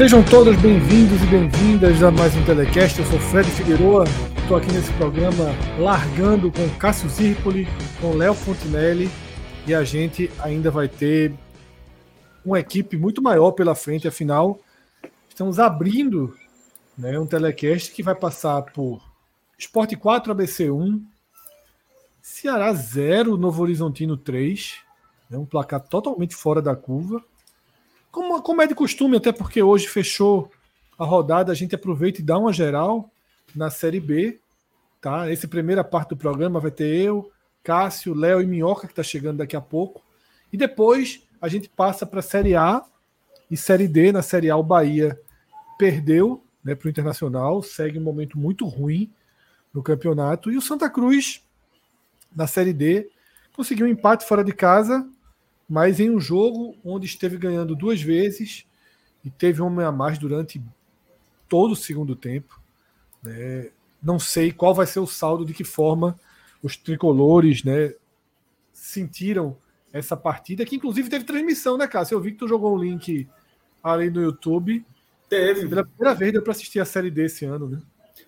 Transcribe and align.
Sejam 0.00 0.24
todos 0.24 0.56
bem-vindos 0.62 1.22
e 1.22 1.26
bem-vindas 1.26 2.02
a 2.02 2.10
mais 2.10 2.34
um 2.34 2.42
Telecast. 2.46 2.98
Eu 2.98 3.04
sou 3.04 3.18
Fred 3.18 3.50
Figueroa, 3.50 4.04
estou 4.40 4.56
aqui 4.56 4.72
nesse 4.72 4.90
programa 4.94 5.44
largando 5.78 6.50
com 6.50 6.66
Cássio 6.78 7.06
Zirpoli, 7.10 7.68
com 8.00 8.16
Léo 8.16 8.32
Fontinelli 8.32 9.10
e 9.66 9.74
a 9.74 9.84
gente 9.84 10.30
ainda 10.38 10.70
vai 10.70 10.88
ter 10.88 11.34
uma 12.42 12.58
equipe 12.58 12.96
muito 12.96 13.20
maior 13.20 13.50
pela 13.50 13.74
frente, 13.74 14.08
afinal, 14.08 14.58
estamos 15.28 15.58
abrindo 15.58 16.34
né, 16.96 17.18
um 17.18 17.26
telecast 17.26 17.92
que 17.92 18.02
vai 18.02 18.14
passar 18.14 18.62
por 18.62 19.02
Esporte 19.58 19.96
4 19.96 20.32
ABC 20.32 20.70
1, 20.70 21.04
Ceará 22.22 22.72
0, 22.72 23.36
Novo 23.36 23.62
Horizontino 23.62 24.16
3, 24.16 24.78
né, 25.28 25.36
um 25.36 25.44
placar 25.44 25.82
totalmente 25.82 26.34
fora 26.34 26.62
da 26.62 26.74
curva. 26.74 27.22
Como, 28.10 28.42
como 28.42 28.62
é 28.62 28.66
de 28.66 28.74
costume, 28.74 29.16
até 29.16 29.32
porque 29.32 29.62
hoje 29.62 29.88
fechou 29.88 30.50
a 30.98 31.04
rodada, 31.04 31.52
a 31.52 31.54
gente 31.54 31.74
aproveita 31.74 32.20
e 32.20 32.24
dá 32.24 32.36
uma 32.36 32.52
geral 32.52 33.10
na 33.54 33.70
Série 33.70 34.00
B. 34.00 34.38
Tá? 35.00 35.30
Essa 35.30 35.48
primeira 35.48 35.82
parte 35.82 36.10
do 36.10 36.16
programa 36.16 36.60
vai 36.60 36.70
ter 36.70 36.94
eu, 36.94 37.30
Cássio, 37.62 38.14
Léo 38.14 38.42
e 38.42 38.46
Minhoca, 38.46 38.86
que 38.86 38.92
está 38.92 39.02
chegando 39.02 39.38
daqui 39.38 39.56
a 39.56 39.60
pouco. 39.60 40.02
E 40.52 40.56
depois 40.56 41.22
a 41.40 41.48
gente 41.48 41.68
passa 41.68 42.04
para 42.04 42.20
a 42.20 42.22
Série 42.22 42.54
A 42.54 42.84
e 43.50 43.56
Série 43.56 43.88
D. 43.88 44.12
Na 44.12 44.22
Série 44.22 44.50
A, 44.50 44.56
o 44.56 44.62
Bahia 44.62 45.18
perdeu 45.78 46.42
né, 46.62 46.74
para 46.74 46.86
o 46.86 46.90
Internacional, 46.90 47.62
segue 47.62 47.98
um 47.98 48.02
momento 48.02 48.38
muito 48.38 48.66
ruim 48.66 49.10
no 49.72 49.82
campeonato. 49.82 50.50
E 50.50 50.56
o 50.56 50.62
Santa 50.62 50.90
Cruz, 50.90 51.42
na 52.34 52.46
Série 52.46 52.72
D, 52.72 53.08
conseguiu 53.54 53.86
um 53.86 53.90
empate 53.90 54.26
fora 54.26 54.44
de 54.44 54.52
casa 54.52 55.08
mas 55.70 56.00
em 56.00 56.10
um 56.10 56.18
jogo 56.18 56.76
onde 56.84 57.06
esteve 57.06 57.36
ganhando 57.36 57.76
duas 57.76 58.02
vezes 58.02 58.66
e 59.24 59.30
teve 59.30 59.62
um 59.62 59.66
homem 59.66 59.86
a 59.86 59.92
mais 59.92 60.18
durante 60.18 60.60
todo 61.48 61.72
o 61.72 61.76
segundo 61.76 62.16
tempo. 62.16 62.60
Né? 63.22 63.70
Não 64.02 64.18
sei 64.18 64.50
qual 64.50 64.74
vai 64.74 64.84
ser 64.84 64.98
o 64.98 65.06
saldo, 65.06 65.44
de 65.44 65.54
que 65.54 65.62
forma 65.62 66.18
os 66.60 66.76
tricolores 66.76 67.62
né, 67.62 67.94
sentiram 68.72 69.56
essa 69.92 70.16
partida, 70.16 70.66
que 70.66 70.74
inclusive 70.74 71.08
teve 71.08 71.24
transmissão, 71.24 71.78
né, 71.78 71.86
Cássio? 71.86 72.16
Eu 72.16 72.20
vi 72.20 72.32
que 72.32 72.38
tu 72.38 72.48
jogou 72.48 72.74
um 72.74 72.78
link 72.78 73.28
ali 73.80 74.10
no 74.10 74.20
YouTube. 74.20 74.84
Teve. 75.28 75.68
Pela 75.68 75.84
primeira 75.84 76.14
vez 76.16 76.32
deu 76.32 76.42
para 76.42 76.50
assistir 76.50 76.80
a 76.80 76.84
série 76.84 77.12
desse 77.12 77.44
ano, 77.44 77.68
né? 77.68 77.80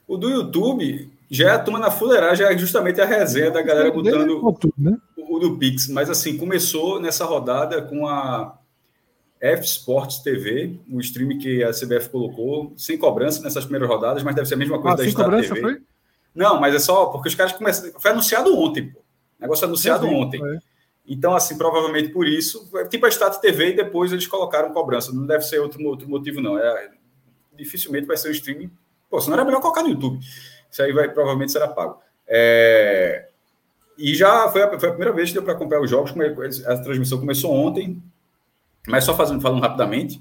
O 0.07 0.17
do 0.17 0.31
YouTube 0.31 1.11
já 1.29 1.51
é 1.51 1.55
a 1.55 1.59
turma 1.59 1.81
na 1.81 1.91
fuleiragem, 1.91 2.47
é 2.47 2.57
justamente 2.57 3.01
a 3.01 3.05
resenha 3.05 3.51
da 3.51 3.63
galera 3.63 3.91
botando. 3.91 4.71
É 4.77 4.91
né? 4.91 4.99
O 5.37 5.39
do 5.39 5.59
Pix, 5.59 5.89
mas 5.89 6.11
assim, 6.11 6.37
começou 6.37 7.01
nessa 7.01 7.25
rodada 7.25 7.83
com 7.83 8.07
a 8.07 8.59
F 9.41 9.65
Sports 9.65 10.19
TV, 10.19 10.79
o 10.91 11.01
stream 11.01 11.39
que 11.39 11.65
a 11.65 11.71
CBF 11.71 12.11
colocou, 12.11 12.73
sem 12.77 12.97
cobrança 12.97 13.43
nessas 13.43 13.65
primeiras 13.65 13.89
rodadas, 13.89 14.23
mas 14.23 14.35
deve 14.35 14.47
ser 14.47 14.55
a 14.55 14.59
mesma 14.59 14.81
coisa 14.81 14.95
ah, 14.95 14.97
da 14.99 15.05
sem 15.05 15.13
cobrança, 15.13 15.49
TV. 15.49 15.61
Foi? 15.61 15.83
Não, 16.35 16.61
mas 16.61 16.75
é 16.75 16.79
só 16.79 17.07
porque 17.07 17.29
os 17.29 17.35
caras 17.35 17.53
começam. 17.53 17.93
Foi 17.99 18.11
anunciado 18.11 18.57
ontem, 18.57 18.91
pô. 18.91 19.01
O 19.01 19.43
negócio 19.43 19.67
anunciado 19.67 20.07
ontem. 20.07 20.41
É. 20.41 20.59
Então, 21.07 21.35
assim, 21.35 21.59
provavelmente 21.59 22.11
por 22.11 22.27
isso, 22.27 22.71
tipo 22.89 23.05
a 23.05 23.09
Stat 23.09 23.41
TV 23.41 23.71
e 23.71 23.77
depois 23.77 24.13
eles 24.13 24.27
colocaram 24.27 24.73
cobrança. 24.73 25.13
Não 25.13 25.27
deve 25.27 25.45
ser 25.45 25.59
outro, 25.59 25.85
outro 25.85 26.09
motivo, 26.09 26.41
não. 26.41 26.57
É, 26.57 26.91
dificilmente 27.53 28.07
vai 28.07 28.17
ser 28.17 28.29
um 28.29 28.33
streaming. 28.33 28.71
Pô, 29.11 29.21
se 29.21 29.29
não 29.29 29.35
era 29.35 29.45
melhor 29.45 29.61
colocar 29.61 29.83
no 29.83 29.91
YouTube. 29.91 30.21
Isso 30.71 30.83
aí 30.83 30.93
vai, 30.93 31.09
provavelmente 31.13 31.53
será 31.53 31.69
pago. 31.69 32.01
É, 32.27 33.29
e 33.97 34.15
já 34.15 34.49
foi 34.49 34.63
a, 34.63 34.79
foi 34.79 34.89
a 34.89 34.93
primeira 34.93 35.15
vez 35.15 35.29
que 35.29 35.35
deu 35.35 35.43
para 35.43 35.55
acompanhar 35.55 35.83
os 35.83 35.91
jogos. 35.91 36.13
A 36.67 36.79
transmissão 36.79 37.19
começou 37.19 37.53
ontem, 37.53 38.03
mas 38.87 39.05
só 39.05 39.15
fazendo, 39.17 39.41
falando 39.41 39.61
rapidamente, 39.61 40.21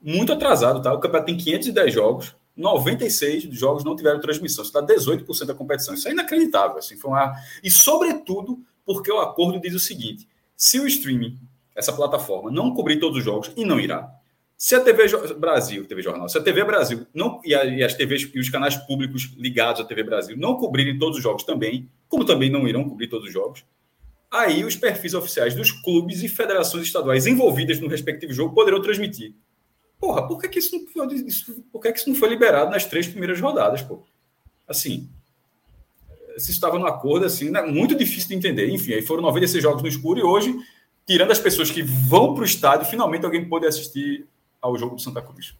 muito 0.00 0.32
atrasado, 0.32 0.80
tá? 0.80 0.92
O 0.92 0.98
campeonato 1.00 1.26
tem 1.26 1.36
510 1.36 1.92
jogos, 1.92 2.34
96 2.56 3.44
jogos 3.44 3.84
não 3.84 3.96
tiveram 3.96 4.20
transmissão. 4.20 4.64
Isso 4.64 4.72
dá 4.72 4.82
18% 4.82 5.46
da 5.46 5.54
competição. 5.54 5.94
Isso 5.94 6.08
é 6.08 6.12
inacreditável. 6.12 6.78
Assim, 6.78 6.96
foi 6.96 7.10
uma... 7.10 7.34
E, 7.62 7.70
sobretudo, 7.70 8.58
porque 8.84 9.10
o 9.10 9.20
acordo 9.20 9.60
diz 9.60 9.74
o 9.74 9.80
seguinte: 9.80 10.28
se 10.56 10.78
o 10.78 10.86
streaming, 10.86 11.38
essa 11.74 11.92
plataforma, 11.92 12.50
não 12.50 12.74
cobrir 12.74 12.98
todos 12.98 13.18
os 13.18 13.24
jogos, 13.24 13.52
e 13.56 13.64
não 13.64 13.78
irá, 13.80 14.10
se 14.60 14.74
a 14.74 14.80
TV 14.80 15.06
Brasil, 15.38 15.86
TV 15.86 16.02
Jornal, 16.02 16.28
se 16.28 16.36
a 16.36 16.42
TV 16.42 16.62
Brasil 16.64 17.06
não, 17.14 17.40
e, 17.42 17.54
as 17.82 17.94
TVs 17.94 18.30
e 18.34 18.38
os 18.38 18.50
canais 18.50 18.76
públicos 18.76 19.32
ligados 19.38 19.80
à 19.80 19.84
TV 19.86 20.02
Brasil 20.02 20.36
não 20.36 20.54
cobrirem 20.56 20.98
todos 20.98 21.16
os 21.16 21.22
jogos 21.22 21.44
também, 21.44 21.88
como 22.06 22.26
também 22.26 22.50
não 22.50 22.68
irão 22.68 22.86
cobrir 22.86 23.08
todos 23.08 23.28
os 23.28 23.32
jogos, 23.32 23.64
aí 24.30 24.62
os 24.62 24.76
perfis 24.76 25.14
oficiais 25.14 25.54
dos 25.54 25.70
clubes 25.70 26.22
e 26.22 26.28
federações 26.28 26.84
estaduais 26.84 27.26
envolvidas 27.26 27.80
no 27.80 27.88
respectivo 27.88 28.34
jogo 28.34 28.54
poderão 28.54 28.82
transmitir. 28.82 29.32
Porra, 29.98 30.28
por 30.28 30.38
que, 30.38 30.46
que 30.46 30.58
isso, 30.58 30.76
não 30.76 30.86
foi, 30.86 31.06
isso, 31.14 31.64
por 31.72 31.80
que, 31.80 31.90
que 31.90 31.98
isso 31.98 32.10
não 32.10 32.16
foi 32.16 32.28
liberado 32.28 32.70
nas 32.70 32.84
três 32.84 33.08
primeiras 33.08 33.40
rodadas, 33.40 33.80
pô? 33.80 34.02
Assim, 34.68 35.08
se 36.36 36.50
estava 36.50 36.78
no 36.78 36.86
acordo, 36.86 37.24
assim, 37.24 37.48
né, 37.48 37.62
muito 37.62 37.94
difícil 37.94 38.28
de 38.28 38.36
entender. 38.36 38.68
Enfim, 38.68 38.92
aí 38.92 39.00
foram 39.00 39.22
96 39.22 39.62
jogos 39.62 39.82
no 39.82 39.88
escuro 39.88 40.20
e 40.20 40.22
hoje, 40.22 40.54
tirando 41.06 41.30
as 41.30 41.38
pessoas 41.38 41.70
que 41.70 41.82
vão 41.82 42.34
para 42.34 42.42
o 42.42 42.46
estádio, 42.46 42.84
finalmente 42.84 43.24
alguém 43.24 43.48
pode 43.48 43.66
assistir 43.66 44.28
ao 44.60 44.76
jogo 44.76 44.96
do 44.96 45.00
Santa 45.00 45.22
Cruz. 45.22 45.56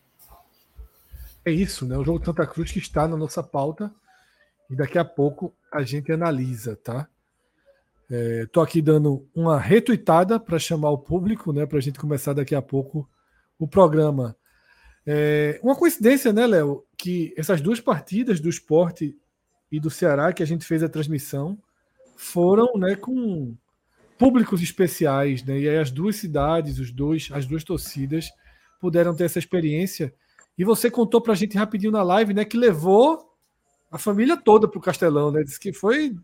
É 1.44 1.50
isso, 1.50 1.86
né? 1.86 1.96
O 1.96 2.04
jogo 2.04 2.18
do 2.18 2.24
Santa 2.24 2.46
Cruz 2.46 2.70
que 2.70 2.78
está 2.78 3.08
na 3.08 3.16
nossa 3.16 3.42
pauta 3.42 3.92
e 4.68 4.76
daqui 4.76 4.98
a 4.98 5.04
pouco 5.04 5.54
a 5.72 5.82
gente 5.82 6.12
analisa, 6.12 6.76
tá? 6.76 7.08
Estou 8.10 8.62
é, 8.62 8.66
aqui 8.66 8.82
dando 8.82 9.26
uma 9.34 9.58
retuitada 9.58 10.38
para 10.38 10.58
chamar 10.58 10.90
o 10.90 10.98
público, 10.98 11.52
né? 11.52 11.64
Para 11.64 11.78
a 11.78 11.80
gente 11.80 11.98
começar 11.98 12.32
daqui 12.32 12.54
a 12.54 12.62
pouco 12.62 13.08
o 13.58 13.66
programa. 13.66 14.36
É, 15.06 15.58
uma 15.62 15.76
coincidência, 15.76 16.32
né, 16.32 16.46
Léo? 16.46 16.84
Que 16.96 17.32
essas 17.36 17.60
duas 17.60 17.80
partidas 17.80 18.40
do 18.40 18.48
esporte 18.48 19.16
e 19.70 19.78
do 19.78 19.90
Ceará 19.90 20.32
que 20.32 20.42
a 20.42 20.46
gente 20.46 20.64
fez 20.64 20.82
a 20.82 20.88
transmissão 20.88 21.58
foram, 22.16 22.76
né, 22.76 22.96
com 22.96 23.56
públicos 24.18 24.60
especiais, 24.60 25.42
né? 25.44 25.58
E 25.58 25.68
aí 25.68 25.78
as 25.78 25.90
duas 25.90 26.16
cidades, 26.16 26.78
os 26.78 26.90
dois, 26.90 27.30
as 27.32 27.46
duas 27.46 27.64
torcidas 27.64 28.28
puderam 28.80 29.14
ter 29.14 29.24
essa 29.24 29.38
experiência. 29.38 30.12
E 30.58 30.64
você 30.64 30.90
contou 30.90 31.20
para 31.20 31.34
a 31.34 31.36
gente 31.36 31.56
rapidinho 31.56 31.92
na 31.92 32.02
live, 32.02 32.34
né, 32.34 32.44
que 32.44 32.56
levou 32.56 33.30
a 33.90 33.98
família 33.98 34.36
toda 34.36 34.66
para 34.66 34.78
o 34.78 34.82
Castelão, 34.82 35.30
né? 35.30 35.42
Disse 35.42 35.58
que 35.58 35.72
foi 35.72 36.14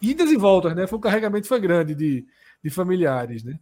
idas 0.00 0.30
e 0.30 0.36
voltas, 0.36 0.74
né? 0.74 0.86
Foi 0.86 0.98
um 0.98 1.02
carregamento 1.02 1.46
foi 1.46 1.60
grande 1.60 1.94
de, 1.94 2.24
de 2.62 2.70
familiares, 2.70 3.44
né? 3.44 3.58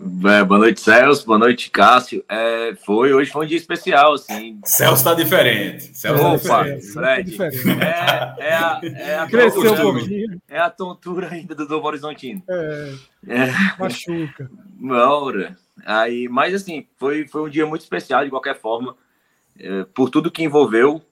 É, 0.00 0.44
boa 0.44 0.58
noite, 0.58 0.80
Celso. 0.80 1.24
Boa 1.24 1.38
noite, 1.38 1.70
Cássio. 1.70 2.24
É, 2.28 2.74
foi, 2.84 3.12
hoje 3.12 3.30
foi 3.30 3.44
um 3.44 3.48
dia 3.48 3.56
especial, 3.56 4.14
assim. 4.14 4.60
Celso 4.64 4.96
está 4.96 5.14
diferente. 5.14 5.96
Celso 5.96 6.22
Opa, 6.22 6.64
tá 6.64 6.80
Fred. 6.92 7.36
É, 7.40 8.46
é, 8.46 8.54
a, 8.54 8.80
é 8.82 9.18
a 9.18 9.26
Cresceu 9.30 9.62
tontura, 9.62 9.88
um 9.88 9.92
pouquinho. 9.92 10.42
É 10.48 10.58
a 10.58 10.70
tontura 10.70 11.28
ainda 11.30 11.54
do 11.54 11.68
Novo 11.68 11.86
Horizontino. 11.86 12.42
É, 12.48 12.94
é. 13.28 13.52
Machuca. 13.78 14.50
Maura. 14.78 15.56
Aí, 15.84 16.28
mas 16.28 16.54
assim, 16.54 16.86
foi, 16.96 17.26
foi 17.26 17.42
um 17.42 17.48
dia 17.48 17.66
muito 17.66 17.82
especial 17.82 18.24
de 18.24 18.30
qualquer 18.30 18.58
forma, 18.58 18.96
é, 19.58 19.84
por 19.94 20.10
tudo 20.10 20.30
que 20.30 20.42
envolveu, 20.42 21.02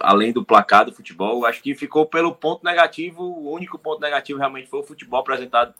além 0.00 0.32
do 0.32 0.44
placar 0.44 0.84
do 0.84 0.92
futebol. 0.92 1.44
Acho 1.44 1.62
que 1.62 1.74
ficou 1.74 2.06
pelo 2.06 2.34
ponto 2.34 2.64
negativo, 2.64 3.22
o 3.22 3.52
único 3.52 3.78
ponto 3.78 4.00
negativo 4.00 4.38
realmente 4.38 4.68
foi 4.68 4.80
o 4.80 4.84
futebol 4.84 5.20
apresentado 5.20 5.74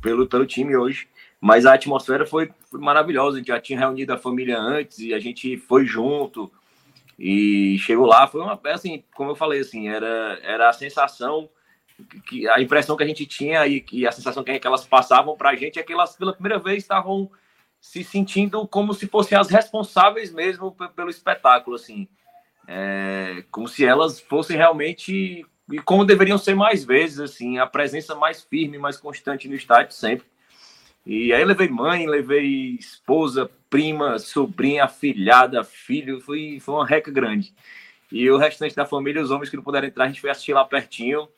pelo, 0.00 0.26
pelo 0.26 0.46
time 0.46 0.76
hoje. 0.76 1.08
Mas 1.40 1.66
a 1.66 1.74
atmosfera 1.74 2.24
foi, 2.24 2.50
foi 2.70 2.80
maravilhosa. 2.80 3.36
A 3.36 3.38
gente 3.38 3.48
já 3.48 3.60
tinha 3.60 3.78
reunido 3.78 4.12
a 4.12 4.18
família 4.18 4.58
antes 4.58 4.98
e 4.98 5.12
a 5.12 5.18
gente 5.18 5.56
foi 5.56 5.84
junto 5.84 6.50
e 7.18 7.76
chegou 7.78 8.06
lá. 8.06 8.26
Foi 8.26 8.40
uma, 8.40 8.58
assim, 8.66 9.04
como 9.14 9.30
eu 9.30 9.36
falei, 9.36 9.60
assim, 9.60 9.88
era, 9.88 10.38
era 10.42 10.68
a 10.68 10.72
sensação 10.72 11.48
que 12.26 12.48
a 12.48 12.60
impressão 12.60 12.96
que 12.96 13.04
a 13.04 13.06
gente 13.06 13.24
tinha 13.26 13.66
e, 13.66 13.84
e 13.92 14.06
a 14.06 14.12
sensação 14.12 14.42
que, 14.42 14.58
que 14.58 14.66
elas 14.66 14.84
passavam 14.84 15.36
para 15.36 15.50
a 15.50 15.54
gente 15.54 15.78
é 15.78 15.82
que 15.82 15.92
elas 15.92 16.16
pela 16.16 16.32
primeira 16.32 16.58
vez 16.58 16.78
estavam 16.82 17.30
se 17.84 18.02
sentindo 18.02 18.66
como 18.66 18.94
se 18.94 19.06
fossem 19.06 19.36
as 19.36 19.50
responsáveis 19.50 20.32
mesmo 20.32 20.74
pelo 20.96 21.10
espetáculo, 21.10 21.76
assim. 21.76 22.08
é, 22.66 23.44
como 23.50 23.68
se 23.68 23.84
elas 23.84 24.18
fossem 24.18 24.56
realmente 24.56 25.44
e 25.70 25.78
como 25.80 26.02
deveriam 26.02 26.38
ser 26.38 26.54
mais 26.54 26.82
vezes, 26.82 27.20
assim, 27.20 27.58
a 27.58 27.66
presença 27.66 28.14
mais 28.14 28.42
firme, 28.42 28.78
mais 28.78 28.96
constante 28.96 29.46
no 29.48 29.54
estádio 29.54 29.94
sempre. 29.94 30.26
E 31.04 31.30
aí 31.30 31.44
levei 31.44 31.68
mãe, 31.68 32.06
levei 32.06 32.74
esposa, 32.80 33.50
prima, 33.68 34.18
sobrinha, 34.18 34.84
afilhada, 34.84 35.62
filho, 35.62 36.22
foi, 36.22 36.58
foi 36.60 36.74
uma 36.74 36.86
reca 36.86 37.10
grande. 37.10 37.52
E 38.10 38.30
o 38.30 38.38
restante 38.38 38.74
da 38.74 38.86
família, 38.86 39.22
os 39.22 39.30
homens 39.30 39.50
que 39.50 39.56
não 39.56 39.62
puderam 39.62 39.86
entrar, 39.86 40.04
a 40.04 40.08
gente 40.08 40.22
foi 40.22 40.30
assistir 40.30 40.54
lá 40.54 40.64
pertinho. 40.64 41.28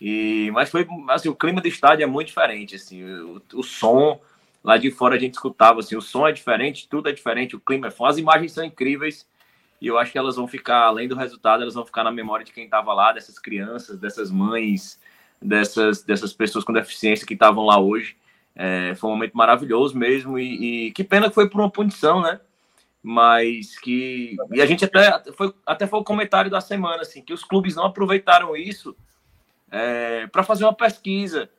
E, 0.00 0.48
mas 0.52 0.70
foi 0.70 0.86
assim, 1.10 1.28
o 1.28 1.34
clima 1.34 1.60
do 1.60 1.66
estádio 1.66 2.04
é 2.04 2.06
muito 2.06 2.28
diferente, 2.28 2.76
assim, 2.76 3.02
o, 3.04 3.42
o 3.54 3.64
som 3.64 4.20
lá 4.62 4.76
de 4.76 4.90
fora 4.90 5.16
a 5.16 5.18
gente 5.18 5.34
escutava 5.34 5.80
assim, 5.80 5.96
o 5.96 6.00
som 6.00 6.26
é 6.26 6.32
diferente, 6.32 6.88
tudo 6.88 7.08
é 7.08 7.12
diferente, 7.12 7.56
o 7.56 7.60
clima 7.60 7.88
é 7.88 7.90
foda, 7.90 8.12
as 8.12 8.18
imagens 8.18 8.52
são 8.52 8.64
incríveis. 8.64 9.26
E 9.80 9.88
eu 9.88 9.98
acho 9.98 10.12
que 10.12 10.18
elas 10.18 10.36
vão 10.36 10.46
ficar, 10.46 10.84
além 10.84 11.08
do 11.08 11.16
resultado, 11.16 11.62
elas 11.62 11.74
vão 11.74 11.84
ficar 11.84 12.04
na 12.04 12.12
memória 12.12 12.44
de 12.44 12.52
quem 12.52 12.64
estava 12.64 12.94
lá, 12.94 13.12
dessas 13.12 13.36
crianças, 13.36 13.98
dessas 13.98 14.30
mães, 14.30 15.00
dessas, 15.40 16.04
dessas 16.04 16.32
pessoas 16.32 16.64
com 16.64 16.72
deficiência 16.72 17.26
que 17.26 17.34
estavam 17.34 17.66
lá 17.66 17.80
hoje. 17.80 18.16
É, 18.54 18.94
foi 18.94 19.10
um 19.10 19.14
momento 19.14 19.36
maravilhoso 19.36 19.98
mesmo. 19.98 20.38
E, 20.38 20.86
e, 20.86 20.92
que 20.92 21.02
pena 21.02 21.28
que 21.28 21.34
foi 21.34 21.50
por 21.50 21.60
uma 21.60 21.70
punição, 21.70 22.20
né? 22.20 22.40
Mas 23.02 23.76
que. 23.76 24.36
E 24.52 24.62
a 24.62 24.66
gente 24.66 24.84
até 24.84 25.20
foi, 25.32 25.52
até 25.66 25.86
foi 25.88 25.98
o 25.98 26.04
comentário 26.04 26.48
da 26.48 26.60
semana, 26.60 27.02
assim, 27.02 27.20
que 27.20 27.32
os 27.32 27.42
clubes 27.42 27.74
não 27.74 27.86
aproveitaram 27.86 28.54
isso 28.54 28.96
é, 29.68 30.28
para 30.28 30.44
fazer 30.44 30.64
uma 30.64 30.74
pesquisa, 30.74 31.50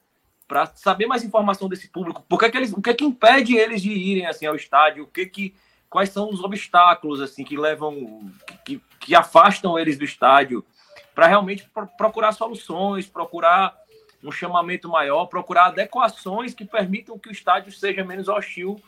para 0.47 0.67
saber 0.75 1.05
mais 1.05 1.23
informação 1.23 1.69
desse 1.69 1.87
público. 1.87 2.23
Porque 2.27 2.45
é 2.45 2.51
que 2.51 2.57
eles, 2.57 2.73
o 2.73 2.81
que 2.81 2.89
é 2.89 2.93
que 2.93 3.05
impede 3.05 3.55
eles 3.55 3.81
de 3.81 3.91
irem 3.91 4.25
assim, 4.25 4.45
ao 4.45 4.55
estádio? 4.55 5.03
O 5.03 5.07
que 5.07 5.25
que 5.25 5.55
quais 5.89 6.09
são 6.09 6.29
os 6.31 6.43
obstáculos 6.43 7.21
assim 7.21 7.43
que 7.43 7.55
levam, 7.55 8.31
que, 8.65 8.81
que 8.99 9.13
afastam 9.13 9.77
eles 9.77 9.95
do 9.97 10.03
estádio, 10.03 10.65
para 11.13 11.27
realmente 11.27 11.69
procurar 11.95 12.31
soluções, 12.31 13.05
procurar 13.05 13.75
um 14.23 14.31
chamamento 14.31 14.89
maior, 14.89 15.27
procurar 15.27 15.65
adequações 15.65 16.53
que 16.55 16.65
permitam 16.65 17.19
que 17.19 17.29
o 17.29 17.31
estádio 17.31 17.71
seja 17.71 18.03
menos 18.03 18.27
hostil 18.27 18.81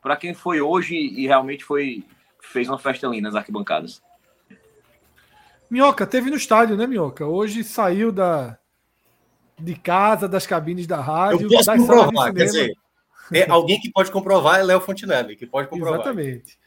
para 0.00 0.16
quem 0.16 0.32
foi 0.32 0.60
hoje 0.60 0.96
e 0.96 1.26
realmente 1.26 1.64
foi 1.64 2.04
fez 2.40 2.68
uma 2.68 2.78
festa 2.78 3.06
linda 3.08 3.28
nas 3.28 3.34
arquibancadas. 3.34 4.00
Minhoca, 5.68 6.06
teve 6.06 6.30
no 6.30 6.36
estádio, 6.36 6.76
né, 6.76 6.86
Minhoca? 6.86 7.26
Hoje 7.26 7.64
saiu 7.64 8.12
da 8.12 8.56
de 9.58 9.74
casa, 9.74 10.28
das 10.28 10.46
cabines 10.46 10.86
da 10.86 11.00
rádio, 11.00 11.42
Eu 11.42 11.48
posso 11.50 11.76
comprovar, 11.76 12.34
quer 12.34 12.44
dizer, 12.44 12.76
é 13.32 13.50
alguém 13.50 13.80
que 13.80 13.90
pode 13.90 14.10
comprovar 14.10 14.60
é 14.60 14.62
Léo 14.62 14.80
Fontinelli, 14.80 15.36
que 15.36 15.46
pode 15.46 15.68
comprovar. 15.68 16.00
Exatamente. 16.00 16.58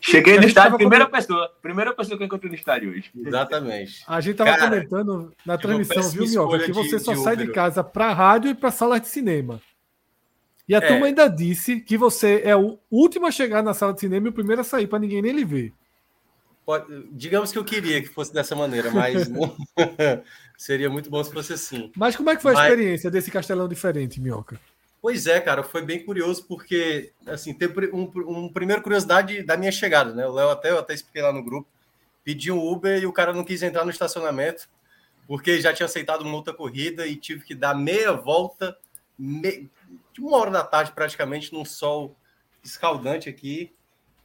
Cheguei 0.00 0.38
no 0.38 0.46
estádio, 0.46 0.76
primeira 0.76 1.08
pessoa. 1.08 1.50
Primeira 1.62 1.94
pessoa 1.94 2.16
que 2.16 2.22
eu 2.22 2.26
encontrei 2.26 2.50
no 2.50 2.56
estádio 2.56 2.90
hoje. 2.90 3.10
Exatamente. 3.16 4.02
A 4.06 4.20
gente 4.20 4.36
tava 4.36 4.50
Cara, 4.50 4.68
comentando 4.68 5.32
na 5.46 5.56
transmissão, 5.56 6.10
viu, 6.10 6.26
Mioca, 6.26 6.58
que 6.58 6.72
você 6.72 6.96
de, 6.96 7.02
só 7.02 7.14
de 7.14 7.20
sai 7.20 7.36
de 7.36 7.46
casa 7.48 7.82
para 7.84 8.12
rádio 8.12 8.50
e 8.50 8.54
para 8.54 8.70
sala 8.70 8.98
de 8.98 9.08
cinema. 9.08 9.60
E 10.68 10.74
a 10.74 10.78
é. 10.78 10.80
turma 10.86 11.06
ainda 11.06 11.28
disse 11.28 11.80
que 11.80 11.96
você 11.96 12.42
é 12.44 12.54
o 12.54 12.78
último 12.90 13.26
a 13.26 13.30
chegar 13.30 13.62
na 13.62 13.72
sala 13.72 13.94
de 13.94 14.00
cinema 14.00 14.26
e 14.26 14.30
o 14.30 14.32
primeiro 14.32 14.60
a 14.60 14.64
sair, 14.64 14.86
para 14.86 14.98
ninguém 14.98 15.22
nem 15.22 15.32
lhe 15.32 15.44
ver. 15.44 15.72
Pode, 16.66 17.08
digamos 17.12 17.50
que 17.50 17.58
eu 17.58 17.64
queria 17.64 18.00
que 18.02 18.08
fosse 18.08 18.32
dessa 18.32 18.54
maneira, 18.54 18.90
mas 18.90 19.28
não, 19.28 19.56
seria 20.60 20.90
muito 20.90 21.08
bom 21.08 21.24
se 21.24 21.32
fosse 21.32 21.54
assim. 21.54 21.90
Mas 21.96 22.14
como 22.14 22.28
é 22.28 22.36
que 22.36 22.42
foi 22.42 22.52
a 22.52 22.54
mas... 22.54 22.70
experiência 22.70 23.10
desse 23.10 23.30
castelão 23.30 23.66
diferente, 23.66 24.20
Minhoca? 24.20 24.60
Pois 25.00 25.26
é, 25.26 25.40
cara, 25.40 25.62
foi 25.62 25.80
bem 25.80 26.04
curioso 26.04 26.44
porque, 26.46 27.14
assim, 27.26 27.54
tem 27.54 27.66
um, 27.94 28.10
um 28.26 28.52
primeiro 28.52 28.82
curiosidade 28.82 29.42
da 29.42 29.56
minha 29.56 29.72
chegada, 29.72 30.12
né? 30.12 30.26
O 30.26 30.32
Léo 30.32 30.50
até, 30.50 30.70
eu 30.70 30.78
até 30.78 30.92
expliquei 30.92 31.22
lá 31.22 31.32
no 31.32 31.42
grupo, 31.42 31.66
pedi 32.22 32.52
um 32.52 32.62
Uber 32.62 33.02
e 33.02 33.06
o 33.06 33.12
cara 33.12 33.32
não 33.32 33.42
quis 33.42 33.62
entrar 33.62 33.86
no 33.86 33.90
estacionamento 33.90 34.68
porque 35.26 35.62
já 35.62 35.72
tinha 35.72 35.86
aceitado 35.86 36.20
uma 36.20 36.34
outra 36.34 36.52
corrida 36.52 37.06
e 37.06 37.16
tive 37.16 37.42
que 37.42 37.54
dar 37.54 37.74
meia 37.74 38.12
volta, 38.12 38.76
me... 39.18 39.70
de 40.12 40.20
uma 40.20 40.36
hora 40.36 40.50
da 40.50 40.62
tarde 40.62 40.92
praticamente, 40.92 41.54
num 41.54 41.64
sol 41.64 42.14
escaldante 42.62 43.30
aqui. 43.30 43.72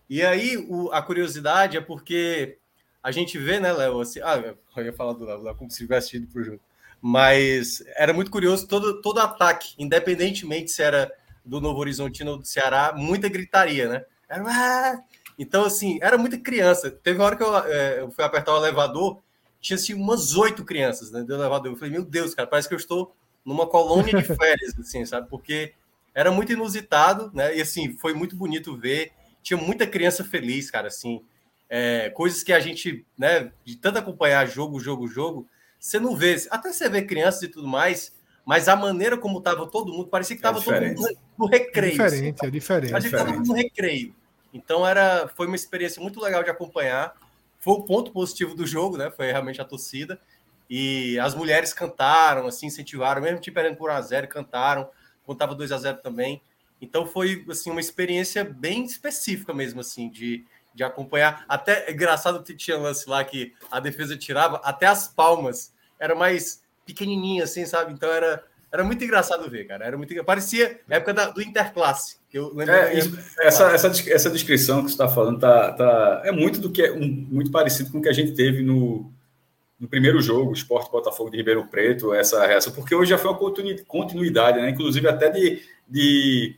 E 0.10 0.22
aí 0.22 0.58
o, 0.58 0.92
a 0.92 1.02
curiosidade 1.02 1.78
é 1.78 1.82
porque 1.82 2.58
a 3.08 3.12
gente 3.12 3.38
vê, 3.38 3.60
né, 3.60 3.72
Léo, 3.72 4.02
assim, 4.02 4.20
ah, 4.22 4.56
eu 4.76 4.84
ia 4.84 4.94
falar 4.94 5.14
do 5.14 5.26
Léo, 5.26 5.56
como 5.56 5.70
se 5.70 5.78
tivesse 5.78 6.18
ido 6.18 6.28
pro 6.28 6.44
jogo 6.44 6.62
mas 7.08 7.84
era 7.96 8.12
muito 8.12 8.32
curioso 8.32 8.68
todo, 8.68 9.00
todo 9.00 9.20
ataque, 9.20 9.76
independentemente 9.78 10.72
se 10.72 10.82
era 10.82 11.12
do 11.46 11.62
Novo 11.62 11.80
Horizontino 11.80 12.32
ou 12.32 12.38
do 12.40 12.48
Ceará, 12.48 12.94
muita 12.98 13.30
gritaria, 13.30 13.88
né? 13.88 14.06
Era, 14.28 14.44
ah! 14.48 15.04
Então, 15.38 15.66
assim, 15.66 16.00
era 16.02 16.18
muita 16.18 16.40
criança. 16.40 16.90
Teve 16.90 17.20
uma 17.20 17.26
hora 17.26 17.36
que 17.36 17.44
eu, 17.44 17.56
é, 17.58 18.00
eu 18.00 18.10
fui 18.10 18.24
apertar 18.24 18.54
o 18.54 18.58
elevador, 18.58 19.22
tinha 19.62 19.76
assim, 19.76 19.94
umas 19.94 20.36
oito 20.36 20.66
crianças 20.66 21.12
né, 21.12 21.22
do 21.22 21.36
elevador. 21.36 21.72
Eu 21.72 21.76
falei, 21.76 21.94
meu 21.94 22.04
Deus, 22.04 22.34
cara, 22.34 22.48
parece 22.48 22.68
que 22.68 22.74
eu 22.74 22.80
estou 22.80 23.16
numa 23.46 23.68
colônia 23.68 24.12
de 24.20 24.24
férias, 24.24 24.74
assim, 24.82 25.06
sabe? 25.06 25.30
Porque 25.30 25.74
era 26.12 26.32
muito 26.32 26.54
inusitado, 26.54 27.30
né? 27.36 27.56
E 27.56 27.62
assim, 27.62 27.96
foi 27.98 28.16
muito 28.16 28.36
bonito 28.36 28.76
ver. 28.76 29.12
Tinha 29.44 29.58
muita 29.58 29.86
criança 29.86 30.24
feliz, 30.24 30.72
cara, 30.72 30.88
assim. 30.88 31.22
É, 31.70 32.10
coisas 32.12 32.44
que 32.44 32.54
a 32.54 32.60
gente, 32.60 33.06
né, 33.18 33.52
de 33.64 33.76
tanto 33.76 34.00
acompanhar 34.00 34.48
jogo, 34.48 34.80
jogo, 34.80 35.08
jogo, 35.08 35.48
você 35.80 36.00
não 36.00 36.16
vê, 36.16 36.36
até 36.50 36.72
você 36.72 36.90
vê 36.90 37.02
crianças 37.02 37.44
e 37.44 37.48
tudo 37.48 37.68
mais, 37.68 38.16
mas 38.46 38.68
a 38.68 38.76
maneira 38.76 39.18
como 39.18 39.40
estava 39.40 39.66
todo 39.68 39.92
mundo, 39.92 40.08
parecia 40.08 40.36
que 40.36 40.40
estava 40.40 40.60
é 40.60 40.62
todo 40.62 40.88
mundo 40.88 41.18
no 41.38 41.46
recreio. 41.48 42.02
É 42.02 42.06
diferente, 42.06 42.36
assim, 42.36 42.48
é 42.48 42.52
diferente. 42.52 42.96
A 42.96 43.00
gente 43.00 43.14
estava 43.14 43.32
no 43.32 43.54
recreio. 43.54 44.16
Então 44.54 44.88
era, 44.88 45.28
foi 45.36 45.48
uma 45.48 45.56
experiência 45.56 46.02
muito 46.02 46.22
legal 46.22 46.44
de 46.44 46.50
acompanhar. 46.50 47.16
Foi 47.60 47.74
o 47.74 47.84
ponto 47.84 48.12
positivo 48.12 48.56
do 48.56 48.66
jogo, 48.66 48.98
né? 48.98 49.12
Foi 49.12 49.32
realmente 49.32 49.60
a 49.60 49.66
torcida. 49.66 50.20
E 50.70 51.20
as 51.20 51.36
mulheres 51.36 51.74
cantaram, 51.74 52.48
assim, 52.48 52.68
incentivaram, 52.68 53.22
mesmo 53.22 53.40
tipo 53.40 53.56
perdendo 53.56 53.78
por 53.78 53.90
1x0, 53.90 54.28
cantaram, 54.28 54.90
contava 55.26 55.54
2 55.54 55.72
a 55.72 55.78
0 55.78 55.98
também. 55.98 56.42
Então 56.82 57.06
foi 57.06 57.46
assim 57.50 57.72
uma 57.72 57.80
experiência 57.80 58.44
bem 58.44 58.84
específica 58.86 59.54
mesmo, 59.54 59.82
assim, 59.82 60.10
de, 60.10 60.46
de 60.76 60.84
acompanhar. 60.84 61.46
Até 61.48 61.90
engraçado 61.90 62.44
tinha 62.54 62.78
lance 62.78 63.10
lá 63.10 63.24
que 63.24 63.54
a 63.72 63.80
defesa 63.80 64.18
tirava 64.18 64.58
até 64.58 64.86
as 64.86 65.08
palmas 65.08 65.74
era 65.98 66.14
mais 66.14 66.62
pequenininha, 66.86 67.46
assim, 67.46 67.66
sabe? 67.66 67.94
Então 67.94 68.12
era, 68.12 68.44
era 68.72 68.84
muito 68.84 69.04
engraçado 69.04 69.50
ver, 69.50 69.66
cara. 69.66 69.86
Era 69.86 69.98
muito 69.98 70.14
parecia 70.26 70.82
época 70.90 71.14
da, 71.14 71.30
do 71.30 71.42
Interclasse. 71.42 72.18
Que 72.30 72.38
eu 72.38 72.54
lembro 72.54 72.74
é, 72.74 72.94
isso, 72.94 73.18
essa, 73.40 73.72
essa, 73.72 73.88
essa 74.12 74.30
descrição 74.30 74.84
que 74.84 74.90
você 74.90 74.96
está 74.96 75.08
falando 75.08 75.40
tá, 75.40 75.72
tá, 75.72 76.22
é 76.26 76.32
muito 76.32 76.60
do 76.60 76.70
que 76.70 76.82
é 76.82 76.92
um, 76.92 77.08
muito 77.08 77.50
parecido 77.50 77.90
com 77.90 78.00
o 78.00 78.02
que 78.02 78.10
a 78.10 78.14
gente 78.14 78.34
teve 78.34 78.62
no, 78.62 79.10
no 79.80 79.88
primeiro 79.88 80.22
jogo, 80.22 80.52
Esporte 80.52 80.92
Botafogo 80.92 81.30
de 81.30 81.38
Ribeirão 81.38 81.66
Preto, 81.66 82.14
essa 82.14 82.46
reação, 82.46 82.74
porque 82.74 82.94
hoje 82.94 83.12
já 83.12 83.18
foi 83.18 83.32
uma 83.32 83.40
continuidade, 83.88 84.60
né? 84.60 84.70
Inclusive 84.70 85.08
até 85.08 85.30
de, 85.30 85.62
de 85.88 86.58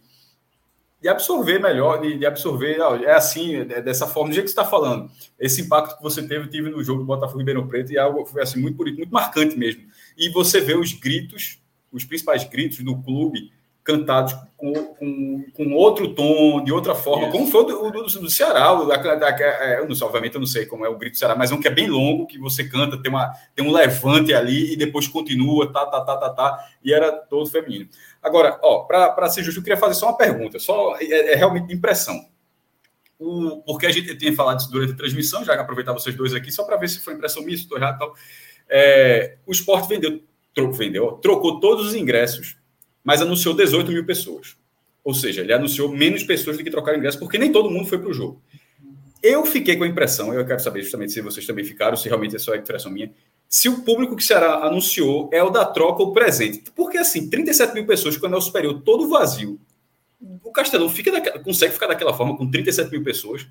de 0.99 1.07
absorver 1.07 1.59
melhor, 1.59 2.01
de, 2.01 2.17
de 2.17 2.25
absorver, 2.25 2.77
é 3.03 3.11
assim, 3.11 3.55
é 3.55 3.81
dessa 3.81 4.07
forma, 4.07 4.29
do 4.29 4.33
jeito 4.33 4.45
que 4.45 4.51
você 4.51 4.59
está 4.59 4.69
falando. 4.69 5.09
Esse 5.39 5.61
impacto 5.61 5.97
que 5.97 6.03
você 6.03 6.27
teve, 6.27 6.47
tive 6.47 6.69
no 6.69 6.83
jogo 6.83 7.01
do 7.01 7.05
Botafogo 7.05 7.39
Ribeirão 7.39 7.67
Preto, 7.67 7.91
e 7.91 7.97
algo 7.97 8.25
foi 8.25 8.41
assim, 8.41 8.59
muito 8.59 8.77
muito 8.77 9.11
marcante 9.11 9.57
mesmo. 9.57 9.83
E 10.17 10.29
você 10.29 10.59
vê 10.59 10.75
os 10.75 10.91
gritos, 10.93 11.59
os 11.91 12.03
principais 12.03 12.43
gritos 12.43 12.79
do 12.79 12.97
clube 13.01 13.51
cantados 13.87 14.35
com, 14.57 14.73
com, 14.73 15.45
com 15.53 15.73
outro 15.73 16.13
tom, 16.13 16.61
de 16.61 16.73
outra 16.73 16.93
forma, 16.93 17.29
Isso. 17.29 17.31
como 17.31 17.47
foi 17.47 17.61
o 17.61 17.63
do, 17.63 17.91
do, 17.91 18.03
do, 18.03 18.29
Ceará. 18.29 18.73
O, 18.73 18.85
da, 18.85 18.97
da, 18.97 19.29
é, 19.29 19.79
eu 19.79 19.87
não 19.87 19.95
sei, 19.95 20.05
obviamente 20.05 20.35
eu 20.35 20.41
não 20.41 20.47
sei 20.47 20.65
como 20.65 20.85
é 20.85 20.89
o 20.89 20.97
grito 20.97 21.13
do 21.13 21.17
Ceará, 21.17 21.37
mas 21.37 21.51
é 21.51 21.55
um 21.55 21.61
que 21.61 21.69
é 21.69 21.71
bem 21.71 21.87
longo, 21.87 22.27
que 22.27 22.37
você 22.37 22.67
canta, 22.67 23.01
tem, 23.01 23.09
uma, 23.09 23.31
tem 23.55 23.65
um 23.65 23.71
levante 23.71 24.33
ali 24.33 24.73
e 24.73 24.75
depois 24.75 25.07
continua, 25.07 25.71
tá, 25.71 25.85
tá, 25.85 26.01
tá, 26.01 26.17
tá, 26.17 26.29
tá, 26.31 26.69
e 26.83 26.91
era 26.93 27.13
todo 27.13 27.49
feminino. 27.49 27.87
Agora, 28.21 28.59
ó, 28.61 28.79
para 28.79 29.29
ser 29.29 29.41
justo, 29.41 29.61
eu 29.61 29.63
queria 29.63 29.77
fazer 29.77 29.93
só 29.93 30.07
uma 30.07 30.17
pergunta, 30.17 30.59
só 30.59 30.97
é, 30.99 31.31
é 31.31 31.35
realmente 31.35 31.73
impressão. 31.73 32.27
O, 33.17 33.63
porque 33.65 33.85
a 33.85 33.91
gente 33.91 34.17
tinha 34.17 34.35
falado 34.35 34.59
isso 34.59 34.69
durante 34.69 34.91
a 34.91 34.97
transmissão, 34.97 35.45
já 35.45 35.53
aproveitar 35.53 35.93
vocês 35.93 36.13
dois 36.13 36.33
aqui, 36.33 36.51
só 36.51 36.65
para 36.65 36.75
ver 36.75 36.89
se 36.89 36.99
foi 36.99 37.13
impressão 37.13 37.41
minha, 37.41 37.55
se 37.55 37.63
estou 37.63 37.77
errado 37.77 37.95
e 37.95 37.99
tal. 37.99 38.13
É, 38.67 39.37
o 39.45 39.51
esporte 39.53 39.87
vendeu, 39.87 40.21
trocou, 40.53 40.73
vendeu, 40.73 41.11
trocou 41.13 41.61
todos 41.61 41.87
os 41.87 41.95
ingressos 41.95 42.56
mas 43.07 43.21
anunciou 43.21 43.55
18 43.55 43.89
mil 43.89 44.05
pessoas. 44.05 44.57
Ou 45.01 45.13
seja, 45.13 45.39
ele 45.39 45.53
anunciou 45.53 45.87
menos 45.87 46.23
pessoas 46.23 46.57
do 46.57 46.63
que 46.63 46.69
trocaram 46.69 46.97
ingresso, 46.97 47.17
porque 47.17 47.37
nem 47.37 47.49
todo 47.49 47.69
mundo 47.69 47.87
foi 47.87 47.97
para 47.97 48.09
o 48.09 48.13
jogo. 48.13 48.41
Eu 49.23 49.45
fiquei 49.45 49.77
com 49.77 49.85
a 49.85 49.87
impressão, 49.87 50.33
eu 50.33 50.45
quero 50.45 50.59
saber 50.59 50.81
justamente 50.81 51.13
se 51.13 51.21
vocês 51.21 51.47
também 51.47 51.63
ficaram, 51.63 51.95
se 51.95 52.09
realmente 52.09 52.35
é 52.35 52.39
só 52.39 52.53
a 52.53 52.57
impressão 52.57 52.91
minha, 52.91 53.09
se 53.47 53.69
o 53.69 53.81
público 53.81 54.13
que 54.13 54.21
o 54.21 54.25
Ceará 54.25 54.55
anunciou 54.65 55.29
é 55.31 55.41
o 55.41 55.49
da 55.49 55.63
troca 55.63 56.03
ou 56.03 56.11
presente. 56.11 56.69
Porque, 56.75 56.97
assim, 56.97 57.29
37 57.29 57.73
mil 57.73 57.85
pessoas, 57.85 58.17
quando 58.17 58.33
é 58.33 58.37
o 58.37 58.41
superior 58.41 58.81
todo 58.81 59.07
vazio, 59.07 59.57
o 60.43 60.51
Castelão 60.51 60.89
fica 60.89 61.09
daquela, 61.09 61.39
consegue 61.39 61.71
ficar 61.71 61.87
daquela 61.87 62.13
forma 62.13 62.35
com 62.35 62.51
37 62.51 62.91
mil 62.91 63.05
pessoas. 63.05 63.47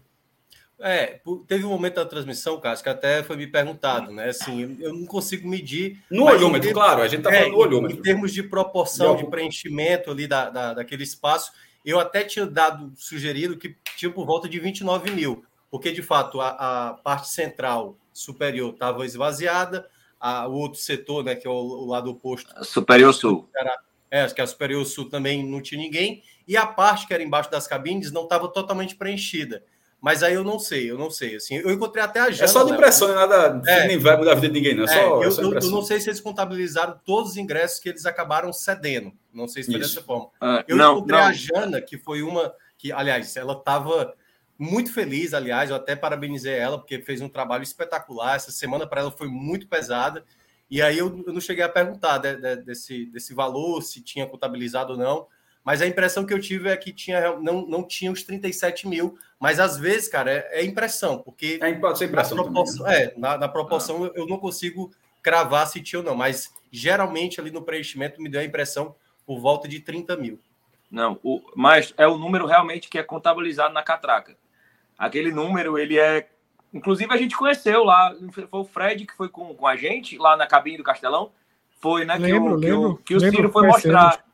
É, 0.79 1.21
teve 1.47 1.65
um 1.65 1.71
momento 1.71 1.95
da 1.95 2.05
transmissão, 2.05 2.61
Cássio, 2.61 2.83
que 2.83 2.91
até 2.91 3.23
foi 3.23 3.37
me 3.37 3.47
perguntado, 3.47 4.13
né? 4.13 4.29
Assim, 4.29 4.77
eu 4.81 4.93
não 4.93 5.07
consigo 5.07 5.49
medir. 5.49 6.03
No 6.11 6.25
olhômetro, 6.25 6.69
termos, 6.69 6.73
claro, 6.73 7.03
a 7.03 7.09
gente 7.09 7.21
está 7.21 7.31
falando 7.31 7.47
é, 7.47 7.51
do 7.51 7.57
olhômetro. 7.57 7.99
Em 7.99 8.03
termos 8.03 8.33
de 8.33 8.43
proporção 8.43 9.17
de, 9.17 9.25
de 9.25 9.31
preenchimento 9.31 10.11
ali 10.11 10.27
da, 10.27 10.51
da, 10.51 10.75
daquele 10.75 11.03
espaço, 11.03 11.53
eu 11.85 11.99
até 11.99 12.25
tinha 12.25 12.45
dado, 12.45 12.93
sugerido 12.97 13.57
que 13.57 13.75
tinha 13.97 14.11
por 14.11 14.27
volta 14.27 14.49
de 14.49 14.59
29 14.59 15.11
mil, 15.13 15.45
porque 15.71 15.93
de 15.93 16.03
fato 16.03 16.41
a, 16.41 16.89
a 16.89 16.95
parte 16.95 17.29
central 17.29 17.97
superior 18.13 18.75
estava 18.75 19.07
esvaziada, 19.07 19.89
a, 20.21 20.47
o 20.47 20.53
outro 20.53 20.79
setor, 20.79 21.25
né, 21.25 21.35
que 21.35 21.47
é 21.47 21.51
o, 21.51 21.55
o 21.55 21.87
lado 21.87 22.11
oposto. 22.11 22.53
Superior 22.65 23.15
Sul. 23.15 23.49
Era, 23.57 23.79
é, 24.11 24.27
que 24.27 24.41
a 24.41 24.47
Superior 24.47 24.85
Sul 24.85 25.09
também 25.09 25.45
não 25.45 25.63
tinha 25.63 25.81
ninguém, 25.81 26.23
e 26.47 26.57
a 26.57 26.67
parte 26.67 27.07
que 27.07 27.15
era 27.15 27.23
embaixo 27.23 27.51
das 27.51 27.67
cabines 27.67 28.13
não 28.13 28.25
estava 28.25 28.49
totalmente 28.49 28.95
preenchida. 28.95 29.65
Mas 30.07 30.23
aí 30.23 30.35
eu 30.35 30.45
não 30.45 30.57
sei, 30.57 30.89
eu 30.89 30.97
não 30.97 31.11
sei. 31.11 31.35
Assim, 31.35 31.57
eu 31.57 31.69
encontrei 31.69 32.01
até 32.01 32.21
a 32.21 32.31
Jana. 32.31 32.45
É 32.45 32.47
só 32.47 32.63
de 32.63 32.73
impressão, 32.73 33.09
né? 33.09 33.15
nada. 33.15 33.61
É, 33.67 33.89
nem 33.89 33.99
vai 33.99 34.17
mudar 34.17 34.31
a 34.31 34.35
vida 34.37 34.47
de 34.47 34.53
ninguém, 34.53 34.73
não. 34.73 34.85
É, 34.85 34.87
só, 34.87 35.01
eu, 35.01 35.23
é 35.25 35.31
só 35.33 35.43
eu, 35.43 35.53
eu, 35.53 35.71
não 35.73 35.83
sei 35.83 35.99
se 35.99 36.09
eles 36.09 36.21
contabilizaram 36.21 36.97
todos 37.05 37.33
os 37.33 37.37
ingressos 37.37 37.81
que 37.81 37.89
eles 37.89 38.07
acabaram 38.07 38.53
cedendo. 38.53 39.13
Não 39.35 39.49
sei 39.49 39.65
se 39.65 39.73
foi 39.73 39.81
Isso. 39.81 39.97
dessa 39.97 40.07
forma. 40.07 40.31
Ah, 40.41 40.65
eu 40.69 40.77
não, 40.77 40.99
encontrei 40.99 41.19
não. 41.19 41.27
a 41.27 41.33
Jana, 41.33 41.81
que 41.81 41.99
foi 41.99 42.23
uma 42.23 42.55
que, 42.79 42.93
aliás, 42.93 43.37
ela 43.37 43.55
estava 43.55 44.15
muito 44.57 44.93
feliz, 44.93 45.35
aliás, 45.35 45.71
eu 45.71 45.77
até 45.77 45.97
parabenizei 45.97 46.55
ela, 46.55 46.79
porque 46.79 47.01
fez 47.01 47.21
um 47.21 47.29
trabalho 47.29 47.65
espetacular. 47.65 48.37
Essa 48.37 48.53
semana 48.53 48.87
para 48.87 49.01
ela 49.01 49.11
foi 49.11 49.27
muito 49.27 49.67
pesada. 49.67 50.25
E 50.71 50.81
aí 50.81 50.99
eu, 50.99 51.25
eu 51.27 51.33
não 51.33 51.41
cheguei 51.41 51.65
a 51.65 51.69
perguntar 51.69 52.19
de, 52.19 52.37
de, 52.37 52.63
desse, 52.63 53.07
desse 53.07 53.35
valor, 53.35 53.83
se 53.83 54.01
tinha 54.01 54.25
contabilizado 54.25 54.93
ou 54.93 54.99
não. 55.01 55.27
Mas 55.67 55.83
a 55.83 55.87
impressão 55.89 56.25
que 56.25 56.33
eu 56.33 56.41
tive 56.41 56.69
é 56.69 56.77
que 56.77 56.93
tinha, 56.93 57.37
não, 57.41 57.67
não 57.67 57.83
tinha 57.83 58.13
os 58.13 58.23
37 58.23 58.87
mil. 58.87 59.19
Mas 59.41 59.59
às 59.59 59.77
vezes, 59.77 60.07
cara, 60.07 60.31
é, 60.31 60.61
é 60.61 60.65
impressão, 60.65 61.19
porque. 61.19 61.59
É, 61.61 61.73
pode 61.75 61.99
ser 61.99 62.05
impressão. 62.05 62.37
Na 62.37 62.45
proporção, 62.45 62.87
também, 62.87 63.01
né? 63.01 63.05
é, 63.05 63.19
na, 63.19 63.37
na 63.37 63.49
proporção 63.49 64.05
ah. 64.05 64.11
eu 64.15 64.29
não 64.29 64.39
consigo 64.39 64.93
cravar 65.21 65.67
se 65.67 65.83
tinha 65.83 65.99
ou 65.99 66.07
não. 66.07 66.15
Mas 66.15 66.55
geralmente 66.71 67.41
ali 67.41 67.51
no 67.51 67.63
preenchimento 67.63 68.23
me 68.23 68.29
deu 68.29 68.41
a 68.41 68.45
impressão 68.45 68.95
por 69.27 69.41
volta 69.41 69.67
de 69.67 69.81
30 69.81 70.17
mil. 70.17 70.39
Não, 70.89 71.19
o, 71.21 71.43
mas 71.57 71.93
é 71.99 72.07
o 72.07 72.17
número 72.17 72.47
realmente 72.47 72.89
que 72.89 72.97
é 72.97 73.03
contabilizado 73.03 73.75
na 73.75 73.83
catraca. 73.83 74.37
Aquele 74.97 75.33
número, 75.33 75.77
ele 75.77 75.99
é. 75.99 76.29
Inclusive, 76.73 77.13
a 77.13 77.17
gente 77.17 77.37
conheceu 77.37 77.83
lá, 77.83 78.15
foi 78.33 78.47
o 78.53 78.65
Fred 78.65 79.05
que 79.05 79.17
foi 79.17 79.29
com, 79.29 79.53
com 79.53 79.67
a 79.67 79.75
gente 79.75 80.17
lá 80.17 80.37
na 80.37 80.47
cabine 80.47 80.77
do 80.77 80.85
Castelão. 80.85 81.33
Foi, 81.81 82.05
né? 82.05 82.15
Lembro, 82.15 82.61
que 82.61 82.71
o, 82.71 82.77
lembro, 82.77 82.97
que 82.99 83.17
o, 83.17 83.19
que 83.21 83.27
o 83.27 83.31
Ciro 83.33 83.51
foi 83.51 83.67
mostrar. 83.67 84.26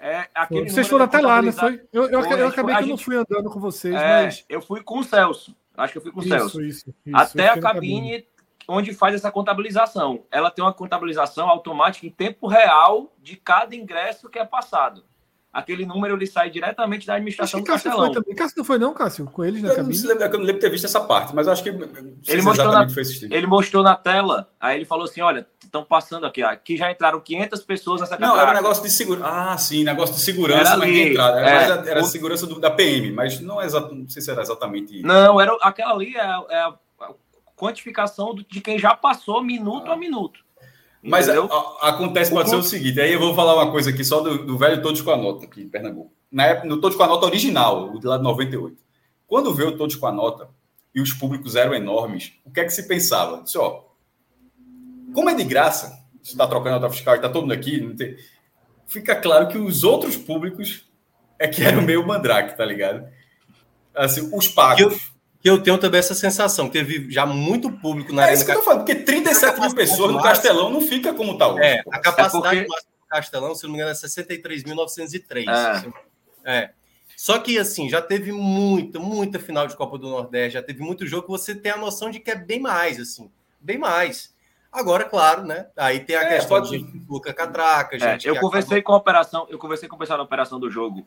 É, 0.00 0.28
vocês 0.64 0.88
foram 0.88 1.04
até 1.04 1.20
lá, 1.20 1.42
não 1.42 1.52
foi? 1.52 1.82
Eu, 1.92 2.08
eu, 2.08 2.22
foi, 2.22 2.40
eu 2.40 2.48
acabei 2.48 2.74
que 2.76 2.82
eu 2.84 2.88
não 2.88 2.96
fui 2.96 3.16
andando 3.16 3.50
com 3.50 3.60
vocês, 3.60 3.94
é, 3.94 4.24
mas. 4.24 4.44
Eu 4.48 4.62
fui 4.62 4.82
com 4.82 5.00
o 5.00 5.04
Celso. 5.04 5.54
Acho 5.76 5.92
que 5.92 5.98
eu 5.98 6.02
fui 6.02 6.10
com 6.10 6.20
o 6.20 6.22
isso, 6.22 6.30
Celso. 6.30 6.62
Isso, 6.62 6.94
isso, 7.04 7.16
até 7.16 7.48
a 7.50 7.60
cabine, 7.60 8.12
cabine 8.12 8.26
onde 8.66 8.94
faz 8.94 9.14
essa 9.14 9.30
contabilização. 9.30 10.24
Ela 10.30 10.50
tem 10.50 10.64
uma 10.64 10.72
contabilização 10.72 11.48
automática 11.48 12.06
em 12.06 12.10
tempo 12.10 12.46
real 12.46 13.12
de 13.18 13.36
cada 13.36 13.76
ingresso 13.76 14.30
que 14.30 14.38
é 14.38 14.44
passado 14.44 15.04
aquele 15.52 15.84
número 15.84 16.14
ele 16.14 16.26
sai 16.26 16.50
diretamente 16.50 17.06
da 17.06 17.14
administração 17.14 17.60
do 17.60 17.66
Cássio 17.66 17.90
Castelão. 17.90 18.12
Foi 18.12 18.22
também. 18.22 18.36
Cássio 18.36 18.58
não 18.58 18.64
foi 18.64 18.78
não, 18.78 18.94
Cássio? 18.94 19.24
Com 19.26 19.44
eles 19.44 19.62
na 19.62 19.70
eu 19.70 19.76
cabine? 19.76 19.98
Não 19.98 20.08
lembro, 20.08 20.24
eu 20.24 20.38
não 20.38 20.44
lembro 20.46 20.60
ter 20.60 20.70
visto 20.70 20.84
essa 20.84 21.00
parte, 21.00 21.34
mas 21.34 21.48
acho 21.48 21.62
que 21.62 21.68
ele 21.68 22.42
mostrou, 22.42 22.72
na, 22.72 22.86
ele 23.30 23.46
mostrou 23.46 23.82
na 23.82 23.96
tela, 23.96 24.48
aí 24.60 24.76
ele 24.76 24.84
falou 24.84 25.04
assim, 25.04 25.20
olha, 25.20 25.46
estão 25.62 25.84
passando 25.84 26.26
aqui, 26.26 26.42
aqui 26.42 26.76
já 26.76 26.90
entraram 26.90 27.20
500 27.20 27.62
pessoas 27.64 28.00
nessa 28.00 28.18
Não, 28.18 28.38
era 28.38 28.50
um 28.50 28.54
negócio 28.54 28.82
de 28.82 28.90
segurança. 28.90 29.28
Ah, 29.28 29.58
sim, 29.58 29.84
negócio 29.84 30.14
de 30.14 30.20
segurança, 30.20 30.76
mas 30.76 30.90
de 30.90 31.00
entrada. 31.10 31.40
Era, 31.40 31.86
é, 31.86 31.90
era 31.90 32.00
o... 32.00 32.04
segurança 32.04 32.46
do, 32.46 32.60
da 32.60 32.70
PM, 32.70 33.12
mas 33.12 33.40
não 33.40 33.60
é 33.60 33.66
exato, 33.66 33.94
não 33.94 34.08
sei 34.08 34.22
se 34.22 34.30
era 34.30 34.42
exatamente 34.42 35.02
Não, 35.02 35.40
era 35.40 35.56
aquela 35.62 35.92
ali 35.92 36.16
é, 36.16 36.20
é 36.20 36.58
a 36.58 36.74
quantificação 37.56 38.34
de 38.34 38.60
quem 38.60 38.78
já 38.78 38.94
passou 38.94 39.42
minuto 39.42 39.90
ah. 39.90 39.94
a 39.94 39.96
minuto. 39.96 40.40
Mas 41.02 41.28
a, 41.28 41.34
a, 41.34 41.88
acontece, 41.88 42.30
pode 42.30 42.48
o... 42.48 42.50
ser 42.50 42.56
o 42.56 42.62
seguinte, 42.62 43.00
aí 43.00 43.12
eu 43.12 43.18
vou 43.18 43.34
falar 43.34 43.54
uma 43.54 43.70
coisa 43.70 43.90
aqui 43.90 44.04
só 44.04 44.20
do, 44.20 44.44
do 44.44 44.58
velho 44.58 44.82
Todos 44.82 45.00
com 45.00 45.10
a 45.10 45.16
Nota, 45.16 45.46
aqui 45.46 45.62
em 45.62 45.68
Pernambuco. 45.68 46.12
Na 46.30 46.46
época, 46.46 46.68
no 46.68 46.80
Todos 46.80 46.96
com 46.96 47.02
a 47.02 47.06
Nota 47.06 47.26
original, 47.26 47.94
o 47.94 47.98
de 47.98 48.06
lá 48.06 48.18
de 48.18 48.22
98. 48.22 48.76
Quando 49.26 49.54
veio 49.54 49.70
o 49.70 49.76
Todos 49.76 49.96
com 49.96 50.06
a 50.06 50.12
Nota 50.12 50.48
e 50.94 51.00
os 51.00 51.12
públicos 51.12 51.56
eram 51.56 51.74
enormes, 51.74 52.34
o 52.44 52.50
que 52.50 52.60
é 52.60 52.64
que 52.64 52.70
se 52.70 52.86
pensava? 52.86 53.42
Disse, 53.42 53.56
ó, 53.56 53.84
como 55.14 55.30
é 55.30 55.34
de 55.34 55.44
graça, 55.44 56.04
você 56.22 56.32
está 56.32 56.46
trocando 56.46 56.80
nota 56.80 56.92
fiscal 56.92 57.14
e 57.14 57.18
está 57.18 57.28
todo 57.28 57.42
mundo 57.42 57.52
aqui, 57.52 57.80
tem... 57.96 58.16
fica 58.86 59.16
claro 59.16 59.48
que 59.48 59.56
os 59.56 59.82
outros 59.84 60.16
públicos 60.16 60.88
é 61.38 61.48
que 61.48 61.62
eram 61.64 61.80
meio 61.82 62.06
mandrake, 62.06 62.56
tá 62.56 62.64
ligado? 62.64 63.08
Assim, 63.94 64.28
os 64.34 64.46
pagos 64.46 65.10
que 65.40 65.48
eu 65.48 65.62
tenho 65.62 65.78
também 65.78 65.98
essa 65.98 66.14
sensação. 66.14 66.68
Teve 66.68 67.10
já 67.10 67.24
muito 67.24 67.72
público 67.72 68.12
na 68.12 68.22
é 68.22 68.24
Arena. 68.26 68.32
É 68.32 68.36
isso 68.36 68.44
que 68.44 68.52
eu 68.52 68.56
tô 68.56 68.62
falando, 68.62 68.84
porque 68.84 68.94
37 68.94 69.60
mil 69.60 69.74
pessoas 69.74 70.12
no 70.12 70.22
Castelão 70.22 70.70
não 70.70 70.80
fica 70.80 71.14
como 71.14 71.38
tá 71.38 71.48
hoje. 71.48 71.62
É, 71.62 71.82
a 71.90 71.98
capacidade 71.98 72.58
é 72.58 72.64
porque... 72.64 72.82
do 72.82 73.08
Castelão, 73.08 73.54
se 73.54 73.64
não 73.64 73.70
me 73.70 73.76
engano, 73.76 73.90
é 73.90 73.94
63.903. 73.94 75.92
É. 76.44 76.52
é. 76.58 76.70
Só 77.16 77.38
que, 77.38 77.58
assim, 77.58 77.88
já 77.88 78.00
teve 78.00 78.32
muita, 78.32 78.98
muita 78.98 79.38
final 79.38 79.66
de 79.66 79.76
Copa 79.76 79.98
do 79.98 80.08
Nordeste, 80.08 80.54
já 80.54 80.62
teve 80.62 80.82
muito 80.82 81.06
jogo 81.06 81.24
que 81.24 81.30
você 81.30 81.54
tem 81.54 81.72
a 81.72 81.76
noção 81.76 82.10
de 82.10 82.18
que 82.18 82.30
é 82.30 82.34
bem 82.34 82.60
mais, 82.60 82.98
assim, 82.98 83.30
bem 83.60 83.76
mais. 83.76 84.34
Agora, 84.72 85.04
claro, 85.04 85.44
né? 85.44 85.66
Aí 85.76 86.00
tem 86.00 86.16
a 86.16 86.22
é, 86.22 86.28
questão 86.36 86.60
pode... 86.60 86.78
de 86.78 87.02
Luca 87.08 87.34
Catraca, 87.34 87.96
é, 87.96 87.98
gente. 87.98 88.28
eu 88.28 88.36
conversei 88.36 88.78
acaba... 88.78 88.86
com 88.86 88.92
a 88.92 88.96
operação, 88.96 89.46
eu 89.50 89.58
conversei 89.58 89.88
com 89.88 89.96
o 89.96 89.98
pessoal 89.98 90.18
da 90.18 90.24
operação 90.24 90.60
do 90.60 90.70
jogo 90.70 91.04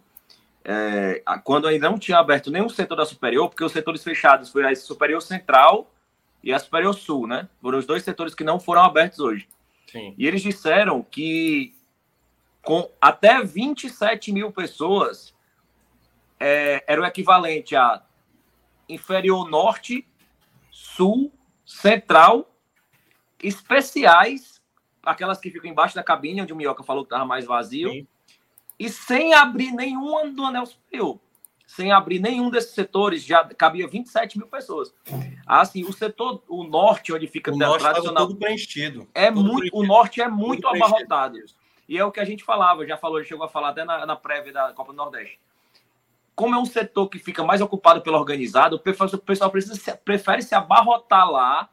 é, 0.65 1.21
quando 1.43 1.67
ainda 1.67 1.89
não 1.89 1.99
tinha 1.99 2.17
aberto 2.17 2.49
nenhum 2.49 2.69
setor 2.69 2.95
da 2.95 3.05
superior, 3.05 3.49
porque 3.49 3.63
os 3.63 3.71
setores 3.71 4.03
fechados 4.03 4.49
foi 4.49 4.65
a 4.65 4.75
superior 4.75 5.21
central 5.21 5.91
e 6.41 6.53
a 6.53 6.59
superior 6.59 6.93
sul, 6.93 7.27
né? 7.27 7.49
Foram 7.61 7.79
os 7.79 7.85
dois 7.85 8.03
setores 8.03 8.33
que 8.33 8.43
não 8.43 8.59
foram 8.59 8.83
abertos 8.83 9.19
hoje. 9.19 9.47
Sim. 9.91 10.13
E 10.17 10.25
eles 10.25 10.41
disseram 10.41 11.03
que 11.03 11.75
com 12.61 12.89
até 13.01 13.43
27 13.43 14.31
mil 14.31 14.51
pessoas 14.51 15.35
é, 16.39 16.83
era 16.87 17.01
o 17.01 17.05
equivalente 17.05 17.75
a 17.75 18.01
inferior 18.87 19.49
norte, 19.49 20.07
sul, 20.71 21.31
central, 21.65 22.49
especiais, 23.41 24.61
aquelas 25.03 25.39
que 25.39 25.51
ficam 25.51 25.69
embaixo 25.69 25.95
da 25.95 26.03
cabine, 26.03 26.41
onde 26.41 26.53
o 26.53 26.55
Minhoca 26.55 26.83
falou 26.83 27.03
que 27.03 27.07
estava 27.07 27.25
mais 27.25 27.45
vazio. 27.45 27.91
Sim 27.91 28.07
e 28.79 28.89
sem 28.89 29.33
abrir 29.33 29.71
nenhum 29.71 30.33
do 30.33 30.43
anel 30.45 30.65
superior. 30.65 31.19
Sem 31.65 31.91
abrir 31.91 32.19
nenhum 32.19 32.49
desses 32.49 32.71
setores, 32.71 33.23
já 33.23 33.43
cabia 33.45 33.87
27 33.87 34.37
mil 34.37 34.47
pessoas. 34.47 34.93
Assim, 35.45 35.83
o 35.83 35.91
setor, 35.91 36.43
o 36.47 36.63
norte, 36.63 37.11
onde 37.11 37.25
fica 37.25 37.51
o 37.51 37.57
norte 37.57 37.81
tradicional. 37.81 38.27
Todo 38.27 38.37
preenchido. 38.37 39.07
É 39.13 39.31
muito, 39.31 39.57
preenchido. 39.57 39.77
O 39.77 39.85
norte 39.85 40.21
é 40.21 40.27
muito 40.27 40.67
abarrotado. 40.67 41.39
E 41.87 41.97
é 41.97 42.05
o 42.05 42.11
que 42.11 42.19
a 42.19 42.25
gente 42.25 42.43
falava, 42.43 42.85
já 42.85 42.97
falou, 42.97 43.23
chegou 43.23 43.45
a 43.45 43.49
falar 43.49 43.69
até 43.69 43.83
na, 43.83 44.05
na 44.05 44.15
prévia 44.15 44.53
da 44.53 44.73
Copa 44.73 44.91
do 44.91 44.97
Nordeste. 44.97 45.39
Como 46.35 46.55
é 46.55 46.57
um 46.57 46.65
setor 46.65 47.07
que 47.07 47.19
fica 47.19 47.43
mais 47.43 47.61
ocupado 47.61 48.01
pelo 48.01 48.17
organizado, 48.17 48.75
o 48.75 49.19
pessoal 49.19 49.51
precisa, 49.51 49.95
prefere 49.97 50.41
se 50.41 50.55
abarrotar 50.55 51.29
lá 51.29 51.69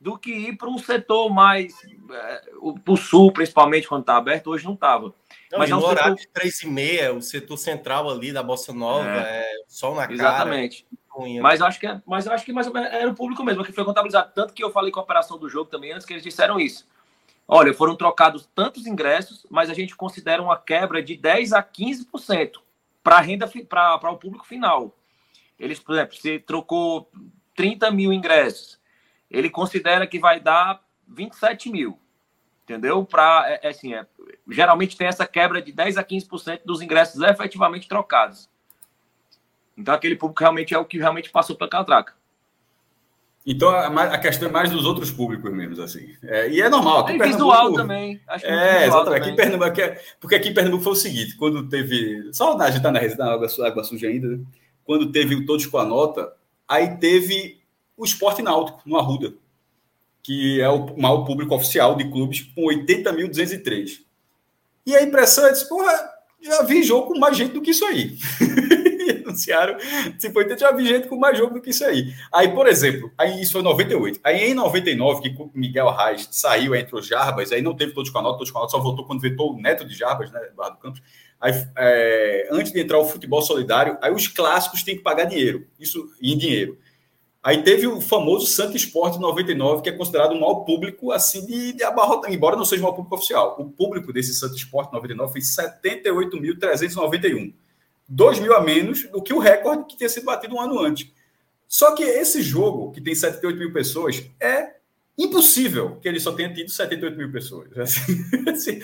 do 0.00 0.16
que 0.16 0.32
ir 0.32 0.56
para 0.56 0.68
um 0.68 0.78
setor 0.78 1.28
mais. 1.30 1.74
É, 2.10 2.42
o, 2.60 2.96
sul, 2.96 3.32
principalmente, 3.32 3.86
quando 3.86 4.02
está 4.02 4.16
aberto, 4.16 4.48
hoje 4.48 4.64
não 4.64 4.74
estava. 4.74 5.14
Mas 5.58 5.70
é 5.70 5.72
no 5.74 5.84
horário 5.84 6.14
de 6.14 6.28
três 6.28 6.62
e 6.62 6.68
meia, 6.68 7.12
o 7.12 7.20
setor 7.20 7.56
central 7.56 8.08
ali 8.08 8.32
da 8.32 8.42
Bossa 8.42 8.72
Nova, 8.72 9.08
é, 9.08 9.42
é 9.42 9.52
sol 9.66 9.94
na 9.94 10.10
Exatamente. 10.10 10.16
cara. 10.18 10.34
Exatamente. 10.34 10.86
Mas 11.42 11.60
eu 11.60 11.66
acho 11.66 11.80
que 11.80 11.86
é, 11.86 12.00
mas 12.06 12.26
eu 12.26 12.32
acho 12.32 12.44
que 12.44 12.52
mais 12.52 12.66
era 12.72 13.10
o 13.10 13.14
público 13.14 13.42
mesmo 13.42 13.64
que 13.64 13.72
foi 13.72 13.84
contabilizado. 13.84 14.30
Tanto 14.34 14.54
que 14.54 14.62
eu 14.62 14.70
falei 14.70 14.90
com 14.92 15.00
a 15.00 15.02
operação 15.02 15.38
do 15.38 15.48
jogo 15.48 15.68
também 15.68 15.92
antes 15.92 16.06
que 16.06 16.12
eles 16.12 16.22
disseram 16.22 16.58
isso. 16.58 16.86
Olha, 17.46 17.74
foram 17.74 17.96
trocados 17.96 18.48
tantos 18.54 18.86
ingressos, 18.86 19.44
mas 19.50 19.68
a 19.68 19.74
gente 19.74 19.96
considera 19.96 20.40
uma 20.40 20.56
quebra 20.56 21.02
de 21.02 21.16
10 21.16 21.52
a 21.52 21.62
15% 21.62 22.52
para 23.02 23.16
a 23.16 23.20
renda 23.20 23.50
para 23.68 24.10
o 24.10 24.16
público 24.16 24.46
final. 24.46 24.96
Eles, 25.58 25.80
por 25.80 25.96
exemplo, 25.96 26.16
se 26.16 26.38
trocou 26.38 27.10
30 27.56 27.90
mil 27.90 28.12
ingressos, 28.12 28.78
ele 29.28 29.50
considera 29.50 30.06
que 30.06 30.18
vai 30.18 30.38
dar 30.38 30.80
27 31.08 31.70
mil. 31.70 31.98
Entendeu? 32.70 33.04
Para 33.04 33.46
é, 33.48 33.60
é, 33.64 33.68
assim, 33.70 33.94
é, 33.94 34.06
geralmente 34.48 34.96
tem 34.96 35.08
essa 35.08 35.26
quebra 35.26 35.60
de 35.60 35.72
10 35.72 35.96
a 35.96 36.04
15% 36.04 36.60
dos 36.64 36.80
ingressos 36.80 37.20
efetivamente 37.20 37.88
trocados. 37.88 38.48
Então 39.76 39.92
aquele 39.92 40.14
público 40.14 40.40
realmente 40.40 40.72
é 40.72 40.78
o 40.78 40.84
que 40.84 40.96
realmente 40.96 41.30
passou 41.30 41.56
pela 41.56 41.68
catraca. 41.68 42.14
Então 43.44 43.70
a, 43.70 44.18
questão 44.18 44.48
é 44.48 44.52
mais 44.52 44.70
dos 44.70 44.84
outros 44.84 45.10
públicos 45.10 45.52
mesmo, 45.52 45.82
assim. 45.82 46.14
É, 46.22 46.48
e 46.48 46.60
é 46.60 46.68
normal. 46.68 47.00
Aqui 47.00 47.20
é 47.20 47.26
visual 47.26 47.72
também. 47.72 48.20
Acho 48.28 48.46
é, 48.46 48.86
exatamente. 48.86 49.22
Aqui 49.22 49.30
em 49.30 49.36
Pernambuco, 49.36 49.80
é, 49.80 50.00
porque 50.20 50.36
aqui 50.36 50.48
em 50.50 50.54
Pernambuco 50.54 50.84
foi 50.84 50.92
o 50.92 50.96
seguinte: 50.96 51.36
quando 51.36 51.68
teve. 51.68 52.30
Só 52.32 52.56
a 52.56 52.70
gente 52.70 52.82
tá 52.82 52.92
na, 52.92 53.00
na 53.00 53.32
água, 53.32 53.48
água 53.66 53.82
suja 53.82 54.06
ainda, 54.06 54.28
né? 54.28 54.44
quando 54.84 55.10
teve 55.10 55.34
o 55.34 55.44
Todos 55.44 55.66
com 55.66 55.78
a 55.78 55.84
Nota, 55.84 56.32
aí 56.68 56.96
teve 56.98 57.60
o 57.96 58.04
esporte 58.04 58.42
náutico, 58.42 58.80
no 58.86 58.96
Arruda, 58.96 59.34
que 60.22 60.60
é 60.60 60.68
o 60.68 60.96
maior 60.96 61.24
público 61.24 61.54
oficial 61.54 61.96
de 61.96 62.10
clubes, 62.10 62.42
com 62.54 62.62
80.203. 62.62 64.00
E 64.86 64.96
a 64.96 65.02
impressão 65.02 65.46
é, 65.46 65.52
porra, 65.66 66.10
já 66.40 66.62
vi 66.62 66.82
jogo 66.82 67.08
com 67.12 67.18
mais 67.18 67.36
gente 67.36 67.52
do 67.52 67.62
que 67.62 67.70
isso 67.70 67.84
aí. 67.84 68.16
anunciaram, 69.30 69.76
se 70.18 70.30
foi 70.32 70.48
já 70.56 70.72
vi 70.72 70.86
gente 70.86 71.08
com 71.08 71.16
mais 71.16 71.38
jogo 71.38 71.54
do 71.54 71.60
que 71.60 71.70
isso 71.70 71.84
aí. 71.84 72.12
Aí, 72.32 72.48
por 72.52 72.66
exemplo, 72.66 73.10
aí 73.16 73.40
isso 73.40 73.52
foi 73.52 73.60
em 73.60 73.64
98. 73.64 74.20
Aí 74.22 74.50
em 74.50 74.54
99, 74.54 75.22
que 75.22 75.50
Miguel 75.54 75.90
Reis 75.90 76.28
saiu 76.30 76.74
entre 76.74 76.94
os 76.96 77.06
Jarbas, 77.06 77.52
aí 77.52 77.62
não 77.62 77.74
teve 77.74 77.92
todos 77.92 78.10
com 78.10 78.18
a 78.18 78.22
nota, 78.22 78.38
todos 78.38 78.70
só 78.70 78.78
voltou 78.80 79.06
quando 79.06 79.20
vetou 79.20 79.54
o 79.54 79.60
neto 79.60 79.84
de 79.84 79.94
Jarbas, 79.94 80.30
né, 80.30 80.40
Eduardo 80.50 80.78
Campos. 80.78 81.02
Aí, 81.40 81.52
é, 81.76 82.48
antes 82.50 82.72
de 82.72 82.80
entrar 82.80 82.98
o 82.98 83.04
futebol 83.04 83.40
solidário, 83.40 83.96
aí 84.02 84.12
os 84.12 84.28
clássicos 84.28 84.82
têm 84.82 84.96
que 84.96 85.02
pagar 85.02 85.24
dinheiro, 85.24 85.66
isso 85.78 86.10
em 86.20 86.36
dinheiro. 86.36 86.78
Aí 87.42 87.62
teve 87.62 87.86
o 87.86 88.02
famoso 88.02 88.46
Santo 88.46 88.76
Esporte 88.76 89.18
99, 89.18 89.82
que 89.82 89.88
é 89.88 89.92
considerado 89.92 90.34
um 90.34 90.40
mal 90.40 90.62
público, 90.64 91.10
assim, 91.10 91.46
de, 91.46 91.72
de 91.72 91.82
abarrotar, 91.82 92.30
embora 92.30 92.54
não 92.54 92.66
seja 92.66 92.82
um 92.82 92.84
mal 92.84 92.94
público 92.94 93.14
oficial. 93.14 93.56
O 93.58 93.70
público 93.70 94.12
desse 94.12 94.34
Santo 94.34 94.56
Esporte 94.56 94.92
99 94.92 95.32
foi 95.32 95.40
78.391. 95.40 97.54
2 98.06 98.40
mil 98.40 98.54
a 98.54 98.60
menos 98.60 99.08
do 99.10 99.22
que 99.22 99.32
o 99.32 99.38
recorde 99.38 99.86
que 99.86 99.96
tinha 99.96 100.08
sido 100.08 100.24
batido 100.24 100.54
um 100.54 100.60
ano 100.60 100.78
antes. 100.80 101.10
Só 101.66 101.94
que 101.94 102.02
esse 102.02 102.42
jogo, 102.42 102.90
que 102.90 103.00
tem 103.00 103.14
78 103.14 103.56
mil 103.56 103.72
pessoas, 103.72 104.22
é 104.40 104.74
impossível 105.16 105.96
que 106.02 106.08
ele 106.08 106.18
só 106.18 106.32
tenha 106.32 106.52
tido 106.52 106.68
78 106.68 107.16
mil 107.16 107.30
pessoas. 107.30 107.68
Assim, 107.78 108.24
assim, 108.48 108.80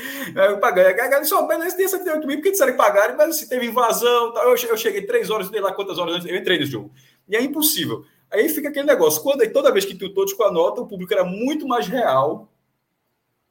paguei. 0.61 0.85
A 0.85 1.25
só 1.25 1.47
beleza, 1.47 1.77
tem 1.77 1.89
78 1.89 2.27
mil, 2.27 2.37
porque 2.37 2.53
disseram 2.53 2.73
que 2.73 2.79
pagaram, 2.79 3.17
mas 3.17 3.37
se 3.37 3.43
assim, 3.43 3.51
teve 3.51 3.67
invasão. 3.67 4.33
Tal. 4.33 4.51
Eu, 4.51 4.77
cheguei 4.77 5.03
três 5.03 5.29
horas, 5.29 5.49
sei 5.49 5.61
lá 5.61 5.73
quantas 5.73 5.99
horas 5.99 6.15
antes, 6.15 6.29
eu 6.29 6.37
entrei 6.37 6.59
nesse 6.59 6.73
jogo. 6.73 6.93
E 7.29 7.35
é 7.35 7.43
impossível. 7.43 8.05
Aí 8.31 8.49
fica 8.49 8.69
aquele 8.69 8.87
negócio. 8.87 9.23
Quando, 9.23 9.49
toda 9.53 9.73
vez 9.73 9.85
que 9.85 9.95
tu 9.95 10.13
todos 10.13 10.33
com 10.33 10.45
a 10.45 10.53
nota, 10.53 10.81
o 10.81 10.87
público 10.87 11.13
era 11.13 11.25
muito 11.25 11.67
mais 11.67 11.87
real. 11.87 12.49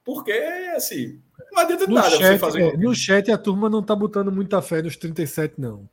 Porque, 0.03 0.31
assim, 0.75 1.19
não 1.51 1.63
adianta 1.63 1.87
no 1.87 1.95
nada 1.95 2.09
chat, 2.11 2.19
você 2.19 2.37
fazer. 2.37 2.73
É, 2.73 2.77
no 2.77 2.93
chat, 2.93 3.31
a 3.31 3.37
turma 3.37 3.69
não 3.69 3.81
tá 3.81 3.95
botando 3.95 4.31
muita 4.31 4.61
fé 4.61 4.81
nos 4.81 4.95
37, 4.95 5.55
não. 5.59 5.89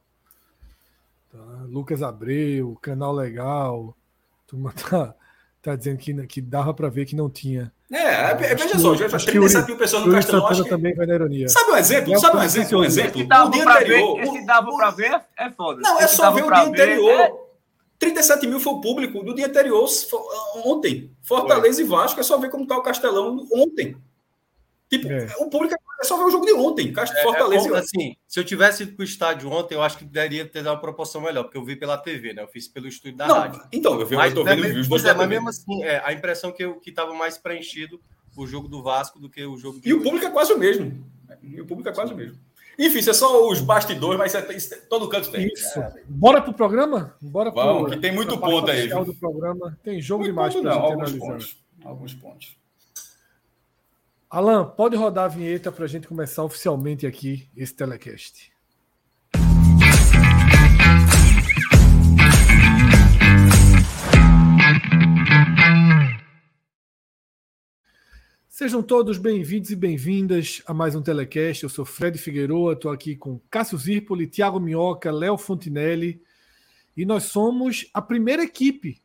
Tá? 1.30 1.38
Lucas 1.68 2.02
Abreu, 2.02 2.76
canal 2.82 3.12
legal. 3.12 3.96
A 4.44 4.48
turma 4.48 4.72
tá 4.90 5.14
tá 5.62 5.76
dizendo 5.76 5.96
que, 5.96 6.26
que 6.26 6.40
dava 6.40 6.74
para 6.74 6.88
ver 6.88 7.06
que 7.06 7.14
não 7.14 7.30
tinha. 7.30 7.72
É, 7.90 8.32
é 8.32 8.54
veja 8.54 8.78
só, 8.78 8.94
já 8.96 9.08
37 9.08 9.66
mil 9.66 9.76
pessoas 9.76 10.04
no 10.04 10.12
Castelão. 10.12 10.46
Acho 10.46 10.64
que... 10.64 10.68
também 10.68 10.94
vai 10.94 11.06
na 11.06 11.14
ironia. 11.14 11.48
Sabe 11.48 11.70
um 11.70 11.76
exemplo? 11.76 12.18
Sabe 12.18 12.36
um 12.36 12.42
exemplo? 12.42 12.78
Um 12.80 12.84
exemplo? 12.84 13.20
Esse 13.20 13.28
dava 13.28 13.50
para 13.50 13.80
ver, 13.84 14.02
esse 14.22 14.46
dava 14.46 14.76
para 14.76 14.90
ver 14.90 15.20
é 15.38 15.50
foda. 15.50 15.80
Não, 15.80 16.00
é 16.00 16.06
só 16.08 16.32
ver 16.32 16.44
o 16.44 16.50
dia 16.50 16.62
anterior. 16.64 17.41
É... 18.02 18.12
37 18.12 18.46
mil 18.46 18.60
foi 18.60 18.72
o 18.72 18.80
público 18.80 19.22
do 19.22 19.34
dia 19.34 19.46
anterior, 19.46 19.88
ontem. 20.64 21.10
Fortaleza 21.22 21.76
foi. 21.76 21.84
e 21.84 21.88
Vasco, 21.88 22.20
é 22.20 22.22
só 22.22 22.38
ver 22.38 22.50
como 22.50 22.66
tá 22.66 22.76
o 22.76 22.82
Castelão 22.82 23.46
ontem. 23.52 23.96
Tipo, 24.88 25.10
é. 25.10 25.26
o 25.38 25.48
público 25.48 25.74
é 25.74 26.04
só 26.04 26.18
ver 26.18 26.24
o 26.24 26.30
jogo 26.30 26.44
de 26.44 26.52
ontem. 26.52 26.92
É, 26.94 27.00
é 27.00 27.22
Fortaleza 27.22 27.68
é, 27.74 27.78
assim, 27.78 28.16
se 28.26 28.38
eu 28.38 28.44
tivesse 28.44 28.82
ido 28.82 28.92
para 28.92 29.02
o 29.02 29.04
estádio 29.04 29.50
ontem, 29.50 29.74
eu 29.74 29.82
acho 29.82 29.96
que 29.96 30.04
daria 30.04 30.44
ter 30.44 30.62
dado 30.62 30.74
uma 30.74 30.80
proporção 30.80 31.20
melhor, 31.20 31.44
porque 31.44 31.56
eu 31.56 31.64
vi 31.64 31.76
pela 31.76 31.96
TV, 31.96 32.34
né? 32.34 32.42
Eu 32.42 32.48
fiz 32.48 32.68
pelo 32.68 32.86
estúdio 32.86 33.16
da 33.16 33.26
Não, 33.26 33.38
rádio. 33.38 33.62
Então, 33.72 33.98
eu, 33.98 34.06
vi, 34.06 34.16
mas, 34.16 34.30
eu 34.32 34.36
tô 34.36 34.44
vendo 34.44 34.64
os 34.78 34.88
dois. 34.88 35.04
É, 35.04 35.14
mas 35.14 35.28
mesmo 35.28 35.48
assim, 35.48 35.82
é, 35.84 36.02
a 36.04 36.12
impressão 36.12 36.52
que 36.52 36.62
eu 36.62 36.74
que 36.78 36.90
estava 36.90 37.14
mais 37.14 37.38
preenchido 37.38 38.00
o 38.36 38.46
jogo 38.46 38.68
do 38.68 38.82
Vasco 38.82 39.18
do 39.18 39.28
que 39.30 39.44
o 39.44 39.56
jogo 39.56 39.80
E 39.84 39.92
hoje. 39.92 40.00
o 40.00 40.02
público 40.02 40.26
é 40.26 40.30
quase 40.30 40.52
o 40.52 40.58
mesmo. 40.58 41.06
E 41.42 41.60
o 41.60 41.66
público 41.66 41.88
é 41.88 41.92
quase 41.92 42.12
o 42.12 42.16
mesmo. 42.16 42.38
Enfim, 42.78 42.98
isso 42.98 43.10
é 43.10 43.14
só 43.14 43.48
os 43.48 43.60
bastidores, 43.60 44.18
mas 44.18 44.34
é, 44.34 44.76
todo 44.88 45.08
canto 45.08 45.30
tem. 45.30 45.46
Isso. 45.46 45.78
É. 45.78 46.02
Bora 46.06 46.40
pro 46.40 46.52
programa? 46.52 47.16
Bora 47.20 47.50
Vamos, 47.50 47.82
pro, 47.82 47.92
que 47.92 47.98
tem 47.98 48.12
muito 48.12 48.38
ponto 48.38 48.70
aí. 48.70 48.88
Do 48.88 49.14
programa. 49.14 49.78
Tem 49.82 50.00
jogo 50.00 50.24
muito 50.24 50.32
demais 50.32 50.54
para 50.54 50.72
alguns. 50.74 51.12
Pontos. 51.12 51.56
Alguns 51.84 52.14
pontos. 52.14 52.56
Alan, 54.30 54.64
pode 54.64 54.96
rodar 54.96 55.24
a 55.26 55.28
vinheta 55.28 55.70
para 55.70 55.84
a 55.84 55.88
gente 55.88 56.08
começar 56.08 56.42
oficialmente 56.42 57.06
aqui 57.06 57.48
esse 57.56 57.74
telecast. 57.74 58.51
Sejam 68.62 68.80
todos 68.80 69.18
bem-vindos 69.18 69.70
e 69.70 69.74
bem-vindas 69.74 70.62
a 70.64 70.72
mais 70.72 70.94
um 70.94 71.02
telecast. 71.02 71.64
Eu 71.64 71.68
sou 71.68 71.84
Fred 71.84 72.16
Figueroa, 72.16 72.74
estou 72.74 72.92
aqui 72.92 73.16
com 73.16 73.40
Cássio 73.50 73.76
Zirpoli, 73.76 74.28
Thiago 74.28 74.60
Minhoca, 74.60 75.10
Léo 75.10 75.36
Fontinelli 75.36 76.22
e 76.96 77.04
nós 77.04 77.24
somos 77.24 77.90
a 77.92 78.00
primeira 78.00 78.44
equipe 78.44 79.02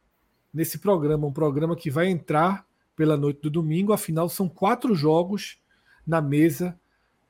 nesse 0.53 0.77
programa, 0.77 1.25
um 1.25 1.33
programa 1.33 1.75
que 1.75 1.89
vai 1.89 2.07
entrar 2.07 2.67
pela 2.95 3.17
noite 3.17 3.41
do 3.41 3.49
domingo. 3.49 3.93
Afinal, 3.93 4.29
são 4.29 4.47
quatro 4.47 4.93
jogos 4.93 5.59
na 6.05 6.21
mesa 6.21 6.79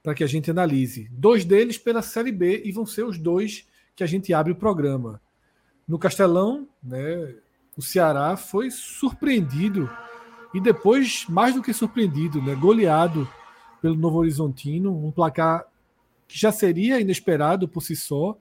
para 0.04 0.14
que 0.14 0.22
a 0.22 0.28
gente 0.28 0.52
analise. 0.52 1.08
Dois 1.10 1.46
deles 1.46 1.78
pela 1.78 2.02
Série 2.02 2.34
B 2.34 2.62
e 2.66 2.74
vão 2.74 2.86
ser 2.86 3.06
os 3.06 3.18
dois 3.18 3.66
que 3.96 4.04
a 4.04 4.08
gente 4.08 4.34
abre 4.34 4.52
o 4.52 4.58
programa. 4.58 5.22
No 5.88 5.98
Castelão, 5.98 6.68
né, 6.84 7.36
o 7.78 7.82
Ceará 7.82 8.36
foi 8.36 8.70
surpreendido 8.70 9.90
e 10.54 10.60
depois, 10.60 11.26
mais 11.28 11.54
do 11.54 11.62
que 11.62 11.74
surpreendido, 11.74 12.42
né, 12.42 12.56
goleado 12.56 13.28
pelo 13.82 13.96
Novo 13.96 14.18
Horizontino, 14.20 15.06
um 15.06 15.12
placar 15.12 15.66
que 16.28 16.38
já 16.38 16.52
seria 16.52 17.00
inesperado 17.00 17.68
por 17.68 17.82
si 17.82 17.96
só 17.96 18.38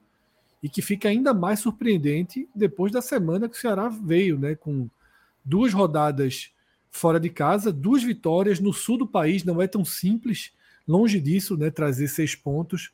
e 0.63 0.69
que 0.69 0.83
fica 0.83 1.09
ainda 1.09 1.35
mais 1.35 1.61
surpreendente 1.61 2.49
depois 2.55 2.91
da 2.91 3.03
semana 3.03 3.49
que 3.49 3.57
o 3.57 3.61
Ceará 3.61 3.89
veio, 3.89 4.39
né, 4.39 4.55
com 4.55 4.89
duas 5.45 5.73
rodadas 5.73 6.53
fora 6.91 7.21
de 7.21 7.29
casa, 7.29 7.73
duas 7.73 8.03
vitórias 8.03 8.59
no 8.59 8.73
sul 8.73 8.99
do 8.99 9.07
país, 9.07 9.45
não 9.45 9.61
é 9.61 9.67
tão 9.67 9.85
simples, 9.85 10.53
longe 10.89 11.21
disso, 11.21 11.57
né, 11.57 11.71
trazer 11.71 12.09
seis 12.09 12.35
pontos, 12.35 12.93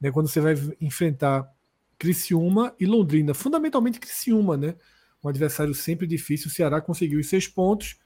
né, 0.00 0.10
quando 0.10 0.28
você 0.28 0.40
vai 0.40 0.54
enfrentar 0.80 1.50
Criciúma 1.98 2.74
e 2.78 2.86
Londrina, 2.86 3.34
fundamentalmente 3.34 3.98
Criciúma, 3.98 4.56
né, 4.56 4.76
um 5.24 5.28
adversário 5.28 5.74
sempre 5.74 6.06
difícil, 6.06 6.48
o 6.48 6.50
Ceará 6.50 6.80
conseguiu 6.80 7.18
os 7.18 7.28
seis 7.28 7.48
pontos, 7.48 7.96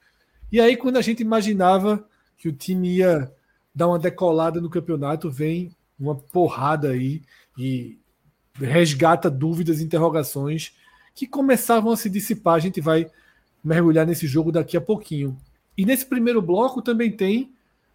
e 0.53 0.61
aí 0.61 0.77
quando 0.77 0.97
a 0.97 1.01
gente 1.01 1.21
imaginava 1.21 2.07
que 2.37 2.47
o 2.47 2.53
time 2.53 2.97
ia 2.97 3.29
dar 3.73 3.87
uma 3.87 3.97
decolada 3.97 4.61
no 4.61 4.69
campeonato, 4.69 5.29
vem 5.29 5.71
uma 5.99 6.15
porrada 6.15 6.91
aí 6.91 7.23
e 7.57 7.97
resgata 8.53 9.29
dúvidas, 9.29 9.81
interrogações 9.81 10.73
que 11.15 11.25
começavam 11.27 11.91
a 11.91 11.97
se 11.97 12.09
dissipar, 12.09 12.55
a 12.55 12.59
gente 12.59 12.79
vai 12.79 13.09
mergulhar 13.63 14.05
nesse 14.05 14.27
jogo 14.27 14.51
daqui 14.51 14.77
a 14.77 14.81
pouquinho. 14.81 15.35
E 15.77 15.85
nesse 15.85 16.05
primeiro 16.05 16.41
bloco 16.41 16.81
também 16.81 17.11
tem 17.11 17.51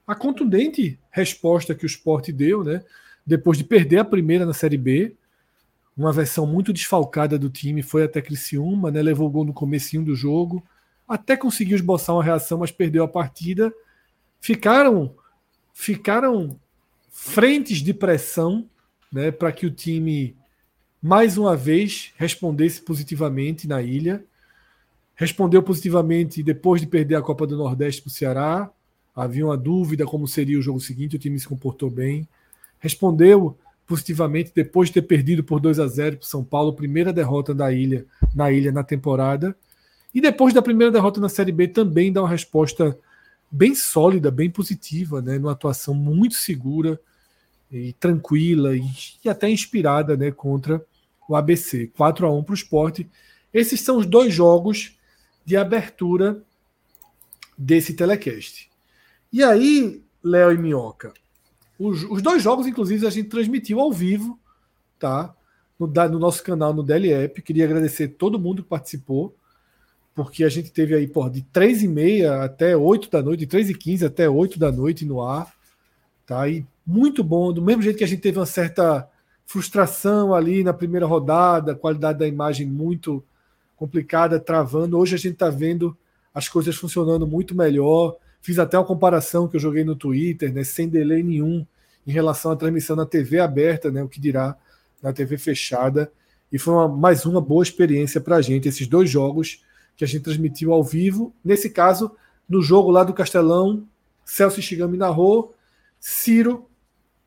a 0.06 0.14
contundente 0.14 0.98
resposta 1.10 1.74
que 1.74 1.84
o 1.84 1.86
Sport 1.86 2.30
deu, 2.30 2.64
né? 2.64 2.82
Depois 3.26 3.58
de 3.58 3.64
perder 3.64 3.98
a 3.98 4.04
primeira 4.04 4.46
na 4.46 4.54
Série 4.54 4.78
B, 4.78 5.14
uma 5.96 6.12
versão 6.12 6.46
muito 6.46 6.72
desfalcada 6.72 7.38
do 7.38 7.50
time, 7.50 7.82
foi 7.82 8.04
até 8.04 8.22
Criciúma, 8.22 8.90
né? 8.90 9.02
Levou 9.02 9.28
gol 9.28 9.44
no 9.44 9.52
comecinho 9.52 10.04
do 10.04 10.14
jogo, 10.14 10.64
até 11.08 11.36
conseguiu 11.36 11.76
esboçar 11.76 12.14
uma 12.14 12.22
reação, 12.22 12.58
mas 12.58 12.70
perdeu 12.70 13.02
a 13.02 13.08
partida. 13.08 13.72
Ficaram 14.40 15.14
ficaram 15.72 16.58
frentes 17.08 17.78
de 17.78 17.94
pressão, 17.94 18.68
né, 19.12 19.30
para 19.30 19.52
que 19.52 19.64
o 19.64 19.70
time 19.70 20.36
mais 21.00 21.38
uma 21.38 21.56
vez 21.56 22.12
respondesse 22.16 22.82
positivamente 22.82 23.66
na 23.66 23.80
ilha. 23.80 24.24
Respondeu 25.14 25.62
positivamente 25.62 26.42
depois 26.42 26.80
de 26.80 26.86
perder 26.86 27.14
a 27.14 27.22
Copa 27.22 27.46
do 27.46 27.56
Nordeste 27.56 28.02
para 28.02 28.08
o 28.08 28.12
Ceará. 28.12 28.70
Havia 29.14 29.46
uma 29.46 29.56
dúvida 29.56 30.04
como 30.04 30.28
seria 30.28 30.58
o 30.58 30.62
jogo 30.62 30.80
seguinte, 30.80 31.16
o 31.16 31.18
time 31.18 31.38
se 31.38 31.48
comportou 31.48 31.90
bem. 31.90 32.28
Respondeu 32.78 33.56
positivamente 33.86 34.52
depois 34.54 34.88
de 34.88 34.94
ter 34.94 35.02
perdido 35.02 35.42
por 35.42 35.58
2 35.60 35.80
a 35.80 35.86
0 35.86 36.18
para 36.18 36.24
o 36.24 36.28
São 36.28 36.44
Paulo, 36.44 36.74
primeira 36.74 37.12
derrota 37.12 37.54
da 37.54 37.72
ilha 37.72 38.04
na 38.34 38.52
ilha 38.52 38.70
na 38.70 38.84
temporada. 38.84 39.56
E 40.14 40.20
depois 40.20 40.54
da 40.54 40.62
primeira 40.62 40.92
derrota 40.92 41.20
na 41.20 41.28
Série 41.28 41.52
B 41.52 41.68
também 41.68 42.12
dá 42.12 42.22
uma 42.22 42.28
resposta 42.28 42.98
bem 43.50 43.74
sólida, 43.74 44.30
bem 44.30 44.50
positiva, 44.50 45.22
né, 45.22 45.38
numa 45.38 45.52
atuação 45.52 45.94
muito 45.94 46.34
segura 46.34 47.00
e 47.70 47.92
tranquila 47.94 48.76
e, 48.76 48.82
e 49.24 49.28
até 49.28 49.48
inspirada, 49.50 50.16
né, 50.16 50.30
contra 50.30 50.84
o 51.28 51.36
ABC. 51.36 51.88
4 51.96 52.26
a 52.26 52.32
1 52.32 52.42
para 52.42 52.52
o 52.52 52.54
esporte. 52.54 53.08
Esses 53.52 53.80
são 53.80 53.98
os 53.98 54.06
dois 54.06 54.32
jogos 54.32 54.96
de 55.44 55.56
abertura 55.56 56.42
desse 57.56 57.94
telecast. 57.94 58.70
E 59.32 59.42
aí, 59.42 60.02
Léo 60.22 60.52
e 60.52 60.58
Minhoca, 60.58 61.12
os, 61.78 62.02
os, 62.04 62.22
dois 62.22 62.42
jogos, 62.42 62.66
inclusive, 62.66 63.06
a 63.06 63.10
gente 63.10 63.28
transmitiu 63.28 63.80
ao 63.80 63.92
vivo, 63.92 64.38
tá? 64.98 65.34
No, 65.78 65.86
no 65.86 66.18
nosso 66.18 66.42
canal 66.42 66.74
no 66.74 66.82
DLEP. 66.82 67.40
Queria 67.42 67.64
agradecer 67.64 68.08
todo 68.08 68.38
mundo 68.38 68.62
que 68.62 68.68
participou, 68.68 69.34
porque 70.18 70.42
a 70.42 70.48
gente 70.48 70.72
teve 70.72 70.96
aí, 70.96 71.06
por 71.06 71.30
de 71.30 71.42
3 71.42 71.84
e 71.84 71.86
meia 71.86 72.42
até 72.42 72.76
8 72.76 73.08
da 73.08 73.22
noite, 73.22 73.38
de 73.38 73.46
3 73.46 73.70
e 73.70 73.74
15 73.74 74.04
até 74.04 74.28
8 74.28 74.58
da 74.58 74.72
noite 74.72 75.04
no 75.04 75.22
ar, 75.22 75.54
tá? 76.26 76.48
E 76.48 76.66
muito 76.84 77.22
bom, 77.22 77.52
do 77.52 77.62
mesmo 77.62 77.82
jeito 77.82 77.98
que 77.98 78.02
a 78.02 78.06
gente 78.08 78.20
teve 78.20 78.36
uma 78.36 78.44
certa 78.44 79.08
frustração 79.46 80.34
ali 80.34 80.64
na 80.64 80.72
primeira 80.72 81.06
rodada, 81.06 81.72
qualidade 81.72 82.18
da 82.18 82.26
imagem 82.26 82.66
muito 82.66 83.22
complicada, 83.76 84.40
travando. 84.40 84.98
Hoje 84.98 85.14
a 85.14 85.18
gente 85.18 85.34
está 85.34 85.50
vendo 85.50 85.96
as 86.34 86.48
coisas 86.48 86.74
funcionando 86.74 87.24
muito 87.24 87.54
melhor. 87.54 88.16
Fiz 88.40 88.58
até 88.58 88.76
uma 88.76 88.84
comparação 88.84 89.46
que 89.46 89.54
eu 89.54 89.60
joguei 89.60 89.84
no 89.84 89.94
Twitter, 89.94 90.52
né, 90.52 90.64
sem 90.64 90.88
delay 90.88 91.22
nenhum, 91.22 91.64
em 92.04 92.10
relação 92.10 92.50
à 92.50 92.56
transmissão 92.56 92.96
na 92.96 93.06
TV 93.06 93.38
aberta, 93.38 93.88
né, 93.88 94.02
o 94.02 94.08
que 94.08 94.20
dirá 94.20 94.56
na 95.00 95.12
TV 95.12 95.38
fechada. 95.38 96.10
E 96.50 96.58
foi 96.58 96.74
uma, 96.74 96.88
mais 96.88 97.24
uma 97.24 97.40
boa 97.40 97.62
experiência 97.62 98.20
para 98.20 98.34
a 98.34 98.42
gente, 98.42 98.66
esses 98.66 98.88
dois 98.88 99.08
jogos 99.08 99.62
que 99.98 100.04
a 100.04 100.06
gente 100.06 100.22
transmitiu 100.22 100.72
ao 100.72 100.82
vivo. 100.82 101.34
Nesse 101.44 101.68
caso, 101.68 102.12
no 102.48 102.62
jogo 102.62 102.90
lá 102.90 103.02
do 103.02 103.12
Castelão, 103.12 103.86
Celso 104.24 104.62
Shigami 104.62 104.96
narrou, 104.96 105.54
Ciro 106.00 106.66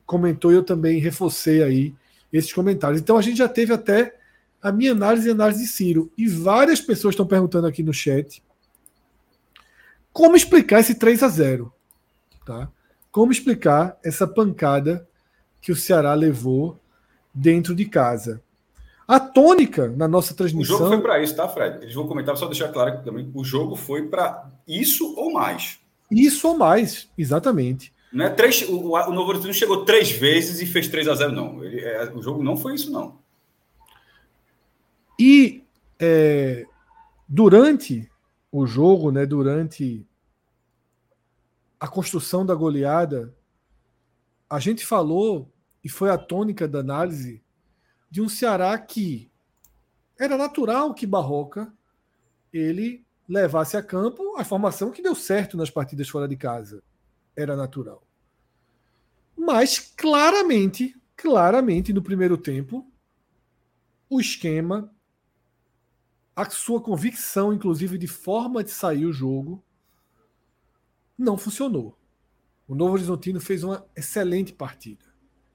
comentou 0.06 0.52
e 0.52 0.56
eu 0.56 0.64
também 0.64 1.00
reforcei 1.00 1.62
aí 1.62 1.94
esses 2.32 2.52
comentários. 2.52 3.02
Então 3.02 3.18
a 3.18 3.22
gente 3.22 3.38
já 3.38 3.48
teve 3.48 3.74
até 3.74 4.18
a 4.62 4.72
minha 4.72 4.94
análise 4.94 5.28
e 5.28 5.32
análise 5.32 5.64
de 5.64 5.68
Ciro. 5.68 6.12
E 6.18 6.28
várias 6.28 6.80
pessoas 6.80 7.14
estão 7.14 7.28
perguntando 7.28 7.68
aqui 7.68 7.84
no 7.84 7.94
chat 7.94 8.42
como 10.14 10.36
explicar 10.36 10.80
esse 10.80 10.96
3 10.96 11.24
a 11.24 11.28
0 11.28 11.74
tá? 12.46 12.72
Como 13.12 13.32
explicar 13.32 13.98
essa 14.04 14.26
pancada 14.26 15.08
que 15.62 15.72
o 15.72 15.76
Ceará 15.76 16.14
levou 16.14 16.80
dentro 17.34 17.76
de 17.76 17.86
casa? 17.86 18.42
A 19.12 19.20
tônica 19.20 19.90
na 19.90 20.08
nossa 20.08 20.34
transmissão. 20.34 20.78
O 20.78 20.80
jogo 20.80 20.90
foi 20.92 21.02
para 21.02 21.22
isso, 21.22 21.36
tá, 21.36 21.46
Fred? 21.46 21.84
Eles 21.84 21.94
vão 21.94 22.08
comentar, 22.08 22.38
só 22.38 22.46
deixar 22.46 22.70
claro 22.70 22.92
aqui 22.92 23.04
também. 23.04 23.30
O 23.34 23.44
jogo 23.44 23.76
foi 23.76 24.08
para 24.08 24.50
isso 24.66 25.14
ou 25.18 25.34
mais. 25.34 25.82
Isso 26.10 26.48
ou 26.48 26.58
mais, 26.58 27.10
exatamente. 27.18 27.94
Não 28.14 28.24
é 28.24 28.30
três, 28.30 28.62
o, 28.70 28.94
o 28.94 29.12
Novo 29.12 29.32
Horizonte 29.32 29.54
chegou 29.54 29.84
três 29.84 30.12
vezes 30.12 30.62
e 30.62 30.66
fez 30.66 30.88
3 30.88 31.10
a 31.10 31.16
0 31.16 31.34
não. 31.34 31.62
Ele, 31.62 31.82
é, 31.82 32.10
o 32.14 32.24
jogo 32.24 32.42
não 32.42 32.56
foi 32.56 32.76
isso, 32.76 32.90
não. 32.90 33.20
E 35.20 35.62
é, 36.00 36.66
durante 37.28 38.10
o 38.50 38.66
jogo, 38.66 39.12
né, 39.12 39.26
durante 39.26 40.08
a 41.78 41.88
construção 41.90 42.46
da 42.46 42.56
goleada, 42.56 43.36
a 44.50 44.58
gente 44.58 44.86
falou, 44.86 45.52
e 45.84 45.90
foi 45.90 46.10
a 46.10 46.18
tônica 46.18 46.66
da 46.66 46.80
análise, 46.80 47.42
de 48.12 48.22
um 48.22 48.28
Ceará 48.28 48.78
que 48.78 49.32
era 50.20 50.38
natural 50.38 50.94
que 50.94 51.08
Barroca 51.08 51.74
ele 52.54 53.06
levasse 53.28 53.78
a 53.78 53.82
campo 53.82 54.36
a 54.38 54.44
formação 54.44 54.92
que 54.92 55.02
deu 55.02 55.16
certo 55.16 55.56
nas 55.56 55.70
partidas 55.70 56.10
fora 56.10 56.28
de 56.28 56.36
casa. 56.36 56.84
Era 57.34 57.56
natural. 57.56 58.06
Mas 59.36 59.80
claramente, 59.80 60.94
claramente 61.16 61.94
no 61.94 62.02
primeiro 62.02 62.38
tempo, 62.38 62.86
o 64.10 64.20
esquema, 64.20 64.94
a 66.36 66.50
sua 66.50 66.82
convicção, 66.82 67.54
inclusive, 67.54 67.98
de 67.98 68.08
forma 68.08 68.62
de 68.62 68.72
sair 68.72 69.06
o 69.06 69.14
jogo, 69.14 69.64
não 71.18 71.38
funcionou. 71.38 71.98
O 72.68 72.76
Novo 72.76 72.94
Horizontino 72.94 73.40
fez 73.40 73.64
uma 73.64 73.86
excelente 73.96 74.52
partida. 74.52 75.06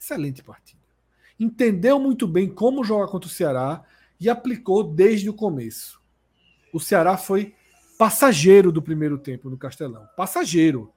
Excelente 0.01 0.43
partida. 0.43 0.86
Entendeu 1.39 1.99
muito 1.99 2.27
bem 2.27 2.49
como 2.49 2.85
jogar 2.85 3.09
contra 3.09 3.29
o 3.29 3.33
Ceará 3.33 3.85
e 4.19 4.29
aplicou 4.29 4.83
desde 4.83 5.29
o 5.29 5.35
começo. 5.35 6.01
O 6.73 6.81
Ceará 6.81 7.17
foi 7.17 7.55
passageiro 7.99 8.73
do 8.73 8.83
primeiro 8.83 9.19
tempo 9.19 9.51
no 9.51 9.59
Castelão. 9.59 10.07
Passageiro. 10.17 10.93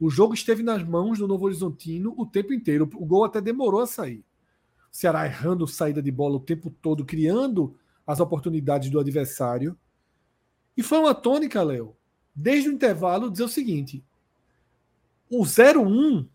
O 0.00 0.08
jogo 0.08 0.34
esteve 0.34 0.62
nas 0.62 0.82
mãos 0.82 1.18
do 1.18 1.28
Novo 1.28 1.44
Horizontino 1.44 2.14
o 2.16 2.24
tempo 2.24 2.52
inteiro. 2.52 2.88
O 2.94 3.04
gol 3.04 3.24
até 3.24 3.40
demorou 3.40 3.80
a 3.80 3.86
sair. 3.86 4.24
O 4.90 4.96
Ceará 4.96 5.26
errando 5.26 5.68
saída 5.68 6.02
de 6.02 6.10
bola 6.10 6.36
o 6.36 6.40
tempo 6.40 6.70
todo, 6.70 7.04
criando 7.04 7.76
as 8.06 8.18
oportunidades 8.18 8.90
do 8.90 8.98
adversário. 8.98 9.78
E 10.76 10.82
foi 10.82 10.98
uma 10.98 11.14
tônica, 11.14 11.62
Léo, 11.62 11.94
desde 12.34 12.68
o 12.68 12.72
intervalo, 12.72 13.30
dizer 13.30 13.44
o 13.44 13.48
seguinte: 13.48 14.04
o 15.28 15.42
0-1 15.42 16.26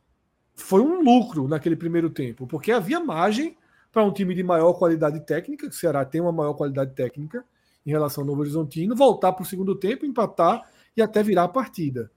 foi 0.56 0.82
um 0.82 1.02
lucro 1.02 1.48
naquele 1.48 1.76
primeiro 1.76 2.10
tempo, 2.10 2.48
porque 2.48 2.72
havia 2.72 3.00
margem 3.00 3.58
para 3.92 4.04
um 4.04 4.12
time 4.12 4.34
de 4.34 4.44
maior 4.44 4.74
qualidade 4.74 5.20
técnica, 5.26 5.70
que 5.70 5.76
o 5.76 5.78
Ceará 5.78 6.04
tem 6.04 6.22
uma 6.22 6.32
maior 6.32 6.54
qualidade 6.54 6.94
técnica 6.94 7.46
em 7.86 7.92
relação 7.92 8.24
ao 8.24 8.28
Novo 8.28 8.42
Horizontino, 8.42 8.96
voltar 8.96 9.32
para 9.34 9.44
o 9.44 9.46
segundo 9.46 9.76
tempo, 9.76 10.06
empatar 10.06 10.70
e 10.98 11.02
até 11.02 11.22
virar 11.22 11.44
a 11.44 11.50
partida. 11.50 12.12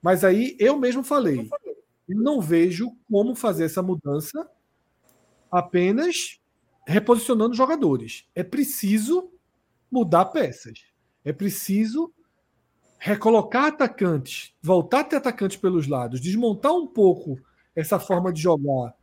Mas 0.00 0.24
aí 0.24 0.56
eu 0.58 0.76
mesmo 0.78 1.02
falei, 1.04 1.48
não 2.08 2.40
vejo 2.40 2.92
como 3.10 3.34
fazer 3.34 3.64
essa 3.64 3.82
mudança 3.82 4.48
apenas 5.50 6.40
reposicionando 6.86 7.54
jogadores. 7.54 8.26
É 8.34 8.42
preciso 8.42 9.30
mudar 9.90 10.26
peças. 10.26 10.84
É 11.24 11.32
preciso 11.32 12.12
recolocar 12.98 13.66
atacantes, 13.66 14.54
voltar 14.62 15.00
a 15.00 15.04
ter 15.04 15.16
atacantes 15.16 15.56
pelos 15.56 15.86
lados, 15.86 16.20
desmontar 16.20 16.72
um 16.72 16.86
pouco 16.86 17.38
essa 17.74 17.98
forma 17.98 18.32
de 18.32 18.40
jogar 18.40 18.94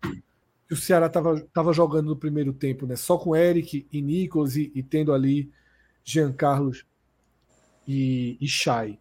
que 0.67 0.73
o 0.73 0.77
Ceará 0.77 1.07
estava 1.07 1.73
jogando 1.73 2.07
no 2.07 2.15
primeiro 2.15 2.53
tempo, 2.53 2.85
né? 2.85 2.95
Só 2.95 3.17
com 3.17 3.35
Eric 3.35 3.87
e 3.91 4.01
Nicolas 4.01 4.55
e, 4.55 4.71
e 4.75 4.83
tendo 4.83 5.13
ali 5.13 5.51
Jean 6.03 6.31
Carlos 6.31 6.85
e, 7.87 8.37
e 8.39 8.47
Chay. 8.47 8.99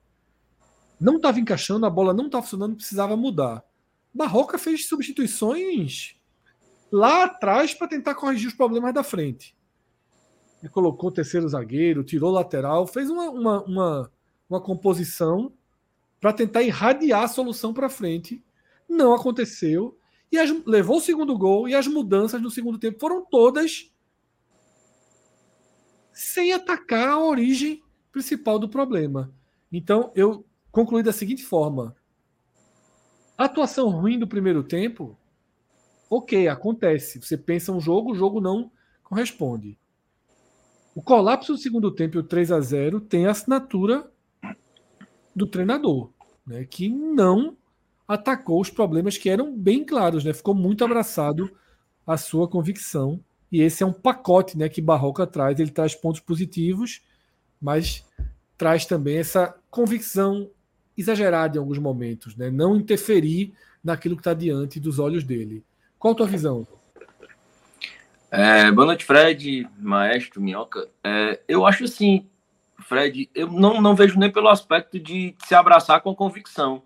Não 0.99 1.17
estava 1.17 1.39
encaixando, 1.39 1.85
a 1.85 1.91
bola 1.91 2.15
não 2.15 2.27
estava 2.27 2.43
funcionando, 2.43 2.77
precisava 2.77 3.17
mudar. 3.17 3.63
Barroca 4.13 4.59
fez 4.59 4.89
substituições 4.89 6.17
lá 6.91 7.25
atrás 7.25 7.75
para 7.75 7.89
tentar 7.89 8.15
corrigir 8.15 8.49
os 8.49 8.55
problemas 8.55 8.95
da 8.95 9.03
frente. 9.03 9.55
Ele 10.63 10.73
colocou 10.73 11.11
o 11.11 11.13
terceiro 11.13 11.49
zagueiro, 11.49 12.03
tirou 12.03 12.31
o 12.31 12.35
lateral, 12.35 12.87
fez 12.87 13.11
uma, 13.11 13.31
uma, 13.31 13.63
uma 13.65 14.13
uma 14.49 14.61
composição 14.61 15.53
para 16.21 16.33
tentar 16.33 16.63
irradiar 16.63 17.25
a 17.25 17.29
solução 17.29 17.75
para 17.75 17.89
frente. 17.89 18.43
Não 18.89 19.15
aconteceu. 19.15 19.99
E 20.31 20.39
as, 20.39 20.51
levou 20.67 20.99
o 20.99 21.01
segundo 21.01 21.37
gol 21.37 21.69
e 21.69 21.75
as 21.75 21.87
mudanças 21.87 22.41
no 22.41 22.51
segundo 22.51 22.79
tempo 22.79 22.99
foram 22.99 23.25
todas 23.25 23.93
sem 26.13 26.53
atacar 26.53 27.09
a 27.09 27.19
origem 27.19 27.83
principal 28.11 28.59
do 28.59 28.69
problema. 28.69 29.33
Então, 29.73 30.11
eu 30.15 30.45
concluí 30.73 31.03
da 31.03 31.13
seguinte 31.13 31.45
forma: 31.45 31.95
a 33.37 33.45
atuação 33.45 33.89
ruim 33.89 34.19
do 34.19 34.27
primeiro 34.27 34.63
tempo, 34.65 35.17
ok, 36.11 36.49
acontece. 36.49 37.21
Você 37.21 37.37
pensa 37.37 37.73
um 37.73 37.81
jogo, 37.81 38.13
o 38.13 38.15
jogo 38.15 38.41
não 38.41 38.71
corresponde. 39.05 39.79
O 40.95 41.01
colapso 41.01 41.53
do 41.53 41.59
segundo 41.59 41.93
tempo 41.93 42.17
e 42.17 42.21
o 42.21 42.25
3 42.25 42.51
a 42.51 42.61
0 42.61 43.01
tem 43.01 43.27
a 43.27 43.31
assinatura 43.31 44.11
do 45.35 45.47
treinador, 45.47 46.11
né, 46.45 46.65
que 46.65 46.89
não 46.89 47.57
atacou 48.09 48.61
os 48.61 48.71
problemas 48.71 49.19
que 49.19 49.29
eram 49.29 49.55
bem 49.55 49.85
claros, 49.85 50.25
né, 50.25 50.33
ficou 50.33 50.55
muito 50.55 50.83
abraçado 50.83 51.55
à 52.07 52.17
sua 52.17 52.49
convicção. 52.49 53.23
E 53.53 53.61
esse 53.61 53.83
é 53.83 53.87
um 53.87 53.93
pacote 53.93 54.57
né, 54.57 54.69
que 54.69 54.81
Barroca 54.81 55.27
traz. 55.27 55.61
Ele 55.61 55.71
traz 55.71 55.95
pontos 55.95 56.21
positivos, 56.21 57.03
mas 57.61 58.05
traz 58.57 58.87
também 58.87 59.19
essa 59.19 59.55
convicção 59.71 60.51
exagerada 60.97 61.57
em 61.57 61.61
alguns 61.61 61.79
momentos, 61.79 62.35
né? 62.35 62.51
não 62.51 62.77
interferir 62.77 63.53
naquilo 63.85 64.17
que 64.17 64.21
está 64.21 64.35
diante 64.35 64.81
dos 64.81 64.99
olhos 64.99 65.23
dele. 65.23 65.65
Qual 65.99 66.13
a 66.13 66.17
tua 66.17 66.27
visão? 66.27 66.67
É, 68.31 68.71
boa 68.73 68.87
noite, 68.87 69.05
Fred, 69.05 69.67
maestro, 69.79 70.41
minhoca. 70.43 70.89
É, 71.03 71.41
eu 71.49 71.65
acho 71.65 71.85
assim, 71.85 72.29
Fred, 72.81 73.31
eu 73.35 73.47
não, 73.47 73.81
não 73.81 73.95
vejo 73.95 74.19
nem 74.19 74.31
pelo 74.31 74.49
aspecto 74.49 74.99
de 74.99 75.35
se 75.47 75.55
abraçar 75.55 76.03
com 76.03 76.15
convicção. 76.15 76.83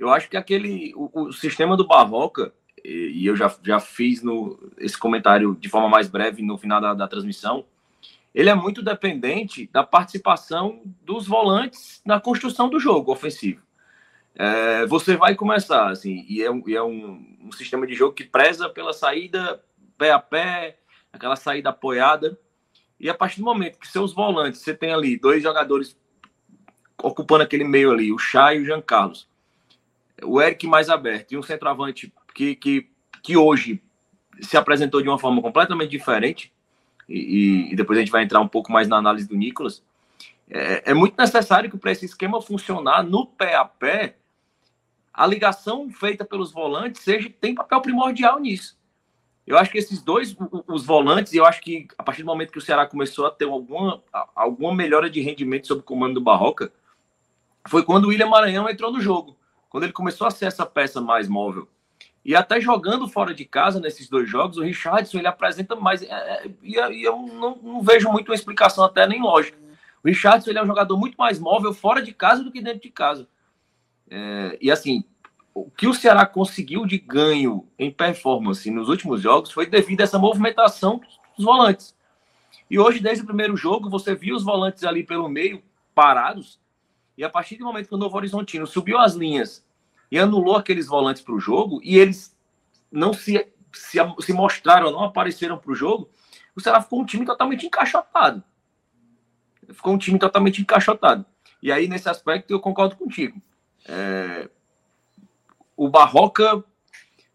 Eu 0.00 0.10
acho 0.10 0.30
que 0.30 0.36
aquele 0.36 0.94
o, 0.96 1.10
o 1.26 1.32
sistema 1.32 1.76
do 1.76 1.86
Barroca, 1.86 2.54
e, 2.82 3.12
e, 3.22 3.26
eu 3.26 3.36
já, 3.36 3.54
já 3.62 3.78
fiz 3.78 4.22
no, 4.22 4.58
esse 4.78 4.96
comentário 4.98 5.54
de 5.54 5.68
forma 5.68 5.90
mais 5.90 6.08
breve 6.08 6.42
no 6.42 6.56
final 6.56 6.80
da, 6.80 6.94
da 6.94 7.06
transmissão, 7.06 7.66
ele 8.34 8.48
é 8.48 8.54
muito 8.54 8.80
dependente 8.80 9.68
da 9.70 9.84
participação 9.84 10.80
dos 11.02 11.26
volantes 11.26 12.00
na 12.02 12.18
construção 12.18 12.70
do 12.70 12.80
jogo 12.80 13.12
ofensivo. 13.12 13.60
É, 14.34 14.86
você 14.86 15.16
vai 15.16 15.34
começar, 15.34 15.90
assim, 15.90 16.24
e 16.26 16.42
é, 16.42 16.50
um, 16.50 16.62
e 16.66 16.74
é 16.74 16.82
um, 16.82 17.36
um 17.42 17.52
sistema 17.52 17.86
de 17.86 17.94
jogo 17.94 18.14
que 18.14 18.24
preza 18.24 18.70
pela 18.70 18.94
saída 18.94 19.62
pé 19.98 20.12
a 20.12 20.18
pé, 20.18 20.78
aquela 21.12 21.36
saída 21.36 21.68
apoiada. 21.68 22.38
E 22.98 23.10
a 23.10 23.14
partir 23.14 23.40
do 23.40 23.44
momento 23.44 23.78
que 23.78 23.86
seus 23.86 24.14
volantes, 24.14 24.62
você 24.62 24.72
tem 24.72 24.94
ali 24.94 25.18
dois 25.18 25.42
jogadores 25.42 25.94
ocupando 27.02 27.42
aquele 27.42 27.64
meio 27.64 27.90
ali, 27.90 28.10
o 28.10 28.18
Chay 28.18 28.56
e 28.56 28.60
o 28.62 28.64
Jean 28.64 28.80
Carlos, 28.80 29.29
o 30.24 30.40
Eric 30.40 30.66
mais 30.66 30.88
aberto 30.88 31.32
e 31.32 31.36
um 31.36 31.42
centroavante 31.42 32.12
que, 32.34 32.54
que, 32.54 32.88
que 33.22 33.36
hoje 33.36 33.82
se 34.40 34.56
apresentou 34.56 35.02
de 35.02 35.08
uma 35.08 35.18
forma 35.18 35.42
completamente 35.42 35.90
diferente, 35.90 36.52
e, 37.08 37.72
e 37.72 37.76
depois 37.76 37.98
a 37.98 38.02
gente 38.02 38.12
vai 38.12 38.22
entrar 38.22 38.40
um 38.40 38.48
pouco 38.48 38.72
mais 38.72 38.88
na 38.88 38.96
análise 38.96 39.28
do 39.28 39.36
Nicolas, 39.36 39.82
é, 40.48 40.90
é 40.90 40.94
muito 40.94 41.16
necessário 41.16 41.70
que 41.70 41.76
para 41.76 41.92
esse 41.92 42.04
esquema 42.04 42.40
funcionar 42.40 43.02
no 43.02 43.26
pé 43.26 43.54
a 43.54 43.64
pé, 43.64 44.16
a 45.12 45.26
ligação 45.26 45.90
feita 45.90 46.24
pelos 46.24 46.52
volantes 46.52 47.02
seja 47.02 47.30
tem 47.40 47.54
papel 47.54 47.80
primordial 47.80 48.38
nisso. 48.40 48.78
Eu 49.46 49.58
acho 49.58 49.70
que 49.70 49.78
esses 49.78 50.00
dois, 50.00 50.36
os 50.68 50.84
volantes, 50.84 51.32
eu 51.34 51.44
acho 51.44 51.60
que 51.60 51.88
a 51.98 52.02
partir 52.02 52.22
do 52.22 52.26
momento 52.26 52.52
que 52.52 52.58
o 52.58 52.62
Ceará 52.62 52.86
começou 52.86 53.26
a 53.26 53.30
ter 53.30 53.46
alguma, 53.46 54.02
alguma 54.34 54.74
melhora 54.74 55.10
de 55.10 55.20
rendimento 55.20 55.66
sob 55.66 55.80
o 55.80 55.84
comando 55.84 56.14
do 56.14 56.20
Barroca, 56.20 56.72
foi 57.68 57.82
quando 57.84 58.04
o 58.04 58.08
William 58.08 58.28
Maranhão 58.28 58.68
entrou 58.68 58.92
no 58.92 59.00
jogo. 59.00 59.36
Quando 59.70 59.84
ele 59.84 59.92
começou 59.92 60.26
a 60.26 60.30
ser 60.30 60.46
essa 60.46 60.66
peça 60.66 61.00
mais 61.00 61.28
móvel. 61.28 61.66
E 62.22 62.36
até 62.36 62.60
jogando 62.60 63.08
fora 63.08 63.32
de 63.32 63.46
casa 63.46 63.80
nesses 63.80 64.08
dois 64.08 64.28
jogos, 64.28 64.58
o 64.58 64.62
Richardson 64.62 65.18
ele 65.18 65.28
apresenta 65.28 65.74
mais. 65.74 66.02
É, 66.02 66.06
é 66.06 66.50
e, 66.62 66.74
e 66.74 67.02
eu 67.02 67.16
não, 67.16 67.56
não, 67.56 67.82
vejo 67.82 68.10
muito 68.10 68.28
uma 68.28 68.34
explicação, 68.34 68.84
até 68.84 69.06
nem 69.06 69.22
lógica. 69.22 69.56
O 70.04 70.08
Richardson 70.08 70.50
ele 70.50 70.58
é 70.58 70.62
um 70.62 70.66
jogador 70.66 70.98
muito 70.98 71.16
mais 71.16 71.38
móvel 71.38 71.72
fora 71.72 72.02
de 72.02 72.12
casa 72.12 72.44
do 72.44 72.52
que 72.52 72.60
dentro 72.60 72.80
de 72.80 72.90
casa. 72.90 73.26
É, 74.10 74.58
e 74.60 74.70
assim, 74.70 75.04
o 75.54 75.70
que 75.70 75.86
o 75.86 75.94
Ceará 75.94 76.26
conseguiu 76.26 76.84
de 76.84 76.98
ganho 76.98 77.66
em 77.78 77.90
performance 77.90 78.70
nos 78.70 78.88
últimos 78.88 79.22
jogos 79.22 79.50
foi 79.50 79.66
devido 79.66 80.00
a 80.00 80.04
essa 80.04 80.18
movimentação 80.18 81.00
dos 81.36 81.44
volantes. 81.44 81.94
E 82.70 82.78
hoje, 82.78 83.00
desde 83.00 83.24
o 83.24 83.26
primeiro 83.26 83.56
jogo, 83.56 83.88
você 83.88 84.14
viu 84.14 84.36
os 84.36 84.44
volantes 84.44 84.84
ali 84.84 85.02
pelo 85.02 85.28
meio, 85.28 85.62
parados, 85.94 86.59
e 87.20 87.24
a 87.24 87.28
partir 87.28 87.56
do 87.56 87.66
momento 87.66 87.86
que 87.86 87.94
o 87.94 87.98
Novo 87.98 88.16
Horizontino 88.16 88.66
subiu 88.66 88.98
as 88.98 89.12
linhas 89.12 89.62
e 90.10 90.18
anulou 90.18 90.56
aqueles 90.56 90.86
volantes 90.86 91.20
para 91.20 91.34
o 91.34 91.38
jogo, 91.38 91.78
e 91.84 91.98
eles 91.98 92.34
não 92.90 93.12
se, 93.12 93.46
se, 93.74 93.98
se 94.20 94.32
mostraram, 94.32 94.90
não 94.90 95.04
apareceram 95.04 95.58
para 95.58 95.70
o 95.70 95.74
jogo, 95.74 96.08
o 96.56 96.62
Ceará 96.62 96.80
ficou 96.80 96.98
um 96.98 97.04
time 97.04 97.26
totalmente 97.26 97.66
encaixotado. 97.66 98.42
Ficou 99.68 99.92
um 99.92 99.98
time 99.98 100.18
totalmente 100.18 100.62
encaixotado. 100.62 101.26
E 101.62 101.70
aí, 101.70 101.86
nesse 101.88 102.08
aspecto, 102.08 102.50
eu 102.52 102.58
concordo 102.58 102.96
contigo. 102.96 103.38
É... 103.86 104.48
O 105.76 105.90
Barroca, 105.90 106.64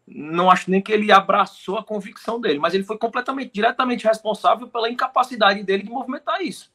não 0.07 0.49
acho 0.49 0.71
nem 0.71 0.81
que 0.81 0.91
ele 0.91 1.11
abraçou 1.11 1.77
a 1.77 1.83
convicção 1.83 2.41
dele, 2.41 2.57
mas 2.57 2.73
ele 2.73 2.83
foi 2.83 2.97
completamente, 2.97 3.53
diretamente 3.53 4.07
responsável 4.07 4.67
pela 4.67 4.89
incapacidade 4.89 5.61
dele 5.61 5.83
de 5.83 5.91
movimentar 5.91 6.41
isso. 6.41 6.73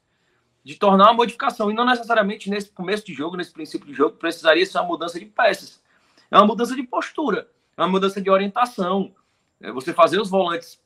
De 0.64 0.76
tornar 0.76 1.04
uma 1.06 1.14
modificação. 1.14 1.70
E 1.70 1.74
não 1.74 1.84
necessariamente 1.84 2.50
nesse 2.50 2.70
começo 2.70 3.04
de 3.04 3.14
jogo, 3.14 3.36
nesse 3.36 3.52
princípio 3.52 3.86
de 3.86 3.94
jogo, 3.94 4.16
precisaria 4.16 4.64
ser 4.64 4.78
uma 4.78 4.86
mudança 4.86 5.18
de 5.18 5.26
peças. 5.26 5.82
É 6.30 6.36
uma 6.36 6.46
mudança 6.46 6.76
de 6.76 6.82
postura, 6.82 7.48
é 7.76 7.82
uma 7.82 7.88
mudança 7.88 8.20
de 8.20 8.30
orientação. 8.30 9.14
É 9.60 9.72
você 9.72 9.92
fazer 9.92 10.20
os 10.20 10.30
volantes 10.30 10.80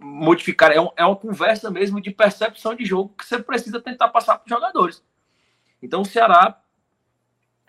modificar, 0.00 0.72
é, 0.72 0.80
um, 0.80 0.88
é 0.96 1.04
uma 1.04 1.16
conversa 1.16 1.70
mesmo 1.70 2.00
de 2.00 2.10
percepção 2.10 2.74
de 2.74 2.84
jogo 2.84 3.14
que 3.16 3.24
você 3.24 3.38
precisa 3.38 3.80
tentar 3.80 4.08
passar 4.08 4.38
para 4.38 4.44
os 4.44 4.50
jogadores. 4.50 5.02
Então, 5.82 6.02
o 6.02 6.04
Ceará, 6.04 6.60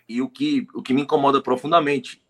e 0.08 0.22
o 0.22 0.30
que, 0.30 0.68
o 0.74 0.82
que 0.82 0.94
me 0.94 1.02
incomoda 1.02 1.42
profundamente, 1.42 2.24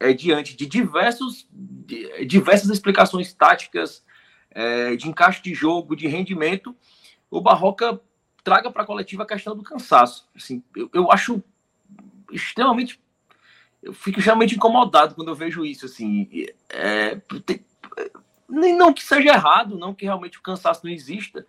é 0.00 0.12
diante 0.12 0.56
de 0.56 0.66
diversos, 0.66 1.46
de, 1.50 2.24
diversas 2.26 2.70
explicações 2.70 3.32
táticas, 3.32 4.04
é, 4.50 4.96
de 4.96 5.08
encaixe 5.08 5.42
de 5.42 5.54
jogo, 5.54 5.96
de 5.96 6.06
rendimento, 6.06 6.76
o 7.30 7.40
Barroca 7.40 8.00
traga 8.48 8.70
para 8.70 8.82
a 8.82 8.86
coletiva 8.86 9.22
a 9.24 9.26
questão 9.26 9.54
do 9.54 9.62
cansaço. 9.62 10.28
Assim, 10.34 10.62
eu, 10.74 10.88
eu 10.92 11.12
acho 11.12 11.42
extremamente. 12.32 13.00
Eu 13.82 13.92
fico 13.92 14.18
extremamente 14.18 14.54
incomodado 14.54 15.14
quando 15.14 15.28
eu 15.28 15.34
vejo 15.34 15.64
isso. 15.64 15.86
Assim, 15.86 16.28
é, 16.68 17.16
tem, 17.44 17.64
não 18.48 18.92
que 18.92 19.04
seja 19.04 19.28
errado, 19.28 19.76
não 19.76 19.94
que 19.94 20.04
realmente 20.04 20.38
o 20.38 20.42
cansaço 20.42 20.80
não 20.84 20.92
exista, 20.92 21.46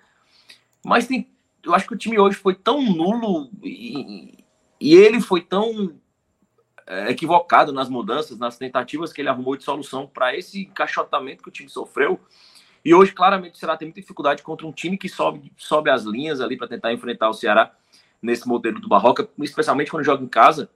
mas 0.83 1.07
tem 1.07 1.27
eu 1.63 1.73
acho 1.73 1.87
que 1.87 1.93
o 1.93 1.97
time 1.97 2.17
hoje 2.17 2.37
foi 2.37 2.55
tão 2.55 2.81
nulo 2.81 3.49
e, 3.63 4.37
e 4.79 4.95
ele 4.95 5.19
foi 5.19 5.41
tão 5.41 5.99
é, 6.87 7.11
equivocado 7.11 7.71
nas 7.71 7.89
mudanças, 7.89 8.37
nas 8.37 8.57
tentativas 8.57 9.11
que 9.11 9.21
ele 9.21 9.29
arrumou 9.29 9.55
de 9.55 9.63
solução 9.63 10.07
para 10.07 10.35
esse 10.35 10.61
encaixotamento 10.61 11.43
que 11.43 11.49
o 11.49 11.51
time 11.51 11.69
sofreu. 11.69 12.19
E 12.83 12.93
hoje, 12.93 13.11
claramente, 13.11 13.55
o 13.55 13.57
Ceará 13.57 13.75
tem 13.77 13.87
muita 13.87 14.01
dificuldade 14.01 14.41
contra 14.43 14.65
um 14.65 14.71
time 14.71 14.97
que 14.97 15.09
sobe, 15.09 15.51
sobe 15.57 15.89
as 15.89 16.03
linhas 16.03 16.41
ali 16.41 16.57
para 16.57 16.67
tentar 16.67 16.93
enfrentar 16.93 17.29
o 17.29 17.33
Ceará 17.33 17.73
nesse 18.21 18.47
modelo 18.47 18.79
do 18.79 18.87
Barroca, 18.87 19.27
especialmente 19.39 19.91
quando 19.91 20.03
joga 20.03 20.23
em 20.23 20.27
casa. 20.27 20.69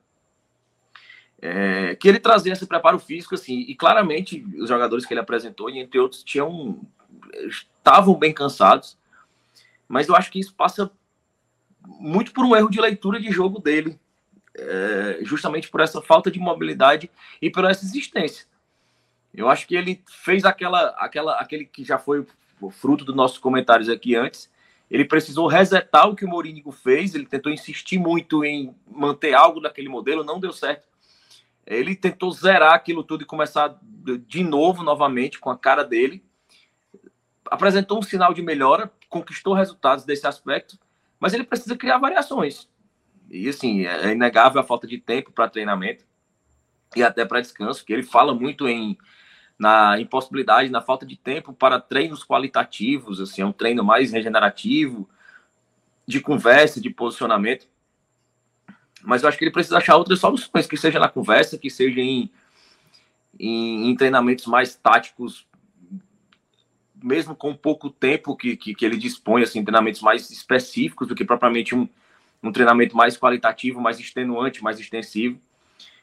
É, 1.42 1.96
que 1.96 2.08
ele 2.08 2.20
trazia 2.20 2.54
esse 2.54 2.66
preparo 2.66 2.98
físico, 3.00 3.36
assim, 3.36 3.60
e 3.62 3.76
claramente 3.76 4.46
os 4.58 4.70
jogadores 4.70 5.06
que 5.06 5.14
ele 5.14 5.20
apresentou, 5.20 5.70
e 5.70 5.80
entre 5.80 6.00
outros, 6.00 6.24
tinham 6.24 6.80
estavam 7.48 8.16
bem 8.16 8.34
cansados 8.34 8.98
mas 9.94 10.08
eu 10.08 10.16
acho 10.16 10.32
que 10.32 10.40
isso 10.40 10.56
passa 10.56 10.92
muito 11.86 12.32
por 12.34 12.44
um 12.44 12.56
erro 12.56 12.70
de 12.70 12.82
leitura 12.82 13.20
de 13.20 13.32
jogo 13.32 13.60
dele, 13.60 14.00
é, 14.58 15.20
justamente 15.22 15.70
por 15.70 15.82
essa 15.82 16.02
falta 16.02 16.32
de 16.32 16.40
mobilidade 16.40 17.12
e 17.40 17.50
por 17.50 17.64
essa 17.66 17.86
existência. 17.86 18.48
Eu 19.34 19.50
acho 19.50 19.68
que 19.68 19.76
ele 19.76 20.04
fez 20.08 20.46
aquela, 20.46 20.90
aquela, 20.98 21.40
aquele 21.40 21.66
que 21.66 21.84
já 21.84 21.98
foi 21.98 22.26
fruto 22.72 23.04
dos 23.04 23.16
nossos 23.16 23.38
comentários 23.38 23.90
aqui 23.90 24.16
antes. 24.16 24.52
Ele 24.90 25.06
precisou 25.06 25.48
resetar 25.48 26.08
o 26.08 26.16
que 26.16 26.24
o 26.24 26.28
Mourinho 26.28 26.72
fez. 26.72 27.16
Ele 27.16 27.26
tentou 27.26 27.52
insistir 27.52 27.98
muito 27.98 28.46
em 28.46 28.76
manter 28.88 29.34
algo 29.34 29.60
daquele 29.60 29.90
modelo, 29.90 30.24
não 30.24 30.40
deu 30.40 30.54
certo. 30.54 30.88
Ele 31.66 31.96
tentou 31.96 32.32
zerar 32.32 32.74
aquilo 32.74 33.04
tudo 33.04 33.24
e 33.24 33.26
começar 33.26 33.78
de 34.28 34.44
novo, 34.44 34.84
novamente, 34.84 35.40
com 35.40 35.50
a 35.50 35.58
cara 35.58 35.84
dele. 35.84 36.24
Apresentou 37.50 38.00
um 38.00 38.04
sinal 38.04 38.34
de 38.34 38.42
melhora, 38.42 38.92
conquistou 39.10 39.54
resultados 39.54 40.06
desse 40.06 40.28
aspecto, 40.28 40.78
mas 41.20 41.34
ele 41.34 41.44
precisa 41.44 41.76
criar 41.76 41.98
variações. 41.98 42.70
E 43.30 43.48
assim, 43.48 43.86
é 43.86 44.12
inegável 44.12 44.62
a 44.62 44.64
falta 44.64 44.86
de 44.86 45.00
tempo 45.00 45.32
para 45.32 45.50
treinamento 45.50 46.06
e 46.96 47.02
até 47.02 47.26
para 47.26 47.42
descanso, 47.42 47.84
que 47.84 47.94
ele 47.94 48.04
fala 48.04 48.34
muito 48.34 48.68
em 48.68 48.98
na 49.64 49.98
impossibilidade, 49.98 50.70
na 50.70 50.82
falta 50.82 51.06
de 51.06 51.16
tempo 51.16 51.54
para 51.54 51.80
treinos 51.80 52.22
qualitativos, 52.26 53.22
assim, 53.22 53.42
é 53.42 53.46
um 53.46 53.54
treino 53.54 53.82
mais 53.82 54.12
regenerativo, 54.12 55.10
de 56.06 56.20
conversa, 56.20 56.82
de 56.82 56.90
posicionamento. 56.90 57.66
Mas 59.02 59.24
eu 59.24 59.30
acho 59.30 59.38
que 59.38 59.46
ele 59.46 59.54
precisa 59.54 59.78
achar 59.78 59.96
outras 59.96 60.20
soluções, 60.20 60.68
que 60.68 60.76
seja 60.76 61.00
na 61.00 61.08
conversa, 61.08 61.58
que 61.58 61.70
seja 61.70 62.02
em, 62.02 62.30
em, 63.40 63.90
em 63.90 63.96
treinamentos 63.96 64.48
mais 64.48 64.76
táticos 64.76 65.48
mesmo 67.02 67.36
com 67.36 67.54
pouco 67.54 67.90
tempo 67.90 68.36
que, 68.36 68.56
que, 68.56 68.74
que, 68.74 68.86
ele 68.86 68.96
dispõe, 68.96 69.44
assim, 69.44 69.62
treinamentos 69.62 70.02
mais 70.02 70.30
específicos 70.30 71.06
do 71.06 71.16
que 71.16 71.26
propriamente 71.26 71.76
um, 71.76 71.88
um 72.42 72.50
treinamento 72.50 72.96
mais 72.96 73.18
qualitativo, 73.18 73.82
mais 73.82 74.00
extenuante, 74.00 74.64
mais 74.64 74.80
extensivo. 74.80 75.38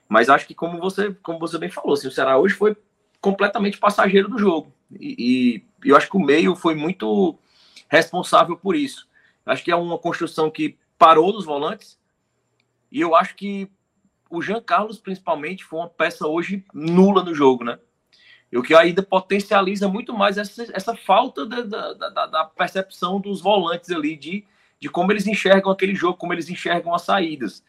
Mas 0.06 0.28
acho 0.28 0.46
que, 0.46 0.54
como 0.54 0.78
você, 0.78 1.14
como 1.22 1.38
você 1.38 1.56
bem 1.56 1.70
falou, 1.70 1.94
assim, 1.94 2.08
o 2.08 2.10
Ceará 2.10 2.36
hoje 2.36 2.54
foi 2.54 2.76
completamente 3.20 3.78
passageiro 3.78 4.28
do 4.28 4.38
jogo. 4.38 4.72
E, 4.98 5.62
e 5.84 5.88
eu 5.88 5.96
acho 5.96 6.08
que 6.08 6.16
o 6.16 6.20
meio 6.20 6.56
foi 6.56 6.74
muito 6.74 7.38
responsável 7.88 8.56
por 8.56 8.74
isso. 8.74 9.08
Acho 9.44 9.64
que 9.64 9.70
é 9.70 9.76
uma 9.76 9.98
construção 9.98 10.50
que 10.50 10.76
parou 10.98 11.32
nos 11.32 11.44
volantes. 11.44 11.98
E 12.90 13.00
eu 13.00 13.14
acho 13.14 13.34
que 13.34 13.70
o 14.28 14.40
Jean 14.40 14.62
Carlos, 14.62 14.98
principalmente, 14.98 15.64
foi 15.64 15.80
uma 15.80 15.88
peça 15.88 16.26
hoje 16.26 16.64
nula 16.72 17.22
no 17.24 17.34
jogo, 17.34 17.64
né? 17.64 17.78
E 18.52 18.58
o 18.58 18.62
que 18.62 18.74
ainda 18.74 19.02
potencializa 19.02 19.88
muito 19.88 20.12
mais 20.12 20.36
essa, 20.36 20.66
essa 20.72 20.94
falta 20.96 21.46
da, 21.46 21.62
da, 21.62 22.26
da, 22.26 22.44
percepção 22.44 23.20
dos 23.20 23.40
volantes 23.40 23.90
ali, 23.90 24.16
de, 24.16 24.44
de 24.78 24.88
como 24.88 25.12
eles 25.12 25.26
enxergam 25.26 25.70
aquele 25.70 25.94
jogo, 25.94 26.18
como 26.18 26.32
eles 26.32 26.48
enxergam 26.48 26.92
as 26.92 27.02
saídas. 27.02 27.62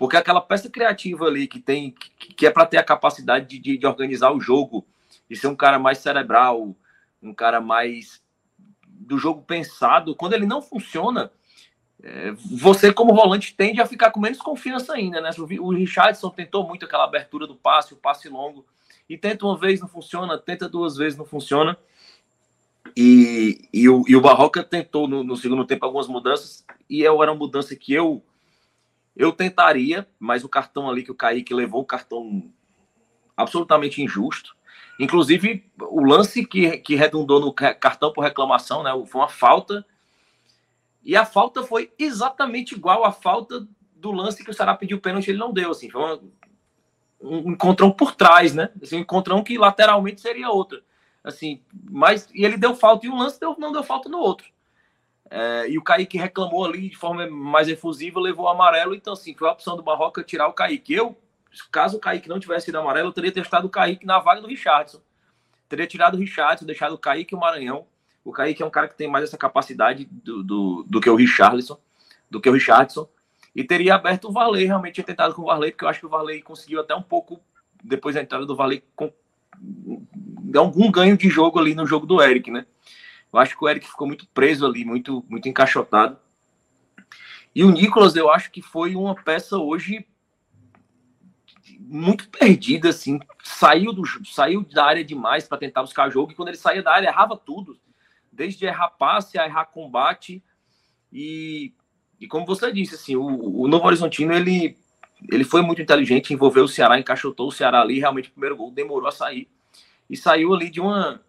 Porque 0.00 0.16
aquela 0.16 0.40
peça 0.40 0.70
criativa 0.70 1.26
ali 1.26 1.46
que 1.46 1.60
tem, 1.60 1.90
que, 1.90 2.32
que 2.32 2.46
é 2.46 2.50
para 2.50 2.64
ter 2.64 2.78
a 2.78 2.82
capacidade 2.82 3.46
de, 3.46 3.58
de, 3.58 3.76
de, 3.76 3.86
organizar 3.86 4.32
o 4.32 4.40
jogo, 4.40 4.86
de 5.28 5.36
ser 5.36 5.46
um 5.48 5.54
cara 5.54 5.78
mais 5.78 5.98
cerebral, 5.98 6.74
um 7.22 7.34
cara 7.34 7.60
mais 7.60 8.22
do 8.82 9.18
jogo 9.18 9.42
pensado, 9.42 10.16
quando 10.16 10.32
ele 10.32 10.46
não 10.46 10.62
funciona, 10.62 11.30
é, 12.02 12.32
você 12.32 12.90
como 12.90 13.14
volante 13.14 13.54
tende 13.54 13.78
a 13.78 13.84
ficar 13.84 14.10
com 14.10 14.18
menos 14.18 14.38
confiança 14.38 14.94
ainda, 14.94 15.20
né? 15.20 15.28
O 15.60 15.70
Richardson 15.74 16.30
tentou 16.30 16.66
muito 16.66 16.86
aquela 16.86 17.04
abertura 17.04 17.46
do 17.46 17.54
passe, 17.54 17.92
o 17.92 17.98
passe 17.98 18.26
longo 18.26 18.64
e 19.06 19.18
tenta 19.18 19.44
uma 19.44 19.58
vez, 19.58 19.82
não 19.82 19.88
funciona, 19.88 20.38
tenta 20.38 20.66
duas 20.66 20.96
vezes, 20.96 21.18
não 21.18 21.26
funciona. 21.26 21.76
E, 22.96 23.68
e, 23.70 23.86
o, 23.86 24.02
e 24.08 24.16
o 24.16 24.20
Barroca 24.22 24.64
tentou 24.64 25.06
no, 25.06 25.22
no 25.22 25.36
segundo 25.36 25.66
tempo 25.66 25.84
algumas 25.84 26.08
mudanças, 26.08 26.64
e 26.88 27.02
eu, 27.02 27.22
era 27.22 27.30
uma 27.30 27.38
mudança 27.38 27.76
que 27.76 27.92
eu 27.92 28.24
eu 29.20 29.32
tentaria, 29.32 30.08
mas 30.18 30.44
o 30.44 30.48
cartão 30.48 30.88
ali 30.88 31.02
que 31.02 31.12
o 31.12 31.14
Kaique 31.14 31.52
levou, 31.52 31.82
o 31.82 31.86
cartão 31.86 32.50
absolutamente 33.36 34.02
injusto. 34.02 34.56
Inclusive, 34.98 35.70
o 35.78 36.02
lance 36.02 36.46
que, 36.46 36.78
que 36.78 36.94
redundou 36.94 37.38
no 37.38 37.52
cartão 37.52 38.14
por 38.14 38.24
reclamação, 38.24 38.82
né? 38.82 38.90
Foi 39.06 39.20
uma 39.20 39.28
falta. 39.28 39.84
E 41.02 41.14
a 41.14 41.26
falta 41.26 41.62
foi 41.62 41.92
exatamente 41.98 42.74
igual 42.74 43.04
à 43.04 43.12
falta 43.12 43.68
do 43.94 44.10
lance 44.10 44.42
que 44.42 44.50
o 44.50 44.54
Sará 44.54 44.74
pediu 44.74 44.98
pênalti, 44.98 45.28
ele 45.28 45.38
não 45.38 45.52
deu. 45.52 45.72
Assim, 45.72 45.90
foi 45.90 46.00
uma, 46.00 46.20
um 47.20 47.52
encontrão 47.52 47.90
por 47.90 48.14
trás, 48.14 48.54
né? 48.54 48.70
Assim, 48.82 48.96
um 48.96 49.00
encontrão 49.00 49.44
que 49.44 49.58
lateralmente 49.58 50.22
seria 50.22 50.48
outra. 50.48 50.82
Assim, 51.22 51.60
mas 51.90 52.26
e 52.34 52.42
ele 52.42 52.56
deu 52.56 52.74
falta 52.74 53.06
em 53.06 53.10
um 53.10 53.18
lance, 53.18 53.38
deu, 53.38 53.54
não 53.58 53.70
deu 53.70 53.82
falta 53.82 54.08
no 54.08 54.18
outro. 54.18 54.50
É, 55.30 55.70
e 55.70 55.78
o 55.78 55.82
Kaique 55.82 56.18
reclamou 56.18 56.64
ali 56.64 56.88
de 56.88 56.96
forma 56.96 57.26
mais 57.28 57.68
efusiva, 57.68 58.20
levou 58.20 58.46
o 58.46 58.48
amarelo. 58.48 58.94
Então, 58.94 59.12
assim, 59.12 59.34
foi 59.34 59.48
a 59.48 59.52
opção 59.52 59.76
do 59.76 59.82
Barroca 59.82 60.22
tirar 60.24 60.48
o 60.48 60.52
Kaique. 60.52 60.92
Eu, 60.92 61.16
caso 61.70 61.96
o 61.96 62.00
Kaique 62.00 62.28
não 62.28 62.40
tivesse 62.40 62.66
sido 62.66 62.78
amarelo, 62.78 63.08
eu 63.08 63.12
teria 63.12 63.32
testado 63.32 63.66
o 63.66 63.70
Kaique 63.70 64.04
na 64.04 64.18
vaga 64.18 64.40
do 64.40 64.48
Richardson. 64.48 65.00
Teria 65.68 65.86
tirado 65.86 66.14
o 66.14 66.18
Richardson, 66.18 66.66
deixado 66.66 66.94
o 66.94 66.98
Kaique 66.98 67.34
e 67.34 67.36
o 67.36 67.40
Maranhão. 67.40 67.86
O 68.24 68.32
Kaique 68.32 68.62
é 68.62 68.66
um 68.66 68.70
cara 68.70 68.88
que 68.88 68.96
tem 68.96 69.08
mais 69.08 69.24
essa 69.24 69.38
capacidade 69.38 70.04
do, 70.10 70.42
do, 70.42 70.84
do 70.86 71.00
que 71.00 71.08
o 71.08 71.14
Richardson, 71.14 71.78
do 72.28 72.40
que 72.40 72.48
o 72.48 72.52
Richardson 72.52 73.08
e 73.54 73.64
teria 73.64 73.94
aberto 73.94 74.28
o 74.28 74.32
Varley, 74.32 74.64
realmente 74.64 74.94
tinha 74.94 75.04
tentado 75.04 75.34
com 75.34 75.42
o 75.42 75.46
Varley, 75.46 75.72
porque 75.72 75.84
eu 75.84 75.88
acho 75.88 76.00
que 76.00 76.06
o 76.06 76.10
Varley 76.10 76.42
conseguiu 76.42 76.80
até 76.80 76.94
um 76.94 77.02
pouco, 77.02 77.40
depois 77.82 78.14
da 78.14 78.22
entrada 78.22 78.46
do 78.46 78.54
Varley, 78.54 78.82
com, 78.94 79.12
algum 80.56 80.90
ganho 80.90 81.16
de 81.16 81.28
jogo 81.28 81.58
ali 81.58 81.74
no 81.74 81.86
jogo 81.86 82.06
do 82.06 82.22
Eric, 82.22 82.50
né? 82.50 82.66
Eu 83.32 83.38
acho 83.38 83.56
que 83.56 83.64
o 83.64 83.68
Eric 83.68 83.86
ficou 83.86 84.06
muito 84.06 84.26
preso 84.28 84.66
ali, 84.66 84.84
muito, 84.84 85.24
muito 85.28 85.48
encaixotado. 85.48 86.18
E 87.54 87.64
o 87.64 87.70
Nicolas, 87.70 88.16
eu 88.16 88.30
acho 88.30 88.50
que 88.50 88.62
foi 88.62 88.94
uma 88.94 89.14
peça 89.14 89.56
hoje 89.58 90.06
muito 91.78 92.28
perdida, 92.28 92.90
assim. 92.90 93.18
Saiu, 93.42 93.92
do, 93.92 94.02
saiu 94.24 94.64
da 94.64 94.84
área 94.84 95.04
demais 95.04 95.48
para 95.48 95.58
tentar 95.58 95.82
buscar 95.82 96.10
jogo, 96.10 96.32
e 96.32 96.34
quando 96.34 96.48
ele 96.48 96.56
saía 96.56 96.82
da 96.82 96.92
área, 96.92 97.08
errava 97.08 97.36
tudo. 97.36 97.78
desde 98.32 98.64
errar 98.64 98.90
passe 98.90 99.38
a 99.38 99.46
errar 99.46 99.66
combate. 99.66 100.42
E, 101.12 101.74
e 102.20 102.28
como 102.28 102.46
você 102.46 102.72
disse, 102.72 102.94
assim, 102.94 103.16
o, 103.16 103.62
o 103.62 103.68
Novo 103.68 103.86
Horizontino, 103.86 104.32
ele, 104.32 104.76
ele 105.30 105.44
foi 105.44 105.62
muito 105.62 105.82
inteligente, 105.82 106.32
envolveu 106.32 106.64
o 106.64 106.68
Ceará, 106.68 106.98
encaixotou 106.98 107.48
o 107.48 107.52
Ceará 107.52 107.80
ali, 107.80 107.98
realmente 107.98 108.28
o 108.28 108.32
primeiro 108.32 108.56
gol 108.56 108.70
demorou 108.70 109.08
a 109.08 109.12
sair. 109.12 109.48
E 110.08 110.16
saiu 110.16 110.54
ali 110.54 110.70
de 110.70 110.80
uma 110.80 111.20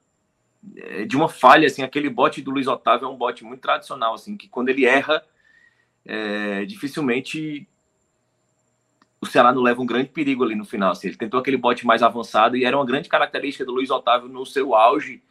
de 1.07 1.17
uma 1.17 1.27
falha, 1.27 1.67
assim, 1.67 1.83
aquele 1.83 2.09
bote 2.09 2.41
do 2.41 2.51
Luiz 2.51 2.67
Otávio 2.67 3.05
é 3.05 3.09
um 3.09 3.17
bote 3.17 3.43
muito 3.43 3.61
tradicional, 3.61 4.13
assim, 4.13 4.37
que 4.37 4.47
quando 4.47 4.69
ele 4.69 4.85
erra, 4.85 5.23
é, 6.05 6.65
dificilmente 6.65 7.67
o 9.21 9.25
Ceará 9.27 9.53
não 9.53 9.61
leva 9.61 9.81
um 9.81 9.85
grande 9.85 10.09
perigo 10.09 10.43
ali 10.43 10.55
no 10.55 10.65
final. 10.65 10.91
Assim, 10.91 11.07
ele 11.07 11.15
tentou 11.15 11.39
aquele 11.39 11.57
bote 11.57 11.85
mais 11.85 12.01
avançado 12.01 12.57
e 12.57 12.65
era 12.65 12.75
uma 12.75 12.85
grande 12.85 13.07
característica 13.07 13.63
do 13.63 13.71
Luiz 13.71 13.91
Otávio 13.91 14.27
no 14.27 14.45
seu 14.45 14.73
auge 14.73 15.21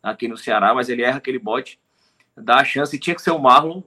aqui 0.00 0.28
no 0.28 0.36
Ceará, 0.36 0.72
mas 0.72 0.88
ele 0.88 1.02
erra 1.02 1.18
aquele 1.18 1.38
bote, 1.38 1.78
dá 2.36 2.56
a 2.56 2.64
chance, 2.64 2.94
e 2.94 2.98
tinha 2.98 3.14
que 3.14 3.22
ser 3.22 3.30
o 3.30 3.38
Marlon, 3.38 3.82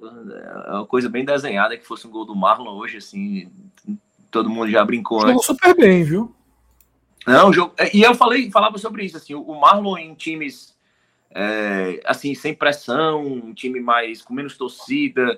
é 0.67 0.71
uma 0.71 0.85
coisa 0.85 1.09
bem 1.09 1.25
desenhada, 1.25 1.77
que 1.77 1.85
fosse 1.85 2.07
um 2.07 2.11
gol 2.11 2.25
do 2.25 2.35
Marlon 2.35 2.73
hoje, 2.77 2.97
assim, 2.97 3.51
todo 4.31 4.49
mundo 4.49 4.69
já 4.69 4.83
brincou 4.85 5.19
Jogou 5.19 5.33
antes. 5.33 5.45
super 5.45 5.75
bem, 5.75 6.03
viu? 6.03 6.33
Não, 7.27 7.51
jogo, 7.51 7.73
e 7.93 8.01
eu 8.01 8.13
falei, 8.15 8.49
falava 8.49 8.77
sobre 8.77 9.03
isso, 9.03 9.17
assim, 9.17 9.33
o 9.33 9.59
Marlon 9.59 9.97
em 9.97 10.13
times 10.13 10.74
é, 11.37 11.99
assim, 12.05 12.33
sem 12.33 12.53
pressão, 12.53 13.21
um 13.21 13.53
time 13.53 13.81
mais 13.81 14.21
com 14.21 14.33
menos 14.33 14.57
torcida. 14.57 15.37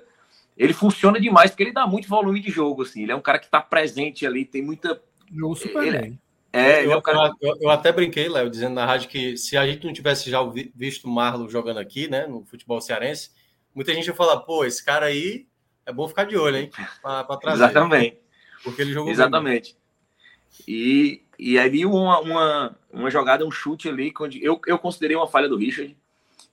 Ele 0.55 0.71
funciona 0.71 1.19
demais 1.19 1.49
porque 1.49 1.63
ele 1.63 1.73
dá 1.73 1.88
muito 1.88 2.07
volume 2.07 2.39
de 2.39 2.51
jogo, 2.51 2.83
assim. 2.83 3.01
Ele 3.01 3.12
é 3.12 3.15
um 3.15 3.21
cara 3.21 3.39
que 3.39 3.45
está 3.45 3.60
presente 3.60 4.25
ali, 4.25 4.45
tem 4.45 4.62
muita. 4.62 5.01
Jogo 5.33 5.55
super 5.55 5.88
ele, 5.88 5.97
bem. 5.97 6.19
É, 6.53 6.86
eu, 6.86 6.91
é 6.91 6.97
um 6.97 7.01
cara... 7.01 7.31
eu, 7.41 7.57
eu, 7.62 7.69
até 7.71 7.91
brinquei, 7.91 8.29
Léo, 8.29 8.49
dizendo 8.49 8.75
na 8.75 8.86
rádio 8.86 9.10
que 9.10 9.36
se 9.38 9.57
a 9.57 9.67
gente 9.67 9.86
não 9.86 9.93
tivesse 9.93 10.29
já 10.29 10.39
visto 10.75 11.05
o 11.05 11.10
Marlon 11.10 11.49
jogando 11.49 11.79
aqui, 11.79 12.07
né, 12.07 12.25
no 12.25 12.45
futebol 12.45 12.79
cearense, 12.79 13.31
muita 13.75 13.93
gente 13.93 14.07
ia 14.07 14.13
falar, 14.13 14.38
pô, 14.41 14.63
esse 14.63 14.83
cara 14.83 15.07
aí 15.07 15.47
é 15.86 15.91
bom 15.91 16.07
ficar 16.07 16.25
de 16.25 16.38
olho, 16.38 16.57
hein? 16.57 16.71
Pra, 17.01 17.23
pra 17.23 17.38
trazer. 17.38 17.63
Exatamente. 17.63 18.17
Porque 18.63 18.81
ele 18.81 18.93
jogou 18.93 19.12
Exatamente. 19.12 19.73
Bem. 19.73 20.75
E, 20.75 21.23
e 21.38 21.60
ali 21.60 21.86
uma, 21.86 22.19
uma, 22.19 22.76
uma 22.91 23.12
jogada, 23.12 23.45
um 23.45 23.52
chute 23.52 23.88
ali, 23.88 24.13
onde 24.19 24.43
eu, 24.43 24.60
eu 24.65 24.80
considerei 24.80 25.15
uma 25.15 25.28
falha 25.28 25.47
do 25.47 25.58
Richard. 25.58 25.95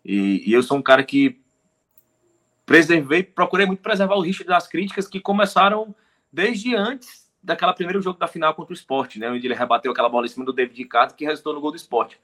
E, 0.04 0.42
e 0.46 0.52
eu 0.52 0.62
sou 0.62 0.76
um 0.76 0.82
cara 0.82 1.02
que 1.02 1.40
preservei, 2.66 3.22
procurei 3.22 3.66
muito 3.66 3.82
preservar 3.82 4.16
o 4.16 4.20
Richard 4.20 4.48
das 4.48 4.66
críticas 4.66 5.08
que 5.08 5.20
começaram 5.20 5.94
desde 6.32 6.74
antes 6.74 7.24
daquela 7.42 7.72
primeiro 7.72 8.00
jogo 8.00 8.18
da 8.18 8.26
final 8.26 8.54
contra 8.54 8.72
o 8.72 8.76
esporte, 8.76 9.18
né? 9.18 9.30
Onde 9.30 9.46
ele 9.46 9.54
rebateu 9.54 9.92
aquela 9.92 10.08
bola 10.08 10.26
em 10.26 10.30
cima 10.30 10.44
do 10.44 10.52
David 10.52 10.76
Ricardo, 10.76 11.14
que 11.14 11.24
resultou 11.24 11.54
no 11.54 11.60
gol 11.60 11.70
do 11.70 11.76
esporte. 11.76 12.18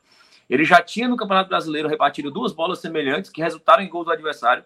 Ele 0.48 0.64
já 0.64 0.82
tinha 0.82 1.08
no 1.08 1.16
Campeonato 1.16 1.48
Brasileiro 1.48 1.88
rebatido 1.88 2.30
duas 2.30 2.52
bolas 2.52 2.80
semelhantes 2.80 3.30
que 3.30 3.42
resultaram 3.42 3.82
em 3.82 3.88
gol 3.88 4.04
do 4.04 4.10
adversário. 4.10 4.64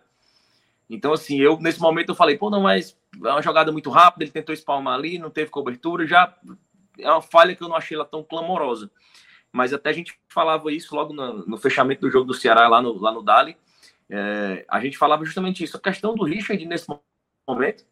Então, 0.89 1.13
assim, 1.13 1.41
eu 1.41 1.59
nesse 1.61 1.81
momento 1.81 2.11
eu 2.11 2.15
falei, 2.15 2.39
pô, 2.39 2.51
não, 2.51 2.63
mas 2.63 2.97
é 3.25 3.29
uma 3.29 3.43
jogada 3.43 3.71
muito 3.73 3.91
rápida, 3.91 4.25
ele 4.25 4.31
tentou 4.31 4.53
espalmar 4.53 4.95
ali, 4.95 5.19
não 5.19 5.31
teve 5.31 5.51
cobertura, 5.51 6.07
já 6.07 6.35
é 6.99 7.11
uma 7.11 7.23
falha 7.23 7.55
que 7.55 7.63
eu 7.63 7.69
não 7.69 7.77
achei 7.77 7.97
ela 7.97 8.05
tão 8.05 8.23
clamorosa. 8.23 8.91
Mas 9.53 9.73
até 9.73 9.91
a 9.91 9.93
gente 9.93 10.19
falava 10.29 10.73
isso 10.73 10.95
logo 10.95 11.13
no, 11.13 11.47
no 11.47 11.57
fechamento 11.57 12.01
do 12.01 12.11
jogo 12.11 12.27
do 12.27 12.35
Ceará 12.35 12.67
lá 12.67 12.83
no, 12.83 12.99
lá 12.99 13.13
no 13.13 13.23
Dali. 13.23 13.57
É, 14.11 14.65
a 14.69 14.81
gente 14.81 14.99
falava 14.99 15.25
justamente 15.25 15.63
isso. 15.63 15.77
A 15.77 15.81
questão 15.81 16.15
do 16.15 16.25
Richard 16.25 16.65
nesse 16.67 16.87
momento 17.47 17.85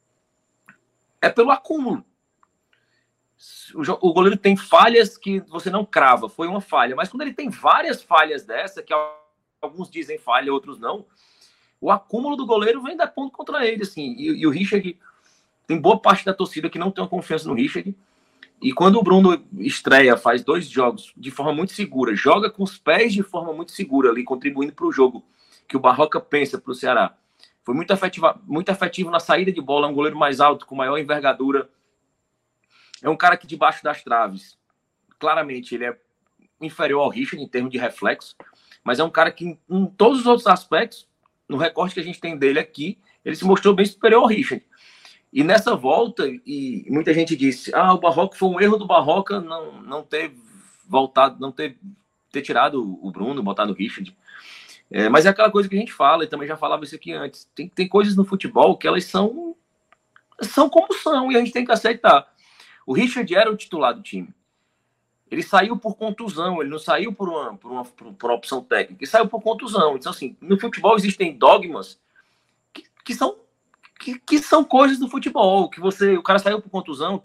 é 1.21 1.29
pelo 1.31 1.51
acúmulo. 1.51 2.05
O, 3.75 4.13
goleiro 4.13 4.37
tem 4.37 4.57
falhas 4.57 5.17
que 5.17 5.41
você 5.41 5.71
não 5.71 5.85
crava, 5.85 6.29
foi 6.29 6.47
uma 6.47 6.61
falha. 6.61 6.95
Mas 6.95 7.09
quando 7.09 7.23
ele 7.23 7.33
tem 7.33 7.49
várias 7.49 8.03
falhas 8.03 8.45
dessa, 8.45 8.83
que 8.83 8.93
alguns 9.61 9.91
dizem 9.91 10.19
falha, 10.19 10.53
outros 10.53 10.79
não, 10.79 11.07
o 11.81 11.91
acúmulo 11.91 12.37
do 12.37 12.47
goleiro 12.47 12.83
vem 12.83 12.97
dar 12.97 13.09
ponto 13.09 13.33
contra 13.33 13.67
ele. 13.67 13.83
Assim, 13.83 14.15
e, 14.17 14.41
e 14.41 14.47
o 14.47 14.51
Richard 14.51 14.99
tem 15.67 15.81
boa 15.81 15.99
parte 15.99 16.25
da 16.25 16.35
torcida 16.35 16.69
que 16.69 16.79
não 16.79 16.91
tem 16.91 17.07
confiança 17.07 17.49
no 17.49 17.55
Richard. 17.55 17.97
E 18.63 18.73
quando 18.73 18.97
o 18.97 19.03
Bruno 19.03 19.45
estreia, 19.59 20.17
faz 20.17 20.45
dois 20.45 20.69
jogos 20.69 21.13
de 21.17 21.33
forma 21.33 21.53
muito 21.53 21.73
segura, 21.73 22.15
joga 22.15 22.49
com 22.49 22.63
os 22.63 22.79
pés 22.79 23.13
de 23.13 23.23
forma 23.23 23.53
muito 23.53 23.73
segura 23.73 24.11
ali, 24.11 24.23
contribuindo 24.23 24.73
para 24.73 24.87
o 24.87 24.93
jogo 24.93 25.25
que 25.67 25.77
o 25.77 25.81
Barroca 25.81 26.21
pensa 26.21 26.61
para 26.61 26.71
o 26.71 26.75
Ceará. 26.75 27.17
Foi 27.65 27.75
muito, 27.75 27.93
afetiva, 27.93 28.41
muito 28.47 28.71
afetivo 28.71 29.11
na 29.11 29.19
saída 29.19 29.51
de 29.51 29.61
bola, 29.61 29.89
um 29.89 29.95
goleiro 29.95 30.17
mais 30.17 30.41
alto, 30.41 30.65
com 30.65 30.77
maior 30.77 30.97
envergadura. 30.97 31.69
É 33.03 33.11
um 33.11 33.17
cara 33.17 33.37
que 33.37 33.49
debaixo 33.49 33.83
das 33.83 34.03
traves, 34.05 34.57
claramente, 35.19 35.75
ele 35.75 35.87
é 35.87 35.99
inferior 36.61 37.03
ao 37.03 37.09
Richard 37.09 37.45
em 37.45 37.49
termos 37.49 37.73
de 37.73 37.79
reflexo, 37.79 38.37
mas 38.85 39.01
é 39.01 39.05
um 39.05 39.11
cara 39.11 39.33
que, 39.33 39.59
em 39.69 39.87
todos 39.87 40.21
os 40.21 40.27
outros 40.27 40.47
aspectos, 40.47 41.09
no 41.49 41.57
recorte 41.57 41.95
que 41.95 42.01
a 42.01 42.05
gente 42.05 42.21
tem 42.21 42.37
dele 42.37 42.61
aqui, 42.61 42.97
ele 43.25 43.35
se 43.35 43.45
mostrou 43.45 43.75
bem 43.75 43.87
superior 43.87 44.23
ao 44.23 44.29
Richard. 44.29 44.65
E 45.33 45.43
nessa 45.43 45.75
volta, 45.75 46.25
e 46.27 46.85
muita 46.91 47.15
gente 47.15 47.35
disse, 47.35 47.75
ah, 47.75 47.95
o 47.95 47.99
Barroca 47.99 48.37
foi 48.37 48.49
um 48.51 48.61
erro 48.61 48.77
do 48.77 48.87
Barroca 48.87 49.41
não, 49.41 49.81
não 49.81 50.03
ter 50.03 50.35
voltado, 50.87 51.41
não 51.41 51.51
ter, 51.51 51.79
ter 52.31 52.43
tirado 52.43 52.99
o 53.03 53.11
Bruno, 53.11 53.43
botado 53.43 53.73
o 53.73 53.75
Richard. 53.75 54.15
É, 54.91 55.09
mas 55.09 55.25
é 55.25 55.31
aquela 55.31 55.51
coisa 55.51 55.71
que 55.71 55.75
a 55.75 55.79
gente 55.79 55.93
fala, 55.93 56.25
e 56.25 56.27
também 56.27 56.47
já 56.47 56.55
falava 56.55 56.85
isso 56.85 56.95
aqui 56.95 57.15
antes, 57.15 57.49
tem, 57.55 57.67
tem 57.67 57.89
coisas 57.89 58.15
no 58.15 58.27
futebol 58.27 58.77
que 58.77 58.87
elas 58.87 59.07
são, 59.07 59.57
são 60.43 60.69
como 60.69 60.93
são, 60.93 61.33
e 61.33 61.37
a 61.37 61.39
gente 61.39 61.53
tem 61.53 61.65
que 61.65 61.73
aceitar. 61.73 62.31
O 62.87 62.93
Richard 62.93 63.35
era 63.35 63.51
o 63.51 63.57
titular 63.57 63.95
do 63.95 64.03
time. 64.03 64.29
Ele 65.31 65.43
saiu 65.43 65.79
por 65.79 65.97
contusão, 65.97 66.61
ele 66.61 66.69
não 66.69 66.79
saiu 66.79 67.11
por 67.11 67.27
uma, 67.27 67.57
por 67.57 67.73
uma, 67.73 67.85
por 67.85 68.31
uma 68.31 68.35
opção 68.35 68.63
técnica, 68.63 69.03
ele 69.03 69.11
saiu 69.11 69.27
por 69.27 69.41
contusão. 69.41 69.97
Então, 69.97 70.13
assim, 70.13 70.37
no 70.43 70.61
futebol 70.61 70.95
existem 70.95 71.39
dogmas 71.39 71.99
que, 72.71 72.85
que 73.03 73.15
são 73.15 73.42
que, 74.03 74.19
que, 74.19 74.39
são 74.39 74.65
coisas 74.65 74.99
do 74.99 75.09
futebol, 75.09 75.71
que 75.71 75.81
você, 75.81 76.17
o 76.17 76.23
cara 76.23 76.39
saiu 76.39 76.61
por 76.61 76.69
contusão, 76.69 77.21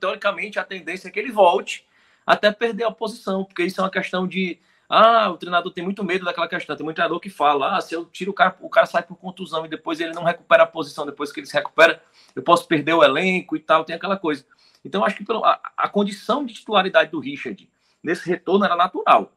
teoricamente 0.00 0.58
a 0.58 0.64
tendência 0.64 1.08
é 1.08 1.10
que 1.10 1.18
ele 1.18 1.30
volte 1.30 1.86
até 2.26 2.50
perder 2.50 2.84
a 2.84 2.90
posição, 2.90 3.44
porque 3.44 3.62
isso 3.64 3.80
é 3.80 3.84
uma 3.84 3.90
questão 3.90 4.26
de 4.26 4.58
ah, 4.88 5.30
o 5.30 5.38
treinador 5.38 5.72
tem 5.72 5.82
muito 5.82 6.04
medo 6.04 6.24
daquela 6.24 6.46
questão. 6.46 6.76
Tem 6.76 6.84
muito 6.84 6.96
treinador 6.96 7.18
que 7.18 7.30
fala: 7.30 7.76
ah, 7.76 7.80
se 7.80 7.94
eu 7.94 8.04
tiro 8.04 8.30
o 8.30 8.34
cara, 8.34 8.54
o 8.60 8.68
cara 8.68 8.86
sai 8.86 9.02
por 9.02 9.16
contusão 9.16 9.64
e 9.64 9.68
depois 9.68 10.00
ele 10.00 10.12
não 10.12 10.22
recupera 10.22 10.64
a 10.64 10.66
posição, 10.66 11.06
depois 11.06 11.32
que 11.32 11.40
ele 11.40 11.46
se 11.46 11.54
recupera, 11.54 12.02
eu 12.36 12.42
posso 12.42 12.66
perder 12.66 12.92
o 12.92 13.02
elenco 13.02 13.56
e 13.56 13.60
tal, 13.60 13.84
tem 13.84 13.96
aquela 13.96 14.18
coisa. 14.18 14.44
Então, 14.84 15.02
acho 15.04 15.16
que 15.16 15.24
a, 15.32 15.60
a 15.76 15.88
condição 15.88 16.44
de 16.44 16.52
titularidade 16.54 17.10
do 17.10 17.20
Richard 17.20 17.70
nesse 18.02 18.28
retorno 18.28 18.64
era 18.64 18.76
natural. 18.76 19.32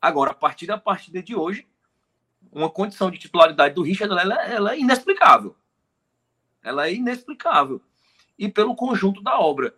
Agora, 0.00 0.30
a 0.30 0.34
partir 0.34 0.66
da 0.66 0.78
partida 0.78 1.22
de 1.22 1.34
hoje, 1.34 1.66
uma 2.52 2.70
condição 2.70 3.10
de 3.10 3.18
titularidade 3.18 3.74
do 3.74 3.82
Richard 3.82 4.12
ela, 4.12 4.44
ela 4.44 4.74
é 4.74 4.78
inexplicável. 4.78 5.56
Ela 6.64 6.88
é 6.88 6.94
inexplicável. 6.94 7.80
E 8.38 8.48
pelo 8.48 8.74
conjunto 8.74 9.22
da 9.22 9.38
obra. 9.38 9.74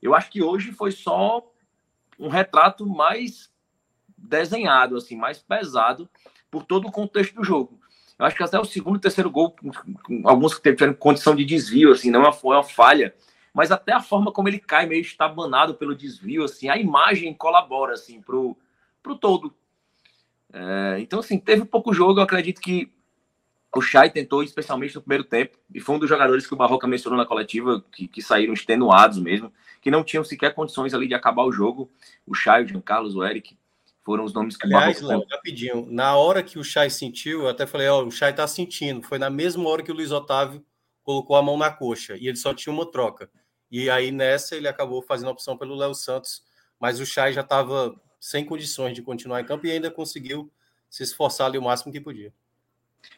Eu 0.00 0.14
acho 0.14 0.30
que 0.30 0.42
hoje 0.42 0.72
foi 0.72 0.90
só 0.90 1.46
um 2.18 2.28
retrato 2.28 2.86
mais 2.86 3.52
desenhado, 4.16 4.96
assim, 4.96 5.16
mais 5.16 5.38
pesado 5.38 6.08
por 6.50 6.64
todo 6.64 6.88
o 6.88 6.92
contexto 6.92 7.34
do 7.34 7.44
jogo. 7.44 7.78
Eu 8.18 8.26
acho 8.26 8.36
que 8.36 8.42
até 8.42 8.58
o 8.58 8.64
segundo 8.64 8.96
e 8.96 9.00
terceiro 9.00 9.30
gol, 9.30 9.54
alguns 10.24 10.54
que 10.54 10.70
tiveram 10.72 10.94
condição 10.94 11.34
de 11.34 11.44
desvio, 11.44 11.92
assim, 11.92 12.10
não 12.10 12.32
foi 12.32 12.56
uma 12.56 12.62
falha, 12.62 13.14
mas 13.52 13.70
até 13.70 13.92
a 13.92 14.00
forma 14.00 14.32
como 14.32 14.48
ele 14.48 14.58
cai 14.58 14.86
meio 14.86 15.02
estabanado 15.02 15.74
pelo 15.74 15.94
desvio, 15.94 16.44
assim, 16.44 16.68
a 16.68 16.76
imagem 16.76 17.34
colabora, 17.34 17.94
assim, 17.94 18.20
pro, 18.20 18.56
pro 19.02 19.16
todo. 19.16 19.54
É, 20.52 20.98
então, 21.00 21.20
assim, 21.20 21.38
teve 21.38 21.64
pouco 21.64 21.92
jogo, 21.92 22.20
eu 22.20 22.24
acredito 22.24 22.60
que 22.60 22.92
o 23.78 23.82
Chay 23.82 24.10
tentou, 24.10 24.42
especialmente 24.42 24.94
no 24.94 25.00
primeiro 25.00 25.24
tempo, 25.24 25.56
e 25.74 25.80
foi 25.80 25.94
um 25.94 25.98
dos 25.98 26.08
jogadores 26.08 26.46
que 26.46 26.52
o 26.52 26.56
Barroca 26.56 26.86
mencionou 26.86 27.18
na 27.18 27.24
coletiva, 27.24 27.82
que, 27.90 28.06
que 28.06 28.20
saíram 28.20 28.52
extenuados 28.52 29.18
mesmo, 29.18 29.52
que 29.80 29.90
não 29.90 30.04
tinham 30.04 30.22
sequer 30.22 30.54
condições 30.54 30.92
ali 30.92 31.08
de 31.08 31.14
acabar 31.14 31.44
o 31.44 31.52
jogo. 31.52 31.90
O 32.26 32.34
Chay, 32.34 32.64
o 32.64 32.68
Jean 32.68 32.82
Carlos, 32.82 33.16
o 33.16 33.24
Eric, 33.24 33.56
foram 34.04 34.24
os 34.24 34.34
nomes 34.34 34.56
que 34.56 34.66
Aliás, 34.66 34.98
o 34.98 35.06
Barroca... 35.06 35.16
Léo, 35.16 35.26
rapidinho, 35.30 35.86
na 35.90 36.16
hora 36.16 36.42
que 36.42 36.58
o 36.58 36.64
Chay 36.64 36.90
sentiu, 36.90 37.42
eu 37.42 37.48
até 37.48 37.66
falei, 37.66 37.88
ó, 37.88 38.02
oh, 38.02 38.06
o 38.06 38.10
Chay 38.10 38.32
tá 38.34 38.46
sentindo, 38.46 39.02
foi 39.02 39.18
na 39.18 39.30
mesma 39.30 39.66
hora 39.68 39.82
que 39.82 39.90
o 39.90 39.94
Luiz 39.94 40.10
Otávio 40.10 40.62
colocou 41.02 41.34
a 41.34 41.42
mão 41.42 41.56
na 41.56 41.70
coxa, 41.70 42.16
e 42.16 42.28
ele 42.28 42.36
só 42.36 42.52
tinha 42.52 42.72
uma 42.72 42.90
troca. 42.90 43.30
E 43.70 43.88
aí, 43.88 44.12
nessa, 44.12 44.54
ele 44.54 44.68
acabou 44.68 45.00
fazendo 45.00 45.28
a 45.28 45.32
opção 45.32 45.56
pelo 45.56 45.74
Léo 45.74 45.94
Santos, 45.94 46.42
mas 46.78 47.00
o 47.00 47.06
Chay 47.06 47.32
já 47.32 47.40
estava 47.40 47.98
sem 48.20 48.44
condições 48.44 48.94
de 48.94 49.02
continuar 49.02 49.40
em 49.40 49.44
campo 49.44 49.66
e 49.66 49.70
ainda 49.70 49.90
conseguiu 49.90 50.52
se 50.90 51.02
esforçar 51.02 51.46
ali 51.46 51.56
o 51.56 51.62
máximo 51.62 51.90
que 51.90 52.00
podia. 52.00 52.32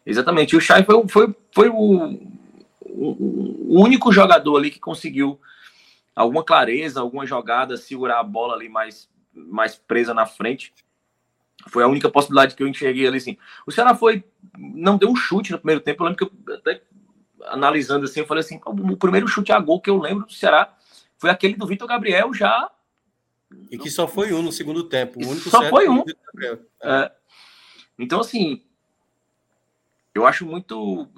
Exatamente. 0.04 0.56
O 0.56 0.60
Chay 0.60 0.84
foi, 0.84 1.08
foi, 1.08 1.34
foi 1.52 1.68
o, 1.68 2.18
o, 2.80 3.80
único 3.82 4.12
jogador 4.12 4.56
ali 4.56 4.70
que 4.70 4.78
conseguiu 4.78 5.40
alguma 6.14 6.44
clareza, 6.44 7.00
alguma 7.00 7.26
jogada, 7.26 7.76
segurar 7.76 8.20
a 8.20 8.24
bola 8.24 8.54
ali 8.54 8.68
mais, 8.68 9.08
mais 9.34 9.76
presa 9.76 10.12
na 10.12 10.26
frente. 10.26 10.72
Foi 11.68 11.82
a 11.82 11.88
única 11.88 12.10
possibilidade 12.10 12.54
que 12.54 12.62
eu 12.62 12.68
enxerguei 12.68 13.06
ali, 13.06 13.16
assim. 13.16 13.38
O 13.66 13.72
Ceará 13.72 13.94
foi... 13.94 14.22
Não 14.58 14.98
deu 14.98 15.08
um 15.08 15.16
chute 15.16 15.52
no 15.52 15.58
primeiro 15.58 15.80
tempo. 15.80 16.02
Eu 16.02 16.08
lembro 16.08 16.28
que 16.28 16.50
eu 16.50 16.54
até 16.54 16.82
analisando 17.46 18.04
assim, 18.04 18.20
eu 18.20 18.26
falei 18.26 18.42
assim, 18.42 18.60
o 18.64 18.96
primeiro 18.96 19.28
chute 19.28 19.52
a 19.52 19.58
gol 19.58 19.80
que 19.80 19.90
eu 19.90 19.98
lembro 19.98 20.26
do 20.26 20.32
Ceará 20.32 20.74
foi 21.18 21.30
aquele 21.30 21.54
do 21.54 21.66
Vitor 21.66 21.88
Gabriel 21.88 22.32
já... 22.34 22.70
E 23.70 23.78
que 23.78 23.90
só 23.90 24.08
foi 24.08 24.32
um 24.32 24.42
no 24.42 24.50
segundo 24.50 24.84
tempo. 24.84 25.22
Só 25.36 25.68
foi 25.68 25.88
um. 25.88 26.02
É. 26.82 27.12
Então, 27.98 28.20
assim, 28.20 28.62
eu 30.14 30.26
acho 30.26 30.46
muito 30.46 31.08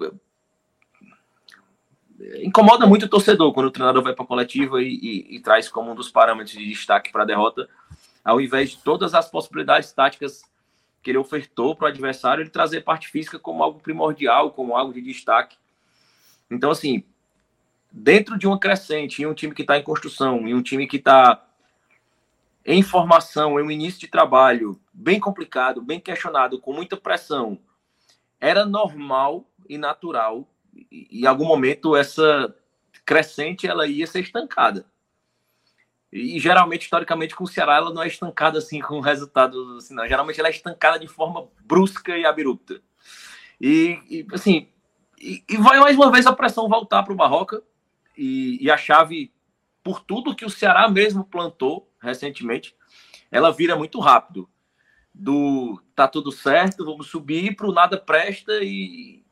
incomoda 2.41 2.87
muito 2.87 3.05
o 3.05 3.09
torcedor 3.09 3.53
quando 3.53 3.67
o 3.67 3.71
treinador 3.71 4.01
vai 4.03 4.13
para 4.13 4.23
a 4.23 4.27
coletiva 4.27 4.81
e, 4.81 4.87
e, 4.87 5.35
e, 5.35 5.39
traz 5.39 5.69
como 5.69 5.91
um 5.91 5.95
dos 5.95 6.09
parâmetros 6.09 6.57
de 6.57 6.67
destaque 6.67 7.11
para 7.11 7.23
a 7.23 7.25
derrota, 7.25 7.69
ao 8.25 8.41
invés 8.41 8.71
de 8.71 8.77
todas 8.79 9.13
as 9.13 9.29
possibilidades 9.29 9.91
táticas 9.91 10.41
que 11.01 11.11
ele 11.11 11.17
ofertou 11.17 11.75
para 11.75 11.85
o 11.85 11.87
adversário, 11.87 12.41
ele 12.41 12.49
trazer 12.49 12.81
parte 12.81 13.07
física 13.07 13.37
como 13.37 13.63
algo 13.63 13.79
primordial, 13.79 14.51
como 14.51 14.75
algo 14.75 14.93
de 14.93 15.01
destaque. 15.01 15.57
Então, 16.49 16.71
assim, 16.71 17.03
dentro 17.91 18.37
de 18.37 18.47
uma 18.47 18.59
crescente, 18.59 19.21
em 19.21 19.25
um 19.25 19.33
time 19.33 19.53
que 19.53 19.61
está 19.61 19.77
em 19.77 19.83
construção, 19.83 20.47
em 20.47 20.53
um 20.53 20.61
time 20.61 20.87
que 20.87 20.97
está 20.97 21.45
em 22.65 22.81
formação, 22.81 23.59
em 23.59 23.63
um 23.63 23.71
início 23.71 23.99
de 23.99 24.07
trabalho 24.07 24.77
bem 24.91 25.19
complicado, 25.19 25.81
bem 25.81 25.99
questionado, 25.99 26.59
com 26.59 26.73
muita 26.73 26.97
pressão, 26.97 27.57
era 28.39 28.65
normal 28.65 29.49
e 29.67 29.77
natural 29.77 30.47
em 30.91 31.25
algum 31.25 31.45
momento 31.45 31.95
essa 31.95 32.53
crescente 33.05 33.67
ela 33.67 33.87
ia 33.87 34.05
ser 34.05 34.21
estancada. 34.21 34.85
E 36.11 36.39
geralmente, 36.39 36.83
historicamente, 36.83 37.35
com 37.35 37.43
o 37.43 37.47
Ceará, 37.47 37.75
ela 37.75 37.93
não 37.93 38.01
é 38.01 38.07
estancada 38.07 38.59
assim 38.59 38.79
com 38.79 38.99
resultados 38.99 39.77
assim, 39.77 39.93
não. 39.93 40.07
Geralmente 40.07 40.39
ela 40.39 40.47
é 40.47 40.51
estancada 40.51 40.97
de 40.97 41.07
forma 41.07 41.49
brusca 41.65 42.17
e 42.17 42.25
abrupta. 42.25 42.81
E, 43.59 43.99
e 44.09 44.27
assim, 44.31 44.69
e, 45.19 45.43
e, 45.49 45.57
vai 45.57 45.79
mais 45.79 45.95
uma 45.95 46.11
vez 46.11 46.25
a 46.25 46.33
pressão 46.33 46.69
voltar 46.69 47.03
para 47.03 47.13
o 47.13 47.15
Barroca 47.15 47.61
e, 48.17 48.57
e 48.63 48.71
a 48.71 48.77
chave, 48.77 49.33
por 49.83 49.99
tudo 49.99 50.35
que 50.35 50.45
o 50.45 50.49
Ceará 50.49 50.87
mesmo 50.89 51.25
plantou 51.25 51.91
recentemente, 51.99 52.75
ela 53.29 53.51
vira 53.51 53.75
muito 53.75 53.99
rápido. 53.99 54.49
Do 55.19 55.81
tá 55.95 56.07
tudo 56.07 56.31
certo, 56.31 56.85
vamos 56.85 57.07
subir 57.07 57.55
para 57.55 57.67
o 57.67 57.73
nada 57.73 57.97
presta 57.97 58.59
e, 58.61 59.23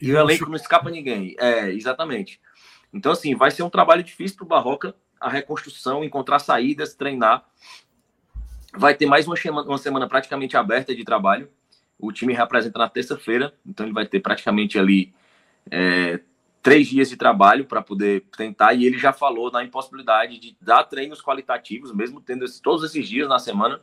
e 0.00 0.12
o 0.12 0.18
elenco 0.18 0.46
não 0.46 0.56
escapa 0.56 0.90
ninguém. 0.90 1.36
É, 1.38 1.70
exatamente. 1.70 2.40
Então, 2.92 3.12
assim, 3.12 3.34
vai 3.34 3.50
ser 3.50 3.62
um 3.62 3.70
trabalho 3.70 4.02
difícil 4.02 4.36
para 4.36 4.44
o 4.44 4.48
Barroca, 4.48 4.94
a 5.20 5.28
reconstrução, 5.28 6.02
encontrar 6.02 6.38
saídas, 6.38 6.94
treinar. 6.94 7.44
Vai 8.76 8.94
ter 8.94 9.06
mais 9.06 9.26
uma 9.26 9.36
semana, 9.36 9.68
uma 9.68 9.78
semana 9.78 10.08
praticamente 10.08 10.56
aberta 10.56 10.94
de 10.94 11.04
trabalho. 11.04 11.48
O 11.98 12.12
time 12.12 12.34
representa 12.34 12.78
na 12.78 12.88
terça-feira, 12.88 13.54
então 13.64 13.86
ele 13.86 13.94
vai 13.94 14.06
ter 14.06 14.20
praticamente 14.20 14.78
ali 14.78 15.14
é, 15.70 16.20
três 16.62 16.88
dias 16.88 17.08
de 17.08 17.16
trabalho 17.16 17.64
para 17.64 17.80
poder 17.80 18.24
tentar. 18.36 18.74
E 18.74 18.84
ele 18.84 18.98
já 18.98 19.12
falou 19.12 19.50
na 19.50 19.64
impossibilidade 19.64 20.38
de 20.38 20.56
dar 20.60 20.84
treinos 20.84 21.22
qualitativos, 21.22 21.92
mesmo 21.92 22.20
tendo 22.20 22.44
todos 22.60 22.84
esses 22.84 23.08
dias 23.08 23.28
na 23.28 23.38
semana. 23.38 23.80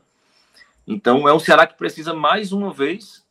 Então 0.85 1.27
é 1.27 1.33
um 1.33 1.39
Ceará 1.39 1.65
que 1.65 1.77
precisa 1.77 2.13
mais 2.13 2.51
uma 2.51 2.73
vez 2.73 3.23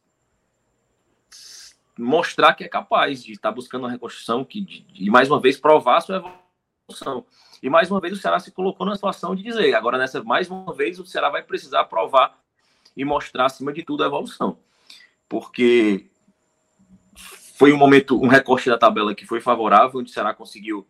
mostrar 1.98 2.54
que 2.54 2.64
é 2.64 2.68
capaz 2.68 3.22
de 3.22 3.32
estar 3.32 3.52
buscando 3.52 3.82
uma 3.82 3.90
reconstrução 3.90 4.44
que, 4.44 4.60
de, 4.60 4.86
e 4.94 5.10
mais 5.10 5.30
uma 5.30 5.40
vez 5.40 5.58
provar 5.58 6.00
sua 6.00 6.16
evolução. 6.16 7.24
E 7.62 7.70
mais 7.70 7.90
uma 7.90 8.00
vez 8.00 8.14
o 8.14 8.20
Ceará 8.20 8.40
se 8.40 8.50
colocou 8.50 8.86
na 8.86 8.94
situação 8.94 9.34
de 9.34 9.42
dizer, 9.42 9.74
agora 9.74 9.98
nessa 9.98 10.22
mais 10.22 10.50
uma 10.50 10.74
vez 10.74 10.98
o 10.98 11.06
Ceará 11.06 11.28
vai 11.28 11.42
precisar 11.42 11.84
provar 11.84 12.36
e 12.96 13.04
mostrar 13.04 13.46
acima 13.46 13.72
de 13.72 13.82
tudo 13.82 14.02
a 14.02 14.06
evolução. 14.06 14.58
Porque 15.28 16.06
foi 17.14 17.72
um 17.72 17.76
momento, 17.76 18.20
um 18.20 18.28
recorte 18.28 18.68
da 18.68 18.78
tabela 18.78 19.14
que 19.14 19.26
foi 19.26 19.40
favorável, 19.40 20.00
onde 20.00 20.10
o 20.10 20.12
Ceará 20.12 20.34
conseguiu 20.34 20.86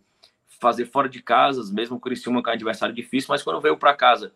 fazer 0.60 0.86
fora 0.86 1.08
de 1.08 1.20
casas, 1.20 1.70
mesmo 1.70 1.96
o 1.96 2.00
Criciúma 2.00 2.42
com 2.42 2.48
um 2.48 2.52
adversário 2.52 2.94
difícil, 2.94 3.26
mas 3.28 3.42
quando 3.42 3.60
veio 3.60 3.76
para 3.76 3.94
casa, 3.94 4.32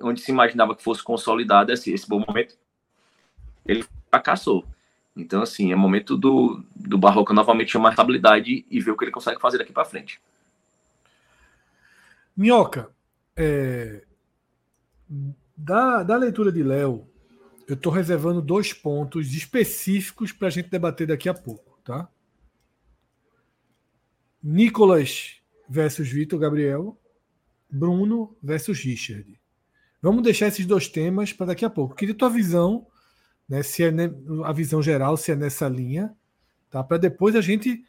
onde 0.00 0.20
se 0.20 0.30
imaginava 0.30 0.74
que 0.74 0.82
fosse 0.82 1.02
consolidado 1.02 1.72
esse, 1.72 1.92
esse 1.92 2.08
bom 2.08 2.24
momento, 2.26 2.56
ele 3.66 3.84
fracassou. 4.10 4.64
Então, 5.16 5.42
assim, 5.42 5.72
é 5.72 5.76
momento 5.76 6.16
do, 6.16 6.64
do 6.74 6.96
Barroca 6.96 7.34
novamente 7.34 7.72
chamar 7.72 7.90
estabilidade 7.90 8.64
e 8.70 8.80
ver 8.80 8.92
o 8.92 8.96
que 8.96 9.04
ele 9.04 9.10
consegue 9.10 9.40
fazer 9.40 9.58
daqui 9.58 9.72
para 9.72 9.84
frente. 9.84 10.20
Minhoca, 12.36 12.88
é, 13.36 14.04
da, 15.56 16.04
da 16.04 16.16
leitura 16.16 16.52
de 16.52 16.62
Léo, 16.62 17.08
eu 17.66 17.74
estou 17.74 17.92
reservando 17.92 18.40
dois 18.40 18.72
pontos 18.72 19.34
específicos 19.34 20.30
para 20.30 20.46
a 20.46 20.50
gente 20.50 20.70
debater 20.70 21.08
daqui 21.08 21.28
a 21.28 21.34
pouco, 21.34 21.78
tá? 21.82 22.08
Nicolas 24.40 25.42
versus 25.68 26.08
Vitor 26.08 26.38
Gabriel, 26.38 26.96
Bruno 27.68 28.36
versus 28.42 28.78
Richard. 28.78 29.38
Vamos 30.00 30.22
deixar 30.22 30.48
esses 30.48 30.66
dois 30.66 30.88
temas 30.88 31.32
para 31.32 31.46
daqui 31.46 31.64
a 31.64 31.70
pouco. 31.70 31.94
Queria 31.94 32.14
tua 32.14 32.30
visão 32.30 32.86
né? 33.48 33.62
Se 33.62 33.82
é 33.82 33.90
a 34.44 34.52
visão 34.52 34.82
geral, 34.82 35.16
se 35.16 35.32
é 35.32 35.36
nessa 35.36 35.68
linha, 35.68 36.14
tá? 36.68 36.84
Para 36.84 36.98
depois 36.98 37.34
a 37.34 37.40
gente 37.40 37.82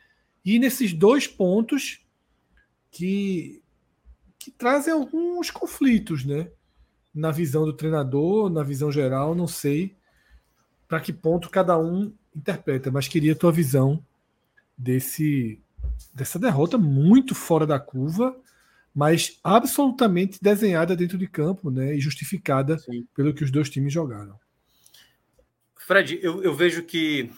ir 0.46 0.60
nesses 0.60 0.94
dois 0.94 1.28
pontos 1.28 2.00
que 2.90 3.62
que 4.38 4.52
trazem 4.52 4.94
alguns 4.94 5.52
conflitos, 5.52 6.24
né? 6.24 6.50
Na 7.14 7.30
visão 7.30 7.66
do 7.66 7.74
treinador, 7.74 8.50
na 8.50 8.64
visão 8.64 8.90
geral, 8.90 9.36
não 9.36 9.48
sei 9.48 9.98
para 10.88 11.02
que 11.02 11.12
ponto 11.12 11.50
cada 11.50 11.78
um 11.78 12.14
interpreta, 12.34 12.90
mas 12.90 13.08
queria 13.08 13.34
a 13.34 13.36
tua 13.36 13.52
visão 13.52 14.04
desse 14.78 15.62
dessa 16.14 16.40
derrota 16.40 16.78
muito 16.78 17.36
fora 17.36 17.68
da 17.68 17.80
curva, 17.80 18.36
mas 19.00 19.40
absolutamente 19.42 20.40
desenhada 20.42 20.94
dentro 20.94 21.18
de 21.18 21.26
campo, 21.26 21.72
né, 21.72 21.96
e 21.96 22.02
justificada 22.02 22.78
Sim. 22.78 23.08
pelo 23.16 23.34
que 23.34 23.46
os 23.46 23.50
dois 23.50 23.70
times 23.70 23.94
jogaram. 23.94 24.38
Fred, 25.78 26.20
eu, 26.22 26.44
eu 26.44 26.54
vejo 26.54 26.84
que, 26.84 27.32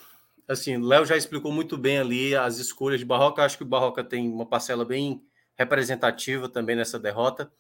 assim, 0.48 0.76
Léo 0.78 1.06
já 1.06 1.16
explicou 1.16 1.52
muito 1.52 1.78
bem 1.78 2.00
ali 2.00 2.36
as 2.36 2.58
escolhas 2.58 3.00
de 3.00 3.06
Barroca. 3.06 3.44
Acho 3.44 3.58
que 3.58 3.64
o 3.64 3.68
Barroca 3.68 4.04
tem 4.04 4.28
uma 4.28 4.44
parcela 4.44 4.84
bem 4.84 5.24
representativa 5.56 6.50
também 6.50 6.76
nessa 6.76 6.98
derrota. 6.98 7.52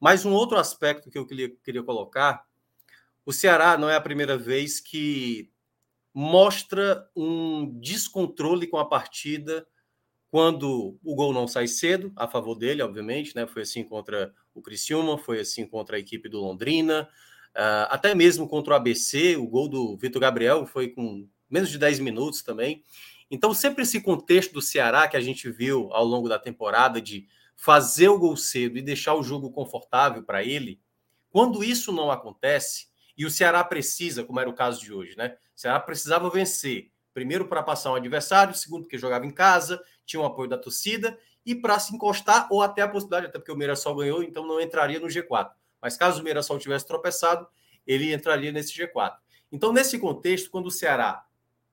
Mas 0.00 0.24
um 0.24 0.32
outro 0.32 0.56
aspecto 0.56 1.10
que 1.10 1.18
eu 1.18 1.26
queria, 1.26 1.52
queria 1.62 1.82
colocar: 1.82 2.46
o 3.26 3.34
Ceará 3.34 3.76
não 3.76 3.90
é 3.90 3.96
a 3.96 4.00
primeira 4.00 4.38
vez 4.38 4.80
que 4.80 5.52
mostra 6.14 7.06
um 7.14 7.70
descontrole 7.78 8.66
com 8.66 8.78
a 8.78 8.88
partida 8.88 9.66
quando 10.32 10.98
o 11.04 11.14
gol 11.14 11.32
não 11.32 11.46
sai 11.46 11.68
cedo, 11.68 12.12
a 12.16 12.26
favor 12.26 12.56
dele, 12.56 12.82
obviamente, 12.82 13.36
né? 13.36 13.46
Foi 13.46 13.62
assim 13.62 13.84
contra 13.84 14.34
o 14.52 14.60
Criciúma, 14.60 15.16
foi 15.16 15.38
assim 15.38 15.64
contra 15.64 15.96
a 15.96 16.00
equipe 16.00 16.28
do 16.28 16.40
Londrina, 16.40 17.08
Uh, 17.52 17.84
até 17.90 18.14
mesmo 18.14 18.48
contra 18.48 18.72
o 18.72 18.76
ABC, 18.76 19.36
o 19.36 19.46
gol 19.46 19.68
do 19.68 19.96
Vitor 19.98 20.20
Gabriel 20.20 20.66
foi 20.66 20.88
com 20.88 21.28
menos 21.50 21.68
de 21.68 21.78
10 21.78 21.98
minutos 21.98 22.42
também. 22.42 22.82
Então, 23.30 23.52
sempre 23.52 23.82
esse 23.82 24.00
contexto 24.00 24.54
do 24.54 24.62
Ceará 24.62 25.06
que 25.06 25.16
a 25.16 25.20
gente 25.20 25.50
viu 25.50 25.92
ao 25.92 26.04
longo 26.04 26.28
da 26.28 26.38
temporada 26.38 27.00
de 27.00 27.26
fazer 27.54 28.08
o 28.08 28.18
gol 28.18 28.36
cedo 28.36 28.78
e 28.78 28.82
deixar 28.82 29.14
o 29.14 29.22
jogo 29.22 29.50
confortável 29.50 30.22
para 30.22 30.42
ele, 30.42 30.80
quando 31.30 31.62
isso 31.62 31.92
não 31.92 32.10
acontece, 32.10 32.86
e 33.16 33.26
o 33.26 33.30
Ceará 33.30 33.62
precisa, 33.62 34.24
como 34.24 34.40
era 34.40 34.48
o 34.48 34.54
caso 34.54 34.80
de 34.80 34.92
hoje, 34.92 35.16
né? 35.16 35.36
O 35.54 35.60
Ceará 35.60 35.78
precisava 35.78 36.30
vencer, 36.30 36.90
primeiro 37.12 37.46
para 37.46 37.62
passar 37.62 37.92
um 37.92 37.94
adversário, 37.94 38.54
segundo 38.54 38.82
porque 38.82 38.98
jogava 38.98 39.26
em 39.26 39.30
casa, 39.30 39.82
tinha 40.04 40.20
o 40.20 40.24
apoio 40.24 40.48
da 40.48 40.58
torcida, 40.58 41.18
e 41.44 41.54
para 41.54 41.78
se 41.78 41.94
encostar, 41.94 42.46
ou 42.50 42.62
até 42.62 42.82
a 42.82 42.88
possibilidade, 42.88 43.26
até 43.26 43.38
porque 43.38 43.52
o 43.52 43.56
Mirassol 43.56 43.96
ganhou, 43.96 44.22
então 44.22 44.46
não 44.46 44.60
entraria 44.60 45.00
no 45.00 45.08
G4. 45.08 45.50
Mas 45.80 45.96
caso 45.96 46.20
o 46.20 46.24
Mirassol 46.24 46.58
tivesse 46.58 46.86
tropeçado, 46.86 47.46
ele 47.86 48.12
entraria 48.12 48.52
nesse 48.52 48.72
G4. 48.72 49.14
Então, 49.50 49.72
nesse 49.72 49.98
contexto, 49.98 50.50
quando 50.50 50.66
o 50.66 50.70
Ceará 50.70 51.26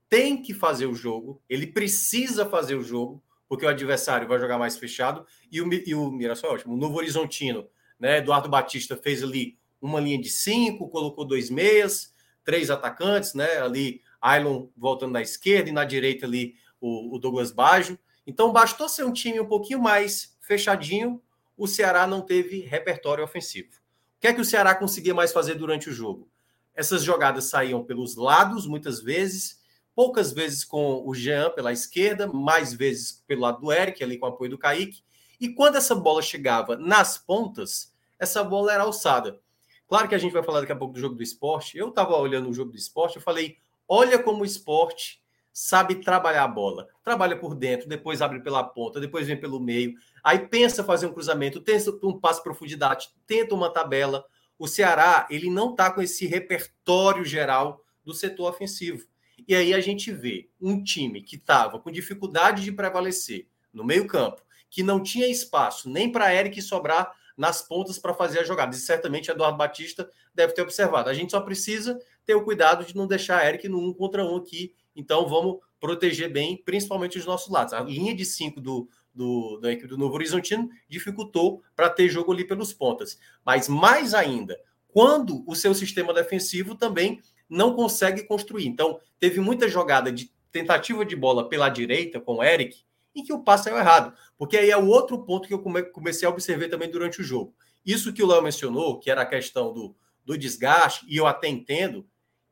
tem 0.10 0.42
que 0.42 0.54
fazer 0.54 0.88
o 0.88 0.96
jogo, 0.96 1.42
ele 1.48 1.68
precisa 1.68 2.46
fazer 2.46 2.76
o 2.76 2.84
jogo, 2.84 3.24
porque 3.48 3.66
o 3.66 3.70
adversário 3.70 4.28
vai 4.28 4.40
jogar 4.40 4.58
mais 4.58 4.78
fechado, 4.78 5.26
e 5.52 5.62
o, 5.62 5.70
e 5.74 5.94
o 5.94 6.12
Mirassol 6.12 6.50
é 6.50 6.54
ótimo. 6.54 6.74
O 6.74 6.78
Novo 6.78 6.98
Horizontino, 6.98 7.68
né? 8.00 8.18
Eduardo 8.18 8.50
Batista 8.50 8.98
fez 8.98 9.24
ali 9.24 9.58
uma 9.82 10.00
linha 10.00 10.20
de 10.20 10.30
cinco, 10.30 10.90
colocou 10.90 11.26
dois 11.26 11.50
meias, 11.50 12.14
três 12.44 12.70
atacantes, 12.72 13.34
né? 13.34 13.60
Ali, 13.60 14.02
Ailon 14.22 14.68
voltando 14.76 15.14
na 15.14 15.22
esquerda 15.22 15.70
e 15.70 15.74
na 15.74 15.86
direita 15.86 16.26
ali 16.26 16.56
o, 16.80 17.16
o 17.16 17.20
Douglas 17.20 17.52
Baggio. 17.52 17.98
Então, 18.26 18.52
bastou 18.52 18.88
ser 18.88 19.04
um 19.04 19.14
time 19.14 19.40
um 19.40 19.48
pouquinho 19.48 19.80
mais 19.80 20.38
fechadinho, 20.42 21.22
o 21.58 21.68
Ceará 21.68 22.08
não 22.08 22.22
teve 22.22 22.62
repertório 22.62 23.24
ofensivo. 23.24 23.70
O 24.18 24.22
que 24.22 24.28
é 24.28 24.34
que 24.34 24.42
o 24.42 24.46
Ceará 24.46 24.74
conseguia 24.74 25.14
mais 25.14 25.32
fazer 25.32 25.56
durante 25.56 25.90
o 25.90 25.94
jogo? 25.94 26.30
Essas 26.74 27.04
jogadas 27.04 27.46
saíam 27.46 27.84
pelos 27.84 28.16
lados, 28.16 28.66
muitas 28.66 29.02
vezes, 29.02 29.60
poucas 29.94 30.32
vezes 30.32 30.64
com 30.64 31.06
o 31.06 31.14
Jean 31.14 31.50
pela 31.50 31.74
esquerda, 31.74 32.26
mais 32.26 32.74
vezes 32.74 33.24
pelo 33.28 33.42
lado 33.42 33.60
do 33.60 33.72
Eric, 33.72 34.02
ali 34.04 34.18
com 34.18 34.26
o 34.26 34.30
apoio 34.30 34.52
do 34.52 34.58
Kaique. 34.58 35.04
E 35.40 35.50
quando 35.50 35.76
essa 35.76 35.94
bola 35.94 36.22
chegava 36.22 36.78
nas 36.78 37.18
pontas, 37.18 37.94
essa 38.18 38.44
bola 38.44 38.74
era 38.74 38.84
alçada. 38.84 39.42
Claro 39.88 40.08
que 40.08 40.16
a 40.16 40.18
gente 40.18 40.32
vai 40.32 40.44
falar 40.44 40.62
daqui 40.62 40.72
a 40.72 40.76
pouco 40.76 40.94
do 40.94 41.00
jogo 41.00 41.16
do 41.16 41.24
esporte. 41.24 41.78
Eu 41.78 41.90
estava 41.90 42.16
olhando 42.16 42.50
o 42.50 42.54
jogo 42.54 42.72
do 42.72 42.78
esporte, 42.78 43.18
eu 43.18 43.22
falei: 43.22 43.58
olha 43.90 44.22
como 44.22 44.44
o 44.44 44.46
esporte 44.46 45.20
sabe 45.52 45.96
trabalhar 45.96 46.44
a 46.44 46.48
bola. 46.48 46.88
Trabalha 47.04 47.36
por 47.36 47.56
dentro, 47.56 47.90
depois 47.90 48.22
abre 48.22 48.40
pela 48.42 48.64
ponta, 48.64 49.00
depois 49.00 49.28
vem 49.28 49.38
pelo 49.38 49.60
meio. 49.60 49.94
Aí 50.24 50.48
pensa 50.48 50.84
fazer 50.84 51.08
um 51.08 51.14
cruzamento, 51.14 51.60
tenta 51.60 51.92
um 52.04 52.18
passo 52.18 52.40
de 52.40 52.44
profundidade, 52.44 53.10
tenta 53.28 53.56
uma 53.56 53.70
tabela. 53.70 54.24
O 54.58 54.68
Ceará, 54.68 55.28
ele 55.30 55.50
não 55.50 55.72
está 55.72 55.92
com 55.92 56.02
esse 56.02 56.28
repertório 56.28 57.26
geral 57.26 57.84
do 58.06 58.14
setor 58.14 58.50
ofensivo. 58.50 59.06
E 59.48 59.56
aí 59.56 59.74
a 59.74 59.82
gente 59.82 60.12
vê 60.12 60.50
um 60.62 60.84
time 60.84 61.22
que 61.22 61.36
estava 61.36 61.80
com 61.80 61.92
dificuldade 61.92 62.64
de 62.64 62.72
prevalecer 62.72 63.48
no 63.74 63.84
meio-campo, 63.84 64.42
que 64.70 64.84
não 64.84 65.02
tinha 65.02 65.28
espaço 65.28 65.90
nem 65.90 66.12
para 66.12 66.34
Eric 66.34 66.62
sobrar 66.62 67.12
nas 67.36 67.62
pontas 67.62 67.98
para 67.98 68.14
fazer 68.14 68.40
a 68.40 68.44
jogada. 68.44 68.76
E 68.76 68.80
certamente 68.80 69.32
Eduardo 69.32 69.58
Batista 69.58 70.10
deve 70.36 70.54
ter 70.54 70.62
observado. 70.62 71.10
A 71.10 71.14
gente 71.14 71.32
só 71.32 71.40
precisa 71.40 71.98
ter 72.30 72.36
o 72.36 72.44
cuidado 72.44 72.86
de 72.86 72.96
não 72.96 73.08
deixar 73.08 73.44
Eric 73.48 73.68
no 73.68 73.80
um 73.80 73.92
contra 73.92 74.24
um 74.24 74.36
aqui. 74.36 74.76
Então 74.96 75.28
vamos 75.28 75.58
proteger 75.80 76.32
bem, 76.32 76.62
principalmente 76.64 77.18
os 77.18 77.26
nossos 77.26 77.52
lados. 77.52 77.74
A 77.74 77.82
linha 77.82 78.14
de 78.14 78.24
cinco 78.24 78.62
do, 78.62 78.88
do, 79.12 79.58
da 79.60 79.72
equipe 79.72 79.88
do 79.88 79.98
Novo 79.98 80.14
Horizontino 80.14 80.70
dificultou 80.88 81.64
para 81.76 81.90
ter 81.90 82.08
jogo 82.08 82.32
ali 82.32 82.46
pelos 82.46 82.72
pontas. 82.72 83.18
Mas 83.44 83.68
mais 83.68 84.14
ainda, 84.14 84.60
quando 84.90 85.44
o 85.48 85.56
seu 85.56 85.74
sistema 85.74 86.14
defensivo 86.14 86.76
também 86.76 87.20
não 87.50 87.74
consegue 87.74 88.22
construir. 88.22 88.68
Então, 88.68 89.00
teve 89.20 89.40
muita 89.40 89.68
jogada 89.68 90.12
de 90.12 90.32
tentativa 90.52 91.04
de 91.04 91.16
bola 91.16 91.50
pela 91.50 91.68
direita 91.68 92.20
com 92.20 92.36
o 92.36 92.44
Eric, 92.44 92.84
em 93.16 93.24
que 93.24 93.34
o 93.34 93.44
passe 93.44 93.64
saiu 93.64 93.78
errado. 93.80 94.16
Porque 94.38 94.56
aí 94.56 94.70
é 94.70 94.78
o 94.78 94.86
outro 94.86 95.26
ponto 95.26 95.48
que 95.48 95.54
eu 95.56 95.64
comecei 95.92 96.28
a 96.28 96.32
observar 96.32 96.70
também 96.70 96.92
durante 96.92 97.22
o 97.22 97.24
jogo. 97.24 97.56
Isso 97.84 98.14
que 98.14 98.22
o 98.22 98.28
Léo 98.28 98.44
mencionou, 98.44 99.00
que 99.00 99.10
era 99.10 99.24
a 99.24 99.26
questão 99.26 99.74
do, 99.74 99.96
do 100.24 100.38
desgaste, 100.38 101.08
e 101.10 101.18
eu 101.18 101.26
até 101.26 101.48
entendo, 101.48 102.06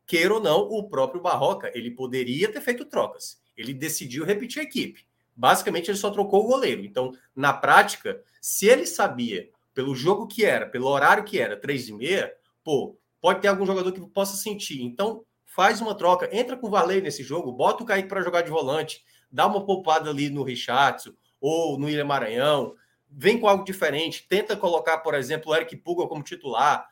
queira 0.07 0.33
ou 0.33 0.39
não, 0.39 0.61
o 0.61 0.87
próprio 0.87 1.21
Barroca, 1.21 1.69
ele 1.75 1.91
poderia 1.91 2.51
ter 2.51 2.61
feito 2.61 2.85
trocas. 2.85 3.39
Ele 3.55 3.73
decidiu 3.73 4.23
repetir 4.23 4.61
a 4.61 4.63
equipe. 4.63 5.05
Basicamente, 5.35 5.91
ele 5.91 5.97
só 5.97 6.09
trocou 6.09 6.45
o 6.45 6.47
goleiro. 6.47 6.83
Então, 6.83 7.11
na 7.35 7.53
prática, 7.53 8.23
se 8.41 8.65
ele 8.65 8.87
sabia, 8.87 9.49
pelo 9.73 9.93
jogo 9.93 10.25
que 10.25 10.43
era, 10.45 10.65
pelo 10.65 10.87
horário 10.87 11.23
que 11.23 11.37
era, 11.37 11.55
três 11.55 11.87
e 11.87 11.93
meia, 11.93 12.33
pô, 12.63 12.97
pode 13.21 13.41
ter 13.41 13.49
algum 13.49 13.65
jogador 13.65 13.91
que 13.91 14.01
possa 14.07 14.35
sentir. 14.35 14.81
Então, 14.81 15.23
faz 15.45 15.81
uma 15.81 15.93
troca, 15.93 16.29
entra 16.35 16.55
com 16.55 16.67
o 16.67 16.69
Varley 16.69 17.01
nesse 17.01 17.21
jogo, 17.21 17.51
bota 17.51 17.83
o 17.83 17.85
Kaique 17.85 18.07
para 18.07 18.21
jogar 18.21 18.41
de 18.41 18.49
volante, 18.49 19.03
dá 19.31 19.45
uma 19.45 19.65
poupada 19.65 20.09
ali 20.09 20.29
no 20.29 20.43
Richardson 20.43 21.11
ou 21.39 21.77
no 21.77 21.85
William 21.85 22.05
Maranhão, 22.05 22.75
vem 23.09 23.39
com 23.39 23.47
algo 23.47 23.63
diferente, 23.63 24.25
tenta 24.27 24.55
colocar, 24.55 24.99
por 24.99 25.13
exemplo, 25.13 25.51
o 25.51 25.55
Eric 25.55 25.75
Puga 25.77 26.07
como 26.07 26.23
titular, 26.23 26.87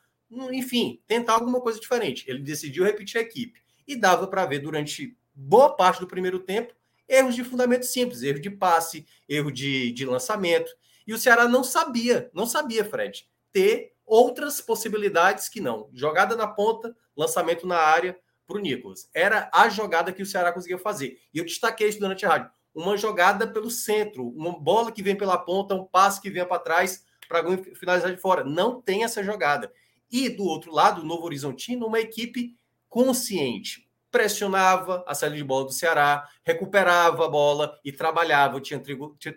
enfim, 0.51 1.01
tentar 1.07 1.33
alguma 1.33 1.61
coisa 1.61 1.79
diferente. 1.79 2.25
Ele 2.27 2.39
decidiu 2.39 2.83
repetir 2.83 3.19
a 3.19 3.23
equipe 3.23 3.61
e 3.87 3.95
dava 3.95 4.27
para 4.27 4.45
ver 4.45 4.59
durante 4.59 5.17
boa 5.33 5.75
parte 5.75 5.99
do 5.99 6.07
primeiro 6.07 6.39
tempo 6.39 6.73
erros 7.07 7.35
de 7.35 7.43
fundamento 7.43 7.85
simples, 7.85 8.23
erro 8.23 8.39
de 8.39 8.49
passe, 8.49 9.05
erro 9.29 9.51
de, 9.51 9.91
de 9.91 10.05
lançamento. 10.05 10.71
E 11.05 11.13
o 11.13 11.17
Ceará 11.17 11.47
não 11.47 11.63
sabia, 11.63 12.29
não 12.33 12.45
sabia, 12.45 12.83
Fred, 12.83 13.27
ter 13.51 13.93
outras 14.05 14.59
possibilidades 14.59 15.47
que 15.47 15.61
não. 15.61 15.89
Jogada 15.93 16.35
na 16.35 16.47
ponta, 16.47 16.95
lançamento 17.15 17.67
na 17.67 17.77
área, 17.77 18.17
para 18.47 18.57
o 18.57 18.59
Nicolas. 18.59 19.09
Era 19.13 19.49
a 19.53 19.69
jogada 19.69 20.11
que 20.11 20.21
o 20.21 20.25
Ceará 20.25 20.51
conseguia 20.51 20.77
fazer. 20.77 21.19
E 21.33 21.39
eu 21.39 21.45
destaquei 21.45 21.89
isso 21.89 21.99
durante 21.99 22.25
a 22.25 22.29
rádio. 22.29 22.51
Uma 22.73 22.97
jogada 22.97 23.47
pelo 23.47 23.71
centro, 23.71 24.27
uma 24.29 24.59
bola 24.59 24.91
que 24.91 25.01
vem 25.01 25.15
pela 25.15 25.37
ponta, 25.37 25.73
um 25.73 25.85
passe 25.85 26.21
que 26.21 26.29
vem 26.29 26.45
para 26.45 26.59
trás 26.59 27.03
para 27.27 27.43
finalizar 27.75 28.13
de 28.13 28.21
fora. 28.21 28.43
Não 28.43 28.81
tem 28.81 29.03
essa 29.03 29.23
jogada. 29.23 29.71
E 30.11 30.29
do 30.29 30.43
outro 30.43 30.71
lado, 30.71 31.01
o 31.01 31.05
Novo 31.05 31.23
Horizontino, 31.25 31.87
uma 31.87 31.99
equipe 31.99 32.55
consciente. 32.87 33.85
Pressionava 34.11 35.03
a 35.05 35.13
saída 35.13 35.35
de 35.35 35.43
bola 35.43 35.65
do 35.65 35.73
Ceará, 35.73 36.25
recuperava 36.43 37.25
a 37.25 37.29
bola 37.29 37.77
e 37.83 37.91
trabalhava. 37.91 38.61
Tinha 38.61 38.81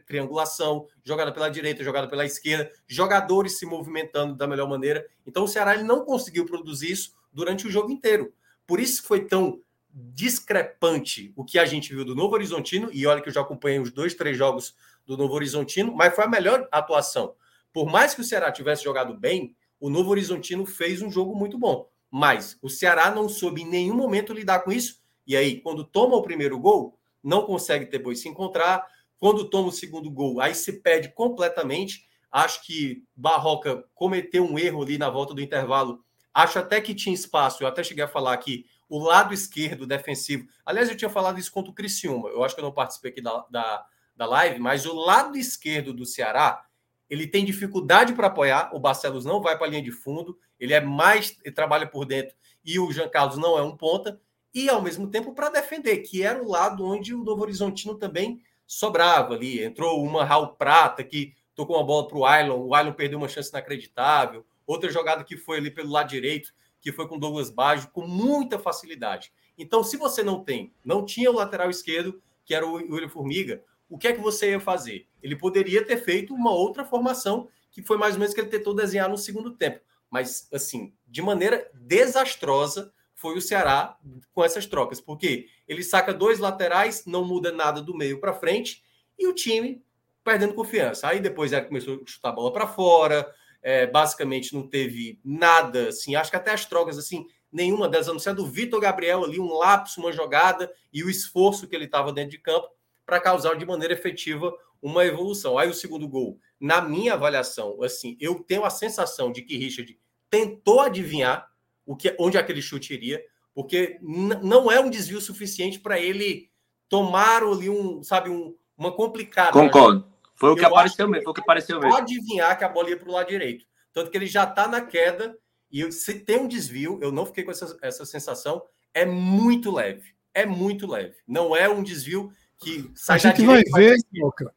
triangulação, 0.06 0.86
jogada 1.02 1.32
pela 1.32 1.48
direita, 1.48 1.82
jogada 1.82 2.06
pela 2.06 2.24
esquerda, 2.24 2.70
jogadores 2.86 3.58
se 3.58 3.66
movimentando 3.66 4.36
da 4.36 4.46
melhor 4.46 4.68
maneira. 4.68 5.04
Então 5.26 5.44
o 5.44 5.48
Ceará 5.48 5.74
ele 5.74 5.82
não 5.82 6.04
conseguiu 6.04 6.46
produzir 6.46 6.92
isso 6.92 7.12
durante 7.32 7.66
o 7.66 7.70
jogo 7.70 7.90
inteiro. 7.90 8.32
Por 8.66 8.78
isso 8.78 9.02
foi 9.02 9.24
tão 9.24 9.60
discrepante 9.90 11.32
o 11.34 11.44
que 11.44 11.58
a 11.58 11.64
gente 11.64 11.92
viu 11.92 12.04
do 12.04 12.14
Novo 12.14 12.34
Horizontino, 12.34 12.88
e 12.92 13.04
olha 13.04 13.20
que 13.20 13.28
eu 13.28 13.32
já 13.32 13.40
acompanhei 13.40 13.80
os 13.80 13.90
dois, 13.90 14.14
três 14.14 14.36
jogos 14.36 14.76
do 15.04 15.16
Novo 15.16 15.34
Horizontino, 15.34 15.92
mas 15.92 16.14
foi 16.14 16.24
a 16.24 16.28
melhor 16.28 16.68
atuação. 16.70 17.34
Por 17.72 17.86
mais 17.86 18.14
que 18.14 18.20
o 18.20 18.24
Ceará 18.24 18.52
tivesse 18.52 18.84
jogado 18.84 19.12
bem, 19.14 19.56
o 19.80 19.90
Novo 19.90 20.10
Horizontino 20.10 20.66
fez 20.66 21.02
um 21.02 21.10
jogo 21.10 21.34
muito 21.34 21.58
bom. 21.58 21.88
Mas 22.10 22.58
o 22.62 22.68
Ceará 22.68 23.10
não 23.10 23.28
soube 23.28 23.62
em 23.62 23.68
nenhum 23.68 23.94
momento 23.94 24.32
lidar 24.32 24.60
com 24.60 24.72
isso. 24.72 25.00
E 25.26 25.36
aí, 25.36 25.60
quando 25.60 25.84
toma 25.84 26.16
o 26.16 26.22
primeiro 26.22 26.58
gol, 26.58 26.98
não 27.22 27.44
consegue 27.44 27.84
depois 27.84 28.20
se 28.20 28.28
encontrar. 28.28 28.86
Quando 29.18 29.50
toma 29.50 29.68
o 29.68 29.72
segundo 29.72 30.10
gol, 30.10 30.40
aí 30.40 30.54
se 30.54 30.80
perde 30.80 31.12
completamente. 31.12 32.06
Acho 32.30 32.64
que 32.64 33.04
Barroca 33.14 33.84
cometeu 33.94 34.44
um 34.44 34.58
erro 34.58 34.82
ali 34.82 34.96
na 34.96 35.10
volta 35.10 35.34
do 35.34 35.42
intervalo 35.42 36.04
Acho 36.38 36.60
até 36.60 36.80
que 36.80 36.94
tinha 36.94 37.12
espaço, 37.12 37.64
eu 37.64 37.66
até 37.66 37.82
cheguei 37.82 38.04
a 38.04 38.06
falar 38.06 38.32
aqui, 38.32 38.64
o 38.88 39.00
lado 39.00 39.34
esquerdo 39.34 39.84
defensivo. 39.84 40.46
Aliás, 40.64 40.88
eu 40.88 40.96
tinha 40.96 41.10
falado 41.10 41.36
isso 41.36 41.50
contra 41.50 41.72
o 41.72 41.74
Criciúma. 41.74 42.28
Eu 42.28 42.44
acho 42.44 42.54
que 42.54 42.60
eu 42.60 42.64
não 42.64 42.70
participei 42.70 43.10
aqui 43.10 43.20
da, 43.20 43.44
da, 43.50 43.84
da 44.14 44.24
live, 44.24 44.60
mas 44.60 44.86
o 44.86 44.94
lado 44.94 45.36
esquerdo 45.36 45.92
do 45.92 46.06
Ceará, 46.06 46.64
ele 47.08 47.26
tem 47.26 47.44
dificuldade 47.44 48.12
para 48.12 48.26
apoiar. 48.26 48.70
O 48.74 48.78
Barcelos 48.78 49.24
não 49.24 49.40
vai 49.40 49.56
para 49.56 49.66
a 49.66 49.70
linha 49.70 49.82
de 49.82 49.92
fundo, 49.92 50.38
ele 50.58 50.74
é 50.74 50.80
mais, 50.80 51.38
ele 51.44 51.54
trabalha 51.54 51.86
por 51.86 52.04
dentro, 52.04 52.36
e 52.64 52.78
o 52.78 52.90
Jean 52.92 53.08
Carlos 53.08 53.38
não 53.38 53.58
é 53.58 53.62
um 53.62 53.76
ponta, 53.76 54.20
e 54.52 54.68
ao 54.68 54.82
mesmo 54.82 55.08
tempo 55.08 55.34
para 55.34 55.50
defender, 55.50 55.98
que 55.98 56.22
era 56.22 56.42
o 56.42 56.48
lado 56.48 56.84
onde 56.84 57.14
o 57.14 57.22
Novo 57.22 57.42
Horizontino 57.42 57.94
também 57.94 58.42
sobrava 58.66 59.34
ali. 59.34 59.62
Entrou 59.62 60.02
uma 60.02 60.24
Raul 60.24 60.48
Prata 60.48 61.02
que 61.04 61.34
tocou 61.54 61.76
uma 61.76 61.84
bola 61.84 62.06
para 62.06 62.18
o 62.18 62.24
Ailon, 62.24 62.66
o 62.66 62.74
Ailon 62.74 62.92
perdeu 62.92 63.18
uma 63.18 63.28
chance 63.28 63.50
inacreditável. 63.50 64.44
Outra 64.66 64.90
jogada 64.90 65.24
que 65.24 65.36
foi 65.36 65.58
ali 65.58 65.70
pelo 65.70 65.90
lado 65.90 66.08
direito, 66.08 66.52
que 66.80 66.92
foi 66.92 67.08
com 67.08 67.18
Douglas 67.18 67.50
Baggio, 67.50 67.90
com 67.90 68.06
muita 68.06 68.58
facilidade. 68.58 69.32
Então, 69.56 69.82
se 69.82 69.96
você 69.96 70.22
não 70.22 70.44
tem, 70.44 70.72
não 70.84 71.04
tinha 71.04 71.30
o 71.30 71.34
lateral 71.34 71.70
esquerdo, 71.70 72.22
que 72.44 72.54
era 72.54 72.66
o 72.66 72.74
William 72.74 73.08
Formiga, 73.08 73.62
o 73.88 73.98
que 73.98 74.06
é 74.06 74.12
que 74.12 74.20
você 74.20 74.50
ia 74.50 74.60
fazer? 74.60 75.07
Ele 75.22 75.36
poderia 75.36 75.84
ter 75.84 75.98
feito 75.98 76.34
uma 76.34 76.52
outra 76.52 76.84
formação, 76.84 77.48
que 77.70 77.82
foi 77.82 77.96
mais 77.96 78.14
ou 78.14 78.20
menos 78.20 78.34
que 78.34 78.40
ele 78.40 78.48
tentou 78.48 78.74
desenhar 78.74 79.08
no 79.08 79.18
segundo 79.18 79.52
tempo. 79.52 79.80
Mas, 80.10 80.48
assim, 80.52 80.92
de 81.06 81.20
maneira 81.20 81.70
desastrosa, 81.74 82.92
foi 83.14 83.36
o 83.36 83.40
Ceará 83.40 83.98
com 84.32 84.44
essas 84.44 84.64
trocas, 84.64 85.00
porque 85.00 85.48
ele 85.66 85.82
saca 85.82 86.14
dois 86.14 86.38
laterais, 86.38 87.04
não 87.04 87.24
muda 87.24 87.50
nada 87.50 87.82
do 87.82 87.96
meio 87.96 88.20
para 88.20 88.32
frente, 88.32 88.84
e 89.18 89.26
o 89.26 89.34
time 89.34 89.82
perdendo 90.22 90.54
confiança. 90.54 91.08
Aí 91.08 91.20
depois 91.20 91.52
ele 91.52 91.66
começou 91.66 91.96
a 91.96 92.06
chutar 92.06 92.28
a 92.28 92.32
bola 92.32 92.52
para 92.52 92.66
fora, 92.66 93.34
é, 93.60 93.86
basicamente 93.86 94.54
não 94.54 94.68
teve 94.68 95.18
nada, 95.24 95.88
assim, 95.88 96.14
acho 96.14 96.30
que 96.30 96.36
até 96.36 96.52
as 96.52 96.64
trocas, 96.64 96.96
assim, 96.96 97.26
nenhuma 97.50 97.88
delas, 97.88 98.08
a 98.08 98.12
não 98.12 98.20
ser 98.20 98.34
do 98.34 98.46
Vitor 98.46 98.80
Gabriel 98.80 99.24
ali, 99.24 99.40
um 99.40 99.52
lapso, 99.52 100.00
uma 100.00 100.12
jogada 100.12 100.72
e 100.92 101.02
o 101.02 101.10
esforço 101.10 101.66
que 101.66 101.74
ele 101.74 101.86
estava 101.86 102.12
dentro 102.12 102.30
de 102.30 102.38
campo 102.38 102.68
para 103.04 103.20
causar 103.20 103.56
de 103.56 103.66
maneira 103.66 103.94
efetiva 103.94 104.54
uma 104.82 105.04
evolução. 105.04 105.58
Aí 105.58 105.68
o 105.68 105.74
segundo 105.74 106.08
gol, 106.08 106.38
na 106.60 106.80
minha 106.80 107.14
avaliação, 107.14 107.82
assim, 107.82 108.16
eu 108.20 108.42
tenho 108.42 108.64
a 108.64 108.70
sensação 108.70 109.32
de 109.32 109.42
que 109.42 109.56
Richard 109.56 109.98
tentou 110.30 110.80
adivinhar 110.80 111.48
o 111.86 111.96
que, 111.96 112.14
onde 112.18 112.36
aquele 112.36 112.60
chute 112.60 112.92
iria, 112.92 113.22
porque 113.54 113.98
não 114.02 114.70
é 114.70 114.78
um 114.78 114.90
desvio 114.90 115.20
suficiente 115.20 115.80
para 115.80 115.98
ele 115.98 116.50
tomar 116.88 117.42
ali 117.42 117.68
um, 117.68 118.02
sabe, 118.02 118.30
um, 118.30 118.54
uma 118.76 118.92
complicada. 118.92 119.52
Concordo. 119.52 120.06
Foi 120.36 120.50
o 120.50 120.56
que 120.56 120.64
apareceu 120.64 121.08
mesmo, 121.08 121.24
foi 121.24 121.30
o 121.32 121.34
que 121.34 121.40
apareceu 121.40 121.80
mesmo. 121.80 121.96
Adivinhar 121.96 122.56
que 122.56 122.64
a 122.64 122.68
bola 122.68 122.90
ia 122.90 122.96
para 122.96 123.08
o 123.08 123.12
lado 123.12 123.28
direito. 123.28 123.66
Tanto 123.92 124.10
que 124.10 124.16
ele 124.16 124.26
já 124.26 124.44
está 124.44 124.68
na 124.68 124.80
queda 124.80 125.36
e 125.70 125.90
se 125.90 126.20
tem 126.20 126.38
um 126.38 126.48
desvio, 126.48 126.98
eu 127.02 127.10
não 127.10 127.26
fiquei 127.26 127.44
com 127.44 127.50
essa, 127.50 127.76
essa 127.82 128.06
sensação, 128.06 128.62
é 128.94 129.04
muito 129.04 129.70
leve. 129.70 130.14
É 130.32 130.46
muito 130.46 130.86
leve. 130.86 131.16
Não 131.26 131.56
é 131.56 131.68
um 131.68 131.82
desvio 131.82 132.30
que 132.58 132.90
sai 132.94 133.16
A 133.16 133.18
gente 133.18 133.44
vai 133.44 133.62
ver, 133.62 133.96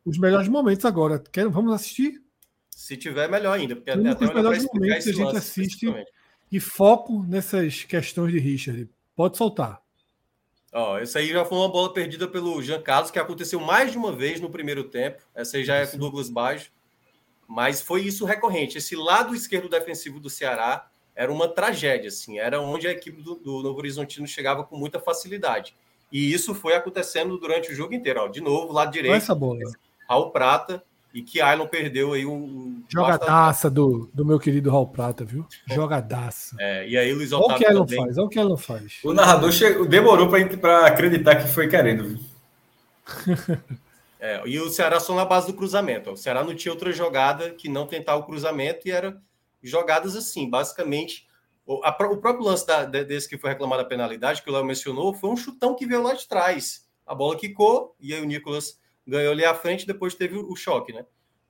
os 0.05 0.17
melhores 0.17 0.47
momentos 0.47 0.85
agora. 0.85 1.19
Quer, 1.19 1.47
vamos 1.47 1.73
assistir? 1.73 2.21
Se 2.69 2.97
tiver, 2.97 3.29
melhor 3.29 3.57
ainda. 3.57 3.75
Porque 3.75 3.91
até, 3.91 4.25
os 4.25 4.33
melhores 4.33 4.65
momentos 4.73 5.07
a 5.07 5.11
gente 5.11 5.37
assiste 5.37 5.93
e 6.51 6.59
foco 6.59 7.23
nessas 7.27 7.83
questões 7.83 8.31
de 8.31 8.39
Richard. 8.39 8.89
Pode 9.15 9.37
soltar. 9.37 9.81
Ó, 10.73 10.97
essa 10.97 11.19
aí 11.19 11.27
já 11.27 11.45
foi 11.45 11.57
uma 11.57 11.69
bola 11.69 11.93
perdida 11.93 12.27
pelo 12.27 12.61
Jean 12.61 12.81
Carlos, 12.81 13.11
que 13.11 13.19
aconteceu 13.19 13.59
mais 13.59 13.91
de 13.91 13.97
uma 13.97 14.11
vez 14.11 14.39
no 14.39 14.49
primeiro 14.49 14.85
tempo. 14.85 15.21
Essa 15.35 15.57
aí 15.57 15.63
já 15.63 15.75
é 15.75 15.85
com 15.85 15.97
o 15.97 15.99
Douglas 15.99 16.29
Baixo. 16.29 16.71
Mas 17.47 17.81
foi 17.81 18.01
isso 18.01 18.25
recorrente. 18.25 18.77
Esse 18.77 18.95
lado 18.95 19.35
esquerdo 19.35 19.69
defensivo 19.69 20.19
do 20.19 20.29
Ceará 20.29 20.89
era 21.13 21.31
uma 21.31 21.47
tragédia, 21.47 22.07
assim. 22.07 22.39
Era 22.39 22.61
onde 22.61 22.87
a 22.87 22.91
equipe 22.91 23.21
do, 23.21 23.35
do 23.35 23.61
Novo 23.61 23.77
Horizontino 23.77 24.25
chegava 24.25 24.63
com 24.63 24.77
muita 24.77 24.99
facilidade. 24.99 25.75
E 26.11 26.33
isso 26.33 26.53
foi 26.53 26.73
acontecendo 26.73 27.37
durante 27.37 27.71
o 27.71 27.75
jogo 27.75 27.93
inteiro. 27.93 28.21
Ó, 28.21 28.27
de 28.27 28.41
novo, 28.41 28.73
lado 28.73 28.91
direito. 28.91 29.15
Essa 29.15 29.33
bola. 29.33 29.59
Raul 30.09 30.31
Prata 30.31 30.83
e 31.13 31.21
que 31.21 31.41
Ailon 31.41 31.67
perdeu 31.67 32.13
aí 32.13 32.25
um. 32.25 32.83
Jogadaça 32.87 33.69
do, 33.69 34.09
do 34.13 34.25
meu 34.25 34.39
querido 34.39 34.69
Raul 34.69 34.87
Prata, 34.87 35.25
viu? 35.25 35.45
Jogadaça. 35.67 36.55
É, 36.59 36.87
e 36.87 36.97
aí 36.97 37.13
Luiz 37.13 37.31
Otávio. 37.31 37.47
Olha 37.47 37.55
o 37.55 37.57
que 37.57 37.65
ela 37.65 37.85
também. 37.85 37.99
faz, 37.99 38.17
olha 38.17 38.25
o 38.25 38.29
que 38.29 38.39
ela 38.39 38.57
faz. 38.57 38.99
O 39.03 39.13
narrador 39.13 39.51
chegou, 39.51 39.85
demorou 39.85 40.29
para 40.29 40.85
acreditar 40.85 41.35
que 41.35 41.47
foi 41.47 41.67
querendo, 41.67 42.09
viu? 42.09 42.19
é, 44.19 44.41
e 44.45 44.59
o 44.59 44.69
Ceará 44.69 44.99
só 44.99 45.13
na 45.13 45.25
base 45.25 45.47
do 45.47 45.53
cruzamento. 45.53 46.11
O 46.11 46.17
Ceará 46.17 46.43
não 46.43 46.55
tinha 46.55 46.71
outra 46.71 46.91
jogada 46.91 47.51
que 47.51 47.67
não 47.67 47.87
tentar 47.87 48.15
o 48.15 48.23
cruzamento 48.23 48.87
e 48.87 48.91
era 48.91 49.17
jogadas 49.61 50.15
assim, 50.15 50.49
basicamente 50.49 51.27
O, 51.65 51.79
próprio 51.91 52.43
lance 52.43 52.65
da, 52.65 52.83
desse 52.85 53.29
que 53.29 53.37
foi 53.37 53.51
reclamado 53.51 53.81
a 53.81 53.85
penalidade, 53.85 54.41
que 54.41 54.49
o 54.49 54.53
Léo 54.53 54.65
mencionou, 54.65 55.13
foi 55.13 55.29
um 55.29 55.37
chutão 55.37 55.75
que 55.75 55.85
veio 55.85 56.01
lá 56.01 56.13
de 56.13 56.27
trás. 56.27 56.87
A 57.05 57.15
bola 57.15 57.37
quicou 57.37 57.95
e 57.99 58.13
aí 58.13 58.21
o 58.21 58.25
Nicolas 58.25 58.79
ganhou 59.05 59.31
ali 59.31 59.45
à 59.45 59.53
frente, 59.53 59.85
depois 59.85 60.15
teve 60.15 60.37
o 60.37 60.55
choque, 60.55 60.93
né? 60.93 61.05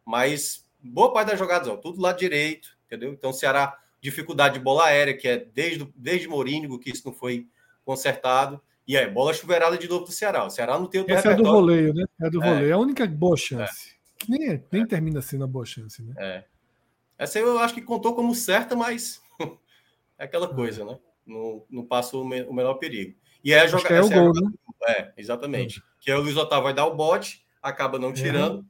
Mas 0.05 0.67
boa 0.81 1.13
parte 1.13 1.29
das 1.29 1.39
jogadas, 1.39 1.67
ó, 1.67 1.77
tudo 1.77 2.01
lá 2.01 2.11
direito, 2.11 2.69
entendeu? 2.85 3.11
Então, 3.13 3.29
o 3.29 3.33
Ceará, 3.33 3.77
dificuldade 4.01 4.55
de 4.55 4.59
bola 4.59 4.85
aérea, 4.85 5.15
que 5.15 5.27
é 5.27 5.37
desde, 5.37 5.91
desde 5.95 6.27
Morínigo 6.27 6.79
que 6.79 6.89
isso 6.89 7.03
não 7.05 7.13
foi 7.13 7.47
consertado. 7.85 8.61
E 8.87 8.97
aí, 8.97 9.09
bola 9.09 9.33
chuveirada 9.33 9.77
de 9.77 9.87
novo 9.87 10.05
do 10.05 10.11
Ceará. 10.11 10.45
O 10.45 10.49
Ceará 10.49 10.77
não 10.77 10.87
tem 10.87 11.01
o 11.01 11.05
Essa 11.07 11.31
é 11.31 11.35
do 11.35 11.43
voleio, 11.43 11.93
né? 11.93 12.05
É 12.19 12.29
do 12.29 12.43
é. 12.43 12.47
voleio. 12.47 12.69
É 12.69 12.73
a 12.73 12.77
única 12.77 13.05
boa 13.05 13.37
chance. 13.37 13.89
É. 13.89 14.25
Nem, 14.27 14.63
nem 14.71 14.81
é. 14.83 14.85
termina 14.85 15.21
sendo 15.21 15.43
a 15.43 15.47
boa 15.47 15.65
chance, 15.65 16.01
né? 16.01 16.13
É. 16.17 16.43
Essa 17.17 17.37
eu 17.37 17.59
acho 17.59 17.73
que 17.73 17.81
contou 17.81 18.15
como 18.15 18.33
certa, 18.33 18.75
mas 18.75 19.21
é 20.21 20.25
aquela 20.25 20.45
é. 20.45 20.53
coisa, 20.53 20.85
né? 20.85 20.99
Não, 21.25 21.65
não 21.69 21.83
passa 21.83 22.15
o, 22.15 22.23
me, 22.23 22.43
o 22.43 22.53
menor 22.53 22.75
perigo. 22.75 23.17
E 23.43 23.53
é 23.53 23.61
a 23.61 23.67
jogada. 23.67 23.95
É 23.95 24.01
o 24.01 24.09
gol, 24.09 24.31
né? 24.33 24.51
É, 24.87 25.13
exatamente. 25.17 25.83
Que 25.99 26.11
aí 26.11 26.17
o 26.17 26.21
Luiz 26.21 26.37
Otávio 26.37 26.65
vai 26.65 26.73
dar 26.73 26.85
o 26.85 26.95
bote, 26.95 27.43
acaba 27.61 27.97
não 27.97 28.13
tirando. 28.13 28.65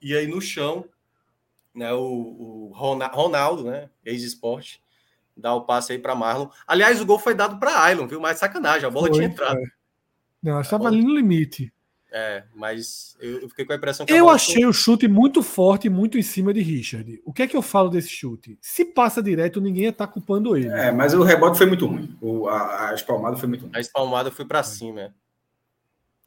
E 0.00 0.14
aí 0.14 0.26
no 0.26 0.40
chão, 0.40 0.86
né, 1.74 1.92
o, 1.94 2.70
o 2.70 2.72
Ronaldo, 2.74 3.64
né, 3.64 3.88
ex-esporte, 4.04 4.82
dá 5.34 5.54
o 5.54 5.64
passe 5.64 5.92
aí 5.92 5.98
para 5.98 6.14
Marlon. 6.14 6.48
Aliás, 6.66 7.00
o 7.00 7.06
gol 7.06 7.18
foi 7.18 7.34
dado 7.34 7.58
para 7.58 7.82
Ailon, 7.82 8.06
viu? 8.06 8.20
Mais 8.20 8.38
sacanagem, 8.38 8.86
a 8.86 8.90
bola 8.90 9.08
foi, 9.08 9.16
tinha 9.16 9.28
entrado. 9.28 9.58
É. 9.58 9.66
Não, 10.42 10.60
estava 10.60 10.88
ali 10.88 11.02
no 11.02 11.14
limite. 11.14 11.72
É, 12.10 12.44
mas 12.54 13.16
eu, 13.20 13.48
fiquei 13.48 13.64
com 13.64 13.72
a 13.72 13.76
impressão 13.76 14.06
que. 14.06 14.12
Eu 14.12 14.28
achei 14.28 14.62
foi... 14.62 14.66
o 14.66 14.72
chute 14.72 15.08
muito 15.08 15.42
forte, 15.42 15.88
muito 15.88 16.16
em 16.16 16.22
cima 16.22 16.52
de 16.54 16.60
Richard. 16.60 17.20
O 17.24 17.32
que 17.32 17.42
é 17.42 17.46
que 17.46 17.56
eu 17.56 17.62
falo 17.62 17.90
desse 17.90 18.08
chute? 18.08 18.56
Se 18.60 18.84
passa 18.84 19.22
direto, 19.22 19.60
ninguém 19.60 19.84
ia 19.84 19.90
estar 19.90 20.06
tá 20.06 20.12
culpando 20.12 20.56
ele. 20.56 20.68
É, 20.68 20.92
mas 20.92 21.14
o 21.14 21.22
rebote 21.22 21.58
foi 21.58 21.66
muito 21.66 21.86
ruim. 21.86 22.16
O, 22.20 22.48
a, 22.48 22.90
a 22.90 22.94
espalmada 22.94 23.36
foi 23.36 23.48
muito 23.48 23.62
ruim. 23.62 23.72
A 23.74 23.80
espalmada 23.80 24.30
foi 24.30 24.44
para 24.44 24.62
cima. 24.62 25.00
É. 25.00 25.10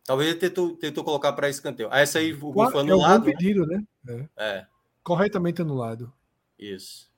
Talvez 0.05 0.29
ele 0.29 0.39
tentou, 0.39 0.75
tentou 0.75 1.03
colocar 1.03 1.33
para 1.33 1.49
escanteio. 1.49 1.87
Ah, 1.91 1.99
essa 1.99 2.19
aí 2.19 2.33
o 2.33 2.51
gol 2.51 2.69
foi 2.71 2.81
anulado. 2.81 3.29
É 3.29 3.31
o 3.31 3.37
pedido, 3.37 3.65
né? 3.65 3.83
É. 4.07 4.27
é. 4.37 4.67
Corretamente 5.01 5.61
anulado. 5.61 6.11
Isso. 6.57 7.09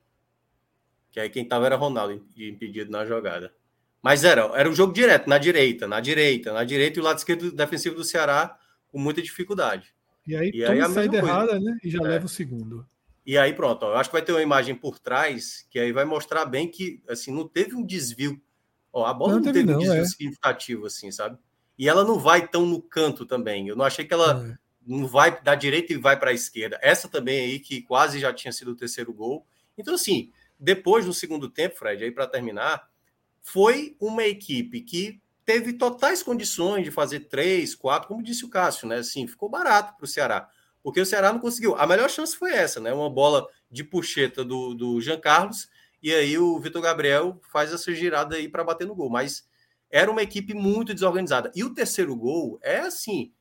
Que 1.09 1.19
aí 1.19 1.29
quem 1.29 1.45
tava 1.45 1.65
era 1.65 1.75
Ronaldo 1.75 2.21
impedido 2.37 2.91
na 2.91 3.05
jogada. 3.05 3.53
Mas 4.01 4.23
era, 4.23 4.41
era 4.55 4.69
um 4.69 4.73
jogo 4.73 4.93
direto, 4.93 5.29
na 5.29 5.37
direita, 5.37 5.87
na 5.87 5.99
direita, 5.99 6.51
na 6.51 6.63
direita 6.63 6.97
e 6.97 7.01
o 7.01 7.05
lado 7.05 7.19
esquerdo 7.19 7.51
defensivo 7.51 7.95
do 7.95 8.03
Ceará 8.03 8.57
com 8.87 8.99
muita 8.99 9.21
dificuldade. 9.21 9.93
E 10.27 10.35
aí, 10.35 10.51
e 10.53 10.65
aí 10.65 10.79
a 10.79 10.89
saída 10.89 11.17
errada, 11.17 11.59
né? 11.59 11.77
E 11.83 11.89
já 11.89 11.99
é. 11.99 12.07
leva 12.07 12.25
o 12.25 12.29
segundo. 12.29 12.85
E 13.25 13.37
aí, 13.37 13.53
pronto, 13.53 13.83
ó, 13.83 13.91
eu 13.91 13.97
acho 13.97 14.09
que 14.09 14.15
vai 14.15 14.21
ter 14.21 14.31
uma 14.31 14.41
imagem 14.41 14.73
por 14.73 14.97
trás 14.97 15.65
que 15.69 15.79
aí 15.79 15.91
vai 15.91 16.05
mostrar 16.05 16.45
bem 16.45 16.67
que 16.67 17.01
assim 17.07 17.31
não 17.31 17.47
teve 17.47 17.75
um 17.75 17.85
desvio. 17.85 18.41
Ó, 18.91 19.05
a 19.05 19.13
bola 19.13 19.33
não, 19.33 19.39
não 19.39 19.51
teve, 19.51 19.63
não, 19.63 19.75
um 19.75 19.79
desvio 19.79 20.01
é. 20.01 20.05
significativo, 20.05 20.85
assim, 20.85 21.11
sabe? 21.11 21.37
E 21.77 21.87
ela 21.87 22.03
não 22.03 22.19
vai 22.19 22.47
tão 22.47 22.65
no 22.65 22.81
canto 22.81 23.25
também. 23.25 23.67
Eu 23.67 23.75
não 23.75 23.85
achei 23.85 24.03
que 24.03 24.13
ela 24.13 24.45
é. 24.51 24.57
não 24.85 25.07
vai 25.07 25.41
da 25.41 25.55
direita 25.55 25.93
e 25.93 25.97
vai 25.97 26.19
para 26.19 26.31
a 26.31 26.33
esquerda. 26.33 26.79
Essa 26.81 27.07
também 27.07 27.39
aí, 27.39 27.59
que 27.59 27.81
quase 27.83 28.19
já 28.19 28.33
tinha 28.33 28.51
sido 28.51 28.71
o 28.71 28.75
terceiro 28.75 29.13
gol. 29.13 29.45
Então, 29.77 29.93
assim, 29.93 30.31
depois 30.59 31.05
no 31.05 31.13
segundo 31.13 31.49
tempo, 31.49 31.77
Fred, 31.77 32.03
aí 32.03 32.11
para 32.11 32.27
terminar, 32.27 32.90
foi 33.41 33.95
uma 33.99 34.23
equipe 34.23 34.81
que 34.81 35.21
teve 35.45 35.73
totais 35.73 36.21
condições 36.23 36.83
de 36.83 36.91
fazer 36.91 37.21
três, 37.21 37.75
quatro, 37.75 38.07
como 38.07 38.23
disse 38.23 38.45
o 38.45 38.49
Cássio, 38.49 38.87
né? 38.87 38.97
Assim, 38.97 39.27
ficou 39.27 39.49
barato 39.49 39.95
para 39.97 40.05
o 40.05 40.07
Ceará, 40.07 40.49
porque 40.83 41.01
o 41.01 41.05
Ceará 41.05 41.33
não 41.33 41.39
conseguiu. 41.39 41.75
A 41.75 41.85
melhor 41.85 42.09
chance 42.09 42.35
foi 42.35 42.53
essa, 42.53 42.79
né? 42.79 42.93
Uma 42.93 43.09
bola 43.09 43.47
de 43.69 43.83
puxeta 43.83 44.43
do, 44.45 44.73
do 44.73 45.01
Jean 45.01 45.19
Carlos, 45.19 45.69
e 46.01 46.13
aí 46.13 46.37
o 46.37 46.59
Vitor 46.59 46.81
Gabriel 46.81 47.39
faz 47.51 47.73
essa 47.73 47.93
girada 47.93 48.35
aí 48.35 48.47
para 48.47 48.63
bater 48.63 48.87
no 48.87 48.95
gol. 48.95 49.09
Mas 49.09 49.47
era 49.89 50.09
uma 50.09 50.23
equipe 50.23 50.53
muito 50.53 50.93
desorganizada. 50.93 51.51
E 51.53 51.63
o 51.63 51.73
terceiro 51.73 52.15
gol 52.15 52.59
é 52.61 52.79
assim: 52.79 53.33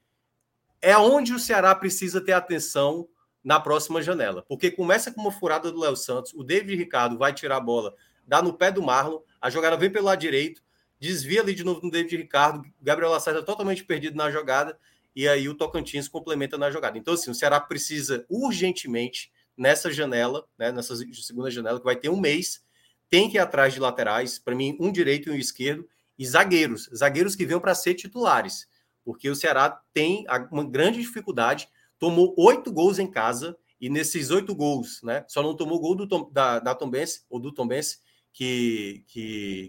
é 0.81 0.97
onde 0.97 1.33
o 1.33 1.39
Ceará 1.39 1.75
precisa 1.75 2.21
ter 2.21 2.33
atenção 2.33 3.09
na 3.43 3.59
próxima 3.59 4.03
janela, 4.03 4.45
porque 4.47 4.71
começa 4.71 5.11
com 5.11 5.21
uma 5.21 5.33
furada 5.33 5.73
do 5.73 5.81
Léo 5.81 5.97
Santos, 5.97 6.35
o 6.35 6.45
David 6.45 6.77
Ricardo 6.77 7.17
vai 7.17 7.33
tirar 7.33 7.57
a 7.57 7.61
bola, 7.61 7.95
dá 8.27 8.43
no 8.43 8.53
pé 8.53 8.71
do 8.71 8.83
Marlon, 8.83 9.21
a 9.41 9.51
jogada 9.51 9.77
vem 9.77 9.91
pelo 9.91 10.07
lado 10.07 10.21
direito, 10.21 10.63
desvia 10.99 11.41
ali 11.41 11.55
de 11.55 11.65
novo 11.65 11.81
no 11.83 11.91
David 11.91 12.17
Ricardo, 12.17 12.63
Gabriel 12.81 13.11
Lacerda 13.11 13.43
totalmente 13.43 13.85
perdido 13.85 14.17
na 14.17 14.31
jogada, 14.31 14.79
e 15.17 15.27
aí 15.27 15.49
o 15.49 15.55
Tocantins 15.55 16.09
complementa 16.09 16.57
na 16.59 16.71
jogada. 16.71 16.99
Então, 16.99 17.15
assim, 17.15 17.31
o 17.31 17.35
Ceará 17.35 17.59
precisa 17.59 18.25
urgentemente, 18.29 19.33
nessa 19.57 19.93
janela, 19.93 20.47
né, 20.59 20.73
nessa 20.73 20.97
segunda 20.97 21.51
janela, 21.51 21.79
que 21.79 21.85
vai 21.85 21.97
ter 21.97 22.09
um 22.09 22.19
mês, 22.19 22.63
tem 23.11 23.29
que 23.29 23.37
ir 23.37 23.41
atrás 23.41 23.75
de 23.75 23.81
laterais, 23.81 24.39
para 24.39 24.55
mim, 24.55 24.77
um 24.81 24.91
direito 24.91 25.29
e 25.29 25.33
um 25.33 25.37
esquerdo, 25.37 25.87
e 26.19 26.27
zagueiros, 26.27 26.89
zagueiros 26.95 27.35
que 27.35 27.45
venham 27.45 27.61
para 27.61 27.75
ser 27.75 27.95
titulares, 27.95 28.67
porque 29.05 29.29
o 29.29 29.35
Ceará 29.35 29.81
tem 29.93 30.25
uma 30.51 30.65
grande 30.65 31.01
dificuldade, 31.01 31.69
tomou 31.99 32.35
oito 32.39 32.73
gols 32.73 32.99
em 32.99 33.11
casa, 33.11 33.57
e 33.81 33.89
nesses 33.91 34.31
oito 34.31 34.55
gols, 34.55 35.03
né, 35.03 35.25
só 35.29 35.43
não 35.43 35.57
tomou 35.57 35.81
gol 35.81 35.95
do 35.95 36.07
da, 36.31 36.59
da 36.59 36.75
Tombense, 36.75 37.23
ou 37.29 37.41
do 37.41 37.53
Tombense, 37.53 37.99
que 38.33 39.05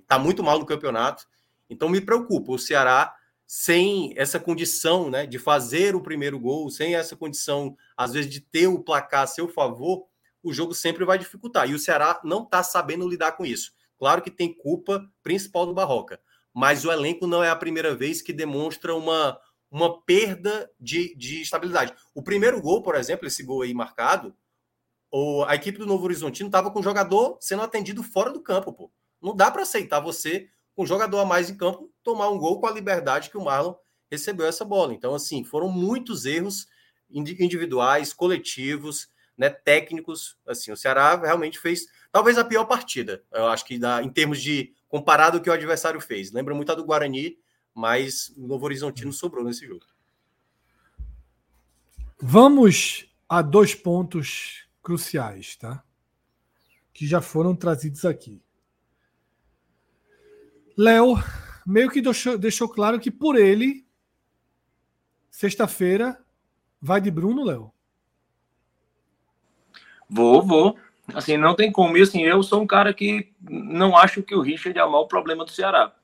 está 0.01 0.17
muito 0.17 0.43
mal 0.43 0.59
no 0.59 0.65
campeonato. 0.65 1.25
Então 1.69 1.89
me 1.89 2.01
preocupa 2.01 2.51
o 2.51 2.59
Ceará 2.59 3.15
sem 3.53 4.13
essa 4.15 4.39
condição 4.39 5.09
né, 5.09 5.25
de 5.25 5.37
fazer 5.37 5.93
o 5.93 6.01
primeiro 6.01 6.39
gol, 6.39 6.69
sem 6.69 6.95
essa 6.95 7.17
condição, 7.17 7.75
às 7.97 8.13
vezes, 8.13 8.31
de 8.31 8.39
ter 8.39 8.67
o 8.67 8.79
placar 8.79 9.23
a 9.23 9.27
seu 9.27 9.45
favor, 9.49 10.05
o 10.41 10.53
jogo 10.53 10.73
sempre 10.73 11.03
vai 11.03 11.17
dificultar. 11.17 11.69
E 11.69 11.73
o 11.73 11.79
Ceará 11.79 12.21
não 12.23 12.43
está 12.43 12.63
sabendo 12.63 13.07
lidar 13.07 13.33
com 13.33 13.45
isso. 13.45 13.73
Claro 13.99 14.21
que 14.21 14.31
tem 14.31 14.53
culpa 14.53 15.05
principal 15.21 15.65
do 15.65 15.73
Barroca, 15.73 16.21
mas 16.53 16.85
o 16.85 16.91
elenco 16.91 17.27
não 17.27 17.43
é 17.43 17.49
a 17.49 17.55
primeira 17.55 17.93
vez 17.93 18.21
que 18.21 18.31
demonstra 18.31 18.95
uma, 18.95 19.37
uma 19.69 20.01
perda 20.01 20.71
de, 20.79 21.13
de 21.15 21.41
estabilidade. 21.41 21.93
O 22.15 22.23
primeiro 22.23 22.61
gol, 22.61 22.81
por 22.81 22.95
exemplo, 22.95 23.27
esse 23.27 23.43
gol 23.43 23.63
aí 23.63 23.73
marcado, 23.73 24.33
o, 25.11 25.43
a 25.43 25.55
equipe 25.55 25.77
do 25.77 25.85
Novo 25.85 26.05
Horizontino 26.05 26.47
estava 26.47 26.71
com 26.71 26.79
o 26.79 26.83
jogador 26.83 27.37
sendo 27.41 27.61
atendido 27.61 28.01
fora 28.01 28.31
do 28.31 28.41
campo, 28.41 28.71
pô. 28.71 28.91
Não 29.21 29.35
dá 29.35 29.51
para 29.51 29.63
aceitar 29.63 29.99
você, 29.99 30.49
com 30.73 30.83
um 30.83 30.87
jogador 30.87 31.19
a 31.19 31.25
mais 31.25 31.49
em 31.49 31.57
campo, 31.57 31.91
tomar 32.01 32.29
um 32.29 32.37
gol 32.37 32.59
com 32.59 32.67
a 32.67 32.71
liberdade 32.71 33.29
que 33.29 33.37
o 33.37 33.43
Marlon 33.43 33.75
recebeu 34.09 34.47
essa 34.47 34.63
bola. 34.65 34.93
Então, 34.93 35.13
assim, 35.13 35.43
foram 35.43 35.69
muitos 35.69 36.25
erros 36.25 36.67
individuais, 37.09 38.13
coletivos, 38.13 39.09
né, 39.37 39.49
técnicos. 39.49 40.37
Assim, 40.47 40.71
o 40.71 40.77
Ceará 40.77 41.15
realmente 41.15 41.59
fez 41.59 41.85
talvez 42.11 42.37
a 42.37 42.45
pior 42.45 42.65
partida. 42.65 43.23
Eu 43.31 43.47
acho 43.47 43.65
que 43.65 43.77
dá, 43.77 44.01
em 44.01 44.09
termos 44.09 44.41
de 44.41 44.73
comparado 44.87 45.37
ao 45.37 45.43
que 45.43 45.49
o 45.49 45.53
adversário 45.53 45.99
fez. 46.01 46.31
Lembra 46.31 46.55
muito 46.55 46.71
a 46.71 46.75
do 46.75 46.85
Guarani, 46.85 47.37
mas 47.73 48.33
o 48.37 48.47
Novo 48.47 48.65
Horizontino 48.65 49.13
sobrou 49.13 49.43
nesse 49.43 49.65
jogo. 49.65 49.85
Vamos 52.19 53.07
a 53.27 53.41
dois 53.41 53.73
pontos 53.73 54.67
cruciais, 54.81 55.55
tá? 55.55 55.83
Que 56.93 57.07
já 57.07 57.21
foram 57.21 57.55
trazidos 57.55 58.05
aqui. 58.05 58.41
Léo 60.77 61.15
meio 61.65 61.89
que 61.89 62.01
deixou, 62.01 62.37
deixou 62.37 62.67
claro 62.67 62.99
que 62.99 63.11
por 63.11 63.35
ele, 63.35 63.85
sexta-feira, 65.29 66.19
vai 66.81 66.99
de 66.99 67.11
Bruno, 67.11 67.43
Léo. 67.43 67.71
Vou, 70.09 70.41
vou. 70.41 70.77
Assim, 71.13 71.37
não 71.37 71.55
tem 71.55 71.71
como. 71.71 71.97
E 71.97 72.01
assim, 72.01 72.21
eu 72.21 72.43
sou 72.43 72.61
um 72.61 72.67
cara 72.67 72.93
que 72.93 73.31
não 73.41 73.95
acho 73.95 74.23
que 74.23 74.35
o 74.35 74.41
Richard 74.41 74.77
é 74.77 74.83
o 74.83 74.91
maior 74.91 75.05
problema 75.05 75.45
do 75.45 75.51
Ceará. 75.51 75.95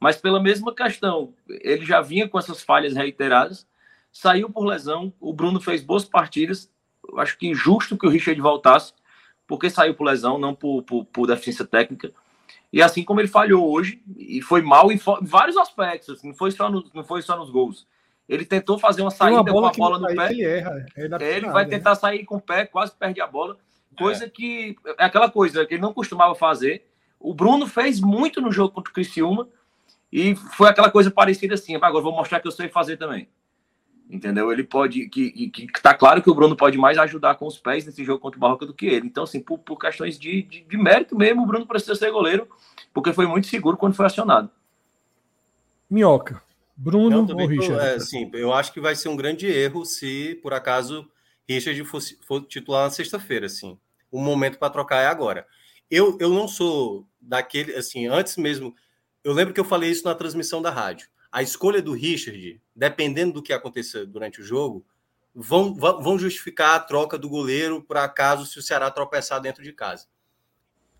Mas 0.00 0.16
pela 0.16 0.42
mesma 0.42 0.74
questão, 0.74 1.34
ele 1.48 1.84
já 1.84 2.00
vinha 2.00 2.28
com 2.28 2.38
essas 2.38 2.62
falhas 2.62 2.94
reiteradas, 2.94 3.66
saiu 4.10 4.50
por 4.50 4.64
lesão, 4.64 5.12
o 5.20 5.32
Bruno 5.32 5.60
fez 5.60 5.82
boas 5.82 6.04
partidas, 6.04 6.71
acho 7.16 7.38
que 7.38 7.54
justo 7.54 7.96
que 7.96 8.06
o 8.06 8.10
Richard 8.10 8.40
voltasse, 8.40 8.92
porque 9.46 9.68
saiu 9.68 9.94
por 9.94 10.04
lesão, 10.04 10.38
não 10.38 10.54
por, 10.54 10.82
por, 10.82 11.04
por 11.06 11.26
deficiência 11.26 11.64
técnica. 11.64 12.12
E 12.72 12.80
assim 12.80 13.04
como 13.04 13.20
ele 13.20 13.28
falhou 13.28 13.70
hoje, 13.70 14.02
e 14.16 14.40
foi 14.40 14.62
mal 14.62 14.90
em 14.90 14.98
vários 15.20 15.56
aspectos, 15.56 16.18
assim, 16.18 16.28
não, 16.28 16.34
foi 16.34 16.50
só 16.50 16.70
no, 16.70 16.84
não 16.94 17.04
foi 17.04 17.20
só 17.20 17.36
nos 17.36 17.50
gols. 17.50 17.86
Ele 18.28 18.46
tentou 18.46 18.78
fazer 18.78 19.02
uma 19.02 19.10
saída 19.10 19.40
uma 19.40 19.52
com 19.52 19.66
a 19.66 19.72
bola 19.72 19.98
no 19.98 20.06
pé. 20.16 20.30
Ele, 20.30 20.44
erra, 20.44 20.86
ele, 20.96 21.24
ele 21.24 21.50
vai 21.50 21.66
tentar 21.66 21.90
né? 21.90 21.96
sair 21.96 22.24
com 22.24 22.36
o 22.36 22.40
pé, 22.40 22.64
quase 22.64 22.92
perde 22.92 23.20
a 23.20 23.26
bola. 23.26 23.58
Coisa 23.98 24.24
é. 24.24 24.28
que 24.28 24.76
é 24.98 25.04
aquela 25.04 25.30
coisa 25.30 25.66
que 25.66 25.74
ele 25.74 25.82
não 25.82 25.92
costumava 25.92 26.34
fazer. 26.34 26.86
O 27.20 27.34
Bruno 27.34 27.66
fez 27.66 28.00
muito 28.00 28.40
no 28.40 28.50
jogo 28.50 28.72
contra 28.74 28.90
o 28.90 28.94
Criciúma 28.94 29.48
e 30.10 30.34
foi 30.34 30.68
aquela 30.68 30.90
coisa 30.90 31.10
parecida 31.10 31.54
assim. 31.54 31.76
Agora 31.76 32.02
vou 32.02 32.12
mostrar 32.12 32.40
que 32.40 32.48
eu 32.48 32.52
sei 32.52 32.68
fazer 32.68 32.96
também 32.96 33.28
entendeu? 34.12 34.52
Ele 34.52 34.62
pode, 34.62 35.08
que, 35.08 35.48
que, 35.48 35.66
que 35.66 35.82
tá 35.82 35.94
claro 35.94 36.22
que 36.22 36.30
o 36.30 36.34
Bruno 36.34 36.54
pode 36.54 36.76
mais 36.76 36.98
ajudar 36.98 37.36
com 37.36 37.46
os 37.46 37.58
pés 37.58 37.86
nesse 37.86 38.04
jogo 38.04 38.20
contra 38.20 38.36
o 38.36 38.40
Barroca 38.40 38.66
do 38.66 38.74
que 38.74 38.86
ele. 38.86 39.06
Então, 39.06 39.24
assim, 39.24 39.40
por, 39.40 39.58
por 39.58 39.78
questões 39.78 40.18
de, 40.18 40.42
de, 40.42 40.60
de, 40.60 40.76
mérito 40.76 41.16
mesmo, 41.16 41.42
o 41.42 41.46
Bruno 41.46 41.66
precisa 41.66 41.94
ser 41.94 42.10
goleiro, 42.10 42.46
porque 42.92 43.12
foi 43.12 43.26
muito 43.26 43.46
seguro 43.46 43.76
quando 43.78 43.94
foi 43.94 44.04
acionado. 44.04 44.50
Minhoca, 45.88 46.42
Bruno 46.76 47.26
ou 47.28 47.46
Richard? 47.46 47.82
É, 47.82 47.98
sim, 47.98 48.30
eu 48.34 48.52
acho 48.52 48.72
que 48.72 48.80
vai 48.80 48.94
ser 48.94 49.08
um 49.08 49.16
grande 49.16 49.46
erro 49.46 49.84
se, 49.84 50.38
por 50.42 50.52
acaso, 50.52 51.08
Richard 51.48 51.82
fosse, 51.84 52.18
for 52.22 52.42
titular 52.42 52.84
na 52.84 52.90
sexta-feira, 52.90 53.46
assim. 53.46 53.78
O 54.10 54.20
momento 54.20 54.58
para 54.58 54.70
trocar 54.70 55.00
é 55.00 55.06
agora. 55.06 55.46
eu, 55.90 56.18
eu 56.20 56.30
não 56.30 56.46
sou 56.46 57.06
daquele, 57.20 57.74
assim, 57.74 58.06
antes 58.06 58.36
mesmo, 58.36 58.74
eu 59.24 59.32
lembro 59.32 59.54
que 59.54 59.60
eu 59.60 59.64
falei 59.64 59.90
isso 59.90 60.04
na 60.04 60.14
transmissão 60.14 60.60
da 60.60 60.70
rádio. 60.70 61.08
A 61.32 61.42
escolha 61.42 61.80
do 61.80 61.94
Richard, 61.94 62.60
dependendo 62.76 63.32
do 63.32 63.42
que 63.42 63.54
acontecer 63.54 64.04
durante 64.04 64.42
o 64.42 64.44
jogo, 64.44 64.84
vão, 65.34 65.74
vão 65.74 66.18
justificar 66.18 66.74
a 66.74 66.80
troca 66.80 67.16
do 67.16 67.28
goleiro 67.28 67.82
para 67.82 68.06
caso 68.06 68.44
se 68.44 68.58
o 68.58 68.62
Ceará 68.62 68.90
tropeçar 68.90 69.40
dentro 69.40 69.62
de 69.62 69.72
casa. 69.72 70.06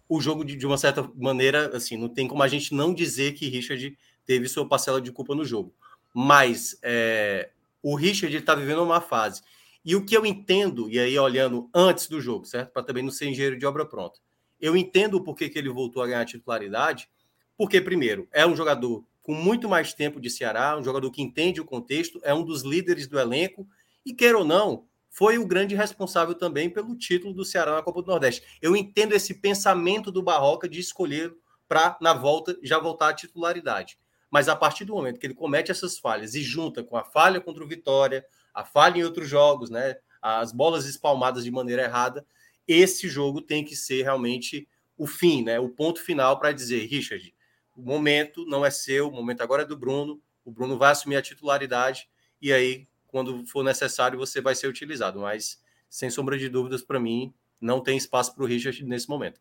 O 0.08 0.20
jogo, 0.22 0.42
de, 0.42 0.56
de 0.56 0.66
uma 0.66 0.78
certa 0.78 1.08
maneira, 1.14 1.76
assim, 1.76 1.98
não 1.98 2.08
tem 2.08 2.26
como 2.26 2.42
a 2.42 2.48
gente 2.48 2.74
não 2.74 2.94
dizer 2.94 3.32
que 3.32 3.48
Richard 3.48 3.96
teve 4.24 4.48
sua 4.48 4.66
parcela 4.66 5.00
de 5.02 5.12
culpa 5.12 5.34
no 5.34 5.44
jogo. 5.44 5.74
Mas 6.14 6.78
é, 6.82 7.50
o 7.82 7.94
Richard 7.94 8.34
está 8.34 8.54
vivendo 8.54 8.82
uma 8.82 9.00
fase. 9.00 9.42
E 9.84 9.96
o 9.96 10.04
que 10.04 10.16
eu 10.16 10.24
entendo, 10.24 10.88
e 10.88 10.98
aí 10.98 11.18
olhando 11.18 11.68
antes 11.74 12.08
do 12.08 12.20
jogo, 12.20 12.46
certo? 12.46 12.70
Para 12.72 12.82
também 12.82 13.02
não 13.02 13.10
ser 13.10 13.28
engenheiro 13.28 13.58
de 13.58 13.66
obra 13.66 13.84
pronta. 13.84 14.20
Eu 14.60 14.76
entendo 14.76 15.16
o 15.16 15.24
porquê 15.24 15.48
que 15.48 15.58
ele 15.58 15.68
voltou 15.68 16.02
a 16.02 16.06
ganhar 16.06 16.24
titularidade, 16.24 17.08
porque, 17.56 17.80
primeiro, 17.80 18.28
é 18.32 18.46
um 18.46 18.54
jogador 18.54 19.04
com 19.22 19.34
muito 19.34 19.68
mais 19.68 19.94
tempo 19.94 20.20
de 20.20 20.28
Ceará, 20.28 20.76
um 20.76 20.82
jogador 20.82 21.10
que 21.10 21.22
entende 21.22 21.60
o 21.60 21.64
contexto, 21.64 22.20
é 22.24 22.34
um 22.34 22.44
dos 22.44 22.62
líderes 22.62 23.06
do 23.06 23.18
elenco, 23.18 23.66
e 24.04 24.12
queira 24.12 24.36
ou 24.36 24.44
não, 24.44 24.86
foi 25.08 25.38
o 25.38 25.46
grande 25.46 25.74
responsável 25.74 26.34
também 26.34 26.70
pelo 26.70 26.96
título 26.96 27.34
do 27.34 27.44
Ceará 27.44 27.72
na 27.72 27.82
Copa 27.82 28.02
do 28.02 28.08
Nordeste. 28.08 28.42
Eu 28.60 28.74
entendo 28.74 29.12
esse 29.12 29.34
pensamento 29.34 30.10
do 30.10 30.22
Barroca 30.22 30.68
de 30.68 30.80
escolher 30.80 31.32
para, 31.68 31.96
na 32.00 32.14
volta, 32.14 32.58
já 32.62 32.78
voltar 32.78 33.10
à 33.10 33.14
titularidade. 33.14 33.98
Mas 34.30 34.48
a 34.48 34.56
partir 34.56 34.86
do 34.86 34.94
momento 34.94 35.20
que 35.20 35.26
ele 35.26 35.34
comete 35.34 35.70
essas 35.70 35.98
falhas 35.98 36.34
e 36.34 36.42
junta 36.42 36.82
com 36.82 36.96
a 36.96 37.04
falha 37.04 37.40
contra 37.40 37.62
o 37.62 37.68
Vitória, 37.68 38.24
a 38.54 38.64
falha 38.64 38.98
em 38.98 39.04
outros 39.04 39.28
jogos, 39.28 39.68
né, 39.68 39.96
as 40.20 40.52
bolas 40.52 40.86
espalmadas 40.86 41.44
de 41.44 41.50
maneira 41.50 41.82
errada, 41.82 42.26
esse 42.66 43.08
jogo 43.08 43.42
tem 43.42 43.62
que 43.64 43.76
ser 43.76 44.02
realmente 44.02 44.66
o 44.96 45.06
fim, 45.06 45.42
né, 45.42 45.60
o 45.60 45.68
ponto 45.68 46.00
final 46.00 46.38
para 46.38 46.52
dizer, 46.52 46.86
Richard, 46.86 47.31
o 47.74 47.82
momento 47.82 48.44
não 48.46 48.64
é 48.64 48.70
seu, 48.70 49.08
o 49.08 49.12
momento 49.12 49.42
agora 49.42 49.62
é 49.62 49.66
do 49.66 49.76
Bruno, 49.76 50.20
o 50.44 50.50
Bruno 50.50 50.78
vai 50.78 50.92
assumir 50.92 51.16
a 51.16 51.22
titularidade 51.22 52.08
e 52.42 52.52
aí, 52.52 52.88
quando 53.06 53.46
for 53.46 53.62
necessário, 53.62 54.18
você 54.18 54.40
vai 54.40 54.56
ser 54.56 54.66
utilizado. 54.66 55.20
Mas, 55.20 55.62
sem 55.88 56.10
sombra 56.10 56.36
de 56.36 56.48
dúvidas, 56.48 56.82
para 56.82 56.98
mim, 56.98 57.32
não 57.60 57.80
tem 57.80 57.96
espaço 57.96 58.34
para 58.34 58.42
o 58.42 58.46
Richard 58.46 58.84
nesse 58.84 59.08
momento. 59.08 59.40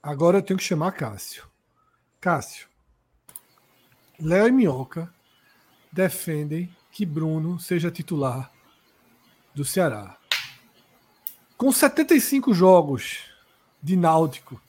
Agora 0.00 0.38
eu 0.38 0.42
tenho 0.42 0.58
que 0.58 0.64
chamar 0.64 0.92
Cássio. 0.92 1.44
Cássio, 2.20 2.68
Léo 4.20 4.46
e 4.46 4.52
Minhoca 4.52 5.12
defendem 5.90 6.74
que 6.92 7.04
Bruno 7.04 7.58
seja 7.58 7.90
titular 7.90 8.52
do 9.52 9.64
Ceará. 9.64 10.16
Com 11.56 11.72
75 11.72 12.54
jogos 12.54 13.24
de 13.82 13.96
Náutico, 13.96 14.60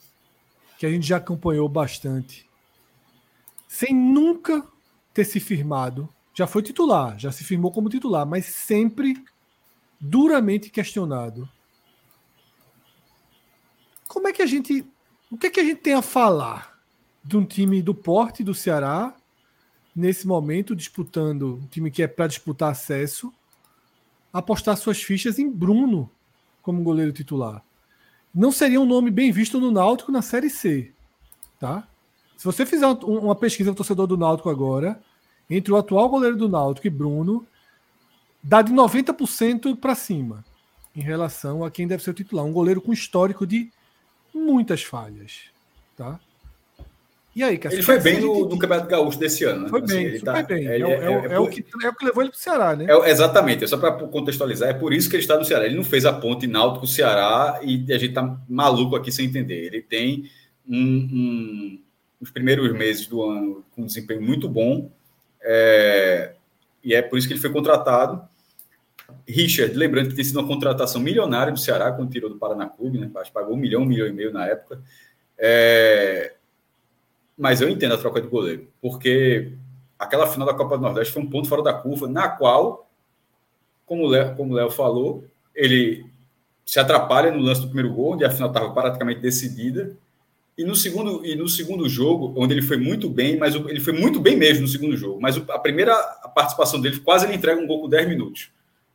que 0.79 0.85
a 0.85 0.89
gente 0.89 1.05
já 1.05 1.17
acompanhou 1.17 1.69
bastante, 1.69 2.48
sem 3.69 3.93
nunca 3.93 4.67
ter 5.13 5.23
se 5.23 5.39
firmado, 5.39 6.09
já 6.33 6.47
foi 6.47 6.63
titular, 6.63 7.19
já 7.19 7.31
se 7.31 7.43
firmou 7.43 7.71
como 7.71 7.87
titular, 7.87 8.25
mas 8.25 8.47
sempre 8.47 9.23
duramente 9.99 10.71
questionado. 10.71 11.47
Como 14.07 14.27
é 14.27 14.33
que 14.33 14.41
a 14.41 14.45
gente. 14.47 14.83
O 15.29 15.37
que 15.37 15.47
é 15.47 15.49
que 15.51 15.59
a 15.59 15.63
gente 15.63 15.81
tem 15.81 15.93
a 15.93 16.01
falar 16.01 16.81
de 17.23 17.37
um 17.37 17.45
time 17.45 17.79
do 17.79 17.93
porte 17.93 18.43
do 18.43 18.55
Ceará 18.55 19.15
nesse 19.95 20.25
momento, 20.25 20.75
disputando, 20.75 21.59
um 21.61 21.67
time 21.67 21.91
que 21.91 22.01
é 22.01 22.07
para 22.07 22.25
disputar 22.25 22.71
acesso, 22.71 23.31
apostar 24.33 24.77
suas 24.77 24.99
fichas 24.99 25.37
em 25.37 25.47
Bruno 25.47 26.09
como 26.63 26.81
goleiro 26.81 27.13
titular. 27.13 27.63
Não 28.33 28.51
seria 28.51 28.81
um 28.81 28.85
nome 28.85 29.11
bem 29.11 29.31
visto 29.31 29.59
no 29.59 29.69
Náutico 29.69 30.11
na 30.11 30.23
Série 30.23 30.49
C. 30.49 30.91
Tá? 31.59 31.87
Se 32.39 32.45
você 32.45 32.65
fizer 32.65 32.87
uma 32.87 33.35
pesquisa 33.35 33.69
no 33.69 33.75
torcedor 33.75 34.07
do 34.07 34.15
Náutico 34.15 34.49
agora, 34.49 34.97
entre 35.49 35.73
o 35.73 35.75
atual 35.75 36.07
goleiro 36.07 36.37
do 36.37 36.47
Náutico 36.47 36.87
e 36.87 36.89
Bruno, 36.89 37.45
dá 38.41 38.61
de 38.61 38.71
90% 38.71 39.75
para 39.75 39.93
cima 39.93 40.45
em 40.95 41.01
relação 41.01 41.65
a 41.65 41.69
quem 41.69 41.85
deve 41.85 42.01
ser 42.01 42.11
o 42.11 42.13
titular. 42.13 42.45
Um 42.45 42.53
goleiro 42.53 42.79
com 42.79 42.93
histórico 42.93 43.45
de 43.45 43.69
muitas 44.33 44.81
falhas. 44.81 45.49
Tá? 45.97 46.17
E 47.35 47.43
aí, 47.43 47.59
Ele 47.61 47.83
foi 47.83 47.99
bem 47.99 48.21
no, 48.21 48.47
no, 48.47 48.57
Campeonato 48.57 48.87
Gaúcho 48.87 49.19
desse 49.19 49.43
ano. 49.43 49.63
Né? 49.63 49.69
Foi 49.69 49.81
assim, 49.81 49.95
bem, 49.95 50.05
ele 50.05 50.19
tá, 50.21 50.41
bem. 50.41 50.65
é, 50.65 50.77
é, 50.77 50.81
é, 50.81 50.83
é, 50.83 51.33
é, 51.33 51.39
o 51.39 51.47
que, 51.49 51.65
é 51.83 51.89
o 51.89 51.93
que 51.93 52.05
levou 52.05 52.23
ele 52.23 52.31
para 52.31 52.37
o 52.37 52.41
Ceará, 52.41 52.73
né? 52.73 52.85
É, 52.87 53.09
exatamente, 53.09 53.67
só 53.67 53.75
para 53.75 53.91
contextualizar, 54.07 54.69
é 54.69 54.73
por 54.73 54.93
isso 54.93 55.09
que 55.09 55.17
ele 55.17 55.23
está 55.23 55.37
no 55.37 55.43
Ceará. 55.43 55.65
Ele 55.65 55.75
não 55.75 55.83
fez 55.83 56.05
a 56.05 56.13
ponte 56.13 56.47
Náutico-Ceará 56.47 57.59
e 57.63 57.85
a 57.91 57.97
gente 57.97 58.13
tá 58.13 58.39
maluco 58.47 58.95
aqui 58.95 59.11
sem 59.11 59.25
entender. 59.25 59.65
Ele 59.65 59.81
tem 59.81 60.31
um, 60.65 60.77
um, 60.77 61.88
os 62.19 62.29
primeiros 62.29 62.71
meses 62.73 63.07
do 63.07 63.23
ano 63.23 63.63
com 63.75 63.83
um 63.83 63.85
desempenho 63.85 64.21
muito 64.21 64.47
bom 64.49 64.91
é, 65.41 66.35
e 66.83 66.93
é 66.93 67.01
por 67.01 67.17
isso 67.17 67.27
que 67.27 67.33
ele 67.33 67.41
foi 67.41 67.51
contratado. 67.51 68.27
Richard, 69.27 69.75
lembrando 69.75 70.09
que 70.09 70.15
tem 70.15 70.23
sido 70.23 70.39
uma 70.39 70.47
contratação 70.47 71.01
milionária 71.01 71.51
do 71.51 71.59
Ceará 71.59 71.91
quando 71.91 72.11
tirou 72.11 72.29
do 72.29 72.37
Paraná 72.37 72.67
Clube, 72.67 72.99
né? 72.99 73.09
Pagou 73.33 73.55
um 73.55 73.57
milhão, 73.57 73.81
um 73.81 73.85
milhão 73.85 74.07
e 74.07 74.13
meio 74.13 74.31
na 74.31 74.45
época. 74.45 74.81
É, 75.37 76.35
mas 77.37 77.61
eu 77.61 77.69
entendo 77.69 77.93
a 77.93 77.97
troca 77.97 78.21
de 78.21 78.27
goleiro, 78.27 78.67
porque 78.81 79.53
aquela 79.97 80.27
final 80.27 80.47
da 80.47 80.53
Copa 80.53 80.77
do 80.77 80.83
Nordeste 80.83 81.13
foi 81.13 81.21
um 81.21 81.29
ponto 81.29 81.47
fora 81.47 81.63
da 81.63 81.73
curva, 81.73 82.07
na 82.07 82.27
qual, 82.29 82.89
como 83.85 84.05
o 84.05 84.53
Léo 84.53 84.69
falou, 84.69 85.23
ele 85.55 86.05
se 86.65 86.79
atrapalha 86.79 87.31
no 87.31 87.39
lance 87.39 87.61
do 87.61 87.67
primeiro 87.67 87.93
gol, 87.93 88.13
onde 88.13 88.25
a 88.25 88.29
final 88.29 88.49
estava 88.49 88.71
praticamente 88.71 89.21
decidida. 89.21 89.97
E 90.59 90.65
no 90.65 90.75
segundo 90.75 91.25
e 91.25 91.37
no 91.37 91.47
segundo 91.47 91.87
jogo, 91.87 92.33
onde 92.35 92.53
ele 92.53 92.61
foi 92.61 92.75
muito 92.75 93.09
bem, 93.09 93.37
mas 93.37 93.55
ele 93.55 93.79
foi 93.79 93.93
muito 93.93 94.19
bem 94.19 94.35
mesmo 94.35 94.63
no 94.63 94.67
segundo 94.67 94.97
jogo, 94.97 95.17
mas 95.21 95.37
a 95.37 95.57
primeira 95.57 95.95
participação 96.35 96.81
dele 96.81 96.99
quase 96.99 97.25
ele 97.25 97.35
entrega 97.35 97.61
um 97.61 97.65
gol 97.65 97.83
com 97.83 97.87
10 97.87 98.09
minutos 98.09 98.51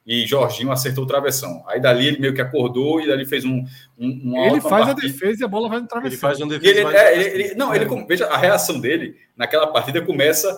e 0.07 0.27
Jorginho 0.27 0.71
acertou 0.71 1.05
o 1.05 1.07
travessão. 1.07 1.65
Aí 1.67 1.81
dali 1.81 2.07
ele 2.07 2.21
meio 2.21 2.35
que 2.35 2.43
acordou 2.43 3.01
e 3.01 3.07
dali 3.07 3.25
fez 3.25 3.47
um. 3.47 3.65
um 3.99 4.45
ele 4.45 4.61
faz 4.61 4.85
partida. 4.85 5.07
a 5.07 5.11
defesa 5.11 5.43
e 5.43 5.45
a 5.47 5.49
bola 5.49 5.71
vai 5.71 5.81
no 5.81 5.87
travessão. 5.87 6.13
Ele 6.13 6.21
faz 6.21 6.41
um 6.43 6.49
defesa. 6.49 6.81
Ele, 6.81 6.97
é, 6.97 7.15
ele, 7.15 7.45
ele, 7.45 7.55
não, 7.55 7.75
ele, 7.75 7.87
veja, 8.07 8.27
a 8.27 8.37
reação 8.37 8.79
dele 8.79 9.17
naquela 9.35 9.67
partida 9.67 10.03
começa 10.03 10.55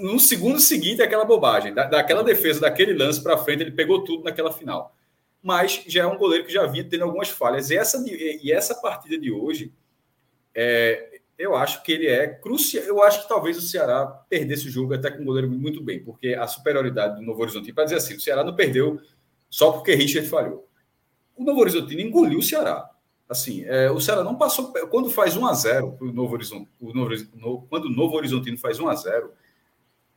no 0.00 0.20
segundo 0.20 0.60
seguinte 0.60 1.00
aquela 1.00 1.24
bobagem. 1.24 1.72
Da, 1.72 1.84
daquela 1.86 2.22
defesa, 2.22 2.60
daquele 2.60 2.92
lance 2.92 3.22
para 3.22 3.38
frente, 3.38 3.62
ele 3.62 3.70
pegou 3.70 4.04
tudo 4.04 4.24
naquela 4.24 4.52
final. 4.52 4.94
Mas 5.48 5.82
já 5.86 6.02
é 6.02 6.06
um 6.06 6.18
goleiro 6.18 6.44
que 6.44 6.52
já 6.52 6.66
vinha 6.66 6.84
tendo 6.84 7.04
algumas 7.04 7.30
falhas. 7.30 7.70
E 7.70 7.76
essa, 7.78 8.04
e 8.06 8.52
essa 8.52 8.74
partida 8.74 9.18
de 9.18 9.32
hoje. 9.32 9.72
É, 10.54 11.20
eu 11.38 11.56
acho 11.56 11.82
que 11.82 11.90
ele 11.90 12.06
é 12.06 12.26
crucial. 12.26 12.84
Eu 12.84 13.02
acho 13.02 13.22
que 13.22 13.28
talvez 13.30 13.56
o 13.56 13.62
Ceará 13.62 14.04
perdesse 14.28 14.68
o 14.68 14.70
jogo 14.70 14.92
até 14.92 15.10
com 15.10 15.22
o 15.22 15.24
goleiro 15.24 15.48
muito 15.48 15.82
bem, 15.82 16.04
porque 16.04 16.34
a 16.34 16.46
superioridade 16.46 17.16
do 17.16 17.22
Novo 17.22 17.40
Horizonte, 17.40 17.72
para 17.72 17.84
dizer 17.84 17.96
assim, 17.96 18.14
o 18.14 18.20
Ceará 18.20 18.44
não 18.44 18.54
perdeu 18.54 19.00
só 19.48 19.72
porque 19.72 19.94
Richard 19.94 20.28
falhou. 20.28 20.68
O 21.34 21.42
Novo 21.42 21.60
Horizonte 21.60 21.98
engoliu 21.98 22.40
o 22.40 22.42
Ceará. 22.42 22.90
Assim, 23.26 23.64
é, 23.64 23.90
o 23.90 23.98
Ceará 24.00 24.22
não 24.22 24.36
passou. 24.36 24.70
Quando 24.90 25.08
faz 25.08 25.34
1 25.34 25.46
a 25.46 25.54
0 25.54 25.92
para 25.92 26.06
o 26.06 26.12
Novo 26.12 26.34
Horizonte, 26.34 26.68
o 26.78 26.92
Novo, 26.92 27.66
quando 27.70 27.86
o 27.86 27.90
Novo 27.90 28.16
Horizontino 28.16 28.58
faz 28.58 28.78
1 28.78 28.86
a 28.86 28.94
0 28.94 29.32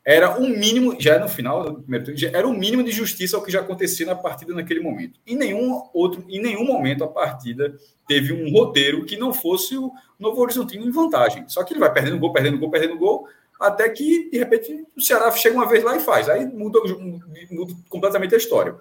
era 0.03 0.39
um 0.39 0.49
mínimo, 0.49 0.99
já 0.99 1.19
no 1.19 1.29
final 1.29 1.63
do 1.63 1.81
primeiro 1.81 2.13
era 2.33 2.47
um 2.47 2.57
mínimo 2.57 2.83
de 2.83 2.91
justiça 2.91 3.37
ao 3.37 3.43
que 3.43 3.51
já 3.51 3.59
acontecia 3.59 4.05
na 4.05 4.15
partida 4.15 4.53
naquele 4.53 4.79
momento. 4.79 5.19
Em 5.25 5.35
nenhum 5.35 5.83
outro, 5.93 6.25
em 6.27 6.41
nenhum 6.41 6.65
momento 6.65 7.03
a 7.03 7.07
partida 7.07 7.75
teve 8.07 8.33
um 8.33 8.51
roteiro 8.51 9.05
que 9.05 9.15
não 9.15 9.31
fosse 9.31 9.77
o 9.77 9.91
Novo 10.19 10.41
Horizontino 10.41 10.85
em 10.85 10.91
vantagem. 10.91 11.47
Só 11.47 11.63
que 11.63 11.73
ele 11.73 11.79
vai 11.79 11.93
perdendo 11.93 12.17
gol, 12.17 12.33
perdendo 12.33 12.57
gol, 12.57 12.71
perdendo 12.71 12.97
gol, 12.97 13.27
até 13.59 13.87
que 13.89 14.27
de 14.31 14.39
repente 14.39 14.85
o 14.97 15.01
Ceará 15.01 15.29
chega 15.31 15.55
uma 15.55 15.69
vez 15.69 15.83
lá 15.83 15.95
e 15.95 15.99
faz. 15.99 16.27
Aí 16.27 16.47
muda, 16.47 16.79
muda 17.51 17.73
completamente 17.87 18.33
a 18.33 18.39
história. 18.39 18.75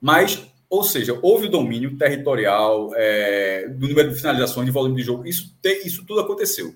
Mas, 0.00 0.44
ou 0.68 0.82
seja, 0.82 1.16
houve 1.22 1.46
o 1.46 1.50
domínio 1.50 1.96
territorial, 1.96 2.90
é, 2.96 3.68
do 3.68 3.86
número 3.86 4.10
de 4.10 4.16
finalizações, 4.16 4.66
de 4.66 4.72
volume 4.72 4.96
de 4.96 5.02
jogo, 5.04 5.24
isso, 5.24 5.56
isso 5.84 6.04
tudo 6.04 6.22
aconteceu. 6.22 6.74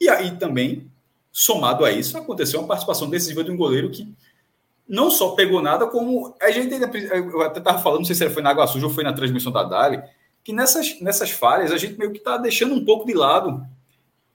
E 0.00 0.08
aí 0.08 0.36
também 0.36 0.91
somado 1.32 1.84
a 1.84 1.90
isso, 1.90 2.18
aconteceu 2.18 2.60
uma 2.60 2.68
participação 2.68 3.08
decisiva 3.08 3.42
de 3.42 3.50
um 3.50 3.56
goleiro 3.56 3.90
que 3.90 4.06
não 4.86 5.10
só 5.10 5.30
pegou 5.30 5.62
nada, 5.62 5.86
como 5.86 6.34
a 6.40 6.50
gente 6.50 6.74
eu 6.74 7.40
até 7.40 7.58
estava 7.58 7.78
falando, 7.78 8.00
não 8.00 8.04
sei 8.04 8.14
se 8.14 8.28
foi 8.28 8.42
na 8.42 8.50
Água 8.50 8.66
Suja 8.66 8.86
ou 8.86 8.92
foi 8.92 9.02
na 9.02 9.14
transmissão 9.14 9.50
da 9.50 9.62
Dali, 9.62 10.02
que 10.44 10.52
nessas, 10.52 11.00
nessas 11.00 11.30
falhas 11.30 11.72
a 11.72 11.78
gente 11.78 11.98
meio 11.98 12.12
que 12.12 12.18
está 12.18 12.36
deixando 12.36 12.74
um 12.74 12.84
pouco 12.84 13.06
de 13.06 13.14
lado 13.14 13.64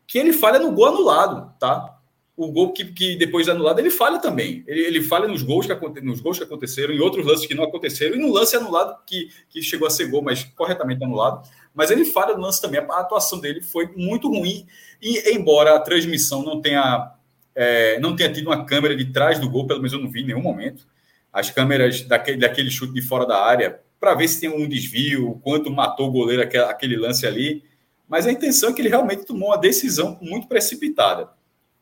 que 0.07 0.17
ele 0.17 0.33
falha 0.33 0.57
no 0.57 0.71
gol 0.71 0.87
anulado, 0.87 1.53
tá? 1.59 1.93
O 2.35 2.51
gol 2.51 2.71
que, 2.71 2.85
que 2.85 3.15
depois 3.17 3.45
de 3.45 3.51
anulado 3.51 3.79
ele 3.79 3.89
falha 3.89 4.19
também. 4.19 4.63
Ele, 4.65 4.81
ele 4.81 5.01
falha 5.01 5.27
nos 5.27 5.43
gols, 5.43 5.65
que, 5.65 6.01
nos 6.01 6.21
gols 6.21 6.37
que 6.37 6.43
aconteceram, 6.45 6.93
em 6.93 6.99
outros 6.99 7.25
lances 7.25 7.45
que 7.45 7.53
não 7.53 7.65
aconteceram, 7.65 8.15
e 8.15 8.19
no 8.19 8.31
lance 8.31 8.55
anulado 8.55 8.97
que, 9.05 9.29
que 9.49 9.61
chegou 9.61 9.87
a 9.87 9.91
ser 9.91 10.07
gol, 10.09 10.21
mas 10.21 10.43
corretamente 10.55 11.03
anulado 11.03 11.47
mas 11.77 11.91
ele 11.91 12.05
falha 12.05 12.33
no 12.33 12.41
lance 12.41 12.59
também. 12.59 12.79
A 12.79 12.99
atuação 13.01 13.39
dele 13.39 13.61
foi 13.61 13.87
muito 13.95 14.27
ruim. 14.27 14.65
E 14.99 15.31
embora 15.31 15.75
a 15.75 15.79
transmissão 15.79 16.43
não 16.43 16.59
tenha, 16.59 17.11
é, 17.53 17.99
não 17.99 18.15
tenha 18.15 18.33
tido 18.33 18.47
uma 18.47 18.65
câmera 18.65 18.95
de 18.95 19.05
trás 19.13 19.37
do 19.37 19.47
gol, 19.47 19.67
pelo 19.67 19.79
menos 19.79 19.93
eu 19.93 19.99
não 19.99 20.09
vi 20.09 20.21
em 20.23 20.25
nenhum 20.25 20.41
momento. 20.41 20.87
As 21.31 21.51
câmeras 21.51 22.01
daquele, 22.01 22.37
daquele 22.37 22.71
chute 22.71 22.93
de 22.93 23.01
fora 23.03 23.27
da 23.27 23.45
área 23.45 23.79
para 23.99 24.15
ver 24.15 24.27
se 24.27 24.41
tem 24.41 24.49
um 24.49 24.67
desvio, 24.67 25.39
quanto 25.43 25.69
matou 25.69 26.07
o 26.07 26.11
goleiro 26.11 26.41
aquele, 26.41 26.63
aquele 26.63 26.97
lance 26.97 27.27
ali. 27.27 27.63
Mas 28.09 28.25
a 28.25 28.31
intenção 28.31 28.71
é 28.71 28.73
que 28.73 28.81
ele 28.81 28.89
realmente 28.89 29.23
tomou 29.23 29.49
uma 29.49 29.57
decisão 29.57 30.17
muito 30.19 30.47
precipitada. 30.47 31.29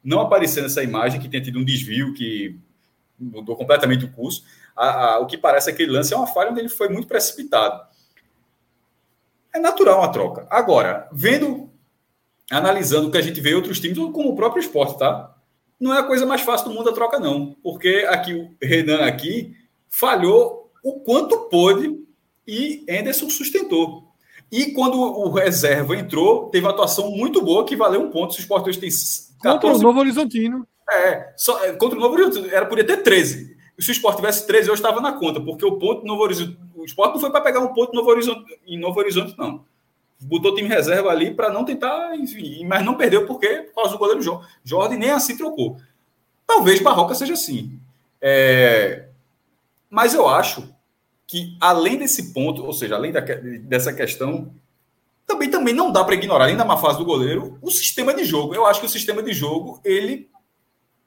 Não 0.04 0.20
aparecendo 0.20 0.64
nessa 0.64 0.84
imagem 0.84 1.22
que 1.22 1.30
tem 1.30 1.42
tido 1.42 1.58
um 1.58 1.64
desvio 1.64 2.14
que 2.14 2.60
mudou 3.18 3.56
completamente 3.56 4.04
o 4.04 4.12
curso. 4.12 4.44
A, 4.76 5.14
a, 5.14 5.20
o 5.20 5.26
que 5.26 5.38
parece 5.38 5.70
aquele 5.70 5.94
lance 5.94 6.14
é 6.14 6.18
uma 6.18 6.28
falha 6.28 6.52
onde 6.52 6.60
ele 6.60 6.68
foi 6.68 6.90
muito 6.90 7.08
precipitado. 7.08 7.95
É 9.56 9.60
natural 9.60 10.00
uma 10.00 10.12
troca. 10.12 10.46
Agora, 10.52 11.08
vendo, 11.14 11.70
analisando 12.52 13.08
o 13.08 13.12
que 13.12 13.18
a 13.18 13.22
gente 13.22 13.40
vê 13.40 13.52
em 13.52 13.56
outros 13.56 13.80
times, 13.80 13.98
como 13.98 14.32
o 14.32 14.36
próprio 14.36 14.60
esporte, 14.60 15.00
tá? 15.00 15.34
Não 15.80 15.94
é 15.94 16.00
a 16.00 16.04
coisa 16.04 16.26
mais 16.26 16.42
fácil 16.42 16.68
do 16.68 16.76
mundo 16.76 16.90
a 16.90 16.94
troca, 16.94 17.18
não. 17.18 17.56
Porque 17.64 18.06
aqui 18.10 18.34
o 18.34 18.54
Renan 18.62 19.06
aqui 19.06 19.56
falhou 19.90 20.70
o 20.84 21.00
quanto 21.00 21.48
pôde 21.50 21.98
e 22.46 22.86
Anderson 22.90 23.30
sustentou. 23.30 24.04
E 24.52 24.74
quando 24.74 25.00
o 25.00 25.30
reserva 25.30 25.96
entrou, 25.96 26.50
teve 26.50 26.66
uma 26.66 26.74
atuação 26.74 27.10
muito 27.12 27.42
boa 27.42 27.66
que 27.66 27.78
valeu 27.78 28.02
um 28.02 28.12
ponto. 28.12 28.34
Se 28.34 28.40
o 28.40 28.42
Sport 28.42 28.68
hoje 28.68 28.80
tem 28.80 28.90
14... 28.90 29.42
Contra 29.42 29.70
o 29.70 29.80
Novo 29.80 30.00
Horizontino. 30.02 30.68
É, 30.92 31.34
só, 31.38 31.58
contra 31.78 31.98
o 31.98 32.02
Novo 32.02 32.14
Horizontino. 32.16 32.54
Era, 32.54 32.66
podia 32.66 32.86
ter 32.86 32.98
13. 32.98 33.55
Se 33.80 33.92
o 33.92 33.94
Sport 33.94 34.18
tivesse 34.18 34.48
13, 34.48 34.70
eu 34.70 34.74
estava 34.74 35.02
na 35.02 35.14
conta, 35.14 35.42
porque 35.42 35.66
o 35.66 35.78
ponto 35.78 36.06
Novo 36.06 36.24
Horizonte. 36.24 36.58
O 36.76 36.86
Sport 36.86 37.14
não 37.14 37.20
foi 37.20 37.32
para 37.32 37.42
pegar 37.42 37.60
um 37.60 37.74
ponto 37.74 37.94
Novo 37.94 38.10
Horizonte, 38.10 38.60
em 38.66 38.80
Novo 38.80 39.00
Horizonte, 39.00 39.38
não. 39.38 39.66
Botou 40.22 40.56
time 40.56 40.70
reserva 40.70 41.10
ali 41.10 41.34
para 41.34 41.52
não 41.52 41.66
tentar, 41.66 42.16
enfim, 42.16 42.66
mas 42.66 42.86
não 42.86 42.96
perdeu 42.96 43.26
porque 43.26 43.48
por 43.64 43.76
causa 43.76 43.92
do 43.92 43.98
goleiro. 43.98 44.42
Jorge 44.64 44.98
nem 44.98 45.12
assim 45.12 45.38
trocou. 45.38 45.78
Talvez 46.48 46.82
Barroca 46.82 47.14
seja 47.16 47.34
assim. 47.34 47.80
É, 48.22 49.08
mas 49.90 50.14
eu 50.14 50.28
acho 50.28 50.74
que, 51.28 51.58
além 51.60 51.98
desse 51.98 52.34
ponto, 52.34 52.64
ou 52.64 52.74
seja, 52.74 52.96
além 52.96 53.12
da, 53.12 53.20
dessa 53.20 53.92
questão, 53.92 54.54
também, 55.26 55.50
também 55.50 55.74
não 55.74 55.92
dá 55.92 56.04
para 56.04 56.16
ignorar, 56.16 56.46
além 56.46 56.58
da 56.58 56.66
má 56.66 56.78
fase 56.78 56.98
do 56.98 57.06
goleiro, 57.06 57.58
o 57.62 57.72
sistema 57.72 58.14
de 58.14 58.24
jogo. 58.24 58.54
Eu 58.54 58.66
acho 58.66 58.80
que 58.80 58.86
o 58.86 58.90
sistema 58.90 59.24
de 59.24 59.34
jogo 59.34 59.82
ele 59.84 60.30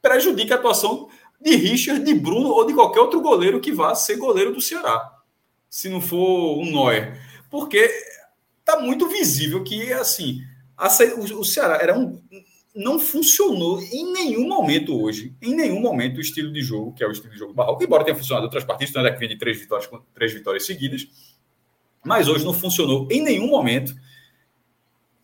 prejudica 0.02 0.54
a 0.54 0.58
atuação 0.58 1.08
de 1.40 1.54
Richard, 1.56 2.04
de 2.04 2.14
Bruno 2.14 2.48
ou 2.48 2.66
de 2.66 2.74
qualquer 2.74 3.00
outro 3.00 3.20
goleiro 3.20 3.60
que 3.60 3.72
vá 3.72 3.94
ser 3.94 4.16
goleiro 4.16 4.52
do 4.52 4.60
Ceará, 4.60 5.18
se 5.70 5.88
não 5.88 6.00
for 6.00 6.58
um 6.58 6.64
Neuer. 6.64 7.20
Porque 7.50 7.88
tá 8.64 8.80
muito 8.80 9.08
visível 9.08 9.62
que, 9.62 9.92
assim, 9.92 10.42
a, 10.76 10.88
o, 11.36 11.44
Ceará 11.44 11.78
era 11.80 11.98
um, 11.98 12.20
não 12.74 12.98
funcionou 12.98 13.80
em 13.82 14.12
nenhum 14.12 14.46
momento 14.46 15.00
hoje, 15.00 15.34
em 15.40 15.54
nenhum 15.54 15.80
momento, 15.80 16.18
o 16.18 16.20
estilo 16.20 16.52
de 16.52 16.60
jogo, 16.60 16.92
que 16.92 17.02
é 17.02 17.06
o 17.06 17.10
estilo 17.10 17.32
de 17.32 17.38
jogo 17.38 17.54
barroco, 17.54 17.82
embora 17.82 18.04
tenha 18.04 18.16
funcionado 18.16 18.44
outras 18.44 18.64
partidas, 18.64 18.92
tanto 18.92 19.06
é 19.06 19.12
que 19.12 19.18
vem 19.18 19.28
de 19.28 19.38
três 19.38 19.58
vitórias, 19.58 19.90
três 20.14 20.32
vitórias 20.32 20.66
seguidas, 20.66 21.08
mas 22.04 22.28
hoje 22.28 22.44
não 22.44 22.52
funcionou 22.52 23.08
em 23.10 23.22
nenhum 23.22 23.48
momento. 23.48 23.94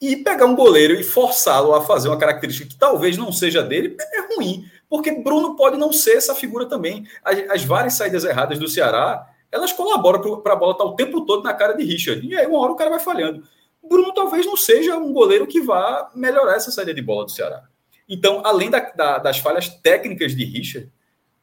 E 0.00 0.16
pegar 0.16 0.44
um 0.44 0.56
goleiro 0.56 0.92
e 0.94 1.02
forçá-lo 1.02 1.72
a 1.74 1.80
fazer 1.80 2.08
uma 2.08 2.18
característica 2.18 2.68
que 2.68 2.76
talvez 2.76 3.16
não 3.16 3.32
seja 3.32 3.62
dele 3.62 3.96
é 3.98 4.34
ruim. 4.34 4.68
Porque 4.95 5.11
Bruno 5.11 5.57
pode 5.57 5.76
não 5.76 5.92
ser 5.92 6.18
essa 6.18 6.36
figura 6.36 6.66
também. 6.66 7.05
As, 7.24 7.36
as 7.51 7.64
várias 7.64 7.95
saídas 7.95 8.24
erradas 8.24 8.61
do 8.61 8.68
Ceará, 8.68 9.28
elas 9.51 9.72
colaboram 9.72 10.40
para 10.40 10.53
a 10.53 10.57
bola 10.57 10.70
estar 10.70 10.84
o 10.84 10.95
tempo 10.95 11.26
todo 11.26 11.42
na 11.42 11.53
cara 11.53 11.72
de 11.72 11.82
Richard. 11.82 12.24
E 12.24 12.32
aí, 12.36 12.47
uma 12.47 12.61
hora 12.61 12.70
o 12.70 12.76
cara 12.76 12.90
vai 12.90 13.01
falhando. 13.01 13.42
Bruno 13.82 14.14
talvez 14.14 14.47
não 14.47 14.57
seja 14.57 14.97
um 14.97 15.12
goleiro 15.12 15.49
que 15.49 15.61
vá 15.61 16.12
melhorar 16.14 16.55
essa 16.55 16.70
saída 16.70 16.95
de 16.95 17.03
bola 17.03 17.24
do 17.24 17.32
Ceará. 17.32 17.64
Então, 18.09 18.40
além 18.45 18.70
da, 18.70 18.78
da, 18.78 19.18
das 19.18 19.38
falhas 19.38 19.68
técnicas 19.68 20.36
de 20.36 20.45
Richard, 20.45 20.88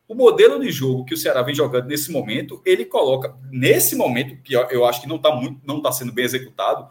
o 0.08 0.16
modelo 0.16 0.58
de 0.58 0.72
jogo 0.72 1.04
que 1.04 1.14
o 1.14 1.18
Ceará 1.18 1.42
vem 1.42 1.54
jogando 1.54 1.88
nesse 1.88 2.10
momento, 2.10 2.62
ele 2.66 2.86
coloca, 2.86 3.36
nesse 3.52 3.98
momento, 3.98 4.42
que 4.42 4.54
eu 4.54 4.86
acho 4.86 5.02
que 5.02 5.10
não 5.10 5.18
está 5.18 5.38
está 5.68 5.92
sendo 5.92 6.14
bem 6.14 6.24
executado, 6.24 6.88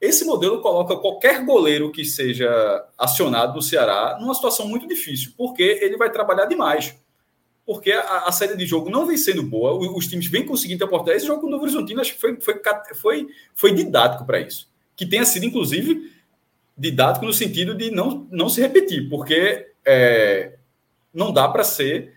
esse 0.00 0.24
modelo 0.24 0.62
coloca 0.62 0.96
qualquer 0.96 1.44
goleiro 1.44 1.92
que 1.92 2.04
seja 2.04 2.48
acionado 2.96 3.54
no 3.54 3.62
Ceará 3.62 4.16
numa 4.18 4.34
situação 4.34 4.66
muito 4.66 4.88
difícil, 4.88 5.32
porque 5.36 5.62
ele 5.62 5.98
vai 5.98 6.10
trabalhar 6.10 6.46
demais. 6.46 6.96
Porque 7.66 7.92
a, 7.92 8.24
a 8.24 8.32
série 8.32 8.56
de 8.56 8.64
jogo 8.64 8.88
não 8.88 9.06
vem 9.06 9.18
sendo 9.18 9.42
boa, 9.42 9.74
os, 9.74 9.88
os 9.98 10.06
times 10.06 10.26
vêm 10.26 10.46
conseguindo 10.46 10.82
oportunidade. 10.86 11.18
Esse 11.18 11.26
jogo 11.26 11.42
com 11.42 11.48
o 11.48 11.50
Novo 11.50 11.64
Horizontino 11.64 12.00
acho 12.00 12.14
que 12.14 12.20
foi, 12.20 12.40
foi, 12.40 12.60
foi, 12.94 13.26
foi 13.54 13.74
didático 13.74 14.24
para 14.24 14.40
isso. 14.40 14.70
Que 14.96 15.04
tenha 15.04 15.24
sido, 15.26 15.44
inclusive, 15.44 16.10
didático 16.76 17.26
no 17.26 17.32
sentido 17.32 17.74
de 17.74 17.90
não, 17.90 18.26
não 18.30 18.48
se 18.48 18.60
repetir, 18.60 19.06
porque 19.10 19.70
é, 19.84 20.54
não 21.12 21.30
dá 21.30 21.46
para 21.46 21.62
ser 21.62 22.14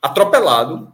atropelado, 0.00 0.92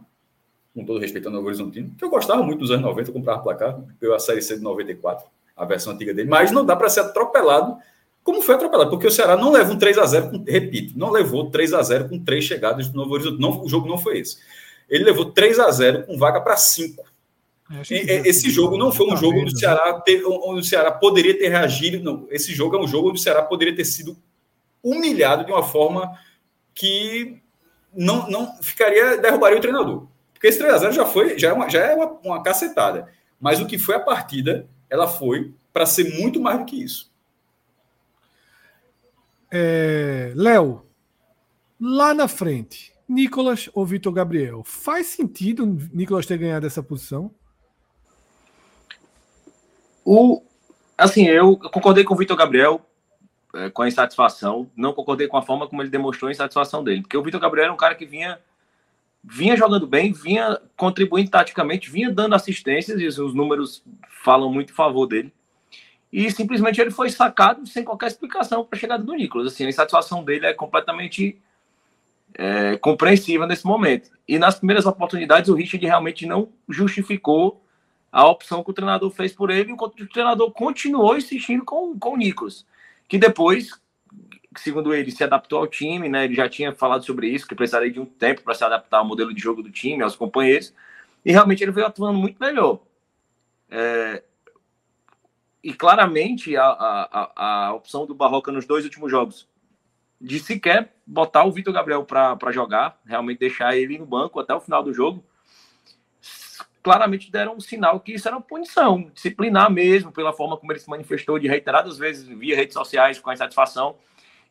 com 0.73 0.83
todo 0.83 0.99
respeito 0.99 1.27
ao 1.27 1.33
Novo 1.33 1.47
Horizontino, 1.47 1.93
que 1.95 2.03
eu 2.03 2.09
gostava 2.09 2.41
muito 2.41 2.59
dos 2.59 2.71
anos 2.71 2.83
90, 2.83 3.09
eu 3.09 3.13
comprava 3.13 3.43
placar, 3.43 3.79
pela 3.99 4.17
Série 4.17 4.41
C 4.41 4.57
de 4.57 4.63
94 4.63 5.27
a 5.59 5.65
versão 5.65 5.93
antiga 5.93 6.13
dele, 6.13 6.29
mas 6.29 6.51
não 6.51 6.65
dá 6.65 6.75
para 6.75 6.89
ser 6.89 7.01
atropelado 7.01 7.77
como 8.23 8.41
foi 8.41 8.55
atropelado, 8.55 8.91
porque 8.91 9.07
o 9.07 9.11
Ceará 9.11 9.35
não 9.35 9.51
leva 9.51 9.71
um 9.71 9.77
3 9.77 9.97
a 9.97 10.05
0 10.05 10.29
com, 10.29 10.43
repito, 10.43 10.93
não 10.97 11.09
levou 11.09 11.49
3 11.49 11.73
a 11.73 11.81
0 11.81 12.09
com 12.09 12.23
três 12.23 12.43
chegadas 12.43 12.87
do 12.87 12.95
Novo 12.95 13.13
Horizonte. 13.13 13.41
Não, 13.41 13.63
o 13.63 13.67
jogo 13.67 13.87
não 13.87 13.97
foi 13.97 14.19
esse. 14.19 14.37
Ele 14.87 15.05
levou 15.05 15.31
3 15.31 15.59
a 15.59 15.71
0 15.71 16.05
com 16.05 16.17
vaga 16.17 16.39
para 16.41 16.55
5. 16.55 17.03
Esse 17.89 18.49
jogo 18.49 18.77
não 18.77 18.91
foi 18.91 19.07
um 19.07 19.15
jogo 19.15 19.39
onde 19.39 19.53
o 19.53 19.57
Ceará, 19.57 19.93
teve, 20.01 20.25
onde 20.25 20.59
o 20.59 20.63
Ceará 20.63 20.91
poderia 20.91 21.37
ter 21.37 21.49
reagido. 21.49 22.03
Não. 22.03 22.27
Esse 22.29 22.53
jogo 22.53 22.75
é 22.75 22.79
um 22.79 22.87
jogo 22.87 23.09
onde 23.09 23.19
o 23.19 23.21
Ceará 23.21 23.41
poderia 23.41 23.75
ter 23.75 23.85
sido 23.85 24.17
humilhado 24.83 25.45
de 25.45 25.51
uma 25.51 25.63
forma 25.63 26.15
que 26.73 27.37
não, 27.93 28.29
não 28.29 28.61
ficaria, 28.61 29.17
derrubaria 29.17 29.57
o 29.57 29.61
treinador. 29.61 30.07
Porque 30.33 30.47
esse 30.47 30.57
3 30.57 30.73
a 30.73 30.77
0 30.77 30.93
já 30.93 31.05
foi, 31.05 31.37
já 31.37 31.49
é 31.49 31.53
uma, 31.53 31.69
já 31.69 31.79
é 31.79 31.95
uma, 31.95 32.07
uma 32.23 32.43
cacetada. 32.43 33.07
Mas 33.39 33.59
o 33.59 33.65
que 33.65 33.77
foi 33.77 33.95
a 33.95 33.99
partida 33.99 34.67
ela 34.89 35.07
foi 35.07 35.53
para 35.71 35.85
ser 35.85 36.19
muito 36.19 36.39
mais 36.39 36.59
do 36.59 36.65
que 36.65 36.81
isso. 36.83 37.11
É, 39.51 40.31
Léo, 40.35 40.85
lá 41.79 42.13
na 42.13 42.27
frente, 42.27 42.93
Nicolas 43.07 43.69
ou 43.73 43.85
Vitor 43.85 44.13
Gabriel, 44.13 44.63
faz 44.63 45.07
sentido 45.07 45.65
Nicolas 45.91 46.25
ter 46.25 46.37
ganhado 46.37 46.67
essa 46.67 46.83
posição? 46.83 47.33
O, 50.05 50.43
assim, 50.97 51.25
eu 51.25 51.57
concordei 51.57 52.03
com 52.03 52.13
o 52.13 52.17
Vitor 52.17 52.37
Gabriel 52.37 52.85
é, 53.55 53.69
com 53.69 53.81
a 53.81 53.87
insatisfação, 53.87 54.69
não 54.75 54.93
concordei 54.93 55.27
com 55.27 55.37
a 55.37 55.41
forma 55.41 55.67
como 55.67 55.81
ele 55.81 55.89
demonstrou 55.89 56.29
a 56.29 56.31
insatisfação 56.31 56.83
dele, 56.83 57.01
porque 57.01 57.17
o 57.17 57.23
Vitor 57.23 57.39
Gabriel 57.39 57.65
era 57.65 57.73
um 57.73 57.77
cara 57.77 57.95
que 57.95 58.05
vinha 58.05 58.39
vinha 59.23 59.55
jogando 59.55 59.85
bem, 59.85 60.11
vinha 60.11 60.59
contribuindo 60.75 61.29
taticamente, 61.29 61.89
vinha 61.89 62.11
dando 62.11 62.35
assistências, 62.35 62.99
e 62.99 63.07
os 63.07 63.33
números 63.33 63.83
falam 64.23 64.51
muito 64.51 64.71
em 64.71 64.75
favor 64.75 65.05
dele. 65.05 65.33
E 66.11 66.29
simplesmente 66.31 66.81
ele 66.81 66.91
foi 66.91 67.09
sacado 67.09 67.67
sem 67.67 67.83
qualquer 67.83 68.07
explicação 68.07 68.65
para 68.65 68.77
a 68.77 68.79
chegada 68.79 69.03
do 69.03 69.13
Nicolas. 69.13 69.53
Assim, 69.53 69.65
a 69.65 69.69
insatisfação 69.69 70.23
dele 70.23 70.47
é 70.47 70.53
completamente 70.53 71.39
é, 72.33 72.77
compreensível 72.77 73.45
nesse 73.45 73.65
momento. 73.65 74.09
E 74.27 74.39
nas 74.39 74.55
primeiras 74.55 74.85
oportunidades, 74.85 75.49
o 75.49 75.55
Richard 75.55 75.85
realmente 75.85 76.25
não 76.25 76.49
justificou 76.67 77.63
a 78.11 78.27
opção 78.27 78.63
que 78.63 78.71
o 78.71 78.73
treinador 78.73 79.11
fez 79.11 79.33
por 79.33 79.51
ele, 79.51 79.71
enquanto 79.71 80.01
o 80.01 80.07
treinador 80.07 80.51
continuou 80.51 81.15
insistindo 81.15 81.63
com, 81.63 81.97
com 81.99 82.13
o 82.13 82.17
Nicolas, 82.17 82.65
que 83.07 83.19
depois 83.19 83.79
segundo 84.57 84.93
ele, 84.93 85.11
se 85.11 85.23
adaptou 85.23 85.59
ao 85.59 85.67
time, 85.67 86.09
né? 86.09 86.25
Ele 86.25 86.33
já 86.33 86.49
tinha 86.49 86.73
falado 86.73 87.05
sobre 87.05 87.27
isso, 87.27 87.47
que 87.47 87.55
precisaria 87.55 87.91
de 87.91 87.99
um 87.99 88.05
tempo 88.05 88.41
para 88.41 88.53
se 88.53 88.63
adaptar 88.63 88.99
ao 88.99 89.05
modelo 89.05 89.33
de 89.33 89.41
jogo 89.41 89.61
do 89.61 89.71
time, 89.71 90.03
aos 90.03 90.15
companheiros, 90.15 90.73
e 91.23 91.31
realmente 91.31 91.63
ele 91.63 91.71
veio 91.71 91.87
atuando 91.87 92.17
muito 92.17 92.37
melhor. 92.39 92.79
É... 93.69 94.23
E 95.63 95.73
claramente 95.73 96.55
a, 96.55 96.65
a, 96.65 97.67
a 97.67 97.73
opção 97.73 98.05
do 98.05 98.15
Barroca 98.15 98.51
nos 98.51 98.65
dois 98.65 98.85
últimos 98.85 99.11
jogos 99.11 99.47
de 100.19 100.39
sequer 100.39 100.93
botar 101.05 101.43
o 101.43 101.51
Vitor 101.51 101.73
Gabriel 101.73 102.03
para 102.03 102.51
jogar, 102.51 102.99
realmente 103.05 103.39
deixar 103.39 103.75
ele 103.75 103.97
no 103.97 104.05
banco 104.05 104.39
até 104.39 104.53
o 104.53 104.61
final 104.61 104.81
do 104.81 104.93
jogo, 104.93 105.23
claramente 106.81 107.31
deram 107.31 107.55
um 107.55 107.59
sinal 107.59 107.99
que 107.99 108.13
isso 108.13 108.27
era 108.27 108.37
uma 108.37 108.41
punição, 108.41 109.11
disciplinar 109.13 109.69
mesmo, 109.69 110.11
pela 110.11 110.33
forma 110.33 110.57
como 110.57 110.71
ele 110.71 110.79
se 110.79 110.89
manifestou 110.89 111.37
de 111.37 111.47
reiteradas 111.47 111.97
vezes 111.97 112.25
via 112.25 112.55
redes 112.55 112.73
sociais 112.73 113.19
com 113.19 113.29
a 113.29 113.33
insatisfação 113.33 113.95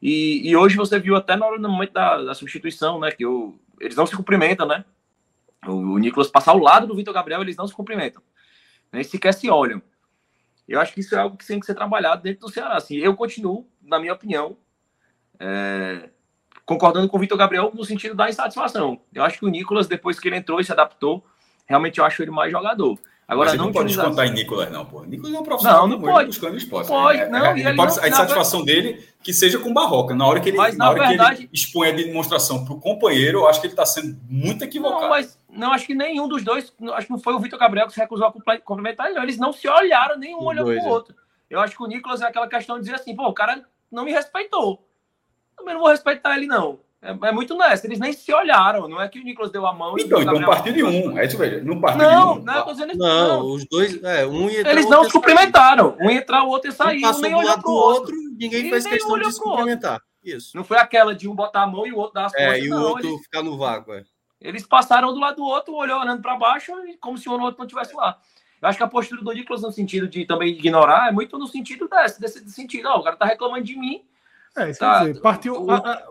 e, 0.00 0.48
e 0.48 0.56
hoje 0.56 0.76
você 0.76 0.98
viu 0.98 1.16
até 1.16 1.36
no 1.36 1.68
momento 1.68 1.92
da, 1.92 2.22
da 2.22 2.34
substituição, 2.34 3.00
né? 3.00 3.10
Que 3.10 3.26
o, 3.26 3.58
eles 3.80 3.96
não 3.96 4.06
se 4.06 4.16
cumprimentam, 4.16 4.66
né? 4.66 4.84
O, 5.66 5.72
o 5.72 5.98
Nicolas 5.98 6.30
passar 6.30 6.52
ao 6.52 6.58
lado 6.58 6.86
do 6.86 6.94
Vitor 6.94 7.12
Gabriel, 7.12 7.42
eles 7.42 7.56
não 7.56 7.66
se 7.66 7.74
cumprimentam. 7.74 8.22
Nem 8.92 9.02
sequer 9.02 9.34
se 9.34 9.50
olham. 9.50 9.82
Eu 10.68 10.80
acho 10.80 10.92
que 10.92 11.00
isso 11.00 11.14
é 11.14 11.18
algo 11.18 11.36
que 11.36 11.46
tem 11.46 11.58
que 11.58 11.66
ser 11.66 11.74
trabalhado 11.74 12.22
dentro 12.22 12.46
do 12.46 12.52
Ceará. 12.52 12.76
Assim, 12.76 12.96
eu 12.96 13.16
continuo, 13.16 13.66
na 13.82 13.98
minha 13.98 14.12
opinião, 14.12 14.56
é, 15.40 16.10
concordando 16.64 17.08
com 17.08 17.16
o 17.16 17.20
Vitor 17.20 17.38
Gabriel 17.38 17.72
no 17.74 17.84
sentido 17.84 18.14
da 18.14 18.28
insatisfação. 18.28 19.00
Eu 19.12 19.24
acho 19.24 19.38
que 19.38 19.46
o 19.46 19.48
Nicolas, 19.48 19.86
depois 19.86 20.20
que 20.20 20.28
ele 20.28 20.36
entrou 20.36 20.60
e 20.60 20.64
se 20.64 20.70
adaptou, 20.70 21.24
realmente 21.66 21.98
eu 21.98 22.04
acho 22.04 22.22
ele 22.22 22.30
mais 22.30 22.52
jogador. 22.52 22.98
Agora, 23.28 23.54
não, 23.54 23.66
não 23.66 23.72
pode 23.72 23.88
descontar 23.88 24.26
em 24.26 24.30
Nicolas, 24.30 24.70
não, 24.70 24.86
pô. 24.86 25.04
Nicolas 25.04 25.34
é 25.34 25.38
um 25.38 25.42
profissional. 25.42 25.86
Não, 25.86 25.98
não 25.98 26.00
pode. 26.00 26.28
Buscando 26.28 26.56
esporte. 26.56 26.88
Pode, 26.88 27.20
é, 27.20 27.28
não. 27.28 27.44
É, 27.44 27.60
ele 27.60 27.76
pode, 27.76 27.94
não, 27.94 28.02
a 28.02 28.08
insatisfação 28.08 28.64
dele 28.64 29.06
que 29.22 29.34
seja 29.34 29.58
com 29.58 29.70
Barroca. 29.70 30.14
Na 30.14 30.26
hora 30.26 30.40
que 30.40 30.48
ele, 30.48 30.56
mas, 30.56 30.74
na 30.78 30.88
hora 30.88 31.08
verdade, 31.08 31.36
que 31.36 31.42
ele 31.42 31.50
expõe 31.52 31.88
a 31.88 31.92
demonstração 31.92 32.64
para 32.64 32.72
o 32.72 32.80
companheiro, 32.80 33.40
eu 33.40 33.46
acho 33.46 33.60
que 33.60 33.66
ele 33.66 33.74
está 33.74 33.84
sendo 33.84 34.18
muito 34.26 34.64
equivocado. 34.64 35.02
Não, 35.02 35.08
mas 35.10 35.38
não, 35.50 35.72
acho 35.74 35.86
que 35.86 35.94
nenhum 35.94 36.26
dos 36.26 36.42
dois, 36.42 36.72
acho 36.94 37.06
que 37.06 37.12
não 37.12 37.18
foi 37.18 37.34
o 37.34 37.38
Vitor 37.38 37.58
Gabriel 37.58 37.86
que 37.86 37.92
se 37.92 38.00
recusou 38.00 38.28
a 38.28 38.58
complementar, 38.60 39.12
não. 39.12 39.22
Eles 39.22 39.36
não 39.36 39.52
se 39.52 39.68
olharam, 39.68 40.18
nenhum 40.18 40.42
olhou 40.42 40.64
para 40.64 40.74
o 40.74 40.78
é. 40.78 40.88
outro. 40.88 41.14
Eu 41.50 41.60
acho 41.60 41.76
que 41.76 41.82
o 41.82 41.86
Nicolas 41.86 42.22
é 42.22 42.26
aquela 42.26 42.48
questão 42.48 42.76
de 42.76 42.84
dizer 42.84 42.94
assim, 42.94 43.14
pô, 43.14 43.28
o 43.28 43.34
cara 43.34 43.62
não 43.92 44.06
me 44.06 44.12
respeitou. 44.12 44.88
Também 45.54 45.74
não 45.74 45.82
vou 45.82 45.90
respeitar 45.90 46.34
ele, 46.34 46.46
não. 46.46 46.80
É, 47.00 47.10
é, 47.10 47.32
muito 47.32 47.56
nessa. 47.56 47.86
Eles 47.86 48.00
nem 48.00 48.12
se 48.12 48.32
olharam. 48.32 48.88
Não 48.88 49.00
é 49.00 49.08
que 49.08 49.20
o 49.20 49.24
Nicolas 49.24 49.52
deu 49.52 49.66
a 49.66 49.72
mão. 49.72 49.94
Então, 49.98 50.20
então 50.20 50.40
partido 50.42 50.74
de 50.74 50.82
um. 50.82 51.16
É 51.16 51.26
isso, 51.26 51.38
velho. 51.38 51.64
Não 51.64 51.80
partido 51.80 52.02
não, 52.02 52.34
de 52.34 52.40
um. 52.40 52.44
Não, 52.44 52.74
não, 52.76 53.38
não, 53.38 53.46
os 53.54 53.64
dois. 53.68 54.02
É, 54.02 54.26
um 54.26 54.50
ia 54.50 54.68
Eles 54.68 54.88
não 54.88 55.04
se 55.04 55.12
cumprimentaram. 55.12 55.96
Um 56.00 56.10
ia 56.10 56.18
entrar, 56.18 56.42
o 56.42 56.48
outro 56.48 56.68
ia 56.68 56.74
sair. 56.74 57.04
Um, 57.04 57.08
um 57.08 57.20
nem 57.20 57.34
olhou 57.34 57.58
pro 57.60 57.70
outro. 57.70 58.14
Ninguém 58.36 58.68
fez 58.68 58.86
questão 58.86 59.18
de 59.18 59.32
se 59.32 59.40
cumprimentar. 59.40 60.02
Isso. 60.24 60.56
Não 60.56 60.64
foi 60.64 60.76
aquela 60.76 61.14
de 61.14 61.28
um 61.28 61.34
botar 61.34 61.62
a 61.62 61.66
mão 61.66 61.86
e 61.86 61.92
o 61.92 61.96
outro 61.96 62.14
dar 62.14 62.26
as 62.26 62.32
costas. 62.32 62.52
É, 62.52 62.60
e 62.60 62.72
o 62.72 62.80
outro 62.80 63.08
eles, 63.08 63.22
ficar 63.22 63.42
no 63.42 63.56
vácuo. 63.56 63.94
É. 63.94 64.02
Eles 64.40 64.66
passaram 64.66 65.12
do 65.12 65.20
lado 65.20 65.36
do 65.36 65.44
outro, 65.44 65.74
olhou 65.74 66.00
olhando 66.00 66.20
para 66.20 66.36
baixo, 66.36 66.72
como 67.00 67.16
se 67.16 67.28
o 67.28 67.32
outro 67.32 67.58
não 67.58 67.66
estivesse 67.66 67.94
lá. 67.94 68.18
Eu 68.60 68.68
acho 68.68 68.76
que 68.76 68.84
a 68.84 68.88
postura 68.88 69.22
do 69.22 69.32
Nicolas, 69.32 69.62
no 69.62 69.70
sentido 69.70 70.08
de 70.08 70.26
também 70.26 70.48
ignorar, 70.48 71.08
é 71.08 71.12
muito 71.12 71.38
no 71.38 71.46
sentido 71.46 71.88
desse, 71.88 72.20
desse 72.20 72.50
sentido. 72.50 72.88
Ó, 72.88 72.98
o 72.98 73.04
cara 73.04 73.16
tá 73.16 73.24
reclamando 73.24 73.64
de 73.64 73.78
mim. 73.78 74.02
É, 74.56 74.70
isso 74.70 74.80
tá, 74.80 75.00
quer 75.00 75.08
dizer, 75.08 75.20
partiu. 75.20 75.62
O, 75.62 75.70
a, 75.70 75.76
a 75.76 76.06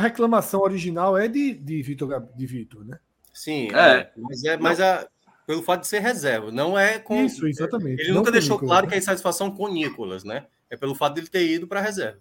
reclamação 0.00 0.60
original 0.60 1.16
é 1.16 1.28
de, 1.28 1.54
de 1.54 1.82
Vitor, 1.82 2.28
de 2.34 2.46
Vitor, 2.46 2.84
né? 2.84 2.98
Sim, 3.32 3.68
é. 3.72 3.98
é. 3.98 4.12
Mas, 4.16 4.44
é, 4.44 4.56
mas 4.56 4.80
a, 4.80 5.08
pelo 5.46 5.62
fato 5.62 5.80
de 5.80 5.88
ser 5.88 6.00
reserva, 6.00 6.50
não 6.50 6.78
é 6.78 6.98
com. 6.98 7.24
Isso, 7.24 7.46
exatamente. 7.46 8.00
Ele 8.00 8.10
não 8.10 8.18
nunca 8.18 8.30
deixou 8.30 8.56
Nicolas, 8.56 8.70
claro 8.70 8.86
né? 8.86 8.90
que 8.90 8.94
é 8.94 8.98
insatisfação 8.98 9.50
com 9.50 9.64
o 9.64 9.72
Nicolas, 9.72 10.24
né? 10.24 10.46
É 10.70 10.76
pelo 10.76 10.94
fato 10.94 11.14
dele 11.14 11.26
ter 11.26 11.46
ido 11.46 11.66
para 11.66 11.80
a 11.80 11.82
reserva. 11.82 12.18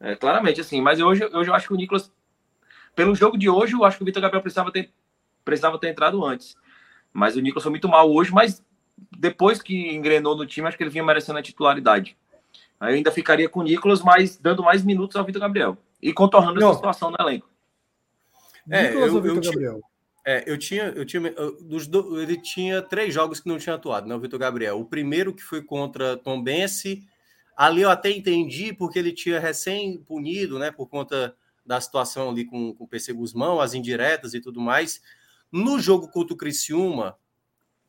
É, 0.00 0.16
claramente, 0.16 0.60
assim. 0.60 0.80
Mas 0.80 1.00
hoje, 1.00 1.24
hoje 1.32 1.50
eu 1.50 1.54
acho 1.54 1.68
que 1.68 1.74
o 1.74 1.76
Nicolas, 1.76 2.10
pelo 2.94 3.14
jogo 3.14 3.36
de 3.36 3.48
hoje, 3.48 3.74
eu 3.74 3.84
acho 3.84 3.96
que 3.96 4.02
o 4.02 4.06
Vitor 4.06 4.22
Gabriel 4.22 4.42
precisava 4.42 4.72
ter, 4.72 4.90
precisava 5.44 5.78
ter 5.78 5.88
entrado 5.88 6.24
antes. 6.24 6.56
Mas 7.12 7.36
o 7.36 7.40
Nicolas 7.40 7.62
foi 7.62 7.70
muito 7.70 7.88
mal 7.88 8.10
hoje, 8.10 8.32
mas 8.32 8.64
depois 9.16 9.62
que 9.62 9.94
engrenou 9.94 10.36
no 10.36 10.46
time, 10.46 10.66
acho 10.66 10.76
que 10.76 10.82
ele 10.82 10.90
vinha 10.90 11.04
merecendo 11.04 11.38
a 11.38 11.42
titularidade. 11.42 12.16
Aí 12.80 12.92
eu 12.92 12.96
ainda 12.96 13.12
ficaria 13.12 13.48
com 13.48 13.60
o 13.60 13.62
Nicolas, 13.62 14.02
mas 14.02 14.36
dando 14.36 14.62
mais 14.62 14.84
minutos 14.84 15.16
ao 15.16 15.24
Vitor 15.24 15.40
Gabriel 15.40 15.78
e 16.04 16.12
contornando 16.12 16.60
Não. 16.60 16.68
essa 16.68 16.76
situação 16.76 17.10
no 17.10 17.16
elenco. 17.18 17.48
É, 18.70 18.94
eu, 18.94 19.24
eu, 19.24 19.40
Gabriel. 19.40 19.80
É, 20.26 20.44
eu 20.46 20.58
tinha, 20.58 20.84
eu 20.84 21.04
tinha, 21.04 21.22
dos 21.62 21.86
do, 21.86 22.20
ele 22.20 22.36
tinha 22.36 22.82
três 22.82 23.12
jogos 23.12 23.40
que 23.40 23.48
não 23.48 23.58
tinha 23.58 23.74
atuado, 23.74 24.06
né, 24.06 24.14
o 24.14 24.20
Vitor 24.20 24.38
Gabriel. 24.38 24.78
O 24.78 24.84
primeiro 24.84 25.34
que 25.34 25.42
foi 25.42 25.62
contra 25.62 26.16
Tom 26.18 26.42
Bense, 26.42 27.02
ali 27.56 27.80
eu 27.80 27.90
até 27.90 28.10
entendi 28.10 28.72
porque 28.74 28.98
ele 28.98 29.12
tinha 29.12 29.40
recém 29.40 29.98
punido, 29.98 30.58
né, 30.58 30.70
por 30.70 30.88
conta 30.88 31.34
da 31.64 31.80
situação 31.80 32.28
ali 32.28 32.44
com, 32.44 32.74
com 32.74 32.84
o 32.84 32.88
PC 32.88 33.14
Guzmão, 33.14 33.58
as 33.58 33.72
indiretas 33.72 34.34
e 34.34 34.40
tudo 34.40 34.60
mais. 34.60 35.00
No 35.50 35.78
jogo 35.78 36.08
contra 36.08 36.34
o 36.34 36.36
Criciúma, 36.36 37.16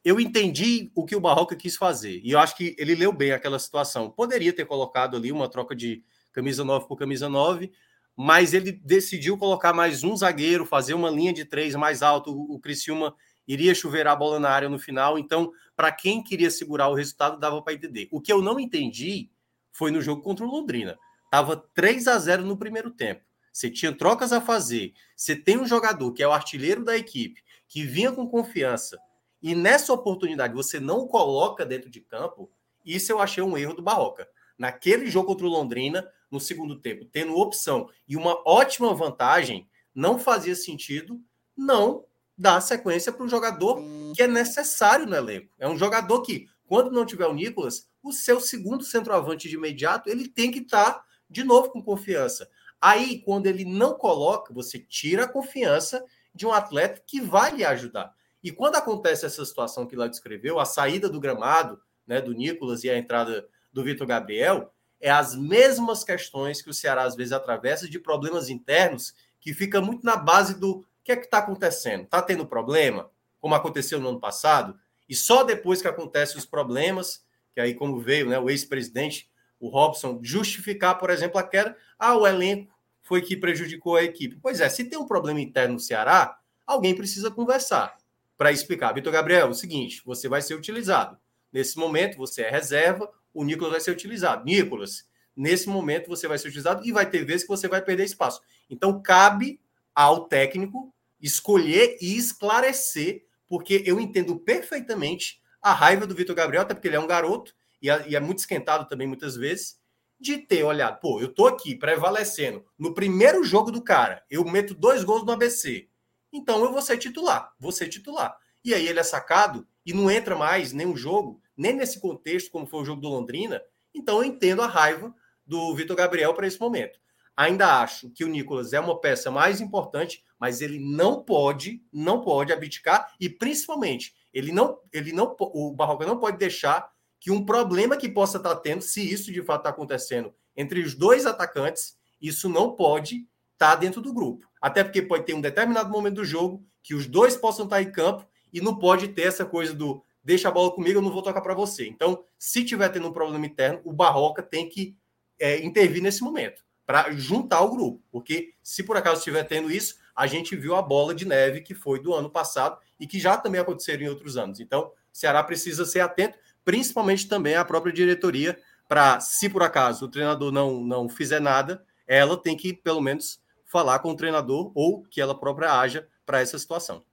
eu 0.06 0.22
entendi 0.22 0.90
o 0.96 1.06
que 1.06 1.18
o 1.18 1.22
Barroca 1.22 1.56
quis 1.56 1.76
fazer. 1.76 2.22
E 2.24 2.32
eu 2.32 2.40
acho 2.40 2.56
que 2.56 2.76
ele 2.78 2.96
leu 2.96 3.12
bem 3.12 3.34
aquela 3.34 3.60
situação. 3.60 4.10
Poderia 4.10 4.54
ter 4.54 4.66
colocado 4.66 5.18
ali 5.18 5.34
uma 5.34 5.50
troca 5.50 5.76
de 5.76 6.02
camisa 6.32 6.64
9 6.64 6.88
por 6.88 6.98
camisa 6.98 7.30
9, 7.30 7.72
mas 8.16 8.54
ele 8.54 8.72
decidiu 8.72 9.38
colocar 9.38 9.74
mais 9.74 10.04
um 10.04 10.16
zagueiro, 10.16 10.66
fazer 10.66 10.94
uma 10.94 11.10
linha 11.10 11.34
de 11.34 11.44
três 11.44 11.76
mais 11.76 12.02
alto. 12.02 12.32
O 12.32 12.60
Criciúma 12.60 13.14
iria 13.48 13.76
chover 13.76 14.08
a 14.08 14.16
bola 14.16 14.40
na 14.40 14.50
área 14.50 14.70
no 14.70 14.80
final. 14.80 15.20
Então, 15.20 15.52
para 15.76 15.92
quem 15.92 16.24
queria 16.24 16.50
segurar 16.50 16.88
o 16.88 16.94
resultado, 16.94 17.40
dava 17.40 17.62
para 17.62 17.74
entender. 17.74 18.08
O 18.12 18.22
que 18.22 18.32
eu 18.32 18.42
não 18.42 18.60
entendi 18.60 19.30
foi 19.72 19.92
no 19.92 20.02
jogo 20.02 20.22
contra 20.22 20.46
o 20.46 20.50
Londrina. 20.50 20.98
Tava 21.30 21.58
3 21.74 22.08
a 22.08 22.18
0 22.18 22.46
no 22.46 22.58
primeiro 22.58 22.90
tempo. 22.90 23.22
Você 23.52 23.70
tinha 23.70 23.92
trocas 23.92 24.32
a 24.32 24.40
fazer. 24.40 24.94
Você 25.16 25.36
tem 25.36 25.58
um 25.58 25.66
jogador 25.66 26.12
que 26.14 26.24
é 26.24 26.28
o 26.28 26.32
artilheiro 26.32 26.84
da 26.84 26.96
equipe, 26.98 27.42
que 27.68 27.84
vinha 27.84 28.12
com 28.12 28.28
confiança. 28.28 28.98
E 29.42 29.54
nessa 29.54 29.94
oportunidade 29.94 30.54
você 30.54 30.80
não 30.80 31.00
o 31.00 31.08
coloca 31.08 31.66
dentro 31.66 31.90
de 31.90 32.00
campo. 32.00 32.50
Isso 32.86 33.12
eu 33.12 33.20
achei 33.20 33.44
um 33.44 33.58
erro 33.58 33.74
do 33.74 33.82
Barroca. 33.82 34.28
Naquele 34.58 35.08
jogo 35.08 35.28
contra 35.28 35.46
o 35.46 35.50
Londrina, 35.50 36.08
no 36.32 36.40
segundo 36.40 36.80
tempo, 36.80 37.06
tendo 37.06 37.38
opção 37.38 37.90
e 38.08 38.16
uma 38.16 38.42
ótima 38.46 38.94
vantagem, 38.94 39.68
não 39.94 40.20
fazia 40.20 40.56
sentido 40.56 41.22
não 41.56 42.06
dar 42.38 42.60
sequência 42.62 43.12
para 43.12 43.24
um 43.24 43.30
jogador 43.30 43.82
que 44.14 44.22
é 44.22 44.28
necessário 44.28 45.06
no 45.06 45.16
elenco. 45.16 45.54
É 45.58 45.68
um 45.68 45.78
jogador 45.78 46.22
que, 46.22 46.48
quando 46.68 46.92
não 46.92 47.06
tiver 47.06 47.28
o 47.28 47.34
Nicolas, 47.34 47.90
o 48.04 48.12
seu 48.12 48.40
segundo 48.40 48.84
centroavante 48.84 49.48
de 49.48 49.56
imediato, 49.56 50.10
ele 50.10 50.28
tem 50.28 50.52
que 50.52 50.60
estar 50.60 50.94
tá 50.94 51.06
de 51.30 51.44
novo 51.44 51.70
com 51.70 51.82
confiança. 51.82 52.50
Aí, 52.80 53.22
quando 53.22 53.48
ele 53.48 53.64
não 53.64 53.94
coloca, 53.94 54.54
você 54.54 54.78
tira 54.78 55.24
a 55.24 55.28
confiança 55.28 56.04
de 56.34 56.46
um 56.46 56.52
atleta 56.52 57.02
que 57.08 57.22
vai 57.22 57.56
lhe 57.56 57.64
ajudar. 57.64 58.14
E 58.44 58.52
quando 58.52 58.76
acontece 58.76 59.26
essa 59.26 59.44
situação 59.44 59.88
que 59.88 59.96
lá 59.96 60.08
descreveu, 60.08 60.60
a 60.60 60.66
saída 60.66 61.10
do 61.10 61.20
gramado, 61.20 61.82
né, 62.06 62.22
do 62.22 62.34
Nicolas 62.34 62.84
e 62.84 62.90
a 62.90 62.98
entrada 62.98 63.48
do 63.76 63.84
Vitor 63.84 64.08
Gabriel, 64.08 64.74
é 65.02 65.12
as 65.12 65.36
mesmas 65.36 66.02
questões 66.04 66.62
que 66.62 66.70
o 66.70 66.74
Ceará 66.74 67.04
às 67.04 67.14
vezes 67.14 67.34
atravessa 67.34 67.90
de 67.90 68.00
problemas 68.00 68.50
internos 68.50 69.14
que 69.40 69.54
fica 69.54 69.82
muito 69.82 70.06
na 70.06 70.16
base 70.16 70.58
do 70.58 70.84
que 71.04 71.12
é 71.12 71.16
que 71.18 71.26
está 71.26 71.40
acontecendo? 71.40 72.06
Está 72.06 72.22
tendo 72.22 72.48
problema, 72.48 73.12
como 73.40 73.54
aconteceu 73.54 74.00
no 74.00 74.08
ano 74.08 74.20
passado? 74.20 74.80
E 75.10 75.14
só 75.14 75.44
depois 75.44 75.82
que 75.82 75.90
acontecem 75.90 76.38
os 76.38 76.46
problemas, 76.46 77.24
que 77.54 77.60
aí 77.60 77.76
como 77.76 78.00
veio 78.00 78.30
né, 78.30 78.40
o 78.40 78.50
ex-presidente, 78.50 79.30
o 79.60 79.68
Robson, 79.68 80.20
justificar, 80.24 80.98
por 80.98 81.10
exemplo, 81.10 81.38
a 81.38 81.44
queda, 81.44 81.78
ah, 82.00 82.16
o 82.16 82.26
elenco 82.26 82.74
foi 83.04 83.22
que 83.22 83.36
prejudicou 83.36 83.98
a 83.98 84.04
equipe. 84.04 84.40
Pois 84.42 84.62
é, 84.62 84.70
se 84.70 84.86
tem 84.86 84.98
um 84.98 85.06
problema 85.06 85.42
interno 85.42 85.74
no 85.74 85.80
Ceará, 85.80 86.40
alguém 86.66 86.96
precisa 86.96 87.30
conversar 87.30 87.98
para 88.38 88.54
explicar. 88.54 88.94
Vitor 88.94 89.12
Gabriel, 89.12 89.48
é 89.48 89.50
o 89.50 89.54
seguinte, 89.54 90.02
você 90.06 90.30
vai 90.30 90.42
ser 90.42 90.56
utilizado. 90.56 91.18
Nesse 91.52 91.78
momento, 91.78 92.18
você 92.18 92.42
é 92.42 92.50
reserva, 92.50 93.10
o 93.36 93.44
Nicolas 93.44 93.74
vai 93.74 93.82
ser 93.82 93.92
utilizado. 93.92 94.44
Nicolas, 94.46 95.06
nesse 95.36 95.70
momento 95.70 96.08
você 96.08 96.28
vai 96.28 96.40
ser 96.40 96.48
utilizado 96.48 96.84
e 96.84 96.92
vai 96.92 97.08
ter 97.08 97.24
vezes 97.26 97.44
que 97.44 97.50
você 97.50 97.68
vai 97.68 97.82
perder 97.82 98.06
espaço. 98.06 98.42
Então, 98.70 99.02
cabe 99.02 99.60
ao 99.94 100.28
técnico 100.28 100.92
escolher 101.22 101.98
e 102.02 102.18
esclarecer, 102.18 103.26
porque 103.48 103.84
eu 103.86 104.00
entendo 104.00 104.40
perfeitamente 104.40 105.42
a 105.62 105.74
raiva 105.74 106.08
do 106.08 106.16
Vitor 106.16 106.36
Gabriel, 106.36 106.64
até 106.64 106.74
porque 106.74 106.88
ele 106.88 106.96
é 106.96 107.00
um 107.00 107.08
garoto 107.08 107.54
e 107.82 107.90
é 107.90 108.20
muito 108.20 108.40
esquentado 108.40 108.88
também 108.88 109.08
muitas 109.08 109.36
vezes, 109.36 109.78
de 110.20 110.38
ter 110.38 110.64
olhado, 110.64 111.00
pô, 111.00 111.20
eu 111.20 111.28
tô 111.28 111.46
aqui 111.46 111.76
prevalecendo 111.76 112.66
no 112.80 112.94
primeiro 112.94 113.44
jogo 113.44 113.70
do 113.70 113.84
cara, 113.84 114.24
eu 114.30 114.46
meto 114.46 114.74
dois 114.74 115.04
gols 115.04 115.26
no 115.26 115.32
ABC, 115.32 115.90
então 116.32 116.64
eu 116.64 116.72
vou 116.72 116.82
ser 116.82 116.98
titular, 116.98 117.54
vou 117.60 117.72
ser 117.72 117.90
titular. 117.90 118.36
E 118.64 118.74
aí 118.74 118.88
ele 118.88 119.00
é 119.00 119.04
sacado 119.04 119.68
e 119.86 119.94
não 119.94 120.10
entra 120.10 120.36
mais 120.36 120.72
nenhum 120.72 120.96
jogo, 120.96 121.42
nem 121.58 121.74
nesse 121.74 122.00
contexto, 122.00 122.52
como 122.52 122.66
foi 122.66 122.82
o 122.82 122.86
jogo 122.86 123.02
do 123.02 123.10
Londrina. 123.10 123.62
Então, 123.94 124.18
eu 124.18 124.24
entendo 124.24 124.62
a 124.62 124.68
raiva 124.68 125.14
do 125.46 125.74
Vitor 125.76 125.96
Gabriel 125.96 126.34
para 126.34 126.48
esse 126.48 126.60
momento. 126.60 127.00
Ainda 127.38 127.82
acho 127.82 128.10
que 128.12 128.24
o 128.24 128.30
Nicolas 128.30 128.72
é 128.72 128.80
uma 128.80 129.00
peça 129.00 129.30
mais 129.30 129.60
importante, 129.60 130.24
mas 130.40 130.62
ele 130.62 130.80
não 130.80 131.22
pode, 131.22 131.84
não 131.92 132.22
pode 132.22 132.54
abdicar 132.54 133.14
e 133.20 133.30
principalmente 133.30 134.16
ele 134.34 134.52
não, 134.52 134.80
ele 134.92 135.12
não, 135.12 135.36
o 135.40 135.74
Barroca 135.74 136.06
não 136.06 136.18
pode 136.18 136.38
deixar 136.38 136.90
que 137.20 137.32
um 137.32 137.46
problema 137.46 137.98
que 137.98 138.08
possa 138.08 138.38
estar 138.38 138.56
tendo, 138.58 138.82
se 138.82 139.02
isso 139.02 139.32
de 139.32 139.42
fato 139.42 139.62
está 139.62 139.70
acontecendo 139.70 140.34
entre 140.56 140.82
os 140.82 140.94
dois 140.94 141.26
atacantes, 141.26 141.98
isso 142.22 142.48
não 142.48 142.76
pode 142.76 143.28
estar 143.54 143.76
dentro 143.76 144.02
do 144.02 144.14
grupo. 144.14 144.48
Até 144.62 144.84
porque 144.84 145.02
pode 145.02 145.26
ter 145.26 145.34
um 145.34 145.42
determinado 145.42 145.90
momento 145.90 146.16
do 146.16 146.26
jogo 146.26 146.66
que 146.82 146.94
os 146.94 147.06
dois 147.06 147.36
possam 147.36 147.66
estar 147.66 147.82
em 147.82 147.92
campo 147.92 148.26
e 148.54 148.62
não 148.62 148.78
pode 148.78 149.10
ter 149.10 149.24
essa 149.24 149.46
coisa 149.46 149.74
do 149.74 150.02
deixa 150.26 150.50
a 150.50 150.52
bola 150.52 150.72
comigo, 150.72 150.98
eu 150.98 151.02
não 151.04 151.12
vou 151.12 151.22
tocar 151.22 151.40
para 151.40 151.54
você. 151.54 151.88
Então, 151.88 152.26
se 152.38 152.66
tiver 152.66 152.90
tendo 152.90 153.08
um 153.08 153.14
problema 153.14 153.46
interno, 153.46 153.80
o 153.86 153.94
Barroca 153.94 154.42
tem 154.42 154.68
que 154.68 154.98
é, 155.40 155.64
intervir 155.64 156.02
nesse 156.02 156.24
momento 156.24 156.66
para 156.86 157.12
juntar 157.12 157.62
o 157.62 157.72
grupo, 157.72 158.04
porque 158.12 158.54
se 158.62 158.84
por 158.84 158.98
acaso 158.98 159.20
estiver 159.20 159.44
tendo 159.44 159.72
isso, 159.72 159.98
a 160.16 160.28
gente 160.28 160.56
viu 160.56 160.76
a 160.76 160.82
bola 160.82 161.14
de 161.14 161.26
neve 161.26 161.62
que 161.62 161.74
foi 161.74 162.02
do 162.02 162.14
ano 162.14 162.30
passado 162.30 162.78
e 163.00 163.08
que 163.08 163.20
já 163.20 163.38
também 163.38 163.62
aconteceu 163.62 164.00
em 164.00 164.08
outros 164.08 164.38
anos. 164.38 164.60
Então, 164.60 164.92
Ceará 165.12 165.44
precisa 165.44 165.86
ser 165.86 166.00
atento, 166.00 166.38
principalmente 166.64 167.28
também 167.28 167.56
a 167.56 167.66
própria 167.66 167.94
diretoria, 167.94 168.58
para, 168.88 169.20
se 169.20 169.50
por 169.50 169.64
acaso 169.64 170.06
o 170.06 170.10
treinador 170.10 170.52
não, 170.52 170.82
não 170.82 171.10
fizer 171.10 171.40
nada, 171.40 171.84
ela 172.08 172.38
tem 172.38 172.56
que, 172.56 172.72
pelo 172.74 173.02
menos, 173.02 173.40
falar 173.64 174.00
com 174.00 174.12
o 174.12 174.16
treinador 174.16 174.72
ou 174.76 175.04
que 175.04 175.20
ela 175.20 175.38
própria 175.38 175.80
haja 175.80 176.08
para 176.26 176.40
essa 176.40 176.58
situação. 176.58 177.04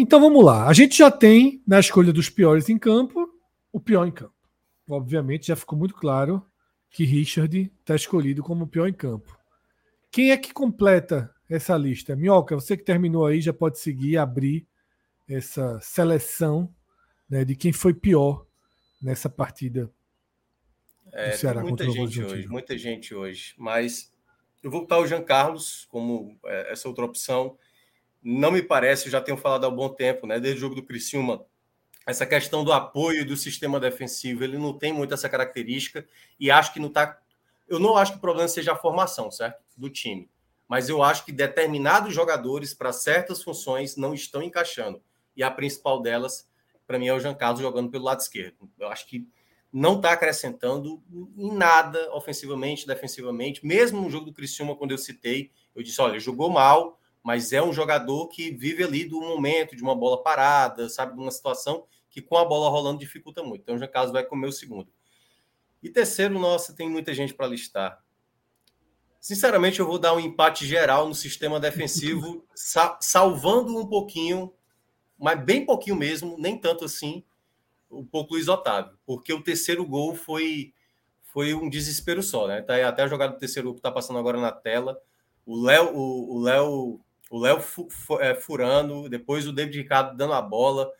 Então 0.00 0.20
vamos 0.20 0.44
lá. 0.44 0.68
A 0.68 0.72
gente 0.72 0.96
já 0.96 1.10
tem 1.10 1.60
na 1.66 1.80
escolha 1.80 2.12
dos 2.12 2.30
piores 2.30 2.68
em 2.68 2.78
campo 2.78 3.28
o 3.72 3.80
pior 3.80 4.06
em 4.06 4.12
campo. 4.12 4.32
Obviamente 4.88 5.48
já 5.48 5.56
ficou 5.56 5.76
muito 5.76 5.92
claro 5.92 6.46
que 6.88 7.04
Richard 7.04 7.72
está 7.80 7.96
escolhido 7.96 8.40
como 8.40 8.64
o 8.64 8.68
pior 8.68 8.86
em 8.86 8.92
campo. 8.92 9.36
Quem 10.08 10.30
é 10.30 10.36
que 10.36 10.54
completa 10.54 11.34
essa 11.50 11.76
lista? 11.76 12.14
Minhoca, 12.14 12.54
você 12.54 12.76
que 12.76 12.84
terminou 12.84 13.26
aí 13.26 13.40
já 13.40 13.52
pode 13.52 13.80
seguir, 13.80 14.16
abrir 14.16 14.68
essa 15.28 15.80
seleção 15.80 16.72
né, 17.28 17.44
de 17.44 17.56
quem 17.56 17.72
foi 17.72 17.92
pior 17.92 18.46
nessa 19.02 19.28
partida. 19.28 19.90
É, 21.12 21.32
Ceará 21.32 21.60
muita 21.60 21.90
gente 21.90 22.22
hoje, 22.22 22.46
muita 22.46 22.78
gente 22.78 23.14
hoje. 23.16 23.52
Mas 23.58 24.12
eu 24.62 24.70
vou 24.70 24.82
botar 24.82 24.98
o 24.98 25.06
Jean 25.08 25.24
Carlos 25.24 25.86
como 25.90 26.38
é, 26.44 26.70
essa 26.72 26.86
outra 26.86 27.04
opção. 27.04 27.58
Não 28.30 28.50
me 28.50 28.60
parece, 28.60 29.08
já 29.08 29.22
tenho 29.22 29.38
falado 29.38 29.64
há 29.64 29.70
um 29.70 29.74
bom 29.74 29.88
tempo, 29.88 30.26
né? 30.26 30.38
Desde 30.38 30.58
o 30.58 30.60
jogo 30.60 30.74
do 30.74 30.82
Criciúma, 30.82 31.46
essa 32.06 32.26
questão 32.26 32.62
do 32.62 32.74
apoio 32.74 33.24
do 33.24 33.34
sistema 33.38 33.80
defensivo, 33.80 34.44
ele 34.44 34.58
não 34.58 34.76
tem 34.76 34.92
muito 34.92 35.14
essa 35.14 35.30
característica 35.30 36.06
e 36.38 36.50
acho 36.50 36.74
que 36.74 36.78
não 36.78 36.88
está. 36.88 37.18
Eu 37.66 37.78
não 37.78 37.96
acho 37.96 38.12
que 38.12 38.18
o 38.18 38.20
problema 38.20 38.46
seja 38.46 38.72
a 38.72 38.76
formação, 38.76 39.30
certo? 39.30 39.62
Do 39.74 39.88
time. 39.88 40.28
Mas 40.68 40.90
eu 40.90 41.02
acho 41.02 41.24
que 41.24 41.32
determinados 41.32 42.12
jogadores 42.12 42.74
para 42.74 42.92
certas 42.92 43.42
funções 43.42 43.96
não 43.96 44.12
estão 44.12 44.42
encaixando. 44.42 45.02
E 45.34 45.42
a 45.42 45.50
principal 45.50 46.02
delas, 46.02 46.46
para 46.86 46.98
mim, 46.98 47.08
é 47.08 47.14
o 47.14 47.18
Jean 47.18 47.34
Carlos 47.34 47.62
jogando 47.62 47.90
pelo 47.90 48.04
lado 48.04 48.20
esquerdo. 48.20 48.70
Eu 48.78 48.88
acho 48.88 49.06
que 49.06 49.26
não 49.72 49.96
está 49.96 50.12
acrescentando 50.12 51.02
em 51.34 51.54
nada 51.54 52.14
ofensivamente, 52.14 52.86
defensivamente. 52.86 53.64
Mesmo 53.64 54.02
no 54.02 54.10
jogo 54.10 54.26
do 54.26 54.34
Criciúma, 54.34 54.76
quando 54.76 54.90
eu 54.90 54.98
citei, 54.98 55.50
eu 55.74 55.82
disse: 55.82 55.98
olha, 55.98 56.20
jogou 56.20 56.50
mal, 56.50 56.97
mas 57.22 57.52
é 57.52 57.62
um 57.62 57.72
jogador 57.72 58.28
que 58.28 58.50
vive 58.50 58.84
ali 58.84 59.04
do 59.04 59.20
momento, 59.20 59.76
de 59.76 59.82
uma 59.82 59.94
bola 59.94 60.22
parada, 60.22 60.88
sabe, 60.88 61.14
de 61.14 61.20
uma 61.20 61.30
situação 61.30 61.86
que 62.10 62.22
com 62.22 62.36
a 62.36 62.44
bola 62.44 62.70
rolando 62.70 62.98
dificulta 62.98 63.42
muito. 63.42 63.62
Então, 63.62 63.74
o 63.74 63.78
Jean 63.78 63.88
Carlos 63.88 64.12
vai 64.12 64.24
comer 64.24 64.46
o 64.46 64.52
segundo. 64.52 64.90
E 65.82 65.88
terceiro, 65.88 66.38
nossa, 66.38 66.74
tem 66.74 66.88
muita 66.88 67.14
gente 67.14 67.34
para 67.34 67.46
listar. 67.46 68.02
Sinceramente, 69.20 69.80
eu 69.80 69.86
vou 69.86 69.98
dar 69.98 70.14
um 70.14 70.20
empate 70.20 70.66
geral 70.66 71.08
no 71.08 71.14
sistema 71.14 71.60
defensivo, 71.60 72.44
salvando 73.00 73.76
um 73.76 73.86
pouquinho, 73.86 74.52
mas 75.18 75.42
bem 75.44 75.66
pouquinho 75.66 75.96
mesmo, 75.96 76.36
nem 76.38 76.56
tanto 76.56 76.84
assim, 76.84 77.24
um 77.90 78.04
pouco 78.04 78.34
Luiz 78.34 78.48
Otávio, 78.48 78.96
porque 79.04 79.32
o 79.32 79.42
terceiro 79.42 79.84
gol 79.84 80.14
foi 80.14 80.72
foi 81.22 81.52
um 81.52 81.68
desespero 81.68 82.22
só, 82.22 82.48
né? 82.48 82.62
Tá 82.62 82.88
até 82.88 83.02
a 83.02 83.06
jogada 83.06 83.34
do 83.34 83.38
terceiro 83.38 83.68
gol 83.68 83.76
que 83.76 83.82
tá 83.82 83.92
passando 83.92 84.18
agora 84.18 84.40
na 84.40 84.50
tela. 84.50 84.98
O 85.44 85.60
Léo, 85.60 85.94
o 85.94 86.40
Léo, 86.40 87.00
o 87.30 87.38
Léo 87.38 87.62
é, 88.20 88.34
furando, 88.34 89.08
depois 89.08 89.46
o 89.46 89.52
David 89.52 89.78
Ricardo 89.78 90.16
dando 90.16 90.32
a 90.32 90.42
bola, 90.42 90.90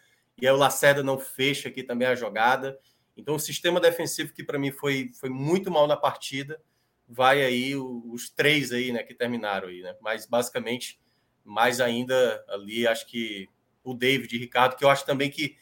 e 0.40 0.46
aí 0.46 0.52
o 0.52 0.56
Lacerda 0.56 1.02
não 1.02 1.18
fecha 1.18 1.68
aqui 1.68 1.82
também 1.82 2.06
a 2.06 2.14
jogada. 2.14 2.78
Então 3.16 3.34
o 3.34 3.40
sistema 3.40 3.80
defensivo 3.80 4.32
que 4.32 4.44
para 4.44 4.58
mim 4.58 4.70
foi, 4.70 5.10
foi 5.18 5.28
muito 5.28 5.70
mal 5.70 5.86
na 5.86 5.96
partida, 5.96 6.60
vai 7.08 7.42
aí 7.42 7.74
os 7.74 8.28
três 8.30 8.70
aí, 8.70 8.92
né, 8.92 9.02
que 9.02 9.14
terminaram 9.14 9.68
aí, 9.68 9.80
né? 9.80 9.96
Mas 10.00 10.26
basicamente 10.26 11.00
mais 11.44 11.80
ainda 11.80 12.44
ali 12.48 12.86
acho 12.86 13.06
que 13.06 13.48
o 13.82 13.94
David 13.94 14.36
e 14.36 14.38
Ricardo, 14.38 14.76
que 14.76 14.84
eu 14.84 14.90
acho 14.90 15.06
também 15.06 15.30
que 15.30 15.56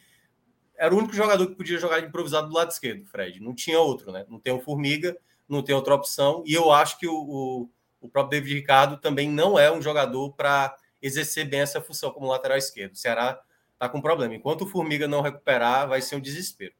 era 0.75 0.93
o 0.93 0.97
único 0.97 1.13
jogador 1.13 1.47
que 1.47 1.55
podia 1.55 1.79
jogar 1.79 1.99
improvisado 2.01 2.49
do 2.49 2.53
lado 2.53 2.69
esquerdo, 2.69 3.05
Fred. 3.05 3.39
Não 3.39 3.55
tinha 3.55 3.79
outro, 3.79 4.11
né? 4.11 4.25
Não 4.29 4.39
tem 4.39 4.53
o 4.53 4.59
Formiga, 4.59 5.17
não 5.49 5.63
tem 5.63 5.73
outra 5.73 5.95
opção. 5.95 6.43
E 6.45 6.53
eu 6.53 6.71
acho 6.71 6.99
que 6.99 7.07
o, 7.07 7.15
o, 7.15 7.69
o 8.07 8.09
próprio 8.09 8.39
David 8.39 8.55
Ricardo 8.55 8.97
também 8.97 9.29
não 9.29 9.59
é 9.59 9.71
um 9.71 9.81
jogador 9.81 10.33
para 10.33 10.75
exercer 11.01 11.47
bem 11.47 11.59
essa 11.59 11.81
função 11.81 12.11
como 12.11 12.27
lateral 12.27 12.57
esquerdo. 12.57 12.93
O 12.93 12.97
Ceará 12.97 13.39
está 13.73 13.87
com 13.87 14.01
problema. 14.01 14.35
Enquanto 14.35 14.63
o 14.63 14.67
Formiga 14.67 15.07
não 15.07 15.21
recuperar, 15.21 15.87
vai 15.87 16.01
ser 16.01 16.15
um 16.15 16.19
desespero. 16.19 16.73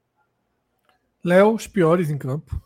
Léo, 1.24 1.54
os 1.54 1.68
piores 1.68 2.10
em 2.10 2.18
campo. 2.18 2.60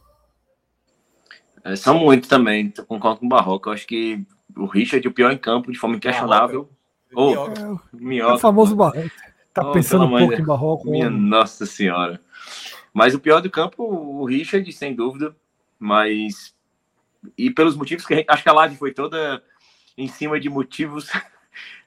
É, 1.64 1.76
são 1.76 1.98
muitos 1.98 2.30
também, 2.30 2.72
concordo 2.88 3.20
com 3.20 3.26
o 3.26 3.30
Barroca. 3.30 3.70
Eu 3.70 3.74
acho 3.74 3.88
que 3.88 4.26
o 4.56 4.66
Richard, 4.66 5.08
o 5.08 5.14
pior 5.14 5.32
em 5.32 5.38
campo, 5.38 5.72
de 5.72 5.78
forma 5.78 5.96
inquestionável. 5.96 6.70
Barroca. 7.14 7.52
Oh, 7.94 8.14
é, 8.14 8.18
é 8.18 8.26
o 8.26 8.38
famoso 8.38 8.76
Barroca. 8.76 9.12
Tá 9.54 9.68
oh, 9.68 9.74
pensando 9.74 10.06
um 10.06 10.18
pouco 10.18 10.34
em 10.34 10.46
Barroco. 10.46 10.90
Minha 10.90 11.08
homem. 11.08 11.20
Nossa 11.20 11.66
Senhora. 11.66 12.22
Mas 12.94 13.14
o 13.14 13.20
pior 13.20 13.42
do 13.42 13.50
campo, 13.50 13.84
o 13.84 14.26
Richard, 14.26 14.72
sem 14.72 14.96
dúvida. 14.96 15.36
Mas. 15.78 16.56
E 17.38 17.50
pelos 17.52 17.76
motivos 17.76 18.06
que 18.06 18.14
a 18.14 18.18
gente, 18.18 18.30
acho 18.30 18.44
que 18.44 18.50
a 18.50 18.54
live 18.54 18.76
foi 18.76 18.94
toda 18.94 19.44
em 19.98 20.08
cima 20.08 20.40
de 20.40 20.50
motivos. 20.50 21.10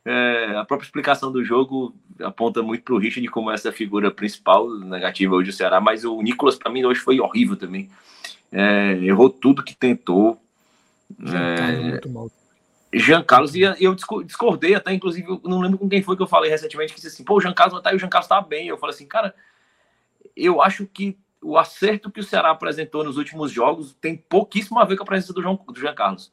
É, 0.06 0.54
a 0.58 0.66
própria 0.66 0.84
explicação 0.84 1.32
do 1.32 1.42
jogo 1.42 1.94
aponta 2.20 2.62
muito 2.62 2.84
para 2.84 2.94
o 2.94 2.98
Richard 2.98 3.26
como 3.28 3.50
essa 3.50 3.72
figura 3.72 4.10
principal 4.10 4.68
negativa 4.68 5.34
hoje 5.34 5.50
do 5.50 5.56
Ceará, 5.56 5.80
mas 5.80 6.04
o 6.04 6.20
Nicolas 6.20 6.56
para 6.56 6.70
mim 6.70 6.84
hoje 6.84 7.00
foi 7.00 7.18
horrível 7.20 7.56
também. 7.56 7.88
É, 8.52 8.98
errou 9.02 9.30
tudo 9.30 9.64
que 9.64 9.74
tentou. 9.74 10.38
É, 11.26 11.72
muito 11.80 12.10
mal 12.10 12.30
Jean 12.94 13.22
Carlos, 13.22 13.54
e 13.54 13.62
eu 13.62 13.94
discordei 14.24 14.74
até, 14.74 14.92
inclusive, 14.92 15.26
não 15.42 15.60
lembro 15.60 15.78
com 15.78 15.88
quem 15.88 16.02
foi 16.02 16.16
que 16.16 16.22
eu 16.22 16.28
falei 16.28 16.50
recentemente, 16.50 16.92
que 16.92 17.00
disse 17.00 17.08
assim, 17.14 17.24
pô, 17.24 17.36
o 17.36 17.40
Jean 17.40 17.52
Carlos 17.52 17.82
tá 17.82 17.90
aí, 17.90 17.96
o 17.96 17.98
Jean 17.98 18.08
Carlos 18.08 18.28
tá 18.28 18.40
bem. 18.40 18.68
Eu 18.68 18.78
falei 18.78 18.94
assim, 18.94 19.06
cara, 19.06 19.34
eu 20.36 20.62
acho 20.62 20.86
que 20.86 21.18
o 21.44 21.58
acerto 21.58 22.10
que 22.10 22.20
o 22.20 22.24
Ceará 22.24 22.50
apresentou 22.50 23.04
nos 23.04 23.16
últimos 23.16 23.52
jogos 23.52 23.94
tem 24.00 24.16
pouquíssimo 24.16 24.78
a 24.78 24.84
ver 24.84 24.96
com 24.96 25.02
a 25.02 25.06
presença 25.06 25.32
do, 25.32 25.42
João, 25.42 25.56
do 25.56 25.78
Jean 25.78 25.94
Carlos. 25.94 26.32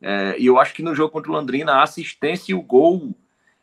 É, 0.00 0.36
e 0.38 0.46
eu 0.46 0.58
acho 0.58 0.74
que 0.74 0.82
no 0.82 0.94
jogo 0.94 1.10
contra 1.10 1.30
o 1.30 1.34
Londrina, 1.34 1.74
a 1.74 1.82
assistência 1.82 2.52
e 2.52 2.54
o 2.54 2.62
gol, 2.62 3.14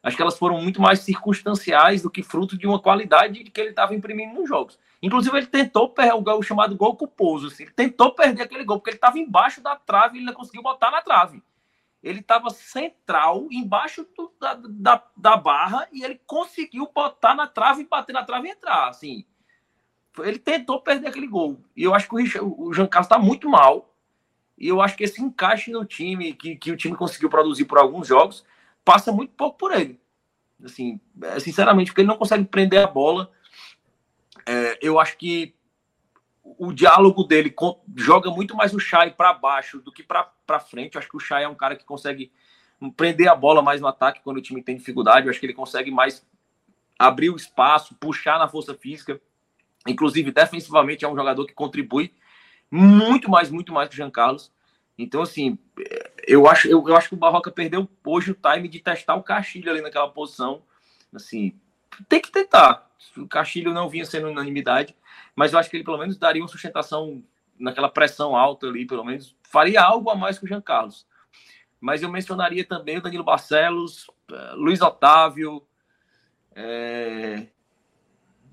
acho 0.01 0.15
que 0.15 0.21
elas 0.21 0.37
foram 0.37 0.61
muito 0.61 0.81
mais 0.81 0.99
circunstanciais 0.99 2.01
do 2.01 2.09
que 2.09 2.23
fruto 2.23 2.57
de 2.57 2.65
uma 2.65 2.79
qualidade 2.79 3.43
que 3.43 3.61
ele 3.61 3.69
estava 3.69 3.93
imprimindo 3.93 4.33
nos 4.33 4.49
jogos. 4.49 4.79
Inclusive, 5.01 5.37
ele 5.37 5.47
tentou 5.47 5.89
perder 5.89 6.15
o, 6.15 6.21
gol, 6.21 6.39
o 6.39 6.43
chamado 6.43 6.75
gol 6.75 6.95
culposo, 6.95 7.47
assim, 7.47 7.63
ele 7.63 7.71
tentou 7.71 8.13
perder 8.13 8.43
aquele 8.43 8.63
gol, 8.63 8.77
porque 8.77 8.89
ele 8.89 8.97
estava 8.97 9.19
embaixo 9.19 9.61
da 9.61 9.75
trave 9.75 10.15
e 10.15 10.19
ele 10.19 10.25
não 10.25 10.33
conseguiu 10.33 10.61
botar 10.61 10.91
na 10.91 11.01
trave 11.01 11.41
ele 12.01 12.19
estava 12.19 12.49
central, 12.49 13.47
embaixo 13.51 14.07
do, 14.15 14.31
da, 14.39 14.53
da, 14.53 15.03
da, 15.15 15.37
barra, 15.37 15.87
e 15.91 16.03
ele 16.03 16.19
conseguiu 16.25 16.89
botar 16.93 17.35
na 17.35 17.45
trave, 17.45 17.83
bater 17.85 18.13
na 18.13 18.23
trave 18.23 18.47
e 18.47 18.51
entrar. 18.51 18.87
Assim, 18.87 19.25
ele 20.23 20.39
tentou 20.39 20.81
perder 20.81 21.07
aquele 21.07 21.27
gol. 21.27 21.59
E 21.75 21.83
eu 21.83 21.93
acho 21.93 22.07
que 22.07 22.15
o, 22.15 22.17
Richard, 22.17 22.53
o 22.57 22.73
Jean 22.73 22.87
Carlos 22.87 23.05
está 23.05 23.19
muito 23.19 23.49
mal. 23.49 23.93
E 24.57 24.67
eu 24.67 24.81
acho 24.81 24.97
que 24.97 25.03
esse 25.03 25.21
encaixe 25.21 25.71
no 25.71 25.85
time, 25.85 26.33
que, 26.33 26.55
que 26.55 26.71
o 26.71 26.77
time 26.77 26.95
conseguiu 26.95 27.29
produzir 27.29 27.65
por 27.65 27.77
alguns 27.77 28.07
jogos, 28.07 28.43
passa 28.83 29.11
muito 29.11 29.33
pouco 29.33 29.57
por 29.57 29.71
ele. 29.71 29.99
Assim, 30.63 30.99
é, 31.21 31.39
sinceramente, 31.39 31.91
porque 31.91 32.01
ele 32.01 32.09
não 32.09 32.17
consegue 32.17 32.43
prender 32.43 32.83
a 32.83 32.87
bola. 32.87 33.31
É, 34.45 34.77
eu 34.81 34.99
acho 34.99 35.17
que 35.17 35.55
o 36.43 36.73
diálogo 36.73 37.23
dele 37.23 37.53
joga 37.95 38.29
muito 38.31 38.55
mais 38.55 38.73
o 38.73 38.79
Chay 38.79 39.11
para 39.11 39.33
baixo 39.33 39.79
do 39.79 39.91
que 39.91 40.03
para 40.03 40.59
frente. 40.59 40.95
Eu 40.95 40.99
acho 40.99 41.09
que 41.09 41.17
o 41.17 41.19
Chay 41.19 41.43
é 41.43 41.47
um 41.47 41.55
cara 41.55 41.75
que 41.75 41.85
consegue 41.85 42.31
prender 42.95 43.27
a 43.27 43.35
bola 43.35 43.61
mais 43.61 43.79
no 43.79 43.87
ataque 43.87 44.21
quando 44.23 44.37
o 44.37 44.41
time 44.41 44.63
tem 44.63 44.75
dificuldade. 44.75 45.25
Eu 45.25 45.31
acho 45.31 45.39
que 45.39 45.45
ele 45.45 45.53
consegue 45.53 45.91
mais 45.91 46.25
abrir 46.97 47.29
o 47.29 47.35
espaço, 47.35 47.95
puxar 47.95 48.37
na 48.39 48.47
força 48.47 48.73
física. 48.73 49.21
Inclusive, 49.89 50.31
defensivamente, 50.31 51.05
é 51.05 51.09
um 51.09 51.15
jogador 51.15 51.45
que 51.45 51.53
contribui 51.53 52.13
muito 52.71 53.29
mais, 53.29 53.49
muito 53.49 53.73
mais 53.73 53.89
que 53.89 53.95
o 53.95 53.97
Jean 53.97 54.11
Carlos. 54.11 54.51
Então, 54.97 55.21
assim, 55.21 55.57
eu 56.27 56.47
acho, 56.47 56.67
eu, 56.67 56.87
eu 56.87 56.95
acho 56.95 57.09
que 57.09 57.15
o 57.15 57.17
Barroca 57.17 57.51
perdeu 57.51 57.89
hoje 58.05 58.31
o 58.31 58.35
time 58.35 58.67
de 58.67 58.79
testar 58.79 59.15
o 59.15 59.23
Castilho 59.23 59.71
ali 59.71 59.81
naquela 59.81 60.09
posição. 60.09 60.61
Assim, 61.13 61.53
tem 62.07 62.21
que 62.21 62.31
tentar. 62.31 62.89
O 63.17 63.27
Castilho 63.27 63.73
não 63.73 63.89
vinha 63.89 64.05
sendo 64.05 64.27
unanimidade 64.27 64.95
mas 65.39 65.53
eu 65.53 65.59
acho 65.59 65.69
que 65.69 65.77
ele 65.77 65.85
pelo 65.85 65.97
menos 65.97 66.17
daria 66.17 66.41
uma 66.41 66.49
sustentação 66.49 67.23
naquela 67.57 67.87
pressão 67.87 68.35
alta 68.35 68.67
ali, 68.67 68.85
pelo 68.85 69.05
menos 69.05 69.37
faria 69.43 69.81
algo 69.81 70.09
a 70.09 70.15
mais 70.15 70.37
que 70.37 70.43
o 70.43 70.47
Jean 70.49 70.61
Carlos. 70.61 71.07
Mas 71.79 72.01
eu 72.01 72.11
mencionaria 72.11 72.65
também 72.65 72.97
o 72.97 73.01
Danilo 73.01 73.23
Barcelos, 73.23 74.05
eh, 74.29 74.51
Luiz 74.55 74.81
Otávio. 74.81 75.65
É... 76.53 77.47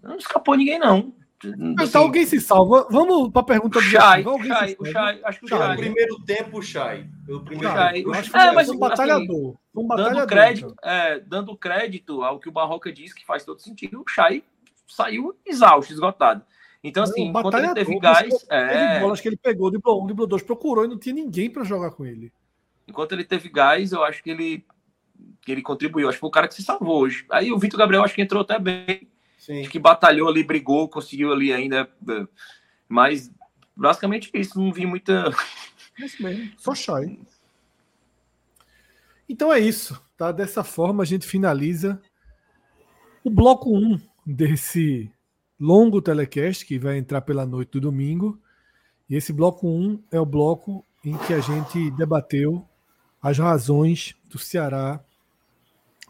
Não 0.00 0.16
escapou 0.16 0.54
ninguém, 0.54 0.78
não. 0.78 1.12
Mas 1.44 1.88
assim, 1.88 1.98
alguém 1.98 2.24
se 2.24 2.40
salva. 2.40 2.86
Vamos 2.90 3.30
para 3.30 3.42
a 3.42 3.44
pergunta 3.44 3.78
do 3.78 3.84
Chay, 3.84 4.22
Chay, 4.22 4.76
o 4.78 4.84
Chay, 4.84 5.20
acho 5.24 5.40
que 5.40 5.44
o 5.44 5.48
Chay. 5.48 5.68
No 5.68 5.76
primeiro 5.76 6.24
tempo, 6.24 6.58
o 6.58 6.62
Chay. 6.62 7.06
O 7.28 7.40
primeiro 7.40 7.74
Chay. 7.74 8.04
É, 8.34 8.52
mas, 8.52 8.68
um 8.68 8.78
batalhador. 8.78 9.24
Assim, 9.26 9.58
um 9.74 9.86
batalhador 9.86 10.16
dando, 10.16 10.28
crédito, 10.28 10.74
então. 10.78 10.90
é, 10.90 11.20
dando 11.20 11.56
crédito 11.56 12.22
ao 12.22 12.38
que 12.40 12.48
o 12.48 12.52
Barroca 12.52 12.90
disse, 12.90 13.14
que 13.14 13.26
faz 13.26 13.44
todo 13.44 13.60
sentido, 13.60 14.00
o 14.00 14.10
Chay 14.10 14.42
saiu 14.86 15.36
exausto, 15.44 15.92
esgotado. 15.92 16.42
Então, 16.82 17.02
assim, 17.02 17.24
enquanto 17.24 17.58
ele 17.58 17.74
teve 17.74 17.98
gás. 17.98 18.46
É... 18.48 19.00
bolas 19.00 19.20
que 19.20 19.28
ele 19.28 19.36
pegou, 19.36 19.70
driblou 19.70 20.02
um, 20.02 20.06
driblou 20.06 20.26
dois, 20.26 20.42
procurou 20.42 20.84
e 20.84 20.88
não 20.88 20.98
tinha 20.98 21.14
ninguém 21.14 21.50
para 21.50 21.64
jogar 21.64 21.90
com 21.90 22.06
ele. 22.06 22.32
Enquanto 22.86 23.12
ele 23.12 23.24
teve 23.24 23.48
gás, 23.48 23.92
eu 23.92 24.04
acho 24.04 24.22
que 24.22 24.30
ele, 24.30 24.64
que 25.42 25.50
ele 25.50 25.62
contribuiu. 25.62 26.08
Acho 26.08 26.16
que 26.16 26.20
foi 26.20 26.28
o 26.28 26.32
cara 26.32 26.46
que 26.46 26.54
se 26.54 26.62
salvou 26.62 27.00
hoje. 27.00 27.26
Aí 27.30 27.52
o 27.52 27.58
Vitor 27.58 27.78
Gabriel 27.78 28.04
acho 28.04 28.14
que 28.14 28.22
entrou 28.22 28.42
até 28.42 28.58
bem. 28.58 29.08
Sim. 29.46 29.60
Acho 29.60 29.70
que 29.70 29.78
batalhou 29.78 30.28
ali, 30.28 30.42
brigou, 30.42 30.88
conseguiu 30.88 31.32
ali 31.32 31.52
ainda. 31.52 31.88
Mas 32.88 33.30
basicamente 33.76 34.28
isso, 34.34 34.58
não 34.58 34.72
vi 34.72 34.84
muita. 34.84 35.30
É 36.00 36.04
isso 36.04 36.20
mesmo, 36.20 36.50
só 36.58 36.74
chai. 36.74 37.16
Então 39.28 39.52
é 39.52 39.60
isso, 39.60 40.02
tá? 40.16 40.32
Dessa 40.32 40.64
forma 40.64 41.04
a 41.04 41.06
gente 41.06 41.28
finaliza 41.28 42.02
o 43.22 43.30
bloco 43.30 43.72
1 43.76 44.00
desse 44.26 45.12
longo 45.60 46.02
telecast 46.02 46.66
que 46.66 46.76
vai 46.76 46.98
entrar 46.98 47.20
pela 47.20 47.46
noite 47.46 47.70
do 47.70 47.80
domingo. 47.82 48.40
E 49.08 49.14
esse 49.14 49.32
bloco 49.32 49.68
1 49.68 50.02
é 50.10 50.18
o 50.18 50.26
bloco 50.26 50.84
em 51.04 51.16
que 51.18 51.32
a 51.32 51.38
gente 51.40 51.88
debateu 51.92 52.66
as 53.22 53.38
razões 53.38 54.16
do 54.24 54.38
Ceará 54.40 55.00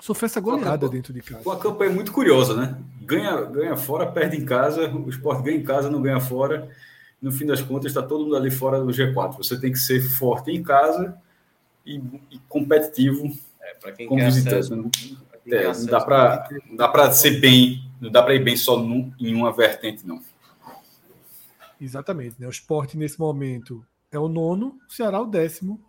sofrer 0.00 0.26
essa 0.26 0.40
goleada 0.40 0.88
dentro 0.88 1.12
de 1.12 1.20
casa. 1.20 1.42
Uma 1.44 1.58
campanha 1.58 1.92
muito 1.92 2.12
curiosa, 2.12 2.54
né? 2.54 2.82
Ganha, 3.06 3.42
ganha 3.42 3.76
fora, 3.76 4.10
perde 4.10 4.36
em 4.36 4.44
casa, 4.44 4.90
o 4.90 5.08
esporte 5.08 5.42
ganha 5.44 5.56
em 5.56 5.62
casa, 5.62 5.88
não 5.88 6.02
ganha 6.02 6.20
fora. 6.20 6.68
No 7.22 7.32
fim 7.32 7.46
das 7.46 7.62
contas, 7.62 7.86
está 7.86 8.02
todo 8.02 8.24
mundo 8.24 8.36
ali 8.36 8.50
fora 8.50 8.80
do 8.80 8.88
G4. 8.88 9.36
Você 9.38 9.58
tem 9.58 9.72
que 9.72 9.78
ser 9.78 10.00
forte 10.00 10.50
em 10.50 10.62
casa 10.62 11.16
e, 11.84 11.96
e 12.30 12.38
competitivo 12.48 13.32
é, 13.60 13.74
para 13.74 13.92
quem 13.92 14.06
como 14.06 14.22
visitante. 14.22 14.56
Acesso, 14.56 14.90
é, 15.48 15.72
não 15.72 15.86
dá 15.86 16.00
para 16.00 16.48
dá 16.76 16.88
para 16.88 17.12
ser 17.12 17.40
bem, 17.40 17.88
não 18.00 18.10
dá 18.10 18.22
para 18.22 18.34
ir 18.34 18.42
bem 18.42 18.56
só 18.56 18.76
num, 18.76 19.12
em 19.18 19.34
uma 19.34 19.52
vertente, 19.52 20.06
não. 20.06 20.20
Exatamente. 21.80 22.36
Né? 22.38 22.46
O 22.46 22.50
esporte, 22.50 22.96
nesse 22.96 23.18
momento, 23.18 23.84
é 24.10 24.18
o 24.18 24.28
nono, 24.28 24.78
o 24.88 24.92
Ceará 24.92 25.20
o 25.20 25.26
décimo. 25.26 25.80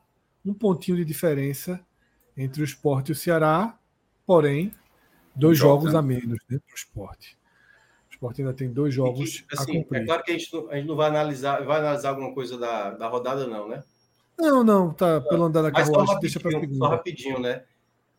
Um 0.46 0.54
pontinho 0.54 0.96
de 0.98 1.04
diferença 1.04 1.80
entre 2.38 2.62
o 2.62 2.66
esporte 2.66 3.10
e 3.10 3.12
o 3.12 3.16
Ceará, 3.16 3.78
porém, 4.26 4.72
dois 5.38 5.58
jogos 5.58 5.94
né? 5.94 6.00
a 6.00 6.02
menos 6.02 6.40
né, 6.50 6.60
para 6.60 6.74
o 6.74 6.76
esporte. 6.76 7.38
O 8.10 8.12
esporte 8.12 8.42
ainda 8.42 8.54
tem 8.54 8.72
dois 8.72 8.94
jogos 8.94 9.42
que, 9.42 9.56
assim, 9.56 9.78
a 9.78 9.84
cumprir. 9.84 10.02
É 10.02 10.06
claro 10.06 10.24
que 10.24 10.32
a 10.32 10.38
gente, 10.38 10.54
não, 10.54 10.70
a 10.70 10.76
gente 10.76 10.88
não 10.88 10.96
vai 10.96 11.08
analisar, 11.08 11.64
vai 11.64 11.80
analisar 11.80 12.10
alguma 12.10 12.34
coisa 12.34 12.58
da, 12.58 12.92
da 12.92 13.08
rodada, 13.08 13.48
não, 13.48 13.68
né? 13.68 13.84
Não, 14.38 14.64
não, 14.64 14.94
tá 14.94 15.20
pelo 15.22 15.46
andar 15.46 15.64
da 15.64 15.72
carruagem, 15.72 16.20
deixa 16.20 16.40
para 16.40 16.52
segunda. 16.52 16.78
Só 16.78 16.88
rapidinho, 16.90 17.40
né? 17.40 17.64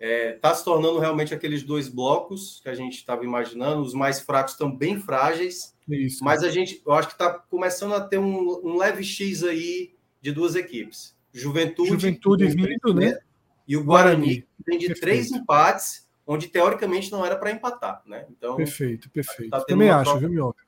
É, 0.01 0.33
tá 0.33 0.55
se 0.55 0.65
tornando 0.65 0.99
realmente 0.99 1.35
aqueles 1.35 1.65
dois 1.65 1.89
blocos 1.89 2.61
que 2.63 2.69
a 2.69 2.75
gente 2.75 2.95
estava 2.95 3.25
imaginando. 3.25 3.83
Os 3.83 3.95
mais 3.95 4.21
fracos 4.21 4.53
estão 4.53 4.75
bem 4.75 4.99
frágeis, 4.99 5.75
Isso. 5.89 6.25
mas 6.25 6.45
a 6.45 6.51
gente, 6.51 6.81
eu 6.87 6.93
acho 6.93 7.09
que 7.09 7.15
está 7.15 7.31
começando 7.31 7.95
a 7.95 8.01
ter 8.01 8.19
um, 8.19 8.61
um, 8.65 8.77
leve 8.77 9.03
X 9.03 9.43
aí 9.43 9.95
de 10.21 10.31
duas 10.31 10.55
equipes. 10.55 11.17
Juventude, 11.33 11.91
Juventude 11.91 12.47
vindo, 12.47 12.95
né? 12.95 13.19
E 13.67 13.77
o 13.77 13.85
Guarani, 13.85 14.43
que 14.57 14.65
tem 14.65 14.79
de 14.79 14.87
Perfeito. 14.87 15.01
três 15.01 15.31
empates 15.31 16.08
onde 16.29 16.47
teoricamente 16.49 17.11
não 17.11 17.25
era 17.25 17.37
para 17.37 17.51
empatar, 17.51 18.03
né? 18.05 18.27
Então, 18.31 18.55
perfeito, 18.55 19.09
perfeito. 19.09 19.51
Tá 19.51 19.65
Também 19.65 19.89
acho, 19.89 20.05
troca... 20.05 20.21
viu, 20.21 20.29
Minhoca? 20.29 20.63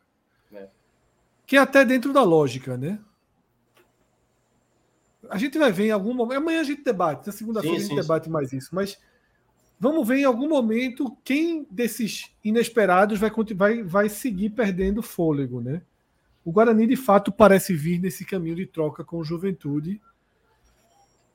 É. 0.55 0.67
Que 1.47 1.57
é 1.57 1.61
até 1.61 1.85
dentro 1.85 2.15
da 2.15 2.23
lógica, 2.23 2.79
né? 2.79 2.99
A 5.29 5.37
gente 5.37 5.59
vai 5.59 5.71
ver 5.71 5.89
em 5.89 5.91
algum 5.91 6.15
momento. 6.15 6.39
Amanhã 6.39 6.63
a 6.63 6.65
gente 6.65 6.83
debate, 6.83 7.27
na 7.27 7.33
segunda-feira 7.33 7.77
a 7.77 7.79
gente 7.79 7.91
sim. 7.91 7.95
debate 7.95 8.31
mais 8.31 8.55
isso, 8.55 8.75
mas 8.75 8.99
vamos 9.79 10.09
ver 10.09 10.21
em 10.21 10.25
algum 10.25 10.49
momento 10.49 11.15
quem 11.23 11.67
desses 11.71 12.35
inesperados 12.43 13.21
vai, 13.21 13.31
vai, 13.55 13.83
vai 13.83 14.09
seguir 14.09 14.51
perdendo 14.51 15.03
fôlego, 15.03 15.61
né? 15.61 15.83
O 16.43 16.51
Guarani, 16.51 16.87
de 16.87 16.97
fato, 16.97 17.31
parece 17.31 17.75
vir 17.75 18.01
nesse 18.01 18.25
caminho 18.25 18.57
de 18.57 18.65
troca 18.65 19.05
com 19.05 19.19
o 19.19 19.25
Juventude. 19.25 20.01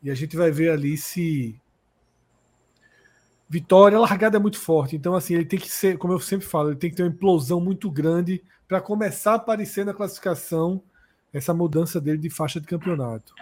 E 0.02 0.10
a 0.10 0.16
gente 0.16 0.36
vai 0.36 0.50
ver 0.50 0.72
ali 0.72 0.98
se 0.98 1.62
Vitória, 3.48 3.98
a 3.98 4.02
largada 4.02 4.38
é 4.38 4.40
muito 4.40 4.60
forte. 4.60 4.96
Então, 4.96 5.16
assim, 5.16 5.36
ele 5.36 5.46
tem 5.46 5.60
que 5.60 5.70
ser, 5.70 5.98
como 5.98 6.14
eu 6.14 6.20
sempre 6.20 6.46
falo, 6.46 6.70
ele 6.70 6.78
tem 6.78 6.90
que 6.90 6.96
ter 6.96 7.04
uma 7.04 7.10
implosão 7.10 7.62
muito 7.62 7.90
grande 7.92 8.44
para 8.68 8.82
começar 8.82 9.34
a 9.34 9.36
aparecer 9.36 9.86
na 9.86 9.94
classificação 9.94 10.82
essa 11.32 11.54
mudança 11.54 12.02
dele 12.02 12.18
de 12.18 12.30
faixa 12.30 12.60
de 12.60 12.66
campeonato. 12.66 13.34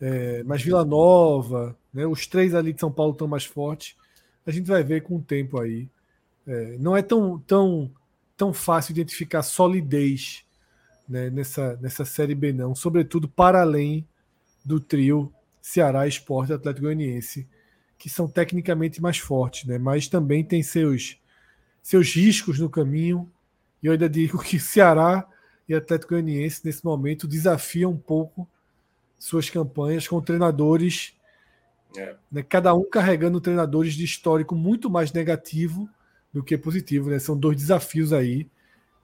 É, 0.00 0.42
mas 0.44 0.62
Vila 0.62 0.84
Nova, 0.84 1.76
né, 1.92 2.06
os 2.06 2.26
três 2.26 2.54
ali 2.54 2.72
de 2.72 2.80
São 2.80 2.92
Paulo 2.92 3.12
estão 3.12 3.26
mais 3.26 3.44
fortes. 3.44 3.96
A 4.46 4.50
gente 4.50 4.66
vai 4.66 4.82
ver 4.82 5.02
com 5.02 5.16
o 5.16 5.22
tempo 5.22 5.58
aí. 5.60 5.88
É, 6.46 6.76
não 6.78 6.96
é 6.96 7.02
tão, 7.02 7.38
tão, 7.40 7.90
tão 8.36 8.52
fácil 8.52 8.92
identificar 8.92 9.42
solidez 9.42 10.44
né, 11.08 11.30
nessa, 11.30 11.76
nessa 11.80 12.04
Série 12.04 12.34
B, 12.34 12.52
não. 12.52 12.74
Sobretudo 12.74 13.26
para 13.26 13.62
além 13.62 14.06
do 14.64 14.78
trio 14.78 15.32
Ceará, 15.62 16.06
Esporte 16.06 16.52
Atlético 16.52 16.84
Goianiense 16.84 17.48
que 17.98 18.08
são 18.08 18.28
tecnicamente 18.28 19.02
mais 19.02 19.18
fortes, 19.18 19.64
né? 19.64 19.76
mas 19.76 20.06
também 20.06 20.44
tem 20.44 20.62
seus, 20.62 21.18
seus 21.82 22.14
riscos 22.14 22.58
no 22.58 22.70
caminho. 22.70 23.30
E 23.82 23.86
eu 23.86 23.92
ainda 23.92 24.08
digo 24.08 24.38
que 24.38 24.58
Ceará 24.58 25.26
e 25.68 25.74
Atlético 25.74 26.14
Goianiense, 26.14 26.62
nesse 26.64 26.84
momento, 26.84 27.26
desafiam 27.26 27.90
um 27.90 27.96
pouco 27.96 28.48
suas 29.18 29.50
campanhas 29.50 30.06
com 30.06 30.20
treinadores, 30.20 31.14
é. 31.96 32.14
né? 32.30 32.42
cada 32.42 32.72
um 32.72 32.84
carregando 32.88 33.40
treinadores 33.40 33.94
de 33.94 34.04
histórico 34.04 34.54
muito 34.54 34.88
mais 34.88 35.12
negativo 35.12 35.88
do 36.32 36.42
que 36.42 36.56
positivo. 36.56 37.10
Né? 37.10 37.18
São 37.18 37.36
dois 37.36 37.56
desafios 37.56 38.12
aí 38.12 38.48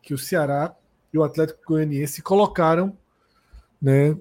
que 0.01 0.15
o 0.15 0.19
Ceará 0.19 0.75
e 1.13 1.19
o 1.19 1.25
Atlético 1.25 1.61
Goianiense 1.67 2.23
colocaram 2.23 2.97
né, 3.83 4.17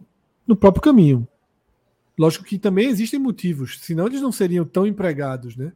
no 0.47 0.55
próprio 0.55 0.81
caminho. 0.81 1.27
Lógico 2.17 2.45
que 2.45 2.59
também 2.59 2.87
existem 2.89 3.19
motivos, 3.19 3.79
senão 3.79 4.05
eles 4.05 4.21
não 4.21 4.31
seriam 4.31 4.65
tão 4.65 4.85
empregados, 4.85 5.55
né? 5.55 5.73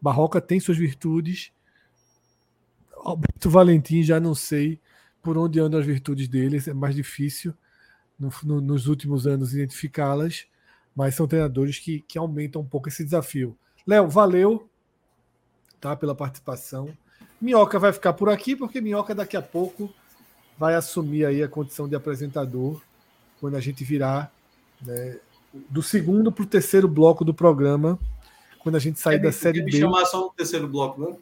Barroca 0.00 0.40
tem 0.40 0.60
suas 0.60 0.78
virtudes. 0.78 1.52
Alberto 2.96 3.50
Valentim 3.50 4.02
já 4.02 4.20
não 4.20 4.34
sei 4.34 4.78
por 5.22 5.36
onde 5.36 5.58
andam 5.58 5.80
as 5.80 5.86
virtudes 5.86 6.28
deles, 6.28 6.68
é 6.68 6.72
mais 6.72 6.94
difícil 6.94 7.54
no, 8.18 8.30
no, 8.44 8.60
nos 8.60 8.86
últimos 8.86 9.26
anos 9.26 9.54
identificá-las, 9.54 10.46
mas 10.94 11.14
são 11.14 11.26
treinadores 11.26 11.78
que, 11.78 12.00
que 12.00 12.18
aumentam 12.18 12.62
um 12.62 12.66
pouco 12.66 12.88
esse 12.88 13.04
desafio. 13.04 13.56
Léo, 13.86 14.08
valeu 14.08 14.68
tá, 15.80 15.96
pela 15.96 16.14
participação. 16.14 16.90
Minhoca 17.40 17.78
vai 17.78 17.92
ficar 17.92 18.12
por 18.12 18.28
aqui, 18.28 18.54
porque 18.54 18.80
Minhoca 18.80 19.14
daqui 19.14 19.36
a 19.36 19.42
pouco 19.42 19.92
vai 20.58 20.74
assumir 20.74 21.24
aí 21.24 21.42
a 21.42 21.48
condição 21.48 21.88
de 21.88 21.96
apresentador 21.96 22.82
quando 23.40 23.56
a 23.56 23.60
gente 23.60 23.82
virar 23.82 24.30
né, 24.82 25.18
do 25.52 25.82
segundo 25.82 26.30
para 26.30 26.42
o 26.42 26.46
terceiro 26.46 26.88
bloco 26.88 27.24
do 27.24 27.34
programa, 27.34 27.98
quando 28.60 28.76
a 28.76 28.78
gente 28.78 29.00
sair 29.00 29.18
quer 29.18 29.26
da 29.26 29.32
série 29.32 29.62
B. 29.62 29.72
chamar 29.72 30.06
só 30.06 30.20
no 30.20 30.30
terceiro 30.30 30.68
bloco, 30.68 31.00
né? 31.00 31.16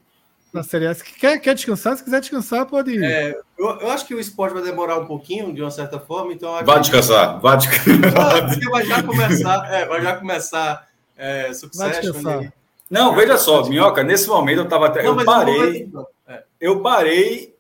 Na 0.53 0.63
série 0.63 0.87
S. 0.87 1.05
Quer, 1.05 1.39
quer 1.39 1.55
descansar? 1.55 1.97
Se 1.97 2.03
quiser 2.03 2.21
descansar, 2.21 2.67
pode 2.67 2.91
ir. 2.91 3.05
É, 3.05 3.39
eu, 3.59 3.67
eu, 3.81 3.91
acho 3.91 4.07
que 4.07 4.15
o 4.15 4.21
esporte 4.21 4.55
vai 4.55 4.63
demorar 4.63 4.99
um 4.99 5.07
pouquinho, 5.07 5.53
de 5.53 5.61
uma 5.61 5.71
certa 5.71 6.01
forma, 6.01 6.33
então. 6.33 6.65
Vai 6.65 6.81
descansar, 6.81 7.39
vai 7.41 7.57
descansar. 7.59 8.49
Porque 8.49 8.71
vai 8.71 8.87
já 8.87 9.03
começar, 9.03 9.73
é, 9.73 9.87
vai 9.87 10.03
já 10.03 10.17
começar 10.17 10.89
é, 11.17 11.53
Succession. 11.53 12.51
Não, 12.91 13.15
veja 13.15 13.37
só, 13.37 13.69
Minhoca, 13.69 14.03
nesse 14.03 14.27
momento 14.29 14.59
eu 14.59 14.65
estava 14.65 14.87
até. 14.87 15.03
Não, 15.03 15.19
eu 15.19 15.25
parei. 15.25 15.91
É. 16.27 16.43
Eu 16.59 16.81
parei, 16.81 17.55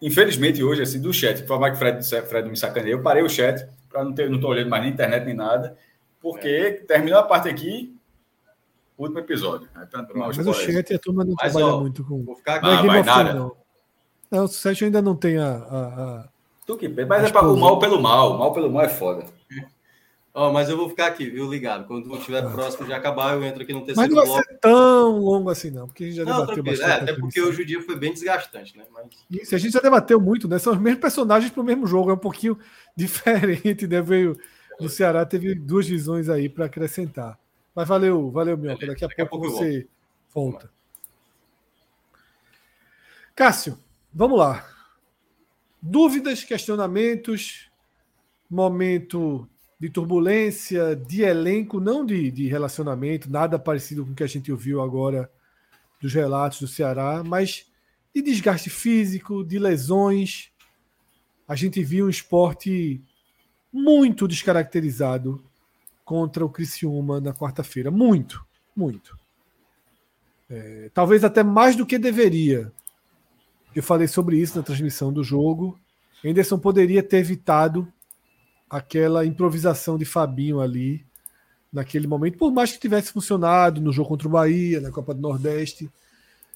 infelizmente, 0.00 0.62
hoje, 0.62 0.82
assim, 0.82 1.00
do 1.00 1.12
chat. 1.12 1.40
Por 1.40 1.48
favor, 1.48 1.72
que 1.72 1.78
Fred, 1.78 2.04
Fred 2.28 2.48
me 2.48 2.56
sacaneia. 2.56 2.92
Eu 2.92 3.02
parei 3.02 3.24
o 3.24 3.28
chat 3.28 3.66
para 3.96 4.04
não 4.04 4.12
ter, 4.12 4.28
não 4.28 4.38
tô 4.38 4.48
olhando 4.48 4.68
mais 4.68 4.82
nem 4.82 4.92
internet 4.92 5.24
nem 5.24 5.34
nada, 5.34 5.74
porque 6.20 6.48
é. 6.48 6.70
terminou 6.72 7.18
a 7.18 7.22
parte 7.22 7.48
aqui, 7.48 7.96
último 8.98 9.20
episódio. 9.20 9.68
Né? 9.74 9.88
Mas 10.14 10.46
o 10.46 10.52
chat 10.52 10.94
a 10.94 10.98
turma 10.98 11.24
não 11.24 11.34
Mas, 11.40 11.52
trabalha 11.52 11.74
ó, 11.74 11.80
muito 11.80 12.04
com. 12.04 12.22
Vou 12.22 12.36
ficar 12.36 12.56
aqui. 12.56 12.66
Ah, 12.66 12.82
vai 12.82 13.02
nada. 13.02 13.32
Não. 13.32 13.56
não, 14.30 14.44
o 14.44 14.48
Sérgio 14.48 14.84
ainda 14.84 15.00
não 15.00 15.16
tem 15.16 15.38
a. 15.38 15.48
a, 15.48 15.86
a... 15.86 16.28
Tu 16.66 16.76
que 16.76 16.88
mas 16.88 17.24
é 17.24 17.30
para 17.30 17.48
o 17.48 17.56
mal 17.56 17.78
pelo 17.78 18.02
mal. 18.02 18.36
Mal 18.36 18.52
pelo 18.52 18.70
mal 18.70 18.82
é 18.82 18.88
foda. 18.88 19.24
Oh, 20.38 20.52
mas 20.52 20.68
eu 20.68 20.76
vou 20.76 20.86
ficar 20.90 21.06
aqui, 21.06 21.30
viu, 21.30 21.50
ligado. 21.50 21.86
Quando 21.86 22.14
estiver 22.14 22.44
ah. 22.44 22.50
próximo 22.50 22.84
de 22.84 22.92
acabar, 22.92 23.32
eu 23.32 23.42
entro 23.42 23.62
aqui 23.62 23.72
no 23.72 23.82
terceiro 23.86 24.12
bloco. 24.12 24.28
Mas 24.28 24.36
não 24.36 24.44
vai 24.44 24.52
ser 24.52 24.60
tão 24.60 25.18
longo 25.18 25.48
assim, 25.48 25.70
não, 25.70 25.86
porque 25.86 26.04
a 26.04 26.06
gente 26.08 26.16
já 26.16 26.24
não, 26.26 26.40
debateu 26.42 26.62
bastante. 26.62 26.90
É, 26.90 26.92
até 26.92 27.12
porque 27.14 27.40
hoje 27.40 27.62
o 27.62 27.64
dia 27.64 27.80
foi 27.80 27.96
bem 27.96 28.12
desgastante, 28.12 28.76
né? 28.76 28.84
Mas... 28.92 29.06
Isso, 29.30 29.54
a 29.54 29.58
gente 29.58 29.72
já 29.72 29.80
debateu 29.80 30.20
muito, 30.20 30.46
né? 30.46 30.58
São 30.58 30.74
os 30.74 30.78
mesmos 30.78 31.00
personagens 31.00 31.50
para 31.50 31.62
o 31.62 31.64
mesmo 31.64 31.86
jogo, 31.86 32.10
é 32.10 32.12
um 32.12 32.18
pouquinho 32.18 32.58
diferente, 32.94 33.86
né? 33.86 34.02
Veio 34.02 34.38
no 34.78 34.90
Ceará, 34.90 35.24
teve 35.24 35.54
duas 35.54 35.88
visões 35.88 36.28
aí 36.28 36.50
para 36.50 36.66
acrescentar. 36.66 37.38
Mas 37.74 37.88
valeu, 37.88 38.30
valeu, 38.30 38.58
meu. 38.58 38.72
Daqui 38.72 38.84
a, 38.84 39.08
Daqui 39.08 39.24
pouco, 39.24 39.46
a 39.46 39.48
pouco 39.48 39.50
você 39.56 39.86
volta. 40.34 40.70
Cássio, 43.34 43.78
vamos 44.12 44.38
lá. 44.38 44.68
Dúvidas, 45.80 46.44
questionamentos, 46.44 47.70
momento 48.50 49.48
de 49.78 49.90
turbulência, 49.90 50.96
de 50.96 51.22
elenco, 51.22 51.78
não 51.78 52.04
de, 52.04 52.30
de 52.30 52.48
relacionamento, 52.48 53.30
nada 53.30 53.58
parecido 53.58 54.04
com 54.04 54.12
o 54.12 54.14
que 54.14 54.24
a 54.24 54.28
gente 54.28 54.50
ouviu 54.50 54.80
agora 54.80 55.30
dos 56.00 56.12
relatos 56.12 56.60
do 56.60 56.68
Ceará, 56.68 57.22
mas 57.24 57.66
de 58.14 58.22
desgaste 58.22 58.70
físico, 58.70 59.44
de 59.44 59.58
lesões. 59.58 60.50
A 61.46 61.54
gente 61.54 61.82
viu 61.82 62.06
um 62.06 62.10
esporte 62.10 63.02
muito 63.70 64.26
descaracterizado 64.26 65.44
contra 66.04 66.44
o 66.44 66.48
Criciúma 66.48 67.20
na 67.20 67.34
quarta-feira. 67.34 67.90
Muito, 67.90 68.44
muito. 68.74 69.18
É, 70.48 70.90
talvez 70.94 71.24
até 71.24 71.42
mais 71.42 71.76
do 71.76 71.84
que 71.84 71.98
deveria. 71.98 72.72
Eu 73.74 73.82
falei 73.82 74.08
sobre 74.08 74.38
isso 74.38 74.56
na 74.56 74.62
transmissão 74.62 75.12
do 75.12 75.22
jogo. 75.22 75.78
Henderson 76.24 76.58
poderia 76.58 77.02
ter 77.02 77.18
evitado 77.18 77.92
aquela 78.68 79.24
improvisação 79.24 79.96
de 79.96 80.04
Fabinho 80.04 80.60
ali 80.60 81.04
naquele 81.72 82.06
momento, 82.06 82.38
por 82.38 82.52
mais 82.52 82.72
que 82.72 82.78
tivesse 82.78 83.12
funcionado 83.12 83.80
no 83.80 83.92
jogo 83.92 84.08
contra 84.08 84.28
o 84.28 84.30
Bahia, 84.30 84.80
na 84.80 84.90
Copa 84.90 85.12
do 85.12 85.20
Nordeste, 85.20 85.90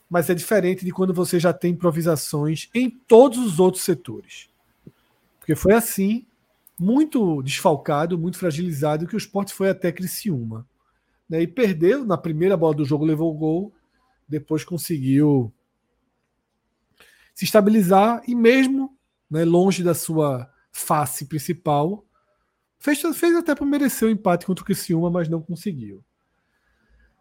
mas 0.08 0.28
é 0.30 0.34
diferente 0.34 0.84
de 0.84 0.90
quando 0.90 1.14
você 1.14 1.38
já 1.38 1.52
tem 1.52 1.72
improvisações 1.72 2.68
em 2.74 2.90
todos 2.90 3.38
os 3.38 3.60
outros 3.60 3.84
setores. 3.84 4.48
Porque 5.38 5.54
foi 5.54 5.74
assim, 5.74 6.26
muito 6.78 7.42
desfalcado, 7.42 8.18
muito 8.18 8.38
fragilizado, 8.38 9.06
que 9.06 9.14
o 9.14 9.18
esporte 9.18 9.52
foi 9.52 9.68
até 9.68 9.92
Criciúma. 9.92 10.66
Né? 11.28 11.42
E 11.42 11.46
perdeu 11.46 12.04
na 12.04 12.16
primeira 12.16 12.56
bola 12.56 12.74
do 12.74 12.84
jogo, 12.84 13.04
levou 13.04 13.32
o 13.32 13.38
gol, 13.38 13.72
depois 14.28 14.64
conseguiu 14.64 15.52
se 17.34 17.44
estabilizar 17.44 18.22
e 18.26 18.34
mesmo 18.34 18.96
né, 19.30 19.44
longe 19.44 19.82
da 19.82 19.94
sua 19.94 20.50
face 20.72 21.26
principal, 21.26 22.04
fez, 22.78 23.00
fez 23.16 23.36
até 23.36 23.54
para 23.54 23.66
merecer 23.66 24.08
o 24.08 24.10
empate 24.10 24.46
contra 24.46 24.62
o 24.62 24.66
Criciúma, 24.66 25.10
mas 25.10 25.28
não 25.28 25.42
conseguiu. 25.42 26.04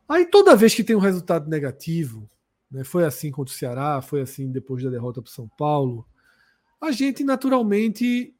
Aí 0.07 0.25
toda 0.25 0.55
vez 0.55 0.73
que 0.73 0.83
tem 0.83 0.95
um 0.95 0.99
resultado 0.99 1.49
negativo, 1.49 2.29
né, 2.71 2.83
foi 2.83 3.05
assim 3.05 3.31
contra 3.31 3.53
o 3.53 3.57
Ceará, 3.57 4.01
foi 4.01 4.21
assim 4.21 4.51
depois 4.51 4.83
da 4.83 4.89
derrota 4.89 5.21
para 5.21 5.29
o 5.29 5.31
São 5.31 5.47
Paulo, 5.49 6.07
a 6.81 6.91
gente 6.91 7.23
naturalmente 7.23 8.35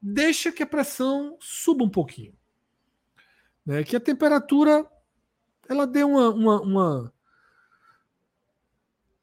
deixa 0.00 0.52
que 0.52 0.62
a 0.62 0.66
pressão 0.66 1.36
suba 1.40 1.84
um 1.84 1.88
pouquinho. 1.88 2.34
Né, 3.64 3.82
que 3.82 3.96
a 3.96 4.00
temperatura 4.00 4.86
ela 5.68 5.86
dê 5.86 6.04
uma, 6.04 6.30
uma, 6.30 6.60
uma, 6.60 7.12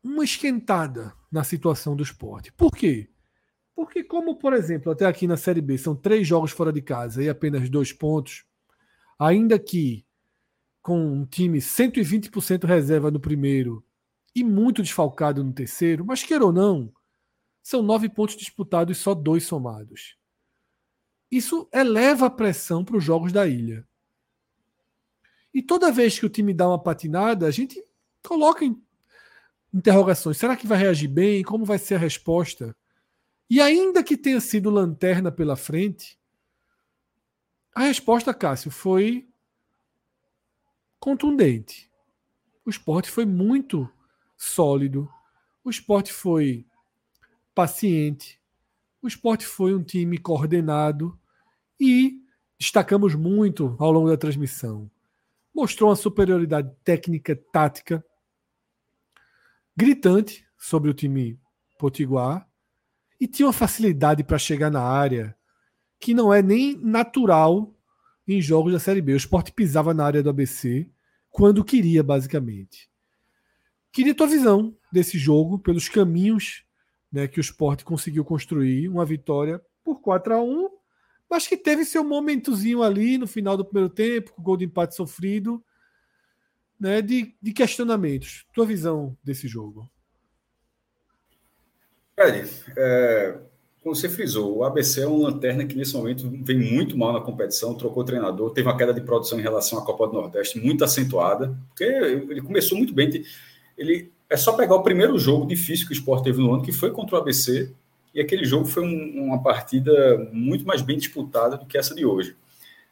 uma 0.04 0.24
esquentada 0.24 1.14
na 1.32 1.44
situação 1.44 1.96
do 1.96 2.04
esporte. 2.04 2.52
Por 2.52 2.72
quê? 2.72 3.10
Porque, 3.76 4.04
como, 4.04 4.36
por 4.36 4.54
exemplo, 4.54 4.92
até 4.92 5.06
aqui 5.06 5.26
na 5.26 5.38
Série 5.38 5.62
B 5.62 5.78
são 5.78 5.96
três 5.96 6.28
jogos 6.28 6.52
fora 6.52 6.72
de 6.72 6.82
casa 6.82 7.24
e 7.24 7.30
apenas 7.30 7.70
dois 7.70 7.92
pontos, 7.92 8.46
ainda 9.18 9.58
que 9.58 10.06
com 10.82 11.00
um 11.00 11.26
time 11.26 11.60
120% 11.60 12.66
reserva 12.66 13.10
no 13.10 13.20
primeiro 13.20 13.84
e 14.36 14.44
muito 14.44 14.82
desfalcado 14.82 15.44
no 15.44 15.54
terceiro, 15.54 16.06
mas 16.06 16.24
queira 16.24 16.46
ou 16.46 16.52
não, 16.52 16.92
são 17.62 17.82
nove 17.82 18.10
pontos 18.10 18.36
disputados 18.36 18.98
e 18.98 19.00
só 19.00 19.14
dois 19.14 19.46
somados. 19.46 20.18
Isso 21.32 21.68
eleva 21.74 22.28
a 22.28 22.30
pressão 22.30 22.84
para 22.84 22.98
os 22.98 23.04
jogos 23.04 23.32
da 23.32 23.48
ilha. 23.48 23.88
E 25.54 25.62
toda 25.62 25.92
vez 25.92 26.20
que 26.20 26.26
o 26.26 26.30
time 26.30 26.54
dá 26.54 26.68
uma 26.68 26.82
patinada, 26.82 27.48
a 27.48 27.52
gente 27.52 27.82
coloca 28.22 28.66
interrogações. 29.74 30.38
Será 30.38 30.56
que 30.56 30.68
vai 30.68 30.78
reagir 30.78 31.08
bem? 31.08 31.44
Como 31.44 31.64
vai 31.64 31.78
ser 31.78 31.96
a 31.96 32.00
resposta? 32.00 32.76
E 33.54 33.62
ainda 33.62 34.04
que 34.04 34.18
tenha 34.18 34.42
sido 34.42 34.72
lanterna 34.72 35.32
pela 35.32 35.56
frente, 35.56 36.20
a 37.76 37.82
resposta, 37.82 38.34
Cássio, 38.34 38.72
foi 38.72 39.30
contundente. 41.00 41.88
O 42.66 42.72
esporte 42.72 43.12
foi 43.12 43.28
muito 43.28 43.88
sólido. 44.36 45.08
O 45.64 45.70
esporte 45.70 46.12
foi 46.12 46.66
paciente. 47.54 48.42
O 49.00 49.08
esporte 49.08 49.46
foi 49.46 49.76
um 49.76 49.84
time 49.84 50.18
coordenado 50.18 51.16
e 51.80 52.26
destacamos 52.58 53.14
muito 53.14 53.76
ao 53.78 53.92
longo 53.92 54.10
da 54.10 54.18
transmissão. 54.18 54.90
Mostrou 55.54 55.92
uma 55.92 55.96
superioridade 55.96 56.76
técnica, 56.84 57.36
tática 57.36 58.04
gritante 59.78 60.44
sobre 60.58 60.90
o 60.90 60.94
time 60.96 61.40
potiguar 61.78 62.52
e 63.24 63.28
tinha 63.28 63.46
uma 63.46 63.54
facilidade 63.54 64.22
para 64.22 64.38
chegar 64.38 64.70
na 64.70 64.82
área 64.82 65.34
que 65.98 66.14
não 66.14 66.34
é 66.34 66.42
nem 66.42 66.76
natural 66.76 67.74
em 68.28 68.42
jogos 68.42 68.74
da 68.74 68.80
Série 68.80 69.02
B. 69.02 69.14
O 69.14 69.18
esporte 69.18 69.54
pisava 69.54 69.94
na 69.94 70.06
área 70.06 70.22
do 70.22 70.30
ABC 70.30 70.90
quando 71.30 71.64
queria, 71.64 72.04
basicamente. 72.04 72.90
Queria 73.94 74.14
tua 74.14 74.28
visão 74.28 74.76
desse 74.92 75.18
jogo, 75.18 75.58
pelos 75.58 75.88
caminhos 75.88 76.66
né, 77.10 77.26
que 77.26 77.40
o 77.40 77.42
esporte 77.42 77.86
conseguiu 77.86 78.26
construir, 78.26 78.90
uma 78.90 79.06
vitória 79.06 79.62
por 79.86 80.02
4 80.02 80.34
a 80.34 80.42
1 80.42 80.70
mas 81.30 81.48
que 81.48 81.56
teve 81.56 81.86
seu 81.86 82.04
momentozinho 82.04 82.84
ali 82.84 83.18
no 83.18 83.26
final 83.26 83.56
do 83.56 83.64
primeiro 83.64 83.90
tempo, 83.90 84.34
com 84.34 84.42
o 84.42 84.44
gol 84.44 84.58
de 84.58 84.66
empate 84.66 84.96
sofrido, 84.96 85.64
né, 86.78 87.02
de, 87.02 87.38
de 87.42 87.54
questionamentos. 87.54 88.46
Tua 88.54 88.66
visão 88.66 89.18
desse 89.24 89.48
jogo? 89.48 89.90
Fred, 92.24 92.50
é, 92.78 93.36
como 93.82 93.94
você 93.94 94.08
frisou, 94.08 94.58
o 94.58 94.64
ABC 94.64 95.02
é 95.02 95.08
uma 95.08 95.30
lanterna 95.30 95.66
que 95.66 95.76
nesse 95.76 95.94
momento 95.94 96.30
vem 96.42 96.58
muito 96.58 96.98
mal 96.98 97.12
na 97.12 97.20
competição, 97.20 97.76
trocou 97.76 98.04
treinador, 98.04 98.52
teve 98.52 98.68
uma 98.68 98.78
queda 98.78 98.94
de 98.94 99.02
produção 99.02 99.38
em 99.38 99.42
relação 99.42 99.78
à 99.78 99.82
Copa 99.86 100.08
do 100.08 100.14
Nordeste 100.14 100.58
muito 100.58 100.86
acentuada, 100.86 101.54
porque 101.68 101.84
ele 101.84 102.42
começou 102.42 102.78
muito 102.78 102.94
bem. 102.94 103.24
Ele 103.78 104.10
é 104.30 104.38
só 104.38 104.54
pegar 104.54 104.76
o 104.76 104.84
primeiro 104.84 105.20
jogo 105.20 105.46
difícil 105.46 105.86
que 105.86 105.94
o 105.94 105.98
Sport 105.98 106.24
teve 106.24 106.40
no 106.40 106.54
ano, 106.54 106.64
que 106.64 106.72
foi 106.72 106.92
contra 106.92 107.18
o 107.18 107.20
ABC, 107.20 107.70
e 108.16 108.22
aquele 108.22 108.46
jogo 108.46 108.66
foi 108.66 108.84
um, 108.84 109.26
uma 109.26 109.44
partida 109.44 110.30
muito 110.32 110.66
mais 110.66 110.82
bem 110.82 110.98
disputada 110.98 111.58
do 111.58 111.66
que 111.66 111.78
essa 111.78 111.94
de 111.94 112.06
hoje. 112.06 112.36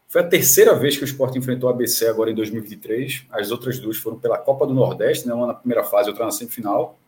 Foi 0.10 0.20
a 0.20 0.28
terceira 0.28 0.76
vez 0.76 0.98
que 0.98 1.04
o 1.04 1.06
Sport 1.06 1.38
enfrentou 1.38 1.70
o 1.70 1.74
ABC 1.74 2.06
agora 2.06 2.30
em 2.30 2.36
2023. 2.36 3.28
As 3.32 3.50
outras 3.50 3.80
duas 3.80 3.96
foram 3.96 4.20
pela 4.20 4.38
Copa 4.38 4.68
do 4.68 4.74
Nordeste, 4.74 5.26
né, 5.26 5.34
uma 5.34 5.48
na 5.48 5.54
primeira 5.54 5.86
fase, 5.86 6.10
outra 6.10 6.26
na 6.26 6.32
semifinal. 6.32 7.00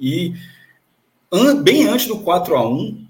E 0.00 0.34
bem 1.62 1.86
antes 1.86 2.06
do 2.06 2.18
4 2.18 2.56
a 2.56 2.68
1 2.68 3.06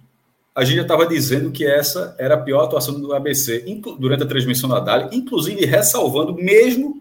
a 0.54 0.64
gente 0.64 0.76
já 0.76 0.82
estava 0.82 1.06
dizendo 1.06 1.52
que 1.52 1.64
essa 1.64 2.16
era 2.18 2.34
a 2.34 2.40
pior 2.40 2.64
atuação 2.64 3.00
do 3.00 3.14
ABC 3.14 3.64
durante 4.00 4.24
a 4.24 4.26
transmissão 4.26 4.68
da 4.68 4.80
Dali, 4.80 5.16
inclusive 5.16 5.64
ressalvando, 5.64 6.34
mesmo 6.34 7.00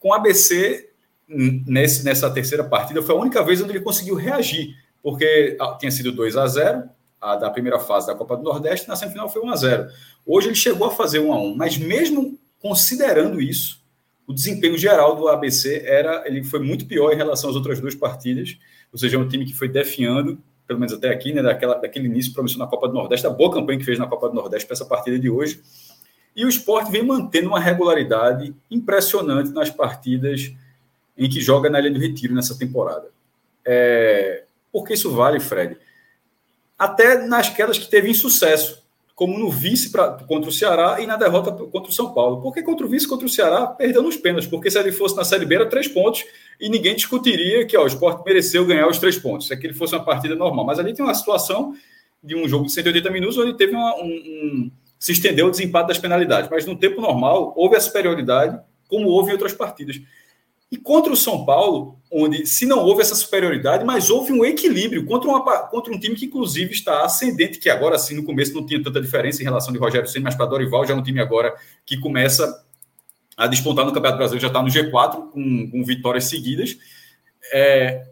com 0.00 0.08
o 0.08 0.14
ABC 0.14 0.88
nesse, 1.28 2.02
nessa 2.06 2.30
terceira 2.30 2.64
partida, 2.64 3.02
foi 3.02 3.14
a 3.14 3.18
única 3.18 3.42
vez 3.42 3.60
onde 3.60 3.72
ele 3.72 3.82
conseguiu 3.82 4.14
reagir, 4.14 4.74
porque 5.02 5.58
ah, 5.60 5.76
tinha 5.78 5.90
sido 5.90 6.10
2 6.10 6.38
a 6.38 6.46
0 6.46 6.88
a 7.20 7.36
da 7.36 7.50
primeira 7.50 7.78
fase 7.78 8.06
da 8.06 8.14
Copa 8.14 8.34
do 8.34 8.42
Nordeste, 8.42 8.88
na 8.88 8.96
semifinal 8.96 9.28
foi 9.28 9.42
1 9.42 9.50
a 9.50 9.56
0 9.56 9.88
Hoje 10.26 10.48
ele 10.48 10.54
chegou 10.54 10.86
a 10.86 10.90
fazer 10.90 11.18
1 11.18 11.32
a 11.34 11.38
1 11.38 11.54
mas 11.54 11.76
mesmo 11.76 12.38
considerando 12.60 13.42
isso, 13.42 13.78
o 14.26 14.32
desempenho 14.32 14.78
geral 14.78 15.16
do 15.16 15.28
ABC 15.28 15.82
era 15.84 16.26
ele 16.26 16.42
foi 16.42 16.60
muito 16.60 16.86
pior 16.86 17.12
em 17.12 17.16
relação 17.16 17.50
às 17.50 17.56
outras 17.56 17.78
duas 17.78 17.94
partidas 17.94 18.56
ou 18.94 18.98
seja, 18.98 19.16
é 19.16 19.18
um 19.18 19.26
time 19.26 19.44
que 19.44 19.52
foi 19.52 19.68
definhando, 19.68 20.38
pelo 20.68 20.78
menos 20.78 20.94
até 20.94 21.08
aqui, 21.10 21.32
né, 21.32 21.42
daquela, 21.42 21.74
daquele 21.74 22.06
início 22.06 22.32
promissor 22.32 22.60
na 22.60 22.66
Copa 22.68 22.86
do 22.86 22.94
Nordeste, 22.94 23.26
a 23.26 23.30
boa 23.30 23.52
campanha 23.52 23.76
que 23.76 23.84
fez 23.84 23.98
na 23.98 24.06
Copa 24.06 24.28
do 24.28 24.36
Nordeste 24.36 24.68
para 24.68 24.74
essa 24.74 24.84
partida 24.84 25.18
de 25.18 25.28
hoje. 25.28 25.60
E 26.36 26.44
o 26.44 26.48
esporte 26.48 26.92
vem 26.92 27.02
mantendo 27.02 27.48
uma 27.48 27.58
regularidade 27.58 28.54
impressionante 28.70 29.50
nas 29.50 29.68
partidas 29.68 30.54
em 31.18 31.28
que 31.28 31.40
joga 31.40 31.68
na 31.68 31.80
Ilha 31.80 31.90
do 31.90 31.98
Retiro 31.98 32.36
nessa 32.36 32.56
temporada. 32.56 33.08
É, 33.64 34.44
por 34.72 34.86
que 34.86 34.94
isso 34.94 35.10
vale, 35.10 35.40
Fred? 35.40 35.76
Até 36.78 37.26
nas 37.26 37.50
quedas 37.50 37.76
que 37.76 37.90
teve 37.90 38.08
insucesso 38.08 38.83
como 39.14 39.38
no 39.38 39.48
vice 39.48 39.90
pra, 39.90 40.10
contra 40.10 40.50
o 40.50 40.52
Ceará 40.52 41.00
e 41.00 41.06
na 41.06 41.16
derrota 41.16 41.52
contra 41.52 41.88
o 41.88 41.92
São 41.92 42.12
Paulo. 42.12 42.42
Porque 42.42 42.62
contra 42.62 42.84
o 42.84 42.88
vice 42.88 43.06
contra 43.06 43.26
o 43.26 43.28
Ceará, 43.28 43.66
perdeu 43.66 44.02
nos 44.02 44.16
pênaltis, 44.16 44.48
porque 44.48 44.70
se 44.70 44.78
ele 44.78 44.90
fosse 44.90 45.16
na 45.16 45.24
Série 45.24 45.46
B 45.46 45.54
era 45.54 45.66
três 45.66 45.86
pontos 45.86 46.24
e 46.60 46.68
ninguém 46.68 46.96
discutiria 46.96 47.64
que 47.64 47.76
ó, 47.76 47.84
o 47.84 47.86
esporte 47.86 48.24
mereceu 48.24 48.66
ganhar 48.66 48.88
os 48.88 48.98
três 48.98 49.16
pontos, 49.16 49.46
se 49.46 49.54
aquele 49.54 49.72
fosse 49.72 49.94
uma 49.94 50.04
partida 50.04 50.34
normal. 50.34 50.66
Mas 50.66 50.78
ali 50.80 50.92
tem 50.92 51.04
uma 51.04 51.14
situação 51.14 51.74
de 52.22 52.34
um 52.34 52.48
jogo 52.48 52.66
de 52.66 52.72
180 52.72 53.10
minutos 53.10 53.38
onde 53.38 53.56
teve 53.56 53.74
uma, 53.74 53.94
um, 53.96 54.06
um, 54.06 54.70
se 54.98 55.12
estendeu 55.12 55.46
o 55.46 55.50
desempate 55.50 55.88
das 55.88 55.98
penalidades. 55.98 56.50
Mas 56.50 56.66
no 56.66 56.74
tempo 56.74 57.00
normal, 57.00 57.52
houve 57.56 57.76
a 57.76 57.80
superioridade, 57.80 58.58
como 58.88 59.08
houve 59.08 59.30
em 59.30 59.32
outras 59.32 59.52
partidas. 59.52 60.00
E 60.74 60.76
contra 60.76 61.12
o 61.12 61.16
São 61.16 61.44
Paulo, 61.44 62.00
onde 62.10 62.48
se 62.48 62.66
não 62.66 62.80
houve 62.80 63.00
essa 63.00 63.14
superioridade, 63.14 63.84
mas 63.84 64.10
houve 64.10 64.32
um 64.32 64.44
equilíbrio 64.44 65.06
contra, 65.06 65.30
uma, 65.30 65.40
contra 65.68 65.94
um 65.94 66.00
time 66.00 66.16
que, 66.16 66.26
inclusive, 66.26 66.72
está 66.72 67.04
ascendente, 67.04 67.60
que 67.60 67.70
agora 67.70 67.96
sim, 67.96 68.16
no 68.16 68.24
começo 68.24 68.52
não 68.52 68.66
tinha 68.66 68.82
tanta 68.82 69.00
diferença 69.00 69.40
em 69.40 69.44
relação 69.44 69.72
de 69.72 69.78
Rogério 69.78 70.08
Senna, 70.08 70.24
mas 70.24 70.34
para 70.34 70.46
Dorival 70.46 70.84
já 70.84 70.92
é 70.92 70.96
um 70.96 71.02
time 71.02 71.20
agora 71.20 71.54
que 71.86 71.96
começa 72.00 72.60
a 73.36 73.46
despontar 73.46 73.84
no 73.84 73.92
Campeonato 73.92 74.18
Brasileiro, 74.18 74.42
já 74.42 74.48
está 74.48 74.60
no 74.60 74.68
G4 74.68 75.30
com, 75.30 75.70
com 75.70 75.84
vitórias 75.84 76.24
seguidas. 76.24 76.76
É, 77.52 78.04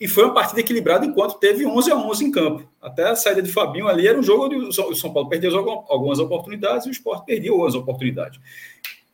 e 0.00 0.08
foi 0.08 0.24
uma 0.24 0.32
partida 0.32 0.60
equilibrada 0.60 1.04
enquanto 1.04 1.38
teve 1.38 1.66
11 1.66 1.90
a 1.90 1.96
11 1.96 2.24
em 2.24 2.30
campo. 2.30 2.66
Até 2.80 3.10
a 3.10 3.14
saída 3.14 3.42
de 3.42 3.52
Fabinho 3.52 3.88
ali 3.88 4.08
era 4.08 4.18
um 4.18 4.22
jogo 4.22 4.46
onde 4.46 4.56
o 4.56 4.94
São 4.94 5.12
Paulo 5.12 5.28
perdeu 5.28 5.54
algumas 5.58 6.18
oportunidades 6.18 6.86
e 6.86 6.88
o 6.88 6.92
Sport 6.92 7.26
perdeu 7.26 7.52
algumas 7.52 7.74
oportunidades. 7.74 8.40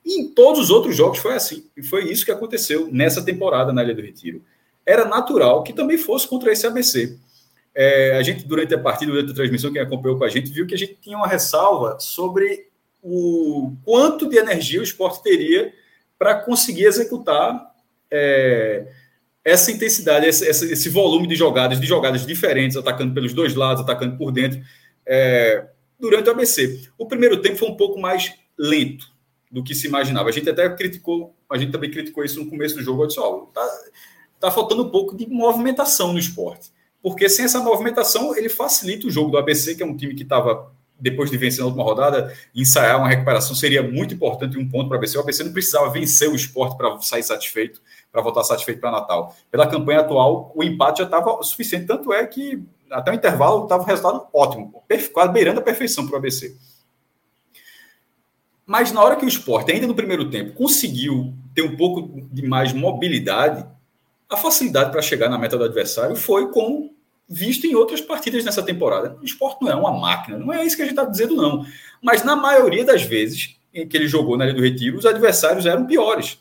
E 0.05 0.20
em 0.20 0.29
todos 0.29 0.61
os 0.61 0.70
outros 0.70 0.97
jogos 0.97 1.19
foi 1.19 1.35
assim. 1.35 1.65
E 1.77 1.83
foi 1.83 2.11
isso 2.11 2.24
que 2.24 2.33
aconteceu 2.33 2.89
nessa 2.91 3.23
temporada 3.23 3.73
na 3.73 3.83
Ilha 3.83 3.95
do 3.95 4.03
Retiro. 4.03 4.43
Era 4.85 5.05
natural 5.05 5.62
que 5.62 5.73
também 5.73 5.97
fosse 5.97 6.27
contra 6.27 6.53
esse 6.53 6.66
ABC. 6.66 7.16
É, 7.74 8.16
a 8.16 8.23
gente, 8.23 8.45
durante 8.45 8.74
a 8.74 8.79
partida, 8.79 9.12
durante 9.12 9.31
a 9.31 9.35
transmissão, 9.35 9.73
quem 9.73 9.81
acompanhou 9.81 10.19
com 10.19 10.24
a 10.24 10.29
gente, 10.29 10.51
viu 10.51 10.66
que 10.66 10.74
a 10.74 10.79
gente 10.79 10.99
tinha 11.01 11.16
uma 11.16 11.29
ressalva 11.29 11.99
sobre 12.01 12.66
o 13.03 13.73
quanto 13.85 14.29
de 14.29 14.37
energia 14.37 14.81
o 14.81 14.85
esporte 14.85 15.23
teria 15.23 15.73
para 16.19 16.35
conseguir 16.35 16.85
executar 16.85 17.73
é, 18.11 18.87
essa 19.45 19.73
intensidade, 19.73 20.27
esse, 20.27 20.45
esse, 20.49 20.89
volume 20.89 21.27
de 21.27 21.35
jogadas, 21.35 21.81
de 21.81 21.87
jogadas 21.87 22.27
diferentes, 22.27 22.77
atacando 22.77 23.15
pelos 23.15 23.33
dois 23.33 23.55
lados, 23.55 23.83
atacando 23.83 24.16
por 24.16 24.31
dentro, 24.31 24.61
é, 25.07 25.66
durante 25.99 26.29
o 26.29 26.33
ABC. 26.33 26.89
O 26.99 27.07
primeiro 27.07 27.41
tempo 27.41 27.57
foi 27.57 27.69
um 27.69 27.77
pouco 27.77 27.99
mais 27.99 28.35
lento 28.57 29.11
do 29.53 29.62
que 29.62 29.74
se 29.74 29.87
imaginava. 29.87 30.31
A 30.31 30.33
gente 30.33 30.49
até 30.49 30.69
criticou, 30.70 31.37
a 31.49 31.59
gente 31.59 31.70
também 31.70 31.91
criticou 31.91 32.24
isso 32.24 32.43
no 32.43 32.49
começo 32.49 32.74
do 32.74 32.83
jogo. 32.83 33.03
Eu 33.03 33.07
disse, 33.07 33.20
ó, 33.20 33.41
tá, 33.53 33.69
tá 34.41 34.51
faltando 34.51 34.83
um 34.83 34.89
pouco 34.91 35.15
de 35.15 35.27
movimentação 35.27 36.12
no 36.12 36.19
esporte. 36.19 36.70
Porque 37.03 37.29
sem 37.29 37.45
essa 37.45 37.61
movimentação, 37.61 38.35
ele 38.35 38.49
facilita 38.49 39.07
o 39.07 39.11
jogo 39.11 39.31
do 39.31 39.37
ABC, 39.37 39.74
que 39.74 39.83
é 39.83 39.87
um 39.87 39.97
time 39.97 40.15
que 40.15 40.23
estava 40.23 40.73
depois 40.99 41.31
de 41.31 41.37
vencer 41.37 41.61
na 41.61 41.66
última 41.66 41.83
rodada, 41.83 42.33
ensaiar 42.55 42.97
uma 42.97 43.09
recuperação 43.09 43.57
seria 43.57 43.83
muito 43.83 44.15
importante 44.15 44.57
um 44.57 44.69
ponto 44.69 44.87
para 44.87 44.95
o 44.95 44.99
ABC. 44.99 45.19
O 45.19 45.20
ABC 45.20 45.43
não 45.43 45.53
precisava 45.53 45.91
vencer 45.91 46.31
o 46.31 46.37
esporte 46.37 46.77
para 46.77 47.01
sair 47.01 47.24
satisfeito, 47.24 47.83
para 48.11 48.23
voltar 48.23 48.45
satisfeito 48.45 48.81
para 48.81 48.93
Natal. 48.93 49.35
Pela 49.51 49.66
campanha 49.66 50.01
atual, 50.01 50.53
o 50.55 50.62
empate 50.62 50.99
já 50.99 51.05
estava 51.05 51.43
suficiente. 51.43 51.87
Tanto 51.87 52.12
é 52.12 52.24
que 52.24 52.62
até 52.89 53.11
o 53.11 53.15
intervalo 53.15 53.65
estava 53.65 53.83
um 53.83 53.87
resultado 53.87 54.27
ótimo, 54.33 54.85
quase 55.12 55.33
beirando 55.33 55.59
a 55.59 55.62
perfeição 55.62 56.07
para 56.07 56.15
o 56.15 56.19
ABC. 56.19 56.57
Mas 58.73 58.90
na 58.90 59.03
hora 59.03 59.16
que 59.16 59.24
o 59.27 59.28
esporte, 59.28 59.70
ainda 59.70 59.86
no 59.86 59.94
primeiro 59.94 60.31
tempo, 60.31 60.55
conseguiu 60.55 61.35
ter 61.55 61.61
um 61.61 61.77
pouco 61.77 62.27
de 62.32 62.40
mais 62.40 62.73
mobilidade, 62.73 63.66
a 64.31 64.35
facilidade 64.35 64.90
para 64.90 65.03
chegar 65.03 65.28
na 65.28 65.36
meta 65.36 65.59
do 65.59 65.65
adversário 65.65 66.16
foi 66.16 66.51
como 66.51 66.97
visto 67.28 67.66
em 67.66 67.74
outras 67.74 68.01
partidas 68.01 68.47
nessa 68.47 68.62
temporada. 68.62 69.19
O 69.20 69.24
esporte 69.27 69.61
não 69.61 69.70
é 69.70 69.74
uma 69.74 69.93
máquina, 69.93 70.39
não 70.39 70.51
é 70.51 70.65
isso 70.65 70.74
que 70.74 70.81
a 70.81 70.86
gente 70.86 70.99
está 70.99 71.05
dizendo, 71.05 71.36
não. 71.36 71.66
Mas 72.03 72.24
na 72.24 72.35
maioria 72.35 72.82
das 72.82 73.03
vezes 73.03 73.59
em 73.74 73.86
que 73.86 73.94
ele 73.94 74.09
jogou 74.09 74.39
na 74.39 74.47
Ilha 74.47 74.55
do 74.55 74.62
Retiro, 74.62 74.97
os 74.97 75.05
adversários 75.05 75.66
eram 75.66 75.85
piores. 75.85 76.39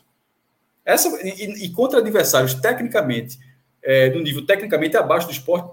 Essa, 0.86 1.10
e, 1.22 1.66
e 1.66 1.68
contra 1.68 1.98
adversários 1.98 2.54
tecnicamente, 2.54 3.38
é, 3.82 4.08
no 4.08 4.22
nível 4.22 4.46
tecnicamente 4.46 4.96
abaixo 4.96 5.26
do 5.26 5.32
esporte, 5.34 5.70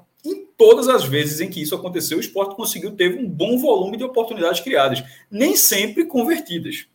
todas 0.60 0.90
as 0.90 1.06
vezes 1.06 1.40
em 1.40 1.50
que 1.50 1.62
isso 1.62 1.74
aconteceu, 1.74 2.18
o 2.18 2.22
esporte 2.22 2.54
conseguiu 2.54 2.92
ter 2.92 3.18
um 3.18 3.26
bom 3.26 3.58
volume 3.58 3.96
de 3.96 4.04
oportunidades 4.04 4.60
criadas, 4.60 5.02
nem 5.32 5.56
sempre 5.56 6.04
convertidas. 6.04 6.86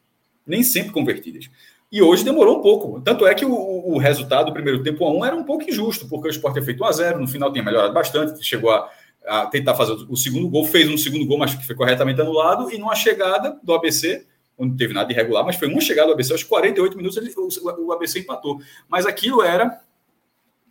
Nem 0.46 0.62
sempre 0.62 0.92
convertidas. 0.92 1.48
E 1.90 2.02
hoje 2.02 2.22
demorou 2.22 2.58
um 2.58 2.60
pouco. 2.60 3.00
Tanto 3.00 3.26
é 3.26 3.34
que 3.34 3.46
o, 3.46 3.54
o 3.54 3.96
resultado 3.96 4.46
do 4.46 4.52
primeiro 4.52 4.82
tempo 4.82 5.02
a 5.06 5.10
um 5.10 5.24
era 5.24 5.34
um 5.34 5.44
pouco 5.44 5.64
injusto, 5.64 6.06
porque 6.06 6.28
o 6.28 6.30
Sport 6.30 6.52
tinha 6.52 6.64
feito 6.64 6.84
1 6.84 6.86
a 6.86 6.92
0 6.92 7.20
no 7.20 7.26
final 7.26 7.50
tinha 7.50 7.64
melhorado 7.64 7.94
bastante, 7.94 8.44
chegou 8.44 8.70
a, 8.70 8.90
a 9.26 9.46
tentar 9.46 9.74
fazer 9.74 9.92
o 10.10 10.16
segundo 10.16 10.46
gol, 10.50 10.66
fez 10.66 10.86
um 10.86 10.98
segundo 10.98 11.24
gol, 11.24 11.38
mas 11.38 11.54
que 11.54 11.66
foi 11.66 11.74
corretamente 11.74 12.20
anulado, 12.20 12.70
e 12.70 12.76
numa 12.76 12.94
chegada 12.94 13.58
do 13.62 13.72
ABC, 13.72 14.26
onde 14.58 14.72
não 14.72 14.76
teve 14.76 14.92
nada 14.92 15.08
de 15.08 15.14
irregular, 15.14 15.42
mas 15.42 15.56
foi 15.56 15.68
uma 15.68 15.80
chegada 15.80 16.08
do 16.08 16.12
ABC, 16.12 16.32
aos 16.32 16.42
48 16.42 16.96
minutos 16.98 17.16
ele, 17.16 17.32
o, 17.34 17.86
o 17.86 17.92
ABC 17.92 18.18
empatou. 18.18 18.60
Mas 18.86 19.06
aquilo 19.06 19.42
era. 19.42 19.80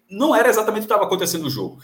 Não 0.07 0.36
era 0.36 0.48
exatamente 0.48 0.84
o 0.84 0.88
que 0.88 0.94
estava 0.94 1.06
acontecendo 1.06 1.45
no 1.45 1.49
jogo. 1.49 1.80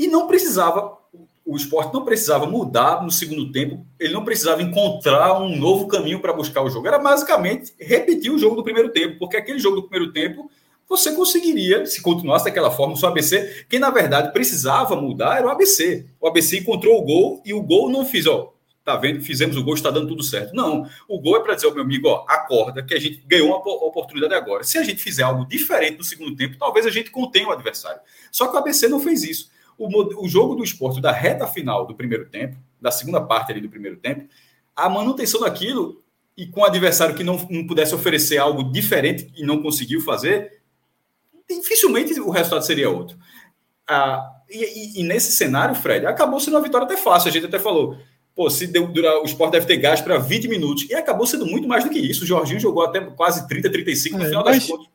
E 0.00 0.08
não 0.08 0.26
precisava 0.26 0.98
o 1.44 1.56
esporte 1.56 1.92
não 1.92 2.04
precisava 2.04 2.46
mudar 2.46 3.02
no 3.02 3.10
segundo 3.10 3.50
tempo, 3.50 3.84
ele 3.98 4.12
não 4.12 4.24
precisava 4.24 4.62
encontrar 4.62 5.40
um 5.40 5.56
novo 5.56 5.88
caminho 5.88 6.20
para 6.20 6.32
buscar 6.32 6.62
o 6.62 6.70
jogo. 6.70 6.86
Era 6.86 6.98
basicamente 6.98 7.74
repetir 7.76 8.30
o 8.30 8.38
jogo 8.38 8.54
do 8.54 8.62
primeiro 8.62 8.90
tempo, 8.90 9.18
porque 9.18 9.36
aquele 9.36 9.58
jogo 9.58 9.76
do 9.76 9.88
primeiro 9.88 10.12
tempo 10.12 10.48
você 10.88 11.12
conseguiria, 11.12 11.86
se 11.86 12.02
continuasse 12.02 12.44
daquela 12.44 12.70
forma, 12.70 12.94
o 12.94 12.96
seu 12.96 13.08
ABC, 13.08 13.66
quem 13.68 13.80
na 13.80 13.90
verdade 13.90 14.32
precisava 14.32 14.94
mudar 14.94 15.38
era 15.38 15.46
o 15.46 15.50
ABC. 15.50 16.06
O 16.20 16.28
ABC 16.28 16.60
encontrou 16.60 17.00
o 17.00 17.02
gol 17.02 17.42
e 17.44 17.52
o 17.52 17.62
gol 17.62 17.90
não 17.90 18.06
fez, 18.06 18.26
ó, 18.28 18.52
tá 18.84 18.96
vendo, 18.96 19.20
fizemos 19.20 19.56
o 19.56 19.64
gol, 19.64 19.74
está 19.74 19.90
dando 19.90 20.06
tudo 20.06 20.22
certo. 20.22 20.54
Não, 20.54 20.88
o 21.08 21.20
gol 21.20 21.36
é 21.36 21.40
para 21.40 21.56
dizer 21.56 21.66
ao 21.66 21.74
meu 21.74 21.82
amigo, 21.82 22.06
ó, 22.08 22.24
acorda 22.28 22.80
que 22.82 22.94
a 22.94 23.00
gente 23.00 23.24
ganhou 23.26 23.48
uma 23.48 23.56
oportunidade 23.56 24.34
agora. 24.34 24.62
Se 24.62 24.78
a 24.78 24.84
gente 24.84 25.02
fizer 25.02 25.24
algo 25.24 25.44
diferente 25.46 25.98
no 25.98 26.04
segundo 26.04 26.36
tempo, 26.36 26.56
talvez 26.58 26.86
a 26.86 26.90
gente 26.90 27.10
contenha 27.10 27.48
o 27.48 27.52
adversário. 27.52 28.00
Só 28.30 28.46
que 28.46 28.54
o 28.54 28.58
ABC 28.58 28.86
não 28.86 29.00
fez 29.00 29.24
isso 29.24 29.50
o, 29.80 30.24
o 30.24 30.28
jogo 30.28 30.54
do 30.54 30.62
esporte 30.62 31.00
da 31.00 31.10
reta 31.10 31.46
final 31.46 31.86
do 31.86 31.94
primeiro 31.94 32.28
tempo, 32.28 32.56
da 32.80 32.90
segunda 32.90 33.20
parte 33.20 33.50
ali 33.50 33.60
do 33.60 33.70
primeiro 33.70 33.96
tempo, 33.96 34.28
a 34.76 34.88
manutenção 34.88 35.40
daquilo 35.40 36.02
e 36.36 36.46
com 36.46 36.60
o 36.60 36.64
adversário 36.64 37.14
que 37.14 37.24
não, 37.24 37.36
não 37.48 37.66
pudesse 37.66 37.94
oferecer 37.94 38.36
algo 38.36 38.62
diferente 38.62 39.32
e 39.36 39.42
não 39.42 39.62
conseguiu 39.62 40.00
fazer, 40.02 40.60
dificilmente 41.48 42.18
o 42.20 42.30
resultado 42.30 42.64
seria 42.64 42.90
outro. 42.90 43.18
Ah, 43.88 44.40
e, 44.48 44.64
e, 44.64 45.00
e, 45.00 45.02
nesse 45.02 45.32
cenário, 45.32 45.74
Fred, 45.74 46.06
acabou 46.06 46.38
sendo 46.38 46.54
uma 46.54 46.62
vitória 46.62 46.84
até 46.84 46.96
fácil. 46.96 47.28
A 47.28 47.32
gente 47.32 47.46
até 47.46 47.58
falou, 47.58 47.96
pô, 48.34 48.48
se 48.48 48.66
deu, 48.66 48.86
durar, 48.86 49.20
o 49.20 49.24
esporte 49.24 49.52
deve 49.52 49.66
ter 49.66 49.78
gás 49.78 50.00
para 50.00 50.18
20 50.18 50.48
minutos. 50.48 50.88
E 50.88 50.94
acabou 50.94 51.26
sendo 51.26 51.46
muito 51.46 51.66
mais 51.66 51.84
do 51.84 51.90
que 51.90 51.98
isso. 51.98 52.24
O 52.24 52.26
Jorginho 52.26 52.60
jogou 52.60 52.84
até 52.84 53.00
quase 53.00 53.48
30, 53.48 53.70
35 53.70 54.16
no 54.16 54.24
é, 54.24 54.28
final 54.28 54.44
das 54.44 54.66
contas. 54.66 54.86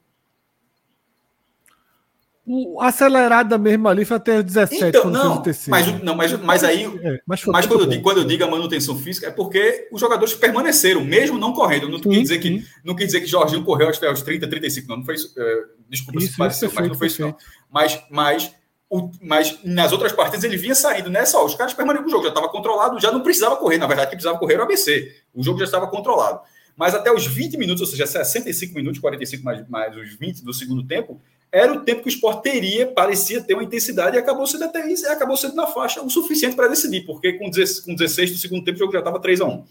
O 2.47 2.79
acelerada 2.79 3.57
mesmo 3.57 3.87
ali 3.87 4.05
foi 4.05 4.17
até 4.17 4.43
17 4.43 4.85
então, 4.85 5.09
não, 5.09 5.41
mas, 5.67 6.03
não, 6.03 6.15
mas, 6.15 6.31
mas 6.39 6.63
aí, 6.63 6.83
é, 6.83 7.19
mas, 7.25 7.43
mas 7.45 7.65
quando, 7.65 7.81
eu 7.81 7.87
digo, 7.87 8.03
quando 8.03 8.17
eu 8.19 8.23
digo 8.23 8.43
a 8.43 8.47
manutenção 8.47 8.95
física, 8.95 9.27
é 9.27 9.31
porque 9.31 9.87
os 9.91 9.99
jogadores 9.99 10.35
permaneceram, 10.35 11.03
mesmo 11.03 11.39
não 11.39 11.53
correndo. 11.53 11.89
Não 11.89 11.99
quis 11.99 12.21
dizer 12.21 12.37
que, 12.37 12.63
não 12.83 12.95
quis 12.95 13.07
dizer 13.07 13.21
que 13.21 13.25
Jorginho 13.25 13.63
correu 13.63 13.89
até 13.89 14.11
os 14.11 14.21
30, 14.21 14.47
35, 14.47 14.87
não, 14.87 14.97
não 14.97 15.03
foi 15.03 15.15
isso. 15.15 15.33
É, 15.35 15.63
desculpa 15.89 16.19
isso, 16.19 16.33
se 16.33 16.37
pareceu, 16.37 16.71
mas 16.71 16.87
não 16.87 16.95
foi 16.95 17.07
isso, 17.07 17.21
não. 17.23 17.35
Mas, 17.67 17.99
mas, 18.11 18.51
o, 18.87 19.09
mas 19.23 19.57
nas 19.63 19.91
outras 19.91 20.11
partidas 20.11 20.43
ele 20.43 20.55
vinha 20.55 20.75
saindo 20.75 21.09
nessa, 21.09 21.39
ó, 21.39 21.45
os 21.45 21.55
caras 21.55 21.73
permaneceram 21.73 22.07
o 22.07 22.11
jogo, 22.11 22.23
já 22.23 22.29
estava 22.29 22.47
controlado, 22.49 22.99
já 22.99 23.11
não 23.11 23.21
precisava 23.21 23.55
correr, 23.55 23.79
na 23.79 23.87
verdade, 23.87 24.11
que 24.11 24.17
precisava 24.17 24.37
correr 24.37 24.59
o 24.59 24.61
ABC. 24.61 25.15
O 25.33 25.41
jogo 25.41 25.57
já 25.57 25.65
estava 25.65 25.87
controlado. 25.87 26.41
Mas 26.77 26.93
até 26.93 27.11
os 27.11 27.25
20 27.25 27.57
minutos, 27.57 27.81
ou 27.81 27.87
seja, 27.87 28.05
65 28.05 28.75
minutos, 28.75 28.99
45 28.99 29.43
mais, 29.43 29.67
mais 29.67 29.95
os 29.95 30.13
20 30.13 30.43
do 30.43 30.53
segundo 30.53 30.85
tempo, 30.85 31.19
era 31.55 31.71
o 31.71 31.79
tempo 31.79 32.01
que 32.01 32.07
o 32.07 32.09
esporte 32.09 32.43
teria, 32.43 32.85
parecia 32.85 33.41
ter 33.41 33.53
uma 33.53 33.63
intensidade, 33.63 34.17
e 34.17 34.19
acabou 34.19 34.45
sendo 34.45 34.65
até 34.65 34.91
isso, 34.91 35.07
acabou 35.07 35.37
sendo 35.37 35.55
na 35.55 35.65
faixa 35.65 36.01
o 36.01 36.09
suficiente 36.09 36.53
para 36.53 36.67
decidir, 36.67 37.05
porque 37.05 37.31
com 37.31 37.49
16, 37.49 37.79
com 37.85 37.95
16 37.95 38.31
do 38.31 38.37
segundo 38.37 38.65
tempo 38.65 38.75
o 38.75 38.79
jogo 38.79 38.91
já 38.91 38.99
estava 38.99 39.21
3 39.21 39.39
a 39.39 39.45
1 39.45 39.65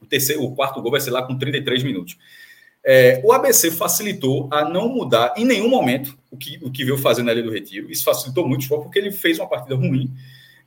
o, 0.00 0.06
terceiro, 0.06 0.44
o 0.44 0.54
quarto 0.54 0.80
gol 0.80 0.92
vai 0.92 1.00
ser 1.00 1.10
lá 1.10 1.22
com 1.22 1.36
33 1.36 1.82
minutos. 1.82 2.16
É, 2.84 3.20
o 3.24 3.32
ABC 3.32 3.72
facilitou 3.72 4.48
a 4.52 4.64
não 4.64 4.88
mudar 4.88 5.34
em 5.36 5.44
nenhum 5.44 5.68
momento 5.68 6.16
o 6.30 6.36
que, 6.36 6.58
o 6.62 6.70
que 6.70 6.84
veio 6.84 6.96
fazendo 6.96 7.28
ali 7.28 7.42
do 7.42 7.50
Retiro. 7.50 7.90
Isso 7.90 8.04
facilitou 8.04 8.46
muito 8.46 8.60
o 8.60 8.62
esporte, 8.62 8.84
porque 8.84 8.98
ele 8.98 9.10
fez 9.10 9.38
uma 9.38 9.48
partida 9.48 9.74
ruim 9.74 10.10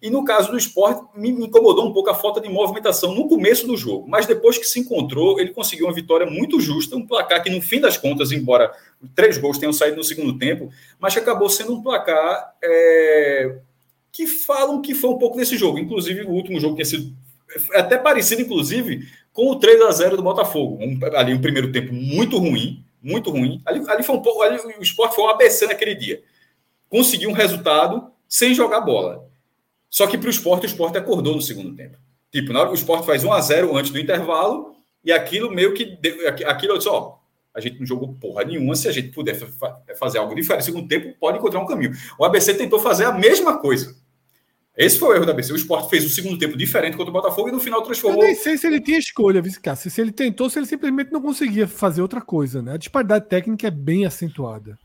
e 0.03 0.09
no 0.09 0.25
caso 0.25 0.51
do 0.51 0.57
esporte, 0.57 1.01
me 1.15 1.29
incomodou 1.29 1.87
um 1.87 1.93
pouco 1.93 2.09
a 2.09 2.13
falta 2.13 2.41
de 2.41 2.49
movimentação 2.49 3.15
no 3.15 3.25
começo 3.25 3.65
do 3.65 3.77
jogo. 3.77 4.05
Mas 4.05 4.25
depois 4.25 4.57
que 4.57 4.65
se 4.65 4.81
encontrou, 4.81 5.39
ele 5.39 5.53
conseguiu 5.53 5.85
uma 5.85 5.93
vitória 5.93 6.25
muito 6.25 6.59
justa, 6.59 6.97
um 6.97 7.07
placar 7.07 7.41
que, 7.41 7.49
no 7.49 7.61
fim 7.61 7.79
das 7.79 7.95
contas, 7.95 8.33
embora 8.33 8.69
três 9.15 9.37
gols 9.37 9.57
tenham 9.57 9.71
saído 9.71 9.95
no 9.95 10.03
segundo 10.03 10.37
tempo, 10.37 10.69
mas 10.99 11.13
que 11.13 11.21
acabou 11.21 11.47
sendo 11.49 11.73
um 11.73 11.81
placar 11.81 12.53
é, 12.61 13.59
que 14.11 14.27
falam 14.27 14.81
que 14.81 14.93
foi 14.93 15.09
um 15.09 15.17
pouco 15.17 15.37
desse 15.37 15.55
jogo. 15.55 15.79
Inclusive, 15.79 16.23
o 16.23 16.31
último 16.31 16.59
jogo 16.59 16.75
tinha 16.75 16.83
sido 16.83 17.15
é 17.71 17.79
até 17.79 17.97
parecido, 17.97 18.41
inclusive, 18.41 19.07
com 19.31 19.51
o 19.51 19.55
3 19.57 19.83
a 19.83 19.91
0 19.91 20.17
do 20.17 20.23
Botafogo. 20.23 20.79
Um, 20.81 20.99
ali 21.15 21.33
um 21.33 21.39
primeiro 21.39 21.71
tempo 21.71 21.93
muito 21.93 22.37
ruim, 22.37 22.83
muito 23.01 23.31
ruim. 23.31 23.61
Ali, 23.65 23.81
ali 23.87 24.03
foi 24.03 24.17
um 24.17 24.21
pouco. 24.21 24.41
Ali, 24.41 24.57
o 24.57 24.83
esporte 24.83 25.15
foi 25.15 25.23
um 25.23 25.29
ABC 25.29 25.65
naquele 25.65 25.95
dia. 25.95 26.21
Conseguiu 26.89 27.29
um 27.29 27.33
resultado 27.33 28.11
sem 28.27 28.53
jogar 28.53 28.81
bola. 28.81 29.22
Só 29.93 30.07
que 30.07 30.17
para 30.17 30.25
o 30.25 30.31
esporte, 30.31 30.63
o 30.63 30.65
esporte 30.65 30.97
acordou 30.97 31.35
no 31.35 31.41
segundo 31.41 31.75
tempo. 31.75 31.99
Tipo, 32.31 32.51
na 32.51 32.61
hora 32.61 32.71
o 32.71 32.73
esporte 32.73 33.05
faz 33.05 33.23
1 33.23 33.31
a 33.31 33.39
0 33.39 33.77
antes 33.77 33.91
do 33.91 33.99
intervalo, 33.99 34.73
e 35.05 35.11
aquilo 35.11 35.51
meio 35.51 35.71
que. 35.75 35.99
Aquilo 36.47 36.73
eu 36.73 36.77
disse, 36.79 36.89
ó, 36.89 37.17
a 37.53 37.61
gente 37.61 37.77
não 37.77 37.85
jogou 37.85 38.15
porra 38.15 38.43
nenhuma. 38.43 38.75
Se 38.75 38.87
a 38.87 38.91
gente 38.91 39.09
puder 39.09 39.37
fazer 39.99 40.17
algo 40.17 40.33
diferente 40.33 40.61
no 40.61 40.65
segundo 40.65 40.87
tempo, 40.87 41.15
pode 41.19 41.37
encontrar 41.37 41.59
um 41.59 41.67
caminho. 41.67 41.91
O 42.17 42.25
ABC 42.25 42.55
tentou 42.55 42.79
fazer 42.79 43.05
a 43.05 43.11
mesma 43.11 43.59
coisa. 43.59 43.95
Esse 44.75 44.97
foi 44.97 45.09
o 45.09 45.13
erro 45.13 45.25
do 45.27 45.31
ABC. 45.31 45.53
O 45.53 45.55
esporte 45.55 45.91
fez 45.91 46.03
o 46.03 46.09
segundo 46.09 46.39
tempo 46.39 46.57
diferente 46.57 46.97
contra 46.97 47.11
o 47.11 47.13
Botafogo 47.13 47.49
e 47.49 47.51
no 47.51 47.59
final 47.59 47.83
transformou. 47.83 48.23
Eu 48.23 48.29
nem 48.29 48.35
sei 48.35 48.57
se 48.57 48.65
ele 48.65 48.81
tinha 48.81 48.97
escolha, 48.97 49.43
Cássio. 49.61 49.91
Se 49.91 50.01
ele 50.01 50.11
tentou, 50.11 50.49
se 50.49 50.57
ele 50.57 50.65
simplesmente 50.65 51.11
não 51.11 51.21
conseguia 51.21 51.67
fazer 51.67 52.01
outra 52.01 52.19
coisa, 52.19 52.63
né? 52.63 52.73
A 52.73 52.77
disparidade 52.77 53.29
técnica 53.29 53.67
é 53.67 53.71
bem 53.71 54.07
acentuada 54.07 54.75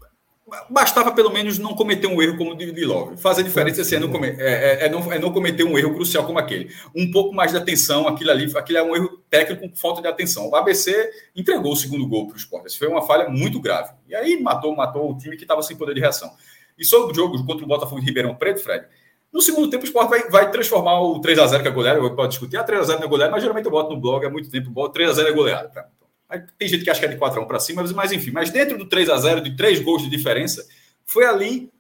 bastava 0.71 1.13
pelo 1.13 1.31
menos 1.31 1.59
não 1.59 1.75
cometer 1.75 2.07
um 2.07 2.21
erro 2.21 2.37
como 2.37 2.53
o 2.53 2.57
de 2.57 2.85
Love. 2.85 3.17
Fazer 3.17 3.43
diferença 3.43 3.83
assim, 3.83 3.97
é, 3.97 3.99
não 3.99 4.11
comer, 4.11 4.39
é, 4.39 4.85
é, 4.85 4.87
é, 4.87 4.89
não, 4.89 5.13
é 5.13 5.19
não 5.19 5.33
cometer 5.33 5.65
um 5.65 5.79
erro 5.79 5.95
crucial 5.95 6.25
como 6.25 6.39
aquele. 6.39 6.71
Um 6.95 7.11
pouco 7.11 7.35
mais 7.35 7.53
de 7.53 7.59
atenção, 7.59 8.09
aquilo 8.09 8.31
ali, 8.31 8.51
aquilo 8.57 8.79
é 8.79 8.83
um 8.83 8.97
erro 8.97 9.23
técnico 9.31 9.69
com 9.69 9.77
falta 9.77 10.03
de 10.03 10.09
atenção. 10.09 10.49
O 10.49 10.57
ABC 10.57 11.11
entregou 11.37 11.73
o 11.73 11.77
segundo 11.77 12.07
gol 12.07 12.27
para 12.27 12.35
o 12.35 12.39
Sport. 12.39 12.67
Isso 12.67 12.79
foi 12.79 12.89
uma 12.89 13.03
falha 13.03 13.29
muito 13.29 13.61
grave. 13.61 13.93
E 14.09 14.15
aí 14.15 14.41
matou, 14.41 14.75
matou 14.75 15.11
o 15.11 15.19
time 15.19 15.37
que 15.37 15.45
estava 15.45 15.63
sem 15.63 15.77
poder 15.77 15.95
de 15.95 16.01
reação. 16.01 16.31
E 16.79 16.85
sobre 16.85 17.13
o 17.13 17.15
jogo 17.15 17.45
contra 17.45 17.65
o 17.65 17.69
Botafogo 17.69 18.01
de 18.01 18.07
Ribeirão 18.07 18.35
Preto, 18.35 18.61
Fred, 18.61 18.87
no 19.33 19.43
segundo 19.43 19.69
tempo 19.69 19.85
o 19.85 19.87
Sport 19.87 20.09
vai, 20.09 20.31
vai 20.31 20.51
transformar 20.51 21.01
o 21.01 21.21
3x0 21.21 21.61
que 21.61 21.69
é 21.69 21.71
goleada, 21.71 22.11
pode 22.11 22.31
discutir, 22.31 22.57
a 22.57 22.61
ah, 22.63 22.67
3x0 22.67 22.97
não 22.97 23.05
é 23.05 23.07
goleada, 23.07 23.33
mas 23.33 23.43
geralmente 23.43 23.67
eu 23.67 23.71
boto 23.71 23.95
no 23.95 24.01
blog 24.01 24.25
há 24.25 24.31
muito 24.31 24.51
tempo, 24.51 24.71
3x0 24.73 25.27
é 25.27 25.33
goleada. 25.33 25.98
Tá? 26.29 26.39
Tem 26.59 26.69
gente 26.69 26.85
que 26.85 26.91
acha 26.91 27.01
que 27.01 27.07
é 27.07 27.09
de 27.09 27.17
4x1 27.17 27.47
para 27.47 27.59
cima, 27.59 27.83
mas 27.95 28.13
enfim. 28.13 28.31
Mas 28.31 28.51
dentro 28.51 28.77
do 28.77 28.87
3 28.87 29.09
a 29.09 29.17
0 29.17 29.41
de 29.41 29.57
três 29.57 29.81
gols 29.81 30.03
de 30.03 30.11
diferença, 30.11 30.67
foi 31.05 31.25
ali 31.25 31.73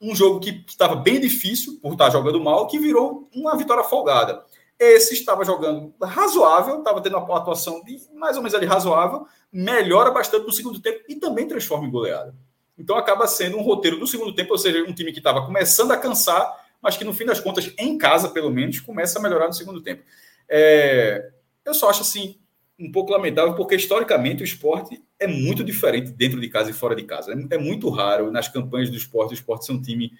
um 0.00 0.14
jogo 0.14 0.40
que 0.40 0.64
estava 0.68 0.94
bem 0.94 1.18
difícil, 1.18 1.78
por 1.80 1.92
estar 1.92 2.10
jogando 2.10 2.40
mal, 2.40 2.66
que 2.66 2.78
virou 2.78 3.28
uma 3.34 3.56
vitória 3.56 3.82
folgada. 3.82 4.44
Esse 4.78 5.14
estava 5.14 5.44
jogando 5.44 5.94
razoável, 6.02 6.78
estava 6.78 7.00
tendo 7.00 7.16
uma 7.16 7.38
atuação 7.38 7.82
mais 8.14 8.36
ou 8.36 8.42
menos 8.42 8.54
ali 8.54 8.66
razoável, 8.66 9.26
melhora 9.50 10.10
bastante 10.10 10.46
no 10.46 10.52
segundo 10.52 10.80
tempo 10.80 11.02
e 11.08 11.16
também 11.16 11.48
transforma 11.48 11.86
em 11.86 11.90
goleada. 11.90 12.34
Então 12.78 12.96
acaba 12.96 13.26
sendo 13.26 13.56
um 13.56 13.62
roteiro 13.62 13.98
do 13.98 14.06
segundo 14.06 14.34
tempo, 14.34 14.52
ou 14.52 14.58
seja, 14.58 14.82
um 14.82 14.92
time 14.92 15.12
que 15.12 15.18
estava 15.18 15.44
começando 15.46 15.92
a 15.92 15.96
cansar, 15.96 16.66
mas 16.80 16.94
que 16.94 17.04
no 17.04 17.14
fim 17.14 17.24
das 17.24 17.40
contas, 17.40 17.72
em 17.78 17.96
casa 17.96 18.28
pelo 18.28 18.50
menos, 18.50 18.78
começa 18.80 19.18
a 19.18 19.22
melhorar 19.22 19.46
no 19.46 19.54
segundo 19.54 19.80
tempo. 19.80 20.02
É... 20.46 21.30
eu 21.64 21.72
só 21.72 21.88
acho 21.88 22.02
assim, 22.02 22.38
um 22.78 22.92
pouco 22.92 23.12
lamentável, 23.12 23.54
porque 23.54 23.74
historicamente 23.74 24.42
o 24.42 24.44
esporte 24.44 25.02
é 25.18 25.26
muito 25.26 25.64
diferente 25.64 26.12
dentro 26.12 26.40
de 26.40 26.48
casa 26.48 26.70
e 26.70 26.74
fora 26.74 26.94
de 26.94 27.04
casa. 27.04 27.32
É, 27.32 27.54
é 27.54 27.58
muito 27.58 27.88
raro 27.88 28.30
nas 28.30 28.48
campanhas 28.48 28.90
do 28.90 28.96
esporte, 28.96 29.32
o 29.32 29.34
esporte 29.34 29.66
ser 29.66 29.72
um 29.72 29.80
time 29.80 30.12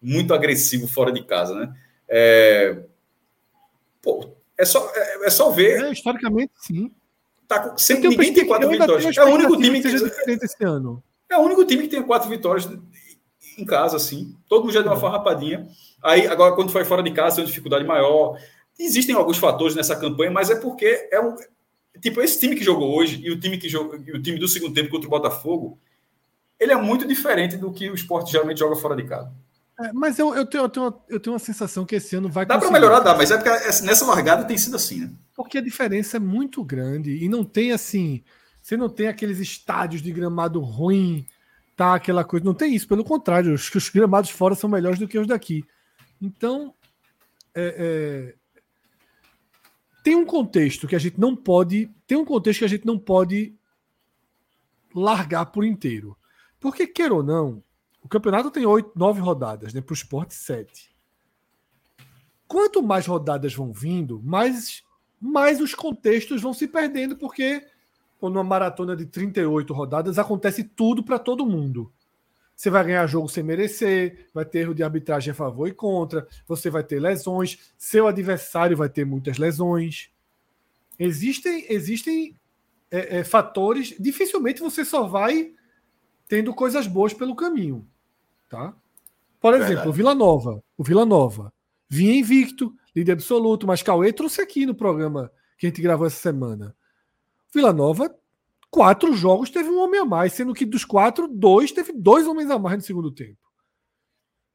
muito 0.00 0.34
agressivo 0.34 0.88
fora 0.88 1.12
de 1.12 1.22
casa, 1.24 1.54
né? 1.54 1.74
É... 2.08 2.82
Pô, 4.02 4.34
É 4.58 4.64
só, 4.64 4.90
é, 4.94 5.26
é 5.26 5.30
só 5.30 5.50
ver. 5.50 5.84
É, 5.84 5.92
historicamente, 5.92 6.52
sim. 6.56 6.90
Tá, 7.46 7.76
sem, 7.76 8.00
ninguém 8.00 8.32
tem 8.32 8.46
quatro 8.46 8.68
vitórias. 8.68 9.16
É 9.16 9.24
o 9.24 9.28
único 9.28 9.56
time 9.60 9.80
que. 9.80 9.88
Diferente 9.88 10.44
esse 10.44 10.64
ano. 10.64 11.02
É 11.30 11.36
o 11.36 11.42
único 11.42 11.64
time 11.64 11.82
que 11.82 11.88
tem 11.88 12.02
quatro 12.02 12.28
vitórias 12.28 12.68
em 13.58 13.64
casa, 13.64 13.96
assim. 13.96 14.34
Todo 14.48 14.62
mundo 14.62 14.72
já 14.72 14.80
deu 14.80 14.90
uma 14.90 14.96
é. 14.96 15.00
farrapadinha. 15.00 15.68
Aí, 16.02 16.26
agora, 16.26 16.54
quando 16.54 16.72
foi 16.72 16.84
fora 16.84 17.02
de 17.02 17.12
casa, 17.12 17.36
tem 17.36 17.44
uma 17.44 17.48
dificuldade 17.48 17.84
maior. 17.84 18.38
Existem 18.78 19.14
alguns 19.14 19.38
fatores 19.38 19.74
nessa 19.74 19.94
campanha, 19.94 20.30
mas 20.30 20.50
é 20.50 20.56
porque 20.56 21.08
é 21.10 21.20
um. 21.20 21.36
Tipo, 22.00 22.20
esse 22.20 22.40
time 22.40 22.56
que 22.56 22.64
jogou 22.64 22.94
hoje 22.96 23.20
e 23.22 23.30
o 23.30 23.38
time 23.38 23.58
que 23.58 23.68
jogou, 23.68 23.94
o 23.94 24.22
time 24.22 24.38
do 24.38 24.48
segundo 24.48 24.74
tempo 24.74 24.90
contra 24.90 25.06
o 25.06 25.10
Botafogo, 25.10 25.78
ele 26.58 26.72
é 26.72 26.76
muito 26.76 27.06
diferente 27.06 27.56
do 27.56 27.72
que 27.72 27.90
o 27.90 27.94
esporte 27.94 28.32
geralmente 28.32 28.58
joga 28.58 28.76
fora 28.76 28.96
de 28.96 29.04
casa. 29.04 29.32
É, 29.80 29.92
mas 29.92 30.18
eu, 30.18 30.34
eu, 30.34 30.46
tenho, 30.46 30.64
eu, 30.64 30.68
tenho, 30.68 30.94
eu 31.08 31.20
tenho 31.20 31.34
uma 31.34 31.38
sensação 31.38 31.84
que 31.84 31.96
esse 31.96 32.14
ano 32.14 32.28
vai. 32.28 32.46
Dá 32.46 32.58
para 32.58 32.70
melhorar, 32.70 33.00
dá, 33.00 33.16
mas 33.16 33.30
é 33.30 33.36
porque 33.36 33.50
nessa 33.84 34.06
largada 34.06 34.44
tem 34.44 34.56
sido 34.56 34.76
assim, 34.76 35.00
né? 35.00 35.10
Porque 35.34 35.58
a 35.58 35.62
diferença 35.62 36.18
é 36.18 36.20
muito 36.20 36.62
grande 36.62 37.16
e 37.16 37.28
não 37.28 37.44
tem 37.44 37.72
assim. 37.72 38.22
Você 38.60 38.76
não 38.76 38.88
tem 38.88 39.08
aqueles 39.08 39.38
estádios 39.38 40.02
de 40.02 40.12
gramado 40.12 40.60
ruim, 40.60 41.26
tá? 41.76 41.94
Aquela 41.94 42.22
coisa. 42.22 42.44
Não 42.44 42.54
tem 42.54 42.74
isso, 42.74 42.86
pelo 42.86 43.04
contrário, 43.04 43.52
os, 43.52 43.74
os 43.74 43.88
gramados 43.88 44.30
fora 44.30 44.54
são 44.54 44.70
melhores 44.70 44.98
do 44.98 45.08
que 45.08 45.18
os 45.18 45.26
daqui. 45.26 45.64
Então, 46.20 46.72
é, 47.54 48.34
é, 48.34 48.34
tem 50.02 50.16
um 50.16 50.24
contexto 50.24 50.88
que 50.88 50.96
a 50.96 50.98
gente 50.98 51.18
não 51.18 51.36
pode. 51.36 51.90
Tem 52.06 52.18
um 52.18 52.24
contexto 52.24 52.60
que 52.60 52.64
a 52.64 52.68
gente 52.68 52.86
não 52.86 52.98
pode 52.98 53.54
largar 54.94 55.46
por 55.46 55.64
inteiro. 55.64 56.16
Porque, 56.58 56.86
queira 56.86 57.14
ou 57.14 57.22
não, 57.22 57.62
o 58.02 58.08
campeonato 58.08 58.50
tem 58.50 58.66
oito, 58.66 58.90
nove 58.96 59.20
rodadas, 59.20 59.72
né? 59.72 59.80
Para 59.80 59.92
o 59.92 59.94
esporte, 59.94 60.34
sete. 60.34 60.94
Quanto 62.46 62.82
mais 62.82 63.06
rodadas 63.06 63.54
vão 63.54 63.72
vindo, 63.72 64.20
mais, 64.22 64.82
mais 65.20 65.60
os 65.60 65.74
contextos 65.74 66.42
vão 66.42 66.52
se 66.52 66.68
perdendo, 66.68 67.16
porque 67.16 67.66
numa 68.20 68.44
maratona 68.44 68.94
de 68.94 69.06
38 69.06 69.72
rodadas 69.72 70.18
acontece 70.18 70.62
tudo 70.62 71.02
para 71.02 71.18
todo 71.18 71.46
mundo. 71.46 71.92
Você 72.54 72.70
vai 72.70 72.84
ganhar 72.84 73.06
jogo 73.06 73.28
sem 73.28 73.42
merecer, 73.42 74.28
vai 74.32 74.44
ter 74.44 74.60
erro 74.60 74.74
de 74.74 74.82
arbitragem 74.82 75.32
a 75.32 75.34
favor 75.34 75.66
e 75.66 75.72
contra, 75.72 76.26
você 76.46 76.70
vai 76.70 76.84
ter 76.84 77.00
lesões, 77.00 77.72
seu 77.76 78.06
adversário 78.06 78.76
vai 78.76 78.88
ter 78.88 79.04
muitas 79.04 79.38
lesões. 79.38 80.10
Existem, 80.98 81.66
existem 81.68 82.38
é, 82.90 83.18
é, 83.18 83.24
fatores. 83.24 83.94
Dificilmente 83.98 84.60
você 84.60 84.84
só 84.84 85.06
vai 85.06 85.52
tendo 86.28 86.54
coisas 86.54 86.86
boas 86.86 87.12
pelo 87.12 87.34
caminho, 87.34 87.86
tá? 88.48 88.74
Por 89.40 89.54
exemplo, 89.54 89.68
Verdade. 89.68 89.88
o 89.88 89.92
Vila 89.92 90.14
Nova, 90.14 90.62
o 90.78 90.84
Vila 90.84 91.04
Nova 91.04 91.52
vinha 91.88 92.14
invicto, 92.14 92.72
líder 92.94 93.12
absoluto, 93.12 93.66
mas 93.66 93.82
Cauê 93.82 94.12
trouxe 94.12 94.40
aqui 94.40 94.64
no 94.64 94.74
programa 94.74 95.32
que 95.58 95.66
a 95.66 95.68
gente 95.68 95.82
gravou 95.82 96.06
essa 96.06 96.16
semana. 96.16 96.76
Vila 97.52 97.72
Nova, 97.72 98.14
quatro 98.72 99.12
jogos 99.12 99.50
teve 99.50 99.68
um 99.68 99.78
homem 99.78 100.00
a 100.00 100.04
mais, 100.04 100.32
sendo 100.32 100.54
que 100.54 100.64
dos 100.64 100.82
quatro, 100.82 101.28
dois 101.28 101.70
teve 101.70 101.92
dois 101.92 102.26
homens 102.26 102.50
a 102.50 102.58
mais 102.58 102.78
no 102.78 102.82
segundo 102.82 103.12
tempo. 103.12 103.38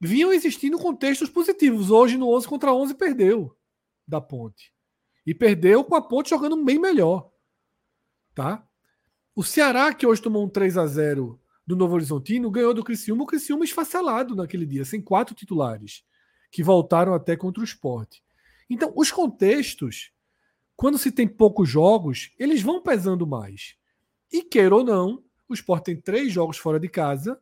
Vinham 0.02 0.34
existindo 0.34 0.80
contextos 0.80 1.30
positivos. 1.30 1.92
Hoje, 1.92 2.18
no 2.18 2.30
11 2.36 2.48
contra 2.48 2.74
11, 2.74 2.96
perdeu 2.96 3.56
da 4.08 4.20
Ponte. 4.20 4.74
E 5.26 5.36
perdeu 5.36 5.84
com 5.84 5.96
a 5.96 6.02
Ponte 6.02 6.32
jogando 6.32 6.62
bem 6.64 6.80
melhor. 6.80 7.30
Tá? 8.34 8.68
O 9.36 9.44
Ceará, 9.44 9.94
que 9.94 10.06
hoje 10.06 10.22
tomou 10.22 10.44
um 10.44 10.50
3 10.50 10.78
a 10.78 10.88
0 10.88 11.40
do 11.66 11.76
Novo 11.76 11.96
Horizontino 11.96 12.50
ganhou 12.50 12.74
do 12.74 12.84
Criciúma, 12.84 13.24
o 13.24 13.28
Criciúma 13.28 13.66
esfacelado 13.66 14.36
naquele 14.36 14.66
dia, 14.66 14.84
sem 14.84 15.02
quatro 15.02 15.36
titulares, 15.36 16.04
que 16.52 16.64
voltaram 16.64 17.14
até 17.14 17.36
contra 17.36 17.62
o 17.62 17.64
esporte. 17.64 18.24
Então, 18.68 18.92
os 18.96 19.12
contextos, 19.12 20.12
quando 20.76 20.98
se 20.98 21.12
tem 21.12 21.28
poucos 21.28 21.70
jogos, 21.70 22.32
eles 22.40 22.64
vão 22.64 22.82
pesando 22.82 23.28
mais. 23.28 23.77
E 24.32 24.44
queira 24.44 24.76
ou 24.76 24.84
não, 24.84 25.24
o 25.48 25.54
esporte 25.54 25.86
tem 25.86 26.02
três 26.02 26.32
jogos 26.32 26.58
fora 26.58 26.80
de 26.80 26.90
casa, 26.90 27.40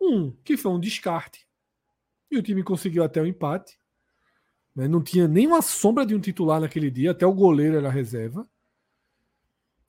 um 0.00 0.30
que 0.44 0.56
foi 0.56 0.72
um 0.72 0.80
descarte, 0.80 1.46
e 2.30 2.36
o 2.36 2.42
time 2.42 2.62
conseguiu 2.62 3.02
até 3.04 3.20
o 3.20 3.26
empate. 3.26 3.78
Né? 4.74 4.88
Não 4.88 5.02
tinha 5.02 5.26
nem 5.26 5.46
uma 5.46 5.62
sombra 5.62 6.04
de 6.04 6.14
um 6.14 6.20
titular 6.20 6.60
naquele 6.60 6.90
dia, 6.90 7.12
até 7.12 7.26
o 7.26 7.32
goleiro 7.32 7.76
era 7.76 7.90
reserva. 7.90 8.48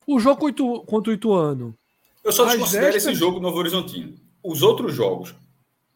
O 0.07 0.19
jogo 0.19 0.51
contra 0.85 1.11
o 1.11 1.15
Ituano 1.15 1.77
eu 2.25 2.31
só 2.31 2.43
desconsidero 2.43 2.97
esse 2.97 3.13
jogo 3.13 3.39
Novo 3.39 3.59
Horizontino. 3.59 4.15
Os 4.43 4.63
outros 4.63 4.95
jogos. 4.95 5.35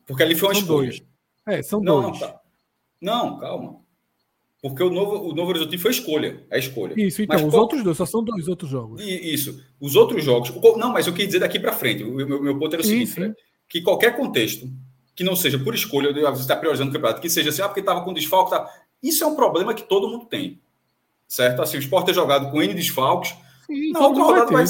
Porque 0.06 0.22
ali 0.22 0.36
foi 0.36 0.50
uma 0.50 0.54
são 0.54 0.62
escolha. 0.62 0.90
Dois. 0.90 1.04
É, 1.48 1.64
são 1.64 1.82
não, 1.82 2.04
dois. 2.04 2.20
Não, 2.22 2.28
tá. 2.28 2.42
não, 3.02 3.40
calma. 3.40 3.82
Porque 4.62 4.84
o 4.84 4.90
Novo, 4.90 5.30
o 5.30 5.34
Novo 5.34 5.50
Horizontino 5.50 5.82
foi 5.82 5.92
escolha. 5.92 6.44
É 6.50 6.60
escolha. 6.60 6.94
Isso, 6.98 7.22
então, 7.22 7.38
mas, 7.38 7.48
os 7.48 7.54
outros 7.54 7.84
dois, 7.84 7.96
só 7.96 8.06
são 8.06 8.24
dois 8.24 8.48
outros 8.48 8.70
jogos. 8.70 9.02
Isso. 9.02 9.64
Os 9.80 9.96
outros 9.96 10.24
jogos. 10.24 10.52
Não, 10.78 10.92
mas 10.92 11.08
eu 11.08 11.14
queria 11.14 11.28
dizer 11.28 11.40
daqui 11.40 11.60
para 11.60 11.72
frente. 11.72 12.04
O 12.04 12.12
meu, 12.12 12.42
meu 12.42 12.60
ponto 12.60 12.74
era 12.74 12.82
o 12.82 12.86
sim, 12.86 13.06
seguinte: 13.06 13.36
sim. 13.36 13.44
que 13.70 13.82
qualquer 13.82 14.16
contexto 14.18 14.70
que 15.16 15.24
não 15.24 15.36
seja 15.36 15.60
por 15.60 15.74
escolha, 15.76 16.14
você 16.14 16.42
está 16.42 16.56
priorizando 16.56 16.90
o 16.90 16.94
campeonato, 16.94 17.22
que 17.22 17.30
seja 17.30 17.50
assim, 17.50 17.62
ah, 17.62 17.68
porque 17.68 17.82
estava 17.82 18.02
com 18.04 18.14
desfalque. 18.14 18.52
Tá... 18.52 18.70
Isso 19.02 19.24
é 19.24 19.28
um 19.28 19.36
problema 19.36 19.74
que 19.74 19.84
todo 19.84 20.10
mundo 20.10 20.26
tem. 20.26 20.60
Certo? 21.28 21.62
Assim, 21.62 21.78
o 21.78 21.80
esporte 21.80 22.08
ter 22.08 22.14
jogado 22.14 22.50
com 22.52 22.62
N 22.62 22.74
desfalques 22.74 23.36
Sim, 23.70 23.92
não, 23.92 24.02
outra 24.02 24.24
rodada 24.24 24.52
vai 24.52 24.66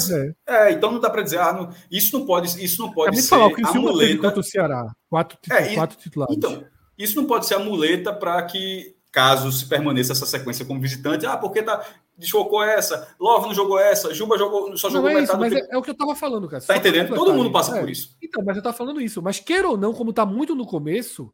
É. 0.46 0.68
é. 0.68 0.72
então 0.72 0.92
não 0.92 1.00
dá 1.00 1.08
para 1.08 1.22
dizer, 1.22 1.38
ah, 1.38 1.54
não, 1.54 1.70
isso 1.90 2.16
não 2.16 2.26
pode, 2.26 2.62
isso 2.62 2.82
não 2.82 2.92
pode 2.92 3.18
é 3.18 3.22
ser 3.22 3.28
falar, 3.28 3.46
o 3.46 3.66
a 3.66 3.72
muleta 3.72 4.18
contra 4.18 4.40
o 4.40 4.42
Ceará, 4.42 4.94
quatro, 5.08 5.38
é, 5.50 5.74
quatro 5.74 5.96
titulares. 5.96 6.36
Então, 6.36 6.62
isso 6.98 7.16
não 7.16 7.26
pode 7.26 7.46
ser 7.46 7.54
a 7.54 7.58
muleta 7.58 8.12
para 8.12 8.42
que 8.42 8.94
caso 9.10 9.50
se 9.50 9.66
permaneça 9.66 10.12
essa 10.12 10.26
sequência 10.26 10.64
como 10.64 10.80
visitante, 10.80 11.26
ah, 11.26 11.36
porque 11.36 11.62
tá 11.62 11.84
desfocou 12.16 12.62
essa, 12.62 13.14
Love 13.18 13.46
não 13.46 13.54
jogou 13.54 13.78
essa, 13.78 14.12
Juba 14.12 14.36
jogou, 14.36 14.76
só 14.76 14.90
jogou 14.90 15.10
não 15.10 15.18
é 15.18 15.20
metade 15.22 15.30
isso, 15.30 15.40
mas 15.40 15.52
é, 15.54 15.74
é, 15.74 15.78
o 15.78 15.82
que 15.82 15.90
eu 15.90 15.96
tava 15.96 16.14
falando, 16.14 16.46
cara. 16.48 16.62
Tá 16.62 16.76
entendendo? 16.76 17.14
Todo 17.14 17.32
mundo 17.32 17.50
passa 17.50 17.76
é. 17.76 17.80
por 17.80 17.88
isso. 17.88 18.14
Então, 18.22 18.44
mas 18.44 18.56
eu 18.56 18.62
tava 18.62 18.76
falando 18.76 19.00
isso, 19.00 19.22
mas 19.22 19.40
queira 19.40 19.68
ou 19.68 19.76
não, 19.76 19.94
como 19.94 20.12
tá 20.12 20.26
muito 20.26 20.54
no 20.54 20.66
começo, 20.66 21.32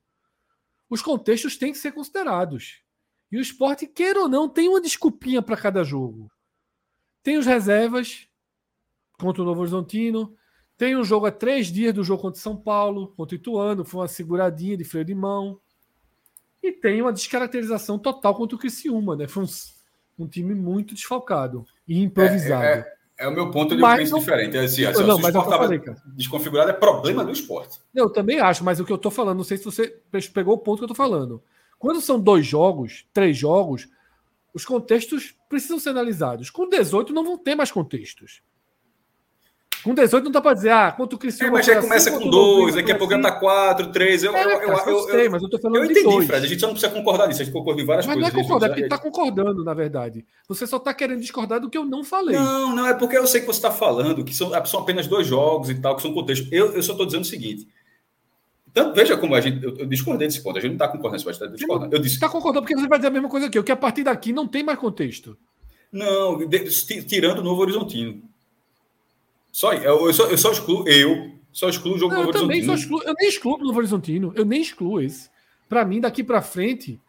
os 0.88 1.02
contextos 1.02 1.56
têm 1.56 1.72
que 1.72 1.78
ser 1.78 1.90
considerados. 1.90 2.82
E 3.32 3.36
o 3.36 3.40
esporte, 3.40 3.86
queira 3.86 4.20
ou 4.20 4.28
não, 4.28 4.48
tem 4.48 4.68
uma 4.68 4.80
desculpinha 4.80 5.42
para 5.42 5.56
cada 5.56 5.82
jogo. 5.82 6.30
Tem 7.24 7.36
os 7.36 7.44
reservas, 7.44 8.28
contra 9.18 9.42
o 9.42 9.44
Novo 9.44 9.60
Horizontino. 9.60 10.34
Tem 10.76 10.96
um 10.96 11.04
jogo 11.04 11.26
a 11.26 11.32
três 11.32 11.68
dias 11.68 11.94
do 11.94 12.04
jogo 12.04 12.22
contra 12.22 12.40
São 12.40 12.56
Paulo, 12.56 13.08
contra 13.16 13.34
o 13.34 13.38
Ituano, 13.38 13.84
foi 13.84 14.00
uma 14.00 14.08
seguradinha 14.08 14.76
de 14.76 14.84
freio 14.84 15.04
de 15.04 15.14
mão. 15.14 15.58
E 16.66 16.72
tem 16.72 17.00
uma 17.00 17.12
descaracterização 17.12 17.96
total 17.96 18.34
contra 18.34 18.56
o 18.56 18.58
Criciúma, 18.58 19.14
né? 19.14 19.28
Foi 19.28 19.44
um, 19.44 20.24
um 20.24 20.26
time 20.26 20.52
muito 20.52 20.94
desfalcado 20.94 21.64
e 21.86 22.02
improvisado. 22.02 22.64
É, 22.64 22.96
é, 23.16 23.24
é 23.24 23.28
o 23.28 23.32
meu 23.32 23.52
ponto 23.52 23.76
de 23.76 23.80
mas, 23.80 24.00
penso 24.00 24.18
diferente. 24.18 24.56
É 24.56 24.64
assim, 24.64 24.84
assim, 24.84 25.04
não, 25.04 25.16
mas 25.20 25.32
eu 25.32 25.44
falei, 25.44 25.78
cara. 25.78 26.02
desconfigurado 26.06 26.70
é 26.70 26.72
problema 26.72 27.24
do 27.24 27.30
esporte. 27.30 27.78
Eu 27.94 28.10
também 28.10 28.40
acho, 28.40 28.64
mas 28.64 28.80
o 28.80 28.84
que 28.84 28.92
eu 28.92 28.98
tô 28.98 29.12
falando, 29.12 29.36
não 29.36 29.44
sei 29.44 29.58
se 29.58 29.64
você 29.64 29.96
pegou 30.34 30.54
o 30.54 30.58
ponto 30.58 30.78
que 30.78 30.84
eu 30.84 30.88
tô 30.88 30.94
falando. 30.94 31.40
Quando 31.78 32.00
são 32.00 32.18
dois 32.18 32.44
jogos, 32.44 33.06
três 33.14 33.36
jogos, 33.36 33.88
os 34.52 34.64
contextos 34.64 35.36
precisam 35.48 35.78
ser 35.78 35.90
analisados. 35.90 36.50
Com 36.50 36.68
18 36.68 37.12
não 37.12 37.22
vão 37.22 37.38
ter 37.38 37.54
mais 37.54 37.70
contextos. 37.70 38.42
Com 39.86 39.94
18 39.94 40.24
não 40.24 40.32
dá 40.32 40.40
para 40.40 40.54
dizer, 40.54 40.70
ah, 40.70 40.90
quanto 40.90 41.12
o 41.12 41.18
Cristiano. 41.18 41.52
É, 41.52 41.58
mas 41.58 41.64
já 41.64 41.80
começa 41.80 42.10
assim, 42.10 42.18
com 42.18 42.28
dois, 42.28 42.74
daqui 42.74 42.90
a 42.90 42.98
pouco 42.98 43.14
já 43.14 43.22
tá 43.22 43.30
quatro, 43.30 43.86
três. 43.92 44.24
Eu, 44.24 44.34
é, 44.34 44.42
eu, 44.42 44.50
eu, 44.50 44.60
eu, 44.60 44.88
eu, 44.88 44.98
sei, 45.04 45.28
mas 45.28 45.40
eu 45.40 45.48
tô 45.48 45.60
falando 45.60 45.78
eu 45.78 45.84
entendi, 45.84 46.02
dois. 46.02 46.26
Fred. 46.26 46.44
A 46.44 46.48
gente 46.48 46.58
só 46.58 46.66
não 46.66 46.74
precisa 46.74 46.92
concordar 46.92 47.28
nisso, 47.28 47.40
a 47.40 47.44
gente 47.44 47.54
concorda 47.54 47.80
em 47.80 47.84
várias 47.84 48.04
mas 48.04 48.16
coisas. 48.16 48.32
Mas 48.32 48.34
não 48.34 48.40
é 48.40 48.44
concordar, 48.44 48.66
é 48.66 48.68
porque 48.70 48.88
tá 48.88 48.98
concordando, 48.98 49.62
na 49.62 49.74
verdade. 49.74 50.26
Você 50.48 50.66
só 50.66 50.80
tá 50.80 50.92
querendo 50.92 51.20
discordar 51.20 51.60
do 51.60 51.70
que 51.70 51.78
eu 51.78 51.84
não 51.84 52.02
falei. 52.02 52.34
Não, 52.34 52.74
não, 52.74 52.84
é 52.84 52.94
porque 52.94 53.16
eu 53.16 53.28
sei 53.28 53.42
que 53.42 53.46
você 53.46 53.58
está 53.58 53.70
falando 53.70 54.24
que 54.24 54.34
são, 54.34 54.50
são 54.64 54.80
apenas 54.80 55.06
dois 55.06 55.24
jogos 55.24 55.70
e 55.70 55.76
tal, 55.76 55.94
que 55.94 56.02
são 56.02 56.12
contextos. 56.12 56.50
Eu, 56.50 56.72
eu 56.72 56.82
só 56.82 56.90
estou 56.90 57.06
dizendo 57.06 57.22
o 57.22 57.26
seguinte: 57.26 57.68
então, 58.68 58.92
veja 58.92 59.16
como 59.16 59.36
a 59.36 59.40
gente. 59.40 59.64
Eu, 59.64 59.76
eu 59.76 59.86
discordei 59.86 60.26
desse 60.26 60.42
ponto. 60.42 60.58
A 60.58 60.60
gente 60.60 60.70
não 60.70 60.84
está 60.84 60.88
concordando, 60.88 61.22
você 61.22 61.30
está 61.30 61.46
discordando. 61.46 61.94
Eu 61.94 62.00
disse. 62.00 62.16
Está 62.16 62.28
concordando 62.28 62.62
porque 62.62 62.76
você 62.76 62.88
vai 62.88 62.98
dizer 62.98 63.08
a 63.08 63.12
mesma 63.12 63.28
coisa 63.28 63.48
que 63.48 63.56
eu, 63.56 63.62
que 63.62 63.70
a 63.70 63.76
partir 63.76 64.02
daqui 64.02 64.32
não 64.32 64.48
tem 64.48 64.64
mais 64.64 64.80
contexto. 64.80 65.38
Não, 65.92 66.36
de, 66.46 67.02
tirando 67.04 67.38
o 67.38 67.42
Novo 67.44 67.62
Horizontino. 67.62 68.22
Só 69.56 69.72
eu, 69.72 70.06
eu, 70.06 70.12
só, 70.12 70.26
eu 70.26 70.36
só 70.36 70.52
excluo. 70.52 70.86
Eu 70.86 71.32
só 71.50 71.70
excluo 71.70 71.94
o 71.94 71.98
jogo 71.98 72.12
não, 72.12 72.24
Novo 72.24 72.36
eu 72.36 72.44
Horizontino. 72.44 72.60
Também 72.60 72.62
só 72.62 72.74
excluo, 72.74 73.02
eu 73.04 73.14
nem 73.18 73.28
excluo 73.30 73.54
o 73.54 73.64
Novo 73.64 73.78
Horizontino. 73.78 74.32
Eu 74.36 74.44
nem 74.44 74.60
excluo 74.60 75.00
esse. 75.00 75.30
Para 75.66 75.82
mim, 75.82 75.98
daqui 75.98 76.22
para 76.22 76.42
frente, 76.42 77.00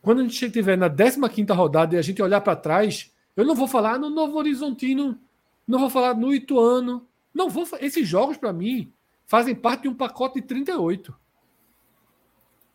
quando 0.00 0.20
a 0.20 0.22
gente 0.22 0.42
estiver 0.42 0.78
na 0.78 0.88
15 0.88 1.52
rodada 1.52 1.94
e 1.94 1.98
a 1.98 2.02
gente 2.02 2.22
olhar 2.22 2.40
para 2.40 2.56
trás, 2.56 3.12
eu 3.36 3.44
não 3.44 3.54
vou 3.54 3.68
falar 3.68 3.98
no 3.98 4.08
Novo 4.08 4.38
Horizontino, 4.38 5.20
não 5.68 5.78
vou 5.78 5.90
falar 5.90 6.14
no 6.14 6.32
Ituano. 6.32 7.06
Não 7.34 7.50
vou. 7.50 7.68
Esses 7.78 8.08
jogos, 8.08 8.38
para 8.38 8.54
mim, 8.54 8.90
fazem 9.26 9.54
parte 9.54 9.82
de 9.82 9.88
um 9.88 9.94
pacote 9.94 10.40
de 10.40 10.46
38. 10.46 11.14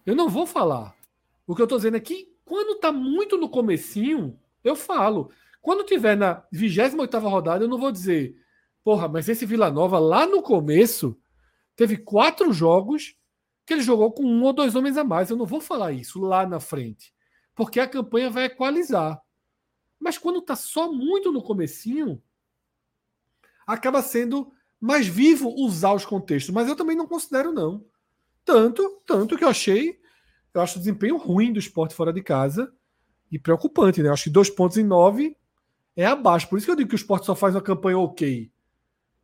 Eu 0.06 0.16
não 0.16 0.30
vou 0.30 0.46
falar. 0.46 0.96
O 1.48 1.56
que 1.56 1.62
eu 1.64 1.66
estou 1.66 1.80
dizendo 1.80 1.98
é 1.98 2.00
que 2.00 2.32
quando 2.46 2.76
está 2.76 2.92
muito 2.92 3.36
no 3.36 3.50
comecinho, 3.50 4.38
eu 4.64 4.76
falo. 4.76 5.32
Quando 5.60 5.84
tiver 5.84 6.16
na 6.16 6.44
28 6.52 7.18
rodada, 7.18 7.66
eu 7.66 7.68
não 7.68 7.80
vou 7.80 7.92
dizer, 7.92 8.38
porra, 8.88 9.10
mas 9.10 9.28
esse 9.28 9.46
Vila 9.46 9.70
Nova 9.70 10.00
lá 10.00 10.26
no 10.26 10.42
começo 10.42 11.20
teve 11.76 11.98
quatro 11.98 12.54
jogos 12.54 13.18
que 13.66 13.74
ele 13.74 13.82
jogou 13.82 14.14
com 14.14 14.24
um 14.24 14.42
ou 14.44 14.54
dois 14.54 14.76
homens 14.76 14.96
a 14.96 15.04
mais. 15.04 15.30
Eu 15.30 15.36
não 15.36 15.46
vou 15.46 15.60
falar 15.60 15.92
isso 15.92 16.22
lá 16.22 16.48
na 16.48 16.58
frente, 16.62 17.14
porque 17.54 17.82
a 17.82 17.88
campanha 17.90 18.30
vai 18.30 18.46
equalizar. 18.46 19.22
Mas 20.00 20.18
quando 20.18 20.40
está 20.40 20.56
só 20.56 20.90
muito 20.90 21.34
no 21.34 21.44
comecinho, 21.44 22.24
acaba 23.68 24.02
sendo 24.02 24.54
mais 24.80 25.06
vivo 25.06 25.54
usar 25.58 25.92
os 25.92 26.06
contextos. 26.06 26.54
Mas 26.56 26.70
eu 26.70 26.76
também 26.78 26.96
não 26.96 27.08
considero, 27.08 27.52
não. 27.52 27.84
Tanto, 28.46 29.02
tanto 29.06 29.38
que 29.38 29.44
eu 29.44 29.50
achei, 29.50 30.00
eu 30.54 30.62
acho 30.62 30.78
o 30.78 30.80
desempenho 30.80 31.18
ruim 31.18 31.52
do 31.52 31.60
esporte 31.60 31.94
fora 31.94 32.14
de 32.14 32.24
casa 32.24 32.74
e 33.30 33.38
preocupante, 33.38 34.02
né? 34.02 34.08
Eu 34.08 34.14
acho 34.14 34.24
que 34.24 34.30
dois 34.30 34.50
pontos 34.50 34.78
em 34.78 34.86
nove 34.86 35.36
é 35.94 36.06
abaixo. 36.06 36.48
Por 36.48 36.58
isso 36.58 36.66
que 36.66 36.72
eu 36.72 36.76
digo 36.78 36.88
que 36.88 36.96
o 36.96 37.04
esporte 37.04 37.26
só 37.26 37.36
faz 37.36 37.54
uma 37.54 37.62
campanha 37.62 38.00
ok. 38.00 38.50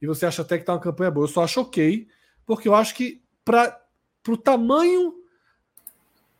E 0.04 0.06
você 0.06 0.26
acha 0.26 0.42
até 0.42 0.58
que 0.58 0.66
tá 0.66 0.74
uma 0.74 0.82
campanha 0.82 1.10
boa. 1.10 1.24
Eu 1.24 1.30
só 1.30 1.46
acho 1.46 1.62
ok, 1.62 2.06
porque 2.46 2.68
eu 2.68 2.76
acho 2.76 2.94
que 2.94 3.22
para 3.46 3.80
o 4.28 4.36
tamanho 4.36 5.14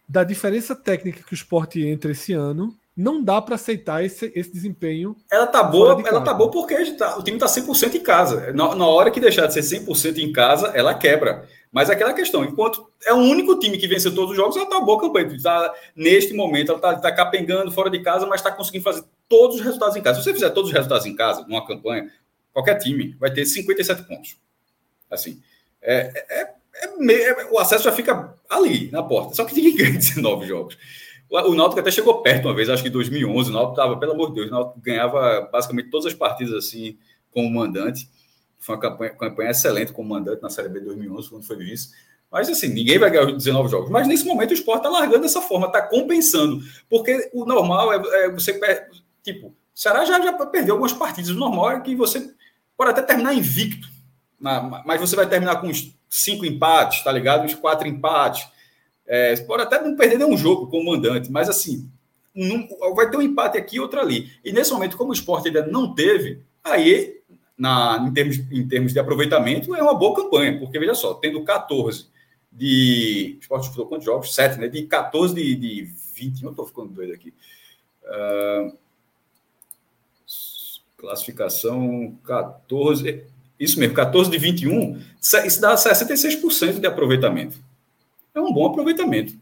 da 0.08 0.26
diferença 0.26 0.76
técnica 0.76 1.24
que 1.24 1.32
o 1.32 1.34
esporte 1.34 1.82
entra 1.82 2.12
esse 2.12 2.34
ano, 2.34 2.78
não 2.96 3.24
dá 3.24 3.42
para 3.42 3.56
aceitar 3.56 4.04
esse, 4.04 4.34
esse 4.36 4.52
desempenho. 4.52 5.16
Ela 5.32 5.48
tá 5.48 5.64
boa, 5.64 6.04
ela 6.06 6.20
tá 6.20 6.34
boa 6.34 6.52
porque 6.52 6.76
tá, 6.92 7.18
o 7.18 7.24
time 7.24 7.40
tá 7.40 7.46
100% 7.46 7.96
em 7.96 8.04
casa. 8.04 8.52
Na, 8.52 8.76
na, 8.76 8.86
hora 8.86 9.10
que 9.10 9.22
deixar 9.22 9.48
de 9.48 9.54
ser 9.54 9.62
100% 9.62 10.18
em 10.18 10.34
casa, 10.34 10.68
ela 10.76 10.94
quebra. 10.94 11.48
Mas 11.72 11.90
é 11.90 11.94
aquela 11.94 12.14
questão, 12.14 12.44
enquanto 12.44 12.86
é 13.06 13.14
o 13.14 13.18
único 13.18 13.58
time 13.58 13.78
que 13.78 13.88
venceu 13.88 14.14
todos 14.14 14.32
os 14.32 14.36
jogos, 14.36 14.58
ela 14.58 14.66
tá 14.66 14.82
boa 14.82 15.00
campanha. 15.00 15.42
Tá, 15.42 15.74
neste 15.96 16.34
momento, 16.34 16.74
ela 16.74 16.82
tá, 16.82 16.96
tá 16.96 17.12
capengando 17.14 17.72
fora 17.72 17.90
de 17.90 18.04
casa, 18.04 18.26
mas 18.28 18.42
está 18.42 18.52
conseguindo 18.52 18.84
fazer 18.84 19.06
todos 19.30 19.56
os 19.56 19.62
resultados 19.62 19.96
em 19.96 20.02
casa. 20.02 20.20
Se 20.20 20.26
você 20.26 20.34
fizer 20.34 20.50
todos 20.50 20.70
os 20.70 20.76
resultados 20.76 21.06
em 21.06 21.16
casa, 21.16 21.46
numa 21.48 21.66
campanha, 21.66 22.12
qualquer 22.54 22.76
time 22.78 23.16
vai 23.20 23.34
ter 23.34 23.46
57 23.46 24.04
pontos. 24.04 24.38
Assim, 25.10 25.42
é, 25.82 26.12
é, 26.30 26.42
é, 26.42 27.30
é 27.30 27.46
o 27.52 27.60
acesso 27.60 27.84
já 27.84 27.92
fica 27.92 28.36
ali, 28.50 28.90
na 28.92 29.04
porta. 29.04 29.36
Só 29.36 29.46
que 29.46 29.56
ninguém 29.56 29.76
ganha 29.78 29.98
19 29.98 30.46
jogos. 30.48 30.78
O 31.30 31.56
Náutico 31.56 31.80
até 31.80 31.90
chegou 31.90 32.22
perto 32.22 32.48
uma 32.48 32.54
vez, 32.54 32.70
acho 32.70 32.84
que 32.84 32.90
em 32.90 32.92
2011. 32.92 33.50
O 33.50 33.54
Náutico 33.54 33.74
estava, 33.74 33.98
pelo 33.98 34.12
amor 34.12 34.30
de 34.30 34.36
Deus, 34.36 34.48
o 34.50 34.52
Náutico 34.52 34.80
ganhava 34.80 35.50
basicamente 35.52 35.90
todas 35.90 36.06
as 36.06 36.14
partidas 36.14 36.54
assim 36.54 36.98
como 37.32 37.50
mandante. 37.50 38.08
Foi 38.60 38.76
uma 38.76 38.82
campanha, 38.82 39.12
campanha 39.12 39.50
excelente 39.50 39.92
como 39.92 40.10
mandante 40.10 40.42
na 40.42 40.50
Série 40.50 40.70
B 40.70 40.80
de 40.80 40.86
2011, 40.86 41.30
quando 41.30 41.44
foi 41.44 41.56
vice. 41.58 41.90
Mas 42.32 42.50
assim, 42.50 42.68
ninguém 42.68 43.00
vai 43.00 43.10
ganhar 43.10 43.28
os 43.28 43.44
19 43.44 43.70
jogos. 43.70 43.90
Mas 43.90 44.08
nesse 44.08 44.26
momento 44.26 44.52
o 44.52 44.54
esporte 44.54 44.86
está 44.86 44.90
largando 44.90 45.22
dessa 45.22 45.42
forma, 45.42 45.68
está 45.68 45.82
compensando. 45.82 46.62
Porque 46.90 47.30
o 47.34 47.46
normal 47.46 47.94
é, 47.94 48.26
é 48.26 48.30
você. 48.30 48.60
Tipo, 49.24 49.48
o 49.48 49.56
Ceará 49.74 50.06
já, 50.06 50.22
já 50.22 50.34
perdeu 50.46 50.76
algumas 50.76 50.94
partidas. 50.94 51.32
O 51.32 51.36
normal 51.36 51.72
é 51.72 51.80
que 51.82 51.96
você 51.96 52.34
pode 52.84 53.00
até 53.00 53.02
terminar 53.02 53.34
invicto. 53.34 53.88
Mas 54.86 55.00
você 55.00 55.16
vai 55.16 55.28
terminar 55.28 55.62
com 55.62 55.68
uns 55.68 55.98
cinco 56.10 56.46
empates, 56.46 57.02
tá 57.02 57.12
ligado? 57.12 57.46
Uns 57.46 57.56
quatro 57.56 57.88
empates. 57.88 58.46
É, 59.08 59.36
pode 59.42 59.64
até 59.64 59.82
não 59.82 59.96
perder 59.96 60.18
nenhum 60.18 60.38
jogo 60.38 60.68
como 60.68 60.92
mandante, 60.92 61.32
mas 61.32 61.50
assim, 61.50 61.90
vai 62.96 63.10
ter 63.10 63.18
um 63.18 63.22
empate 63.22 63.58
aqui 63.58 63.78
e 63.78 63.80
outro 63.80 64.00
ali. 64.00 64.32
E 64.44 64.52
nesse 64.52 64.72
momento, 64.72 64.98
como 64.98 65.12
o 65.12 65.14
esporte 65.14 65.48
ainda 65.48 65.66
não 65.66 65.94
teve, 65.94 66.42
aí, 66.62 67.22
na, 67.58 68.06
em, 68.06 68.14
termos, 68.14 68.38
em 68.52 68.68
termos 68.68 68.92
de 68.92 69.00
aproveitamento, 69.00 69.74
é 69.76 69.82
uma 69.82 69.94
boa 69.94 70.16
campanha, 70.16 70.60
porque 70.60 70.80
veja 70.80 70.94
só, 70.94 71.14
tendo 71.14 71.44
14 71.44 72.08
de. 72.52 73.38
O 73.38 73.40
esporte 73.42 73.64
disputou 73.64 73.88
quantos 73.88 74.06
jogos? 74.06 74.36
7, 74.36 74.60
né? 74.60 74.68
De 74.68 74.84
14 74.84 75.34
de, 75.34 75.56
de 75.56 75.90
20, 76.16 76.44
não 76.44 76.52
estou 76.52 76.66
ficando 76.66 76.90
doido 76.90 77.14
aqui. 77.14 77.34
Uh, 78.04 78.78
classificação 81.08 82.18
14. 82.26 83.24
Isso 83.60 83.80
mesmo, 83.80 83.94
14 83.94 84.32
de 84.32 84.38
21, 84.38 85.00
isso 85.46 85.62
dá 85.62 85.76
66% 85.76 86.80
de 86.80 86.88
aproveitamento 86.88 87.58
é 88.36 88.42
um 88.42 88.52
bom 88.52 88.66
aproveitamento. 88.66 89.36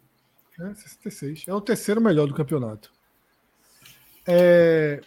É, 0.59 0.73
66. 0.73 1.43
É 1.47 1.53
o 1.53 1.61
terceiro 1.61 2.01
melhor 2.01 2.27
do 2.27 2.33
campeonato. 2.33 2.91
É... 4.27 5.01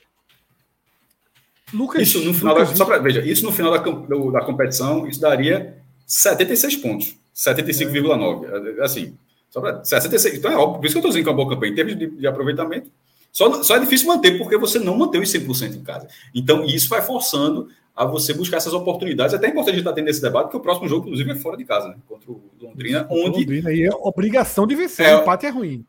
Lucas. 1.72 2.02
Isso 2.02 2.24
no 2.24 2.32
final 2.32 2.54
Lucas... 2.54 2.70
da, 2.70 2.76
só 2.76 2.84
pra, 2.84 2.98
veja, 2.98 3.20
isso 3.20 3.44
no 3.44 3.52
final 3.52 3.72
da, 3.72 3.78
da 3.78 4.44
competição, 4.44 5.06
isso 5.06 5.20
daria 5.20 5.76
76 6.06 6.76
pontos. 6.76 7.16
75,9. 7.34 8.78
É. 8.78 8.82
Assim, 8.82 9.16
só 9.50 9.60
pra, 9.60 9.84
76. 9.84 10.38
Então 10.38 10.50
é 10.50 10.56
óbvio, 10.56 10.80
por 10.80 10.86
isso 10.86 10.94
que 10.94 10.98
eu 10.98 11.00
estou 11.00 11.10
dizendo 11.10 11.24
que 11.24 11.28
é 11.28 11.32
uma 11.32 11.36
boa 11.36 11.50
campanha. 11.50 11.72
Em 11.72 11.74
termos 11.74 11.98
de, 11.98 12.06
de 12.06 12.26
aproveitamento, 12.26 12.90
só, 13.34 13.64
só 13.64 13.76
é 13.76 13.80
difícil 13.80 14.06
manter 14.06 14.38
porque 14.38 14.56
você 14.56 14.78
não 14.78 14.96
mantém 14.96 15.20
os 15.20 15.28
100% 15.28 15.74
em 15.74 15.82
casa. 15.82 16.06
Então, 16.32 16.64
isso 16.64 16.88
vai 16.88 17.02
forçando 17.02 17.68
a 17.94 18.04
você 18.04 18.32
buscar 18.32 18.58
essas 18.58 18.72
oportunidades. 18.72 19.34
É 19.34 19.36
até 19.36 19.48
importante 19.48 19.70
a 19.70 19.72
gente 19.72 19.80
estar 19.80 19.90
tá 19.90 19.96
tendo 19.96 20.08
esse 20.08 20.22
debate, 20.22 20.44
porque 20.44 20.56
o 20.56 20.60
próximo 20.60 20.88
jogo, 20.88 21.06
inclusive, 21.06 21.32
é 21.32 21.34
fora 21.34 21.56
de 21.56 21.64
casa, 21.64 21.88
né? 21.88 21.96
Contra 22.06 22.30
o 22.30 22.40
Londrina, 22.60 23.04
onde. 23.10 23.40
Londrina, 23.40 23.72
e 23.72 23.82
é 23.82 23.90
obrigação 23.90 24.68
de 24.68 24.76
vencer, 24.76 25.06
é... 25.06 25.16
o 25.16 25.22
empate 25.22 25.46
é 25.46 25.50
ruim. 25.50 25.84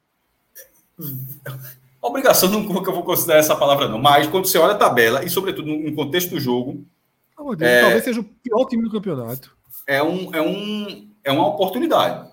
Obrigação, 2.02 2.50
não 2.50 2.84
que 2.84 2.90
eu 2.90 2.94
vou 2.94 3.04
considerar 3.04 3.40
essa 3.40 3.56
palavra, 3.56 3.88
não. 3.88 4.00
Mas 4.00 4.28
quando 4.28 4.46
você 4.46 4.60
olha 4.60 4.74
a 4.74 4.78
tabela, 4.78 5.24
e 5.24 5.30
sobretudo 5.30 5.76
no 5.76 5.92
contexto 5.96 6.30
do 6.30 6.40
jogo. 6.40 6.86
Oh, 7.36 7.56
Deus, 7.56 7.72
é... 7.72 7.82
Talvez 7.82 8.04
seja 8.04 8.22
o 8.22 8.24
pior 8.24 8.66
time 8.66 8.84
do 8.84 8.92
campeonato. 8.92 9.58
É, 9.88 10.04
um, 10.04 10.34
é, 10.34 10.40
um, 10.40 11.10
é 11.24 11.32
uma 11.32 11.48
oportunidade. 11.48 12.30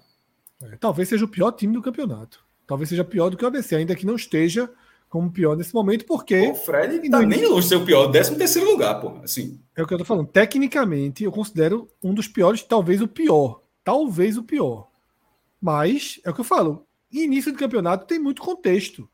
É, 0.62 0.76
talvez 0.76 1.08
seja 1.08 1.24
o 1.24 1.28
pior 1.28 1.52
time 1.52 1.72
do 1.72 1.80
campeonato. 1.80 2.44
Talvez 2.66 2.90
seja 2.90 3.02
pior 3.02 3.30
do 3.30 3.36
que 3.36 3.44
o 3.44 3.48
ABC, 3.48 3.74
ainda 3.74 3.96
que 3.96 4.04
não 4.04 4.14
esteja 4.14 4.70
como 5.12 5.30
pior 5.30 5.54
nesse 5.54 5.74
momento, 5.74 6.06
porque. 6.06 6.48
O 6.48 6.54
Fred 6.54 7.10
tá 7.10 7.20
nem 7.20 7.44
longe 7.44 7.64
de 7.64 7.68
ser 7.68 7.76
o 7.76 7.84
pior, 7.84 8.10
13 8.10 8.34
terceiro 8.34 8.70
lugar, 8.70 8.98
pô. 8.98 9.18
Assim. 9.22 9.60
É 9.76 9.82
o 9.82 9.86
que 9.86 9.92
eu 9.92 9.98
tô 9.98 10.06
falando. 10.06 10.26
Tecnicamente, 10.26 11.22
eu 11.22 11.30
considero 11.30 11.86
um 12.02 12.14
dos 12.14 12.26
piores, 12.26 12.62
talvez 12.62 13.02
o 13.02 13.06
pior. 13.06 13.60
Talvez 13.84 14.38
o 14.38 14.42
pior. 14.42 14.88
Mas, 15.60 16.18
é 16.24 16.30
o 16.30 16.34
que 16.34 16.40
eu 16.40 16.44
falo. 16.44 16.86
Início 17.12 17.52
de 17.52 17.58
campeonato 17.58 18.06
tem 18.06 18.18
muito 18.18 18.40
contexto. 18.40 19.06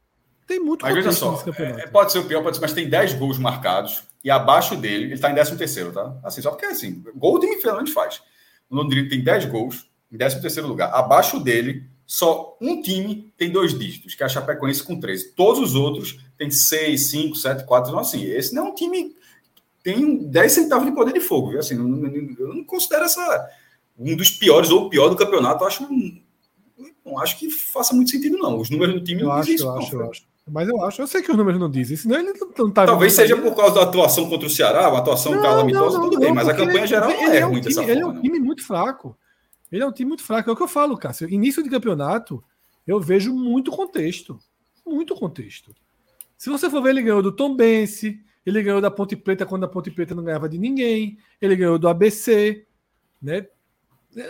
Tem 0.47 0.61
muito 0.61 0.83
mas 0.83 0.95
contexto 0.95 1.19
só, 1.19 1.45
é, 1.59 1.89
pode 1.89 2.13
ser 2.13 2.21
o 2.21 2.25
pior, 2.25 2.45
pode 2.45 2.57
ser, 2.57 2.63
mas 2.63 2.73
tem 2.73 2.89
10 2.89 3.15
gols 3.15 3.37
marcados 3.37 4.05
e 4.23 4.31
abaixo 4.31 4.77
dele, 4.77 5.07
ele 5.07 5.19
tá 5.19 5.33
em 5.33 5.35
13 5.35 5.57
terceiro, 5.57 5.93
tá? 5.93 6.17
Assim, 6.23 6.41
só 6.41 6.51
porque 6.51 6.67
assim, 6.67 7.03
gol 7.17 7.35
o 7.35 7.41
time 7.41 7.61
Fernandes 7.61 7.93
faz. 7.93 8.23
O 8.71 8.77
Londrina 8.77 9.09
tem 9.09 9.23
10 9.23 9.47
gols 9.47 9.91
em 10.13 10.17
13 10.17 10.41
terceiro 10.41 10.69
lugar. 10.69 10.95
Abaixo 10.95 11.41
dele, 11.41 11.91
só 12.09 12.57
um 12.59 12.81
time 12.81 13.31
tem 13.37 13.53
dois 13.53 13.79
dígitos, 13.79 14.15
que 14.15 14.23
é 14.23 14.27
a 14.27 14.31
Chapecoense 14.31 14.83
com 14.83 14.99
13. 14.99 15.33
Todos 15.33 15.61
os 15.61 15.75
outros 15.75 16.19
têm 16.39 16.51
6, 16.51 17.11
5, 17.11 17.37
7, 17.37 17.67
4. 17.67 17.91
Então, 17.91 18.01
assim, 18.01 18.25
esse 18.25 18.55
não 18.55 18.69
é 18.69 18.71
um 18.71 18.75
time 18.75 19.15
tem 19.83 20.17
10 20.17 20.53
centavos 20.53 20.87
de 20.87 20.93
poder 20.93 21.13
de 21.13 21.21
fogo. 21.21 21.51
Viu? 21.51 21.61
Assim, 21.61 21.75
não, 21.75 21.85
não, 21.87 22.11
eu 22.11 22.55
não 22.55 22.65
considero 22.65 23.05
essa 23.05 23.51
um 23.99 24.17
dos 24.17 24.31
piores 24.31 24.71
ou 24.71 24.87
o 24.87 24.89
pior 24.89 25.11
do 25.11 25.17
campeonato. 25.17 25.63
Eu 25.63 25.69
acho, 25.69 25.87
não 27.05 27.19
acho 27.19 27.39
que 27.39 27.51
faça 27.51 27.95
muito 27.95 28.11
sentido, 28.11 28.39
não. 28.39 28.59
Os 28.59 28.71
números 28.71 28.95
do 28.95 29.05
time 29.05 29.21
eu 29.21 29.27
não 29.27 29.35
acho, 29.35 29.51
isso. 29.51 29.65
Eu 29.65 29.77
acho, 29.77 29.95
eu 29.95 30.11
acho. 30.11 30.23
Mas 30.51 30.67
eu 30.67 30.83
acho, 30.83 31.03
eu 31.03 31.07
sei 31.07 31.21
que 31.21 31.31
os 31.31 31.37
números 31.37 31.61
não 31.61 31.71
dizem, 31.71 31.95
senão 31.95 32.19
ele 32.19 32.33
não, 32.33 32.49
não 32.57 32.71
tá 32.71 32.87
Talvez 32.87 33.13
seja 33.13 33.37
por 33.37 33.55
causa 33.55 33.75
da 33.75 33.83
atuação 33.83 34.31
contra 34.31 34.47
o 34.47 34.51
Ceará, 34.51 34.89
uma 34.89 35.01
atuação 35.01 35.35
não, 35.35 35.43
calamitosa, 35.43 35.99
não, 35.99 36.05
não, 36.05 36.11
tudo 36.11 36.21
bem, 36.21 36.33
mas 36.33 36.49
a 36.49 36.55
campanha 36.55 36.79
ele, 36.79 36.87
geral 36.87 37.11
ele 37.11 37.37
é, 37.37 37.41
é 37.41 37.47
um 37.47 37.61
time, 37.61 37.85
Ele 37.85 38.01
é 38.01 38.07
um 38.07 38.19
time 38.19 38.41
muito 38.41 38.67
fraco. 38.67 39.15
Ele 39.71 39.83
é 39.83 39.87
um 39.87 39.93
time 39.93 40.09
muito 40.09 40.23
fraco. 40.23 40.49
É 40.49 40.53
o 40.53 40.57
que 40.57 40.63
eu 40.63 40.69
falo, 40.69 40.97
Cássio. 40.97 41.29
Início 41.29 41.63
de 41.63 41.71
campeonato, 41.71 42.43
eu 42.87 43.01
vejo 43.01 43.35
muito 43.35 43.71
contexto. 43.71 44.39
Muito 44.87 45.15
contexto. 45.15 45.75
Se 46.37 46.49
você 46.49 46.71
for 46.71 46.83
ver, 46.83 46.91
ele 46.91 47.03
ganhou 47.03 47.23
do 47.23 47.33
Tom 47.33 47.55
Bense, 47.55 48.23
ele 48.47 48.63
ganhou 48.63 48.81
da 48.81 48.91
Ponte 48.91 49.17
Preta 49.17 49.45
quando 49.45 49.65
a 49.65 49.69
Ponte 49.69 49.91
Preta 49.91 50.15
não 50.15 50.25
ganhava 50.25 50.49
de 50.49 50.57
ninguém, 50.57 51.19
ele 51.41 51.57
ganhou 51.57 51.79
do 51.79 51.89
ABC, 51.89 52.65
né? 53.21 53.47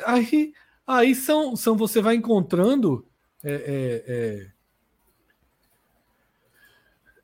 Aí, 0.04 0.52
aí 0.86 1.14
são, 1.14 1.54
são 1.54 1.76
você 1.76 2.00
vai 2.00 2.16
encontrando 2.16 3.06
é, 3.44 4.50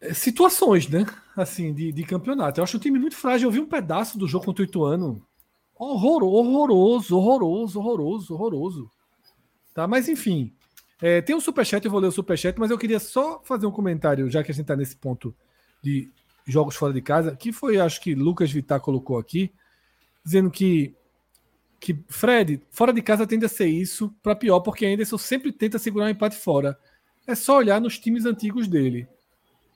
é, 0.03 0.09
é, 0.09 0.15
situações, 0.15 0.87
né? 0.89 1.05
Assim, 1.37 1.73
de, 1.73 1.91
de 1.91 2.05
campeonato. 2.05 2.61
Eu 2.61 2.65
acho 2.65 2.77
o 2.77 2.81
time 2.81 2.99
muito 2.99 3.17
frágil. 3.17 3.49
Eu 3.49 3.53
vi 3.53 3.61
um 3.61 3.67
pedaço 3.67 4.19
do 4.19 4.29
jogo 4.29 4.45
contra 4.45 4.63
o 4.63 4.67
Ituano 4.67 5.27
Horror, 5.77 6.23
horroroso, 6.23 7.17
horroroso, 7.17 7.81
horroroso, 7.81 8.35
horroroso. 8.35 8.91
Tá? 9.75 9.87
Mas 9.87 10.09
enfim. 10.09 10.53
É, 11.03 11.21
tem 11.21 11.35
um 11.35 11.41
superchat, 11.41 11.85
eu 11.85 11.91
vou 11.91 12.01
ler 12.01 12.07
o 12.07 12.13
superchat, 12.13 12.59
mas 12.59 12.71
eu 12.71 12.79
queria 12.79 13.01
só 13.01 13.41
fazer 13.45 13.67
um 13.67 13.71
comentário, 13.71 14.31
já 14.31 14.43
que 14.43 14.51
a 14.51 14.55
gente 14.55 14.63
está 14.63 14.77
nesse 14.77 14.97
ponto 14.97 15.35
de 15.83 16.09
jogos 16.47 16.77
fora 16.77 16.93
de 16.93 17.03
casa, 17.03 17.37
que 17.37 17.53
foi, 17.53 17.79
acho 17.79 18.01
que 18.01 18.15
Lucas 18.15 18.51
Vittar 18.51 18.81
colocou 18.81 19.19
aqui, 19.19 19.53
dizendo 20.25 20.51
que, 20.51 20.95
que 21.81 21.99
Fred, 22.09 22.63
fora 22.71 22.93
de 22.93 23.03
casa 23.03 23.27
tende 23.27 23.45
a 23.45 23.49
ser 23.49 23.67
isso, 23.67 24.15
para 24.23 24.37
pior, 24.37 24.61
porque 24.61 24.87
Anderson 24.87 25.19
sempre 25.19 25.53
tenta 25.53 25.79
segurar 25.79 26.07
um 26.07 26.11
empate 26.11 26.37
fora. 26.37 26.79
É 27.27 27.35
só 27.35 27.59
olhar 27.59 27.81
nos 27.81 27.99
times 27.99 28.25
antigos 28.25 28.69
dele. 28.69 29.09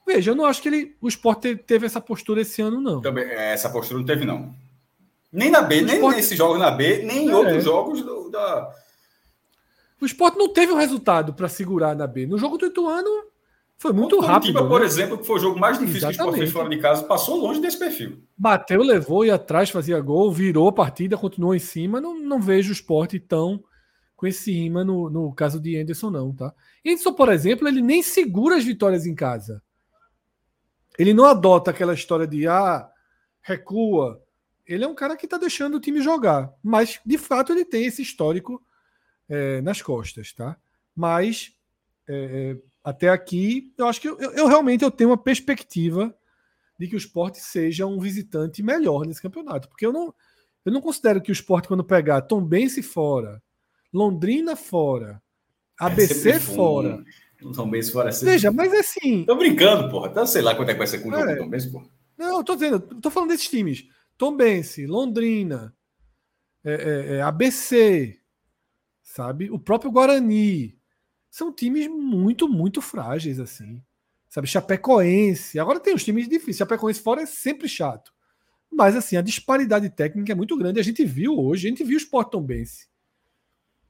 Veja, 0.06 0.30
eu 0.30 0.34
não 0.34 0.46
acho 0.46 0.62
que 0.62 0.68
ele, 0.68 0.96
o 1.00 1.08
Sport 1.08 1.44
teve 1.66 1.84
essa 1.84 2.00
postura 2.00 2.40
esse 2.40 2.62
ano, 2.62 2.80
não. 2.80 3.00
Também, 3.00 3.24
é, 3.24 3.52
essa 3.52 3.68
postura 3.68 3.98
não 3.98 4.06
teve, 4.06 4.24
não. 4.24 4.54
Nem 5.32 5.50
na 5.50 5.62
B, 5.62 5.80
o 5.80 5.84
nem 5.84 5.94
esporte... 5.96 6.16
nesses 6.16 6.38
jogos 6.38 6.58
na 6.58 6.70
B, 6.70 7.02
nem 7.04 7.26
em 7.26 7.30
é. 7.30 7.36
outros 7.36 7.64
jogos 7.64 8.02
do, 8.02 8.30
da. 8.30 8.74
O 10.00 10.06
esporte 10.06 10.38
não 10.38 10.52
teve 10.52 10.72
o 10.72 10.76
um 10.76 10.78
resultado 10.78 11.34
para 11.34 11.48
segurar 11.48 11.94
na 11.94 12.06
B. 12.06 12.26
No 12.26 12.38
jogo 12.38 12.56
do 12.56 12.66
Ituano 12.66 13.10
foi 13.76 13.92
muito 13.92 14.16
o 14.16 14.20
rápido. 14.20 14.52
Curitiba, 14.52 14.62
né? 14.62 14.68
por 14.68 14.82
exemplo, 14.82 15.18
que 15.18 15.24
foi 15.24 15.36
o 15.36 15.40
jogo 15.40 15.58
mais 15.58 15.78
difícil 15.78 16.08
Exatamente. 16.08 16.16
que 16.16 16.22
o 16.22 16.24
esporte 16.24 16.38
fez 16.38 16.52
fora 16.52 16.68
de 16.68 16.78
casa, 16.78 17.04
passou 17.04 17.36
longe 17.36 17.60
desse 17.60 17.78
perfil. 17.78 18.22
Bateu, 18.36 18.82
levou, 18.82 19.24
e 19.24 19.30
atrás, 19.30 19.70
fazia 19.70 20.00
gol, 20.00 20.32
virou 20.32 20.68
a 20.68 20.72
partida, 20.72 21.16
continuou 21.16 21.54
em 21.54 21.60
cima. 21.60 22.00
Não, 22.00 22.18
não 22.18 22.40
vejo 22.40 22.70
o 22.70 22.72
esporte 22.72 23.20
tão 23.20 23.62
com 24.18 24.26
esse 24.26 24.52
imã 24.52 24.84
no, 24.84 25.08
no 25.08 25.32
caso 25.32 25.60
de 25.60 25.76
Anderson, 25.78 26.10
não, 26.10 26.34
tá? 26.34 26.52
Anderson, 26.84 27.12
por 27.12 27.28
exemplo, 27.28 27.68
ele 27.68 27.80
nem 27.80 28.02
segura 28.02 28.56
as 28.56 28.64
vitórias 28.64 29.06
em 29.06 29.14
casa. 29.14 29.62
ele 30.98 31.14
não 31.14 31.24
adota 31.24 31.70
aquela 31.70 31.94
história 31.94 32.26
de 32.26 32.48
ah, 32.48 32.88
recua. 33.40 34.20
Ele 34.68 34.84
é 34.84 34.88
um 34.88 34.94
cara 34.94 35.16
que 35.16 35.24
está 35.24 35.38
deixando 35.38 35.76
o 35.76 35.80
time 35.80 36.02
jogar, 36.02 36.52
mas 36.62 37.00
de 37.04 37.16
fato 37.16 37.52
ele 37.52 37.64
tem 37.64 37.86
esse 37.86 38.02
histórico 38.02 38.62
é, 39.28 39.62
nas 39.62 39.80
costas, 39.80 40.32
tá? 40.34 40.56
Mas 40.94 41.52
é, 42.06 42.56
é 42.60 42.68
até 42.84 43.08
aqui, 43.08 43.72
eu 43.76 43.86
acho 43.86 44.00
que 44.00 44.08
eu, 44.08 44.18
eu, 44.18 44.46
realmente 44.46 44.84
eu 44.84 44.90
tenho 44.90 45.10
uma 45.10 45.16
perspectiva 45.16 46.14
de 46.78 46.86
que 46.86 46.94
o 46.94 46.98
esporte 46.98 47.38
seja 47.40 47.86
um 47.86 47.98
visitante 47.98 48.62
melhor 48.62 49.06
nesse 49.06 49.20
campeonato, 49.20 49.68
porque 49.68 49.84
eu 49.84 49.92
não, 49.92 50.14
eu 50.64 50.72
não 50.72 50.80
considero 50.80 51.20
que 51.20 51.30
o 51.30 51.32
esporte, 51.32 51.66
quando 51.66 51.82
pegar 51.82 52.22
Tom 52.22 52.44
Bense 52.44 52.82
fora, 52.82 53.42
Londrina 53.92 54.54
fora, 54.54 55.22
ABC 55.78 56.30
é 56.30 56.40
fora. 56.40 57.02
Tom 57.54 57.70
Bense 57.70 57.92
fora 57.92 58.10
é 58.10 58.12
Veja, 58.12 58.50
mas 58.50 58.72
assim. 58.72 59.24
Tô 59.24 59.36
brincando, 59.36 59.90
porra. 59.90 60.08
Então, 60.08 60.26
sei 60.26 60.42
lá 60.42 60.54
quanto 60.54 60.70
é 60.70 60.72
que 60.72 60.78
vai 60.78 60.86
ser 60.86 60.98
com 60.98 61.08
o 61.08 61.14
é, 61.14 61.36
Tom 61.36 61.48
Bense, 61.48 61.70
porra. 61.70 61.86
Não, 62.16 62.38
eu 62.38 62.44
tô 62.44 62.54
dizendo, 62.54 62.80
tô 62.80 63.10
falando 63.10 63.30
desses 63.30 63.48
times. 63.48 63.84
Tom 64.18 64.36
Bense, 64.36 64.84
Londrina, 64.84 65.72
é, 66.64 66.72
é, 66.72 67.16
é 67.16 67.22
ABC, 67.22 68.20
sabe? 69.00 69.48
O 69.50 69.58
próprio 69.58 69.92
Guarani. 69.92 70.76
São 71.30 71.52
times 71.52 71.86
muito, 71.86 72.48
muito 72.48 72.82
frágeis, 72.82 73.38
assim. 73.38 73.80
Sabe? 74.28 74.48
Chapecoense. 74.48 75.58
Agora 75.58 75.78
tem 75.78 75.94
os 75.94 76.04
times 76.04 76.28
difíceis. 76.28 76.56
Chapecoense 76.56 77.00
fora 77.00 77.22
é 77.22 77.26
sempre 77.26 77.68
chato. 77.68 78.12
Mas, 78.70 78.96
assim, 78.96 79.16
a 79.16 79.22
disparidade 79.22 79.88
técnica 79.90 80.32
é 80.32 80.34
muito 80.34 80.56
grande. 80.56 80.80
A 80.80 80.82
gente 80.82 81.04
viu 81.04 81.38
hoje, 81.38 81.68
a 81.68 81.70
gente 81.70 81.84
viu 81.84 81.96
o 81.96 82.00
Sport 82.00 82.30
Tom 82.30 82.42
Bense. 82.42 82.88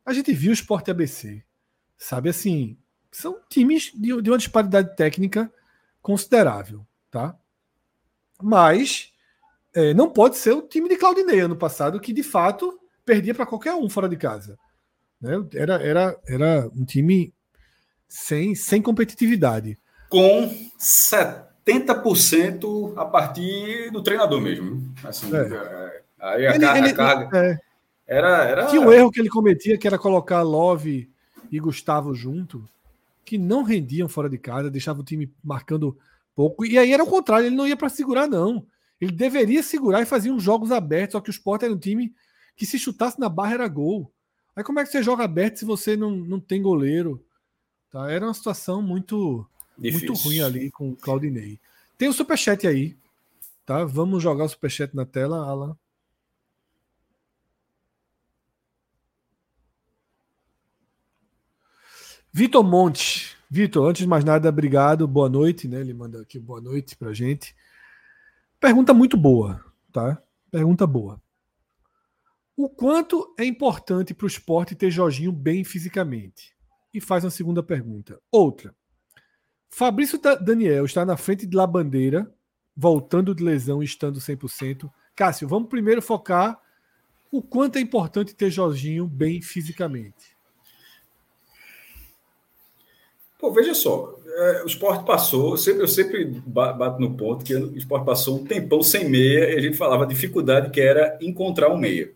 A 0.05 0.13
gente 0.13 0.33
viu 0.33 0.51
o 0.51 0.55
Sport 0.55 0.89
ABC. 0.91 1.43
Sabe, 1.97 2.29
assim, 2.29 2.79
são 3.11 3.41
times 3.49 3.91
de, 3.95 4.21
de 4.23 4.31
uma 4.31 4.39
disparidade 4.39 4.95
técnica 4.95 5.53
considerável, 6.01 6.87
tá? 7.11 7.37
Mas 8.41 9.13
é, 9.79 9.95
não 9.95 10.11
pode 10.11 10.37
ser 10.37 10.53
o 10.53 10.63
time 10.63 10.89
de 10.89 10.97
Claudinei 10.97 11.39
ano 11.39 11.55
passado, 11.55 12.01
que 12.01 12.13
de 12.13 12.25
fato 12.25 12.77
perdia 13.05 13.33
para 13.33 13.47
qualquer 13.47 13.75
um 13.75 13.89
fora 13.89 14.09
de 14.09 14.17
casa. 14.17 14.59
Né? 15.21 15.41
Era, 15.55 15.75
era, 15.75 16.19
era 16.27 16.69
um 16.75 16.85
time 16.85 17.33
sem, 18.09 18.57
sem 18.57 18.83
competitividade. 18.83 19.79
Com 20.09 20.53
70% 20.81 22.93
a 22.97 23.05
partir 23.05 23.93
do 23.93 24.03
treinador 24.03 24.41
mesmo. 24.41 24.93
Assim, 25.05 25.33
é. 25.33 25.39
é 25.39 26.03
aí 26.19 26.49
a, 26.49 26.57
ele, 26.57 26.67
carga, 26.67 26.79
ele, 26.79 26.89
a 26.89 26.95
carga 26.95 27.39
é. 27.39 27.57
era, 28.05 28.45
era. 28.45 28.67
Tinha 28.67 28.81
um 28.81 28.93
erro 28.93 29.13
que 29.13 29.21
ele 29.21 29.29
cometia, 29.29 29.79
que 29.79 29.87
era 29.87 29.97
colocar 29.97 30.43
Love 30.43 31.09
e 31.53 31.61
Gustavo 31.61 32.17
junto, 32.17 32.69
que 33.25 33.39
não 33.39 33.63
rendiam 33.63 34.09
fora 34.09 34.29
de 34.29 34.39
casa, 34.39 34.71
deixava 34.71 35.03
o 35.03 35.05
time 35.05 35.33
marcando 35.45 35.97
pouco. 36.35 36.67
E 36.67 36.77
aí 36.77 36.93
era 36.93 37.05
o 37.05 37.09
contrário, 37.09 37.47
ele 37.47 37.55
não 37.55 37.69
ia 37.69 37.77
para 37.77 37.89
segurar, 37.89 38.27
não. 38.27 38.67
Ele 39.01 39.13
deveria 39.13 39.63
segurar 39.63 40.03
e 40.03 40.07
fazia 40.07 40.33
uns 40.33 40.43
jogos 40.43 40.73
abertos, 40.73 41.13
só 41.13 41.21
que 41.21 41.31
o 41.31 41.33
Sport 41.33 41.63
era 41.63 41.73
um 41.73 41.79
time 41.79 42.15
que 42.57 42.67
se 42.67 42.79
chutasse 42.79 43.21
na 43.21 43.29
barra 43.29 43.55
era 43.55 43.69
gol. 43.69 44.13
Aí 44.57 44.65
como 44.65 44.81
é 44.81 44.85
que 44.85 44.91
você 44.91 45.03
joga 45.03 45.25
aberto 45.25 45.59
se 45.59 45.65
você 45.65 45.97
não, 45.97 46.11
não 46.11 46.41
tem 46.41 46.61
goleiro? 46.61 47.25
Tá? 47.91 48.11
Era 48.11 48.27
uma 48.27 48.35
situação 48.35 48.83
muito, 48.83 49.47
muito 49.79 50.13
ruim 50.15 50.41
ali 50.41 50.71
com 50.71 50.91
o 50.91 50.97
Claudinei. 50.97 51.61
Tem 51.97 52.09
o 52.09 52.13
superchat 52.13 52.67
aí. 52.67 52.97
Tá? 53.65 53.85
Vamos 53.85 54.23
jogar 54.23 54.45
o 54.45 54.49
superchat 54.49 54.95
na 54.97 55.05
tela, 55.05 55.47
Alan. 55.47 55.77
Vitor 62.33 62.63
Monte. 62.63 63.37
Vitor, 63.51 63.89
antes 63.89 64.03
de 64.03 64.09
mais 64.09 64.25
nada, 64.25 64.49
obrigado, 64.49 65.09
boa 65.09 65.29
noite, 65.29 65.67
né? 65.67 65.81
Ele 65.81 65.95
manda 65.95 66.21
aqui 66.21 66.39
boa 66.39 66.61
noite 66.61 66.97
pra 66.97 67.13
gente. 67.13 67.55
Pergunta 68.61 68.93
muito 68.93 69.17
boa, 69.17 69.65
tá? 69.93 70.21
Pergunta 70.51 70.87
boa. 70.87 71.23
O 72.57 72.69
quanto 72.69 73.35
é 73.39 73.45
importante 73.45 74.13
para 74.13 74.25
o 74.25 74.29
esporte 74.29 74.75
ter 74.75 74.91
Jorginho 74.91 75.31
bem 75.31 75.63
fisicamente? 75.63 76.57
E 76.93 77.01
faz 77.01 77.23
uma 77.23 77.31
segunda 77.31 77.63
pergunta. 77.63 78.21
Outra. 78.33 78.75
Fabrício 79.69 80.19
Daniel 80.41 80.85
está 80.85 81.05
na 81.05 81.17
frente 81.17 81.47
de 81.47 81.57
Labandeira, 81.57 82.35
voltando 82.77 83.35
de 83.35 83.45
lesão 83.45 83.81
e 83.83 83.87
estando 83.87 84.19
100%. 84.19 84.91
Cássio, 85.15 85.47
vamos 85.47 85.69
primeiro 85.69 86.03
focar 86.03 86.61
o 87.31 87.43
quanto 87.43 87.77
é 87.77 87.81
importante 87.81 88.35
ter 88.35 88.51
Jorginho 88.51 89.07
bem 89.07 89.43
fisicamente. 89.43 90.38
Pô, 93.39 93.53
veja 93.53 93.73
só, 93.73 94.19
é, 94.27 94.63
o 94.65 94.67
esporte 94.67 95.05
passou, 95.05 95.53
eu 95.53 95.57
sempre, 95.57 95.83
eu 95.83 95.89
sempre 95.89 96.25
bato 96.45 97.01
no 97.01 97.17
ponto 97.17 97.45
que 97.45 97.55
o 97.55 97.77
esporte 97.77 98.05
passou 98.05 98.37
um 98.37 98.45
tempão 98.45 98.83
sem 98.83 99.09
meia 99.09 99.53
e 99.53 99.57
a 99.57 99.61
gente 99.61 99.77
falava 99.77 100.03
a 100.03 100.09
dificuldade 100.09 100.71
que 100.71 100.81
era 100.81 101.17
encontrar 101.21 101.69
um 101.71 101.79
meia. 101.79 102.13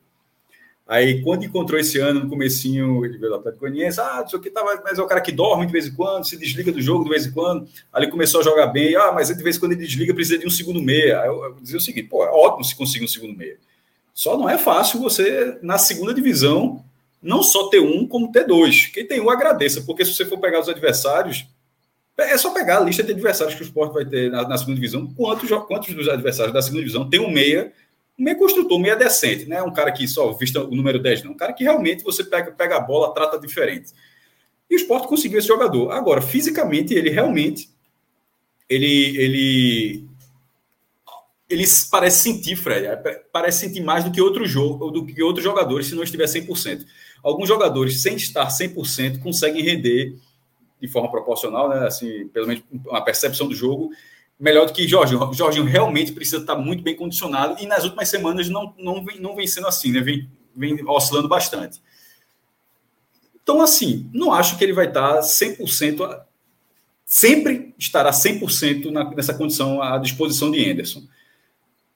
Aí, 0.87 1.23
quando 1.23 1.45
encontrou 1.45 1.79
esse 1.79 1.99
ano, 2.01 2.21
no 2.21 2.29
comecinho, 2.29 3.05
ele 3.05 3.17
veio 3.17 3.31
do 3.31 3.37
Atlético 3.37 3.61
Goianiense, 3.61 4.01
ah, 4.01 4.25
isso 4.27 4.37
aqui 4.37 4.51
tava, 4.51 4.83
mas 4.85 4.99
é 4.99 5.03
o 5.03 5.07
cara 5.07 5.21
que 5.21 5.31
dorme 5.31 5.65
de 5.65 5.73
vez 5.73 5.87
em 5.87 5.95
quando, 5.95 6.27
se 6.27 6.37
desliga 6.37 6.73
do 6.73 6.83
jogo 6.83 7.05
de 7.05 7.11
vez 7.11 7.25
em 7.25 7.31
quando. 7.31 7.69
Aí 7.93 8.03
ele 8.03 8.11
começou 8.11 8.41
a 8.41 8.45
jogar 8.45 8.67
bem, 8.67 8.97
ah, 8.97 9.13
mas 9.13 9.29
de 9.29 9.43
vez 9.43 9.57
em 9.57 9.61
quando 9.61 9.73
ele 9.73 9.87
desliga, 9.87 10.13
precisa 10.13 10.39
de 10.39 10.47
um 10.47 10.51
segundo 10.51 10.83
meia. 10.83 11.21
Aí 11.21 11.29
eu, 11.29 11.45
eu 11.45 11.55
dizia 11.55 11.79
o 11.79 11.81
seguinte, 11.81 12.09
pô, 12.09 12.25
é 12.25 12.31
ótimo 12.31 12.65
se 12.65 12.75
conseguir 12.75 13.05
um 13.05 13.09
segundo 13.09 13.35
meia. 13.37 13.57
Só 14.13 14.37
não 14.37 14.51
é 14.51 14.59
fácil 14.59 15.01
você, 15.01 15.57
na 15.63 15.79
segunda 15.79 16.13
divisão, 16.13 16.85
não 17.23 17.43
só 17.43 17.69
ter 17.69 17.81
um, 17.81 18.07
como 18.07 18.33
ter 18.33 18.47
dois. 18.47 18.87
Quem 18.87 19.07
tem 19.07 19.21
um, 19.21 19.31
agradeça, 19.31 19.83
porque 19.83 20.05
se 20.05 20.15
você 20.15 20.25
for 20.25 20.39
pegar 20.39 20.61
os 20.61 20.69
adversários, 20.69 21.47
é 22.19 22.37
só 22.37 22.51
pegar 22.51 22.79
a 22.79 22.81
lista 22.81 23.03
de 23.03 23.13
adversários 23.13 23.55
que 23.55 23.63
o 23.63 23.65
Sport 23.65 23.93
vai 23.93 24.05
ter 24.05 24.31
na, 24.31 24.47
na 24.47 24.59
segunda 24.59 24.75
divisão. 24.75 25.07
Quantos, 25.15 25.49
quantos 25.67 25.95
dos 25.95 26.09
adversários 26.09 26.53
da 26.53 26.61
segunda 26.61 26.81
divisão 26.81 27.09
tem 27.09 27.21
um 27.21 27.31
meia 27.31 27.73
um 28.19 28.25
meio 28.25 28.37
construtor, 28.37 28.79
um 28.79 28.81
meio 28.81 28.99
decente, 28.99 29.47
né? 29.47 29.63
Um 29.63 29.73
cara 29.73 29.91
que 29.91 30.07
só 30.07 30.33
vista 30.33 30.63
o 30.63 30.75
número 30.75 30.99
10, 30.99 31.25
não. 31.25 31.33
Um 31.33 31.37
cara 31.37 31.53
que 31.53 31.65
realmente 31.65 32.05
você 32.05 32.23
pega, 32.23 32.53
pega 32.53 32.77
a 32.77 32.81
bola, 32.81 33.13
trata 33.15 33.39
diferente. 33.39 33.93
E 34.71 34.75
o 34.75 34.79
Sport 34.79 35.07
conseguiu 35.07 35.39
esse 35.39 35.49
jogador. 35.49 35.91
Agora, 35.91 36.21
fisicamente, 36.21 36.95
ele 36.95 37.11
realmente 37.11 37.71
ele, 38.69 39.17
ele, 39.19 40.07
ele 41.49 41.65
parece 41.91 42.23
sentir, 42.23 42.57
Fred, 42.57 42.87
é, 42.87 42.97
parece 43.33 43.61
sentir 43.61 43.81
mais 43.81 44.05
do 44.05 44.11
que 44.11 44.21
outro 44.21 44.47
jogo, 44.47 44.91
do 44.91 45.05
que 45.05 45.23
outros 45.23 45.45
jogadores 45.45 45.87
se 45.87 45.95
não 45.95 46.03
estiver 46.03 46.27
100%. 46.27 46.87
Alguns 47.23 47.49
jogadores, 47.49 48.03
sem 48.03 48.17
estar 48.17 48.49
100%, 48.49 49.21
conseguem 49.21 49.63
render 49.63 50.17
de 50.81 50.89
forma 50.89 51.11
proporcional, 51.11 51.69
né? 51.69 51.87
Assim, 51.87 52.27
pelo 52.29 52.49
menos 52.49 52.65
uma 52.85 53.05
percepção 53.05 53.47
do 53.47 53.55
jogo, 53.55 53.91
melhor 54.39 54.67
do 54.67 54.73
que 54.73 54.89
Jorge. 54.89 55.17
Jorginho 55.33 55.65
realmente 55.65 56.11
precisa 56.11 56.39
estar 56.39 56.57
muito 56.57 56.83
bem 56.83 56.97
condicionado 56.97 57.63
e 57.63 57.67
nas 57.67 57.85
últimas 57.85 58.09
semanas 58.09 58.49
não, 58.49 58.75
não, 58.77 59.05
vem, 59.05 59.21
não 59.21 59.37
vem 59.37 59.47
sendo 59.47 59.69
assim, 59.69 59.93
né? 59.93 60.01
Vem, 60.01 60.29
vem 60.57 60.85
oscilando 60.89 61.29
bastante. 61.29 61.81
Então, 63.41 63.63
assim, 63.63 64.11
não 64.13 64.33
acho 64.33 64.59
que 64.59 64.65
ele 64.65 64.73
vai 64.73 64.89
estar 64.89 65.21
100%, 65.21 66.21
sempre 67.05 67.73
estará 67.79 68.11
100% 68.11 68.91
na, 68.91 69.09
nessa 69.11 69.35
condição 69.35 69.81
à 69.81 69.99
disposição 69.99 70.51
de 70.51 70.69
Anderson. 70.69 71.03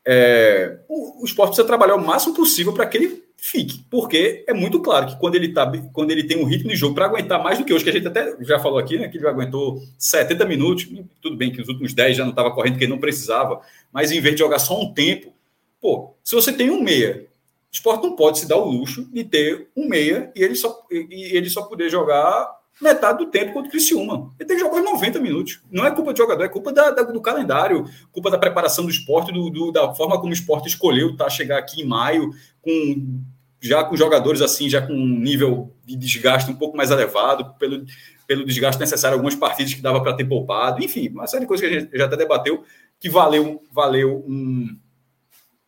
É, 0.05 0.79
o, 0.89 1.23
o 1.23 1.25
esporte 1.25 1.51
precisa 1.51 1.67
trabalhar 1.67 1.97
o 1.97 2.05
máximo 2.05 2.35
possível 2.35 2.73
para 2.73 2.87
que 2.87 2.97
ele 2.97 3.26
fique, 3.37 3.85
porque 3.91 4.45
é 4.47 4.53
muito 4.53 4.81
claro 4.81 5.07
que 5.07 5.17
quando 5.19 5.37
ele, 5.37 5.53
tá, 5.53 5.71
quando 5.93 6.11
ele 6.11 6.25
tem 6.25 6.39
um 6.39 6.47
ritmo 6.47 6.71
de 6.71 6.77
jogo 6.77 6.95
para 6.95 7.07
aguentar 7.07 7.43
mais 7.43 7.59
do 7.59 7.65
que 7.65 7.73
hoje, 7.73 7.85
que 7.85 7.91
a 7.91 7.93
gente 7.93 8.09
até 8.09 8.37
já 8.41 8.59
falou 8.59 8.79
aqui, 8.79 8.99
né, 8.99 9.09
que 9.09 9.19
ele 9.19 9.29
aguentou 9.29 9.83
70 9.99 10.45
minutos, 10.47 10.89
tudo 11.21 11.37
bem 11.37 11.53
que 11.53 11.61
os 11.61 11.69
últimos 11.69 11.95
10 11.95 12.17
já 12.17 12.25
não 12.25 12.31
estava 12.31 12.51
correndo 12.51 12.73
porque 12.73 12.87
não 12.87 12.99
precisava, 12.99 13.61
mas 13.93 14.11
em 14.11 14.21
vez 14.21 14.35
de 14.35 14.41
jogar 14.41 14.59
só 14.59 14.81
um 14.81 14.93
tempo, 14.93 15.33
pô, 15.81 16.15
se 16.25 16.35
você 16.35 16.53
tem 16.53 16.71
um 16.71 16.83
meia, 16.83 17.27
o 17.71 17.73
esporte 17.73 18.03
não 18.03 18.17
pode 18.17 18.39
se 18.39 18.49
dar 18.49 18.57
o 18.57 18.69
luxo 18.69 19.05
de 19.13 19.23
ter 19.23 19.69
um 19.77 19.87
meia 19.87 20.33
e 20.35 20.43
ele 20.43 20.55
só, 20.55 20.85
e 20.91 21.37
ele 21.37 21.51
só 21.51 21.63
poder 21.63 21.91
jogar 21.91 22.51
metade 22.81 23.19
do 23.19 23.31
tempo 23.31 23.53
contra 23.53 23.69
o 23.69 23.71
Criciúma. 23.71 24.33
Ele 24.39 24.49
tem 24.49 24.57
que 24.57 24.63
jogar 24.63 24.81
90 24.81 25.19
minutos. 25.21 25.61
Não 25.71 25.87
é 25.87 25.91
culpa 25.91 26.13
do 26.13 26.17
jogador, 26.17 26.45
é 26.45 26.49
culpa 26.49 26.73
da, 26.73 26.91
da, 26.91 27.03
do 27.03 27.21
calendário, 27.21 27.85
culpa 28.13 28.31
da 28.31 28.39
preparação 28.39 28.85
do 28.85 28.91
esporte, 28.91 29.33
do, 29.33 29.51
do, 29.51 29.73
da 29.73 29.95
forma 29.95 30.19
como 30.19 30.31
o 30.31 30.35
esporte 30.35 30.69
escolheu 30.69 31.17
tá, 31.17 31.29
chegar 31.29 31.59
aqui 31.59 31.83
em 31.83 31.87
maio, 31.87 32.31
com 32.61 33.21
já 33.61 33.83
com 33.83 33.97
jogadores 33.97 34.43
assim, 34.43 34.69
já 34.69 34.87
com 34.87 34.93
um 34.93 35.19
nível 35.19 35.73
de 35.85 35.97
desgaste 35.97 36.51
um 36.51 36.55
pouco 36.55 36.77
mais 36.77 36.91
elevado, 36.91 37.55
pelo, 37.59 37.85
pelo 38.27 38.45
desgaste 38.45 38.79
necessário, 38.79 39.15
algumas 39.15 39.35
partidas 39.35 39.75
que 39.75 39.81
dava 39.81 40.01
para 40.03 40.15
ter 40.15 40.25
poupado, 40.25 40.85
enfim, 40.85 41.09
uma 41.09 41.27
série 41.27 41.43
de 41.43 41.49
coisas 41.49 41.67
que 41.67 41.75
a 41.75 41.81
gente 41.81 41.97
já 41.97 42.05
até 42.05 42.17
debateu, 42.17 42.65
que 43.01 43.09
valeu, 43.09 43.63
valeu 43.73 44.25
um, 44.29 44.79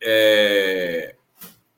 é, 0.01 1.15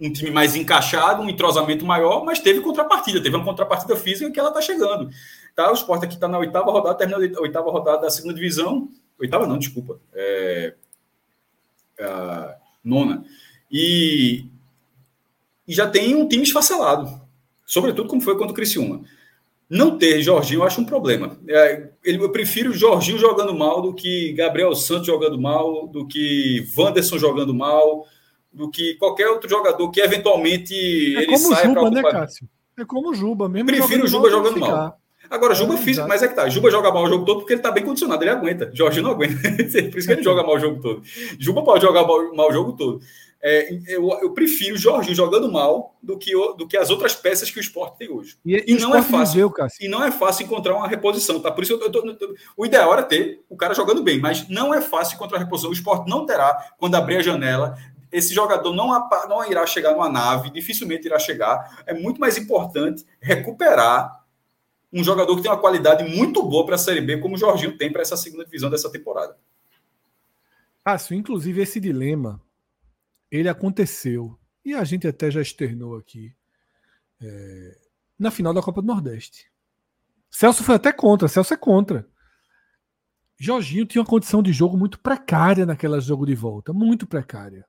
um 0.01 0.11
time 0.11 0.31
mais 0.31 0.55
encaixado, 0.55 1.21
um 1.21 1.29
entrosamento 1.29 1.85
maior, 1.85 2.25
mas 2.25 2.39
teve 2.39 2.59
contrapartida, 2.59 3.21
teve 3.21 3.35
uma 3.35 3.45
contrapartida 3.45 3.95
física 3.95 4.31
que 4.31 4.39
ela 4.39 4.49
está 4.49 4.59
chegando. 4.59 5.11
Tá, 5.55 5.69
o 5.69 5.75
Sport 5.75 6.03
aqui 6.03 6.15
está 6.15 6.27
na 6.27 6.39
oitava 6.39 6.71
rodada, 6.71 6.97
terminando 6.97 7.37
a 7.37 7.41
oitava 7.41 7.69
rodada 7.69 8.01
da 8.01 8.09
segunda 8.09 8.33
divisão. 8.33 8.89
Oitava 9.19 9.45
não, 9.45 9.59
desculpa. 9.59 9.99
É, 10.13 10.73
é, 11.99 12.55
nona. 12.83 13.23
E, 13.71 14.45
e 15.67 15.73
já 15.73 15.87
tem 15.87 16.15
um 16.15 16.27
time 16.27 16.43
esfacelado. 16.43 17.21
Sobretudo 17.63 18.09
como 18.09 18.21
foi 18.21 18.35
contra 18.35 18.51
o 18.51 18.55
Criciúma. 18.55 19.01
não 19.69 19.99
ter 19.99 20.19
Jorginho 20.23 20.61
eu 20.61 20.63
acho 20.63 20.81
um 20.81 20.85
problema. 20.85 21.37
É, 21.47 21.91
eu 22.03 22.31
prefiro 22.31 22.73
Jorginho 22.73 23.19
jogando 23.19 23.53
mal 23.53 23.83
do 23.83 23.93
que 23.93 24.33
Gabriel 24.33 24.73
Santos 24.73 25.05
jogando 25.05 25.39
mal, 25.39 25.87
do 25.87 26.07
que 26.07 26.67
Wanderson 26.75 27.19
jogando 27.19 27.53
mal, 27.53 28.07
do 28.51 28.69
que 28.69 28.95
qualquer 28.95 29.27
outro 29.27 29.49
jogador 29.49 29.89
que 29.91 30.01
eventualmente 30.01 30.73
é 31.17 31.23
ele 31.23 31.37
saia 31.37 31.67
Juba, 31.67 31.89
né, 31.89 32.01
Cássio? 32.01 32.47
É 32.77 32.85
como 32.85 33.09
o 33.09 33.13
Juba, 33.13 33.47
mesmo. 33.47 33.67
Prefiro 33.67 34.05
o 34.05 34.07
Juba 34.07 34.29
jogando 34.29 34.59
mal. 34.59 34.97
Agora, 35.29 35.55
Juba 35.55 35.75
é, 35.75 35.77
físico, 35.77 36.07
mas 36.09 36.21
é 36.21 36.27
que 36.27 36.35
tá. 36.35 36.49
Juba 36.49 36.69
joga 36.69 36.91
mal 36.91 37.05
o 37.05 37.07
jogo 37.07 37.23
todo 37.23 37.39
porque 37.39 37.53
ele 37.53 37.61
tá 37.61 37.71
bem 37.71 37.85
condicionado, 37.85 38.21
ele 38.21 38.31
aguenta. 38.31 38.69
Jorginho 38.73 39.03
não 39.03 39.11
aguenta. 39.11 39.35
Por 39.89 39.97
isso 39.97 40.07
que 40.07 40.13
ele 40.13 40.23
joga 40.23 40.43
mal 40.43 40.55
o 40.55 40.59
jogo 40.59 40.81
todo. 40.81 41.01
Juba 41.39 41.63
pode 41.63 41.85
jogar 41.85 42.05
mal, 42.05 42.35
mal 42.35 42.49
o 42.49 42.53
jogo 42.53 42.73
todo. 42.73 43.01
É, 43.43 43.73
eu, 43.87 44.07
eu, 44.21 44.31
prefiro 44.33 44.75
o 44.75 44.77
Jorginho 44.77 45.15
jogando 45.15 45.51
mal 45.51 45.95
do 46.03 46.15
que, 46.15 46.31
do 46.57 46.67
que 46.67 46.77
as 46.77 46.91
outras 46.91 47.15
peças 47.15 47.49
que 47.49 47.57
o 47.57 47.61
esporte 47.61 47.97
tem 47.97 48.11
hoje. 48.11 48.37
E, 48.45 48.55
e, 48.55 48.63
e 48.73 48.79
não 48.79 48.95
é 48.95 49.01
fácil. 49.01 49.51
e 49.79 49.87
não 49.87 50.03
é 50.03 50.11
fácil 50.11 50.45
encontrar 50.45 50.75
uma 50.75 50.87
reposição, 50.87 51.39
tá? 51.39 51.49
Por 51.49 51.63
isso 51.63 51.73
eu, 51.73 51.91
tô, 51.91 52.03
o 52.55 52.65
ideal 52.65 52.93
era 52.93 53.01
ter 53.01 53.43
o 53.49 53.57
cara 53.57 53.73
jogando 53.73 54.03
bem, 54.03 54.19
mas 54.19 54.47
não 54.47 54.71
é 54.71 54.79
fácil 54.79 55.15
encontrar 55.15 55.39
a 55.39 55.41
reposição. 55.41 55.71
O 55.71 55.73
esporte 55.73 56.07
não 56.07 56.23
terá 56.23 56.71
quando 56.77 56.93
abrir 56.93 57.17
a 57.17 57.23
janela. 57.23 57.75
Esse 58.11 58.33
jogador 58.33 58.73
não, 58.73 58.87
não 59.29 59.49
irá 59.49 59.65
chegar 59.65 59.93
numa 59.93 60.09
nave, 60.09 60.51
dificilmente 60.51 61.07
irá 61.07 61.17
chegar. 61.17 61.83
É 61.85 61.93
muito 61.93 62.19
mais 62.19 62.37
importante 62.37 63.05
recuperar 63.21 64.21
um 64.91 65.03
jogador 65.03 65.35
que 65.35 65.41
tem 65.41 65.51
uma 65.51 65.59
qualidade 65.59 66.03
muito 66.03 66.43
boa 66.43 66.65
para 66.65 66.75
a 66.75 66.77
Série 66.77 67.01
B, 67.01 67.19
como 67.19 67.35
o 67.35 67.37
Jorginho 67.37 67.77
tem 67.77 67.91
para 67.91 68.01
essa 68.01 68.17
segunda 68.17 68.43
divisão 68.43 68.69
dessa 68.69 68.91
temporada. 68.91 69.37
Cássio, 70.83 71.15
inclusive 71.15 71.61
esse 71.61 71.79
dilema 71.79 72.41
ele 73.31 73.47
aconteceu, 73.47 74.37
e 74.65 74.73
a 74.73 74.83
gente 74.83 75.07
até 75.07 75.31
já 75.31 75.41
externou 75.41 75.95
aqui, 75.95 76.35
é, 77.21 77.77
na 78.19 78.29
final 78.29 78.53
da 78.53 78.61
Copa 78.61 78.81
do 78.81 78.87
Nordeste. 78.87 79.49
Celso 80.29 80.63
foi 80.63 80.75
até 80.75 80.91
contra, 80.91 81.29
Celso 81.29 81.53
é 81.53 81.57
contra. 81.57 82.05
Jorginho 83.39 83.85
tinha 83.85 84.01
uma 84.01 84.07
condição 84.07 84.43
de 84.43 84.51
jogo 84.51 84.77
muito 84.77 84.99
precária 84.99 85.65
naquela 85.65 86.01
jogo 86.01 86.25
de 86.25 86.35
volta, 86.35 86.73
muito 86.73 87.07
precária. 87.07 87.65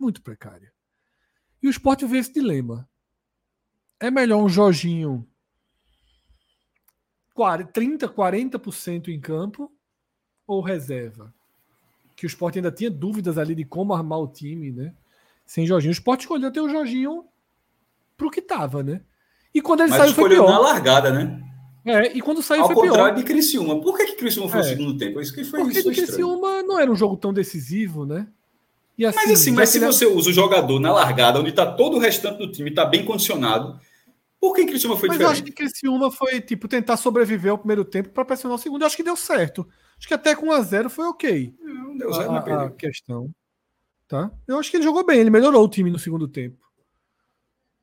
Muito 0.00 0.22
precária. 0.22 0.72
E 1.62 1.68
o 1.68 1.70
esporte 1.70 2.06
vê 2.06 2.18
esse 2.18 2.32
dilema. 2.32 2.88
É 4.00 4.10
melhor 4.10 4.42
um 4.42 4.48
Jorginho 4.48 5.28
30, 7.72 8.08
40% 8.08 9.08
em 9.08 9.20
campo 9.20 9.70
ou 10.46 10.62
reserva? 10.62 11.32
Que 12.16 12.24
o 12.24 12.28
esporte 12.28 12.58
ainda 12.58 12.72
tinha 12.72 12.90
dúvidas 12.90 13.38
ali 13.38 13.54
de 13.54 13.64
como 13.64 13.94
armar 13.94 14.18
o 14.18 14.26
time, 14.26 14.72
né? 14.72 14.94
sem 15.50 15.66
Jorginho. 15.66 15.90
O 15.90 15.92
Sport 15.92 16.20
escolheu 16.20 16.52
ter 16.52 16.60
o 16.60 16.68
Jorginho 16.68 17.24
pro 18.16 18.30
que 18.30 18.40
tava, 18.40 18.84
né? 18.84 19.00
E 19.52 19.60
quando 19.60 19.80
ele 19.80 19.90
Mas 19.90 19.98
saiu 19.98 20.14
foi 20.14 20.28
pior. 20.30 20.48
na 20.48 20.60
largada, 20.60 21.10
né? 21.10 21.42
É, 21.84 22.16
e 22.16 22.20
quando 22.20 22.40
saiu 22.40 22.62
Ao 22.62 22.68
foi 22.68 22.86
contrário 22.86 23.16
de 23.16 23.24
Criciúma. 23.24 23.80
Por 23.80 23.96
que, 23.96 24.06
que 24.06 24.14
Criciúma 24.14 24.48
foi 24.48 24.60
é. 24.60 24.62
o 24.62 24.64
segundo 24.64 24.96
tempo? 24.96 25.20
Isso 25.20 25.34
que 25.34 25.42
foi 25.42 25.58
Porque 25.58 25.80
isso 25.80 25.90
de 25.90 26.02
Criciúma 26.02 26.62
não 26.62 26.78
era 26.78 26.88
um 26.88 26.94
jogo 26.94 27.16
tão 27.16 27.32
decisivo, 27.32 28.06
né? 28.06 28.28
E 29.00 29.06
assim, 29.06 29.16
mas 29.16 29.30
assim, 29.30 29.50
mas 29.52 29.68
se 29.70 29.78
você 29.78 30.04
usa 30.04 30.28
o 30.28 30.32
jogador 30.32 30.78
na 30.78 30.92
largada, 30.92 31.40
onde 31.40 31.52
tá 31.52 31.64
todo 31.64 31.96
o 31.96 31.98
restante 31.98 32.36
do 32.36 32.52
time, 32.52 32.70
tá 32.70 32.84
bem 32.84 33.02
condicionado, 33.02 33.80
por 34.38 34.54
que 34.54 34.66
Criciúma 34.66 34.94
foi 34.94 35.08
mas 35.08 35.16
diferente? 35.16 35.18
Mas 35.18 35.38
eu 35.38 35.42
acho 35.42 35.42
que 35.42 35.52
Criciúma 35.52 36.10
foi, 36.10 36.38
tipo, 36.42 36.68
tentar 36.68 36.98
sobreviver 36.98 37.50
ao 37.50 37.56
primeiro 37.56 37.82
tempo 37.82 38.10
para 38.10 38.26
pressionar 38.26 38.58
o 38.58 38.60
segundo. 38.60 38.82
Eu 38.82 38.86
acho 38.86 38.96
que 38.96 39.02
deu 39.02 39.16
certo. 39.16 39.66
Acho 39.96 40.06
que 40.06 40.12
até 40.12 40.36
com 40.36 40.48
1x0 40.48 40.90
foi 40.90 41.06
ok. 41.06 41.54
Não, 41.62 41.96
deu 41.96 42.12
zero, 42.12 42.30
a, 42.30 42.64
a 42.64 42.70
questão. 42.72 43.30
Tá? 44.06 44.30
Eu 44.46 44.58
acho 44.58 44.70
que 44.70 44.76
ele 44.76 44.84
jogou 44.84 45.06
bem, 45.06 45.18
ele 45.18 45.30
melhorou 45.30 45.64
o 45.64 45.68
time 45.68 45.90
no 45.90 45.98
segundo 45.98 46.28
tempo. 46.28 46.58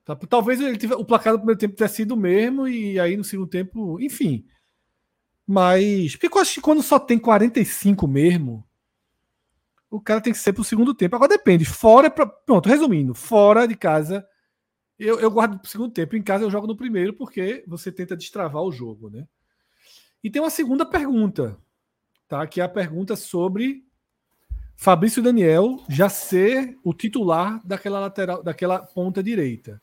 Tá? 0.06 0.16
Talvez 0.16 0.62
ele 0.62 0.78
tivesse, 0.78 1.02
o 1.02 1.06
placar 1.06 1.34
do 1.34 1.40
primeiro 1.40 1.60
tempo 1.60 1.76
tenha 1.76 1.90
sido 1.90 2.12
o 2.12 2.18
mesmo, 2.18 2.68
e 2.68 3.00
aí 3.00 3.18
no 3.18 3.24
segundo 3.24 3.50
tempo, 3.50 4.00
enfim. 4.00 4.46
Mas. 5.48 6.16
Porque 6.16 6.28
eu 6.38 6.42
acho 6.42 6.54
que 6.54 6.62
quando 6.62 6.84
só 6.84 7.00
tem 7.00 7.18
45 7.18 8.08
mesmo, 8.08 8.67
o 9.90 10.02
cara 10.02 10.22
tem 10.22 10.34
que 10.34 10.40
ser 10.40 10.54
pro 10.54 10.64
segundo 10.64 10.94
tempo. 10.94 11.16
Agora 11.16 11.30
depende. 11.30 11.66
Fora. 11.66 12.10
Pra, 12.10 12.26
pronto, 12.26 12.70
resumindo, 12.70 13.14
fora 13.14 13.68
de 13.68 13.76
casa, 13.76 14.26
eu, 15.00 15.20
eu 15.20 15.32
guardo 15.32 15.60
pro 15.60 15.70
segundo 15.70 15.92
tempo. 15.92 16.16
Em 16.16 16.22
casa 16.22 16.44
eu 16.44 16.52
jogo 16.52 16.68
no 16.68 16.76
primeiro, 16.76 17.14
porque 17.14 17.64
você 17.68 17.92
tenta 17.92 18.16
destravar 18.16 18.64
o 18.64 18.72
jogo, 18.72 19.10
né? 19.10 19.28
E 20.24 20.30
tem 20.30 20.42
uma 20.42 20.50
segunda 20.50 20.86
pergunta, 20.86 21.58
tá? 22.28 22.46
Que 22.48 22.60
é 22.60 22.64
a 22.64 22.70
pergunta 22.70 23.16
sobre 23.16 23.86
Fabrício 24.76 25.24
Daniel 25.24 25.84
já 25.88 26.10
ser 26.10 26.78
o 26.84 26.94
titular 26.94 27.62
daquela 27.66 28.00
lateral, 28.00 28.44
daquela 28.44 28.80
ponta 28.80 29.24
direita. 29.24 29.82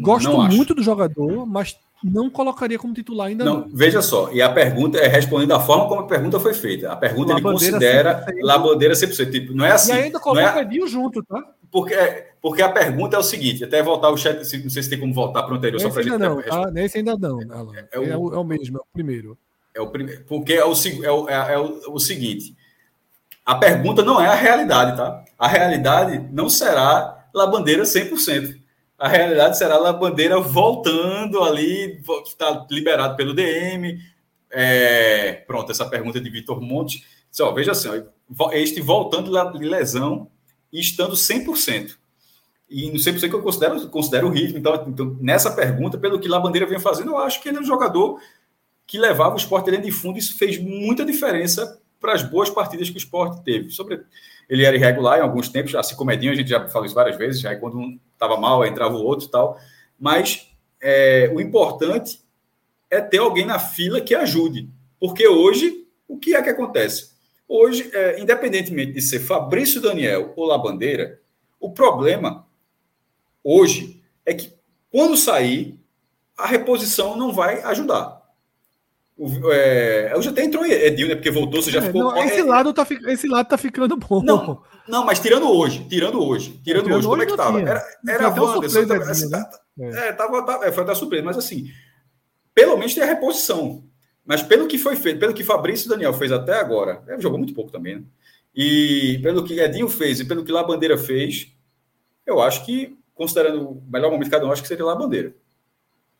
Gosto 0.00 0.42
muito 0.42 0.74
do 0.74 0.82
jogador, 0.82 1.46
mas 1.46 1.78
não 2.02 2.30
colocaria 2.30 2.78
como 2.78 2.94
titular 2.94 3.28
ainda 3.28 3.44
não, 3.44 3.60
não. 3.60 3.68
Veja 3.72 4.00
só, 4.00 4.32
e 4.32 4.40
a 4.40 4.48
pergunta 4.48 4.98
é 4.98 5.08
respondendo 5.08 5.48
da 5.48 5.60
forma 5.60 5.88
como 5.88 6.02
a 6.02 6.06
pergunta 6.06 6.38
foi 6.38 6.54
feita. 6.54 6.92
A 6.92 6.96
pergunta 6.96 7.32
ele 7.32 7.42
considera 7.42 8.24
100%. 8.26 8.34
Labandeira 8.42 8.94
100%. 8.94 9.30
Tipo, 9.30 9.52
não 9.52 9.64
é 9.64 9.72
assim. 9.72 9.92
E 9.92 9.96
ainda 9.96 10.20
coloca 10.20 10.58
é, 10.58 10.62
Edinho 10.62 10.86
junto, 10.86 11.22
tá? 11.24 11.42
Porque, 11.70 11.94
porque 12.40 12.62
a 12.62 12.70
pergunta 12.70 13.16
é 13.16 13.18
o 13.18 13.22
seguinte, 13.22 13.64
até 13.64 13.82
voltar 13.82 14.10
o 14.10 14.16
chat, 14.16 14.38
não 14.38 14.70
sei 14.70 14.82
se 14.82 14.88
tem 14.88 14.98
como 14.98 15.12
voltar 15.12 15.42
para 15.42 15.52
o 15.52 15.56
anterior, 15.56 15.80
só 15.80 15.90
para 15.90 16.02
gente... 16.02 16.16
Não, 16.16 16.40
ah, 16.50 16.70
nesse 16.70 16.98
ainda 16.98 17.16
não, 17.16 17.42
É, 17.42 17.88
é, 17.92 17.98
o, 17.98 18.04
é, 18.04 18.16
o, 18.16 18.34
é, 18.34 18.38
o, 18.38 18.44
mesmo, 18.44 18.78
é 18.78 18.80
o 18.80 18.86
primeiro. 18.92 19.38
É 19.74 19.80
o 19.80 19.88
primeiro, 19.88 20.24
porque 20.24 20.54
é 20.54 20.64
o, 20.64 20.72
é 20.72 21.12
o, 21.12 21.28
é, 21.28 21.54
é 21.54 21.58
o, 21.58 21.92
o 21.92 21.98
seguinte, 21.98 22.56
a 23.44 23.54
pergunta 23.54 24.02
não 24.02 24.20
é 24.20 24.26
a 24.26 24.34
realidade, 24.34 24.96
tá? 24.96 25.24
A 25.38 25.46
realidade 25.46 26.26
não 26.32 26.48
será 26.48 27.26
Labandeira 27.34 27.82
100%. 27.82 28.57
A 28.98 29.06
realidade 29.06 29.56
será 29.56 29.78
Labandeira 29.78 30.40
voltando 30.40 31.40
ali, 31.42 32.02
está 32.26 32.66
liberado 32.68 33.16
pelo 33.16 33.32
DM. 33.32 33.96
É, 34.50 35.44
pronto, 35.46 35.70
essa 35.70 35.88
pergunta 35.88 36.20
de 36.20 36.28
Vitor 36.28 36.60
Monte. 36.60 37.06
Só, 37.30 37.52
veja 37.52 37.72
assim, 37.72 38.02
este 38.52 38.80
voltando 38.80 39.30
de 39.56 39.64
lesão 39.64 40.28
e 40.72 40.80
estando 40.80 41.14
100%. 41.14 41.96
E 42.68 42.90
no 42.90 42.98
100% 42.98 43.28
que 43.28 43.34
eu 43.34 43.42
considero, 43.42 43.88
considero 43.88 44.26
o 44.26 44.30
ritmo. 44.30 44.58
Então, 44.58 44.84
então, 44.88 45.16
nessa 45.20 45.52
pergunta, 45.52 45.96
pelo 45.96 46.18
que 46.18 46.26
Labandeira 46.26 46.66
vem 46.66 46.80
fazendo, 46.80 47.12
eu 47.12 47.18
acho 47.18 47.40
que 47.40 47.48
ele 47.48 47.58
é 47.58 47.60
um 47.60 47.64
jogador 47.64 48.20
que 48.84 48.98
levava 48.98 49.34
o 49.34 49.38
esporte 49.38 49.70
de 49.70 49.92
fundo. 49.92 50.18
Isso 50.18 50.36
fez 50.36 50.58
muita 50.58 51.04
diferença 51.04 51.80
para 52.00 52.14
as 52.14 52.22
boas 52.22 52.50
partidas 52.50 52.90
que 52.90 52.96
o 52.96 52.98
esporte 52.98 53.44
teve. 53.44 53.70
Sobre, 53.70 54.02
ele 54.48 54.64
era 54.64 54.76
irregular 54.76 55.18
em 55.18 55.22
alguns 55.22 55.48
tempos, 55.48 55.74
assim 55.76 55.94
como 55.94 56.10
Edinho, 56.10 56.32
a 56.32 56.34
gente 56.34 56.50
já 56.50 56.68
falou 56.68 56.86
isso 56.86 56.94
várias 56.94 57.16
vezes, 57.16 57.40
já 57.40 57.54
quando 57.54 57.78
um 57.78 57.98
estava 58.18 58.36
mal, 58.36 58.66
entrava 58.66 58.96
o 58.96 59.04
outro 59.04 59.26
e 59.26 59.30
tal. 59.30 59.58
Mas 59.98 60.48
é, 60.80 61.30
o 61.32 61.40
importante 61.40 62.20
é 62.90 63.00
ter 63.00 63.18
alguém 63.18 63.46
na 63.46 63.58
fila 63.58 64.00
que 64.00 64.14
ajude. 64.14 64.68
Porque 64.98 65.26
hoje, 65.26 65.86
o 66.06 66.18
que 66.18 66.34
é 66.34 66.42
que 66.42 66.50
acontece? 66.50 67.12
Hoje, 67.46 67.90
é, 67.94 68.20
independentemente 68.20 68.92
de 68.92 69.00
ser 69.00 69.20
Fabrício 69.20 69.80
Daniel 69.80 70.32
ou 70.36 70.44
Labandeira, 70.44 71.20
o 71.60 71.72
problema 71.72 72.46
hoje 73.42 74.02
é 74.26 74.34
que 74.34 74.52
quando 74.90 75.16
sair, 75.16 75.78
a 76.36 76.46
reposição 76.46 77.16
não 77.16 77.32
vai 77.32 77.62
ajudar. 77.62 78.17
O, 79.18 79.50
é, 79.50 80.12
eu 80.14 80.22
já 80.22 80.30
até 80.30 80.44
entrou 80.44 80.64
Edil, 80.64 81.08
né? 81.08 81.16
Porque 81.16 81.30
voltou, 81.30 81.60
você 81.60 81.72
já 81.72 81.80
é, 81.80 81.82
ficou. 81.82 82.02
Não, 82.02 82.16
esse, 82.22 82.38
é, 82.38 82.44
lado 82.44 82.72
tá, 82.72 82.86
esse 83.08 83.26
lado 83.26 83.48
tá 83.48 83.58
ficando 83.58 83.96
bom. 83.96 84.22
Não, 84.22 84.62
não 84.86 85.04
mas 85.04 85.18
tirando 85.18 85.50
hoje, 85.50 85.84
tirando 85.88 86.22
hoje, 86.22 86.60
tirando, 86.62 86.84
tirando 86.84 86.98
hoje, 86.98 87.08
como 87.08 87.22
é 87.22 87.26
que 87.26 87.36
tava? 87.36 87.60
Era, 87.60 87.84
era 88.08 88.26
a 88.28 88.30
Wanderson. 88.30 88.86
Tava, 88.86 89.10
assim, 89.10 89.28
né? 89.28 89.44
é, 90.08 90.12
tava, 90.12 90.46
tava, 90.46 90.66
é, 90.66 90.70
foi 90.70 90.84
da 90.84 90.94
surpresa, 90.94 91.24
mas 91.24 91.36
assim, 91.36 91.68
pelo 92.54 92.76
menos 92.76 92.94
tem 92.94 93.02
a 93.02 93.06
reposição. 93.06 93.82
Mas 94.24 94.40
pelo 94.40 94.68
que 94.68 94.78
foi 94.78 94.94
feito, 94.94 95.18
pelo 95.18 95.34
que 95.34 95.42
Fabrício 95.42 95.86
e 95.86 95.88
Daniel 95.88 96.12
fez 96.12 96.30
até 96.30 96.54
agora, 96.54 97.02
é, 97.08 97.20
jogou 97.20 97.38
muito 97.38 97.54
pouco 97.54 97.72
também, 97.72 97.96
né? 97.96 98.02
E 98.54 99.18
pelo 99.20 99.42
que 99.42 99.58
Edinho 99.58 99.88
fez 99.88 100.20
e 100.20 100.24
pelo 100.24 100.44
que 100.44 100.52
Labandeira 100.52 100.96
fez, 100.96 101.48
eu 102.24 102.40
acho 102.40 102.64
que, 102.64 102.96
considerando 103.14 103.68
o 103.68 103.82
melhor 103.90 104.10
momento 104.10 104.26
de 104.26 104.30
cada 104.30 104.46
um, 104.46 104.52
acho 104.52 104.62
que 104.62 104.68
seria 104.68 104.84
Labandeira. 104.84 105.34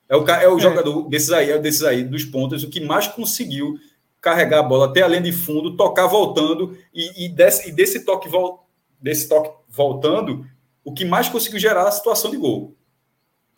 É 0.08 0.16
o, 0.16 0.26
é 0.26 0.48
o 0.48 0.56
é. 0.56 0.60
jogador 0.60 1.08
desses 1.08 1.30
aí, 1.30 1.50
é 1.50 1.58
desses 1.58 1.82
aí, 1.82 2.02
dos 2.02 2.24
pontos, 2.24 2.62
o 2.62 2.70
que 2.70 2.80
mais 2.80 3.06
conseguiu 3.06 3.78
carregar 4.20 4.60
a 4.60 4.62
bola 4.62 4.86
até 4.86 5.02
a 5.02 5.08
linha 5.08 5.20
de 5.20 5.32
fundo, 5.32 5.76
tocar 5.76 6.06
voltando, 6.06 6.76
e, 6.92 7.26
e, 7.26 7.28
desse, 7.28 7.68
e 7.68 7.72
desse, 7.72 8.04
toque 8.04 8.28
vol, 8.28 8.68
desse 9.00 9.28
toque 9.28 9.50
voltando, 9.68 10.46
o 10.84 10.92
que 10.92 11.04
mais 11.04 11.28
conseguiu 11.28 11.58
gerar 11.58 11.86
a 11.86 11.92
situação 11.92 12.30
de 12.30 12.36
gol. 12.36 12.74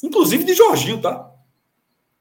Inclusive 0.03 0.45
de 0.45 0.55
Jorginho, 0.55 1.01
tá? 1.01 1.31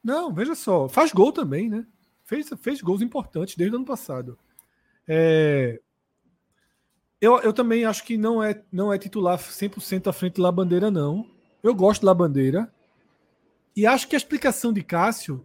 Não, 0.02 0.32
veja 0.32 0.54
só, 0.54 0.88
faz 0.88 1.12
gol 1.12 1.32
também, 1.32 1.68
né? 1.68 1.84
Fez, 2.24 2.48
fez 2.60 2.80
gols 2.80 3.02
importantes 3.02 3.56
desde 3.56 3.74
o 3.74 3.78
ano 3.78 3.86
passado. 3.86 4.38
É... 5.06 5.80
Eu, 7.20 7.38
eu 7.40 7.52
também 7.52 7.84
acho 7.84 8.04
que 8.04 8.16
não 8.16 8.42
é, 8.42 8.62
não 8.72 8.92
é 8.92 8.98
titular 8.98 9.38
100% 9.38 10.06
à 10.06 10.12
frente 10.12 10.40
da 10.40 10.50
Bandeira, 10.50 10.90
não. 10.90 11.26
Eu 11.62 11.74
gosto 11.74 12.06
da 12.06 12.14
Bandeira. 12.14 12.72
E 13.80 13.86
acho 13.86 14.06
que 14.06 14.14
a 14.14 14.18
explicação 14.18 14.74
de 14.74 14.82
Cássio 14.82 15.42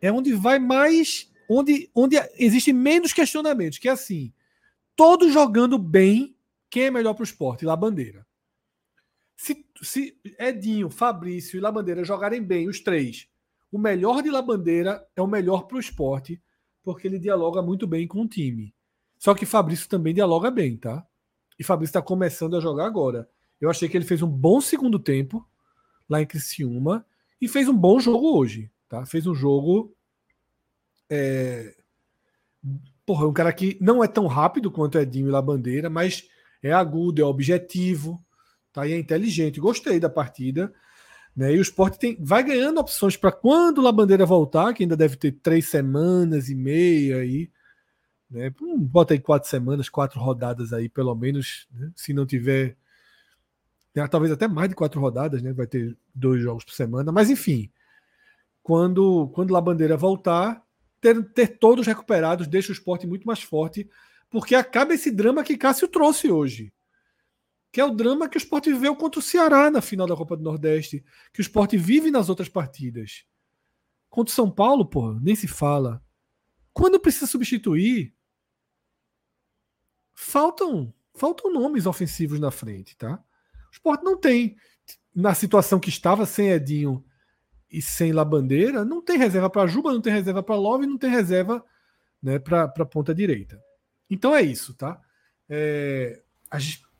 é 0.00 0.10
onde 0.10 0.32
vai 0.32 0.58
mais. 0.58 1.30
Onde, 1.46 1.90
onde 1.94 2.16
existe 2.38 2.72
menos 2.72 3.12
questionamentos, 3.12 3.78
que 3.78 3.86
é 3.86 3.92
assim: 3.92 4.32
todos 4.96 5.30
jogando 5.30 5.76
bem, 5.76 6.34
quem 6.70 6.84
é 6.84 6.90
melhor 6.90 7.12
para 7.12 7.20
o 7.20 7.24
esporte? 7.24 7.66
La 7.66 7.76
Bandeira. 7.76 8.26
Se, 9.36 9.62
se 9.82 10.18
Edinho, 10.38 10.88
Fabrício 10.88 11.58
e 11.58 11.60
La 11.60 11.70
Bandeira 11.70 12.02
jogarem 12.02 12.42
bem, 12.42 12.66
os 12.66 12.80
três, 12.80 13.28
o 13.70 13.76
melhor 13.78 14.22
de 14.22 14.30
Labandeira 14.30 15.06
é 15.14 15.20
o 15.20 15.26
melhor 15.26 15.66
para 15.66 15.76
o 15.76 15.80
esporte, 15.80 16.40
porque 16.82 17.06
ele 17.06 17.18
dialoga 17.18 17.60
muito 17.60 17.86
bem 17.86 18.08
com 18.08 18.22
o 18.22 18.26
time. 18.26 18.74
Só 19.18 19.34
que 19.34 19.44
Fabrício 19.44 19.86
também 19.86 20.14
dialoga 20.14 20.50
bem, 20.50 20.78
tá? 20.78 21.06
E 21.58 21.62
Fabrício 21.62 21.90
está 21.90 22.00
começando 22.00 22.56
a 22.56 22.60
jogar 22.60 22.86
agora. 22.86 23.28
Eu 23.60 23.68
achei 23.68 23.86
que 23.86 23.98
ele 23.98 24.06
fez 24.06 24.22
um 24.22 24.30
bom 24.30 24.62
segundo 24.62 24.98
tempo 24.98 25.46
lá 26.08 26.22
em 26.22 26.26
Criciúma 26.26 27.04
e 27.40 27.48
fez 27.48 27.68
um 27.68 27.76
bom 27.76 28.00
jogo 28.00 28.38
hoje, 28.38 28.70
tá? 28.88 29.04
Fez 29.06 29.26
um 29.26 29.34
jogo. 29.34 29.94
É... 31.10 31.74
Porra, 33.04 33.26
um 33.26 33.32
cara 33.32 33.52
que 33.52 33.78
não 33.80 34.02
é 34.02 34.08
tão 34.08 34.26
rápido 34.26 34.70
quanto 34.70 34.98
Edinho 34.98 35.28
e 35.28 35.30
Labandeira, 35.30 35.88
mas 35.88 36.28
é 36.62 36.72
agudo, 36.72 37.22
é 37.22 37.24
objetivo, 37.24 38.20
tá? 38.72 38.86
E 38.86 38.92
é 38.92 38.98
inteligente. 38.98 39.60
Gostei 39.60 40.00
da 40.00 40.08
partida. 40.08 40.72
Né? 41.36 41.54
E 41.54 41.58
o 41.58 41.62
esporte 41.62 41.98
tem, 41.98 42.16
vai 42.18 42.42
ganhando 42.42 42.80
opções 42.80 43.16
para 43.16 43.30
quando 43.30 43.86
a 43.86 43.92
bandeira 43.92 44.24
voltar, 44.24 44.72
que 44.72 44.82
ainda 44.82 44.96
deve 44.96 45.16
ter 45.16 45.32
três 45.32 45.68
semanas 45.68 46.48
e 46.48 46.54
meia 46.54 47.18
aí. 47.18 47.50
Né? 48.30 48.50
Hum, 48.60 48.78
bota 48.78 49.12
aí 49.12 49.20
quatro 49.20 49.48
semanas, 49.48 49.90
quatro 49.90 50.18
rodadas 50.18 50.72
aí, 50.72 50.88
pelo 50.88 51.14
menos, 51.14 51.68
né? 51.70 51.92
se 51.94 52.14
não 52.14 52.24
tiver. 52.24 52.76
Talvez 54.08 54.32
até 54.32 54.48
mais 54.48 54.68
de 54.68 54.74
quatro 54.74 55.00
rodadas, 55.00 55.42
né? 55.42 55.52
Vai 55.52 55.66
ter 55.66 55.96
dois 56.14 56.42
jogos 56.42 56.64
por 56.64 56.72
semana, 56.72 57.12
mas 57.12 57.30
enfim. 57.30 57.70
Quando, 58.62 59.28
quando 59.28 59.56
a 59.56 59.60
bandeira 59.60 59.96
voltar, 59.96 60.62
ter, 61.00 61.22
ter 61.32 61.58
todos 61.58 61.86
recuperados 61.86 62.48
deixa 62.48 62.70
o 62.70 62.74
esporte 62.74 63.06
muito 63.06 63.26
mais 63.26 63.42
forte, 63.42 63.88
porque 64.28 64.54
acaba 64.54 64.92
esse 64.92 65.10
drama 65.10 65.44
que 65.44 65.56
Cássio 65.56 65.86
trouxe 65.86 66.30
hoje 66.30 66.72
que 67.76 67.80
é 67.82 67.84
o 67.84 67.90
drama 67.90 68.26
que 68.26 68.38
o 68.38 68.40
esporte 68.40 68.72
viveu 68.72 68.96
contra 68.96 69.20
o 69.20 69.22
Ceará 69.22 69.70
na 69.70 69.82
final 69.82 70.06
da 70.06 70.16
Copa 70.16 70.34
do 70.34 70.42
Nordeste, 70.42 71.04
que 71.30 71.40
o 71.40 71.42
esporte 71.42 71.76
vive 71.76 72.10
nas 72.10 72.30
outras 72.30 72.48
partidas. 72.48 73.26
Contra 74.08 74.32
o 74.32 74.34
São 74.34 74.50
Paulo, 74.50 74.86
pô, 74.86 75.12
nem 75.20 75.36
se 75.36 75.46
fala. 75.46 76.02
Quando 76.72 76.98
precisa 76.98 77.26
substituir, 77.26 78.14
faltam 80.14 80.90
faltam 81.14 81.52
nomes 81.52 81.84
ofensivos 81.84 82.40
na 82.40 82.50
frente, 82.50 82.96
tá? 82.96 83.22
Esporte 83.76 84.04
não 84.04 84.18
tem, 84.18 84.56
na 85.14 85.34
situação 85.34 85.78
que 85.78 85.88
estava 85.88 86.26
sem 86.26 86.50
Edinho 86.50 87.04
e 87.70 87.80
sem 87.80 88.12
Labandeira, 88.12 88.84
não 88.84 89.02
tem 89.02 89.18
reserva 89.18 89.48
para 89.48 89.66
Juba, 89.66 89.92
não 89.92 90.00
tem 90.00 90.12
reserva 90.12 90.42
para 90.42 90.56
Love, 90.56 90.86
não 90.86 90.98
tem 90.98 91.10
reserva 91.10 91.64
né, 92.22 92.38
para 92.38 92.86
ponta 92.86 93.14
direita. 93.14 93.60
Então 94.10 94.34
é 94.34 94.42
isso, 94.42 94.74
tá? 94.74 95.00
É, 95.48 96.20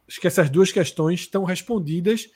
Acho 0.09 0.21
que 0.21 0.27
essas 0.27 0.49
duas 0.49 0.71
questões 0.71 1.21
estão 1.21 1.45
respondidas. 1.45 2.29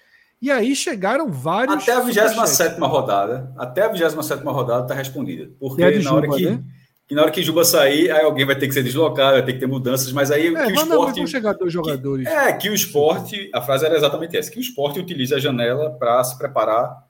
E 0.42 0.50
aí 0.50 0.74
chegaram 0.74 1.30
vários. 1.30 1.82
Até 1.82 1.92
a 1.92 2.00
27 2.00 2.80
rodada. 2.80 3.52
Até 3.56 3.82
a 3.82 3.88
27 3.88 4.42
rodada 4.42 4.82
está 4.82 4.94
respondida. 4.94 5.52
Porque 5.58 5.82
na, 5.82 6.00
Juba, 6.00 6.16
hora 6.16 6.28
que, 6.30 6.50
né? 6.50 6.64
Que, 7.10 7.14
na 7.16 7.22
hora 7.22 7.32
que 7.32 7.42
Juba 7.42 7.64
sair, 7.64 8.08
aí 8.12 8.24
alguém 8.24 8.46
vai 8.46 8.56
ter 8.56 8.68
que 8.68 8.72
ser 8.72 8.84
deslocado, 8.84 9.32
vai 9.32 9.44
ter 9.44 9.54
que 9.54 9.58
ter 9.58 9.66
mudanças. 9.66 10.12
Mas 10.12 10.30
aí 10.30 10.54
é, 10.54 10.66
que 10.66 10.72
o 10.72 10.74
esporte. 10.76 11.26
Chegar 11.26 11.54
dois 11.54 11.72
jogadores. 11.72 12.28
Que, 12.28 12.32
é, 12.32 12.52
que 12.52 12.70
o 12.70 12.74
esporte. 12.74 13.50
A 13.52 13.60
frase 13.60 13.84
era 13.84 13.96
exatamente 13.96 14.36
essa: 14.36 14.48
que 14.48 14.58
o 14.58 14.60
esporte 14.60 15.00
utiliza 15.00 15.34
a 15.34 15.40
janela 15.40 15.90
para 15.98 16.22
se 16.22 16.38
preparar 16.38 17.04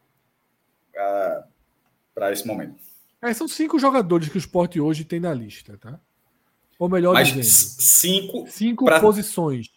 uh, 0.95 1.45
para 2.15 2.33
esse 2.33 2.47
momento. 2.47 2.77
É, 3.21 3.35
são 3.35 3.47
cinco 3.47 3.79
jogadores 3.79 4.31
que 4.31 4.37
o 4.37 4.39
esporte 4.39 4.81
hoje 4.81 5.05
tem 5.05 5.21
na 5.21 5.35
lista, 5.35 5.77
tá? 5.77 6.01
Ou 6.79 6.89
melhor 6.89 7.13
Mas 7.13 7.29
dizendo, 7.29 7.45
cinco, 7.45 8.47
cinco 8.49 8.87
pra... 8.87 9.01
posições 9.01 9.71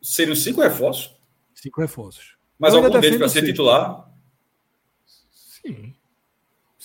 seriam 0.00 0.34
cinco 0.34 0.62
reforços? 0.62 1.14
Cinco 1.54 1.82
reforços. 1.82 2.34
Mas 2.58 2.74
algum 2.74 2.98
deles 2.98 3.18
para 3.18 3.28
ser 3.28 3.44
titular? 3.44 4.10
Sim. 5.30 5.93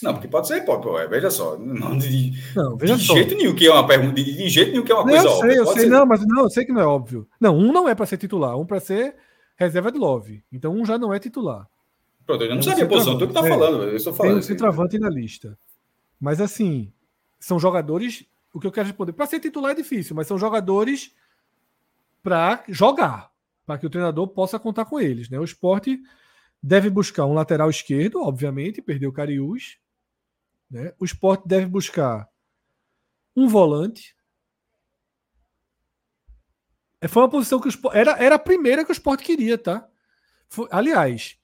Não, 0.01 0.13
porque 0.13 0.27
pode 0.27 0.47
ser, 0.47 0.61
pode, 0.65 0.83
pode 0.83 1.09
veja 1.09 1.29
só. 1.29 1.57
Não, 1.57 1.97
de, 1.97 2.33
não, 2.55 2.77
veja 2.77 2.95
de 2.95 3.05
só. 3.05 3.13
jeito 3.13 3.35
nenhum 3.35 3.55
que 3.55 3.67
é 3.67 3.71
uma 3.71 3.85
pergunta, 3.85 4.13
de, 4.13 4.23
de 4.23 4.49
jeito 4.49 4.71
nenhum 4.71 4.83
que 4.83 4.91
é 4.91 4.95
uma 4.95 5.03
coisa 5.03 5.17
eu 5.17 5.29
sei, 5.29 5.37
óbvia. 5.37 5.55
Eu 5.55 5.65
sei, 5.67 5.81
ser... 5.83 5.89
não, 5.89 6.05
mas 6.05 6.25
não, 6.25 6.43
eu 6.43 6.49
sei 6.49 6.65
que 6.65 6.71
não 6.71 6.81
é 6.81 6.85
óbvio. 6.85 7.27
Não, 7.39 7.57
um 7.57 7.71
não 7.71 7.87
é 7.87 7.95
para 7.95 8.05
ser 8.05 8.17
titular, 8.17 8.57
um 8.57 8.65
para 8.65 8.79
ser 8.79 9.15
reserva 9.55 9.91
de 9.91 9.97
Love. 9.97 10.43
Então 10.51 10.73
um 10.73 10.85
já 10.85 10.97
não 10.97 11.13
é 11.13 11.19
titular. 11.19 11.67
Pronto, 12.25 12.43
eu 12.43 12.55
não 12.55 12.61
sabia 12.61 12.85
a 12.85 12.87
posição, 12.87 13.17
tu 13.17 13.27
que 13.27 13.33
tá 13.33 13.45
é, 13.45 13.49
falando, 13.49 13.83
eu 13.83 13.95
estou 13.95 14.13
falando. 14.13 14.33
Tem 14.33 14.39
um 14.39 14.43
centroavante 14.43 14.99
na 14.99 15.09
lista. 15.09 15.57
Mas 16.19 16.39
assim, 16.39 16.93
são 17.39 17.59
jogadores, 17.59 18.25
o 18.53 18.59
que 18.59 18.67
eu 18.67 18.71
quero 18.71 18.87
responder, 18.87 19.13
para 19.13 19.25
ser 19.25 19.39
titular 19.39 19.71
é 19.71 19.75
difícil, 19.75 20.15
mas 20.15 20.27
são 20.27 20.37
jogadores 20.37 21.13
para 22.21 22.63
jogar, 22.67 23.31
para 23.65 23.77
que 23.77 23.87
o 23.87 23.89
treinador 23.89 24.27
possa 24.27 24.59
contar 24.59 24.85
com 24.85 24.99
eles. 24.99 25.29
Né? 25.29 25.39
O 25.39 25.43
esporte 25.43 25.99
deve 26.61 26.89
buscar 26.89 27.25
um 27.25 27.33
lateral 27.33 27.69
esquerdo, 27.69 28.21
obviamente, 28.21 28.81
perdeu 28.81 29.09
o 29.09 29.13
Cariús. 29.13 29.77
Né? 30.69 30.93
O 30.99 31.05
esporte 31.05 31.47
deve 31.47 31.65
buscar 31.65 32.29
um 33.35 33.47
volante. 33.47 34.15
É, 37.01 37.07
foi 37.07 37.23
uma 37.23 37.29
posição 37.29 37.59
que 37.59 37.67
o 37.67 37.69
esporte, 37.69 37.97
era, 37.97 38.11
era 38.23 38.35
a 38.35 38.39
primeira 38.39 38.83
que 38.83 38.91
o 38.91 38.93
esporte 38.93 39.23
queria, 39.23 39.57
tá? 39.57 39.87
Foi, 40.49 40.67
aliás, 40.71 41.37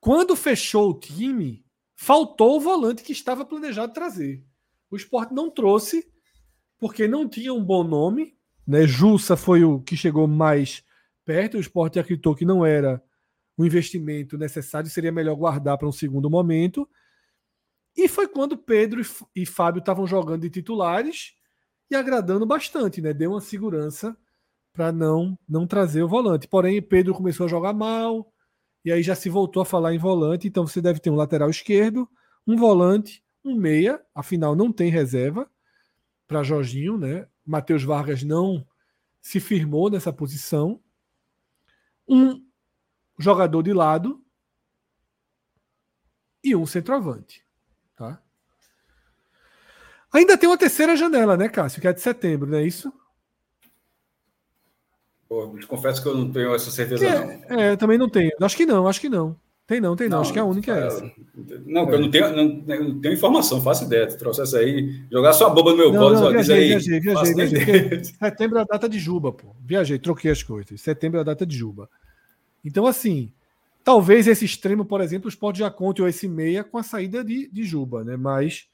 quando 0.00 0.36
fechou 0.36 0.90
o 0.90 0.98
time, 0.98 1.64
faltou 1.96 2.56
o 2.56 2.60
volante 2.60 3.02
que 3.02 3.12
estava 3.12 3.44
planejado 3.44 3.92
trazer. 3.92 4.44
O 4.90 4.96
esporte 4.96 5.34
não 5.34 5.50
trouxe, 5.50 6.08
porque 6.78 7.08
não 7.08 7.28
tinha 7.28 7.52
um 7.52 7.64
bom 7.64 7.82
nome, 7.82 8.36
né? 8.66 8.86
Jussa 8.86 9.36
foi 9.36 9.64
o 9.64 9.80
que 9.80 9.96
chegou 9.96 10.28
mais 10.28 10.84
perto, 11.24 11.56
o 11.56 11.60
esporte 11.60 11.98
acreditou 11.98 12.34
que 12.34 12.44
não 12.44 12.64
era 12.64 13.02
o 13.56 13.66
investimento 13.66 14.38
necessário, 14.38 14.88
seria 14.88 15.10
melhor 15.10 15.34
guardar 15.34 15.76
para 15.76 15.88
um 15.88 15.92
segundo 15.92 16.30
momento. 16.30 16.88
E 17.98 18.06
foi 18.06 18.28
quando 18.28 18.56
Pedro 18.56 19.02
e 19.34 19.44
Fábio 19.44 19.80
estavam 19.80 20.06
jogando 20.06 20.42
de 20.42 20.50
titulares 20.50 21.34
e 21.90 21.96
agradando 21.96 22.46
bastante, 22.46 23.02
né? 23.02 23.12
Deu 23.12 23.32
uma 23.32 23.40
segurança 23.40 24.16
para 24.72 24.92
não 24.92 25.36
não 25.48 25.66
trazer 25.66 26.04
o 26.04 26.08
volante. 26.08 26.46
Porém, 26.46 26.80
Pedro 26.80 27.12
começou 27.12 27.46
a 27.46 27.48
jogar 27.48 27.72
mal 27.72 28.32
e 28.84 28.92
aí 28.92 29.02
já 29.02 29.16
se 29.16 29.28
voltou 29.28 29.62
a 29.62 29.66
falar 29.66 29.92
em 29.92 29.98
volante. 29.98 30.46
Então 30.46 30.64
você 30.64 30.80
deve 30.80 31.00
ter 31.00 31.10
um 31.10 31.16
lateral 31.16 31.50
esquerdo, 31.50 32.08
um 32.46 32.56
volante, 32.56 33.20
um 33.44 33.56
meia. 33.56 34.00
Afinal, 34.14 34.54
não 34.54 34.72
tem 34.72 34.92
reserva 34.92 35.50
para 36.28 36.44
Jorginho, 36.44 36.96
né? 36.96 37.26
Matheus 37.44 37.82
Vargas 37.82 38.22
não 38.22 38.64
se 39.20 39.40
firmou 39.40 39.90
nessa 39.90 40.12
posição. 40.12 40.80
Um 42.06 42.46
jogador 43.18 43.64
de 43.64 43.72
lado 43.72 44.24
e 46.44 46.54
um 46.54 46.64
centroavante. 46.64 47.47
Ainda 50.12 50.38
tem 50.38 50.48
uma 50.48 50.56
terceira 50.56 50.96
janela, 50.96 51.36
né, 51.36 51.48
Cássio? 51.48 51.80
Que 51.80 51.88
é 51.88 51.92
de 51.92 52.00
setembro, 52.00 52.48
não 52.48 52.58
é 52.58 52.64
isso? 52.64 52.92
Pô, 55.28 55.54
confesso 55.68 56.02
que 56.02 56.08
eu 56.08 56.16
não 56.16 56.30
tenho 56.32 56.54
essa 56.54 56.70
certeza, 56.70 57.06
é, 57.06 57.46
não. 57.50 57.60
É, 57.60 57.76
também 57.76 57.98
não 57.98 58.08
tenho. 58.08 58.30
Acho 58.40 58.56
que 58.56 58.64
não, 58.64 58.88
acho 58.88 59.00
que 59.00 59.10
não. 59.10 59.36
Tem 59.66 59.82
não, 59.82 59.94
tem 59.94 60.08
não. 60.08 60.16
não 60.16 60.22
Acho 60.22 60.32
que 60.32 60.38
a 60.38 60.44
única 60.44 60.72
é, 60.74 60.80
é 60.80 60.86
essa. 60.86 61.12
Não, 61.66 61.90
é. 61.90 61.94
eu 61.94 62.00
não 62.00 62.10
tenho, 62.10 62.34
não, 62.34 62.44
não 62.44 63.00
tenho 63.00 63.12
informação, 63.12 63.60
faço 63.60 63.84
ideia. 63.84 64.06
Tu 64.06 64.16
trouxesse 64.16 64.56
aí, 64.56 65.04
jogar 65.12 65.34
sua 65.34 65.50
boba 65.50 65.72
no 65.72 65.76
meu 65.76 65.92
colo, 65.92 66.14
não, 66.14 66.30
viajei, 66.30 66.56
aí. 66.56 66.68
Viajei, 66.68 67.00
viajei, 67.00 67.34
viajei. 67.34 68.04
Setembro 68.04 68.58
é 68.58 68.62
a 68.62 68.64
data 68.64 68.88
de 68.88 68.98
Juba, 68.98 69.30
pô. 69.30 69.54
Viajei, 69.62 69.98
troquei 69.98 70.30
as 70.30 70.42
coisas. 70.42 70.80
Setembro 70.80 71.18
é 71.18 71.20
a 71.20 71.24
data 71.24 71.44
de 71.44 71.54
Juba. 71.54 71.90
Então, 72.64 72.86
assim, 72.86 73.30
talvez 73.84 74.26
esse 74.26 74.46
extremo, 74.46 74.86
por 74.86 75.02
exemplo, 75.02 75.26
o 75.26 75.28
Sport 75.28 75.58
já 75.58 75.70
conte 75.70 76.00
ou 76.00 76.08
esse 76.08 76.26
meia 76.26 76.64
com 76.64 76.78
a 76.78 76.82
saída 76.82 77.22
de, 77.22 77.50
de 77.52 77.64
Juba, 77.64 78.02
né? 78.02 78.16
Mas 78.16 78.66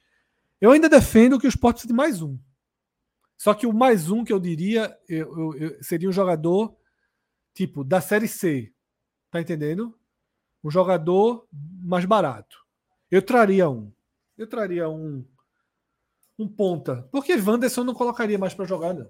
eu 0.65 0.73
ainda 0.73 0.89
defendo 0.89 1.39
que 1.39 1.47
o 1.47 1.49
Sport 1.49 1.75
precisa 1.75 1.93
de 1.93 1.97
mais 1.97 2.23
um. 2.23 2.39
Só 3.37 3.53
que 3.53 3.67
o 3.67 3.73
mais 3.73 4.11
um 4.11 4.25
que 4.25 4.33
eu 4.33 4.41
diria 4.41 4.97
eu, 5.09 5.39
eu, 5.39 5.55
eu, 5.57 5.83
seria 5.83 6.09
um 6.09 6.13
jogador 6.13 6.77
tipo 7.53 7.85
da 7.85 8.01
Série 8.01 8.29
C. 8.29 8.73
Tá 9.31 9.41
entendendo? 9.41 9.99
um 10.65 10.71
jogador 10.71 11.47
mais 11.53 12.07
barato. 12.07 12.57
Eu 13.11 13.21
traria 13.21 13.69
um. 13.69 13.93
Eu 14.37 14.47
traria 14.47 14.89
um 14.89 15.25
um 16.37 16.49
ponta. 16.49 17.09
Porque 17.13 17.35
Wanderson 17.35 17.85
não 17.85 17.95
colocaria 17.95 18.39
mais 18.39 18.55
para 18.55 18.65
jogar, 18.65 18.93
não. 18.93 19.09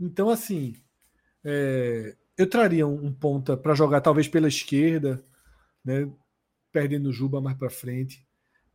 Então, 0.00 0.30
assim, 0.30 0.74
é, 1.44 2.16
eu 2.38 2.48
traria 2.48 2.86
um, 2.86 3.06
um 3.06 3.12
ponta 3.12 3.58
para 3.58 3.74
jogar 3.74 4.00
talvez 4.00 4.26
pela 4.26 4.48
esquerda, 4.48 5.22
né, 5.84 6.10
perdendo 6.70 7.10
o 7.10 7.12
Juba 7.12 7.42
mais 7.42 7.58
para 7.58 7.68
frente. 7.68 8.26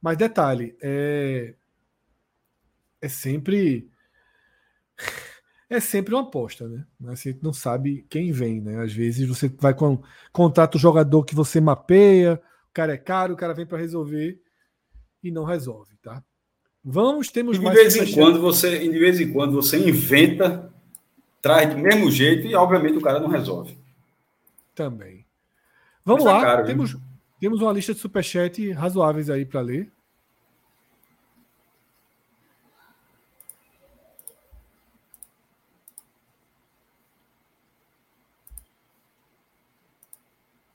Mas 0.02 0.18
detalhe, 0.18 0.78
é, 0.82 1.56
é 3.02 3.10
sempre 3.10 3.90
é 5.70 5.80
sempre 5.80 6.14
uma 6.14 6.24
aposta, 6.24 6.68
né? 6.68 6.86
Você 7.00 7.38
não 7.42 7.52
sabe 7.52 8.06
quem 8.10 8.32
vem, 8.32 8.62
né? 8.62 8.82
Às 8.82 8.94
vezes 8.94 9.28
você 9.28 9.50
vai 9.50 9.74
com 9.74 10.02
contrata 10.32 10.78
o 10.78 10.80
jogador 10.80 11.24
que 11.24 11.36
você 11.36 11.60
mapeia, 11.60 12.42
o 12.70 12.74
cara 12.74 12.94
é 12.94 12.98
caro, 12.98 13.34
o 13.34 13.38
cara 13.38 13.54
vem 13.54 13.66
para 13.66 13.78
resolver 13.78 14.40
e 15.24 15.32
não 15.32 15.44
resolve, 15.44 15.98
tá? 16.02 16.24
Vamos, 16.84 17.30
temos 17.30 17.58
e 17.58 17.60
de 17.60 17.66
mais. 17.66 17.78
Vez 17.78 17.96
em 17.98 18.14
quando 18.14 18.40
você, 18.40 18.80
de 18.80 18.98
vez 18.98 19.20
em 19.20 19.34
quando 19.34 19.52
você 19.52 19.78
inventa, 19.78 20.72
traz 21.42 21.70
do 21.70 21.78
mesmo 21.78 22.10
jeito 22.10 22.48
e 22.48 22.56
obviamente 22.56 22.98
o 22.98 23.02
cara 23.02 23.20
não 23.20 23.28
resolve. 23.28 23.78
Também. 24.74 25.26
Vamos 26.06 26.24
lá, 26.24 26.42
caro, 26.42 26.66
temos, 26.66 26.96
Temos 27.40 27.62
uma 27.62 27.72
lista 27.72 27.94
de 27.94 28.00
superchat 28.00 28.72
razoáveis 28.72 29.30
aí 29.30 29.46
para 29.46 29.62
ler. 29.62 29.92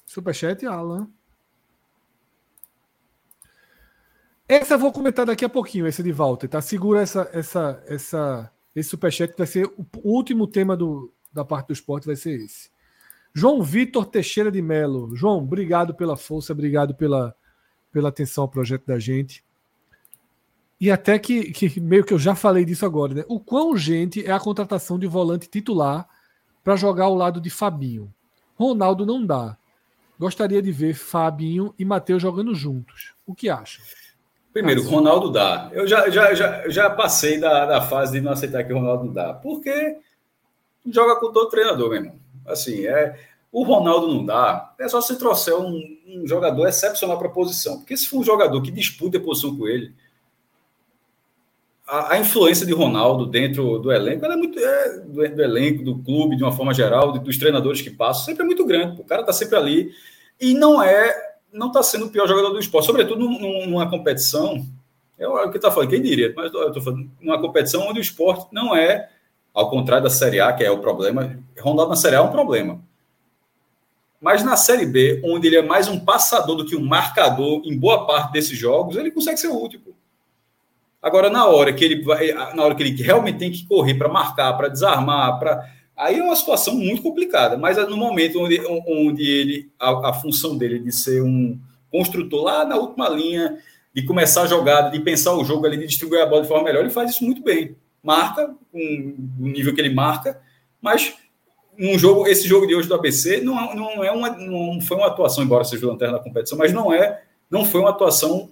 Superchat, 0.07 0.67
Alan. 0.67 1.09
Essa 4.47 4.75
eu 4.75 4.79
vou 4.79 4.93
comentar 4.93 5.25
daqui 5.25 5.45
a 5.45 5.49
pouquinho, 5.49 5.87
esse 5.87 6.03
de 6.03 6.13
Walter, 6.13 6.47
tá? 6.47 6.61
Segura 6.61 7.01
essa, 7.01 7.31
essa, 7.33 7.83
essa, 7.87 8.53
esse 8.77 8.91
superchat, 8.91 9.35
vai 9.37 9.47
ser 9.47 9.65
o 9.67 9.87
último 10.05 10.47
tema 10.47 10.77
do, 10.77 11.11
da 11.33 11.45
parte 11.45 11.69
do 11.69 11.73
esporte, 11.73 12.07
vai 12.07 12.17
ser 12.17 12.39
esse. 12.39 12.72
João 13.35 13.63
Vitor 13.63 14.07
Teixeira 14.07 14.51
de 14.51 14.61
Melo. 14.61 15.15
João, 15.17 15.39
obrigado 15.39 15.95
pela 15.95 16.17
força, 16.17 16.53
obrigado 16.53 16.95
pela, 16.95 17.35
pela 17.91 18.09
atenção 18.11 18.43
ao 18.43 18.49
projeto 18.49 18.87
da 18.87 18.99
gente. 18.99 19.45
E 20.81 20.91
até 20.91 21.19
que, 21.19 21.53
que 21.53 21.81
meio 21.81 22.05
que 22.05 22.13
eu 22.13 22.19
já 22.19 22.35
falei 22.35 22.65
disso 22.65 22.85
agora, 22.85 23.15
né? 23.15 23.25
O 23.29 23.39
quão 23.39 23.71
urgente 23.71 24.27
é 24.27 24.33
a 24.33 24.41
contratação 24.41 24.99
de 24.99 25.07
volante 25.07 25.49
titular 25.49 26.09
para 26.65 26.77
jogar 26.77 27.05
ao 27.05 27.15
lado 27.15 27.41
de 27.41 27.51
Fabinho. 27.51 28.13
Ronaldo 28.57 29.07
não 29.07 29.25
dá. 29.25 29.57
Gostaria 30.19 30.61
de 30.61 30.71
ver 30.71 30.95
Fabinho 30.95 31.75
e 31.79 31.85
Matheus 31.85 32.21
jogando 32.21 32.55
juntos. 32.55 33.15
O 33.27 33.35
que 33.35 33.49
acha? 33.49 33.81
Primeiro, 34.53 34.83
Ronaldo 34.83 35.31
dá. 35.31 35.71
Eu 35.73 35.87
já, 35.87 36.11
já, 36.11 36.35
já, 36.35 36.69
já 36.69 36.91
passei 36.91 37.41
da, 37.41 37.65
da 37.65 37.81
fase 37.81 38.13
de 38.13 38.21
não 38.21 38.33
aceitar 38.33 38.65
que 38.65 38.73
o 38.73 38.77
Ronaldo 38.77 39.13
dá. 39.13 39.33
Porque 39.33 39.99
joga 40.87 41.19
com 41.19 41.33
todo 41.33 41.49
treinador, 41.49 41.89
meu 41.89 41.99
irmão. 41.99 42.22
Assim, 42.47 42.87
é, 42.87 43.19
o 43.51 43.63
Ronaldo 43.63 44.09
não 44.09 44.25
dá. 44.25 44.75
É 44.79 44.89
só 44.89 45.01
se 45.01 45.17
trouxer 45.19 45.55
um, 45.55 45.81
um 46.07 46.27
jogador 46.27 46.67
excepcional 46.67 47.19
para 47.19 47.29
a 47.29 47.33
posição. 47.33 47.79
Porque 47.79 47.97
se 47.97 48.07
for 48.07 48.19
um 48.19 48.25
jogador 48.25 48.61
que 48.63 48.71
disputa 48.71 49.19
a 49.19 49.21
posição 49.21 49.57
com 49.57 49.69
ele, 49.69 49.95
a, 51.87 52.15
a 52.15 52.19
influência 52.19 52.65
de 52.65 52.73
Ronaldo 52.73 53.27
dentro 53.27 53.79
do 53.79 53.93
elenco, 53.93 54.25
é 54.25 54.37
muito 54.37 54.59
é, 54.59 54.99
do, 55.01 55.13
do, 55.13 55.43
elenco, 55.43 55.85
do 55.85 55.99
clube, 55.99 56.37
de 56.37 56.43
uma 56.43 56.53
forma 56.53 56.73
geral, 56.73 57.13
de, 57.13 57.19
dos 57.19 57.37
treinadores 57.37 57.83
que 57.83 57.91
passam, 57.91 58.25
sempre 58.25 58.43
é 58.43 58.47
muito 58.47 58.65
grande. 58.65 59.01
O 59.01 59.05
cara 59.05 59.21
está 59.21 59.33
sempre 59.33 59.57
ali 59.57 59.93
e 60.41 60.55
não 60.55 60.83
é 60.83 61.33
não 61.53 61.67
está 61.67 61.83
sendo 61.83 62.07
o 62.07 62.11
pior 62.11 62.27
jogador 62.27 62.51
do 62.51 62.59
esporte, 62.59 62.87
sobretudo 62.87 63.29
numa 63.29 63.89
competição. 63.89 64.67
É 65.19 65.29
o 65.29 65.51
que 65.51 65.59
está 65.59 65.71
falando, 65.71 65.91
quem 65.91 66.01
diria? 66.01 66.33
Mas 66.35 66.53
eu 66.53 66.69
estou 66.69 66.83
falando 66.83 67.11
numa 67.21 67.39
competição 67.39 67.87
onde 67.87 68.01
o 68.01 68.03
esporte 68.03 68.47
não 68.51 68.75
é, 68.75 69.11
ao 69.55 69.71
contrário 69.71 70.05
da 70.05 70.11
Série 70.11 70.41
A, 70.41 70.53
que 70.53 70.65
é 70.65 70.71
o 70.71 70.79
problema. 70.79 71.39
Ronaldo 71.59 71.91
na 71.91 71.97
Série 71.97 72.17
A 72.17 72.19
é 72.19 72.23
um 72.23 72.31
problema. 72.31 72.81
Mas 74.21 74.45
na 74.45 74.57
Série 74.57 74.87
B, 74.87 75.21
onde 75.25 75.49
ele 75.49 75.57
é 75.57 75.63
mais 75.63 75.89
um 75.89 75.99
passador 75.99 76.57
do 76.57 76.65
que 76.65 76.77
um 76.77 76.85
marcador 76.85 77.63
em 77.65 77.77
boa 77.77 78.07
parte 78.07 78.33
desses 78.33 78.57
jogos, 78.57 78.97
ele 78.97 79.11
consegue 79.11 79.39
ser 79.39 79.49
útil. 79.49 79.81
Agora, 81.03 81.29
na 81.29 81.47
hora 81.47 81.73
que 81.73 81.85
ele 81.85 82.03
vai, 82.03 82.33
na 82.33 82.63
hora 82.63 82.75
que 82.75 82.83
ele 82.83 83.03
realmente 83.03 83.39
tem 83.39 83.51
que 83.51 83.67
correr 83.67 83.95
para 83.95 84.09
marcar, 84.09 84.53
para 84.57 84.69
desarmar, 84.69 85.39
para 85.39 85.69
Aí 85.97 86.19
é 86.19 86.23
uma 86.23 86.35
situação 86.35 86.75
muito 86.75 87.03
complicada, 87.03 87.57
mas 87.57 87.77
no 87.89 87.97
momento 87.97 88.41
onde, 88.41 88.61
onde 88.89 89.23
ele, 89.23 89.71
a, 89.79 90.09
a, 90.09 90.13
função 90.13 90.57
dele 90.57 90.79
de 90.79 90.91
ser 90.91 91.23
um 91.23 91.59
construtor 91.91 92.43
lá 92.43 92.65
na 92.65 92.77
última 92.77 93.09
linha, 93.09 93.59
de 93.95 94.03
começar 94.05 94.43
a 94.43 94.47
jogada, 94.47 94.91
de 94.91 94.99
pensar 95.01 95.35
o 95.35 95.45
jogo 95.45 95.67
ali, 95.67 95.77
de 95.77 95.87
distribuir 95.87 96.23
a 96.23 96.27
bola 96.27 96.43
de 96.43 96.49
forma 96.49 96.65
melhor, 96.65 96.81
ele 96.81 96.91
faz 96.91 97.11
isso 97.11 97.25
muito 97.25 97.43
bem. 97.43 97.77
Marca, 98.03 98.55
com 98.71 99.15
o 99.39 99.49
nível 99.49 99.75
que 99.75 99.81
ele 99.81 99.95
marca, 99.95 100.41
mas 100.81 101.15
um 101.79 101.99
jogo, 101.99 102.27
esse 102.27 102.47
jogo 102.47 102.67
de 102.67 102.75
hoje 102.75 102.89
do 102.89 102.95
ABC 102.95 103.41
não, 103.41 103.75
não 103.75 104.05
é 104.05 104.11
uma, 104.11 104.31
não 104.31 104.81
foi 104.81 104.97
uma 104.97 105.07
atuação, 105.07 105.45
embora 105.45 105.65
seja 105.65 105.87
o 105.87 105.91
lanterna 105.91 106.19
da 106.19 106.25
competição, 106.25 106.59
mas 106.59 106.73
não 106.73 106.93
é, 106.93 107.23
não 107.51 107.65
foi 107.65 107.81
uma 107.81 107.91
atuação 107.91 108.51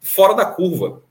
fora 0.00 0.34
da 0.34 0.44
curva. 0.44 1.02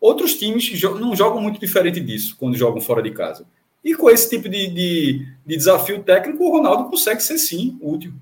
Outros 0.00 0.34
times 0.34 0.70
não 0.82 1.14
jogam 1.14 1.40
muito 1.40 1.60
diferente 1.60 2.00
disso 2.00 2.36
quando 2.38 2.56
jogam 2.56 2.80
fora 2.80 3.02
de 3.02 3.10
casa. 3.12 3.46
E 3.84 3.94
com 3.94 4.10
esse 4.10 4.28
tipo 4.28 4.48
de, 4.48 4.68
de, 4.68 5.26
de 5.44 5.56
desafio 5.56 6.02
técnico, 6.02 6.44
o 6.44 6.50
Ronaldo 6.50 6.88
consegue 6.88 7.22
ser 7.22 7.38
sim 7.38 7.78
útil. 7.80 8.12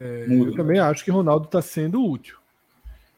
É, 0.00 0.26
eu 0.28 0.54
também 0.54 0.78
acho 0.78 1.04
que 1.04 1.10
o 1.10 1.14
Ronaldo 1.14 1.46
está 1.46 1.60
sendo 1.60 2.04
útil. 2.04 2.37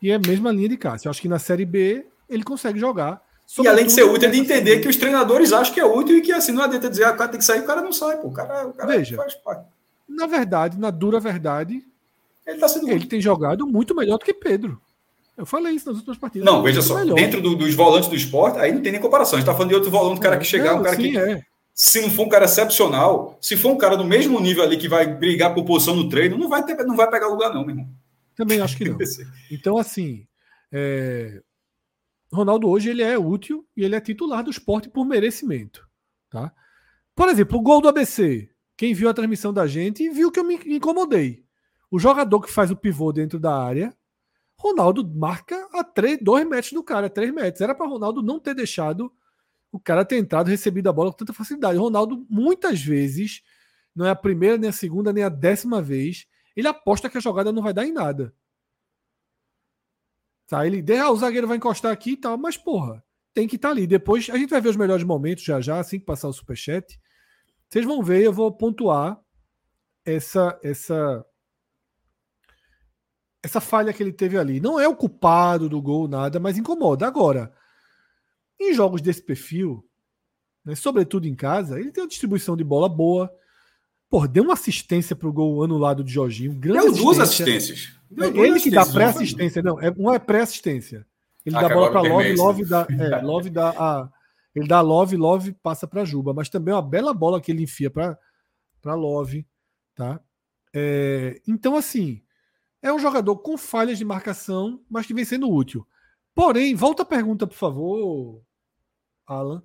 E 0.02 0.10
é 0.10 0.14
a 0.14 0.18
mesma 0.18 0.50
linha 0.50 0.68
de 0.68 0.76
Cássio. 0.76 1.08
Eu 1.08 1.10
acho 1.10 1.20
que 1.20 1.28
na 1.28 1.38
Série 1.38 1.64
B 1.64 2.06
ele 2.28 2.42
consegue 2.42 2.78
jogar. 2.78 3.22
E 3.58 3.66
além 3.66 3.86
de 3.86 3.92
ser 3.92 4.04
útil, 4.04 4.28
é 4.28 4.32
de 4.32 4.38
entender 4.38 4.78
que 4.78 4.88
os 4.88 4.96
treinadores 4.96 5.52
acham 5.52 5.74
que 5.74 5.80
é 5.80 5.84
útil 5.84 6.16
e 6.16 6.20
que 6.20 6.32
assim 6.32 6.52
não 6.52 6.62
adianta 6.62 6.88
dizer, 6.88 7.04
ah, 7.04 7.12
o 7.12 7.16
cara 7.16 7.30
tem 7.30 7.38
que 7.38 7.44
sair, 7.44 7.60
o 7.60 7.66
cara 7.66 7.82
não 7.82 7.92
sai, 7.92 8.16
pô. 8.18 8.28
O 8.28 8.32
cara, 8.32 8.68
o 8.68 8.72
cara 8.72 8.96
Veja, 8.96 9.16
faz 9.16 9.34
parte. 9.34 9.66
Na 10.08 10.26
verdade, 10.26 10.78
na 10.78 10.90
dura 10.90 11.18
verdade, 11.18 11.82
ele, 12.46 12.58
tá 12.58 12.68
sendo 12.68 12.88
ele 12.88 13.06
tem 13.06 13.20
jogado 13.20 13.66
muito 13.66 13.94
melhor 13.94 14.18
do 14.18 14.24
que 14.24 14.32
Pedro. 14.32 14.80
Eu 15.36 15.46
falei 15.46 15.74
isso 15.74 15.88
nas 15.88 15.96
últimas 15.96 16.18
partidas. 16.18 16.44
Não, 16.44 16.62
veja 16.62 16.82
só, 16.82 16.96
melhor. 16.96 17.14
dentro 17.14 17.40
do, 17.40 17.56
dos 17.56 17.74
volantes 17.74 18.08
do 18.08 18.14
esporte, 18.14 18.58
aí 18.58 18.72
não 18.72 18.82
tem 18.82 18.92
nem 18.92 19.00
comparação. 19.00 19.36
A 19.36 19.40
gente 19.40 19.46
tá 19.46 19.54
falando 19.54 19.70
de 19.70 19.74
outro 19.74 19.90
volante, 19.90 20.18
um 20.18 20.22
cara 20.22 20.36
que 20.36 20.44
chegar, 20.44 20.72
não, 20.72 20.80
um 20.80 20.82
cara 20.82 20.96
sim, 20.96 21.02
que. 21.02 21.18
É. 21.18 21.42
Se 21.74 22.00
não 22.00 22.10
for 22.10 22.26
um 22.26 22.28
cara 22.28 22.44
excepcional, 22.44 23.38
se 23.40 23.56
for 23.56 23.70
um 23.70 23.78
cara 23.78 23.96
do 23.96 24.04
mesmo 24.04 24.38
nível 24.38 24.62
ali 24.62 24.76
que 24.76 24.88
vai 24.88 25.06
brigar 25.06 25.54
por 25.54 25.64
posição 25.64 25.96
no 25.96 26.08
treino, 26.10 26.36
não 26.36 26.48
vai, 26.48 26.62
ter, 26.62 26.76
não 26.84 26.94
vai 26.94 27.08
pegar 27.10 27.28
lugar, 27.28 27.54
não, 27.54 27.62
meu 27.62 27.70
irmão. 27.70 27.88
Também 28.40 28.60
acho 28.60 28.76
que 28.76 28.88
não. 28.88 28.96
Então, 29.50 29.76
assim, 29.76 30.26
é... 30.72 31.42
Ronaldo 32.32 32.68
hoje 32.68 32.88
ele 32.88 33.02
é 33.02 33.18
útil 33.18 33.66
e 33.76 33.84
ele 33.84 33.94
é 33.94 34.00
titular 34.00 34.42
do 34.42 34.50
esporte 34.50 34.88
por 34.88 35.04
merecimento. 35.04 35.86
Tá? 36.30 36.52
Por 37.14 37.28
exemplo, 37.28 37.58
o 37.58 37.62
gol 37.62 37.80
do 37.80 37.88
ABC. 37.88 38.48
Quem 38.76 38.94
viu 38.94 39.10
a 39.10 39.14
transmissão 39.14 39.52
da 39.52 39.66
gente 39.66 40.08
viu 40.08 40.30
que 40.30 40.40
eu 40.40 40.44
me 40.44 40.54
incomodei. 40.66 41.44
O 41.90 41.98
jogador 41.98 42.40
que 42.40 42.50
faz 42.50 42.70
o 42.70 42.76
pivô 42.76 43.12
dentro 43.12 43.38
da 43.38 43.54
área 43.54 43.94
Ronaldo 44.56 45.06
marca 45.06 45.68
a 45.72 45.82
3, 45.82 46.18
2 46.22 46.46
metros 46.46 46.72
do 46.72 46.82
cara, 46.82 47.08
3 47.08 47.32
metros. 47.32 47.60
Era 47.62 47.74
para 47.74 47.88
Ronaldo 47.88 48.22
não 48.22 48.38
ter 48.38 48.54
deixado 48.54 49.12
o 49.72 49.80
cara 49.80 50.04
ter 50.04 50.18
entrado 50.18 50.48
e 50.48 50.50
recebido 50.50 50.88
a 50.88 50.92
bola 50.92 51.10
com 51.10 51.16
tanta 51.16 51.32
facilidade. 51.32 51.78
Ronaldo, 51.78 52.26
muitas 52.28 52.80
vezes, 52.82 53.42
não 53.94 54.04
é 54.04 54.10
a 54.10 54.14
primeira, 54.14 54.58
nem 54.58 54.68
a 54.68 54.72
segunda, 54.72 55.12
nem 55.12 55.24
a 55.24 55.28
décima 55.28 55.80
vez, 55.80 56.26
ele 56.56 56.68
aposta 56.68 57.08
que 57.08 57.18
a 57.18 57.20
jogada 57.20 57.52
não 57.52 57.62
vai 57.62 57.72
dar 57.72 57.86
em 57.86 57.92
nada. 57.92 58.34
Tá, 60.46 60.66
ele 60.66 60.84
ah, 60.98 61.10
o 61.10 61.16
zagueiro 61.16 61.46
vai 61.46 61.56
encostar 61.56 61.92
aqui 61.92 62.12
e 62.12 62.16
tal, 62.16 62.36
mas 62.36 62.56
porra, 62.56 63.04
tem 63.32 63.46
que 63.46 63.56
estar 63.56 63.68
tá 63.68 63.72
ali. 63.72 63.86
Depois 63.86 64.28
a 64.30 64.36
gente 64.36 64.50
vai 64.50 64.60
ver 64.60 64.70
os 64.70 64.76
melhores 64.76 65.04
momentos 65.04 65.44
já 65.44 65.60
já, 65.60 65.78
assim 65.78 65.98
que 65.98 66.04
passar 66.04 66.28
o 66.28 66.32
superchat. 66.32 67.00
Vocês 67.68 67.84
vão 67.84 68.02
ver, 68.02 68.22
eu 68.22 68.32
vou 68.32 68.50
pontuar 68.50 69.20
essa 70.04 70.58
essa 70.62 71.24
essa 73.42 73.60
falha 73.60 73.92
que 73.92 74.02
ele 74.02 74.12
teve 74.12 74.36
ali. 74.36 74.60
Não 74.60 74.78
é 74.78 74.86
o 74.88 74.96
culpado 74.96 75.68
do 75.68 75.80
gol, 75.80 76.08
nada, 76.08 76.38
mas 76.38 76.58
incomoda. 76.58 77.06
Agora, 77.06 77.52
em 78.58 78.74
jogos 78.74 79.00
desse 79.00 79.22
perfil, 79.22 79.88
né, 80.64 80.74
sobretudo 80.74 81.26
em 81.26 81.34
casa, 81.34 81.80
ele 81.80 81.90
tem 81.90 82.02
uma 82.02 82.08
distribuição 82.08 82.56
de 82.56 82.64
bola 82.64 82.88
boa. 82.88 83.32
Pô, 84.10 84.26
deu 84.26 84.42
uma 84.42 84.54
assistência 84.54 85.14
para 85.14 85.28
o 85.28 85.32
gol 85.32 85.62
anulado 85.62 86.02
de 86.02 86.12
Jorginho. 86.12 86.52
Grande 86.52 86.86
deu 86.86 86.94
duas 86.94 87.20
assistências. 87.20 87.94
Deu 88.10 88.28
é 88.28 88.30
duas 88.32 88.48
ele 88.48 88.60
que 88.60 88.70
dá 88.70 88.84
pré-assistência, 88.84 89.62
não. 89.62 89.80
É, 89.80 89.88
uma 89.90 90.16
é 90.16 90.18
pré-assistência. 90.18 91.06
Ele 91.46 91.56
ah, 91.56 91.60
dá 91.60 91.68
bola 91.68 91.92
para 91.92 92.02
Love, 92.02 92.34
Love 92.34 92.64
dá, 92.64 92.86
é, 92.90 93.20
Love 93.22 93.50
dá 93.50 93.70
a, 93.70 94.10
ele 94.52 94.66
dá 94.66 94.80
Love, 94.80 95.16
Love 95.16 95.52
passa 95.62 95.86
para 95.86 96.04
Juba, 96.04 96.34
mas 96.34 96.48
também 96.48 96.72
é 96.72 96.74
uma 96.74 96.82
bela 96.82 97.14
bola 97.14 97.40
que 97.40 97.52
ele 97.52 97.62
enfia 97.62 97.88
para 97.88 98.18
para 98.82 98.94
Love, 98.94 99.46
tá? 99.94 100.20
É, 100.74 101.40
então 101.46 101.76
assim, 101.76 102.20
é 102.82 102.92
um 102.92 102.98
jogador 102.98 103.36
com 103.36 103.56
falhas 103.56 103.96
de 103.96 104.04
marcação, 104.04 104.82
mas 104.90 105.06
que 105.06 105.14
vem 105.14 105.24
sendo 105.24 105.48
útil. 105.50 105.86
Porém, 106.34 106.74
volta 106.74 107.02
a 107.02 107.06
pergunta, 107.06 107.46
por 107.46 107.56
favor, 107.56 108.42
Alan. 109.26 109.62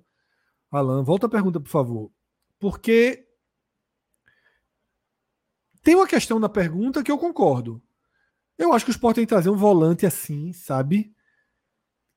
Alan, 0.70 1.02
volta 1.02 1.26
a 1.26 1.30
pergunta, 1.30 1.58
por 1.58 1.70
favor. 1.70 2.10
Porque 2.58 3.25
tem 5.86 5.94
uma 5.94 6.08
questão 6.08 6.40
na 6.40 6.48
pergunta 6.48 7.00
que 7.00 7.12
eu 7.12 7.16
concordo. 7.16 7.80
Eu 8.58 8.72
acho 8.72 8.84
que 8.84 8.90
o 8.90 8.96
Sport 8.96 9.14
tem 9.14 9.24
que 9.24 9.28
trazer 9.28 9.50
um 9.50 9.56
volante 9.56 10.04
assim, 10.04 10.52
sabe? 10.52 11.14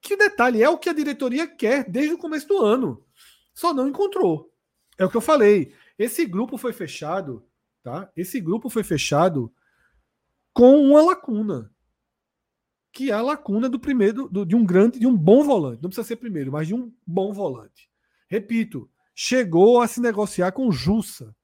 Que 0.01 0.17
detalhe 0.17 0.63
é 0.63 0.67
o 0.67 0.79
que 0.79 0.89
a 0.89 0.93
diretoria 0.93 1.45
quer 1.45 1.87
desde 1.87 2.15
o 2.15 2.17
começo 2.17 2.47
do 2.47 2.57
ano. 2.57 3.05
Só 3.53 3.71
não 3.71 3.87
encontrou. 3.87 4.51
É 4.97 5.05
o 5.05 5.09
que 5.09 5.15
eu 5.15 5.21
falei. 5.21 5.71
Esse 5.99 6.25
grupo 6.25 6.57
foi 6.57 6.73
fechado, 6.73 7.45
tá? 7.83 8.11
Esse 8.17 8.41
grupo 8.41 8.71
foi 8.71 8.83
fechado 8.83 9.53
com 10.51 10.81
uma 10.81 11.03
lacuna, 11.03 11.71
que 12.91 13.11
é 13.11 13.13
a 13.13 13.21
lacuna 13.21 13.69
do 13.69 13.79
primeiro, 13.79 14.27
do, 14.27 14.47
de 14.47 14.55
um 14.55 14.65
grande, 14.65 14.97
de 14.97 15.05
um 15.05 15.15
bom 15.15 15.43
volante. 15.43 15.83
Não 15.83 15.91
precisa 15.91 16.07
ser 16.07 16.15
primeiro, 16.15 16.51
mas 16.51 16.67
de 16.67 16.73
um 16.73 16.91
bom 17.05 17.31
volante. 17.31 17.87
Repito, 18.27 18.89
chegou 19.13 19.79
a 19.79 19.87
se 19.87 20.01
negociar 20.01 20.53
com 20.53 20.71
Jussa. 20.71 21.35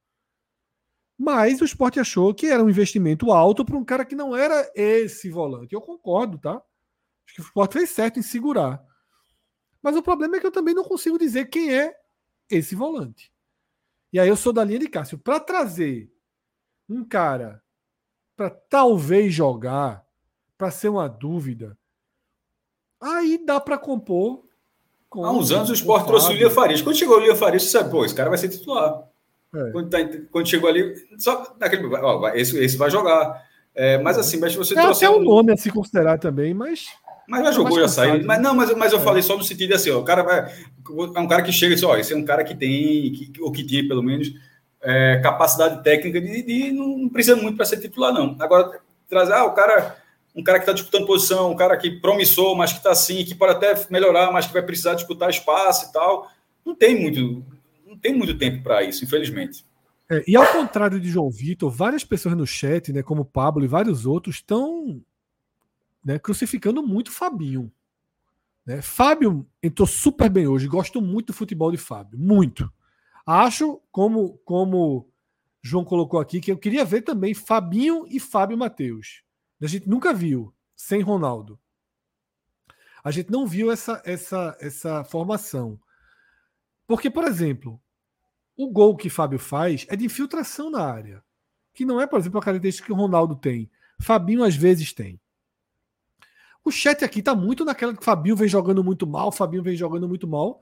Mas 1.18 1.62
o 1.62 1.66
esporte 1.66 2.00
achou 2.00 2.34
que 2.34 2.48
era 2.48 2.64
um 2.64 2.70
investimento 2.70 3.32
alto 3.32 3.64
para 3.64 3.78
um 3.78 3.86
cara 3.86 4.04
que 4.04 4.16
não 4.16 4.36
era 4.36 4.70
esse 4.76 5.30
volante. 5.30 5.74
Eu 5.74 5.82
concordo, 5.82 6.38
tá? 6.38 6.62
Acho 7.26 7.36
que 7.36 7.42
o 7.42 7.44
esporte 7.44 7.74
fez 7.74 7.90
certo 7.90 8.20
em 8.20 8.22
segurar. 8.22 8.84
Mas 9.82 9.96
o 9.96 10.04
problema 10.04 10.36
é 10.36 10.40
que 10.40 10.48
eu 10.48 10.52
também 10.52 10.74
não 10.74 10.84
consigo 10.84 11.18
dizer 11.18 11.46
quem 11.50 11.74
é 11.74 11.96
esse 12.50 12.76
volante. 12.76 13.32
E 14.12 14.20
aí 14.20 14.28
eu 14.28 14.36
sou 14.36 14.52
da 14.52 14.64
linha 14.64 14.80
de 14.80 14.90
Cássio. 14.90 15.18
Para 15.18 15.40
trazer 15.40 16.12
um 16.90 17.04
cara 17.04 17.64
para 18.36 18.50
talvez 18.50 19.34
jogar, 19.34 20.06
para 20.58 20.70
ser 20.70 20.90
uma 20.90 21.08
dúvida, 21.08 21.78
aí 23.02 23.44
dá 23.46 23.60
para 23.60 23.78
compor. 23.78 24.46
Há 25.12 25.32
uns 25.32 25.52
anos 25.52 25.70
o 25.70 25.74
Sport 25.74 26.06
trouxe 26.08 26.32
o 26.32 26.36
Lia 26.36 26.50
Farias. 26.50 26.82
Quando 26.82 26.98
chegou 26.98 27.18
o 27.18 27.20
Lia 27.22 27.36
Farias, 27.36 27.64
você 27.64 27.70
sabe, 27.70 27.90
pô, 27.90 28.04
esse 28.04 28.14
cara 28.14 28.30
vai 28.30 28.38
ser 28.38 28.50
titular. 28.50 29.10
É. 29.56 29.72
Quando, 29.72 29.90
tá, 29.90 29.98
quando, 30.32 30.48
chegou 30.48 30.70
ali, 30.70 30.94
só 31.18 31.56
naquele, 31.60 31.86
ó, 31.88 32.30
esse, 32.30 32.58
esse 32.64 32.78
vai 32.78 32.90
jogar. 32.90 33.44
É, 33.74 33.98
mas 33.98 34.18
assim, 34.18 34.40
mas 34.40 34.56
você 34.56 34.78
é 34.78 34.82
trouxe. 34.82 35.06
até 35.06 35.16
um 35.16 35.22
nome 35.22 35.52
a 35.52 35.58
se 35.58 35.70
considerar 35.70 36.18
também, 36.18 36.54
mas. 36.54 36.88
Mas 37.28 37.44
já 37.44 37.52
jogou, 37.52 37.80
já 37.80 37.88
saiu. 37.88 38.24
Mas 38.26 38.42
não, 38.42 38.54
mas, 38.54 38.76
mas 38.76 38.94
eu 38.94 39.00
é. 39.00 39.02
falei 39.02 39.22
só 39.22 39.36
no 39.36 39.44
sentido 39.44 39.74
assim, 39.74 39.90
ó, 39.90 40.00
o 40.00 40.04
cara 40.04 40.24
vai. 40.24 40.52
É 41.16 41.20
um 41.20 41.28
cara 41.28 41.42
que 41.42 41.52
chega 41.52 41.74
e 41.74 41.76
diz, 41.76 41.84
ó, 41.84 41.98
esse 41.98 42.14
é 42.14 42.16
um 42.16 42.24
cara 42.24 42.44
que 42.44 42.56
tem, 42.56 43.12
que, 43.12 43.34
ou 43.42 43.52
que 43.52 43.66
tinha 43.66 43.88
pelo 43.88 44.04
menos, 44.04 44.32
é, 44.82 45.20
capacidade 45.22 45.84
técnica 45.84 46.22
de, 46.22 46.44
de, 46.44 46.72
não 46.72 47.10
precisa 47.10 47.36
muito 47.36 47.58
para 47.58 47.66
ser 47.66 47.78
titular, 47.78 48.14
não. 48.14 48.36
Agora, 48.40 48.80
trazer, 49.10 49.34
ah, 49.34 49.46
o 49.46 49.54
cara, 49.54 49.98
um 50.36 50.44
cara 50.44 50.60
que 50.60 50.64
está 50.64 50.74
disputando 50.74 51.08
posição, 51.08 51.52
um 51.52 51.56
cara 51.56 51.76
que 51.76 51.90
promissou, 51.90 52.56
mas 52.56 52.72
que 52.72 52.78
está 52.78 52.92
assim, 52.92 53.26
que 53.26 53.34
pode 53.34 53.54
até 53.54 53.74
melhorar, 53.90 54.32
mas 54.32 54.46
que 54.46 54.54
vai 54.54 54.62
precisar 54.62 54.94
disputar 54.94 55.30
espaço 55.30 55.90
e 55.90 55.92
tal. 55.92 56.30
Não 56.64 56.76
tem 56.76 57.00
muito, 57.00 57.44
não 57.86 57.98
tem 57.98 58.18
muito 58.18 58.38
tempo 58.38 58.64
para 58.64 58.84
isso, 58.84 59.04
infelizmente. 59.04 59.66
É, 60.10 60.24
e 60.28 60.36
ao 60.36 60.46
contrário 60.52 61.00
de 61.00 61.10
João 61.10 61.30
Vitor, 61.30 61.70
várias 61.70 62.04
pessoas 62.04 62.36
no 62.36 62.46
chat, 62.46 62.92
né, 62.92 63.02
como 63.02 63.26
Pablo 63.26 63.64
e 63.64 63.68
vários 63.68 64.06
outros, 64.06 64.36
estão 64.36 65.02
né, 66.04 66.20
crucificando 66.20 66.86
muito 66.86 67.12
Fabinho. 67.12 67.72
Né? 68.66 68.82
Fábio 68.82 69.48
entrou 69.62 69.88
super 69.88 70.30
bem 70.30 70.48
hoje, 70.48 70.68
gosto 70.68 71.02
muito 71.02 71.28
do 71.28 71.34
futebol 71.34 71.72
de 71.72 71.78
Fábio, 71.78 72.20
muito. 72.20 72.72
Acho, 73.26 73.82
como, 73.92 74.38
como 74.46 75.10
João 75.62 75.84
colocou 75.84 76.20
aqui, 76.20 76.40
que 76.40 76.52
eu 76.52 76.58
queria 76.58 76.86
ver 76.86 77.02
também 77.02 77.34
Fabinho 77.34 78.06
e 78.08 78.20
Fábio 78.20 78.58
Matheus. 78.58 79.24
A 79.62 79.68
gente 79.68 79.90
nunca 79.90 80.14
viu 80.14 80.54
sem 80.76 81.02
Ronaldo. 81.02 81.60
A 83.04 83.10
gente 83.10 83.32
não 83.32 83.48
viu 83.48 83.72
essa, 83.72 84.02
essa, 84.06 84.58
essa 84.60 85.04
formação. 85.04 85.80
Porque, 86.88 87.10
por 87.10 87.24
exemplo, 87.26 87.82
o 88.56 88.70
gol 88.70 88.96
que 88.96 89.10
Fábio 89.10 89.40
faz 89.40 89.86
é 89.90 89.96
de 89.96 90.06
infiltração 90.06 90.70
na 90.70 90.84
área. 90.84 91.24
Que 91.74 91.86
não 91.86 92.00
é, 92.00 92.08
por 92.08 92.20
exemplo, 92.20 92.40
a 92.40 92.44
característica 92.44 92.86
que 92.86 92.94
o 92.94 92.96
Ronaldo 92.96 93.36
tem. 93.36 93.70
Fabinho 94.00 94.44
às 94.44 94.56
vezes 94.56 94.94
tem. 94.94 95.20
O 96.64 96.72
chat 96.72 97.04
aqui 97.04 97.22
tá 97.22 97.36
muito 97.36 97.64
naquela 97.64 97.96
que 97.96 98.04
Fabinho 98.04 98.36
vem 98.36 98.48
jogando 98.48 98.84
muito 98.84 99.06
mal, 99.06 99.32
Fabinho 99.32 99.62
vem 99.62 99.76
jogando 99.76 100.08
muito 100.08 100.28
mal. 100.28 100.60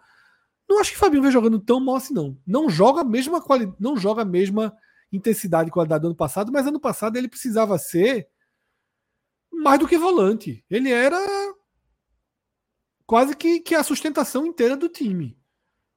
Não 0.68 0.80
acho 0.80 0.92
que 0.92 0.98
Fabinho 0.98 1.22
vem 1.22 1.32
jogando 1.32 1.60
tão 1.60 1.80
mal 1.80 1.96
assim, 1.96 2.14
não. 2.14 2.38
Não 2.46 2.70
joga 2.70 3.02
a 3.02 3.06
mesma 3.06 3.42
qualidade, 3.42 3.78
não 3.80 3.96
joga 3.96 4.24
a 4.24 4.26
mesma 4.26 4.76
intensidade 5.12 5.70
e 5.70 5.72
qualidade 5.72 6.02
do 6.02 6.08
ano 6.08 6.16
passado, 6.16 6.52
mas 6.52 6.66
ano 6.66 6.80
passado 6.80 7.16
ele 7.16 7.28
precisava 7.28 7.78
ser 7.78 8.28
mais 9.52 9.80
do 9.80 9.88
que 9.88 9.98
volante. 9.98 10.66
Ele 10.70 10.92
era 10.92 11.18
quase 13.06 13.36
que, 13.36 13.60
que 13.60 13.76
a 13.76 13.84
sustentação 13.84 14.46
inteira 14.46 14.76
do 14.76 14.90
time. 14.90 15.38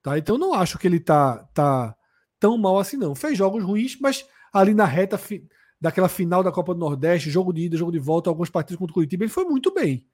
Tá? 0.07 0.17
Então 0.17 0.39
não 0.39 0.55
acho 0.55 0.79
que 0.79 0.87
ele 0.87 1.01
tá, 1.01 1.39
tá 1.53 1.93
tão 2.39 2.57
mal 2.57 2.79
assim, 2.79 2.97
não. 2.97 3.13
Fez 3.13 3.37
jogos 3.37 3.65
ruins, 3.65 3.99
mas 4.01 4.25
ali 4.53 4.73
na 4.73 4.85
reta 4.85 5.19
fi, 5.19 5.45
daquela 5.81 6.09
final 6.09 6.45
da 6.45 6.53
Copa 6.53 6.73
do 6.73 6.79
Nordeste, 6.79 7.29
jogo 7.29 7.53
de 7.53 7.63
ida, 7.63 7.77
jogo 7.77 7.91
de 7.91 7.99
volta, 7.99 8.31
alguns 8.31 8.49
partidos 8.49 8.79
contra 8.79 8.93
o 8.93 8.95
Curitiba, 8.95 9.25
ele 9.25 9.33
foi 9.33 9.45
muito 9.45 9.75
bem. 9.75 10.07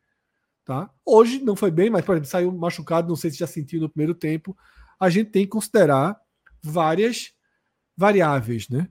Tá? 0.64 0.88
Hoje 1.04 1.42
não 1.42 1.54
foi 1.54 1.70
bem, 1.70 1.90
mas, 1.90 2.06
por 2.06 2.12
exemplo, 2.12 2.30
saiu 2.30 2.50
machucado, 2.52 3.06
não 3.06 3.16
sei 3.16 3.32
se 3.32 3.36
já 3.36 3.46
sentiu 3.46 3.82
no 3.82 3.88
primeiro 3.90 4.14
tempo. 4.14 4.56
A 4.98 5.10
gente 5.10 5.30
tem 5.30 5.44
que 5.44 5.50
considerar 5.50 6.18
várias 6.62 7.34
variáveis, 7.94 8.70
né? 8.70 8.88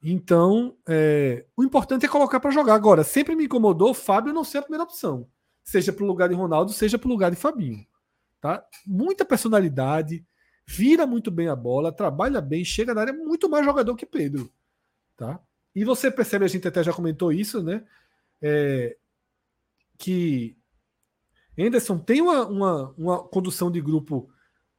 Então, 0.00 0.76
é, 0.86 1.44
o 1.56 1.64
importante 1.64 2.06
é 2.06 2.08
colocar 2.08 2.38
para 2.38 2.52
jogar. 2.52 2.74
Agora, 2.74 3.02
sempre 3.02 3.34
me 3.34 3.46
incomodou 3.46 3.90
o 3.90 3.94
Fábio 3.94 4.32
não 4.32 4.44
ser 4.44 4.58
a 4.58 4.62
primeira 4.62 4.84
opção, 4.84 5.28
seja 5.64 5.92
para 5.92 6.04
o 6.04 6.06
lugar 6.06 6.28
de 6.28 6.36
Ronaldo, 6.36 6.72
seja 6.72 6.96
para 6.96 7.08
o 7.08 7.10
lugar 7.10 7.32
de 7.32 7.36
Fabinho. 7.36 7.84
Tá? 8.40 8.64
Muita 8.86 9.24
personalidade, 9.24 10.24
vira 10.66 11.06
muito 11.06 11.30
bem 11.30 11.48
a 11.48 11.56
bola, 11.56 11.92
trabalha 11.92 12.40
bem, 12.40 12.64
chega 12.64 12.92
na 12.92 13.02
área, 13.02 13.12
é 13.12 13.14
muito 13.14 13.48
mais 13.48 13.64
jogador 13.64 13.94
que 13.94 14.04
Pedro. 14.04 14.50
Tá? 15.16 15.40
E 15.74 15.84
você 15.84 16.10
percebe, 16.10 16.44
a 16.44 16.48
gente 16.48 16.66
até 16.66 16.82
já 16.82 16.92
comentou 16.92 17.32
isso, 17.32 17.62
né? 17.62 17.84
É, 18.42 18.96
que 19.98 20.56
Anderson 21.58 21.98
tem 21.98 22.20
uma, 22.20 22.46
uma, 22.46 22.94
uma 22.98 23.28
condução 23.28 23.70
de 23.70 23.80
grupo 23.80 24.28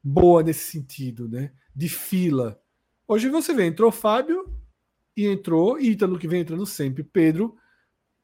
boa 0.03 0.43
nesse 0.43 0.72
sentido, 0.72 1.27
né? 1.27 1.51
De 1.76 1.89
fila. 1.89 2.59
Hoje 3.07 3.30
você 3.30 3.53
vê, 3.53 3.65
entrou 3.65 3.91
Fábio 3.91 4.53
e 5.15 5.26
entrou, 5.26 5.80
e 5.80 5.91
Ítalo 5.91 6.19
que 6.19 6.27
vem 6.27 6.41
entrando 6.41 6.65
sempre. 6.65 7.03
Pedro 7.03 7.55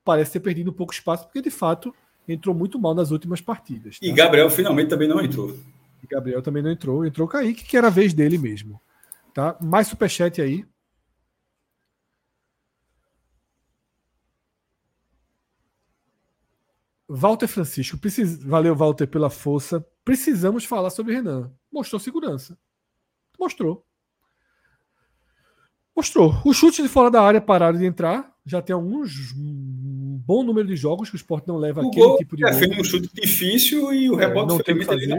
parece 0.04 0.34
ter 0.34 0.40
perdido 0.40 0.70
um 0.70 0.74
pouco 0.74 0.94
espaço, 0.94 1.26
porque 1.26 1.42
de 1.42 1.50
fato 1.50 1.94
entrou 2.28 2.54
muito 2.54 2.80
mal 2.80 2.94
nas 2.94 3.12
últimas 3.12 3.42
partidas. 3.42 4.00
Tá? 4.00 4.06
E 4.06 4.12
Gabriel 4.12 4.50
finalmente 4.50 4.90
também 4.90 5.08
não 5.08 5.22
entrou. 5.22 5.58
Gabriel 6.08 6.42
também 6.42 6.64
não 6.64 6.72
entrou. 6.72 7.06
Entrou 7.06 7.28
Kaique, 7.28 7.64
que 7.64 7.78
era 7.78 7.88
a 7.88 7.92
vez 7.92 8.14
dele 8.14 8.38
mesmo. 8.38 8.82
Tá? 9.34 9.58
Mais 9.62 9.88
superchat 9.88 10.42
aí. 10.42 10.66
Walter 17.08 17.48
Francisco, 17.48 17.98
precis... 17.98 18.42
valeu, 18.44 18.76
Walter, 18.76 19.08
pela 19.08 19.30
força. 19.30 19.86
Precisamos 20.04 20.66
falar 20.66 20.90
sobre 20.90 21.14
Renan. 21.14 21.52
Mostrou 21.72 22.00
segurança. 22.00 22.58
Mostrou. 23.40 23.86
Mostrou. 25.96 26.34
Os 26.44 26.58
chutes 26.58 26.84
de 26.84 26.90
fora 26.90 27.12
da 27.12 27.22
área 27.22 27.40
pararam 27.40 27.78
de 27.78 27.86
entrar. 27.86 28.34
Já 28.46 28.62
tem 28.62 28.74
alguns 28.74 29.12
bom 30.26 30.44
número 30.44 30.68
de 30.68 30.76
jogos 30.76 31.10
que 31.10 31.16
o 31.16 31.18
esporte 31.18 31.48
não 31.48 31.58
leva 31.58 31.82
o 31.82 31.88
aquele 31.88 32.06
gol, 32.06 32.18
tipo 32.18 32.38
de 32.38 32.46
é, 32.46 32.68
gol. 32.68 32.80
Um 32.80 32.84
chute 32.84 33.10
difícil 33.14 33.94
e 33.94 34.10
o 34.10 34.20
é, 34.20 34.26
rebote 34.26 34.46
é, 34.46 34.56
não 34.56 34.64
tem 34.64 34.78
que 34.78 34.86
fazer. 34.86 35.12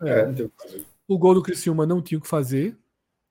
É. 0.00 0.10
É, 0.10 0.26
não 0.26 0.50
fazer. 0.50 0.86
O 1.06 1.18
gol 1.18 1.34
do 1.34 1.42
Criciúma 1.42 1.86
não 1.86 2.02
tinha 2.02 2.18
o 2.18 2.20
que 2.20 2.28
fazer. 2.28 2.76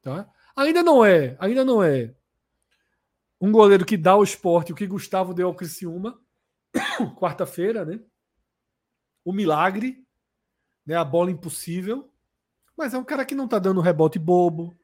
Tá? 0.01 0.29
Ainda 0.55 0.83
não 0.83 1.03
é, 1.03 1.35
ainda 1.39 1.65
não 1.65 1.83
é 1.83 2.13
um 3.41 3.51
goleiro 3.51 3.85
que 3.85 3.97
dá 3.97 4.11
ao 4.11 4.23
esporte 4.23 4.71
o 4.71 4.75
que 4.75 4.87
Gustavo 4.87 5.33
deu 5.33 5.47
ao 5.47 5.55
Criciúma 5.55 6.17
quarta-feira, 7.17 7.83
né? 7.83 7.99
O 9.23 9.33
milagre, 9.33 10.03
né? 10.85 10.95
A 10.95 11.03
bola 11.03 11.31
impossível. 11.31 12.09
Mas 12.77 12.93
é 12.93 12.97
um 12.97 13.03
cara 13.03 13.25
que 13.25 13.35
não 13.35 13.47
tá 13.47 13.57
dando 13.57 13.81
rebote 13.81 14.19
bobo. 14.19 14.75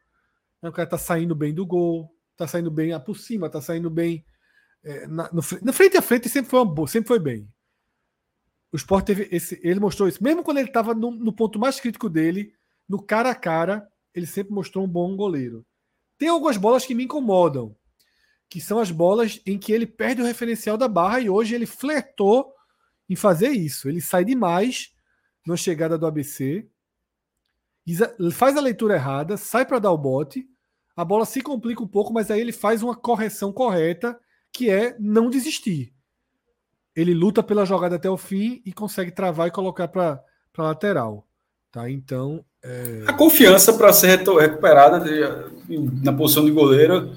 É 0.62 0.70
um 0.70 0.72
cara 0.72 0.86
que 0.86 0.92
tá 0.92 0.98
saindo 0.98 1.36
bem 1.36 1.54
do 1.54 1.66
gol, 1.66 2.14
tá 2.36 2.48
saindo 2.48 2.72
bem 2.72 2.98
por 3.02 3.18
cima, 3.18 3.50
tá 3.50 3.62
saindo 3.62 3.90
bem 3.90 4.24
é, 4.84 5.08
na, 5.08 5.30
no, 5.32 5.42
frente 5.42 5.98
a 5.98 6.02
frente 6.02 6.28
sempre 6.28 6.50
foi 6.50 6.60
uma 6.60 6.88
sempre 6.88 7.08
foi 7.08 7.20
bem. 7.20 7.48
O 8.72 8.78
Sport 8.78 9.06
teve 9.06 9.28
esse, 9.32 9.60
ele 9.64 9.80
mostrou 9.80 10.08
isso, 10.08 10.24
mesmo 10.24 10.44
quando 10.44 10.58
ele 10.58 10.70
estava 10.70 10.94
no, 10.94 11.12
no, 11.12 11.34
ponto 11.34 11.60
mais 11.60 11.80
crítico 11.80 12.10
dele, 12.10 12.54
no 12.88 13.02
cara 13.02 13.30
a 13.30 13.36
cara, 13.36 13.88
ele 14.14 14.26
sempre 14.26 14.54
mostrou 14.54 14.86
um 14.86 14.88
bom 14.88 15.16
goleiro. 15.16 15.66
Tem 16.18 16.30
algumas 16.30 16.56
bolas 16.56 16.86
que 16.86 16.96
me 16.96 17.04
incomodam, 17.04 17.76
que 18.50 18.62
são 18.62 18.80
as 18.80 18.90
bolas 18.90 19.42
em 19.46 19.58
que 19.58 19.74
ele 19.74 19.86
perde 19.86 20.22
o 20.22 20.26
referencial 20.26 20.78
da 20.78 20.88
barra 20.88 21.20
e 21.20 21.30
hoje 21.30 21.54
ele 21.54 21.66
flertou 21.66 22.54
em 23.10 23.16
fazer 23.16 23.50
isso. 23.50 23.90
Ele 23.90 24.00
sai 24.00 24.24
demais 24.24 24.94
na 25.46 25.58
chegada 25.58 25.98
do 25.98 26.06
ABC, 26.06 26.70
faz 28.32 28.56
a 28.56 28.62
leitura 28.62 28.96
errada, 28.96 29.36
sai 29.36 29.66
para 29.66 29.80
dar 29.80 29.92
o 29.92 29.98
bote, 29.98 30.48
a 30.96 31.04
bola 31.04 31.26
se 31.26 31.42
complica 31.42 31.84
um 31.84 31.88
pouco, 31.88 32.14
mas 32.14 32.30
aí 32.32 32.40
ele 32.40 32.52
faz 32.52 32.84
uma 32.84 32.96
correção 32.96 33.52
correta, 33.52 34.20
que 34.52 34.70
é 34.70 34.96
não 35.00 35.30
desistir. 35.30 35.94
Ele 36.96 37.14
luta 37.14 37.42
pela 37.42 37.66
jogada 37.66 37.96
até 37.96 38.10
o 38.10 38.18
fim 38.18 38.62
e 38.66 38.74
consegue 38.74 39.12
travar 39.12 39.48
e 39.48 39.52
colocar 39.52 39.88
para 39.88 40.24
lateral. 40.58 41.26
Tá? 41.72 41.90
Então. 41.90 42.44
É... 42.62 43.04
A 43.08 43.14
confiança 43.14 43.74
para 43.74 43.94
ser 43.94 44.20
recuperada 44.20 45.04
na 46.04 46.14
posição 46.14 46.46
de 46.46 46.52
goleiro 46.52 47.16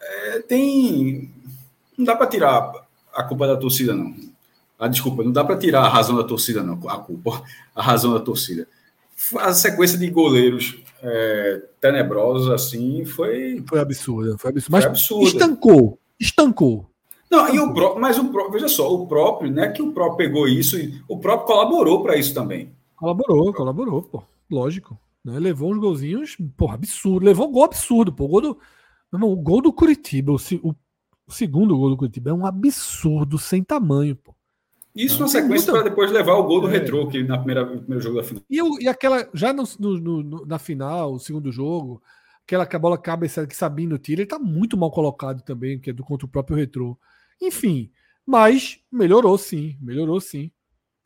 é, 0.00 0.40
tem. 0.40 1.32
Não 1.96 2.04
dá 2.04 2.14
para 2.14 2.26
tirar 2.26 2.72
a 3.12 3.22
culpa 3.22 3.46
da 3.46 3.56
torcida, 3.56 3.94
não. 3.94 4.14
Ah, 4.78 4.88
desculpa, 4.88 5.22
não 5.22 5.32
dá 5.32 5.44
para 5.44 5.58
tirar 5.58 5.82
a 5.82 5.88
razão 5.88 6.16
da 6.16 6.24
torcida, 6.24 6.62
não. 6.62 6.88
A 6.88 6.98
culpa, 6.98 7.42
a 7.74 7.82
razão 7.82 8.12
da 8.12 8.20
torcida 8.20 8.66
a 9.38 9.52
sequência 9.52 9.98
de 9.98 10.08
goleiros 10.08 10.78
é, 11.02 11.62
tenebrosos 11.80 12.50
assim 12.50 13.04
foi. 13.04 13.62
Foi 13.66 13.80
absurda, 13.80 14.36
foi 14.38 14.50
absurda. 14.50 14.70
Mas 14.70 14.84
foi 14.84 14.90
absurda. 14.90 15.26
estancou. 15.26 15.98
Estancou. 16.20 16.90
Não, 17.30 17.46
estancou. 17.46 17.54
e 17.54 17.70
o 17.70 17.74
próprio, 17.74 18.02
mas 18.02 18.18
o 18.18 18.28
próprio, 18.30 18.52
veja 18.52 18.68
só, 18.68 18.92
o 18.92 19.06
próprio, 19.06 19.50
né? 19.50 19.70
Que 19.70 19.80
o 19.80 19.92
próprio 19.92 20.16
pegou 20.16 20.46
isso 20.46 20.78
e 20.78 21.00
o 21.08 21.18
próprio 21.18 21.46
colaborou 21.46 22.02
para 22.02 22.16
isso 22.16 22.34
também. 22.34 22.72
Colaborou, 22.96 23.52
colaborou, 23.54 24.02
pô. 24.02 24.22
Lógico. 24.50 24.98
Né? 25.24 25.38
Levou 25.38 25.72
uns 25.72 25.78
golzinhos, 25.78 26.36
pô, 26.56 26.70
absurdo. 26.70 27.24
Levou 27.24 27.48
um 27.48 27.52
gol 27.52 27.64
absurdo, 27.64 28.12
pô. 28.12 28.24
O 28.24 28.28
gol 28.28 28.40
do, 28.40 28.58
não, 29.12 29.32
o 29.32 29.36
gol 29.36 29.62
do 29.62 29.72
Curitiba, 29.72 30.32
o, 30.32 30.36
o, 30.62 30.74
o 31.26 31.32
segundo 31.32 31.76
gol 31.76 31.90
do 31.90 31.96
Curitiba 31.96 32.30
é 32.30 32.34
um 32.34 32.46
absurdo 32.46 33.38
sem 33.38 33.62
tamanho, 33.62 34.16
pô. 34.16 34.34
Isso 34.94 35.20
na 35.20 35.28
sequência 35.28 35.72
para 35.72 35.84
depois 35.84 36.10
levar 36.10 36.34
o 36.34 36.42
gol 36.42 36.60
do 36.62 36.68
é. 36.68 36.72
retrô, 36.72 37.06
que 37.06 37.22
na 37.22 37.38
primeira, 37.38 37.64
no 37.64 37.78
primeiro 37.78 38.02
jogo 38.02 38.16
da 38.16 38.24
final. 38.24 38.42
E, 38.50 38.84
e 38.84 38.88
aquela, 38.88 39.28
já 39.32 39.52
no, 39.52 39.62
no, 39.78 40.22
no, 40.22 40.46
na 40.46 40.58
final, 40.58 41.14
o 41.14 41.18
segundo 41.20 41.52
jogo, 41.52 42.02
aquela 42.56 42.80
bola 42.80 42.98
cabeçada 42.98 43.46
que 43.46 43.56
Sabino 43.56 43.98
tira, 43.98 44.22
ele 44.22 44.28
tá 44.28 44.38
muito 44.38 44.76
mal 44.76 44.90
colocado 44.90 45.42
também, 45.42 45.78
que 45.78 45.90
é 45.90 45.92
do 45.92 46.04
contra 46.04 46.26
o 46.26 46.30
próprio 46.30 46.56
retrô. 46.56 46.98
Enfim, 47.40 47.90
mas 48.26 48.80
melhorou 48.90 49.36
sim, 49.38 49.76
melhorou 49.80 50.20
sim. 50.20 50.50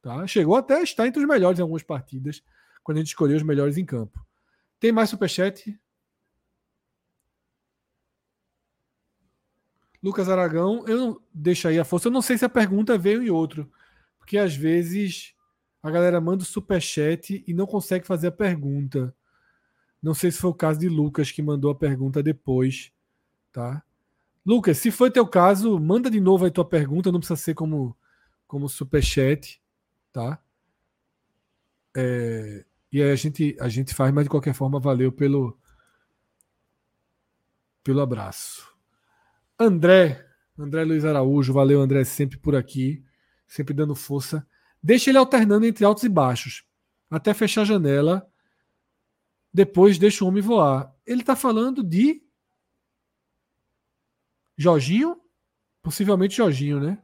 Tá? 0.02 0.26
Chegou 0.26 0.56
até 0.56 0.78
a 0.78 0.82
estar 0.82 1.06
entre 1.06 1.20
os 1.20 1.28
melhores 1.28 1.58
em 1.58 1.62
algumas 1.62 1.82
partidas, 1.82 2.42
quando 2.82 2.98
a 2.98 3.00
gente 3.00 3.08
escolheu 3.08 3.36
os 3.36 3.42
melhores 3.42 3.78
em 3.78 3.84
campo. 3.84 4.24
Tem 4.78 4.92
mais 4.92 5.08
superchat? 5.08 5.78
Lucas 10.02 10.28
Aragão, 10.28 10.84
eu 10.86 10.98
não 10.98 11.20
deixo 11.32 11.66
aí 11.66 11.78
a 11.78 11.84
força. 11.84 12.08
Eu 12.08 12.12
não 12.12 12.20
sei 12.20 12.36
se 12.36 12.44
a 12.44 12.48
pergunta 12.50 12.98
veio 12.98 13.22
em 13.22 13.30
outro, 13.30 13.72
porque 14.18 14.36
às 14.36 14.54
vezes 14.54 15.34
a 15.82 15.90
galera 15.90 16.20
manda 16.20 16.42
o 16.42 16.46
superchat 16.46 17.42
e 17.46 17.54
não 17.54 17.66
consegue 17.66 18.06
fazer 18.06 18.26
a 18.26 18.32
pergunta. 18.32 19.14
Não 20.04 20.12
sei 20.12 20.30
se 20.30 20.36
foi 20.36 20.50
o 20.50 20.54
caso 20.54 20.78
de 20.78 20.86
Lucas 20.86 21.30
que 21.30 21.40
mandou 21.40 21.70
a 21.70 21.74
pergunta 21.74 22.22
depois, 22.22 22.92
tá? 23.50 23.82
Lucas, 24.44 24.76
se 24.76 24.90
foi 24.90 25.10
teu 25.10 25.26
caso, 25.26 25.80
manda 25.80 26.10
de 26.10 26.20
novo 26.20 26.44
aí 26.44 26.50
tua 26.50 26.68
pergunta, 26.68 27.10
não 27.10 27.20
precisa 27.20 27.40
ser 27.40 27.54
como 27.54 27.96
como 28.46 28.68
superchat, 28.68 29.62
tá? 30.12 30.38
É, 31.96 32.66
e 32.92 33.02
aí 33.02 33.10
a 33.12 33.16
gente 33.16 33.56
a 33.58 33.66
gente 33.70 33.94
faz, 33.94 34.12
mas 34.12 34.24
de 34.24 34.28
qualquer 34.28 34.52
forma 34.52 34.78
valeu 34.78 35.10
pelo 35.10 35.58
pelo 37.82 38.02
abraço. 38.02 38.76
André, 39.58 40.22
André 40.58 40.84
Luiz 40.84 41.06
Araújo, 41.06 41.50
valeu 41.54 41.80
André 41.80 42.04
sempre 42.04 42.36
por 42.36 42.54
aqui, 42.54 43.02
sempre 43.46 43.72
dando 43.72 43.94
força. 43.94 44.46
Deixa 44.82 45.08
ele 45.08 45.16
alternando 45.16 45.64
entre 45.64 45.82
altos 45.82 46.04
e 46.04 46.10
baixos, 46.10 46.62
até 47.10 47.32
fechar 47.32 47.62
a 47.62 47.64
janela 47.64 48.30
depois 49.54 49.98
deixa 49.98 50.24
o 50.24 50.28
homem 50.28 50.42
voar. 50.42 50.92
Ele 51.06 51.20
está 51.20 51.36
falando 51.36 51.80
de 51.84 52.20
Jorginho? 54.58 55.16
Possivelmente 55.80 56.36
Jorginho, 56.36 56.80
né? 56.80 56.98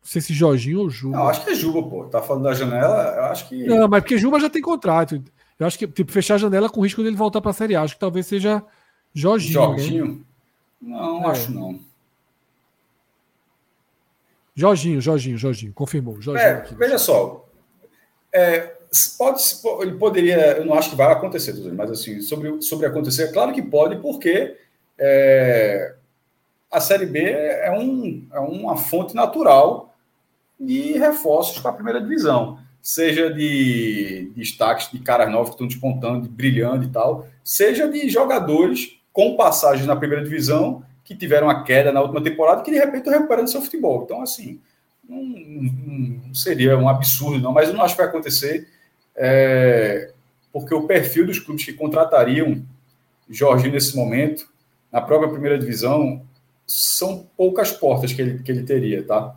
Não 0.00 0.08
sei 0.08 0.20
se 0.22 0.32
Jorginho 0.32 0.80
ou 0.80 0.90
Juba. 0.90 1.16
Não, 1.16 1.28
acho 1.28 1.44
que 1.44 1.50
é 1.50 1.54
Juba, 1.54 1.82
pô. 1.82 2.04
Tá 2.04 2.22
falando 2.22 2.44
da 2.44 2.54
janela, 2.54 3.14
eu 3.16 3.24
acho 3.24 3.48
que. 3.48 3.66
Não, 3.66 3.88
mas 3.88 4.02
porque 4.02 4.16
Juba 4.16 4.38
já 4.38 4.48
tem 4.48 4.62
contrato. 4.62 5.20
Eu 5.58 5.66
acho 5.66 5.78
que, 5.78 5.88
tipo, 5.88 6.12
fechar 6.12 6.34
a 6.34 6.38
janela 6.38 6.70
com 6.70 6.80
risco 6.82 7.02
dele 7.02 7.16
voltar 7.16 7.40
para 7.40 7.50
a 7.50 7.54
Série 7.54 7.74
A. 7.74 7.82
Acho 7.82 7.94
que 7.94 8.00
talvez 8.00 8.26
seja 8.26 8.62
Jorginho. 9.12 9.60
Né? 9.60 9.66
Jorginho? 9.66 10.06
Né? 10.06 10.24
Não, 10.80 11.24
é. 11.24 11.26
acho 11.32 11.52
não. 11.52 11.80
Jorginho, 14.54 15.00
Jorginho, 15.00 15.38
Jorginho. 15.38 15.72
Confirmou. 15.72 16.20
Jorginho 16.20 16.46
é, 16.46 16.60
veja 16.74 16.98
só. 16.98 17.48
É, 18.32 18.76
Pode, 19.18 19.42
ele 19.80 19.94
poderia, 19.96 20.58
eu 20.58 20.64
não 20.64 20.74
acho 20.74 20.90
que 20.90 20.96
vai 20.96 21.12
acontecer, 21.12 21.54
mas 21.72 21.90
assim, 21.90 22.20
sobre, 22.20 22.62
sobre 22.62 22.86
acontecer, 22.86 23.32
claro 23.32 23.52
que 23.52 23.62
pode, 23.62 23.96
porque 23.96 24.56
é, 24.98 25.94
a 26.70 26.80
Série 26.80 27.06
B 27.06 27.20
é, 27.20 27.70
um, 27.72 28.26
é 28.32 28.38
uma 28.38 28.76
fonte 28.76 29.14
natural 29.14 29.94
de 30.58 30.92
reforços 30.92 31.58
para 31.58 31.70
a 31.70 31.74
primeira 31.74 32.00
divisão, 32.00 32.58
seja 32.80 33.32
de, 33.32 34.30
de 34.34 34.40
destaques 34.40 34.90
de 34.92 34.98
caras 35.00 35.30
novos 35.30 35.50
que 35.50 35.54
estão 35.54 35.66
despontando, 35.66 36.28
brilhando 36.28 36.84
e 36.84 36.88
tal, 36.88 37.26
seja 37.42 37.88
de 37.88 38.08
jogadores 38.08 38.98
com 39.12 39.36
passagem 39.36 39.86
na 39.86 39.96
primeira 39.96 40.22
divisão 40.22 40.84
que 41.02 41.16
tiveram 41.16 41.50
a 41.50 41.62
queda 41.64 41.92
na 41.92 42.00
última 42.00 42.22
temporada 42.22 42.62
que 42.62 42.70
de 42.70 42.78
repente 42.78 43.08
recuperando 43.08 43.50
seu 43.50 43.60
futebol. 43.60 44.02
Então, 44.04 44.22
assim, 44.22 44.60
não, 45.08 45.22
não, 45.22 46.20
não 46.26 46.34
seria 46.34 46.76
um 46.78 46.88
absurdo, 46.88 47.40
não, 47.40 47.52
mas 47.52 47.68
eu 47.68 47.74
não 47.74 47.82
acho 47.82 47.94
que 47.94 48.00
vai 48.00 48.08
acontecer 48.08 48.68
é, 49.16 50.10
porque 50.52 50.74
o 50.74 50.86
perfil 50.86 51.26
dos 51.26 51.38
clubes 51.38 51.64
que 51.64 51.72
contratariam 51.72 52.62
Jorginho 53.28 53.72
nesse 53.72 53.96
momento, 53.96 54.46
na 54.92 55.00
própria 55.00 55.30
primeira 55.30 55.58
divisão, 55.58 56.22
são 56.66 57.26
poucas 57.36 57.70
portas 57.70 58.12
que 58.12 58.20
ele, 58.20 58.42
que 58.42 58.52
ele 58.52 58.62
teria, 58.62 59.02
tá? 59.02 59.34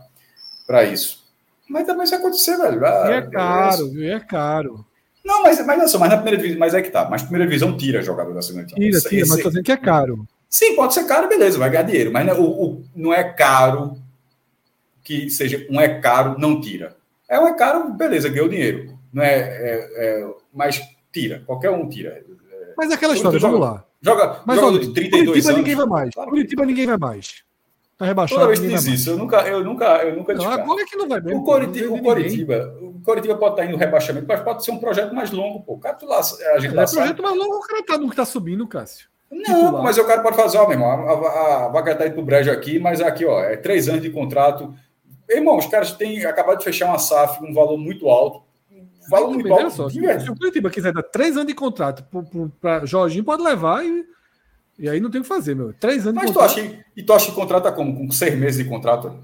Para 0.65 0.83
isso. 0.83 1.25
Mas 1.69 1.85
também 1.85 2.05
se 2.05 2.15
acontecer, 2.15 2.57
velho. 2.57 2.85
Ah, 2.85 3.07
e 3.09 3.13
é 3.13 3.21
caro, 3.21 3.91
viu? 3.91 4.13
É 4.13 4.19
caro. 4.19 4.85
Não, 5.23 5.43
mas, 5.43 5.65
mas, 5.65 5.91
não, 5.91 5.99
mas 5.99 6.09
na 6.09 6.17
primeira 6.17 6.37
divisão, 6.37 6.59
mas 6.59 6.73
é 6.73 6.81
que 6.81 6.89
tá. 6.89 7.07
Mas 7.09 7.21
primeira 7.21 7.45
divisão 7.45 7.75
tira 7.75 8.01
jogador 8.01 8.33
da 8.33 8.41
segunda 8.41 8.65
divisão. 8.65 9.01
Tira, 9.01 9.09
tira, 9.09 9.25
mas 9.27 9.43
tô 9.43 9.49
dizendo 9.49 9.63
que 9.63 9.71
é 9.71 9.77
caro. 9.77 10.27
Sim, 10.49 10.75
pode 10.75 10.93
ser 10.93 11.05
caro, 11.05 11.27
beleza, 11.27 11.57
vai 11.57 11.69
ganhar 11.69 11.83
dinheiro. 11.83 12.11
Mas 12.11 12.25
não, 12.25 12.33
é, 12.33 12.39
o, 12.39 12.43
o, 12.43 12.83
não 12.95 13.13
é 13.13 13.23
caro 13.23 13.97
que 15.03 15.29
seja 15.29 15.65
um 15.69 15.79
é 15.79 15.99
caro, 15.99 16.37
não 16.37 16.61
tira. 16.61 16.95
É 17.27 17.39
um 17.39 17.47
é 17.47 17.53
caro, 17.53 17.91
beleza, 17.93 18.29
ganhou 18.29 18.47
dinheiro 18.47 18.96
não 19.13 19.23
é, 19.23 19.39
é, 19.39 19.89
é, 19.97 20.33
mas 20.53 20.81
tira, 21.11 21.43
qualquer 21.45 21.71
um 21.71 21.87
tira. 21.87 22.23
Mas 22.77 22.91
é 22.91 22.93
aquela 22.93 23.13
história, 23.13 23.39
vamos 23.39 23.59
lá. 23.59 23.83
Joga, 24.01 24.41
mas 24.45 24.59
joga 24.59 24.79
de 24.79 24.93
32 24.93 25.25
Curitiba 25.27 25.49
anos. 25.49 25.57
ninguém 25.57 25.75
vai 25.75 25.85
mais. 25.85 26.13
Claro. 26.13 26.29
Curitiba 26.29 26.65
ninguém 26.65 26.85
vai 26.85 26.97
mais. 26.97 27.43
Tá 27.97 28.05
rebaixado. 28.05 28.39
Toda 28.39 28.47
vez 28.47 28.59
que 28.59 28.67
diz 28.67 28.85
isso, 28.85 29.09
eu 29.09 29.17
nunca, 29.17 29.37
eu 29.47 29.63
nunca, 29.63 29.85
eu 30.03 30.15
nunca 30.15 30.33
não, 30.35 30.51
agora 30.51 30.81
é 30.83 30.85
que 30.85 30.95
não 30.95 31.09
vai 31.09 31.19
mesmo. 31.19 31.39
O 31.39 31.43
Coritiba, 31.43 31.95
o 31.95 32.01
Coritiba, 32.03 32.77
o 32.79 33.01
Coritiba 33.01 33.35
pode 33.35 33.53
estar 33.53 33.65
indo 33.65 33.71
no 33.71 33.77
rebaixamento, 33.77 34.27
mas 34.27 34.39
pode 34.41 34.63
ser 34.63 34.69
um 34.69 34.77
projeto 34.77 35.15
mais 35.15 35.31
longo, 35.31 35.61
pô. 35.61 35.73
O 35.73 35.79
cara, 35.79 35.95
tu 35.95 36.05
lá, 36.05 36.19
a 36.19 36.59
gente 36.59 36.73
é, 36.73 36.75
lá 36.75 36.83
é 36.83 36.85
projeto 36.85 37.23
mais 37.23 37.35
longo, 37.35 37.55
o 37.55 37.61
cara 37.61 37.83
tá 37.83 37.97
no 37.97 38.09
que 38.09 38.15
tá 38.15 38.25
subindo, 38.25 38.67
Cássio. 38.67 39.07
Não, 39.31 39.41
Titular. 39.41 39.83
mas 39.83 39.97
o 39.97 40.05
cara 40.05 40.21
pode 40.21 40.35
fazer, 40.35 40.59
ó, 40.59 40.67
meu 40.67 40.73
irmão, 40.73 40.89
a, 40.89 41.11
a, 41.11 41.65
a 41.65 41.67
vaga 41.69 41.95
tá 41.95 42.05
indo 42.05 42.13
pro 42.13 42.23
brejo 42.23 42.51
aqui, 42.51 42.77
mas 42.77 43.01
aqui, 43.01 43.25
ó, 43.25 43.41
é 43.41 43.57
três 43.57 43.89
anos 43.89 44.03
de 44.03 44.11
contrato. 44.11 44.75
Irmão, 45.27 45.57
os 45.57 45.65
caras 45.65 45.91
têm 45.91 46.23
acabado 46.23 46.59
de 46.59 46.63
fechar 46.63 46.85
uma 46.85 46.99
SAF 46.99 47.39
com 47.39 47.47
um 47.47 47.53
valor 47.53 47.77
muito 47.77 48.07
alto 48.07 48.46
Fala 49.09 49.27
muito 49.27 49.51
alto. 49.51 49.71
Só, 49.71 49.89
se, 49.89 50.19
se 50.19 50.29
o 50.29 50.35
Curitiba 50.35 50.69
quiser 50.69 50.93
dar 50.93 51.03
três 51.03 51.35
anos 51.35 51.47
de 51.47 51.55
contrato 51.55 52.05
para 52.59 52.85
Jorginho, 52.85 53.23
pode 53.23 53.43
levar 53.43 53.85
e, 53.85 54.05
e 54.79 54.89
aí 54.89 54.99
não 54.99 55.09
tem 55.09 55.21
o 55.21 55.23
que 55.23 55.27
fazer, 55.27 55.55
meu. 55.55 55.73
Três 55.73 56.05
anos 56.05 56.15
Mas 56.15 56.27
de 56.27 56.33
contrato. 56.33 56.55
Tu 56.55 56.59
acha, 56.59 56.85
e 56.95 57.03
tu 57.03 57.13
acha 57.13 57.25
que 57.27 57.35
contrata 57.35 57.71
como? 57.71 57.95
Com 57.95 58.11
seis 58.11 58.37
meses 58.37 58.63
de 58.63 58.69
contrato? 58.69 59.23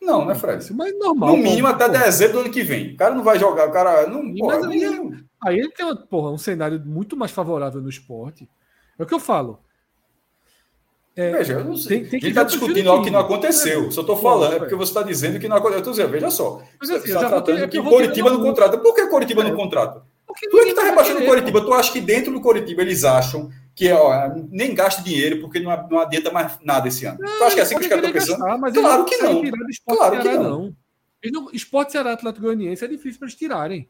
Não, 0.00 0.24
né, 0.24 0.34
Fred? 0.34 0.72
Mas 0.74 0.98
normal. 0.98 1.30
No 1.30 1.42
mínimo 1.42 1.68
até 1.68 1.86
pô. 1.86 1.92
dezembro 1.92 2.34
do 2.34 2.40
ano 2.40 2.50
que 2.50 2.62
vem. 2.62 2.94
O 2.94 2.96
cara 2.96 3.14
não 3.14 3.22
vai 3.22 3.38
jogar, 3.38 3.68
o 3.68 3.72
cara. 3.72 4.06
Não, 4.08 4.34
porra, 4.34 4.58
mas 4.58 4.66
aí, 4.66 4.80
não... 4.80 5.12
aí 5.44 5.58
ele 5.58 5.70
tem 5.70 5.96
porra, 6.10 6.30
um 6.30 6.38
cenário 6.38 6.82
muito 6.84 7.16
mais 7.16 7.30
favorável 7.30 7.80
no 7.80 7.88
esporte. 7.88 8.48
É 8.98 9.02
o 9.02 9.06
que 9.06 9.14
eu 9.14 9.20
falo. 9.20 9.60
É, 11.14 11.30
veja, 11.30 11.54
eu 11.54 11.64
não 11.64 11.76
sei. 11.76 12.00
Tem, 12.00 12.08
tem 12.08 12.18
a 12.18 12.20
gente 12.20 12.28
está 12.30 12.42
discutindo 12.42 12.90
algo 12.90 13.04
que 13.04 13.10
não 13.10 13.20
aconteceu. 13.20 13.90
Só 13.90 14.00
estou 14.00 14.16
falando, 14.16 14.54
é 14.54 14.58
porque 14.58 14.74
você 14.74 14.90
está 14.90 15.02
dizendo 15.02 15.38
que 15.38 15.46
não 15.46 15.56
aconteceu. 15.56 15.78
Eu 15.78 15.90
estou 15.90 15.92
dizendo, 15.92 16.10
veja 16.10 16.30
só. 16.30 16.62
Mas, 16.80 16.90
assim, 16.90 17.08
você 17.08 17.14
está 17.14 17.28
tratando 17.28 17.68
que 17.68 17.78
o 17.78 17.84
Coritiba 17.84 18.30
não 18.30 18.40
contrata. 18.40 18.78
Por 18.78 18.94
que 18.94 19.06
Coritiba 19.06 19.44
não 19.44 19.54
contrata? 19.54 20.02
Tu 20.50 20.58
é 20.58 20.62
que 20.64 20.70
está 20.70 20.82
rebaixando 20.82 21.20
o 21.20 21.26
Coritiba. 21.26 21.60
Tu 21.60 21.74
acha 21.74 21.92
que 21.92 22.00
dentro 22.00 22.32
do 22.32 22.40
Coritiba 22.40 22.82
eles 22.82 23.04
acham 23.04 23.50
que 23.74 23.90
ó, 23.92 24.30
nem 24.50 24.74
gasta 24.74 25.02
dinheiro 25.02 25.40
porque 25.40 25.60
não, 25.60 25.88
não 25.88 25.98
adianta 25.98 26.30
mais 26.30 26.58
nada 26.62 26.88
esse 26.88 27.04
ano. 27.04 27.18
Não, 27.20 27.38
tu 27.38 27.44
acha 27.44 27.54
que 27.54 27.60
é 27.60 27.62
assim 27.62 27.74
que 27.76 27.82
os 27.82 27.86
caras 27.86 28.04
estão 28.04 28.20
pensando? 28.20 28.38
Gastar, 28.38 28.80
claro 28.80 29.04
que 29.04 29.16
não. 29.18 29.42
Claro 29.86 30.20
que 30.20 30.28
não. 30.28 30.74
não. 31.24 31.50
Esporte 31.52 31.92
Ceará 31.92 32.12
Atlético 32.12 32.46
Goianiense 32.46 32.84
é 32.84 32.88
difícil 32.88 33.18
para 33.18 33.26
eles 33.28 33.38
tirarem. 33.38 33.88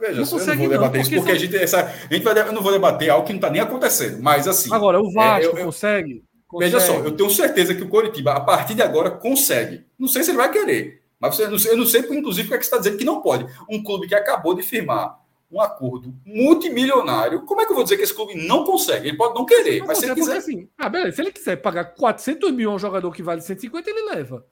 Veja, 0.00 0.20
não 0.20 0.38
eu 0.38 0.46
não 0.46 0.56
vou 0.56 0.68
debater 0.68 0.94
não, 0.94 1.00
isso, 1.00 1.14
porque 1.14 1.32
a 1.32 1.34
gente, 1.34 1.56
essa, 1.56 1.80
a 1.80 2.14
gente 2.14 2.22
vai, 2.22 2.38
eu 2.38 2.52
não 2.52 2.62
vou 2.62 2.72
debater 2.72 3.10
algo 3.10 3.26
que 3.26 3.32
não 3.32 3.38
está 3.38 3.50
nem 3.50 3.60
acontecendo, 3.60 4.22
mas 4.22 4.46
assim. 4.46 4.72
Agora, 4.72 5.00
o 5.00 5.10
Vasco 5.12 5.56
é, 5.56 5.60
eu, 5.60 5.64
consegue, 5.64 6.24
consegue, 6.46 6.72
Veja 6.72 6.80
só, 6.80 6.94
eu 6.98 7.12
tenho 7.12 7.30
certeza 7.30 7.74
que 7.74 7.82
o 7.82 7.88
Coritiba, 7.88 8.32
a 8.32 8.40
partir 8.40 8.74
de 8.74 8.82
agora, 8.82 9.10
consegue. 9.10 9.84
Não 9.98 10.08
sei 10.08 10.22
se 10.22 10.30
ele 10.30 10.38
vai 10.38 10.50
querer, 10.50 11.02
mas 11.18 11.34
você, 11.34 11.44
eu 11.44 11.50
não 11.50 11.58
sei, 11.58 11.72
eu 11.72 11.76
não 11.76 11.86
sei 11.86 12.00
inclusive, 12.00 12.46
o 12.46 12.48
que, 12.48 12.54
é 12.54 12.58
que 12.58 12.64
você 12.64 12.68
está 12.68 12.78
dizendo 12.78 12.98
que 12.98 13.04
não 13.04 13.20
pode. 13.20 13.46
Um 13.68 13.82
clube 13.82 14.06
que 14.06 14.14
acabou 14.14 14.54
de 14.54 14.62
firmar 14.62 15.18
um 15.50 15.60
acordo 15.60 16.14
multimilionário, 16.26 17.42
como 17.42 17.60
é 17.60 17.64
que 17.64 17.72
eu 17.72 17.76
vou 17.76 17.82
dizer 17.82 17.96
que 17.96 18.02
esse 18.02 18.14
clube 18.14 18.34
não 18.34 18.64
consegue? 18.64 19.08
Ele 19.08 19.16
pode 19.16 19.34
não 19.34 19.46
querer, 19.46 19.82
mas 19.84 19.98
se 19.98 20.04
ele 20.04 20.14
quiser. 20.14 20.36
Assim, 20.36 20.68
ah, 20.76 20.88
beleza, 20.88 21.16
se 21.16 21.22
ele 21.22 21.32
quiser 21.32 21.56
pagar 21.56 21.84
400 21.84 22.52
mil 22.52 22.70
a 22.70 22.74
um 22.74 22.78
jogador 22.78 23.10
que 23.10 23.22
vale 23.22 23.40
150, 23.40 23.88
ele 23.88 24.14
leva. 24.14 24.44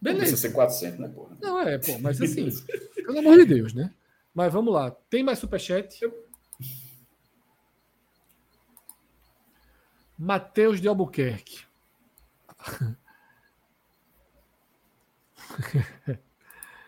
Beleza. 0.00 0.22
Não 0.22 0.28
precisa 0.30 0.48
ser 0.48 0.54
400, 0.54 0.98
né, 0.98 1.08
porra? 1.08 1.36
Não, 1.40 1.58
é, 1.60 1.78
pô, 1.78 1.98
mas 1.98 2.20
assim, 2.22 2.48
pelo 2.94 3.18
amor 3.18 3.38
de 3.38 3.44
Deus, 3.44 3.72
né? 3.72 3.92
Mas 4.34 4.52
vamos 4.52 4.72
lá. 4.72 4.90
Tem 5.10 5.22
mais 5.22 5.38
superchat? 5.38 6.00
Matheus 10.16 10.80
de 10.80 10.88
Albuquerque. 10.88 11.64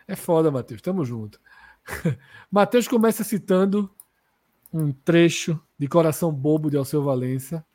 É 0.07 0.15
foda, 0.15 0.51
Matheus. 0.51 0.81
Tamo 0.81 1.05
junto. 1.05 1.39
Matheus 2.51 2.85
começa 2.85 3.23
citando 3.23 3.89
um 4.73 4.91
trecho 4.91 5.57
de 5.79 5.87
Coração 5.87 6.33
Bobo 6.33 6.69
de 6.69 6.75
Alceu 6.75 7.01
Valença, 7.01 7.65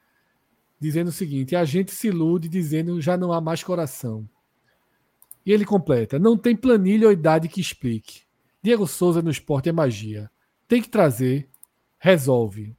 dizendo 0.78 1.08
o 1.08 1.12
seguinte: 1.12 1.56
a 1.56 1.64
gente 1.64 1.92
se 1.92 2.08
ilude 2.08 2.46
dizendo 2.46 3.00
já 3.00 3.16
não 3.16 3.32
há 3.32 3.40
mais 3.40 3.64
coração. 3.64 4.28
E 5.46 5.52
ele 5.52 5.64
completa: 5.64 6.18
não 6.18 6.36
tem 6.36 6.56
planilha 6.56 7.06
ou 7.06 7.12
idade 7.12 7.48
que 7.48 7.60
explique. 7.60 8.22
Diego 8.60 8.86
Souza 8.86 9.22
no 9.22 9.30
esporte 9.30 9.68
é 9.68 9.72
magia. 9.72 10.28
Tem 10.66 10.82
que 10.82 10.88
trazer, 10.88 11.48
resolve. 11.98 12.74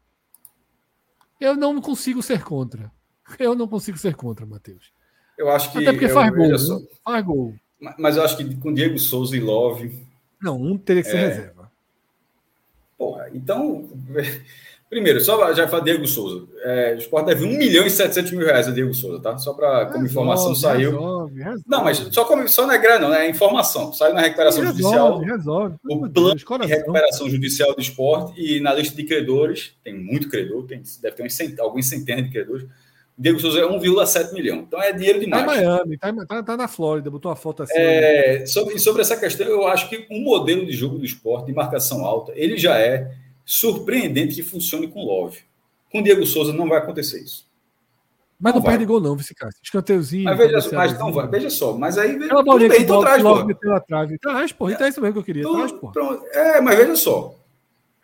Eu 1.39 1.55
não 1.55 1.81
consigo 1.81 2.21
ser 2.21 2.43
contra. 2.43 2.91
Eu 3.39 3.55
não 3.55 3.67
consigo 3.67 3.97
ser 3.97 4.15
contra, 4.15 4.45
Matheus. 4.45 4.91
Eu 5.37 5.49
acho 5.49 5.71
que. 5.71 5.77
Até 5.77 5.93
porque 5.93 6.09
faz 6.09 6.35
gol. 6.35 6.59
Só... 6.59 6.81
Faz 7.03 7.25
gol. 7.25 7.55
Mas 7.97 8.17
eu 8.17 8.23
acho 8.23 8.35
que 8.35 8.55
com 8.57 8.73
Diego 8.73 8.99
Souza 8.99 9.37
e 9.37 9.39
Love. 9.39 10.05
Não, 10.41 10.61
um 10.61 10.77
teria 10.77 11.03
que 11.03 11.09
ser 11.09 11.17
é... 11.17 11.27
reserva. 11.27 11.71
Porra, 12.97 13.29
então. 13.33 13.87
Primeiro, 14.89 15.19
só 15.19 15.53
já 15.53 15.67
fala 15.67 15.83
Diego 15.83 16.07
Souza. 16.07 16.47
É, 16.63 16.93
o 16.95 16.97
Sport 16.99 17.25
deve 17.25 17.43
1 17.43 17.57
milhão 17.57 17.85
e 17.85 17.89
700 17.89 18.31
mil 18.31 18.45
reais 18.45 18.69
a 18.69 18.71
Diego 18.71 18.93
Souza, 18.93 19.21
tá? 19.21 19.37
Só 19.37 19.53
para 19.53 19.87
como 19.87 20.05
informação 20.05 20.55
saiu. 20.55 20.91
Resolve, 20.91 21.35
resolve. 21.35 21.63
Não, 21.67 21.83
mas 21.83 21.97
só, 21.97 22.23
como, 22.23 22.47
só 22.47 22.65
não 22.65 22.73
é 22.73 22.77
grana, 22.77 23.09
não, 23.09 23.15
é 23.15 23.29
informação. 23.29 23.91
Saiu 23.91 24.13
na 24.13 24.21
recuperação 24.21 24.63
resolve, 24.63 24.81
judicial. 24.81 25.19
Resolve. 25.19 25.75
O 25.83 26.09
plano 26.09 26.09
Deus, 26.09 26.61
de 26.61 26.67
recuperação 26.67 27.29
judicial 27.29 27.75
do 27.75 27.81
esporte 27.81 28.41
e 28.41 28.61
na 28.61 28.73
lista 28.73 28.95
de 28.95 29.03
credores, 29.03 29.73
tem 29.83 29.93
muito 29.93 30.29
credor, 30.29 30.65
tem, 30.65 30.81
deve 31.01 31.15
ter 31.17 31.25
uns 31.25 31.33
cent, 31.33 31.59
alguns 31.59 31.89
centenas 31.89 32.23
de 32.23 32.31
credores. 32.31 32.65
Diego 33.17 33.39
Souza 33.41 33.59
é 33.59 33.63
1,7 33.63 34.31
milhão. 34.31 34.59
Então 34.59 34.81
é 34.81 34.93
dinheiro 34.93 35.19
demais. 35.19 35.45
Tá 35.45 35.55
em 35.55 35.57
Miami, 35.57 35.97
tá, 35.97 36.13
tá, 36.25 36.43
tá, 36.43 36.57
na 36.57 36.67
Flórida, 36.69 37.11
botou 37.11 37.29
uma 37.29 37.35
foto 37.35 37.63
assim. 37.63 37.73
É, 37.75 38.45
sobre, 38.45 38.79
sobre 38.79 39.01
essa 39.01 39.17
questão, 39.17 39.45
eu 39.45 39.67
acho 39.67 39.89
que 39.89 40.07
um 40.09 40.21
modelo 40.21 40.65
de 40.65 40.71
jogo 40.71 40.97
do 40.97 41.03
esporte, 41.03 41.47
de 41.47 41.53
marcação 41.53 42.05
alta, 42.05 42.31
ele 42.35 42.57
já 42.57 42.77
é 42.77 43.11
surpreendente 43.47 44.35
que 44.35 44.43
funcione 44.43 44.89
com 44.89 45.05
Love. 45.05 45.39
Com 45.89 46.03
Diego 46.03 46.25
Souza 46.25 46.51
não 46.51 46.67
vai 46.67 46.79
acontecer 46.79 47.23
isso. 47.23 47.47
Mas 48.37 48.53
não, 48.53 48.61
não 48.61 48.67
perde 48.69 48.85
gol, 48.85 48.99
não, 48.99 49.15
Vice 49.15 49.33
Cássio. 49.33 49.59
Escanteuzinho. 49.63 50.25
Mas 50.25 50.37
veja, 50.37 50.61
só, 50.61 50.75
mas 50.75 50.99
não 50.99 51.11
vai, 51.11 51.27
veja 51.27 51.49
só, 51.49 51.75
mas 51.75 51.97
aí. 51.97 52.15
Aquela 52.17 52.43
bolinha 52.43 52.69
bem, 52.69 52.79
que 52.79 52.83
então 52.83 52.99
traz, 52.99 53.23
pô. 53.23 53.45
meteu 53.45 53.71
na 53.71 53.79
trave. 53.79 54.19
Traz, 54.19 54.51
pô. 54.51 54.69
Então 54.69 54.85
é 54.85 54.89
isso 54.89 55.01
mesmo 55.01 55.13
que 55.13 55.19
eu 55.19 55.23
queria. 55.23 55.43
Traz. 55.43 55.71
É, 56.33 56.61
mas 56.61 56.77
veja 56.77 56.95
só. 56.97 57.33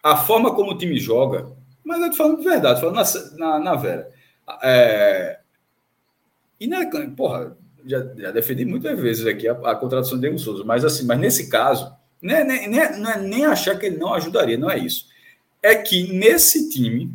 A 0.01 0.15
forma 0.17 0.55
como 0.55 0.71
o 0.71 0.77
time 0.77 0.97
joga. 0.97 1.51
Mas 1.83 2.01
eu 2.01 2.09
tô 2.09 2.15
falando 2.15 2.37
de 2.37 2.45
verdade, 2.45 2.79
falando 2.79 2.95
na, 2.95 3.37
na, 3.37 3.59
na 3.59 3.75
Vera. 3.75 4.09
É, 4.63 5.39
e 6.59 6.67
na, 6.67 6.89
porra, 7.15 7.55
já, 7.85 7.99
já 8.15 8.31
defendi 8.31 8.63
muitas 8.63 8.97
vezes 8.97 9.27
aqui 9.27 9.47
a, 9.47 9.51
a 9.51 9.75
contratação 9.75 10.15
de 10.15 10.21
Diego 10.21 10.39
Souza, 10.39 10.63
mas 10.63 10.85
assim, 10.85 11.05
mas 11.05 11.19
nesse 11.19 11.49
caso, 11.49 11.93
não 12.21 12.33
é, 12.33 12.43
nem, 12.43 12.69
não 12.69 13.11
é 13.11 13.21
nem 13.21 13.45
achar 13.45 13.77
que 13.77 13.85
ele 13.85 13.97
não 13.97 14.13
ajudaria, 14.13 14.57
não 14.57 14.71
é 14.71 14.77
isso. 14.79 15.12
É 15.63 15.75
que 15.75 16.11
nesse 16.13 16.69
time 16.69 17.09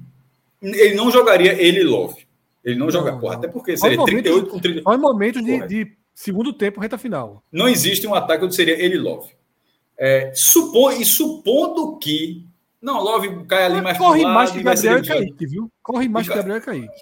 ele 0.63 0.95
não 0.95 1.11
jogaria 1.11 1.53
ele 1.53 1.85
Love. 1.85 2.27
Ele 2.65 2.77
não, 2.77 2.87
não 2.87 2.93
joga, 2.93 3.17
porra, 3.17 3.37
até 3.37 3.49
porque 3.49 3.77
seria 3.77 4.03
38 4.05 4.51
com 4.51 4.59
30. 4.59 4.83
Olha 4.85 4.99
momento 4.99 5.41
de, 5.41 5.67
de, 5.67 5.93
segundo 6.15 6.53
tempo, 6.53 6.81
reta 6.81 6.99
final. 6.99 7.43
Não 7.53 7.69
existe 7.69 8.07
um 8.07 8.15
ataque 8.15 8.45
onde 8.45 8.55
seria 8.55 8.79
ele 8.79 8.99
Love. 8.99 9.31
É, 9.97 10.33
supor, 10.35 10.93
e 10.93 11.05
supondo 11.05 11.99
que. 11.99 12.45
Não, 12.81 13.03
Love 13.03 13.45
cai 13.47 13.65
ali 13.65 13.81
mais 13.81 13.99
Corre 13.99 14.25
mais 14.25 14.51
que 14.51 14.63
Gabriel 14.63 14.99
e 14.99 15.07
Kaique, 15.07 15.47
viu? 15.47 15.71
Corre 15.83 16.09
mais 16.09 16.29
que 16.29 16.35
Gabriel 16.35 16.59
e 16.59 16.61
Kaique. 16.61 17.01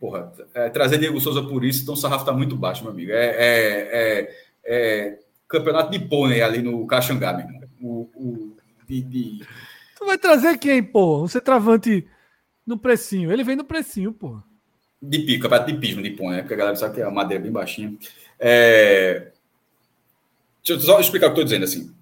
Porra, 0.00 0.32
é, 0.54 0.68
trazer 0.68 0.98
Diego 0.98 1.20
Souza 1.20 1.42
por 1.42 1.64
isso, 1.64 1.82
então 1.82 1.94
o 1.94 1.96
sarrafo 1.96 2.24
tá 2.24 2.32
muito 2.32 2.56
baixo, 2.56 2.82
meu 2.82 2.92
amigo. 2.92 3.12
É, 3.12 3.26
é, 3.26 3.88
é, 3.92 4.36
é 4.64 5.18
campeonato 5.46 5.92
de 5.92 6.00
pônei 6.00 6.42
ali 6.42 6.60
no 6.60 6.84
Caxangá, 6.86 7.32
meu 7.32 7.46
irmão. 7.46 7.61
O, 7.82 8.08
o, 8.14 8.56
de, 8.86 9.02
de 9.02 9.46
Tu 10.02 10.06
vai 10.06 10.18
trazer 10.18 10.58
quem, 10.58 10.82
pô? 10.82 11.20
Você 11.20 11.40
travante 11.40 12.06
no 12.66 12.78
precinho. 12.78 13.32
Ele 13.32 13.44
vem 13.44 13.56
no 13.56 13.64
precinho, 13.64 14.12
pô. 14.12 14.40
De 15.00 15.18
pico, 15.18 15.42
campeonato 15.42 15.72
de 15.72 15.78
pismo, 15.78 16.02
de 16.02 16.10
pônei, 16.10 16.36
né? 16.36 16.42
Porque 16.42 16.54
a 16.54 16.56
galera 16.56 16.76
sabe 16.76 16.94
que 16.94 17.02
a 17.02 17.10
madeira 17.10 17.40
é 17.40 17.44
bem 17.44 17.52
baixinha. 17.52 17.96
É... 18.38 19.32
Deixa 20.64 20.80
eu 20.80 20.80
só 20.80 21.00
explicar 21.00 21.28
o 21.28 21.34
que 21.34 21.40
eu 21.40 21.44
estou 21.44 21.60
dizendo 21.60 21.64
assim. 21.64 21.94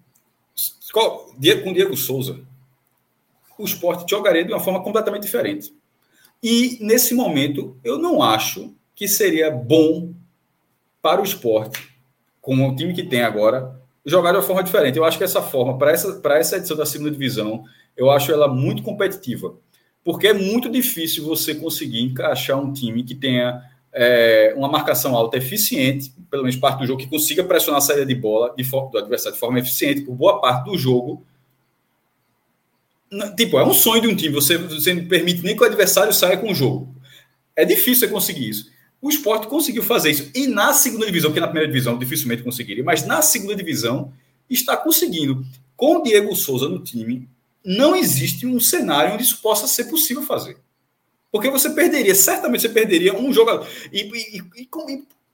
Com 0.93 1.35
Diego 1.39 1.97
Souza, 1.97 2.40
o 3.59 3.65
esporte 3.65 4.11
jogaria 4.11 4.44
de 4.44 4.52
uma 4.52 4.61
forma 4.61 4.82
completamente 4.82 5.23
diferente. 5.23 5.74
E, 6.43 6.78
nesse 6.81 7.15
momento, 7.15 7.78
eu 7.85 7.98
não 7.98 8.23
acho 8.23 8.74
que 8.94 9.07
seria 9.07 9.51
bom 9.51 10.12
para 11.02 11.20
o 11.20 11.24
esporte, 11.24 11.94
com 12.40 12.66
o 12.66 12.74
time 12.74 12.94
que 12.94 13.02
tem 13.02 13.23
agora, 13.23 13.80
jogar 14.11 14.32
de 14.32 14.39
uma 14.39 14.43
forma 14.43 14.62
diferente. 14.62 14.99
Eu 14.99 15.05
acho 15.05 15.16
que 15.16 15.24
essa 15.24 15.41
forma, 15.41 15.78
para 15.78 15.93
essa, 15.93 16.20
essa 16.24 16.57
edição 16.57 16.77
da 16.77 16.85
segunda 16.85 17.11
divisão, 17.11 17.65
eu 17.97 18.11
acho 18.11 18.32
ela 18.32 18.49
muito 18.49 18.82
competitiva. 18.82 19.55
Porque 20.05 20.28
é 20.28 20.32
muito 20.32 20.70
difícil 20.70 21.24
você 21.24 21.55
conseguir 21.55 22.01
encaixar 22.01 22.59
um 22.59 22.73
time 22.73 23.05
que 23.05 23.15
tenha 23.15 23.62
é, 23.93 24.55
uma 24.57 24.69
marcação 24.69 25.15
alta 25.15 25.37
eficiente, 25.37 26.12
pelo 26.31 26.43
menos 26.43 26.57
parte 26.57 26.81
do 26.81 26.87
jogo, 26.87 27.01
que 27.01 27.09
consiga 27.09 27.45
pressionar 27.45 27.78
a 27.78 27.82
saída 27.82 28.07
de 28.07 28.15
bola 28.15 28.55
de, 28.57 28.65
do 28.65 28.99
adversário 28.99 29.35
de 29.35 29.41
forma 29.41 29.59
eficiente 29.59 30.03
por 30.03 30.15
boa 30.15 30.41
parte 30.41 30.70
do 30.70 30.78
jogo. 30.78 31.24
Tipo, 33.37 33.59
é 33.59 33.65
um 33.65 33.74
sonho 33.74 34.03
de 34.03 34.09
um 34.09 34.15
time, 34.15 34.32
você, 34.32 34.57
você 34.57 34.95
não 34.95 35.07
permite 35.07 35.43
nem 35.43 35.57
que 35.57 35.62
o 35.62 35.66
adversário 35.66 36.12
saia 36.12 36.37
com 36.37 36.51
o 36.51 36.55
jogo. 36.55 36.95
É 37.57 37.65
difícil 37.65 38.07
você 38.07 38.09
conseguir 38.09 38.49
isso. 38.49 38.70
O 39.02 39.09
esporte 39.09 39.47
conseguiu 39.47 39.82
fazer 39.82 40.10
isso. 40.10 40.31
E 40.35 40.47
na 40.47 40.72
segunda 40.72 41.06
divisão, 41.06 41.32
que 41.32 41.40
na 41.40 41.47
primeira 41.47 41.68
divisão 41.68 41.98
dificilmente 41.98 42.43
conseguiria, 42.43 42.85
mas 42.85 43.06
na 43.06 43.22
segunda 43.22 43.55
divisão 43.55 44.12
está 44.48 44.77
conseguindo. 44.77 45.44
Com 45.77 45.97
o 45.97 46.02
Diego 46.02 46.35
Souza 46.36 46.68
no 46.68 46.82
time, 46.82 47.28
não 47.64 47.97
existe 47.97 48.47
um 48.47 48.60
cenário 48.60 49.14
onde 49.14 49.22
isso 49.22 49.40
possa 49.40 49.66
ser 49.66 49.85
possível 49.85 50.22
fazer. 50.22 50.59
Porque 51.32 51.48
você 51.48 51.70
perderia, 51.70 52.14
certamente 52.14 52.62
você 52.62 52.68
perderia 52.68 53.16
um 53.16 53.32
jogador. 53.32 53.66
E, 53.93 54.01
e, 54.02 54.39
e, 54.39 54.62
e 54.62 54.68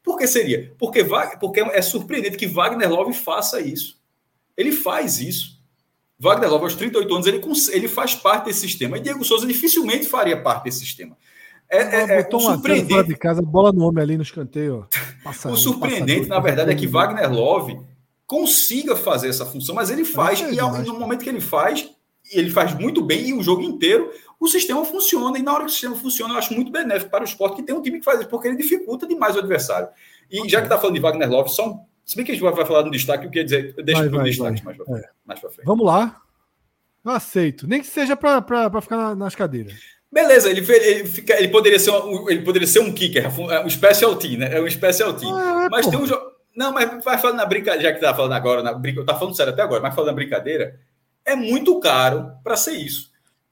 por 0.02 0.18
que 0.18 0.26
seria? 0.28 0.72
Porque, 0.78 1.04
porque 1.40 1.60
é 1.60 1.82
surpreendente 1.82 2.36
que 2.36 2.46
Wagner 2.46 2.88
Love 2.88 3.12
faça 3.14 3.60
isso. 3.60 3.98
Ele 4.56 4.70
faz 4.70 5.20
isso. 5.20 5.58
Wagner 6.18 6.48
Love, 6.48 6.64
aos 6.64 6.74
38 6.76 7.14
anos, 7.14 7.26
ele, 7.26 7.42
ele 7.72 7.88
faz 7.88 8.14
parte 8.14 8.46
desse 8.46 8.60
sistema. 8.60 8.96
E 8.96 9.00
Diego 9.00 9.24
Souza 9.24 9.46
dificilmente 9.46 10.06
faria 10.06 10.40
parte 10.40 10.64
desse 10.64 10.78
sistema. 10.80 11.16
É, 11.68 11.78
é, 11.78 12.20
é, 12.20 12.28
o 12.32 12.40
surpreendente. 12.40 13.08
de 13.08 13.16
casa, 13.16 13.42
bola 13.42 13.72
no 13.72 13.84
homem 13.84 14.02
ali 14.02 14.16
no 14.16 14.22
escanteio. 14.22 14.86
O 15.44 15.56
surpreendente, 15.56 16.28
na 16.28 16.38
verdade, 16.38 16.70
é 16.70 16.74
que 16.74 16.86
Wagner 16.86 17.32
Love 17.32 17.78
consiga 18.26 18.96
fazer 18.96 19.28
essa 19.28 19.44
função, 19.44 19.74
mas 19.74 19.90
ele 19.90 20.04
faz, 20.04 20.40
e 20.40 20.56
no 20.56 20.98
momento 20.98 21.22
que 21.22 21.28
ele 21.28 21.40
faz, 21.40 21.88
ele 22.32 22.50
faz 22.50 22.74
muito 22.74 23.02
bem 23.02 23.28
e 23.28 23.34
o 23.34 23.42
jogo 23.42 23.62
inteiro 23.62 24.10
o 24.38 24.48
sistema 24.48 24.84
funciona. 24.84 25.38
E 25.38 25.42
na 25.42 25.52
hora 25.52 25.64
que 25.64 25.70
o 25.70 25.72
sistema 25.72 25.96
funciona, 25.96 26.34
eu 26.34 26.38
acho 26.38 26.54
muito 26.54 26.70
benéfico 26.70 27.10
para 27.10 27.22
o 27.22 27.26
esporte 27.26 27.56
que 27.56 27.62
tem 27.62 27.74
um 27.74 27.82
time 27.82 27.98
que 27.98 28.04
faz 28.04 28.20
isso, 28.20 28.28
porque 28.28 28.48
ele 28.48 28.56
dificulta 28.56 29.06
demais 29.06 29.36
o 29.36 29.38
adversário. 29.38 29.88
E 30.30 30.48
já 30.48 30.58
que 30.58 30.66
está 30.66 30.78
falando 30.78 30.94
de 30.94 31.00
Wagner 31.00 31.30
Love, 31.30 31.50
só 31.50 31.68
um, 31.68 31.80
se 32.04 32.16
bem 32.16 32.24
que 32.24 32.32
a 32.32 32.34
gente 32.34 32.42
vai 32.42 32.66
falar 32.66 32.84
no 32.84 32.90
destaque, 32.90 33.26
eu 33.26 33.30
queria 33.30 33.44
dizer, 33.44 33.74
deixa 33.84 34.08
para 34.08 34.20
o 34.20 34.24
destaque 34.24 34.64
mais 34.64 34.76
para 34.76 34.98
é. 34.98 35.02
mais 35.24 35.40
frente. 35.40 35.64
Vamos 35.64 35.86
lá. 35.86 36.20
Eu 37.04 37.12
aceito. 37.12 37.66
Nem 37.68 37.80
que 37.80 37.86
seja 37.86 38.16
para 38.16 38.80
ficar 38.82 39.14
nas 39.14 39.34
cadeiras. 39.34 39.95
Beleza, 40.16 40.48
ele, 40.48 40.64
ele, 40.72 41.04
fica, 41.04 41.34
ele, 41.38 41.48
poderia 41.48 41.78
ser 41.78 41.90
um, 41.90 42.30
ele 42.30 42.40
poderia 42.40 42.66
ser 42.66 42.80
um 42.80 42.90
kicker, 42.90 43.22
é 43.22 43.62
um 43.62 43.68
special 43.68 44.16
team, 44.16 44.38
né? 44.38 44.48
É 44.50 44.62
um 44.62 44.70
special 44.70 45.12
team. 45.12 45.36
Ah, 45.36 45.64
é, 45.66 45.68
mas 45.68 45.86
tem 45.86 45.98
um 45.98 46.06
jogo. 46.06 46.22
Não, 46.56 46.72
mas 46.72 47.04
vai 47.04 47.18
falando 47.18 47.36
na 47.36 47.44
brincadeira, 47.44 47.82
já 47.82 47.92
que 47.92 48.00
tá 48.00 48.14
falando 48.14 48.32
agora, 48.32 48.62
na 48.62 48.72
brinca, 48.72 49.04
tá 49.04 49.14
falando 49.14 49.36
sério 49.36 49.52
até 49.52 49.60
agora, 49.60 49.82
mas 49.82 49.94
falando 49.94 50.08
na 50.08 50.14
brincadeira, 50.14 50.80
é 51.22 51.36
muito 51.36 51.78
caro 51.80 52.30
para 52.42 52.56
ser 52.56 52.72
isso. 52.78 53.10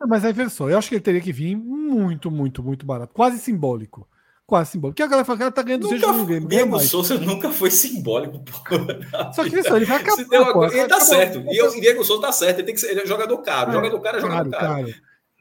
Mas 0.09 0.25
aí, 0.25 0.33
veja 0.33 0.49
só, 0.49 0.71
eu 0.71 0.79
acho 0.79 0.89
que 0.89 0.95
ele 0.95 1.03
teria 1.03 1.21
que 1.21 1.35
vir 1.35 1.55
muito, 1.55 2.31
muito, 2.31 2.63
muito 2.63 2.87
barato. 2.87 3.13
Quase 3.13 3.39
simbólico. 3.41 4.09
Quase 4.47 4.71
simbólico. 4.71 4.95
Porque 4.95 5.03
a 5.03 5.07
galera 5.07 5.27
fala 5.27 5.37
que 5.37 5.43
ela 5.43 5.53
tá 5.53 5.63
ganhando 5.63 5.83
200 5.83 6.17
mil 6.17 6.25
game. 6.25 6.47
Diego 6.47 6.81
Souza 6.81 7.19
nunca 7.19 7.51
foi 7.51 7.71
simbólico. 7.71 8.43
Só 9.37 9.45
que 9.45 9.55
isso, 9.55 9.77
ele 9.77 9.85
vai 9.85 9.99
acabar. 9.99 10.25
Uma... 10.55 10.67
Ele 10.69 10.89
tá 10.89 11.01
certo. 11.01 11.45
E 11.47 11.63
o 11.63 11.79
Diego 11.79 12.03
Souza 12.03 12.23
tá 12.23 12.33
certo. 12.33 12.61
Ele 12.61 12.67
tem 12.69 12.75
que 12.75 12.81
ser 12.81 12.91
ele 12.91 13.03
é 13.03 13.07
jogador 13.07 13.37
caro. 13.43 13.71
É, 13.71 13.75
jogador 13.75 14.01
caro 14.01 14.17
é 14.17 14.21
jogador 14.23 14.51
caro. 14.51 14.67
caro. 14.67 14.95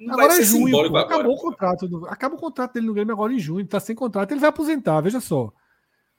Não 0.05 0.13
agora 0.13 0.39
é 0.39 0.41
junho. 0.41 0.71
Pô, 0.71 0.85
agora. 0.85 1.05
Acabou 1.05 1.33
o 1.33 1.37
contrato. 1.39 1.87
Do... 1.87 2.05
Acaba 2.07 2.35
o 2.35 2.39
contrato 2.39 2.73
dele 2.73 2.87
no 2.87 2.93
Grêmio 2.93 3.13
agora 3.13 3.33
em 3.33 3.39
junho. 3.39 3.65
Tá 3.67 3.79
sem 3.79 3.95
contrato. 3.95 4.31
Ele 4.31 4.39
vai 4.39 4.49
aposentar. 4.49 5.01
Veja 5.01 5.19
só. 5.19 5.51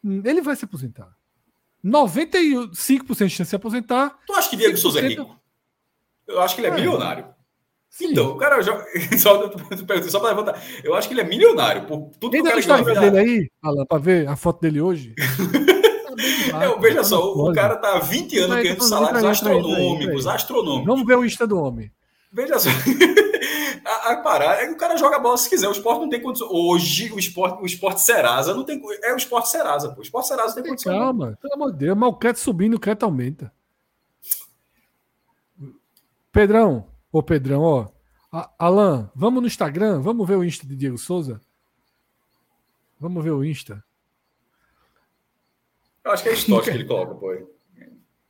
Hum, 0.02 0.22
ele 0.24 0.42
vai 0.42 0.56
se 0.56 0.64
aposentar. 0.64 1.08
95% 1.84 2.70
de 3.04 3.14
chance 3.16 3.42
de 3.42 3.48
se 3.48 3.56
aposentar. 3.56 4.18
Tu 4.26 4.32
acha 4.32 4.48
que 4.48 4.56
Diego 4.56 4.76
Souza 4.76 5.00
é 5.00 5.08
rico? 5.08 5.38
Eu 6.26 6.40
acho 6.40 6.54
que 6.54 6.62
ele 6.62 6.68
é, 6.68 6.70
é. 6.70 6.74
milionário. 6.74 7.26
Sim. 7.90 8.10
Então, 8.10 8.32
o 8.32 8.36
cara 8.36 8.60
já. 8.60 8.72
Só, 9.18 9.52
só 10.08 10.18
para 10.18 10.30
levantar. 10.30 10.60
Eu 10.82 10.94
acho 10.94 11.06
que 11.06 11.14
ele 11.14 11.20
é 11.20 11.24
milionário. 11.24 11.86
Por 11.86 12.10
tudo 12.18 12.34
Ainda 12.34 12.52
que 12.52 12.60
o 12.60 12.66
cara 12.66 13.00
dele 13.00 13.18
aí, 13.18 13.50
Alan, 13.62 13.86
para 13.86 13.98
ver 13.98 14.28
a 14.28 14.34
foto 14.34 14.60
dele 14.60 14.80
hoje. 14.80 15.14
é, 16.60 16.80
veja 16.80 16.96
tá 16.96 17.04
só, 17.04 17.32
o 17.32 17.52
cara 17.52 17.76
tá 17.76 17.96
há 17.96 18.00
20 18.00 18.38
anos 18.38 18.56
ganhando 18.56 18.82
salários 18.82 19.24
astronômicos, 19.24 20.26
astronômicos. 20.26 20.86
Vamos 20.86 21.06
ver 21.06 21.18
o 21.18 21.24
Insta 21.24 21.46
do 21.46 21.56
homem. 21.56 21.92
Veja 22.32 22.58
só. 22.58 22.70
a, 23.84 24.12
a 24.12 24.16
parada 24.18 24.62
é 24.62 24.66
que 24.66 24.72
o 24.72 24.76
cara 24.76 24.96
joga 24.96 25.18
bola 25.18 25.36
se 25.36 25.48
quiser. 25.48 25.68
O 25.68 25.72
esporte 25.72 26.00
não 26.00 26.08
tem 26.08 26.20
condição. 26.20 26.48
Hoje, 26.50 27.12
o 27.12 27.18
esporte, 27.18 27.62
o 27.62 27.66
esporte 27.66 28.00
Serasa 28.02 28.54
não 28.54 28.64
tem. 28.64 28.82
É 29.02 29.12
o 29.12 29.16
esporte 29.16 29.50
Serasa, 29.50 29.90
pô. 29.92 30.00
O 30.00 30.02
esporte 30.02 30.28
Serasa 30.28 30.54
tem, 30.54 30.62
tem 30.62 30.72
condição. 30.72 30.98
Calma, 30.98 31.38
pelo 31.40 31.54
amor 31.54 31.72
de 31.72 31.78
Deus. 31.78 31.96
Mas 31.96 32.08
o 32.08 32.14
crédito 32.14 32.40
subindo, 32.40 32.74
o 32.74 32.80
crédito 32.80 33.04
aumenta. 33.04 33.52
Pedrão, 36.32 36.88
ô 37.12 37.22
Pedrão, 37.22 37.62
ó. 37.62 37.88
Alan, 38.58 39.10
vamos 39.14 39.40
no 39.40 39.46
Instagram? 39.46 40.00
Vamos 40.00 40.26
ver 40.26 40.36
o 40.36 40.42
Insta 40.42 40.66
de 40.66 40.74
Diego 40.74 40.98
Souza? 40.98 41.40
Vamos 42.98 43.22
ver 43.22 43.30
o 43.30 43.44
Insta. 43.44 43.84
Eu 46.02 46.10
acho 46.10 46.22
que 46.22 46.28
é 46.30 46.32
história 46.32 46.64
que 46.64 46.78
ele 46.78 46.84
coloca, 46.84 47.14
pô. 47.14 47.32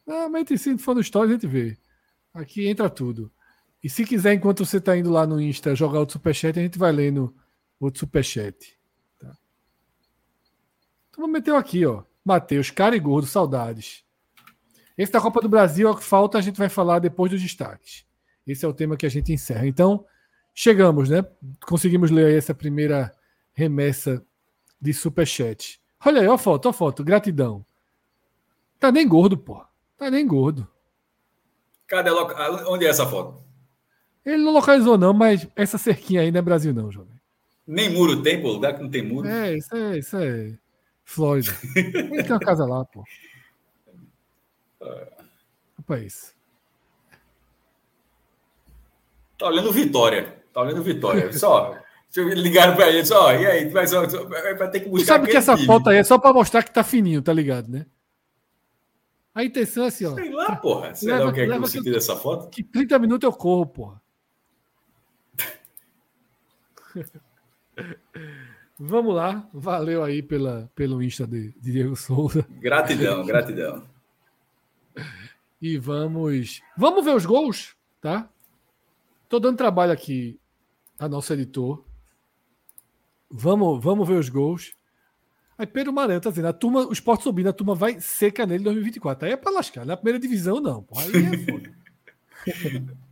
Ah, 0.06 0.28
mas 0.28 0.46
se 0.60 0.76
for 0.76 0.94
no 0.94 1.00
story, 1.00 1.30
a 1.30 1.32
gente 1.32 1.46
vê. 1.46 1.78
Aqui 2.34 2.68
entra 2.68 2.90
tudo. 2.90 3.32
E 3.84 3.90
se 3.90 4.02
quiser, 4.06 4.32
enquanto 4.32 4.64
você 4.64 4.78
está 4.78 4.96
indo 4.96 5.10
lá 5.10 5.26
no 5.26 5.38
Insta 5.38 5.74
jogar 5.74 5.98
outro 5.98 6.14
superchat, 6.14 6.58
a 6.58 6.62
gente 6.62 6.78
vai 6.78 6.90
lendo 6.90 7.36
outro 7.78 8.00
superchat. 8.00 8.78
Tá? 9.20 9.36
Então 11.10 11.28
meter 11.28 11.54
aqui, 11.54 11.84
ó. 11.84 12.02
Matheus, 12.24 12.70
cara 12.70 12.96
e 12.96 12.98
gordo, 12.98 13.26
saudades. 13.26 14.02
Esse 14.96 15.12
da 15.12 15.20
Copa 15.20 15.42
do 15.42 15.50
Brasil 15.50 15.86
é 15.86 15.90
o 15.90 15.96
que 15.96 16.02
falta, 16.02 16.38
a 16.38 16.40
gente 16.40 16.56
vai 16.56 16.70
falar 16.70 16.98
depois 16.98 17.30
dos 17.30 17.42
destaques. 17.42 18.06
esse 18.46 18.64
é 18.64 18.68
o 18.68 18.72
tema 18.72 18.96
que 18.96 19.04
a 19.04 19.10
gente 19.10 19.34
encerra. 19.34 19.66
Então, 19.66 20.06
chegamos, 20.54 21.10
né? 21.10 21.22
Conseguimos 21.66 22.10
ler 22.10 22.38
essa 22.38 22.54
primeira 22.54 23.14
remessa 23.52 24.24
de 24.80 24.94
superchat. 24.94 25.78
Olha 26.02 26.22
aí, 26.22 26.26
ó 26.26 26.32
a 26.32 26.38
foto, 26.38 26.66
ó 26.66 26.70
a 26.70 26.72
foto, 26.72 27.04
gratidão. 27.04 27.66
Tá 28.80 28.90
nem 28.90 29.06
gordo, 29.06 29.36
pô. 29.36 29.62
Tá 29.98 30.10
nem 30.10 30.26
gordo. 30.26 30.66
Cadê 31.86 32.10
onde 32.66 32.86
é 32.86 32.88
essa 32.88 33.06
foto? 33.06 33.43
Ele 34.24 34.42
não 34.42 34.52
localizou, 34.52 34.96
não, 34.96 35.12
mas 35.12 35.46
essa 35.54 35.76
cerquinha 35.76 36.22
aí 36.22 36.30
não 36.30 36.38
é 36.38 36.42
Brasil, 36.42 36.72
não, 36.72 36.90
jovem. 36.90 37.14
Nem 37.66 37.90
muro 37.90 38.22
tem, 38.22 38.40
pô, 38.40 38.52
lugar 38.52 38.74
que 38.74 38.82
não 38.82 38.90
tem 38.90 39.02
muro. 39.02 39.28
É, 39.28 39.56
isso 39.56 39.74
é, 39.74 39.98
isso 39.98 40.16
é 40.16 40.52
Flórida. 41.04 41.52
Ele 41.76 42.22
tem 42.22 42.32
uma 42.32 42.40
casa 42.40 42.64
lá, 42.64 42.84
pô. 42.84 43.04
Opa, 45.78 45.98
é 45.98 46.04
isso. 46.04 46.32
Tá 49.38 49.46
olhando 49.46 49.72
Vitória. 49.72 50.42
Tá 50.52 50.62
olhando 50.62 50.82
Vitória. 50.82 51.32
Só. 51.32 51.76
Ligaram 52.16 52.76
pra 52.76 52.88
ele, 52.88 53.04
só, 53.04 53.34
e 53.34 53.44
aí, 53.44 53.68
vai, 53.68 53.88
só, 53.88 54.06
vai 54.06 54.70
ter 54.70 54.80
que 54.80 54.88
buscar. 54.88 55.02
E 55.02 55.06
sabe 55.06 55.28
que 55.28 55.36
essa 55.36 55.56
filho. 55.56 55.66
foto 55.66 55.90
aí 55.90 55.96
é 55.96 56.04
só 56.04 56.16
pra 56.16 56.32
mostrar 56.32 56.62
que 56.62 56.72
tá 56.72 56.84
fininho, 56.84 57.20
tá 57.20 57.32
ligado, 57.32 57.68
né? 57.68 57.86
A 59.34 59.42
intenção 59.42 59.84
é 59.84 59.88
assim, 59.88 60.06
ó. 60.06 60.14
Sei 60.14 60.30
lá, 60.30 60.54
porra. 60.54 60.94
Sei 60.94 61.10
leva, 61.10 61.24
lá 61.24 61.30
o 61.30 61.34
que 61.34 61.40
é 61.40 61.46
que 61.46 61.52
eu 61.52 61.66
senti 61.66 61.90
dessa 61.90 62.14
foto. 62.14 62.48
Que 62.50 62.62
30 62.62 62.98
minutos 63.00 63.26
eu 63.26 63.32
corro, 63.32 63.66
porra. 63.66 64.00
Vamos 68.78 69.14
lá. 69.14 69.48
Valeu 69.52 70.02
aí 70.02 70.22
pela, 70.22 70.70
pelo 70.74 71.02
Insta 71.02 71.26
de, 71.26 71.52
de 71.60 71.72
Diego 71.72 71.94
Souza. 71.94 72.44
Gratidão, 72.60 73.24
gratidão. 73.24 73.84
E 75.62 75.78
vamos. 75.78 76.60
Vamos 76.76 77.04
ver 77.04 77.14
os 77.14 77.24
gols, 77.24 77.76
tá? 78.00 78.28
Tô 79.28 79.38
dando 79.38 79.56
trabalho 79.56 79.92
aqui 79.92 80.38
a 80.98 81.08
nosso 81.08 81.32
editor. 81.32 81.84
Vamos, 83.30 83.82
vamos 83.82 84.06
ver 84.06 84.18
os 84.18 84.28
gols. 84.28 84.74
Aí 85.56 85.66
Pedro 85.66 85.92
Maranhão 85.92 86.20
tá 86.20 86.30
dizendo, 86.30 86.48
a 86.48 86.52
turma, 86.52 86.86
o 86.86 86.92
esporte 86.92 87.22
subindo, 87.22 87.48
a 87.48 87.52
turma 87.52 87.76
vai 87.76 88.00
seca 88.00 88.44
nele 88.44 88.60
em 88.60 88.64
2024. 88.64 89.26
Aí 89.26 89.32
é 89.32 89.36
pra 89.36 89.52
lascar. 89.52 89.86
Na 89.86 89.96
primeira 89.96 90.18
divisão, 90.18 90.60
não. 90.60 90.84
Aí 90.96 91.12
é 91.16 91.38
foda. 91.38 91.74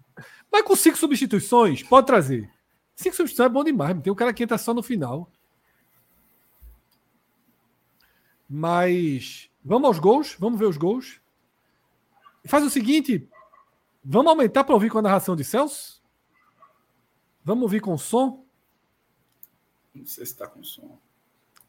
Mas 0.51 0.63
com 0.63 0.77
cinco 0.77 0.99
substituições, 0.99 1.83
pode 1.83 2.07
trazer. 2.07 2.51
Cinco 3.03 3.17
substituições 3.17 3.51
é 3.51 3.53
bom 3.53 3.65
demais. 3.65 4.01
Tem 4.01 4.13
um 4.13 4.17
cara 4.17 4.33
que 4.33 4.45
entra 4.45 4.57
só 4.57 4.73
no 4.73 4.83
final. 4.83 5.29
Mas 8.49 9.51
vamos 9.65 9.89
aos 9.89 9.99
gols, 9.99 10.37
vamos 10.39 10.59
ver 10.59 10.67
os 10.67 10.77
gols. 10.77 11.21
Faz 12.45 12.65
o 12.65 12.71
seguinte, 12.71 13.29
vamos 14.05 14.31
aumentar 14.31 14.63
para 14.63 14.75
ouvir 14.75 14.89
com 14.89 14.99
a 14.99 15.03
narração 15.03 15.35
de 15.35 15.43
Celso? 15.43 16.01
Vamos 17.45 17.65
ouvir 17.65 17.81
com 17.81 17.99
som? 17.99 18.45
Não 19.93 20.07
sei 20.07 20.25
se 20.25 20.33
está 20.33 20.47
com 20.47 20.63
som. 20.63 20.97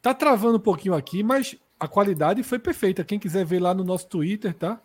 Tá 0.00 0.14
travando 0.14 0.58
um 0.58 0.60
pouquinho 0.60 0.94
aqui, 0.94 1.22
mas 1.24 1.56
a 1.80 1.88
qualidade 1.88 2.44
foi 2.44 2.60
perfeita. 2.60 3.02
Quem 3.02 3.18
quiser 3.18 3.44
ver 3.44 3.60
lá 3.60 3.74
no 3.74 3.82
nosso 3.82 4.06
Twitter, 4.06 4.54
tá? 4.54 4.80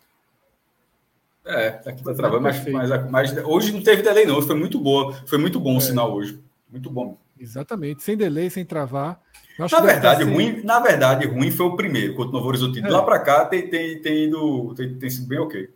É, 1.44 1.80
aqui 1.86 2.04
tá 2.04 2.14
travando, 2.14 2.42
mas, 2.42 2.66
mas, 2.66 3.10
mas, 3.10 3.36
hoje 3.44 3.72
não 3.72 3.82
teve 3.82 4.02
delay, 4.02 4.26
não. 4.26 4.40
Foi 4.42 4.54
muito 4.54 4.78
boa. 4.78 5.14
Foi 5.26 5.38
muito 5.38 5.58
bom 5.58 5.74
o 5.74 5.78
é. 5.78 5.80
sinal 5.80 6.12
hoje. 6.12 6.38
Muito 6.70 6.90
bom. 6.90 7.18
Exatamente, 7.38 8.02
sem 8.02 8.16
delay, 8.16 8.50
sem 8.50 8.64
travar. 8.64 9.18
Na 9.58 9.80
verdade, 9.80 10.24
ruim, 10.24 10.62
na 10.62 10.78
verdade, 10.78 11.26
ruim 11.26 11.50
foi 11.50 11.66
o 11.66 11.76
primeiro, 11.76 12.14
contra 12.14 12.30
o 12.30 12.32
Novo 12.34 12.48
Horizonte. 12.48 12.80
É. 12.80 12.88
Lá 12.88 13.02
para 13.02 13.18
cá 13.18 13.44
tem, 13.46 13.68
tem, 13.68 14.00
tem, 14.00 14.24
ido, 14.24 14.74
tem, 14.74 14.94
tem 14.98 15.10
sido 15.10 15.26
bem 15.26 15.38
ok. 15.38 15.68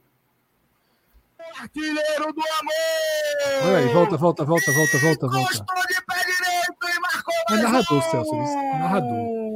Artilheiro 1.61 2.33
do 2.33 2.43
amor! 2.61 3.65
Olha 3.65 3.79
aí, 3.79 3.89
volta, 3.89 4.17
volta, 4.17 4.45
volta, 4.45 4.73
volta, 4.73 4.99
volta, 4.99 5.29
volta. 5.29 5.39
Gostou 5.39 5.87
de 5.87 6.03
pé 6.03 6.15
direito 6.25 6.97
e 6.97 7.01
marcou 7.01 7.35
é 7.35 7.51
mais 7.51 7.61
É 7.61 7.63
narrador, 7.63 7.99
um. 7.99 8.11
Celso, 8.11 8.35
narrador. 8.35 9.55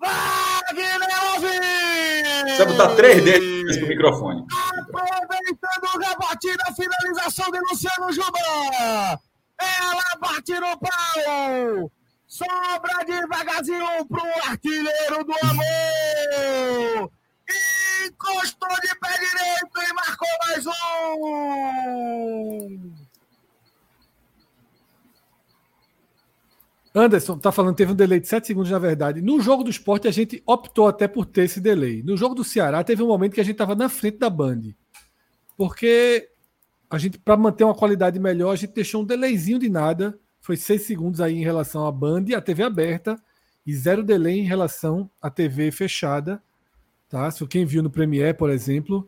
Wagner 0.00 0.37
Você 2.58 2.64
botar 2.64 2.96
três 2.96 3.22
dedos 3.22 3.76
no 3.76 3.86
microfone. 3.86 4.44
Aproveitando 4.50 5.84
o 5.94 5.98
rebote 6.00 6.56
da 6.56 6.74
finalização 6.74 7.48
de 7.52 7.60
Luciano 7.60 8.12
Juba. 8.12 8.40
Ela 9.60 10.16
bate 10.20 10.54
no 10.54 10.76
pau. 10.76 11.92
Sobra 12.26 13.04
devagarzinho 13.06 14.04
pro 14.08 14.24
artilheiro 14.50 15.22
do 15.24 15.32
amor. 15.46 17.12
Encostou 18.04 18.74
de 18.82 18.92
pé 18.96 19.12
direito 19.18 19.80
e 19.80 19.92
marcou 19.94 20.28
mais 20.48 20.66
um. 20.66 20.72
Anderson 26.94 27.38
tá 27.38 27.52
falando 27.52 27.76
teve 27.76 27.92
um 27.92 27.94
delay 27.94 28.18
de 28.18 28.28
7 28.28 28.46
segundos, 28.46 28.70
na 28.70 28.78
verdade. 28.78 29.20
No 29.20 29.40
jogo 29.40 29.62
do 29.62 29.70
esporte, 29.70 30.08
a 30.08 30.10
gente 30.10 30.42
optou 30.46 30.88
até 30.88 31.06
por 31.06 31.26
ter 31.26 31.44
esse 31.44 31.60
delay. 31.60 32.02
No 32.02 32.16
jogo 32.16 32.34
do 32.34 32.42
Ceará, 32.42 32.82
teve 32.82 33.02
um 33.02 33.08
momento 33.08 33.34
que 33.34 33.40
a 33.40 33.44
gente 33.44 33.54
estava 33.54 33.74
na 33.74 33.88
frente 33.88 34.18
da 34.18 34.30
Band. 34.30 34.62
Porque 35.56 36.30
a 36.90 36.98
gente, 36.98 37.18
para 37.18 37.36
manter 37.36 37.64
uma 37.64 37.74
qualidade 37.74 38.18
melhor, 38.18 38.52
a 38.52 38.56
gente 38.56 38.72
deixou 38.72 39.02
um 39.02 39.04
delayzinho 39.04 39.58
de 39.58 39.68
nada 39.68 40.18
foi 40.48 40.56
6 40.56 40.80
segundos 40.82 41.20
aí 41.20 41.36
em 41.36 41.44
relação 41.44 41.86
à 41.86 41.92
Band 41.92 42.24
e 42.28 42.34
à 42.34 42.40
TV 42.40 42.62
aberta 42.62 43.20
e 43.66 43.74
zero 43.74 44.02
delay 44.02 44.38
em 44.38 44.44
relação 44.44 45.10
à 45.20 45.28
TV 45.28 45.70
fechada. 45.70 46.42
Tá? 47.06 47.30
Se 47.30 47.46
quem 47.46 47.66
viu 47.66 47.82
no 47.82 47.90
Premiere, 47.90 48.32
por 48.32 48.48
exemplo, 48.48 49.06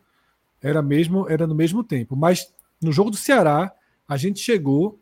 era 0.61 0.82
mesmo 0.82 1.27
era 1.31 1.47
no 1.47 1.55
mesmo 1.55 1.82
tempo. 1.82 2.15
Mas 2.15 2.52
no 2.78 2.93
jogo 2.93 3.11
do 3.11 3.16
Ceará, 3.16 3.73
a 4.07 4.19
gente 4.19 4.39
chegou 4.39 5.01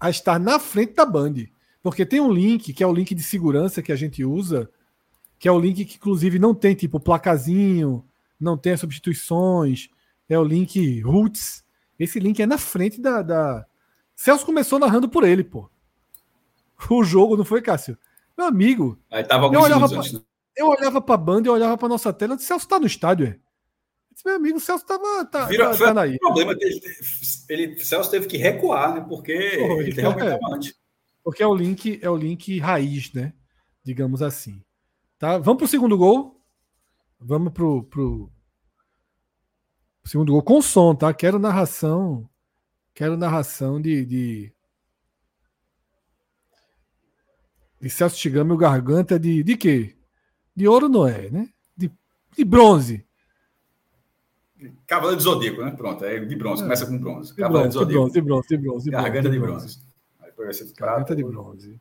a 0.00 0.10
estar 0.10 0.40
na 0.40 0.58
frente 0.58 0.94
da 0.94 1.06
Band. 1.06 1.34
Porque 1.90 2.06
tem 2.06 2.20
um 2.20 2.32
link, 2.32 2.72
que 2.72 2.82
é 2.82 2.86
o 2.86 2.92
link 2.92 3.14
de 3.14 3.22
segurança 3.22 3.82
que 3.82 3.92
a 3.92 3.96
gente 3.96 4.24
usa, 4.24 4.70
que 5.38 5.48
é 5.48 5.52
o 5.52 5.58
link 5.58 5.84
que, 5.84 5.96
inclusive, 5.96 6.38
não 6.38 6.54
tem 6.54 6.74
tipo 6.74 7.00
placazinho, 7.00 8.04
não 8.38 8.56
tem 8.56 8.72
as 8.72 8.80
substituições, 8.80 9.88
é 10.28 10.38
o 10.38 10.44
link 10.44 11.00
Roots. 11.00 11.64
Esse 11.98 12.20
link 12.20 12.40
é 12.40 12.46
na 12.46 12.58
frente 12.58 13.00
da, 13.00 13.22
da, 13.22 13.66
Celso 14.18 14.44
começou 14.44 14.80
narrando 14.80 15.08
por 15.08 15.22
ele, 15.22 15.44
pô. 15.44 15.70
O 16.90 17.04
jogo, 17.04 17.36
não 17.36 17.44
foi, 17.44 17.62
Cássio? 17.62 17.96
Meu 18.36 18.46
amigo. 18.46 18.98
Aí 19.10 19.22
tava 19.22 19.46
eu 19.46 19.60
olhava, 19.60 19.88
pra, 19.88 20.02
né? 20.02 20.20
eu 20.56 20.66
olhava 20.66 21.00
pra 21.00 21.16
banda, 21.16 21.48
eu 21.48 21.52
olhava 21.52 21.78
pra 21.78 21.88
nossa 21.88 22.12
tela, 22.12 22.34
disse, 22.34 22.48
Celso 22.48 22.66
tá 22.66 22.80
no 22.80 22.86
estádio, 22.86 23.28
é? 23.28 23.38
Disse, 24.12 24.26
meu 24.26 24.34
amigo, 24.34 24.58
o 24.58 24.60
Celso 24.60 24.84
tava. 24.84 25.24
Tá, 25.24 25.46
Vira, 25.46 25.76
tá, 25.76 25.94
tá 25.94 26.02
aí. 26.02 26.16
O 26.16 26.18
problema 26.18 26.52
dele, 26.56 26.80
ele, 27.48 27.78
Celso 27.78 28.10
teve 28.10 28.26
que 28.26 28.36
recuar, 28.36 28.94
né? 28.94 29.06
Porque 29.08 29.32
ele 29.32 29.92
realmente 29.92 30.26
é, 30.26 30.38
antes. 30.52 30.74
Porque 31.28 31.42
é 31.42 31.46
o 31.46 31.54
link, 31.54 31.98
é 32.00 32.08
o 32.08 32.16
link 32.16 32.58
raiz, 32.58 33.12
né? 33.12 33.34
Digamos 33.84 34.22
assim. 34.22 34.64
Tá? 35.18 35.36
Vamos 35.36 35.58
pro 35.58 35.68
segundo 35.68 35.98
gol. 35.98 36.40
Vamos 37.20 37.52
pro, 37.52 37.82
pro 37.82 38.32
segundo 40.06 40.32
gol 40.32 40.42
com 40.42 40.62
som, 40.62 40.94
tá? 40.94 41.12
Quero 41.12 41.38
narração 41.38 42.26
Quero 42.94 43.14
narração 43.14 43.78
de, 43.78 44.06
de, 44.06 44.52
de 47.78 47.90
Celso 47.90 48.16
Chigami, 48.16 48.52
o 48.52 48.56
Garganta 48.56 49.18
de, 49.18 49.42
de 49.42 49.54
quê? 49.54 49.96
De 50.56 50.66
ouro 50.66 50.88
não 50.88 51.06
é, 51.06 51.28
né? 51.28 51.50
De, 51.76 51.92
de 52.34 52.44
bronze. 52.44 53.06
Cavaleiro 54.86 55.18
de 55.18 55.24
Zodíaco, 55.24 55.62
né? 55.62 55.72
Pronto, 55.72 56.06
é 56.06 56.18
de 56.24 56.36
bronze, 56.36 56.62
é. 56.62 56.64
começa 56.64 56.86
com 56.86 56.96
bronze. 56.96 57.34
Cavaleiro 57.34 57.68
de, 57.68 57.74
de 57.74 57.78
Zodíaco. 57.78 58.10
De 58.10 58.20
bronze, 58.22 58.48
de 58.48 58.56
bronze, 58.56 58.84
de 58.84 58.90
bronze. 58.90 58.90
Garganta 58.90 59.28
de 59.28 59.38
bronze. 59.38 59.87
Ser 60.52 60.72
Garganta 60.74 61.14
de 61.14 61.24
bronze. 61.24 61.80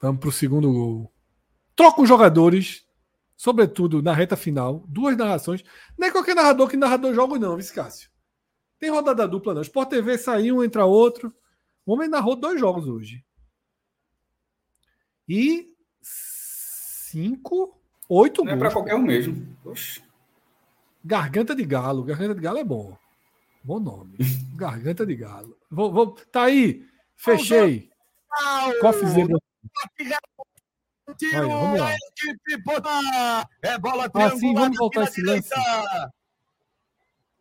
Vamos 0.00 0.20
para 0.20 0.28
o 0.28 0.32
segundo 0.32 0.72
gol. 0.72 1.12
Troca 1.74 2.02
os 2.02 2.08
jogadores 2.08 2.86
sobretudo 3.36 4.02
na 4.02 4.12
reta 4.12 4.36
final, 4.36 4.82
duas 4.88 5.16
narrações. 5.16 5.62
É 6.00 6.10
qualquer 6.10 6.34
narrador 6.34 6.68
que 6.68 6.76
narra 6.76 6.96
dois 6.96 7.14
jogos, 7.14 7.38
não, 7.38 7.56
Viscácio. 7.56 8.10
Tem 8.78 8.90
rodada 8.90 9.28
dupla, 9.28 9.54
não. 9.54 9.62
Sport 9.62 9.90
TV 9.90 10.18
saiu, 10.18 10.64
entra 10.64 10.84
outro. 10.84 11.32
O 11.84 11.92
homem 11.92 12.08
narrou 12.08 12.34
dois 12.34 12.58
jogos 12.58 12.86
hoje. 12.86 13.24
E 15.28 15.74
cinco, 16.00 17.78
oito 18.08 18.44
não 18.44 18.52
é 18.52 18.54
gols. 18.54 18.60
É 18.60 18.64
para 18.64 18.72
qualquer 18.72 18.94
um 18.94 19.02
mesmo. 19.02 19.56
Garganta 21.04 21.54
de 21.54 21.64
Galo. 21.64 22.04
Garganta 22.04 22.34
de 22.34 22.40
Galo 22.40 22.58
é 22.58 22.64
bom. 22.64 22.96
Bom 23.66 23.80
nome. 23.80 24.16
Garganta 24.54 25.04
de 25.04 25.16
Galo. 25.16 25.58
Vou, 25.68 25.92
vou, 25.92 26.14
tá 26.14 26.44
aí. 26.44 26.86
Fechei. 27.16 27.90
Zebra. 29.08 29.36
Tiro, 31.18 31.48
vamos 31.48 31.80
lá. 31.80 31.90
É 33.62 33.76
bola. 33.76 34.08
Assim, 34.14 34.54
vamos 34.54 34.78
voltar 34.78 35.02
esse 35.02 35.20
lance. 35.20 35.50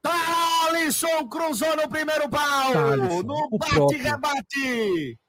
Thalisson 0.02 1.30
cruzou 1.30 1.76
no 1.76 1.88
primeiro 1.88 2.28
pau. 2.28 2.74
No 3.24 3.48
bate-rebate. 3.60 5.20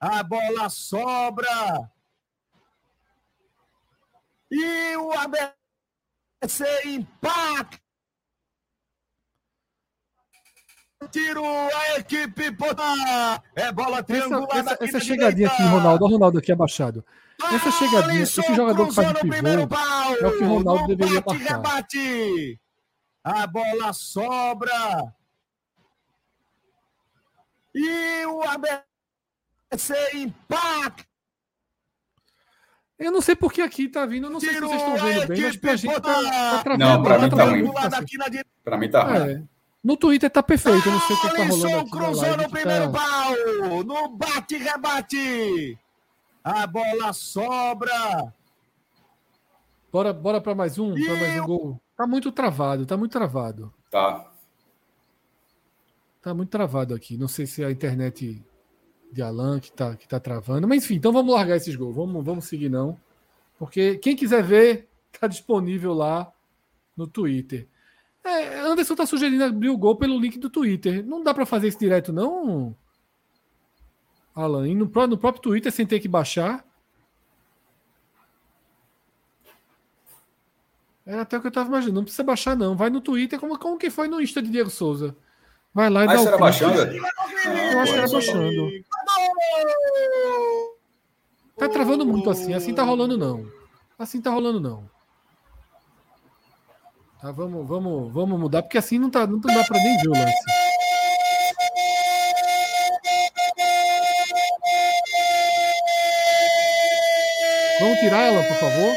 A 0.00 0.24
bola 0.24 0.68
sobra. 0.68 1.88
E 4.50 4.96
o 4.96 5.12
Abel 5.12 5.52
Esse 6.42 6.64
impacto. 6.88 7.82
Tiro 11.10 11.44
a 11.44 11.98
equipe. 11.98 12.56
É 13.54 13.72
bola 13.72 14.02
triangular. 14.02 14.48
Essa, 14.56 14.74
essa, 14.74 14.84
essa 14.84 15.00
chegadinha 15.00 15.48
aqui, 15.48 15.62
Ronaldo. 15.62 16.04
Olha 16.04 16.10
o 16.10 16.16
Ronaldo 16.16 16.38
aqui 16.38 16.52
abaixado. 16.52 17.04
Essa 17.52 17.70
chegadinha, 17.72 18.22
esse 18.22 18.54
jogador 18.54 18.88
que 18.88 18.94
faz 18.94 19.10
o 19.10 19.14
pivô 19.14 19.48
é 19.48 20.26
o 20.26 20.38
que 20.38 20.44
o 20.44 20.48
Ronaldo 20.48 20.86
deveria 20.94 21.20
bate, 21.20 21.38
marcar. 21.38 21.56
Rebate. 21.56 22.60
A 23.24 23.46
bola 23.46 23.92
sobra. 23.92 25.14
E 27.74 28.26
o 28.26 28.42
ABC 28.42 29.94
impacta. 30.14 31.06
Eu 32.98 33.10
não 33.10 33.20
sei 33.20 33.34
porque 33.34 33.60
aqui 33.60 33.88
tá 33.88 34.06
vindo, 34.06 34.26
eu 34.26 34.30
não 34.30 34.38
sei 34.38 34.54
se 34.54 34.60
vocês 34.60 34.80
estão 34.80 34.96
vendo 34.96 35.26
bem, 35.26 35.42
mas 35.42 35.56
pra 35.56 35.74
gente 35.76 36.00
tá, 36.00 36.00
tá 36.00 36.62
travando. 36.62 36.84
Não, 36.84 37.02
pra 37.02 37.18
mim 37.18 37.30
tá 37.30 37.44
ruim. 37.44 37.72
Pra 38.62 38.78
mim 38.78 38.90
tá 38.90 39.02
ruim. 39.02 39.30
É. 39.30 39.42
No 39.82 39.96
Twitter 39.96 40.30
tá 40.30 40.42
perfeito, 40.42 40.86
eu 40.86 40.92
não 40.92 41.00
sei 41.00 41.16
o 41.16 41.20
que 41.20 41.36
tá 41.36 41.44
rolando 41.44 41.78
aqui 41.78 41.90
cruzou 41.90 42.36
no 42.36 42.48
primeiro 42.48 42.92
tá... 42.92 43.00
pau, 43.00 43.84
no 43.84 44.08
bate-rebate. 44.16 45.78
A 46.44 46.66
bola 46.66 47.12
sobra. 47.12 48.32
Bora, 49.90 50.12
bora 50.12 50.40
para 50.40 50.54
mais 50.54 50.78
um, 50.78 50.94
para 50.94 51.14
mais 51.16 51.40
um 51.40 51.46
gol. 51.46 51.80
Tá 51.96 52.06
muito 52.06 52.30
travado, 52.30 52.86
tá 52.86 52.96
muito 52.96 53.12
travado. 53.12 53.74
Tá. 53.90 54.32
Tá 56.22 56.32
muito 56.32 56.50
travado 56.50 56.94
aqui. 56.94 57.18
Não 57.18 57.28
sei 57.28 57.46
se 57.46 57.62
é 57.62 57.66
a 57.66 57.70
internet 57.70 58.42
de 59.12 59.22
Alan 59.22 59.60
que 59.60 59.70
tá, 59.72 59.96
que 59.96 60.06
tá 60.06 60.18
travando. 60.18 60.66
Mas 60.66 60.84
enfim, 60.84 60.94
então 60.94 61.12
vamos 61.12 61.34
largar 61.34 61.56
esses 61.56 61.74
gols. 61.74 61.94
Vamos, 61.94 62.24
vamos 62.24 62.44
seguir, 62.46 62.68
não. 62.68 62.98
Porque 63.58 63.98
quem 63.98 64.16
quiser 64.16 64.42
ver, 64.42 64.88
tá 65.20 65.26
disponível 65.26 65.92
lá 65.92 66.32
no 66.96 67.06
Twitter. 67.06 67.68
É, 68.24 68.60
Anderson 68.60 68.94
tá 68.94 69.04
sugerindo 69.04 69.42
abrir 69.44 69.68
o 69.68 69.76
gol 69.76 69.96
pelo 69.96 70.18
link 70.18 70.38
do 70.38 70.48
Twitter. 70.48 71.04
Não 71.04 71.22
dá 71.22 71.34
para 71.34 71.44
fazer 71.44 71.68
isso 71.68 71.78
direto, 71.78 72.12
não, 72.12 72.76
Alan? 74.34 74.68
E 74.68 74.74
no, 74.74 74.84
no 74.84 75.18
próprio 75.18 75.42
Twitter 75.42 75.72
sem 75.72 75.86
ter 75.86 76.00
que 76.00 76.08
baixar. 76.08 76.64
Era 81.04 81.22
até 81.22 81.36
o 81.36 81.40
que 81.40 81.48
eu 81.48 81.52
tava 81.52 81.68
imaginando. 81.68 81.96
Não 81.96 82.04
precisa 82.04 82.22
baixar, 82.22 82.56
não. 82.56 82.76
Vai 82.76 82.88
no 82.88 83.00
Twitter, 83.00 83.38
como, 83.38 83.58
como 83.58 83.76
que 83.76 83.90
foi 83.90 84.06
no 84.06 84.20
Insta 84.20 84.40
de 84.40 84.50
Diego 84.50 84.70
Souza. 84.70 85.16
Vai 85.74 85.90
lá 85.90 86.04
e 86.04 86.06
dá 86.06 86.20
o 86.20 86.38
baixando? 86.38 86.78
Eu 86.78 87.80
acho 87.80 87.92
que 87.92 87.98
era 87.98 88.08
baixando. 88.08 88.70
Tá 91.56 91.68
travando 91.68 92.06
muito 92.06 92.30
assim. 92.30 92.54
Assim 92.54 92.74
tá 92.74 92.82
rolando, 92.82 93.18
não. 93.18 93.46
Assim 93.98 94.20
tá 94.20 94.30
rolando, 94.30 94.60
não. 94.60 94.88
Tá, 97.22 97.30
vamos, 97.30 97.68
vamos, 97.68 98.12
vamos 98.12 98.40
mudar, 98.40 98.62
porque 98.62 98.76
assim 98.76 98.98
não, 98.98 99.08
tá, 99.08 99.24
não 99.24 99.38
dá 99.38 99.62
para 99.62 99.78
nem 99.78 99.96
ver 99.98 100.08
o 100.08 100.10
lance. 100.10 100.34
Vamos 107.78 107.98
tirar 108.00 108.22
ela, 108.22 108.42
por 108.42 108.56
favor? 108.56 108.96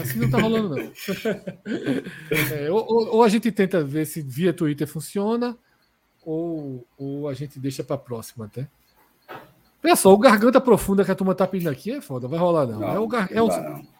Assim 0.00 0.20
não 0.20 0.30
tá 0.30 0.38
rolando, 0.38 0.76
não. 0.76 0.76
É, 2.56 2.70
ou, 2.70 3.16
ou, 3.16 3.22
a 3.24 3.28
gente 3.28 3.50
tenta 3.50 3.82
ver 3.82 4.06
se 4.06 4.22
via 4.22 4.52
Twitter 4.52 4.86
funciona, 4.86 5.58
ou, 6.24 6.86
ou 6.96 7.28
a 7.28 7.34
gente 7.34 7.58
deixa 7.58 7.82
para 7.82 7.98
próxima 7.98 8.44
até. 8.44 8.60
Olha 8.60 8.68
só, 9.96 10.12
o 10.12 10.18
garganta 10.18 10.60
profunda 10.60 11.04
que 11.04 11.10
a 11.10 11.14
turma 11.14 11.34
tá 11.34 11.46
pedindo 11.46 11.70
aqui 11.70 11.92
é 11.92 12.00
foda, 12.00 12.26
vai 12.26 12.38
rolar 12.38 12.66
não. 12.66 12.80
não 12.80 12.88
é 12.88 12.98
o, 12.98 13.06
gar... 13.06 13.28
é 13.30 13.40
o, 13.40 13.48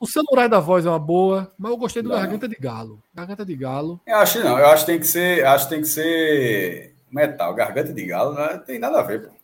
o 0.00 0.06
samurai 0.06 0.48
da 0.48 0.58
voz 0.58 0.84
é 0.84 0.88
uma 0.88 0.98
boa, 0.98 1.52
mas 1.56 1.70
eu 1.70 1.76
gostei 1.76 2.02
do 2.02 2.08
não, 2.08 2.16
garganta 2.16 2.48
de 2.48 2.56
galo. 2.56 3.00
Garganta 3.14 3.44
de 3.44 3.54
galo. 3.54 4.00
Eu 4.06 4.16
acho 4.16 4.40
não, 4.40 4.58
eu 4.58 4.66
acho 4.66 4.84
que 4.84 4.92
tem 4.92 5.00
que 5.00 5.06
ser, 5.06 5.46
acho 5.46 5.68
que 5.68 5.74
tem 5.74 5.82
que 5.82 5.88
ser 5.88 6.94
metal. 7.10 7.54
Garganta 7.54 7.92
de 7.92 8.04
galo 8.04 8.34
não 8.34 8.58
tem 8.58 8.78
nada 8.78 8.98
a 8.98 9.02
ver, 9.02 9.28
pô. 9.28 9.38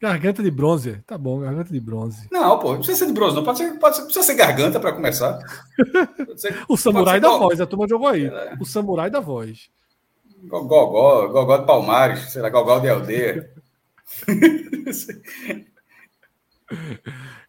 Garganta 0.00 0.42
de 0.42 0.50
bronze. 0.50 1.02
Tá 1.06 1.16
bom, 1.16 1.40
garganta 1.40 1.72
de 1.72 1.80
bronze. 1.80 2.28
Não, 2.30 2.58
pô, 2.58 2.70
não 2.70 2.76
precisa 2.76 2.98
ser 2.98 3.06
de 3.06 3.12
bronze, 3.12 3.34
não. 3.34 3.42
Pode 3.42 3.58
ser, 3.58 3.78
pode 3.78 3.96
ser, 3.96 4.02
precisa 4.02 4.24
ser 4.24 4.34
garganta 4.34 4.78
para 4.78 4.92
começar. 4.92 5.38
Ser, 6.36 6.64
o 6.68 6.76
samurai 6.76 7.18
da 7.18 7.30
voz, 7.30 7.60
a 7.60 7.66
turma 7.66 7.88
jogou 7.88 8.08
aí. 8.08 8.26
É. 8.26 8.54
O 8.60 8.64
samurai 8.66 9.10
da 9.10 9.20
voz. 9.20 9.70
Gogó, 10.44 11.28
Gogó 11.28 11.56
de 11.56 11.66
Palmares, 11.66 12.30
sei 12.30 12.42
lá, 12.42 12.50
Gogó 12.50 12.78
de 12.78 12.88
aldeia. 12.88 13.50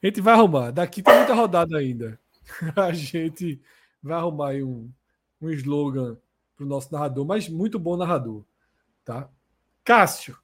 a 0.01 0.06
gente 0.06 0.22
vai 0.22 0.33
arrumar. 0.33 0.72
Daqui 0.72 1.01
tem 1.03 1.15
muita 1.15 1.33
rodada 1.33 1.77
ainda. 1.77 2.19
A 2.75 2.91
gente 2.93 3.61
vai 4.01 4.17
arrumar 4.17 4.49
aí 4.49 4.64
um, 4.64 4.91
um 5.41 5.49
slogan 5.51 6.17
para 6.56 6.65
o 6.65 6.67
nosso 6.67 6.91
narrador, 6.91 7.25
mas 7.25 7.48
muito 7.48 7.77
bom 7.77 7.95
narrador. 7.95 8.43
Tá? 9.06 9.30
Cássio. 9.83 10.38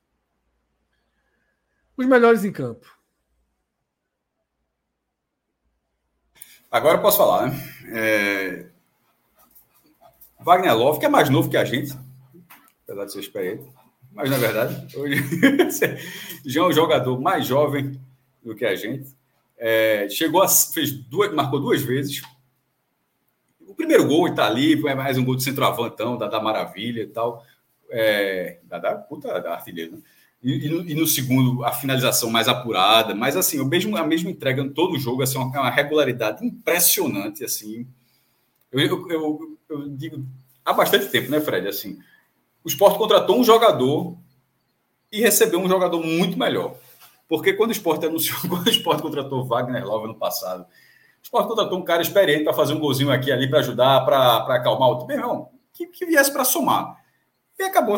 Os 1.98 2.06
melhores 2.06 2.44
em 2.44 2.52
campo. 2.52 2.88
Agora 6.72 6.98
eu 6.98 7.02
posso 7.02 7.18
falar, 7.18 7.50
né? 7.50 7.56
É... 7.92 8.70
Wagner 10.40 10.76
Love, 10.76 11.00
que 11.00 11.06
é 11.06 11.10
mais 11.10 11.30
novo 11.30 11.50
que 11.50 11.56
a 11.56 11.64
gente, 11.64 11.98
apesar 12.84 13.06
de 13.06 13.12
ser 13.14 13.20
experiente, 13.20 13.72
mas 14.14 14.30
na 14.30 14.38
verdade, 14.38 14.98
hoje 14.98 15.16
já 16.46 16.62
é 16.62 16.64
um 16.64 16.72
jogador 16.72 17.20
mais 17.20 17.46
jovem 17.46 18.00
do 18.44 18.56
que 18.56 18.66
a 18.66 18.76
gente. 18.76 19.10
É... 19.58 20.08
chegou 20.10 20.42
a 20.42 20.48
fez 20.48 20.92
duas, 20.92 21.34
marcou 21.34 21.60
duas 21.60 21.82
vezes. 21.82 22.22
O 23.62 23.74
primeiro 23.76 24.08
gol 24.08 24.28
está 24.28 24.46
ali, 24.46 24.74
é 24.88 24.96
mais 24.96 25.18
um 25.18 25.26
gol 25.26 25.36
de 25.36 25.44
centroavantão, 25.44 26.18
da, 26.18 26.28
da 26.28 26.42
maravilha 26.42 27.02
e 27.02 27.08
tal. 27.08 27.44
É, 27.90 28.58
da, 28.64 28.80
da 28.80 28.96
puta 28.96 29.40
da 29.40 29.54
artilheiro, 29.54 29.94
né? 29.94 30.02
E, 30.44 30.68
e, 30.68 30.94
no, 30.94 31.08
segundo, 31.08 31.64
a 31.64 31.72
finalização 31.72 32.30
mais 32.30 32.50
apurada, 32.50 33.16
mas 33.16 33.38
assim, 33.38 33.62
o 33.62 33.66
mesmo, 33.66 33.96
a 33.96 34.06
mesma 34.06 34.30
entrega 34.30 34.62
em 34.62 34.70
todo 34.70 34.96
o 34.96 35.00
jogo, 35.00 35.24
assim, 35.24 35.38
uma, 35.38 35.48
uma 35.48 35.70
regularidade 35.70 36.46
impressionante, 36.46 37.46
assim. 37.46 37.88
Eu, 38.70 38.80
eu, 38.82 39.10
eu, 39.10 39.58
eu, 39.70 39.90
digo 39.90 40.26
há 40.66 40.74
bastante 40.74 41.08
tempo, 41.08 41.32
né, 41.32 41.40
Fred? 41.40 41.66
Assim, 41.66 41.98
o 42.64 42.68
Sport 42.68 42.98
contratou 42.98 43.40
um 43.40 43.44
jogador 43.44 44.18
e 45.12 45.20
recebeu 45.20 45.60
um 45.60 45.68
jogador 45.68 46.04
muito 46.04 46.38
melhor. 46.38 46.76
Porque 47.28 47.54
quando 47.54 47.70
o 47.70 47.74
Sport 47.74 48.04
anunciou, 48.04 48.40
quando 48.48 48.68
o 48.68 48.70
Sport 48.70 49.02
contratou 49.02 49.46
Wagner 49.46 49.86
Love 49.86 50.08
no 50.08 50.16
passado, 50.16 50.64
o 50.64 51.24
Sport 51.24 51.48
contratou 51.48 51.78
um 51.78 51.84
cara 51.84 52.02
experiente 52.02 52.44
para 52.44 52.54
fazer 52.54 52.74
um 52.74 52.80
golzinho 52.80 53.12
aqui 53.12 53.32
ali 53.32 53.50
para 53.50 53.60
ajudar, 53.60 54.06
para 54.06 54.56
acalmar 54.56 54.90
o 54.90 55.06
time, 55.06 55.22
que, 55.74 55.88
que 55.88 56.06
viesse 56.06 56.32
para 56.32 56.44
somar. 56.44 56.98
E 57.58 57.64
acabou 57.64 57.98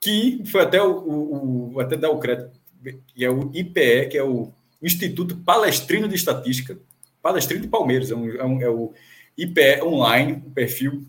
que 0.00 0.42
foi 0.46 0.62
até 0.62 0.82
o, 0.82 0.92
o, 0.96 1.74
o 1.74 1.80
até 1.80 1.94
dar 1.94 2.08
o 2.08 2.18
crédito, 2.18 2.58
que 3.08 3.22
é 3.22 3.30
o 3.30 3.50
IPE, 3.52 4.08
que 4.08 4.16
é 4.16 4.24
o 4.24 4.50
Instituto 4.82 5.36
Palestrino 5.36 6.08
de 6.08 6.14
Estatística, 6.14 6.78
Palestrino 7.22 7.62
de 7.62 7.68
Palmeiras, 7.68 8.10
é, 8.10 8.14
um, 8.14 8.30
é, 8.30 8.44
um, 8.44 8.62
é 8.62 8.68
o 8.68 8.92
IPE 9.36 9.82
Online, 9.82 10.32
um 10.32 10.50
perfil, 10.50 11.04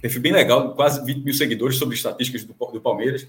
perfil 0.00 0.20
bem 0.20 0.32
legal, 0.32 0.74
quase 0.74 1.04
20 1.04 1.24
mil 1.24 1.34
seguidores 1.34 1.76
sobre 1.76 1.94
estatísticas 1.94 2.44
do, 2.44 2.54
do 2.54 2.80
Palmeiras. 2.80 3.26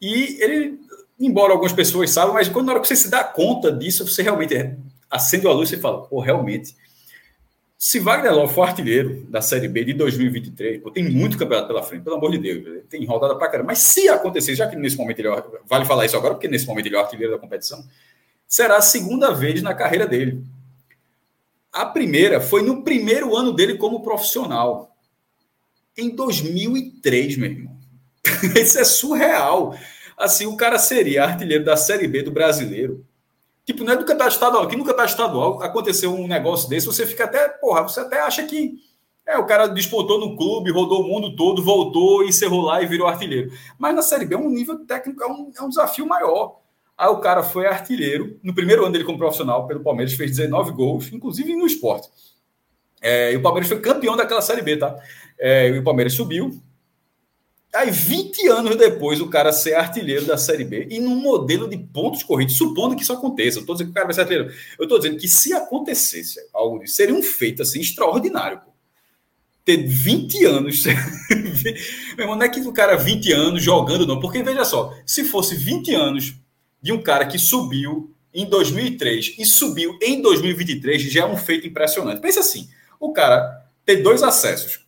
E 0.00 0.42
ele, 0.42 0.78
embora 1.18 1.52
algumas 1.52 1.72
pessoas 1.72 2.10
saibam, 2.10 2.34
mas 2.34 2.48
quando 2.48 2.66
na 2.66 2.72
hora 2.72 2.80
que 2.80 2.88
você 2.88 2.96
se 2.96 3.10
dá 3.10 3.24
conta 3.24 3.72
disso, 3.72 4.06
você 4.06 4.22
realmente 4.22 4.54
acende 5.10 5.46
a 5.46 5.52
luz 5.52 5.72
e 5.72 5.76
fala, 5.76 6.02
pô, 6.02 6.20
realmente, 6.20 6.74
se 7.76 7.98
Wagner 7.98 8.34
Love 8.34 8.54
for 8.54 8.62
artilheiro 8.62 9.26
da 9.28 9.42
Série 9.42 9.68
B 9.68 9.84
de 9.84 9.92
2023, 9.92 10.82
pô, 10.82 10.90
tem 10.90 11.04
muito 11.04 11.36
campeonato 11.36 11.68
pela 11.68 11.82
frente, 11.82 12.02
pelo 12.02 12.16
amor 12.16 12.30
de 12.30 12.38
Deus, 12.38 12.82
tem 12.88 13.04
rodada 13.04 13.34
pra 13.36 13.48
caramba. 13.48 13.68
Mas 13.68 13.78
se 13.78 14.08
acontecer, 14.08 14.54
já 14.54 14.66
que 14.66 14.76
nesse 14.76 14.96
momento 14.96 15.18
ele 15.18 15.28
é, 15.28 15.44
vale 15.66 15.84
falar 15.84 16.06
isso 16.06 16.16
agora, 16.16 16.34
porque 16.34 16.48
nesse 16.48 16.66
momento 16.66 16.86
ele 16.86 16.96
é 16.96 16.98
o 16.98 17.02
artilheiro 17.02 17.32
da 17.32 17.38
competição, 17.38 17.84
será 18.46 18.76
a 18.76 18.82
segunda 18.82 19.32
vez 19.32 19.62
na 19.62 19.74
carreira 19.74 20.06
dele. 20.06 20.44
A 21.72 21.86
primeira 21.86 22.40
foi 22.40 22.62
no 22.62 22.82
primeiro 22.82 23.36
ano 23.36 23.52
dele 23.52 23.76
como 23.76 24.02
profissional, 24.02 24.96
em 25.96 26.14
2003, 26.14 27.36
meu 27.36 27.50
irmão. 27.50 27.76
Isso 28.56 28.78
é 28.78 28.84
surreal. 28.84 29.76
Assim, 30.16 30.46
o 30.46 30.56
cara 30.56 30.78
seria 30.78 31.24
artilheiro 31.24 31.64
da 31.64 31.76
Série 31.76 32.06
B 32.06 32.22
do 32.22 32.30
brasileiro 32.30 33.04
Tipo, 33.64 33.82
não 33.82 33.94
é 33.94 33.96
do 33.96 34.04
campeonato 34.04 34.34
estadual. 34.34 34.62
Aqui 34.64 34.76
no 34.76 34.84
campeonato 34.84 35.12
estadual 35.12 35.62
aconteceu 35.62 36.12
um 36.12 36.26
negócio 36.26 36.68
desse, 36.68 36.86
você 36.86 37.06
fica 37.06 37.24
até, 37.24 37.48
porra, 37.48 37.82
você 37.82 38.00
até 38.00 38.20
acha 38.20 38.44
que 38.44 38.74
é, 39.26 39.38
o 39.38 39.46
cara 39.46 39.66
disputou 39.68 40.20
no 40.20 40.36
clube, 40.36 40.70
rodou 40.70 41.00
o 41.00 41.08
mundo 41.08 41.34
todo, 41.34 41.62
voltou, 41.62 42.22
encerrou 42.24 42.60
lá 42.60 42.82
e 42.82 42.86
virou 42.86 43.08
artilheiro. 43.08 43.50
Mas 43.78 43.94
na 43.94 44.02
Série 44.02 44.26
B 44.26 44.34
é 44.34 44.38
um 44.38 44.50
nível 44.50 44.84
técnico, 44.84 45.22
é 45.22 45.26
um, 45.26 45.50
é 45.58 45.62
um 45.62 45.70
desafio 45.70 46.06
maior. 46.06 46.60
Aí 46.96 47.08
o 47.08 47.18
cara 47.18 47.42
foi 47.42 47.66
artilheiro. 47.66 48.38
No 48.42 48.54
primeiro 48.54 48.84
ano 48.84 48.92
dele 48.92 49.04
como 49.04 49.18
profissional 49.18 49.66
pelo 49.66 49.80
Palmeiras, 49.80 50.14
fez 50.14 50.30
19 50.30 50.72
gols, 50.72 51.12
inclusive 51.12 51.54
no 51.56 51.66
esporte. 51.66 52.08
É, 53.02 53.32
e 53.32 53.36
o 53.36 53.42
Palmeiras 53.42 53.68
foi 53.68 53.80
campeão 53.80 54.16
daquela 54.16 54.40
Série 54.40 54.62
B, 54.62 54.76
tá? 54.76 54.96
É, 55.38 55.68
e 55.68 55.78
o 55.78 55.82
Palmeiras 55.84 56.14
subiu, 56.14 56.62
Aí, 57.74 57.90
20 57.90 58.46
anos 58.46 58.76
depois, 58.76 59.20
o 59.20 59.28
cara 59.28 59.52
ser 59.52 59.74
artilheiro 59.74 60.24
da 60.24 60.38
Série 60.38 60.64
B 60.64 60.86
e 60.88 61.00
num 61.00 61.16
modelo 61.16 61.68
de 61.68 61.76
pontos 61.76 62.22
corridos, 62.22 62.56
supondo 62.56 62.94
que 62.94 63.02
isso 63.02 63.12
aconteça. 63.12 63.58
Eu 63.58 63.62
estou 63.62 63.74
dizendo 63.74 63.88
que 63.88 63.90
o 63.90 63.94
cara 63.94 64.06
vai 64.06 64.14
ser 64.14 64.20
artilheiro. 64.20 64.54
Eu 64.78 64.84
estou 64.84 64.96
dizendo 64.96 65.18
que 65.18 65.26
se 65.26 65.52
acontecesse 65.52 66.38
algo 66.52 66.78
disso, 66.78 66.94
seria 66.94 67.14
um 67.14 67.22
feito 67.22 67.62
assim 67.62 67.80
extraordinário. 67.80 68.60
Pô. 68.60 68.70
Ter 69.64 69.78
20 69.78 70.44
anos. 70.44 70.84
Meu 72.16 72.20
irmão, 72.20 72.36
não 72.36 72.44
é 72.44 72.48
que 72.48 72.60
o 72.60 72.72
cara 72.72 72.94
20 72.94 73.32
anos 73.32 73.62
jogando, 73.62 74.06
não. 74.06 74.20
Porque 74.20 74.40
veja 74.40 74.64
só, 74.64 74.96
se 75.04 75.24
fosse 75.24 75.56
20 75.56 75.92
anos 75.94 76.34
de 76.84 76.92
um 76.92 77.02
cara 77.02 77.24
que 77.24 77.38
subiu 77.38 78.14
em 78.32 78.44
2003 78.44 79.36
e 79.38 79.46
subiu 79.46 79.98
em 80.02 80.20
2023, 80.20 81.00
já 81.00 81.22
é 81.22 81.26
um 81.26 81.34
feito 81.34 81.66
impressionante. 81.66 82.20
Pensa 82.20 82.40
assim: 82.40 82.68
o 83.00 83.10
cara 83.10 83.64
ter 83.86 84.02
dois 84.02 84.22
acessos 84.22 84.84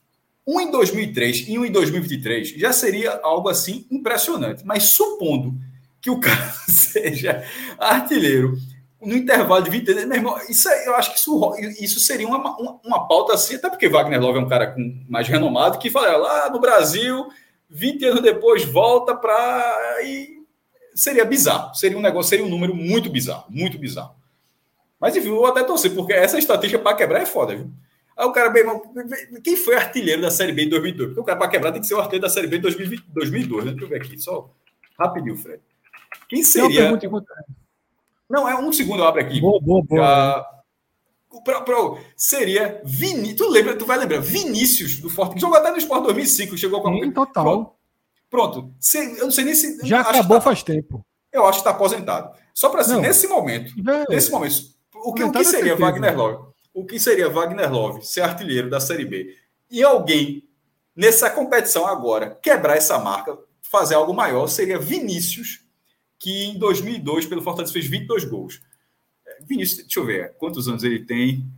um 0.47 0.60
em 0.60 0.70
2003 0.70 1.47
e 1.49 1.58
um 1.58 1.65
em 1.65 1.73
2023 1.73 2.50
já 2.50 2.70
seria 2.70 3.18
algo 3.23 3.49
assim 3.49 3.86
impressionante. 3.91 4.62
Mas 4.62 4.84
supondo 4.84 5.55
que 5.99 6.10
o 6.10 6.20
cara 6.20 6.52
seja 6.68 7.42
artilheiro 7.78 8.58
no 9.00 9.16
intervalo 9.16 9.65
de 9.65 9.70
20 9.70 9.91
anos, 9.92 10.05
meu 10.05 10.16
irmão, 10.16 10.39
isso, 10.50 10.68
eu 10.68 10.94
acho 10.97 11.12
que 11.15 11.18
isso, 11.18 11.55
isso 11.81 12.00
seria 12.00 12.28
uma, 12.28 12.39
uma, 12.58 12.81
uma, 12.84 13.08
pauta 13.08 13.33
assim, 13.33 13.55
até 13.55 13.70
porque 13.70 13.89
Wagner 13.89 14.20
Love 14.20 14.39
é 14.39 14.42
um 14.42 14.49
cara 14.49 14.66
com, 14.66 15.02
mais 15.08 15.28
renomado 15.28 15.78
que 15.78 15.91
fala 15.91 16.15
lá 16.16 16.50
no 16.50 16.60
Brasil, 16.60 17.26
20 17.70 18.05
anos 18.05 18.23
depois 18.23 18.65
volta 18.65 19.15
para. 19.15 19.97
Seria 20.97 21.25
bizarro. 21.25 21.75
Seria 21.75 21.97
um 21.97 22.02
negócio, 22.02 22.31
seria 22.31 22.44
um 22.44 22.49
número 22.49 22.75
muito 22.75 23.10
bizarro, 23.10 23.44
muito 23.49 23.78
bizarro. 23.78 24.16
Mas 24.99 25.15
enfim, 25.15 25.28
eu 25.28 25.36
vou 25.36 25.47
até 25.47 25.62
torcer, 25.62 25.94
porque 25.94 26.12
essa 26.12 26.39
estatística 26.39 26.83
para 26.83 26.97
quebrar 26.97 27.23
é 27.23 27.26
foda, 27.26 27.55
viu? 27.55 27.70
Aí 28.16 28.26
o 28.26 28.33
cara, 28.33 28.49
bem, 28.49 28.65
quem 29.44 29.57
foi 29.57 29.76
artilheiro 29.76 30.23
da 30.23 30.31
Série 30.31 30.52
B 30.52 30.65
em 30.65 30.68
2002? 30.70 31.08
Porque 31.10 31.20
o 31.20 31.25
cara, 31.25 31.39
para 31.39 31.49
quebrar, 31.49 31.70
tem 31.70 31.83
que 31.83 31.86
ser 31.86 31.94
o 31.94 31.99
artilheiro 31.99 32.23
da 32.23 32.31
Série 32.31 32.47
B 32.47 32.57
em 32.57 32.60
2002, 32.60 33.65
né? 33.65 33.70
Deixa 33.73 33.84
eu 33.84 33.89
ver 33.89 33.97
aqui, 33.97 34.18
só 34.18 34.50
rapidinho, 34.99 35.36
Fred. 35.36 35.60
Quem 36.28 36.42
seria. 36.42 36.91
Não, 38.28 38.49
é 38.49 38.58
um 38.58 38.73
segundo, 38.73 39.00
eu 39.00 39.07
abro 39.07 39.20
aqui. 39.20 39.39
Boa, 39.39 39.60
boa, 39.60 39.83
boa. 39.83 40.47
Pra, 41.44 41.60
pra, 41.60 41.76
seria 42.16 42.81
Vinícius. 42.83 43.36
Tu 43.36 43.49
lembra, 43.50 43.76
tu 43.76 43.84
vai 43.84 43.99
lembrar, 43.99 44.20
Vinícius 44.20 44.99
do 44.99 45.10
Forte, 45.10 45.39
jogou 45.39 45.58
até 45.58 45.70
no 45.70 45.76
Sport 45.76 46.05
2005, 46.05 46.57
chegou 46.57 46.81
com 46.81 46.89
a. 46.89 47.12
total. 47.12 47.78
Pronto. 48.30 48.62
Pronto. 48.62 48.74
eu 49.18 49.24
não 49.24 49.30
sei 49.30 49.44
nem 49.44 49.55
se. 49.55 49.86
Já 49.86 50.00
acabou 50.00 50.38
tá, 50.38 50.42
faz 50.42 50.62
tempo. 50.62 51.05
Eu 51.32 51.44
acho 51.44 51.58
que 51.58 51.68
está 51.68 51.70
aposentado. 51.70 52.36
Só 52.55 52.68
para 52.68 52.80
assim, 52.80 53.00
nesse 53.00 53.26
momento. 53.26 53.72
É, 53.88 54.14
nesse 54.14 54.30
momento. 54.30 54.56
O 54.94 55.12
que, 55.12 55.22
o 55.22 55.30
que 55.30 55.44
seria 55.44 55.76
Wagner 55.76 56.16
Love? 56.16 56.56
o 56.76 56.84
que 56.84 57.00
seria 57.00 57.30
Wagner 57.30 57.72
Love 57.72 58.05
ser 58.05 58.20
artilheiro 58.20 58.68
da 58.68 58.78
Série 58.78 59.06
B 59.06 59.34
e 59.70 59.82
alguém 59.82 60.46
nessa 60.94 61.30
competição 61.30 61.86
agora 61.86 62.38
quebrar 62.42 62.76
essa 62.76 62.98
marca, 62.98 63.36
fazer 63.62 63.94
algo 63.94 64.12
maior, 64.12 64.46
seria 64.46 64.78
Vinícius, 64.78 65.64
que 66.18 66.44
em 66.44 66.58
2002 66.58 67.24
pelo 67.24 67.40
Fortaleza 67.40 67.72
fez 67.72 67.86
22 67.86 68.26
gols. 68.26 68.60
É, 69.26 69.38
Vinícius, 69.42 69.84
deixa 69.84 70.00
eu 70.00 70.05
ver, 70.05 70.34
quantos 70.36 70.68
anos 70.68 70.84
ele 70.84 71.02
tem? 71.06 71.50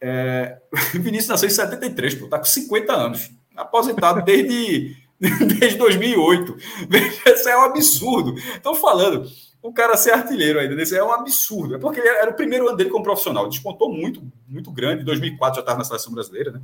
É, 0.00 0.58
Vinícius 0.94 1.28
nasceu 1.28 1.48
em 1.48 1.52
73, 1.52 2.14
pô, 2.14 2.28
tá 2.28 2.38
com 2.38 2.46
50 2.46 2.90
anos, 2.90 3.30
aposentado 3.54 4.22
desde, 4.24 4.96
desde 5.58 5.76
2008. 5.78 6.56
Isso 7.26 7.48
é 7.48 7.58
um 7.58 7.62
absurdo. 7.62 8.38
Estão 8.38 8.74
falando 8.74 9.28
o 9.62 9.72
cara 9.72 9.96
ser 9.96 10.12
artilheiro 10.12 10.58
ainda. 10.58 10.80
É 10.80 11.02
um 11.02 11.12
absurdo. 11.12 11.74
É 11.74 11.78
porque 11.78 12.00
era 12.00 12.30
o 12.30 12.34
primeiro 12.34 12.68
ano 12.68 12.76
dele 12.76 12.90
como 12.90 13.04
profissional. 13.04 13.48
Despontou 13.48 13.92
muito, 13.92 14.22
muito 14.46 14.70
grande. 14.70 15.02
Em 15.02 15.04
2004 15.04 15.56
já 15.56 15.60
estava 15.60 15.78
na 15.78 15.84
seleção 15.84 16.12
brasileira, 16.12 16.52
né? 16.52 16.60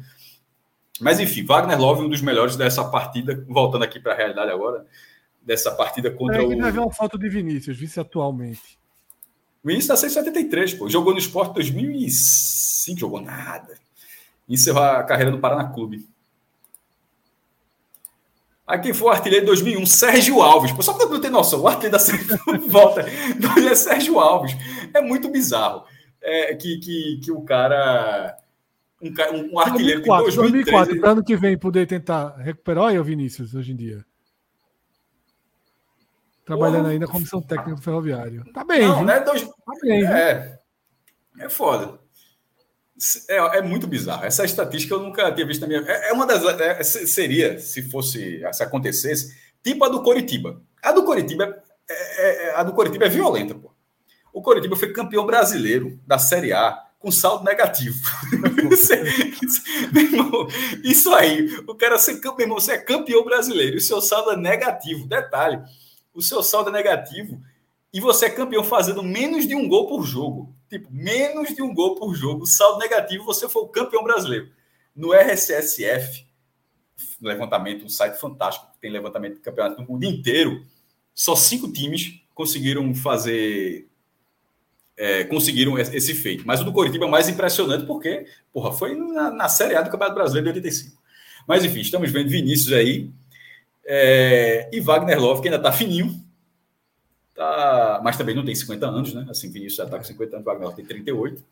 Mas 1.00 1.18
enfim, 1.18 1.44
Wagner 1.44 1.78
Love, 1.78 2.02
um 2.02 2.08
dos 2.08 2.20
melhores 2.20 2.57
dessa 2.57 2.84
partida. 2.84 3.44
Voltando 3.49 3.83
aqui 3.83 3.99
para 3.99 4.12
a 4.12 4.16
realidade 4.16 4.50
agora, 4.50 4.86
dessa 5.42 5.73
partida 5.73 6.10
contra 6.10 6.42
é, 6.42 6.47
o. 6.47 6.57
Deve 6.57 6.78
uma 6.78 6.92
foto 6.92 7.18
de 7.18 7.28
Vinícius, 7.28 7.76
vice 7.76 7.99
atualmente. 7.99 8.78
O 9.62 9.66
Vinícius 9.66 9.97
está 9.97 9.97
673, 9.97 10.74
pô. 10.74 10.89
Jogou 10.89 11.12
no 11.12 11.18
esporte 11.18 11.50
em 11.50 11.55
2005, 11.55 13.00
jogou 13.00 13.20
nada. 13.20 13.76
Encerrou 14.49 14.83
a 14.83 15.02
carreira 15.02 15.33
no 15.33 15.41
Paraná 15.41 15.65
Clube. 15.65 16.07
Aí 18.67 18.78
quem 18.78 18.94
foi 18.94 19.09
o 19.09 19.10
artilheiro 19.10 19.44
de 19.44 19.47
2001? 19.49 19.84
Sérgio 19.86 20.41
Alves. 20.41 20.73
Pô, 20.73 20.83
só 20.83 20.94
para 20.94 21.07
não 21.07 21.20
ter 21.20 21.31
noção, 21.31 21.60
o 21.60 21.68
artilheiro 21.68 21.93
da 21.93 21.99
série 21.99 22.25
volta 22.67 23.02
é 23.02 23.75
Sérgio 23.75 24.18
Alves. 24.18 24.52
É 24.94 25.01
muito 25.01 25.28
bizarro 25.28 25.84
é, 26.25 26.55
que, 26.55 26.78
que, 26.78 27.20
que 27.23 27.31
o 27.31 27.43
cara. 27.43 28.36
Um, 29.02 29.52
um 29.52 29.59
artilheiro 29.59 30.01
2004, 30.01 30.31
de 30.31 30.36
2003, 30.36 30.76
2004, 30.76 31.01
para 31.01 31.10
ano 31.10 31.25
que 31.25 31.36
vem 31.36 31.59
poder 31.59 31.86
tentar 31.86 32.36
recuperar. 32.39 32.84
Olha 32.84 33.01
o 33.01 33.05
Vinícius 33.05 33.55
hoje 33.55 33.73
em 33.73 33.76
dia. 33.76 34.05
Trabalhando 36.47 36.83
Porra. 36.83 36.91
ainda 36.91 37.07
como 37.07 37.18
comissão 37.18 37.43
técnica 37.43 37.76
do 37.76 37.83
ferroviário. 37.83 38.44
Tá 38.52 38.65
bem. 38.65 38.83
Não, 38.83 39.05
né? 39.05 39.20
Dois... 39.20 39.43
Tá 39.43 39.73
bem. 39.83 40.07
É, 40.07 40.59
é 41.41 41.49
foda. 41.51 41.99
É, 43.28 43.58
é, 43.58 43.62
muito 43.62 43.86
bizarro. 43.86 44.24
Essa 44.24 44.44
estatística 44.44 44.94
eu 44.94 45.00
nunca 45.00 45.32
tinha 45.32 45.47
visto 45.47 45.62
na 45.62 45.66
minha. 45.66 45.81
É, 45.81 46.10
é 46.10 46.12
uma 46.12 46.26
das. 46.26 46.44
É, 46.44 46.82
seria, 46.82 47.58
se 47.58 47.82
fosse. 47.82 48.40
Se 48.52 48.62
acontecesse, 48.62 49.34
tipo 49.62 49.84
a 49.84 49.89
do 49.89 50.02
Coritiba. 50.02 50.62
A 50.82 50.92
do 50.92 51.05
Coritiba 51.05 51.62
é, 51.89 52.48
é, 52.48 52.55
a 52.55 52.62
do 52.62 52.73
Coritiba 52.73 53.06
é 53.06 53.08
violenta, 53.08 53.55
pô. 53.55 53.73
O 54.32 54.42
Coritiba 54.42 54.76
foi 54.76 54.92
campeão 54.92 55.24
brasileiro 55.26 56.00
da 56.06 56.18
Série 56.18 56.52
A 56.52 56.78
com 56.98 57.10
saldo 57.10 57.44
negativo. 57.44 58.00
isso 60.82 61.14
aí, 61.14 61.47
o 61.68 61.74
cara 61.74 61.98
ser 61.98 62.18
campeão, 62.18 62.55
você 62.55 62.73
é 62.73 62.78
campeão 62.78 63.23
brasileiro 63.24 63.76
e 63.76 63.78
o 63.78 63.82
seu 63.82 64.00
saldo 64.00 64.31
é 64.31 64.36
negativo. 64.36 65.06
Detalhe, 65.06 65.62
o 66.14 66.23
seu 66.23 66.42
saldo 66.42 66.70
é 66.70 66.73
negativo 66.73 67.40
e 67.92 68.00
você 68.00 68.26
é 68.26 68.31
campeão 68.31 68.64
fazendo 68.64 69.02
menos 69.02 69.47
de 69.47 69.55
um 69.55 69.68
gol 69.68 69.86
por 69.86 70.02
jogo. 70.02 70.53
Tipo, 70.68 70.89
menos 70.91 71.55
de 71.55 71.62
um 71.62 71.73
gol 71.73 71.97
por 71.97 72.15
jogo, 72.15 72.47
saldo 72.47 72.78
negativo, 72.78 73.25
você 73.25 73.49
foi 73.49 73.62
o 73.62 73.68
campeão 73.68 74.02
brasileiro. 74.02 74.51
No 74.94 75.12
RSSF, 75.12 76.26
levantamento, 77.20 77.84
um 77.84 77.89
site 77.89 78.18
fantástico, 78.18 78.70
que 78.73 78.81
tem 78.81 78.91
levantamento 78.91 79.34
de 79.34 79.41
campeonato 79.41 79.81
no 79.81 79.89
mundo 79.89 80.05
inteiro, 80.05 80.65
só 81.15 81.36
cinco 81.36 81.70
times 81.70 82.20
conseguiram 82.34 82.94
fazer. 82.94 83.89
É, 84.97 85.25
conseguiram 85.25 85.76
esse 85.76 86.15
feito. 86.15 86.47
Mas 86.47 86.60
o 86.60 86.65
do 86.65 86.73
Coritiba 86.73 87.07
é 87.07 87.09
mais 87.09 87.28
impressionante 87.28 87.84
porque, 87.84 88.26
porra, 88.52 88.73
foi 88.73 88.94
na, 88.94 89.31
na 89.31 89.49
Série 89.49 89.75
A 89.75 89.83
do 89.83 89.91
Campeonato 89.91 90.15
Brasileiro 90.15 90.52
de 90.52 90.59
85. 90.59 91.02
Mas 91.49 91.65
enfim, 91.65 91.81
estamos 91.81 92.10
vendo 92.12 92.28
Vinícius 92.28 92.73
aí. 92.73 93.10
É, 93.84 94.70
e 94.73 94.81
Wagner 94.81 95.20
Love, 95.20 95.43
que 95.43 95.49
ainda 95.49 95.59
está 95.59 95.73
fininho, 95.73 96.24
Tá, 97.34 98.00
mas 98.04 98.16
também 98.16 98.34
não 98.34 98.44
tem 98.44 98.54
50 98.54 98.86
anos, 98.86 99.12
né? 99.12 99.26
Assim, 99.28 99.50
Vinícius 99.50 99.76
já 99.76 99.84
está 99.84 99.98
com 99.98 100.04
50 100.04 100.36
anos, 100.36 100.44
Wagner 100.44 100.70
tem 100.72 100.84
38. 100.84 101.42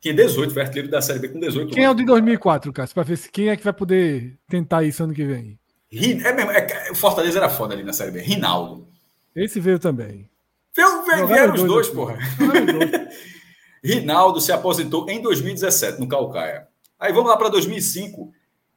Tinha 0.00 0.14
18, 0.14 0.52
foi 0.52 0.62
artilheiro 0.62 0.90
da 0.90 1.00
Série 1.00 1.18
B 1.18 1.28
com 1.28 1.40
18. 1.40 1.72
Quem 1.72 1.84
é 1.84 1.90
o 1.90 1.94
de 1.94 2.04
2004, 2.04 2.72
Cássio? 2.72 2.94
Para 2.94 3.04
ver 3.04 3.16
se 3.16 3.30
quem 3.30 3.48
é 3.48 3.56
que 3.56 3.64
vai 3.64 3.72
poder 3.72 4.38
tentar 4.48 4.84
isso 4.84 5.02
ano 5.02 5.14
que 5.14 5.24
vem. 5.24 5.58
É 5.90 6.32
mesmo, 6.32 6.50
é, 6.50 6.90
o 6.90 6.94
Fortaleza 6.94 7.38
era 7.38 7.48
foda 7.48 7.74
ali 7.74 7.82
na 7.82 7.92
Série 7.92 8.10
B. 8.10 8.20
Rinaldo. 8.20 8.86
Esse 9.34 9.58
veio 9.58 9.78
também. 9.78 10.28
Veio, 10.74 11.02
veio, 11.04 11.26
vieram 11.26 11.54
os 11.54 11.64
dois, 11.64 11.88
porra. 11.88 12.18
Rinaldo 13.82 14.40
se 14.40 14.52
aposentou 14.52 15.08
em 15.08 15.22
2017 15.22 15.98
no 15.98 16.08
Calcaia. 16.08 16.66
Aí 16.98 17.12
vamos 17.12 17.30
lá 17.30 17.36
para 17.36 17.48
2005. 17.48 18.32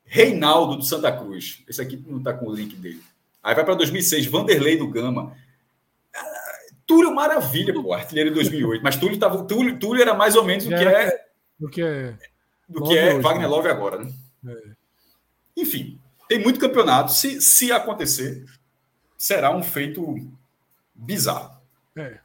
Reinaldo 0.06 0.78
do 0.78 0.84
Santa 0.84 1.12
Cruz. 1.12 1.64
Esse 1.68 1.82
aqui 1.82 2.02
não 2.08 2.20
está 2.20 2.34
com 2.34 2.48
o 2.48 2.56
link 2.56 2.76
dele. 2.76 3.02
Aí 3.44 3.54
vai 3.54 3.64
para 3.64 3.76
2006, 3.76 4.26
Vanderlei 4.26 4.78
do 4.78 4.88
Gama. 4.88 5.36
Túlio 6.90 7.14
Maravilha, 7.14 7.72
pô, 7.72 7.94
artilheiro 7.94 8.32
de 8.32 8.36
2008. 8.38 8.82
Mas 8.82 8.96
Túlio, 8.96 9.20
tava, 9.20 9.44
Túlio, 9.44 9.78
Túlio 9.78 10.02
era 10.02 10.16
mais 10.16 10.36
ou 10.36 10.44
menos 10.44 10.66
o 10.66 10.70
que 10.70 10.74
é. 10.74 11.26
Do 11.60 11.70
que 11.70 11.84
é. 11.84 12.18
Do 12.68 12.82
que 12.82 12.98
é 12.98 13.14
hoje, 13.14 13.22
Wagner 13.22 13.44
né? 13.44 13.48
Love 13.48 13.68
agora, 13.68 14.04
né? 14.04 14.12
É. 14.48 14.72
Enfim, 15.56 16.00
tem 16.28 16.40
muito 16.40 16.60
campeonato. 16.60 17.12
Se, 17.12 17.40
se 17.42 17.72
acontecer, 17.72 18.44
será 19.16 19.56
um 19.56 19.62
feito 19.62 20.16
bizarro. 20.96 21.62
É. 21.96 22.18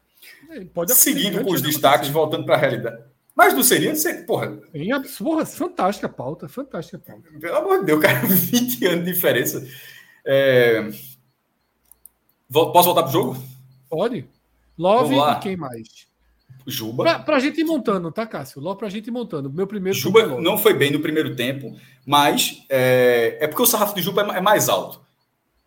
Pode 0.73 0.95
Seguindo 0.95 1.45
com 1.45 1.53
os 1.53 1.61
destaques, 1.61 2.09
voltando 2.09 2.47
para 2.47 2.55
a 2.55 2.59
realidade. 2.59 3.05
Mas 3.37 3.53
não 3.53 3.63
seria 3.63 3.95
ser, 3.95 4.25
porra. 4.25 4.59
Em, 4.73 4.89
porra, 5.19 5.45
fantástica 5.45 6.09
pauta, 6.09 6.49
fantástica 6.49 6.99
pauta. 6.99 7.29
Pelo 7.39 7.57
amor 7.57 7.81
de 7.81 7.87
Deus, 7.87 8.01
cara, 8.01 8.21
20 8.27 8.87
anos 8.87 9.05
de 9.05 9.13
diferença. 9.13 9.67
É... 10.25 10.89
Posso 12.51 12.85
voltar 12.85 13.03
pro 13.03 13.13
jogo? 13.13 13.37
Pode. 13.91 14.27
Love 14.79 15.15
e 15.15 15.39
quem 15.41 15.57
mais? 15.57 16.07
Juba. 16.67 17.05
Pra, 17.05 17.19
pra 17.19 17.39
gente 17.39 17.61
ir 17.61 17.65
montando, 17.65 18.11
tá, 18.11 18.27
Cássio? 18.27 18.61
Logo 18.61 18.79
pra 18.79 18.89
gente 18.89 19.09
ir 19.09 19.11
montando. 19.11 19.53
Meu 19.53 19.67
primeiro. 19.67 19.99
Juba 19.99 20.41
não 20.41 20.57
foi 20.57 20.75
bem 20.75 20.91
no 20.91 21.01
primeiro 21.01 21.37
tempo, 21.37 21.77
mas 22.07 22.65
é, 22.69 23.39
é 23.41 23.47
porque 23.47 23.63
o 23.63 23.67
sarrafo 23.67 23.95
de 23.95 24.03
Juba 24.03 24.23
é, 24.33 24.39
é 24.39 24.41
mais 24.41 24.69
alto. 24.69 25.01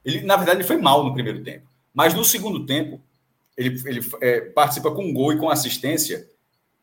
Ele, 0.03 0.21
na 0.21 0.35
verdade, 0.35 0.59
ele 0.59 0.67
foi 0.67 0.77
mal 0.77 1.03
no 1.03 1.13
primeiro 1.13 1.43
tempo. 1.43 1.67
Mas 1.93 2.13
no 2.13 2.23
segundo 2.23 2.65
tempo, 2.65 3.01
ele, 3.57 3.79
ele 3.85 3.99
é, 4.21 4.41
participa 4.41 4.91
com 4.91 5.03
um 5.03 5.13
gol 5.13 5.33
e 5.33 5.37
com 5.37 5.49
assistência. 5.49 6.27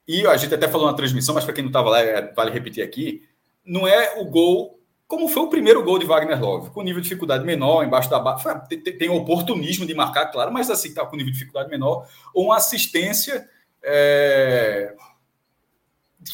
E 0.06 0.26
a 0.26 0.36
gente 0.36 0.54
até 0.54 0.68
falou 0.68 0.86
na 0.86 0.94
transmissão, 0.94 1.34
mas 1.34 1.44
para 1.44 1.54
quem 1.54 1.64
não 1.64 1.70
estava 1.70 1.90
lá, 1.90 2.00
é, 2.00 2.32
vale 2.34 2.50
repetir 2.50 2.84
aqui. 2.84 3.22
Não 3.64 3.88
é 3.88 4.20
o 4.20 4.26
gol 4.26 4.78
como 5.06 5.28
foi 5.28 5.42
o 5.42 5.48
primeiro 5.48 5.82
gol 5.84 5.98
de 5.98 6.06
Wagner 6.06 6.40
Love, 6.40 6.70
com 6.70 6.82
nível 6.82 7.00
de 7.00 7.08
dificuldade 7.08 7.44
menor, 7.44 7.84
embaixo 7.84 8.08
da 8.08 8.18
barra. 8.18 8.60
Tem, 8.60 8.80
tem 8.80 9.08
oportunismo 9.10 9.86
de 9.86 9.94
marcar, 9.94 10.26
claro, 10.26 10.52
mas 10.52 10.70
assim, 10.70 10.88
está 10.88 11.04
com 11.04 11.16
nível 11.16 11.30
de 11.30 11.38
dificuldade 11.38 11.70
menor, 11.70 12.08
ou 12.32 12.46
uma 12.46 12.56
assistência 12.56 13.48
é... 13.82 14.94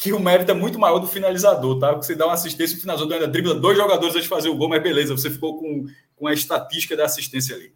que 0.01 0.13
o 0.13 0.19
mérito 0.19 0.51
é 0.51 0.53
muito 0.53 0.79
maior 0.79 0.99
do 0.99 1.07
finalizador, 1.07 1.79
tá? 1.79 1.91
Você 1.93 2.15
dá 2.15 2.25
uma 2.25 2.33
assistência, 2.33 2.77
o 2.77 2.81
finalizador 2.81 3.13
ainda 3.13 3.27
dribla 3.27 3.55
dois 3.55 3.77
jogadores 3.77 4.15
antes 4.15 4.23
de 4.23 4.29
fazer 4.29 4.49
o 4.49 4.55
gol, 4.55 4.69
mas 4.69 4.81
beleza, 4.81 5.15
você 5.15 5.29
ficou 5.29 5.59
com, 5.59 5.85
com 6.15 6.27
a 6.27 6.33
estatística 6.33 6.95
da 6.95 7.05
assistência 7.05 7.55
ali. 7.55 7.73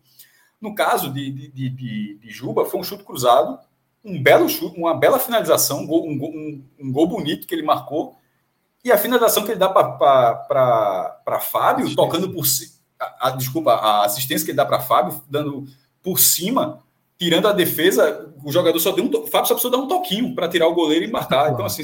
No 0.61 0.73
caso 0.73 1.11
de, 1.11 1.29
de, 1.29 1.69
de, 1.69 2.15
de 2.15 2.29
Juba, 2.29 2.65
foi 2.65 2.79
um 2.79 2.83
chute 2.83 3.03
cruzado, 3.03 3.59
um 4.03 4.21
belo 4.21 4.47
chute, 4.47 4.79
uma 4.79 4.93
bela 4.93 5.19
finalização, 5.19 5.81
um 5.81 5.87
gol, 5.87 6.07
um, 6.07 6.13
um, 6.13 6.63
um 6.79 6.91
gol 6.91 7.07
bonito 7.07 7.45
que 7.45 7.53
ele 7.53 7.63
marcou 7.63 8.15
e 8.85 8.91
a 8.91 8.99
finalização 8.99 9.43
que 9.43 9.49
ele 9.49 9.59
dá 9.59 9.67
para 9.67 11.39
Fábio, 11.39 11.95
tocando 11.95 12.31
por 12.31 12.45
cima. 12.45 12.75
Desculpa, 13.35 13.73
a 13.73 14.05
assistência 14.05 14.45
que 14.45 14.51
ele 14.51 14.57
dá 14.57 14.65
para 14.65 14.79
Fábio, 14.79 15.19
dando 15.27 15.65
por 16.03 16.19
cima, 16.19 16.83
tirando 17.17 17.47
a 17.47 17.51
defesa, 17.51 18.31
o 18.43 18.51
jogador 18.51 18.79
só 18.79 18.91
deu 18.91 19.03
um. 19.03 19.11
Fábio 19.25 19.47
só 19.47 19.55
precisou 19.55 19.71
dar 19.71 19.79
um 19.79 19.87
toquinho 19.87 20.35
para 20.35 20.47
tirar 20.47 20.67
o 20.67 20.75
goleiro 20.75 21.03
e 21.03 21.11
marcar. 21.11 21.51
Então, 21.51 21.65
assim. 21.65 21.81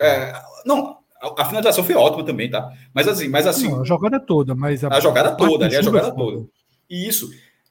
É, 0.00 0.32
não, 0.66 0.98
a 1.38 1.44
finalização 1.44 1.84
foi 1.84 1.94
ótima 1.94 2.24
também, 2.24 2.50
tá? 2.50 2.68
Mas 2.92 3.06
assim, 3.06 3.28
mas 3.28 3.46
assim. 3.46 3.70
Não, 3.70 3.82
a 3.82 3.84
jogada 3.84 4.18
toda, 4.18 4.56
mas 4.56 4.82
a, 4.82 4.88
a 4.88 4.98
jogada 4.98 5.36
toda, 5.36 5.66
ali, 5.66 5.76
a 5.76 5.82
jogada 5.82 6.10
toda. 6.10 6.48
E 6.90 7.08
isso. 7.08 7.30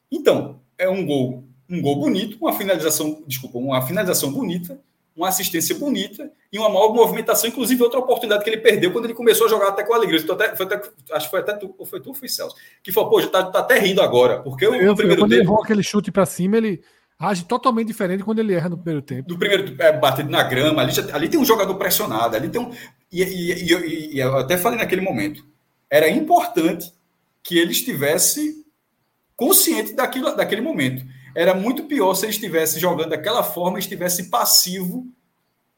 Então, 0.09 0.61
é 0.77 0.87
um 0.87 1.05
gol, 1.05 1.43
um 1.69 1.81
gol 1.81 1.97
bonito, 1.97 2.37
uma 2.39 2.53
finalização, 2.53 3.23
desculpa, 3.27 3.57
uma 3.57 3.81
finalização 3.81 4.31
bonita 4.31 4.79
uma 5.15 5.29
assistência 5.29 5.75
bonita 5.75 6.31
e 6.51 6.57
uma 6.57 6.69
maior 6.69 6.93
movimentação, 6.93 7.49
inclusive 7.49 7.81
outra 7.83 7.99
oportunidade 7.99 8.43
que 8.43 8.49
ele 8.49 8.61
perdeu 8.61 8.91
quando 8.91 9.05
ele 9.05 9.13
começou 9.13 9.45
a 9.45 9.49
jogar 9.49 9.69
até 9.69 9.83
com 9.83 9.93
alegria. 9.93 10.19
Até, 10.31 10.55
foi 10.55 10.65
até, 10.65 10.81
acho 11.11 11.25
que 11.25 11.31
foi 11.31 11.39
até 11.39 11.53
tu, 11.53 11.75
ou 11.77 11.85
foi 11.85 12.01
tu 12.01 12.09
ou 12.09 12.15
foi 12.15 12.27
Celso, 12.27 12.55
que 12.81 12.91
falou, 12.91 13.11
pô, 13.11 13.21
já 13.21 13.27
tá, 13.27 13.43
tá 13.43 13.59
até 13.59 13.77
rindo 13.79 14.01
agora, 14.01 14.41
porque 14.41 14.65
o, 14.65 14.73
eu, 14.73 14.95
primeiro 14.95 15.21
quando 15.21 15.29
tempo... 15.29 15.41
ele 15.41 15.47
errou 15.47 15.63
aquele 15.63 15.83
chute 15.83 16.11
para 16.11 16.25
cima, 16.25 16.57
ele 16.57 16.81
age 17.19 17.45
totalmente 17.45 17.87
diferente 17.87 18.23
quando 18.23 18.39
ele 18.39 18.53
erra 18.53 18.69
no 18.69 18.77
primeiro 18.77 19.01
tempo. 19.01 19.27
Do 19.27 19.37
primeiro 19.37 19.75
é, 19.79 19.91
batido 19.93 20.29
na 20.29 20.43
grama, 20.43 20.81
ali, 20.81 20.91
ali 21.11 21.29
tem 21.29 21.39
um 21.39 21.45
jogador 21.45 21.75
pressionado, 21.75 22.35
ali 22.35 22.49
tem 22.49 22.59
um... 22.59 22.71
E, 23.11 23.21
e, 23.21 23.51
e, 23.51 24.15
e 24.15 24.19
eu 24.19 24.37
até 24.37 24.57
falei 24.57 24.79
naquele 24.79 25.01
momento, 25.01 25.45
era 25.89 26.09
importante 26.09 26.91
que 27.43 27.57
ele 27.59 27.71
estivesse 27.71 28.65
consciente 29.35 29.93
daquilo, 29.93 30.35
daquele 30.35 30.61
momento 30.61 31.05
era 31.35 31.53
muito 31.53 31.83
pior 31.83 32.13
se 32.13 32.25
ele 32.25 32.31
estivesse 32.31 32.79
jogando 32.79 33.09
daquela 33.09 33.43
forma 33.43 33.77
e 33.77 33.81
estivesse 33.81 34.29
passivo 34.29 35.07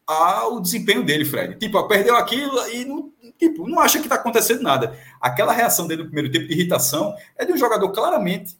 ao 0.05 0.59
desempenho 0.59 1.03
dele, 1.03 1.25
Fred. 1.25 1.57
Tipo, 1.57 1.87
perdeu 1.87 2.15
aquilo 2.15 2.55
e 2.69 2.85
não, 2.85 3.11
tipo, 3.39 3.67
não 3.67 3.79
acha 3.79 3.97
que 3.97 4.05
está 4.05 4.15
acontecendo 4.15 4.61
nada. 4.61 4.97
Aquela 5.19 5.51
reação 5.51 5.87
dele 5.87 6.03
no 6.03 6.07
primeiro 6.09 6.31
tempo 6.31 6.47
de 6.47 6.53
irritação 6.53 7.15
é 7.37 7.45
de 7.45 7.53
um 7.53 7.57
jogador 7.57 7.91
claramente 7.91 8.55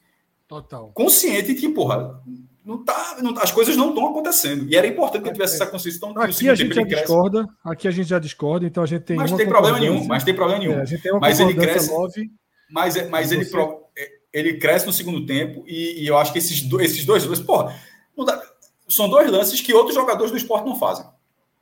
Total. 0.48 0.92
consciente 0.94 1.54
de 1.54 1.56
que, 1.56 1.70
porra, 1.70 2.20
não 2.66 2.84
tá, 2.84 3.18
não, 3.22 3.38
as 3.40 3.52
coisas 3.52 3.78
não 3.78 3.90
estão 3.90 4.08
acontecendo. 4.08 4.68
E 4.68 4.76
era 4.76 4.88
importante 4.88 5.22
que 5.22 5.28
ele 5.28 5.36
tivesse 5.36 5.56
essa 5.56 5.68
consciência. 5.68 5.98
Então, 5.98 6.20
aqui 6.20 6.50
a 6.50 6.56
gente 6.56 6.74
já 6.74 6.84
discorda, 6.84 7.48
aqui 7.64 7.88
a 7.88 7.92
gente 7.92 8.10
já 8.10 8.20
discorda, 8.20 8.66
então 8.66 8.84
a 8.84 8.88
gente 8.88 9.04
tem. 9.04 9.18
Mas 9.18 9.32
tem 9.32 9.48
problema 9.48 9.80
nenhum, 9.80 10.04
mas 10.06 10.24
tem 10.24 10.34
problema 10.34 10.60
nenhum. 10.60 10.80
É, 10.80 11.20
mas 11.22 11.40
ele 11.40 11.54
cresce. 11.54 11.92
mas, 12.72 13.10
mas 13.10 13.32
ele, 13.32 13.46
pro, 13.46 13.84
ele 14.36 14.58
cresce 14.58 14.86
no 14.86 14.92
segundo 14.92 15.26
tempo 15.26 15.64
e, 15.66 16.04
e 16.04 16.08
eu 16.08 16.18
acho 16.18 16.34
que 16.34 16.40
esses, 16.40 16.62
do, 16.62 16.82
esses 16.82 17.06
dois 17.06 17.24
lances, 17.26 17.46
porra, 17.46 17.74
dá, 18.26 18.44
são 18.88 19.10
dois 19.10 19.32
lances 19.32 19.62
que 19.62 19.74
outros 19.74 19.96
jogadores 19.96 20.30
do 20.30 20.38
esporte 20.38 20.66
não 20.66 20.78
fazem. 20.78 21.06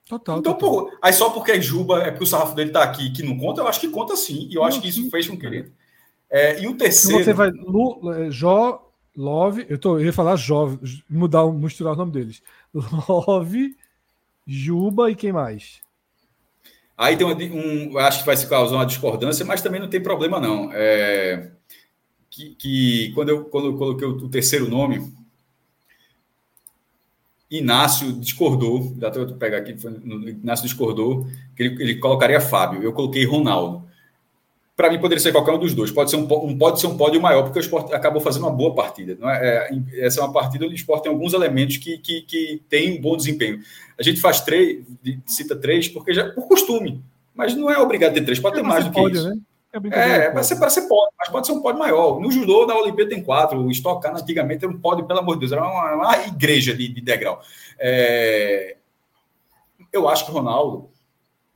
Total. 0.10 0.40
Então, 0.40 0.54
total. 0.54 0.70
Porra, 0.70 0.98
aí 1.00 1.14
só 1.14 1.30
porque 1.30 1.52
é 1.52 1.62
Juba, 1.62 2.00
é 2.00 2.10
porque 2.10 2.24
o 2.24 2.28
sarrafo 2.28 2.56
dele 2.56 2.72
tá 2.72 2.82
aqui 2.82 3.12
que 3.12 3.22
não 3.22 3.38
conta, 3.38 3.62
eu 3.62 3.68
acho 3.68 3.80
que 3.80 3.90
conta 3.90 4.16
sim. 4.16 4.48
E 4.50 4.56
eu 4.56 4.64
acho 4.64 4.82
que 4.82 4.90
isso 4.90 5.08
fez 5.12 5.28
com 5.28 5.38
que 5.38 5.46
ele. 5.46 5.72
É, 6.30 6.60
e 6.62 6.68
o 6.68 6.76
terceiro. 6.76 7.24
Você 7.24 7.32
vai. 7.32 7.52
Lu, 7.52 8.12
é, 8.12 8.32
Jó, 8.32 8.92
Love, 9.16 9.68
eu, 9.70 9.78
tô, 9.78 10.00
eu 10.00 10.06
ia 10.06 10.14
falar 10.14 10.36
Jó, 10.36 10.76
mudar, 11.08 11.46
misturar 11.46 11.94
o 11.94 11.96
nome 11.96 12.12
deles. 12.12 12.42
Love, 12.74 13.78
Juba 14.48 15.12
e 15.12 15.16
quem 15.16 15.32
mais? 15.32 15.84
Aí 16.98 17.16
tem 17.18 17.26
um, 17.26 17.92
um, 17.92 17.98
acho 17.98 18.20
que 18.20 18.26
vai 18.26 18.38
se 18.38 18.48
causar 18.48 18.76
uma 18.76 18.86
discordância, 18.86 19.46
mas 19.46 19.62
também 19.62 19.80
não 19.80 19.90
tem 19.90 20.02
problema 20.02 20.40
não. 20.40 20.72
É, 20.74 21.52
que, 22.34 22.56
que 22.56 23.12
quando, 23.14 23.30
eu, 23.30 23.46
quando 23.46 23.68
eu 23.68 23.78
coloquei 23.78 24.08
o, 24.08 24.28
terceiro 24.28 24.68
nome, 24.68 25.14
Inácio 27.50 28.12
discordou, 28.14 28.92
dá 28.96 29.10
até 29.10 29.20
eu 29.20 29.36
pegar 29.36 29.60
aqui, 29.60 29.76
Inácio 30.42 30.66
discordou, 30.66 31.28
que 31.56 31.62
ele, 31.62 31.84
ele 31.84 31.96
colocaria 31.98 32.42
Fábio, 32.42 32.82
eu 32.82 32.92
coloquei 32.92 33.24
Ronaldo. 33.24 33.84
Para 34.76 34.90
mim 34.90 35.00
poderia 35.00 35.22
ser 35.22 35.32
qualquer 35.32 35.52
um 35.52 35.60
dos 35.60 35.76
dois, 35.76 35.92
pode 35.92 36.10
ser 36.10 36.16
um, 36.16 36.24
um, 36.24 36.58
pode 36.58 36.82
ser 36.82 36.88
um 36.88 36.98
pódio 36.98 37.22
maior, 37.22 37.44
porque 37.44 37.60
o 37.60 37.62
esporte 37.62 37.94
acabou 37.94 38.20
fazendo 38.20 38.48
uma 38.48 38.52
boa 38.52 38.74
partida. 38.74 39.16
Não 39.20 39.30
é? 39.30 39.70
é 39.70 40.04
essa 40.04 40.20
é 40.20 40.24
uma 40.24 40.34
partida 40.34 40.66
onde 40.66 40.74
o 40.74 40.76
esporte 40.76 41.04
tem 41.04 41.12
alguns 41.12 41.34
elementos 41.34 41.78
que, 41.78 42.00
que, 42.00 42.22
que 42.22 42.64
tem 42.68 42.98
um 42.98 43.02
bom 43.02 43.16
desempenho. 43.16 43.62
A 44.00 44.02
gente 44.02 44.20
faz 44.20 44.42
três, 44.42 44.84
cita 45.28 45.56
três, 45.56 45.88
porque 45.88 46.12
já 46.12 46.32
por 46.32 46.48
costume, 46.48 47.04
mas 47.36 47.56
não 47.56 47.70
é 47.70 47.78
obrigado 47.78 48.10
a 48.10 48.14
ter 48.16 48.26
três, 48.26 48.40
pode 48.40 48.56
ter 48.56 48.64
mais 48.64 48.86
do 48.86 48.90
que 48.90 48.96
pódio, 48.96 49.18
isso. 49.18 49.30
Né? 49.30 49.38
É, 49.92 50.26
é 50.26 50.32
vai 50.32 50.44
ser, 50.44 50.58
para 50.58 50.70
ser 50.70 50.84
pódio, 50.84 51.14
mas 51.18 51.30
pode 51.30 51.48
ser 51.48 51.54
um 51.54 51.62
pódio 51.62 51.80
maior. 51.80 52.20
No 52.20 52.32
judô, 52.32 52.68
na 52.68 52.76
Olimpíada 52.78 53.10
tem 53.10 53.24
quatro. 53.24 53.60
O 53.60 53.72
Stock 53.72 54.06
antigamente 54.08 54.64
era 54.64 54.74
um 54.74 54.80
pódio, 54.80 55.06
pelo 55.06 55.20
amor 55.20 55.36
de 55.36 55.42
Deus, 55.42 55.52
era 55.52 55.64
uma, 55.64 55.96
uma 55.96 56.18
igreja 56.28 56.76
de, 56.76 56.88
de 56.88 57.02
degrau. 57.02 57.42
É, 57.80 58.78
eu 59.92 60.08
acho 60.08 60.26
que 60.26 60.32
o 60.32 60.34
Ronaldo 60.34 60.90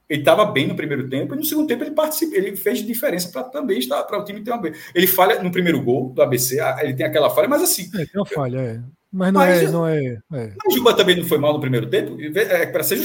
ele 0.09 0.21
estava 0.21 0.45
bem 0.45 0.67
no 0.67 0.75
primeiro 0.75 1.09
tempo 1.09 1.33
e 1.33 1.37
no 1.37 1.43
segundo 1.43 1.67
tempo 1.67 1.83
ele 1.83 1.91
participou, 1.91 2.37
ele 2.37 2.55
fez 2.55 2.79
diferença 2.79 3.29
para 3.29 3.43
também 3.43 3.77
estar 3.77 4.01
para 4.03 4.19
o 4.19 4.23
time 4.23 4.41
ter 4.41 4.51
uma 4.51 4.71
ele 4.95 5.07
falha 5.07 5.43
no 5.43 5.51
primeiro 5.51 5.81
gol 5.81 6.11
do 6.11 6.21
ABC, 6.21 6.59
ele 6.79 6.93
tem 6.93 7.05
aquela 7.05 7.29
falha, 7.29 7.49
mas 7.49 7.61
assim. 7.61 7.89
É, 7.93 8.05
tem 8.05 8.09
uma 8.15 8.25
falha, 8.25 8.57
é. 8.57 8.79
Mas 9.11 9.33
não 9.33 9.39
mas, 9.41 9.63
é, 9.63 9.71
não 9.71 9.87
é, 9.87 10.05
é. 10.05 10.53
Mas 10.63 10.73
Juba 10.73 10.93
também 10.93 11.15
não 11.15 11.23
foi 11.23 11.37
mal 11.37 11.53
no 11.53 11.61
primeiro 11.61 11.89
tempo. 11.89 12.17
É, 12.19 12.65
para 12.67 12.83
ser 12.83 12.99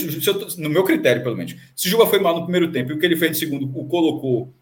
no 0.59 0.69
meu 0.69 0.85
critério, 0.85 1.23
pelo 1.23 1.37
menos. 1.37 1.55
Se 1.77 1.89
Juba 1.89 2.07
foi 2.07 2.19
mal 2.19 2.35
no 2.35 2.43
primeiro 2.43 2.71
tempo 2.73 2.91
e 2.91 2.95
o 2.95 2.99
que 2.99 3.07
ele 3.07 3.17
fez 3.17 3.31
no 3.31 3.37
segundo 3.37 3.79
o 3.79 3.87
colocou 3.87 4.53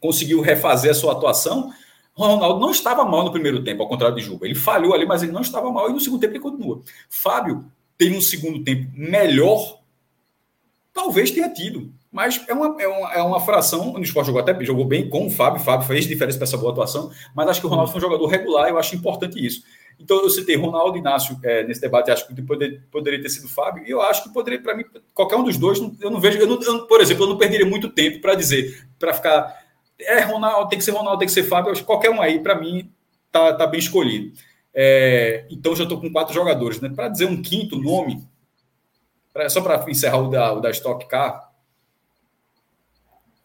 conseguiu 0.00 0.40
refazer 0.40 0.90
a 0.90 0.94
sua 0.94 1.12
atuação. 1.12 1.72
O 2.16 2.24
Ronaldo 2.24 2.60
não 2.60 2.70
estava 2.70 3.04
mal 3.04 3.24
no 3.24 3.32
primeiro 3.32 3.62
tempo, 3.62 3.82
ao 3.82 3.88
contrário 3.88 4.16
de 4.16 4.22
Juba. 4.22 4.46
Ele 4.46 4.54
falhou 4.54 4.94
ali, 4.94 5.04
mas 5.04 5.22
ele 5.22 5.32
não 5.32 5.42
estava 5.42 5.70
mal 5.70 5.90
e 5.90 5.92
no 5.92 6.00
segundo 6.00 6.20
tempo 6.20 6.34
ele 6.34 6.40
continua. 6.40 6.82
Fábio 7.08 7.64
tem 7.98 8.16
um 8.16 8.20
segundo 8.20 8.62
tempo 8.62 8.90
melhor, 8.94 9.80
talvez 10.92 11.30
tenha 11.30 11.48
tido, 11.48 11.92
mas 12.10 12.42
é 12.48 12.54
uma, 12.54 12.80
é 12.80 12.88
uma, 12.88 13.12
é 13.14 13.22
uma 13.22 13.40
fração. 13.40 13.92
O 13.92 14.00
esporte 14.00 14.26
jogou 14.26 14.40
até 14.40 14.64
jogou 14.64 14.84
bem 14.84 15.08
com 15.08 15.26
o 15.26 15.30
Fábio. 15.30 15.62
Fábio 15.62 15.86
fez 15.86 16.06
diferença 16.06 16.38
para 16.38 16.46
essa 16.46 16.56
boa 16.56 16.72
atuação, 16.72 17.10
mas 17.34 17.48
acho 17.48 17.60
que 17.60 17.66
o 17.66 17.70
Ronaldo 17.70 17.90
foi 17.90 17.98
um 17.98 18.04
jogador 18.04 18.26
regular. 18.26 18.68
Eu 18.68 18.78
acho 18.78 18.96
importante 18.96 19.44
isso. 19.44 19.62
Então, 19.98 20.22
eu 20.22 20.28
citei 20.28 20.56
Ronaldo 20.56 20.98
Inácio 20.98 21.38
é, 21.42 21.64
nesse 21.64 21.80
debate, 21.80 22.10
acho 22.10 22.26
que 22.26 22.42
poder, 22.42 22.82
poderia 22.90 23.20
ter 23.20 23.30
sido 23.30 23.48
Fábio, 23.48 23.84
e 23.86 23.90
eu 23.90 24.02
acho 24.02 24.24
que 24.24 24.32
poderia, 24.32 24.60
para 24.60 24.76
mim, 24.76 24.84
qualquer 25.14 25.36
um 25.36 25.44
dos 25.44 25.56
dois, 25.56 25.78
eu 25.78 26.10
não 26.10 26.20
vejo, 26.20 26.38
eu 26.38 26.46
não, 26.46 26.60
eu, 26.60 26.86
por 26.86 27.00
exemplo, 27.00 27.24
eu 27.24 27.28
não 27.28 27.38
perderia 27.38 27.64
muito 27.64 27.88
tempo 27.88 28.20
para 28.20 28.34
dizer, 28.34 28.86
para 28.98 29.14
ficar, 29.14 29.65
é 29.98 30.20
Ronaldo, 30.20 30.68
tem 30.68 30.78
que 30.78 30.84
ser 30.84 30.92
Ronaldo, 30.92 31.18
tem 31.18 31.26
que 31.26 31.34
ser 31.34 31.44
Fábio, 31.44 31.72
acho 31.72 31.80
que 31.80 31.86
qualquer 31.86 32.10
um 32.10 32.20
aí, 32.20 32.40
para 32.40 32.60
mim, 32.60 32.90
tá, 33.30 33.52
tá 33.54 33.66
bem 33.66 33.80
escolhido. 33.80 34.32
É, 34.74 35.46
então, 35.50 35.74
já 35.74 35.84
estou 35.84 36.00
com 36.00 36.12
quatro 36.12 36.34
jogadores, 36.34 36.80
né? 36.80 36.90
Para 36.94 37.08
dizer 37.08 37.26
um 37.26 37.40
quinto 37.40 37.78
nome, 37.78 38.26
pra, 39.32 39.48
só 39.48 39.60
para 39.60 39.90
encerrar 39.90 40.18
o 40.18 40.30
da, 40.30 40.52
o 40.52 40.60
da 40.60 40.70
Stock 40.70 41.06
Car, 41.06 41.50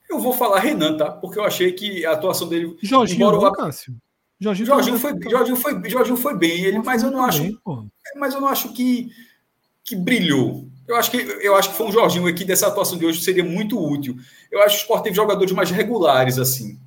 eu 0.09 0.19
vou 0.19 0.33
falar 0.33 0.59
Renan, 0.59 0.97
tá? 0.97 1.09
Porque 1.09 1.39
eu 1.39 1.45
achei 1.45 1.71
que 1.71 2.05
a 2.05 2.11
atuação 2.11 2.49
dele. 2.49 2.77
Jorginho, 2.81 3.29
embora 3.29 3.37
o... 3.37 3.51
Cássio. 3.53 3.95
Jorginho, 4.39 4.65
Jorginho, 4.65 4.99
foi, 4.99 5.13
Jorginho, 5.29 5.55
foi, 5.55 5.89
Jorginho 5.89 6.17
foi 6.17 6.37
bem, 6.37 6.65
ele, 6.65 6.79
mas 6.79 7.03
eu 7.03 7.11
não 7.11 7.23
acho. 7.23 7.43
Bem, 7.43 7.59
mas 8.17 8.33
eu 8.33 8.41
não 8.41 8.47
acho 8.47 8.73
que, 8.73 9.09
que 9.83 9.95
brilhou. 9.95 10.67
Eu 10.87 10.95
acho 10.95 11.11
que, 11.11 11.17
eu 11.17 11.55
acho 11.55 11.69
que 11.69 11.75
foi 11.75 11.87
um 11.87 11.91
Jorginho 11.91 12.27
aqui 12.27 12.43
dessa 12.43 12.67
atuação 12.67 12.97
de 12.97 13.05
hoje 13.05 13.21
seria 13.21 13.43
muito 13.43 13.79
útil. 13.79 14.17
Eu 14.51 14.61
acho 14.61 14.75
que 14.75 14.81
o 14.81 14.83
Sport 14.83 15.03
teve 15.03 15.15
jogadores 15.15 15.53
mais 15.53 15.71
regulares, 15.71 16.37
assim. 16.37 16.79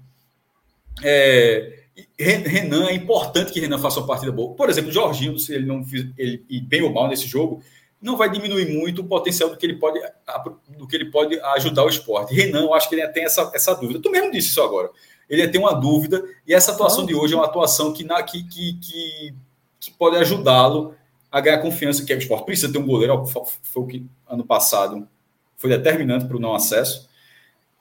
É, 1.03 1.85
Renan, 2.19 2.89
é 2.89 2.95
importante 2.95 3.53
que 3.53 3.61
Renan 3.61 3.79
faça 3.79 4.01
uma 4.01 4.07
partida 4.07 4.33
boa. 4.33 4.55
Por 4.55 4.69
exemplo, 4.69 4.93
Jorginho, 4.93 5.39
se 5.39 5.55
ele 5.55 5.67
não 5.67 5.85
fizer 5.85 6.11
ele 6.19 6.45
bem 6.69 6.83
ou 6.83 6.93
mal 6.93 7.09
nesse 7.09 7.27
jogo, 7.27 7.63
não 8.01 8.17
vai 8.17 8.31
diminuir 8.31 8.69
muito 8.69 9.01
o 9.01 9.07
potencial 9.07 9.49
do 9.49 9.57
que 9.57 9.65
ele 9.65 9.77
pode, 9.77 10.01
do 10.77 10.87
que 10.87 10.97
ele 10.97 11.11
pode 11.11 11.41
ajudar 11.41 11.85
o 11.85 11.89
esporte. 11.89 12.35
Renan, 12.35 12.63
eu 12.63 12.75
acho 12.75 12.89
que 12.89 12.95
ele 12.95 13.09
tem 13.09 13.25
essa, 13.25 13.51
essa 13.55 13.75
dúvida. 13.75 14.01
Tu 14.01 14.11
mesmo 14.11 14.31
disse 14.31 14.49
isso 14.49 14.63
agora 14.63 14.91
ele 15.29 15.49
tem 15.49 15.61
uma 15.61 15.75
dúvida, 15.75 16.23
e 16.47 16.55
essa 16.55 16.73
atuação 16.73 17.07
de 17.07 17.15
hoje 17.15 17.35
é 17.35 17.37
uma 17.37 17.47
atuação 17.47 17.93
que, 17.93 18.05
na, 18.05 18.23
que, 18.23 18.45
que, 18.45 18.75
que, 18.75 19.35
que 19.81 19.91
pode 19.93 20.17
ajudá-lo 20.17 20.95
a 21.35 21.41
ganhar 21.41 21.59
confiança, 21.59 22.05
que 22.05 22.13
é 22.13 22.17
o 22.17 22.19
esporte 22.21 22.47
precisa 22.47 22.73
ter 22.73 22.79
um 22.79 22.87
goleiro, 22.87 23.27
foi 23.27 23.83
o 23.83 23.87
que 23.89 24.07
ano 24.25 24.45
passado 24.45 25.09
foi 25.57 25.69
determinante 25.69 26.27
para 26.27 26.37
o 26.37 26.41
não 26.41 26.55
acesso. 26.55 27.11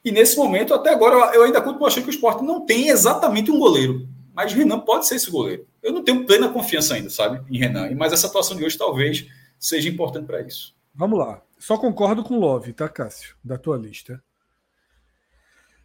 E 0.03 0.11
nesse 0.11 0.35
momento, 0.38 0.73
até 0.73 0.90
agora, 0.90 1.35
eu 1.35 1.43
ainda 1.43 1.61
continuo 1.61 1.85
achando 1.85 2.06
que 2.06 2.09
o 2.09 2.15
esporte 2.15 2.43
não 2.43 2.65
tem 2.65 2.90
exatamente 2.90 3.51
um 3.51 3.59
goleiro, 3.59 4.09
mas 4.33 4.51
Renan 4.51 4.80
pode 4.80 5.06
ser 5.06 5.17
esse 5.17 5.30
goleiro. 5.30 5.67
Eu 5.83 5.93
não 5.93 6.03
tenho 6.03 6.25
plena 6.25 6.49
confiança 6.49 6.95
ainda, 6.95 7.11
sabe, 7.11 7.43
em 7.48 7.59
Renan, 7.59 7.93
mas 7.95 8.11
essa 8.11 8.25
atuação 8.25 8.57
de 8.57 8.65
hoje 8.65 8.75
talvez 8.75 9.27
seja 9.59 9.88
importante 9.88 10.25
para 10.25 10.41
isso. 10.41 10.75
Vamos 10.95 11.19
lá. 11.19 11.40
Só 11.59 11.77
concordo 11.77 12.23
com 12.23 12.38
o 12.38 12.40
Love, 12.40 12.73
tá, 12.73 12.90
Cássio, 12.90 13.35
da 13.43 13.56
tua 13.56 13.77
lista. 13.77 14.19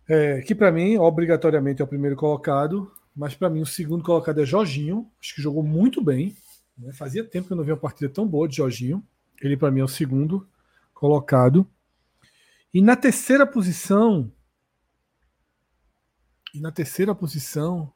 É, 0.08 0.40
que 0.40 0.55
para 0.55 0.72
mim, 0.72 0.97
obrigatoriamente, 0.97 1.82
é 1.82 1.84
o 1.84 1.88
primeiro 1.88 2.16
colocado, 2.16 2.90
mas 3.14 3.34
para 3.34 3.50
mim 3.50 3.60
o 3.60 3.66
segundo 3.66 4.02
colocado 4.02 4.40
é 4.40 4.47
Jorginho, 4.47 5.06
acho 5.20 5.34
que 5.34 5.42
jogou 5.42 5.62
muito 5.62 6.02
bem. 6.02 6.34
Né? 6.78 6.92
Fazia 6.92 7.24
tempo 7.24 7.48
que 7.48 7.52
eu 7.52 7.57
não 7.57 7.65
vi 7.65 7.73
uma 7.73 7.76
partida 7.76 8.08
tão 8.08 8.26
boa 8.26 8.48
de 8.48 8.57
Jorginho. 8.57 9.05
Ele, 9.40 9.57
para 9.57 9.70
mim, 9.70 9.81
é 9.81 9.84
o 9.84 9.89
segundo 9.89 10.48
colocado. 10.94 11.68
E 12.73 12.81
na 12.81 12.97
terceira 12.97 13.47
posição. 13.47 14.32
E 16.55 16.60
na 16.60 16.70
terceira 16.70 17.15
posição. 17.15 17.92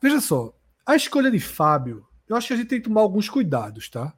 Veja 0.00 0.20
só, 0.20 0.52
a 0.84 0.96
escolha 0.96 1.30
de 1.30 1.38
Fábio, 1.38 2.06
eu 2.28 2.34
acho 2.34 2.48
que 2.48 2.54
a 2.54 2.56
gente 2.56 2.68
tem 2.68 2.80
que 2.80 2.88
tomar 2.88 3.02
alguns 3.02 3.28
cuidados, 3.28 3.88
tá? 3.88 4.12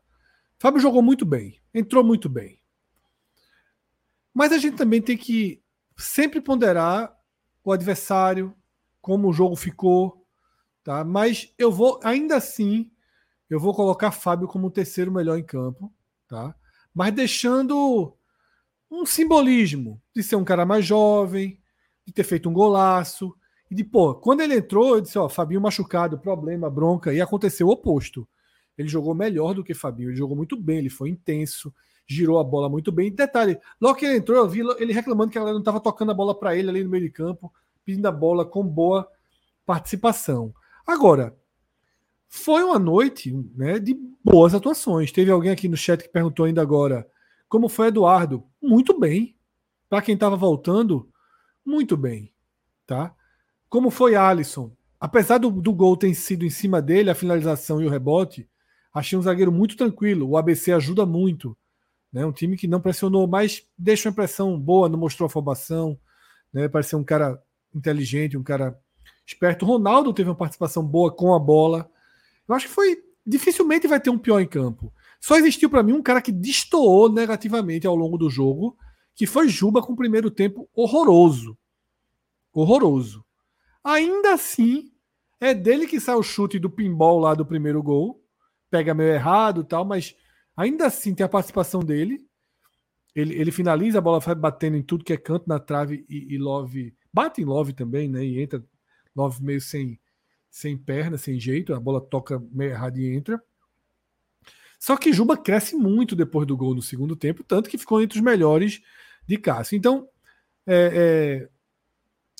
Fábio 0.58 0.80
jogou 0.80 1.02
muito 1.02 1.26
bem, 1.26 1.60
entrou 1.74 2.02
muito 2.02 2.26
bem. 2.26 2.58
Mas 4.32 4.50
a 4.50 4.56
gente 4.56 4.78
também 4.78 5.02
tem 5.02 5.16
que 5.16 5.62
sempre 5.94 6.40
ponderar 6.40 7.14
o 7.62 7.70
adversário, 7.70 8.56
como 9.00 9.28
o 9.28 9.32
jogo 9.32 9.56
ficou, 9.56 10.23
tá? 10.84 11.02
Mas 11.02 11.52
eu 11.58 11.72
vou, 11.72 11.98
ainda 12.04 12.36
assim, 12.36 12.90
eu 13.48 13.58
vou 13.58 13.74
colocar 13.74 14.10
Fábio 14.10 14.46
como 14.46 14.66
o 14.66 14.70
terceiro 14.70 15.10
melhor 15.10 15.38
em 15.38 15.42
campo, 15.42 15.92
tá? 16.28 16.54
Mas 16.94 17.12
deixando 17.14 18.14
um 18.90 19.04
simbolismo 19.04 20.00
de 20.14 20.22
ser 20.22 20.36
um 20.36 20.44
cara 20.44 20.64
mais 20.64 20.84
jovem, 20.84 21.58
de 22.06 22.12
ter 22.12 22.22
feito 22.22 22.48
um 22.48 22.52
golaço, 22.52 23.34
e 23.70 23.74
de, 23.74 23.82
pô, 23.82 24.14
quando 24.14 24.42
ele 24.42 24.56
entrou, 24.56 24.94
eu 24.94 25.00
disse, 25.00 25.18
ó, 25.18 25.28
Fabinho 25.28 25.60
machucado, 25.60 26.18
problema, 26.18 26.70
bronca, 26.70 27.12
e 27.12 27.20
aconteceu 27.20 27.66
o 27.66 27.70
oposto. 27.70 28.28
Ele 28.76 28.88
jogou 28.88 29.14
melhor 29.14 29.54
do 29.54 29.64
que 29.64 29.72
Fabinho, 29.72 30.10
ele 30.10 30.16
jogou 30.16 30.36
muito 30.36 30.56
bem, 30.56 30.78
ele 30.78 30.90
foi 30.90 31.08
intenso, 31.08 31.72
girou 32.06 32.38
a 32.38 32.44
bola 32.44 32.68
muito 32.68 32.92
bem. 32.92 33.10
Detalhe, 33.10 33.58
logo 33.80 33.98
que 33.98 34.04
ele 34.04 34.18
entrou, 34.18 34.36
eu 34.36 34.48
vi 34.48 34.60
ele 34.78 34.92
reclamando 34.92 35.32
que 35.32 35.38
a 35.38 35.40
galera 35.40 35.54
não 35.54 35.62
estava 35.62 35.80
tocando 35.80 36.10
a 36.10 36.14
bola 36.14 36.38
para 36.38 36.54
ele 36.54 36.68
ali 36.68 36.84
no 36.84 36.90
meio 36.90 37.04
de 37.04 37.10
campo, 37.10 37.52
pedindo 37.84 38.06
a 38.06 38.12
bola 38.12 38.44
com 38.44 38.62
boa 38.62 39.08
participação. 39.64 40.52
Agora, 40.86 41.36
foi 42.28 42.62
uma 42.64 42.78
noite 42.78 43.32
né, 43.54 43.78
de 43.78 43.96
boas 44.22 44.54
atuações. 44.54 45.12
Teve 45.12 45.30
alguém 45.30 45.52
aqui 45.52 45.68
no 45.68 45.76
chat 45.76 46.02
que 46.02 46.08
perguntou 46.08 46.46
ainda 46.46 46.60
agora 46.60 47.08
como 47.48 47.68
foi 47.68 47.88
Eduardo. 47.88 48.44
Muito 48.60 48.98
bem. 48.98 49.36
Para 49.88 50.02
quem 50.02 50.14
estava 50.14 50.36
voltando, 50.36 51.08
muito 51.64 51.96
bem. 51.96 52.32
Tá? 52.86 53.14
Como 53.68 53.90
foi 53.90 54.16
Alisson. 54.16 54.72
Apesar 54.98 55.38
do, 55.38 55.50
do 55.50 55.72
gol 55.72 55.96
ter 55.96 56.12
sido 56.14 56.44
em 56.44 56.50
cima 56.50 56.82
dele, 56.82 57.10
a 57.10 57.14
finalização 57.14 57.80
e 57.80 57.86
o 57.86 57.90
rebote, 57.90 58.48
achei 58.92 59.16
um 59.16 59.22
zagueiro 59.22 59.52
muito 59.52 59.76
tranquilo. 59.76 60.28
O 60.28 60.36
ABC 60.36 60.72
ajuda 60.72 61.06
muito. 61.06 61.56
Né? 62.12 62.26
Um 62.26 62.32
time 62.32 62.56
que 62.56 62.66
não 62.66 62.80
pressionou, 62.80 63.26
mas 63.28 63.64
deixa 63.78 64.08
uma 64.08 64.12
impressão 64.12 64.58
boa, 64.58 64.88
não 64.88 64.98
mostrou 64.98 65.26
a 65.26 65.30
formação, 65.30 65.98
né? 66.52 66.68
pareceu 66.68 66.98
um 66.98 67.04
cara 67.04 67.40
inteligente, 67.74 68.36
um 68.36 68.42
cara 68.42 68.76
esperto. 69.26 69.64
Ronaldo 69.64 70.12
teve 70.12 70.28
uma 70.28 70.34
participação 70.34 70.84
boa 70.84 71.14
com 71.14 71.34
a 71.34 71.38
bola. 71.38 71.90
Eu 72.48 72.54
acho 72.54 72.66
que 72.66 72.72
foi. 72.72 73.02
Dificilmente 73.26 73.88
vai 73.88 73.98
ter 73.98 74.10
um 74.10 74.18
pior 74.18 74.40
em 74.40 74.46
campo. 74.46 74.92
Só 75.20 75.36
existiu 75.36 75.70
para 75.70 75.82
mim 75.82 75.94
um 75.94 76.02
cara 76.02 76.20
que 76.20 76.30
destoou 76.30 77.10
negativamente 77.10 77.86
ao 77.86 77.96
longo 77.96 78.18
do 78.18 78.28
jogo, 78.28 78.76
que 79.14 79.26
foi 79.26 79.48
Juba 79.48 79.80
com 79.80 79.94
o 79.94 79.96
primeiro 79.96 80.30
tempo 80.30 80.68
horroroso. 80.74 81.56
Horroroso. 82.52 83.24
Ainda 83.82 84.34
assim, 84.34 84.92
é 85.40 85.54
dele 85.54 85.86
que 85.86 85.98
sai 85.98 86.14
o 86.16 86.22
chute 86.22 86.58
do 86.58 86.68
pinball 86.68 87.18
lá 87.18 87.34
do 87.34 87.46
primeiro 87.46 87.82
gol. 87.82 88.22
Pega 88.70 88.92
meio 88.92 89.14
errado 89.14 89.64
tal, 89.64 89.84
mas 89.84 90.14
Ainda 90.56 90.86
assim, 90.86 91.14
tem 91.14 91.24
a 91.24 91.28
participação 91.28 91.80
dele. 91.80 92.24
Ele, 93.14 93.34
ele 93.34 93.50
finaliza, 93.50 93.98
a 93.98 94.00
bola 94.00 94.20
vai 94.20 94.34
batendo 94.34 94.76
em 94.76 94.82
tudo 94.82 95.04
que 95.04 95.12
é 95.12 95.16
canto 95.16 95.48
na 95.48 95.58
trave 95.58 96.04
e, 96.08 96.34
e 96.34 96.38
Love. 96.38 96.94
Bate 97.12 97.40
em 97.40 97.44
Love 97.44 97.72
também, 97.72 98.08
né? 98.08 98.24
E 98.24 98.40
entra 98.40 98.64
Love 99.14 99.42
meio 99.42 99.60
sem, 99.60 99.98
sem 100.50 100.76
perna, 100.76 101.16
sem 101.16 101.38
jeito. 101.38 101.74
A 101.74 101.80
bola 101.80 102.00
toca 102.00 102.42
meio 102.50 102.70
errado 102.70 102.98
e 102.98 103.14
entra. 103.14 103.42
Só 104.78 104.96
que 104.96 105.12
Juba 105.12 105.36
cresce 105.36 105.76
muito 105.76 106.14
depois 106.14 106.46
do 106.46 106.56
gol 106.56 106.74
no 106.74 106.82
segundo 106.82 107.16
tempo, 107.16 107.42
tanto 107.42 107.70
que 107.70 107.78
ficou 107.78 108.02
entre 108.02 108.18
os 108.18 108.24
melhores 108.24 108.82
de 109.26 109.38
Cássio. 109.38 109.76
Então, 109.76 110.08
é, 110.66 110.90
é, 110.94 111.48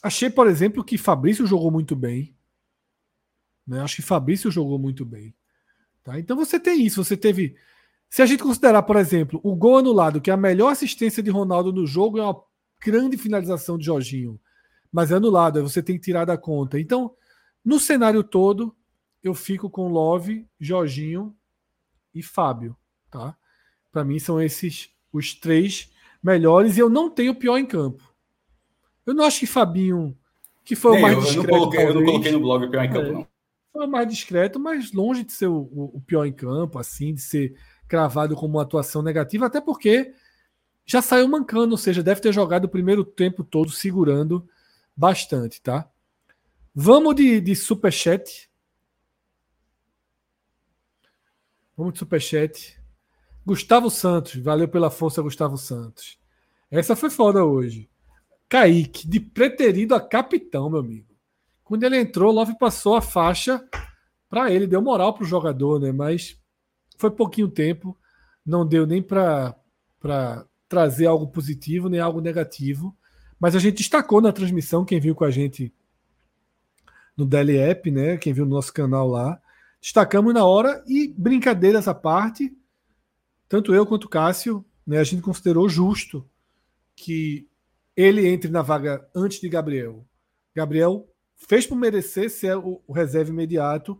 achei, 0.02 0.28
por 0.28 0.46
exemplo, 0.46 0.84
que 0.84 0.98
Fabrício 0.98 1.46
jogou 1.46 1.70
muito 1.70 1.96
bem. 1.96 2.36
Né? 3.66 3.80
Acho 3.80 3.96
que 3.96 4.02
Fabrício 4.02 4.50
jogou 4.50 4.78
muito 4.78 5.04
bem. 5.04 5.34
Tá? 6.02 6.18
Então 6.18 6.36
você 6.36 6.60
tem 6.60 6.84
isso, 6.84 7.02
você 7.02 7.16
teve 7.16 7.56
se 8.14 8.22
a 8.22 8.26
gente 8.26 8.44
considerar, 8.44 8.84
por 8.84 8.94
exemplo, 8.94 9.40
o 9.42 9.56
gol 9.56 9.78
anulado, 9.78 10.20
que 10.20 10.30
é 10.30 10.34
a 10.34 10.36
melhor 10.36 10.70
assistência 10.70 11.20
de 11.20 11.30
Ronaldo 11.30 11.72
no 11.72 11.84
jogo, 11.84 12.18
é 12.18 12.22
uma 12.22 12.40
grande 12.80 13.16
finalização 13.16 13.76
de 13.76 13.86
Jorginho. 13.86 14.40
Mas 14.94 15.10
é 15.10 15.16
anulado, 15.16 15.60
você 15.60 15.82
tem 15.82 15.96
que 15.96 16.04
tirar 16.04 16.24
da 16.24 16.38
conta. 16.38 16.78
Então, 16.78 17.16
no 17.64 17.80
cenário 17.80 18.22
todo, 18.22 18.72
eu 19.24 19.34
fico 19.34 19.68
com 19.68 19.88
Love, 19.88 20.46
Jorginho 20.60 21.34
e 22.14 22.22
Fábio. 22.22 22.76
Tá? 23.10 23.36
Para 23.90 24.04
mim, 24.04 24.20
são 24.20 24.40
esses 24.40 24.94
os 25.12 25.34
três 25.34 25.90
melhores 26.22 26.76
e 26.76 26.80
eu 26.80 26.88
não 26.88 27.10
tenho 27.10 27.34
pior 27.34 27.58
em 27.58 27.66
campo. 27.66 28.08
Eu 29.04 29.14
não 29.14 29.24
acho 29.24 29.40
que 29.40 29.48
Fabinho, 29.48 30.16
que 30.64 30.76
foi 30.76 30.92
Nem 30.92 31.00
o 31.00 31.02
mais 31.02 31.14
eu, 31.16 31.22
discreto. 31.22 31.48
Eu 31.48 31.52
não, 31.52 31.58
coloquei, 31.58 31.88
eu 31.88 31.94
não 31.94 32.04
coloquei 32.04 32.32
no 32.32 32.40
blog 32.40 32.64
o 32.64 32.70
pior 32.70 32.84
em 32.84 32.92
campo, 32.92 33.08
é, 33.08 33.12
não. 33.12 33.26
Foi 33.72 33.86
o 33.86 33.90
mais 33.90 34.08
discreto, 34.08 34.60
mas 34.60 34.92
longe 34.92 35.24
de 35.24 35.32
ser 35.32 35.48
o, 35.48 35.56
o, 35.56 35.96
o 35.96 36.00
pior 36.02 36.24
em 36.24 36.32
campo, 36.32 36.78
assim, 36.78 37.12
de 37.14 37.20
ser 37.20 37.56
cravado 37.88 38.36
como 38.36 38.54
uma 38.54 38.62
atuação 38.62 39.02
negativa, 39.02 39.46
até 39.46 39.60
porque 39.60 40.14
já 40.86 41.02
saiu 41.02 41.26
mancando, 41.26 41.72
ou 41.72 41.78
seja, 41.78 42.00
deve 42.00 42.20
ter 42.20 42.32
jogado 42.32 42.66
o 42.66 42.68
primeiro 42.68 43.04
tempo 43.04 43.42
todo 43.42 43.72
segurando 43.72 44.48
bastante, 44.96 45.60
tá? 45.60 45.90
Vamos 46.74 47.14
de, 47.14 47.40
de 47.40 47.54
superchat. 47.54 48.50
Vamos 51.76 51.94
de 51.94 51.98
superchat. 51.98 52.80
Gustavo 53.44 53.90
Santos, 53.90 54.36
valeu 54.36 54.68
pela 54.68 54.90
força, 54.90 55.22
Gustavo 55.22 55.56
Santos. 55.56 56.18
Essa 56.70 56.96
foi 56.96 57.10
foda 57.10 57.44
hoje. 57.44 57.90
Kaique, 58.48 59.06
de 59.06 59.20
preterido 59.20 59.94
a 59.94 60.00
capitão, 60.00 60.70
meu 60.70 60.80
amigo. 60.80 61.14
Quando 61.62 61.84
ele 61.84 61.98
entrou, 61.98 62.32
Love 62.32 62.58
passou 62.58 62.94
a 62.94 63.02
faixa 63.02 63.62
para 64.28 64.50
ele, 64.50 64.66
deu 64.66 64.82
moral 64.82 65.14
pro 65.14 65.24
jogador, 65.24 65.80
né? 65.80 65.92
Mas 65.92 66.40
foi 66.96 67.10
pouquinho 67.10 67.48
tempo, 67.48 67.96
não 68.44 68.66
deu 68.66 68.86
nem 68.86 69.02
para 69.02 69.56
trazer 70.68 71.06
algo 71.06 71.28
positivo 71.28 71.88
nem 71.88 72.00
algo 72.00 72.20
negativo. 72.20 72.96
Mas 73.38 73.54
a 73.54 73.58
gente 73.58 73.78
destacou 73.78 74.20
na 74.20 74.32
transmissão, 74.32 74.84
quem 74.84 75.00
viu 75.00 75.14
com 75.14 75.24
a 75.24 75.30
gente 75.30 75.72
no 77.16 77.24
DLEP, 77.24 77.90
né? 77.90 78.16
Quem 78.16 78.32
viu 78.32 78.44
no 78.44 78.54
nosso 78.54 78.72
canal 78.72 79.08
lá. 79.08 79.40
Destacamos 79.80 80.32
na 80.32 80.44
hora 80.44 80.82
e 80.86 81.12
brincadeira 81.16 81.78
essa 81.78 81.94
parte, 81.94 82.56
tanto 83.48 83.74
eu 83.74 83.84
quanto 83.84 84.04
o 84.04 84.08
Cássio, 84.08 84.64
né, 84.86 84.98
a 84.98 85.04
gente 85.04 85.20
considerou 85.20 85.68
justo 85.68 86.26
que 86.96 87.46
ele 87.96 88.26
entre 88.26 88.50
na 88.50 88.62
vaga 88.62 89.06
antes 89.14 89.40
de 89.40 89.48
Gabriel. 89.48 90.06
Gabriel 90.54 91.06
fez 91.36 91.66
por 91.66 91.76
merecer 91.76 92.30
ser 92.30 92.56
o, 92.56 92.82
o 92.86 92.92
reserva 92.92 93.30
imediato, 93.30 93.98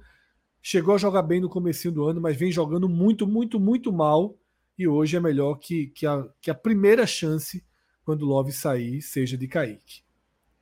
chegou 0.63 0.95
a 0.95 0.99
jogar 0.99 1.23
bem 1.23 1.41
no 1.41 1.51
começo 1.51 1.93
do 1.93 2.05
ano, 2.05 2.21
mas 2.21 2.37
vem 2.37 2.51
jogando 2.51 2.89
muito, 2.89 3.27
muito, 3.27 3.61
muito 3.61 3.93
mal 3.93 4.37
e 4.79 4.89
hoje 4.89 5.17
é 5.17 5.21
melhor 5.21 5.57
que, 5.57 5.89
que, 5.89 6.07
a, 6.07 6.27
que 6.41 6.51
a 6.51 6.55
primeira 6.55 7.07
chance 7.07 7.63
quando 8.05 8.23
o 8.23 8.27
Love 8.27 8.53
sair 8.53 9.01
seja 9.01 9.37
de 9.37 9.49
Kaique. 9.49 10.03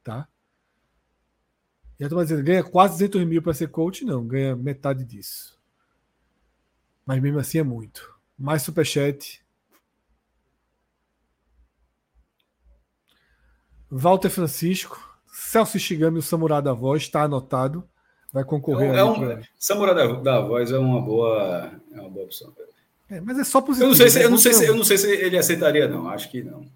Tá? 0.02 0.28
E 1.98 2.04
a 2.04 2.08
turma 2.08 2.24
dizendo, 2.24 2.42
ganha 2.42 2.64
quase 2.64 2.94
200 2.94 3.24
mil 3.24 3.42
para 3.42 3.54
ser 3.54 3.68
coach? 3.68 4.04
Não, 4.04 4.26
ganha 4.26 4.56
metade 4.56 5.04
disso. 5.04 5.58
Mas 7.06 7.20
mesmo 7.20 7.38
assim 7.38 7.58
é 7.58 7.62
muito. 7.62 8.12
Mais 8.38 8.62
superchat. 8.62 9.42
Walter 13.90 14.30
Francisco. 14.30 15.10
Celso 15.32 15.78
Shigami, 15.78 16.18
o 16.18 16.22
Samurai 16.22 16.62
da 16.62 16.72
Voz, 16.72 17.02
está 17.02 17.22
anotado. 17.22 17.88
Vai 18.32 18.44
concorrer. 18.44 18.94
É 18.94 19.04
um, 19.04 19.30
é 19.30 19.42
Samurai 19.56 19.94
da, 19.94 20.06
da, 20.06 20.40
Voz 20.40 20.72
é 20.72 20.78
uma 20.78 21.00
boa, 21.00 21.70
é 21.92 22.00
uma 22.00 22.08
boa 22.08 22.24
opção. 22.24 22.52
É, 23.08 23.20
mas 23.20 23.38
é 23.38 23.44
só 23.44 23.60
positivo. 23.60 23.86
Eu 23.86 23.90
não 23.90 23.96
sei 23.96 24.10
se, 24.10 24.18
né? 24.18 24.24
eu 24.24 24.30
não 24.30 24.38
sei 24.38 24.52
se, 24.52 24.66
eu 24.66 24.74
não 24.74 24.84
sei 24.84 24.98
se 24.98 25.10
ele 25.10 25.38
aceitaria, 25.38 25.86
não. 25.86 26.08
Acho 26.08 26.30
que 26.30 26.42
não. 26.42 26.66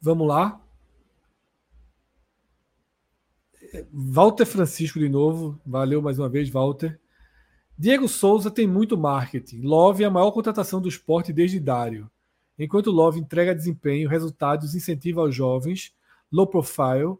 Vamos 0.00 0.26
lá. 0.26 0.60
Walter 3.92 4.46
Francisco 4.46 4.98
de 4.98 5.08
novo. 5.08 5.60
Valeu 5.64 6.00
mais 6.00 6.18
uma 6.18 6.28
vez, 6.28 6.48
Walter. 6.48 6.98
Diego 7.78 8.08
Souza 8.08 8.50
tem 8.50 8.66
muito 8.66 8.98
marketing. 8.98 9.62
Love 9.62 10.02
é 10.02 10.06
a 10.06 10.10
maior 10.10 10.30
contratação 10.32 10.80
do 10.80 10.88
esporte 10.88 11.32
desde 11.32 11.58
Dário. 11.58 12.10
Enquanto 12.58 12.90
Love 12.90 13.18
entrega 13.18 13.54
desempenho, 13.54 14.08
resultados, 14.08 14.74
incentiva 14.74 15.22
aos 15.22 15.34
jovens, 15.34 15.94
low 16.30 16.46
profile, 16.46 17.16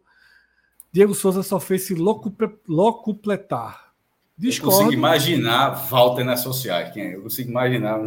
Diego 0.91 1.15
Souza 1.15 1.41
só 1.41 1.59
fez 1.59 1.83
se 1.83 1.95
locupletar. 2.67 3.91
Discordo. 4.37 4.75
Eu 4.75 4.83
consigo 4.83 4.93
imaginar 4.93 5.69
Walter 5.87 6.23
nas 6.23 6.41
sociais. 6.41 6.91
Quem 6.91 7.03
é? 7.03 7.15
Eu 7.15 7.23
consigo 7.23 7.49
imaginar. 7.49 7.99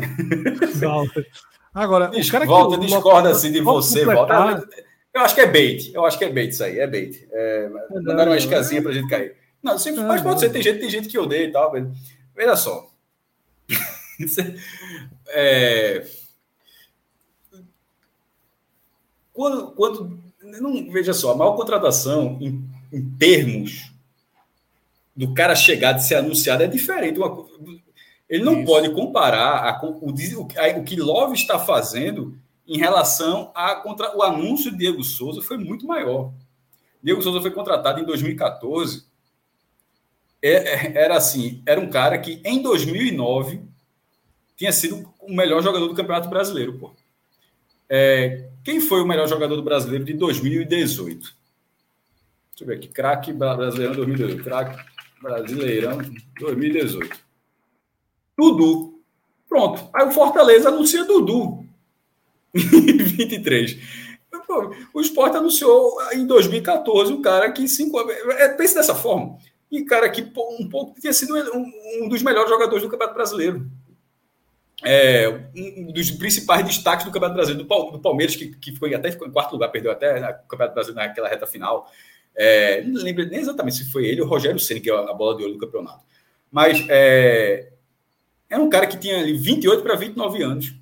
Walter. 0.81 1.29
Agora, 1.75 2.09
Dis, 2.09 2.29
o 2.29 2.33
cara 2.33 2.47
Walter 2.47 2.79
que 2.79 2.87
discorda 2.87 3.31
assim 3.31 3.51
de 3.51 3.61
você, 3.61 4.05
Walter. 4.05 4.65
Eu 5.13 5.21
acho 5.21 5.35
que 5.35 5.41
é 5.41 5.47
bait. 5.47 5.93
Eu 5.93 6.05
acho 6.05 6.17
que 6.17 6.25
é 6.25 6.33
bait 6.33 6.51
isso 6.51 6.63
aí. 6.63 6.79
É 6.79 6.87
bait. 6.87 7.29
É, 7.33 7.69
mandaram 7.91 8.31
uma 8.33 8.39
escasinha 8.39 8.81
pra 8.81 8.93
gente 8.93 9.09
cair. 9.09 9.35
Não, 9.63 9.79
sempre, 9.79 10.03
mas 10.03 10.21
pode 10.23 10.41
ser. 10.41 10.51
Tem 10.51 10.63
gente, 10.63 10.81
tem 10.81 10.91
gente 10.91 11.09
que 11.09 11.19
odeia 11.19 11.47
e 11.47 11.53
tal. 11.53 11.73
Veja 12.35 12.57
só. 12.57 12.91
é, 15.29 16.07
quando, 19.33 19.73
quando 19.73 20.21
não, 20.43 20.91
veja 20.91 21.13
só, 21.13 21.33
a 21.33 21.37
maior 21.37 21.57
contratação 21.57 22.39
em, 22.41 22.63
em 22.93 23.11
termos 23.17 23.93
do 25.17 25.33
cara 25.35 25.55
chegar 25.55 25.93
de 25.93 26.07
ser 26.07 26.17
anunciado 26.17 26.63
é 26.63 26.67
diferente. 26.67 27.19
Uma, 27.19 27.47
ele 28.35 28.43
não 28.43 28.57
Isso. 28.59 28.67
pode 28.67 28.91
comparar 28.91 29.65
a, 29.65 29.87
o, 29.87 30.13
a, 30.57 30.79
o 30.79 30.83
que 30.83 30.97
Love 30.97 31.35
está 31.35 31.57
fazendo 31.57 32.37
em 32.67 32.77
relação 32.77 33.53
a 33.55 33.77
contra, 33.77 34.17
o 34.17 34.25
anúncio 34.25 34.73
de 34.73 34.79
Diego 34.79 35.05
Souza 35.05 35.41
foi 35.41 35.57
muito 35.57 35.87
maior. 35.87 36.33
Diego 37.01 37.23
Souza 37.23 37.41
foi 37.41 37.53
contratado 37.53 38.01
em 38.01 38.05
2014. 38.05 39.05
É, 40.43 40.51
é, 40.51 41.05
era 41.05 41.17
assim, 41.17 41.63
era 41.65 41.81
um 41.81 41.89
cara 41.89 42.19
que 42.19 42.43
em 42.45 42.61
2009 42.61 43.63
tinha 44.57 44.73
sido 44.73 45.09
o 45.21 45.33
melhor 45.33 45.63
jogador 45.63 45.87
do 45.87 45.95
Campeonato 45.95 46.29
Brasileiro, 46.29 46.77
pô. 46.77 46.93
É, 47.89 48.49
quem 48.65 48.81
foi 48.81 49.01
o 49.01 49.07
melhor 49.07 49.29
jogador 49.29 49.55
do 49.55 49.63
brasileiro 49.63 50.05
de 50.05 50.13
2018? 50.13 51.21
Deixa 51.21 51.37
eu 52.63 52.67
ver 52.67 52.79
aqui. 52.79 52.89
Craque 52.89 53.33
Brasileirão 53.33 53.95
2018. 53.95 54.43
Craque 54.43 54.85
Brasileirão 55.23 55.99
2018. 56.41 57.24
Dudu. 58.37 59.01
Pronto. 59.49 59.89
Aí 59.95 60.07
o 60.07 60.11
Fortaleza 60.11 60.69
anuncia 60.69 61.05
Dudu. 61.05 61.65
23. 62.55 63.79
O 64.93 65.01
Sport 65.01 65.35
anunciou 65.35 65.97
em 66.13 66.27
2014 66.27 67.13
um 67.13 67.23
cara 67.23 67.51
que 67.51 67.67
cinco 67.67 67.99
é, 68.01 68.49
pense 68.51 68.75
dessa 68.75 68.95
forma. 68.95 69.39
E 69.71 69.85
cara 69.85 70.09
que 70.09 70.23
um 70.23 70.69
pouco 70.69 71.01
tinha 71.01 71.13
sido 71.13 71.35
um, 71.55 72.09
dos 72.09 72.23
melhores 72.23 72.51
jogadores 72.51 72.83
do 72.83 72.89
Campeonato 72.89 73.17
Brasileiro 73.17 73.67
é, 74.83 75.29
um 75.57 75.93
dos 75.93 76.11
principais 76.11 76.65
destaques 76.65 77.07
do 77.07 77.11
Campeonato 77.11 77.37
Brasileiro, 77.37 77.67
do, 77.67 77.99
Palmeiras, 77.99 78.37
que, 78.37 78.55
que 78.55 78.77
foi 78.77 78.95
até 78.95 79.11
ficou 79.11 79.27
em 79.27 79.33
quarto 79.33 79.53
lugar, 79.53 79.69
perdeu 79.71 79.91
até 79.91 80.17
o 80.17 80.49
Campeonato 80.49 80.75
Brasileiro 80.75 81.09
naquela 81.09 81.29
reta 81.29 81.47
final. 81.47 81.91
É, 82.37 82.83
não 82.83 83.03
lembro 83.03 83.25
nem 83.27 83.41
exatamente 83.41 83.77
se 83.77 83.91
foi 83.91 84.07
ele 84.07 84.21
ou 84.21 84.27
Rogério 84.27 84.59
Senna, 84.59 84.81
que 84.81 84.91
é 84.91 84.95
a 84.95 85.15
bola 85.15 85.37
de 85.37 85.43
ouro 85.43 85.55
do 85.55 85.61
campeonato. 85.61 86.05
Mas 86.51 86.85
é, 86.89 87.73
é 88.55 88.59
um 88.59 88.71
cara 88.71 88.87
que 88.87 88.97
tinha 88.97 89.19
ali 89.19 89.33
28 89.33 89.83
para 89.83 89.97
29 89.97 90.43
anos. 90.43 90.75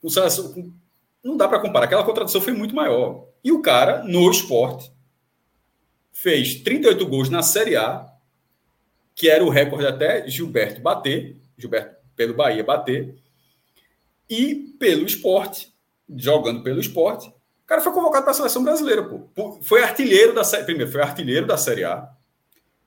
Com 0.00 0.08
seleção, 0.08 0.72
não 1.22 1.36
dá 1.36 1.48
para 1.48 1.60
comparar. 1.60 1.86
Aquela 1.86 2.04
contratação 2.04 2.40
foi 2.40 2.52
muito 2.52 2.74
maior. 2.74 3.26
E 3.42 3.52
o 3.52 3.62
cara, 3.62 4.02
no 4.04 4.30
esporte, 4.30 4.90
fez 6.12 6.56
38 6.62 7.06
gols 7.06 7.28
na 7.28 7.42
Série 7.42 7.76
A, 7.76 8.06
que 9.14 9.28
era 9.28 9.44
o 9.44 9.48
recorde 9.48 9.86
até 9.86 10.26
Gilberto 10.28 10.80
bater. 10.80 11.36
Gilberto 11.56 11.96
pelo 12.16 12.34
Bahia 12.34 12.64
bater, 12.64 13.14
e 14.28 14.54
pelo 14.78 15.06
esporte, 15.06 15.72
jogando 16.16 16.62
pelo 16.62 16.80
esporte, 16.80 17.28
o 17.28 17.66
cara 17.66 17.82
foi 17.82 17.92
convocado 17.92 18.24
para 18.24 18.32
a 18.32 18.34
seleção 18.34 18.64
brasileira, 18.64 19.02
pô. 19.02 19.60
Foi 19.62 19.82
artilheiro 19.82 20.34
da 20.34 20.42
série. 20.42 20.64
Primeiro, 20.64 20.90
foi 20.90 21.02
artilheiro 21.02 21.46
da 21.46 21.56
Série 21.56 21.84
A. 21.84 22.08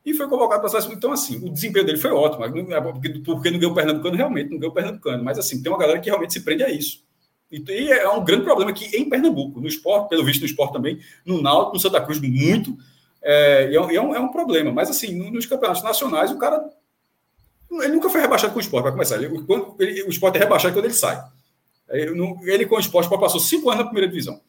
E 0.05 0.13
foi 0.13 0.27
convocado 0.27 0.61
para 0.61 0.67
a 0.67 0.69
seleção. 0.69 0.93
Então, 0.93 1.11
assim, 1.11 1.37
o 1.37 1.49
desempenho 1.49 1.85
dele 1.85 1.97
foi 1.97 2.11
ótimo. 2.11 2.45
É 2.45 2.81
porque, 2.81 3.09
não 3.51 3.59
ganhou 3.59 3.71
o 3.71 3.75
Pernambucano, 3.75 4.15
realmente, 4.15 4.49
não 4.49 4.57
ganhou 4.57 4.71
o 4.71 4.75
Pernambucano. 4.75 5.23
Mas, 5.23 5.37
assim, 5.37 5.61
tem 5.61 5.71
uma 5.71 5.77
galera 5.77 5.99
que 5.99 6.09
realmente 6.09 6.33
se 6.33 6.41
prende 6.41 6.63
a 6.63 6.69
isso. 6.69 7.03
E 7.51 7.91
é 7.91 8.09
um 8.09 8.23
grande 8.23 8.43
problema 8.43 8.71
aqui 8.71 8.85
em 8.95 9.09
Pernambuco, 9.09 9.59
no 9.59 9.67
esporte, 9.67 10.09
pelo 10.09 10.23
visto 10.23 10.41
no 10.41 10.45
esporte 10.45 10.73
também, 10.73 10.99
no 11.25 11.41
Náutico, 11.41 11.73
no 11.73 11.79
Santa 11.79 11.99
Cruz, 11.99 12.19
muito. 12.19 12.77
É, 13.21 13.73
é, 13.73 13.81
um, 14.01 14.15
é 14.15 14.19
um 14.19 14.29
problema. 14.29 14.71
Mas, 14.71 14.89
assim, 14.89 15.13
nos 15.31 15.45
campeonatos 15.45 15.83
nacionais, 15.83 16.31
o 16.31 16.37
cara 16.37 16.63
ele 17.71 17.93
nunca 17.93 18.09
foi 18.09 18.21
rebaixado 18.21 18.51
com 18.51 18.59
o 18.59 18.61
esporte, 18.61 18.83
para 18.83 18.91
começar. 18.91 19.21
Ele, 19.21 19.43
quando, 19.43 19.75
ele, 19.79 20.03
o 20.03 20.09
esporte 20.09 20.37
é 20.37 20.39
rebaixado 20.39 20.73
quando 20.73 20.85
ele 20.85 20.93
sai. 20.93 21.23
Ele, 21.89 22.11
ele 22.43 22.65
com 22.65 22.75
o 22.75 22.79
esporte 22.79 23.09
passou 23.09 23.39
cinco 23.39 23.69
anos 23.69 23.83
na 23.83 23.89
primeira 23.89 24.07
divisão. 24.07 24.41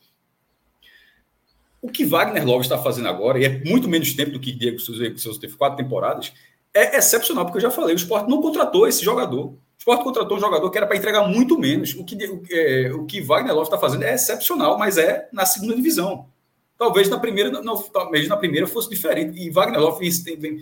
O 1.83 1.89
que 1.89 2.05
Wagner 2.05 2.47
Love 2.47 2.62
está 2.62 2.78
fazendo 2.78 3.09
agora, 3.09 3.39
e 3.39 3.44
é 3.44 3.65
muito 3.65 3.89
menos 3.89 4.12
tempo 4.12 4.33
do 4.33 4.41
que 4.41 4.52
Diego 4.52 4.78
Souza 4.78 5.41
teve 5.41 5.57
quatro 5.57 5.83
temporadas, 5.83 6.33
é 6.75 6.97
excepcional, 6.97 7.44
porque 7.44 7.59
eu 7.59 7.62
já 7.62 7.70
falei, 7.70 7.94
o 7.94 7.97
esporte 7.97 8.28
não 8.28 8.41
contratou 8.41 8.86
esse 8.86 9.05
jogador. 9.05 9.47
O 9.47 9.59
esporte 9.78 10.05
contratou 10.05 10.36
um 10.36 10.41
jogador 10.41 10.70
que 10.70 10.76
era 10.76 10.86
para 10.86 10.97
entregar 10.97 11.26
muito 11.26 11.59
menos. 11.59 11.94
O 11.94 12.05
que, 12.05 12.17
é, 12.50 12.92
o 12.92 13.07
que 13.07 13.20
Wagner 13.23 13.55
Love 13.55 13.67
está 13.67 13.78
fazendo 13.78 14.05
é 14.05 14.15
excepcional, 14.15 14.78
mas 14.78 14.99
é 14.99 15.28
na 15.33 15.47
segunda 15.47 15.75
divisão. 15.75 16.28
Talvez 16.78 17.09
na 17.09 17.18
primeira, 17.18 17.50
não, 17.62 17.76
talvez 17.76 18.28
na 18.28 18.36
primeira 18.36 18.67
fosse 18.67 18.89
diferente. 18.89 19.39
E 19.39 19.50
Wagner 19.50 19.81
Love 19.81 20.09
vem, 20.36 20.60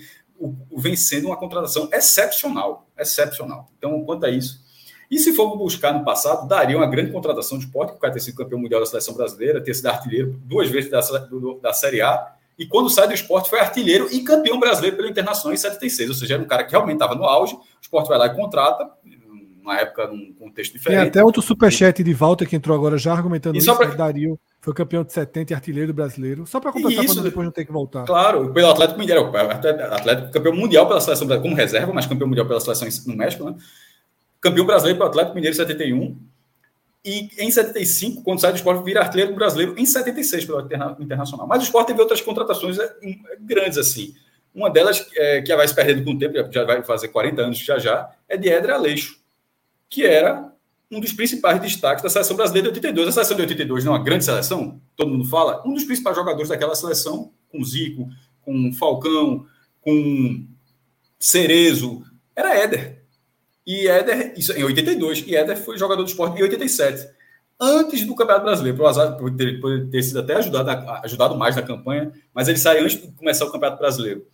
vem 0.77 0.97
sendo 0.97 1.27
uma 1.27 1.37
contratação 1.37 1.89
excepcional, 1.93 2.89
excepcional. 2.97 3.71
Então, 3.77 4.03
quanto 4.05 4.25
a 4.25 4.31
isso. 4.31 4.65
E 5.11 5.19
se 5.19 5.33
for 5.33 5.57
buscar 5.57 5.93
no 5.93 6.05
passado, 6.05 6.47
daria 6.47 6.77
uma 6.77 6.87
grande 6.87 7.11
contratação 7.11 7.59
de 7.59 7.65
esporte, 7.65 7.93
que 7.93 7.97
o 7.97 8.01
cara 8.01 8.13
ter 8.13 8.21
sido 8.21 8.37
campeão 8.37 8.61
mundial 8.61 8.81
da 8.81 8.87
seleção 8.87 9.15
brasileira, 9.15 9.63
ter 9.63 9.75
sido 9.75 9.87
artilheiro 9.87 10.39
duas 10.45 10.69
vezes 10.69 10.91
da, 10.91 11.01
do, 11.01 11.59
da 11.61 11.73
Série 11.73 12.03
A, 12.03 12.35
e 12.59 12.67
quando 12.67 12.91
sai 12.91 13.07
do 13.07 13.15
esporte 13.15 13.49
foi 13.49 13.61
artilheiro 13.61 14.09
e 14.11 14.21
campeão 14.21 14.59
brasileiro 14.59 14.97
pelo 14.97 15.09
Internacional 15.09 15.55
em 15.55 15.57
76, 15.57 16.11
ou 16.11 16.15
seja, 16.15 16.35
era 16.35 16.43
um 16.43 16.47
cara 16.47 16.65
que 16.65 16.73
realmente 16.73 16.97
estava 16.97 17.15
no 17.15 17.25
auge, 17.25 17.55
o 17.55 17.61
esporte 17.81 18.09
vai 18.09 18.19
lá 18.19 18.27
e 18.27 18.35
contrata, 18.35 18.91
numa 19.69 19.79
época, 19.79 20.09
num 20.09 20.33
contexto 20.33 20.73
diferente. 20.73 20.99
Tem 20.99 21.09
até 21.09 21.25
outro 21.25 21.43
superchat 21.43 22.03
de 22.03 22.15
volta 22.15 22.47
que 22.47 22.57
entrou 22.57 22.77
agora 22.77 22.97
já 22.97 23.13
argumentando 23.13 23.57
e 23.57 23.59
isso, 23.59 23.77
pra... 23.77 23.87
Dario 23.87 24.39
foi 24.61 24.73
campeão 24.75 25.05
de 25.05 25.13
70 25.13 25.53
e 25.53 25.55
artilheiro 25.55 25.93
brasileiro. 25.93 26.47
Só 26.47 26.59
para 26.59 26.73
completar 26.73 27.05
para 27.05 27.23
depois 27.23 27.45
não 27.45 27.53
ter 27.53 27.65
que 27.65 27.73
voltar. 27.73 28.05
Claro, 28.05 28.53
pelo 28.53 28.71
Atlético 28.71 28.99
Mineiro. 28.99 29.31
Atlético, 29.37 30.33
campeão 30.33 30.55
mundial 30.55 30.89
pela 30.89 31.01
seleção 31.01 31.29
como 31.41 31.55
reserva, 31.55 31.93
mas 31.93 32.07
campeão 32.07 32.27
mundial 32.27 32.47
pela 32.47 32.61
seleção 32.61 32.89
no 33.07 33.17
México, 33.17 33.45
né? 33.45 33.55
Campeão 34.41 34.67
brasileiro 34.67 34.99
pelo 34.99 35.11
Atlético 35.11 35.35
Mineiro 35.35 35.55
em 35.55 35.57
71. 35.57 36.29
E 37.05 37.29
em 37.39 37.51
75, 37.51 38.23
quando 38.23 38.41
sai 38.41 38.53
do 38.53 38.57
esporte, 38.57 38.85
vira 38.85 39.01
artilheiro 39.01 39.35
brasileiro 39.35 39.75
em 39.79 39.87
76 39.87 40.45
pelo 40.45 40.61
Internacional. 41.01 41.47
Mas 41.47 41.63
o 41.63 41.65
esporte 41.65 41.89
teve 41.89 42.01
outras 42.01 42.21
contratações 42.21 42.79
é, 42.79 42.97
grandes 43.41 43.79
assim. 43.79 44.15
Uma 44.55 44.69
delas, 44.69 45.07
é, 45.15 45.41
que 45.41 45.55
vai 45.55 45.67
se 45.67 45.75
perdendo 45.75 46.05
com 46.05 46.13
o 46.13 46.19
tempo, 46.19 46.53
já 46.53 46.65
vai 46.65 46.83
fazer 46.83 47.09
40 47.09 47.43
anos 47.43 47.59
já 47.59 47.79
já, 47.79 48.11
é 48.29 48.37
de 48.37 48.49
Edre 48.49 48.73
Aleixo, 48.73 49.21
que 49.89 50.05
era 50.05 50.53
um 50.91 51.01
dos 51.01 51.13
principais 51.13 51.61
destaques 51.61 52.03
da 52.03 52.09
seleção 52.09 52.37
brasileira 52.37 52.69
de 52.69 52.75
82. 52.75 53.09
A 53.09 53.13
seleção 53.13 53.37
de 53.37 53.43
82 53.43 53.85
não 53.85 53.95
é 53.95 53.99
uma 53.99 54.05
grande 54.05 54.25
seleção, 54.25 54.81
todo 54.97 55.11
mundo 55.11 55.25
fala. 55.25 55.63
Um 55.67 55.75
dos 55.75 55.85
principais 55.85 56.17
jogadores 56.17 56.49
daquela 56.49 56.75
seleção 56.75 57.31
com 57.51 57.63
Zico, 57.63 58.09
com 58.43 58.73
Falcão, 58.73 59.47
com 59.81 60.47
Cerezo, 61.19 62.03
era 62.35 62.57
Éder. 62.57 62.98
E 63.69 63.87
Éder, 63.87 64.33
isso 64.35 64.51
em 64.53 64.65
82, 64.65 65.25
e 65.27 65.37
Éder 65.37 65.55
foi 65.59 65.77
jogador 65.77 66.03
do 66.03 66.09
esporte 66.09 66.39
em 66.39 66.43
87. 66.43 67.07
Antes 67.61 68.07
do 68.07 68.15
Campeonato 68.15 68.47
Brasileiro, 68.47 68.79
por, 68.79 68.87
azar, 68.87 69.15
por, 69.19 69.31
ter, 69.37 69.61
por 69.61 69.91
ter 69.91 70.03
sido 70.03 70.21
até 70.21 70.37
ajudado, 70.37 70.71
ajudado 71.05 71.37
mais 71.37 71.55
na 71.55 71.61
campanha, 71.61 72.11
mas 72.33 72.49
ele 72.49 72.57
sai 72.57 72.79
antes 72.79 72.99
de 72.99 73.13
começar 73.13 73.45
o 73.45 73.53
Campeonato 73.53 73.79
Brasileiro. 73.79 74.25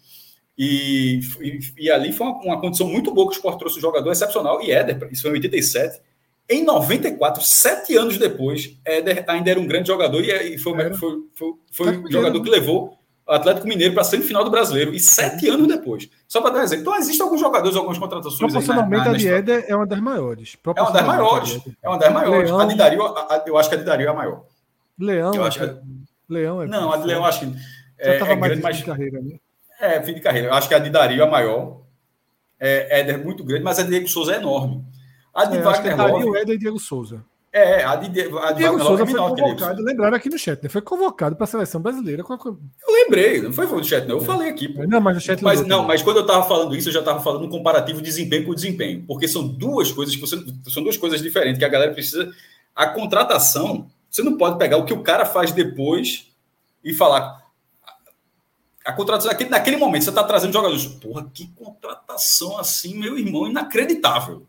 E, 0.56 1.18
e, 1.40 1.58
e 1.76 1.90
ali 1.90 2.12
foi 2.12 2.28
uma, 2.28 2.38
uma, 2.42 2.60
condição 2.60 2.86
muito 2.86 3.12
boa 3.12 3.26
que 3.26 3.34
o 3.34 3.36
esporte 3.36 3.58
trouxe 3.58 3.78
um 3.78 3.82
jogador 3.82 4.12
excepcional. 4.12 4.62
E 4.62 4.70
Éder, 4.70 5.08
isso 5.10 5.22
foi 5.22 5.32
em 5.32 5.34
87. 5.34 6.00
Em 6.48 6.62
94, 6.62 7.42
sete 7.42 7.96
anos 7.96 8.16
depois, 8.18 8.76
Éder 8.84 9.24
ainda 9.26 9.50
era 9.50 9.58
um 9.58 9.66
grande 9.66 9.88
jogador 9.88 10.22
e, 10.22 10.54
e 10.54 10.58
foi, 10.58 10.94
foi, 10.94 11.16
foi, 11.34 11.54
foi, 11.72 11.96
o 11.96 12.12
jogador 12.12 12.40
que 12.40 12.50
levou 12.50 12.96
Atlético 13.26 13.66
Mineiro 13.66 13.94
para 13.94 14.02
a 14.02 14.04
semifinal 14.04 14.44
do 14.44 14.50
Brasileiro, 14.50 14.94
e 14.94 15.00
sete 15.00 15.48
anos 15.48 15.66
depois. 15.66 16.08
Só 16.28 16.40
para 16.40 16.50
dar 16.50 16.60
um 16.60 16.62
exemplo. 16.62 16.82
Então, 16.82 16.96
existem 16.96 17.24
alguns 17.24 17.40
jogadores, 17.40 17.76
algumas 17.76 17.98
contratações. 17.98 18.38
Proporcionalmente, 18.38 19.08
a 19.08 19.12
de 19.12 19.28
Éder 19.28 19.64
é 19.66 19.74
uma 19.74 19.86
das 19.86 20.00
maiores. 20.00 20.56
É 20.64 20.82
uma 20.82 20.90
das 20.90 21.06
maiores. 21.06 21.60
É 21.82 21.88
uma 21.88 21.98
das 21.98 22.12
maiores. 22.12 22.50
Leão... 22.50 22.60
A 22.60 22.64
de 22.66 22.74
Dario, 22.76 23.02
a, 23.06 23.20
a, 23.20 23.44
eu 23.46 23.56
acho 23.56 23.68
que 23.68 23.74
a 23.74 23.78
de 23.78 23.84
Dario 23.84 24.06
é 24.06 24.10
a 24.10 24.14
maior. 24.14 24.44
Leão. 24.98 25.34
Eu 25.34 25.44
acho 25.44 25.58
que... 25.58 25.76
Leão 26.28 26.62
é. 26.62 26.66
Não, 26.66 26.92
a 26.92 26.96
de 26.98 27.06
Leão 27.06 27.24
acho 27.24 27.40
que. 27.40 27.56
É, 27.98 28.16
é 28.16 28.36
grande, 28.36 28.62
mais 28.62 28.76
de 28.76 28.84
carreira, 28.84 29.20
né? 29.20 29.38
É, 29.80 30.02
fim 30.02 30.14
de 30.14 30.20
carreira. 30.20 30.48
Eu 30.48 30.54
acho 30.54 30.68
que 30.68 30.74
a 30.74 30.78
de 30.78 30.90
Dario 30.90 31.20
é 31.20 31.26
a 31.26 31.30
maior. 31.30 31.80
É, 32.60 33.00
Éder 33.00 33.22
muito 33.22 33.42
grande, 33.44 33.64
mas 33.64 33.78
a 33.78 33.82
de 33.82 33.90
Diego 33.90 34.08
Souza 34.08 34.34
é 34.34 34.36
enorme. 34.36 34.84
A 35.34 35.44
de 35.44 35.58
é, 35.58 35.60
Wagner 35.60 35.92
é 35.92 35.96
Dario, 35.96 36.36
Éder 36.36 36.54
e 36.54 36.58
Diego 36.58 36.78
Souza. 36.78 37.24
É, 37.56 37.84
a 37.84 37.94
de, 37.94 38.20
a 38.20 38.50
de 38.50 38.58
Diego 38.58 38.82
Souza 38.82 39.04
é 39.04 39.06
foi 39.06 39.16
convocado, 39.16 39.80
lembraram 39.80 40.16
aqui 40.16 40.28
no 40.28 40.36
chat, 40.36 40.60
né? 40.60 40.68
Foi 40.68 40.82
convocado 40.82 41.36
para 41.36 41.44
a 41.44 41.46
seleção 41.46 41.80
brasileira. 41.80 42.24
Eu 42.28 42.58
lembrei, 42.92 43.40
não 43.40 43.52
foi 43.52 43.64
no 43.64 43.84
chat, 43.84 44.08
não. 44.08 44.16
Eu 44.16 44.22
é. 44.22 44.24
falei 44.24 44.48
aqui. 44.48 44.68
Pô. 44.70 44.84
Não, 44.84 45.00
mas 45.00 45.14
no 45.14 45.20
chat 45.20 45.40
mas, 45.40 45.64
não, 45.64 45.84
mas 45.84 46.02
quando 46.02 46.16
eu 46.16 46.22
estava 46.22 46.42
falando 46.48 46.74
isso, 46.74 46.88
eu 46.88 46.92
já 46.92 46.98
estava 46.98 47.20
falando 47.20 47.44
um 47.44 47.48
comparativo 47.48 47.98
de 47.98 48.06
desempenho 48.06 48.44
com 48.44 48.56
desempenho. 48.56 49.04
Porque 49.06 49.28
são 49.28 49.46
duas 49.46 49.92
coisas 49.92 50.16
que 50.16 50.20
você. 50.20 50.36
São 50.68 50.82
duas 50.82 50.96
coisas 50.96 51.22
diferentes 51.22 51.60
que 51.60 51.64
a 51.64 51.68
galera 51.68 51.92
precisa. 51.92 52.28
A 52.74 52.88
contratação, 52.88 53.88
você 54.10 54.20
não 54.20 54.36
pode 54.36 54.58
pegar 54.58 54.76
o 54.78 54.84
que 54.84 54.92
o 54.92 55.04
cara 55.04 55.24
faz 55.24 55.52
depois 55.52 56.32
e 56.82 56.92
falar. 56.92 57.40
A 58.84 58.92
contratação, 58.92 59.30
naquele, 59.30 59.50
naquele 59.50 59.76
momento, 59.76 60.02
você 60.02 60.10
está 60.10 60.24
trazendo 60.24 60.52
jogadores. 60.52 60.86
Porra, 60.86 61.30
que 61.32 61.46
contratação 61.54 62.58
assim, 62.58 62.98
meu 62.98 63.16
irmão, 63.16 63.46
inacreditável. 63.46 64.44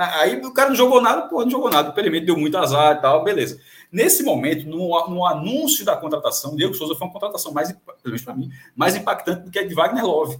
Aí 0.00 0.40
o 0.40 0.52
cara 0.52 0.70
não 0.70 0.76
jogou 0.76 1.00
nada, 1.00 1.22
pô, 1.22 1.42
não 1.42 1.50
jogou 1.50 1.70
nada. 1.70 1.90
O 1.90 1.92
Perimento 1.92 2.26
deu 2.26 2.36
muito 2.36 2.56
azar 2.56 2.96
e 2.96 3.00
tal, 3.00 3.22
beleza. 3.22 3.60
Nesse 3.92 4.22
momento, 4.22 4.66
no, 4.66 4.88
no 5.08 5.26
anúncio 5.26 5.84
da 5.84 5.96
contratação, 5.96 6.56
Diego 6.56 6.74
Souza 6.74 6.94
foi 6.94 7.06
uma 7.06 7.12
contratação 7.12 7.52
mais, 7.52 7.72
pelo 7.72 7.96
menos 8.04 8.22
para 8.22 8.34
mim, 8.34 8.50
mais 8.74 8.96
impactante 8.96 9.42
do 9.42 9.50
que 9.50 9.58
a 9.58 9.66
de 9.66 9.74
Wagner 9.74 10.04
Love. 10.04 10.38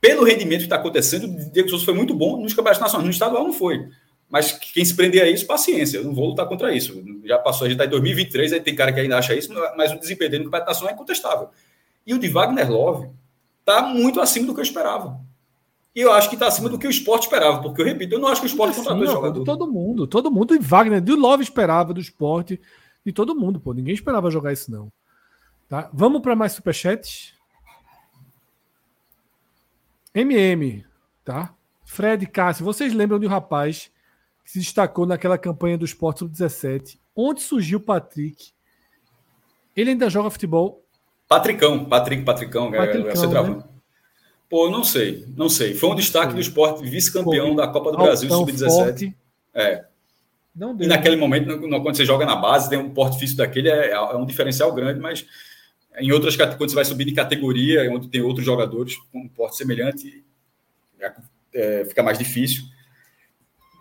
Pelo 0.00 0.24
rendimento 0.24 0.60
que 0.60 0.66
está 0.66 0.76
acontecendo, 0.76 1.28
Diego 1.50 1.68
Souza 1.68 1.84
foi 1.84 1.94
muito 1.94 2.14
bom 2.14 2.40
nos 2.40 2.54
campeonatos 2.54 2.80
nacionais. 2.80 3.04
No 3.04 3.10
estadual 3.10 3.44
não 3.44 3.52
foi. 3.52 3.88
Mas 4.28 4.52
quem 4.52 4.84
se 4.84 4.94
prender 4.94 5.22
a 5.22 5.28
isso, 5.28 5.46
paciência. 5.46 5.98
Eu 5.98 6.04
não 6.04 6.14
vou 6.14 6.28
lutar 6.28 6.46
contra 6.46 6.74
isso. 6.74 7.02
Já 7.24 7.38
passou, 7.38 7.66
a 7.66 7.68
gente 7.68 7.76
está 7.76 7.86
em 7.86 7.90
2023, 7.90 8.54
aí 8.54 8.60
tem 8.60 8.74
cara 8.74 8.92
que 8.92 9.00
ainda 9.00 9.18
acha 9.18 9.34
isso, 9.34 9.52
mas 9.76 9.92
o 9.92 9.98
desempenho 9.98 10.30
dele 10.30 10.44
no 10.44 10.50
campeonato 10.50 10.70
nacional 10.70 10.90
é 10.90 10.94
incontestável. 10.94 11.48
E 12.06 12.14
o 12.14 12.18
de 12.18 12.28
Wagner 12.28 12.70
Love 12.70 13.08
está 13.60 13.82
muito 13.82 14.20
acima 14.20 14.46
do 14.46 14.54
que 14.54 14.60
eu 14.60 14.64
esperava. 14.64 15.20
E 15.96 16.00
eu 16.02 16.12
acho 16.12 16.28
que 16.28 16.34
está 16.34 16.48
acima 16.48 16.68
do 16.68 16.78
que 16.78 16.86
o 16.86 16.90
esporte 16.90 17.22
esperava, 17.22 17.62
porque 17.62 17.80
eu 17.80 17.86
repito, 17.86 18.14
eu 18.14 18.18
não 18.18 18.28
acho 18.28 18.42
que 18.42 18.46
o 18.46 18.50
esporte 18.50 18.76
contratou 18.76 19.02
esse 19.02 19.14
jogador. 19.14 19.44
Todo 19.44 19.66
mundo, 19.66 20.06
todo 20.06 20.30
mundo, 20.30 20.54
e 20.54 20.58
Wagner, 20.58 21.00
de 21.00 21.12
Love 21.14 21.42
esperava, 21.42 21.94
do 21.94 22.00
esporte, 22.00 22.60
de 23.02 23.12
todo 23.12 23.34
mundo, 23.34 23.58
pô. 23.58 23.72
Ninguém 23.72 23.94
esperava 23.94 24.30
jogar 24.30 24.52
isso, 24.52 24.70
não. 24.70 24.92
Tá? 25.70 25.88
Vamos 25.94 26.20
para 26.20 26.36
mais 26.36 26.52
superchats. 26.52 27.34
MM, 30.14 30.84
tá? 31.24 31.54
Fred 31.86 32.26
Cássio, 32.26 32.62
vocês 32.62 32.92
lembram 32.92 33.18
de 33.18 33.26
um 33.26 33.30
rapaz 33.30 33.90
que 34.44 34.50
se 34.50 34.58
destacou 34.58 35.06
naquela 35.06 35.38
campanha 35.38 35.78
do 35.78 35.86
Esporte 35.86 36.18
Sub-17? 36.18 36.98
Onde 37.14 37.40
surgiu 37.40 37.78
o 37.78 37.82
Patrick? 37.82 38.52
Ele 39.74 39.92
ainda 39.92 40.10
joga 40.10 40.28
futebol? 40.28 40.84
Patricão, 41.26 41.86
Patrick, 41.86 42.22
Patricão, 42.22 42.70
Patricão 42.70 43.10
é, 43.10 43.14
é, 43.14 43.50
né? 43.50 43.75
Pô, 44.48 44.70
não 44.70 44.84
sei, 44.84 45.24
não 45.36 45.48
sei. 45.48 45.74
Foi 45.74 45.90
um 45.90 45.94
destaque 45.94 46.34
do 46.34 46.40
esporte, 46.40 46.88
vice-campeão 46.88 47.54
da 47.54 47.66
Copa 47.66 47.90
do 47.90 47.98
Brasil 47.98 48.30
Sub-17. 48.30 49.12
É. 49.52 49.84
Não 50.54 50.74
deu, 50.74 50.86
e 50.86 50.88
naquele 50.88 51.16
né? 51.16 51.20
momento, 51.20 51.58
quando 51.58 51.96
você 51.96 52.04
joga 52.04 52.24
na 52.24 52.36
base, 52.36 52.70
tem 52.70 52.78
um 52.78 52.90
porte 52.90 53.18
físico 53.18 53.38
daquele, 53.38 53.68
é, 53.68 53.90
é 53.90 54.16
um 54.16 54.24
diferencial 54.24 54.72
grande, 54.72 55.00
mas 55.00 55.26
em 55.98 56.12
outras 56.12 56.36
quando 56.36 56.70
você 56.70 56.74
vai 56.74 56.84
subir 56.84 57.04
de 57.04 57.12
categoria, 57.12 57.90
onde 57.90 58.08
tem 58.08 58.22
outros 58.22 58.44
jogadores 58.44 58.96
com 59.12 59.20
um 59.20 59.28
porte 59.28 59.56
semelhante, 59.56 60.24
é, 61.00 61.12
é, 61.54 61.84
fica 61.84 62.02
mais 62.02 62.18
difícil. 62.18 62.64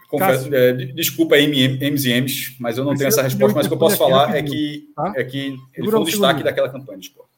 Confesso, 0.09 0.53
é, 0.53 0.73
desculpa 0.73 1.35
aí, 1.35 1.47
M's 1.47 2.05
e 2.05 2.13
M's, 2.13 2.55
mas 2.59 2.77
eu 2.77 2.85
não 2.85 2.95
tenho 2.95 3.07
essa 3.07 3.21
resposta, 3.21 3.55
mas 3.55 3.65
o 3.65 3.69
que 3.69 3.75
eu 3.75 3.79
posso 3.79 3.97
falar 3.97 4.35
é 4.35 4.43
que, 4.43 4.89
tá? 4.95 5.13
é 5.15 5.23
que 5.23 5.57
ele 5.73 5.89
foi 5.89 5.99
um 5.99 6.03
destaque 6.03 6.43
daquela 6.43 6.69
campanha 6.69 6.99
de 6.99 7.07
esporte. 7.07 7.34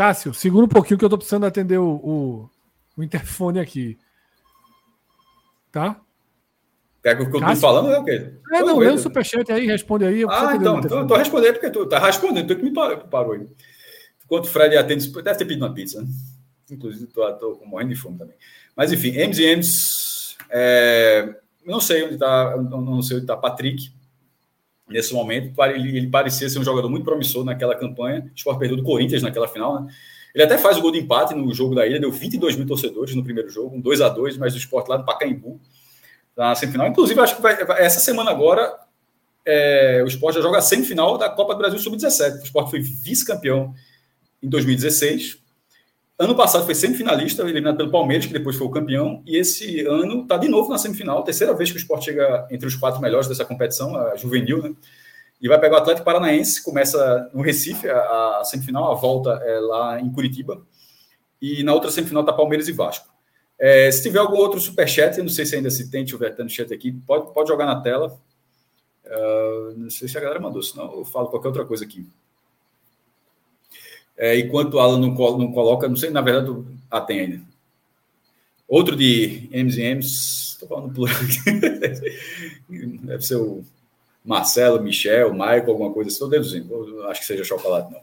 Cássio, 0.00 0.32
segura 0.32 0.64
um 0.64 0.68
pouquinho 0.68 0.96
que 0.98 1.04
eu 1.04 1.10
tô 1.10 1.18
precisando 1.18 1.44
atender 1.44 1.76
o, 1.76 1.90
o, 1.90 2.50
o 2.96 3.02
interfone 3.02 3.60
aqui. 3.60 3.98
Tá? 5.70 6.00
Pega 7.02 7.22
o 7.22 7.30
que 7.30 7.36
eu 7.36 7.40
tô 7.46 7.56
falando, 7.56 7.92
é 7.92 7.98
o 7.98 8.04
quê? 8.04 8.32
É, 8.50 8.62
não, 8.62 8.78
lê 8.78 8.88
o 8.88 8.96
superchat 8.96 9.52
aí, 9.52 9.66
responde 9.66 10.06
aí. 10.06 10.24
Ah, 10.26 10.56
então, 10.56 10.78
então 10.78 11.00
eu 11.00 11.06
tô 11.06 11.16
respondendo 11.16 11.52
porque 11.52 11.68
tu 11.68 11.84
tá 11.84 11.98
respondendo, 11.98 12.48
tu 12.48 12.56
que 12.56 12.62
me 12.62 12.72
parou 12.72 13.32
aí. 13.32 13.46
Enquanto 14.24 14.46
o 14.46 14.48
Fred 14.48 14.74
atende, 14.74 15.06
deve 15.06 15.38
ter 15.38 15.44
pedido 15.44 15.66
uma 15.66 15.74
pizza, 15.74 16.00
né? 16.00 16.08
Inclusive, 16.70 17.06
tô, 17.08 17.30
tô 17.34 17.60
morrendo 17.66 17.90
de 17.90 18.00
fome 18.00 18.16
também. 18.16 18.36
Mas 18.74 18.94
enfim, 18.94 19.10
M's 19.10 19.38
e 19.38 19.54
M's, 19.54 20.36
é, 20.48 21.34
não 21.62 21.78
sei 21.78 22.04
onde 22.04 22.16
tá, 22.16 22.56
não 22.56 23.02
sei 23.02 23.18
onde 23.18 23.26
tá 23.26 23.36
Patrick, 23.36 23.92
nesse 24.90 25.14
momento. 25.14 25.52
Ele, 25.64 25.96
ele, 25.96 26.06
parecia 26.08 26.48
ser 26.48 26.58
um 26.58 26.64
jogador 26.64 26.88
muito 26.88 27.04
promissor 27.04 27.44
naquela 27.44 27.74
campanha. 27.74 28.30
O 28.34 28.36
Sport 28.36 28.58
perdeu 28.58 28.76
do 28.76 28.82
Corinthians 28.82 29.22
naquela 29.22 29.48
final, 29.48 29.80
né? 29.80 29.92
Ele 30.34 30.44
até 30.44 30.58
faz 30.58 30.76
o 30.76 30.82
gol 30.82 30.92
de 30.92 30.98
empate 30.98 31.34
no 31.34 31.52
jogo 31.52 31.74
da 31.74 31.86
ilha, 31.86 31.98
deu 31.98 32.12
22 32.12 32.56
mil 32.56 32.66
torcedores 32.66 33.14
no 33.14 33.24
primeiro 33.24 33.48
jogo, 33.48 33.76
um 33.76 33.80
2 33.80 34.00
a 34.00 34.08
2 34.08 34.36
mas 34.36 34.54
o 34.54 34.58
Sport 34.58 34.88
lá 34.88 34.98
no 34.98 35.04
Pacaembu, 35.04 35.60
na 36.36 36.54
semifinal. 36.54 36.86
Inclusive, 36.86 37.20
acho 37.20 37.36
que 37.36 37.42
vai, 37.42 37.56
essa 37.78 37.98
semana 37.98 38.30
agora 38.30 38.78
é, 39.44 40.02
o 40.04 40.06
Sport 40.06 40.36
já 40.36 40.40
joga 40.40 40.58
a 40.58 40.62
semifinal 40.62 41.18
da 41.18 41.28
Copa 41.28 41.54
do 41.54 41.58
Brasil 41.58 41.78
Sub-17. 41.78 42.40
O 42.40 42.44
Sport 42.44 42.70
foi 42.70 42.80
vice-campeão 42.80 43.74
em 44.42 44.48
2016. 44.48 45.38
Ano 46.20 46.34
passado 46.34 46.66
foi 46.66 46.74
semifinalista, 46.74 47.42
eliminado 47.42 47.78
pelo 47.78 47.90
Palmeiras, 47.90 48.26
que 48.26 48.32
depois 48.34 48.54
foi 48.54 48.66
o 48.66 48.70
campeão, 48.70 49.22
e 49.24 49.38
esse 49.38 49.86
ano 49.86 50.20
está 50.20 50.36
de 50.36 50.48
novo 50.48 50.68
na 50.68 50.76
semifinal, 50.76 51.22
terceira 51.24 51.54
vez 51.54 51.70
que 51.70 51.78
o 51.78 51.80
Sport 51.80 52.04
chega 52.04 52.46
entre 52.50 52.68
os 52.68 52.74
quatro 52.74 53.00
melhores 53.00 53.26
dessa 53.26 53.42
competição, 53.42 53.96
a 53.96 54.14
juvenil, 54.16 54.62
né? 54.62 54.74
E 55.40 55.48
vai 55.48 55.58
pegar 55.58 55.76
o 55.76 55.78
Atlético 55.78 56.04
Paranaense, 56.04 56.62
começa 56.62 57.30
no 57.32 57.40
Recife, 57.40 57.88
a, 57.88 58.40
a 58.40 58.44
semifinal, 58.44 58.92
a 58.92 58.94
volta 58.96 59.30
é 59.30 59.60
lá 59.60 59.98
em 59.98 60.12
Curitiba, 60.12 60.60
e 61.40 61.62
na 61.62 61.72
outra 61.72 61.90
semifinal 61.90 62.20
está 62.22 62.34
Palmeiras 62.34 62.68
e 62.68 62.72
Vasco. 62.72 63.08
É, 63.58 63.90
se 63.90 64.02
tiver 64.02 64.18
algum 64.18 64.36
outro 64.36 64.60
superchat, 64.60 65.16
eu 65.16 65.24
não 65.24 65.30
sei 65.30 65.46
se 65.46 65.56
ainda 65.56 65.70
se 65.70 65.90
tem, 65.90 66.04
tiver 66.04 66.36
no 66.38 66.50
chat 66.50 66.70
aqui, 66.70 66.92
pode, 66.92 67.32
pode 67.32 67.48
jogar 67.48 67.64
na 67.64 67.80
tela. 67.80 68.14
Uh, 69.06 69.72
não 69.74 69.88
sei 69.88 70.06
se 70.06 70.18
a 70.18 70.20
galera 70.20 70.38
mandou, 70.38 70.62
senão 70.62 70.98
eu 70.98 71.04
falo 71.06 71.28
qualquer 71.28 71.48
outra 71.48 71.64
coisa 71.64 71.82
aqui. 71.82 72.06
É, 74.20 74.38
enquanto 74.38 74.74
o 74.74 74.80
Alan 74.80 74.98
não, 74.98 75.08
não, 75.08 75.50
coloca, 75.50 75.88
não 75.88 75.96
sei, 75.96 76.10
na 76.10 76.20
verdade, 76.20 76.54
ah, 76.90 77.00
tem 77.00 77.20
ainda. 77.20 77.40
Outro 78.68 78.94
de 78.94 79.48
M's 79.50 79.78
e 79.78 79.82
M's, 79.82 80.52
estou 80.52 80.68
falando 80.68 80.92
plural 80.92 81.16
Deve 82.68 83.24
ser 83.24 83.36
o 83.36 83.64
Marcelo, 84.22 84.82
Michel, 84.82 85.32
Michael, 85.32 85.70
alguma 85.70 85.90
coisa 85.90 86.08
assim, 86.08 86.16
estou 86.16 86.28
deduzindo, 86.28 87.02
acho 87.04 87.20
que 87.20 87.26
seja 87.26 87.42
chocolate, 87.44 87.90
não. 87.90 88.00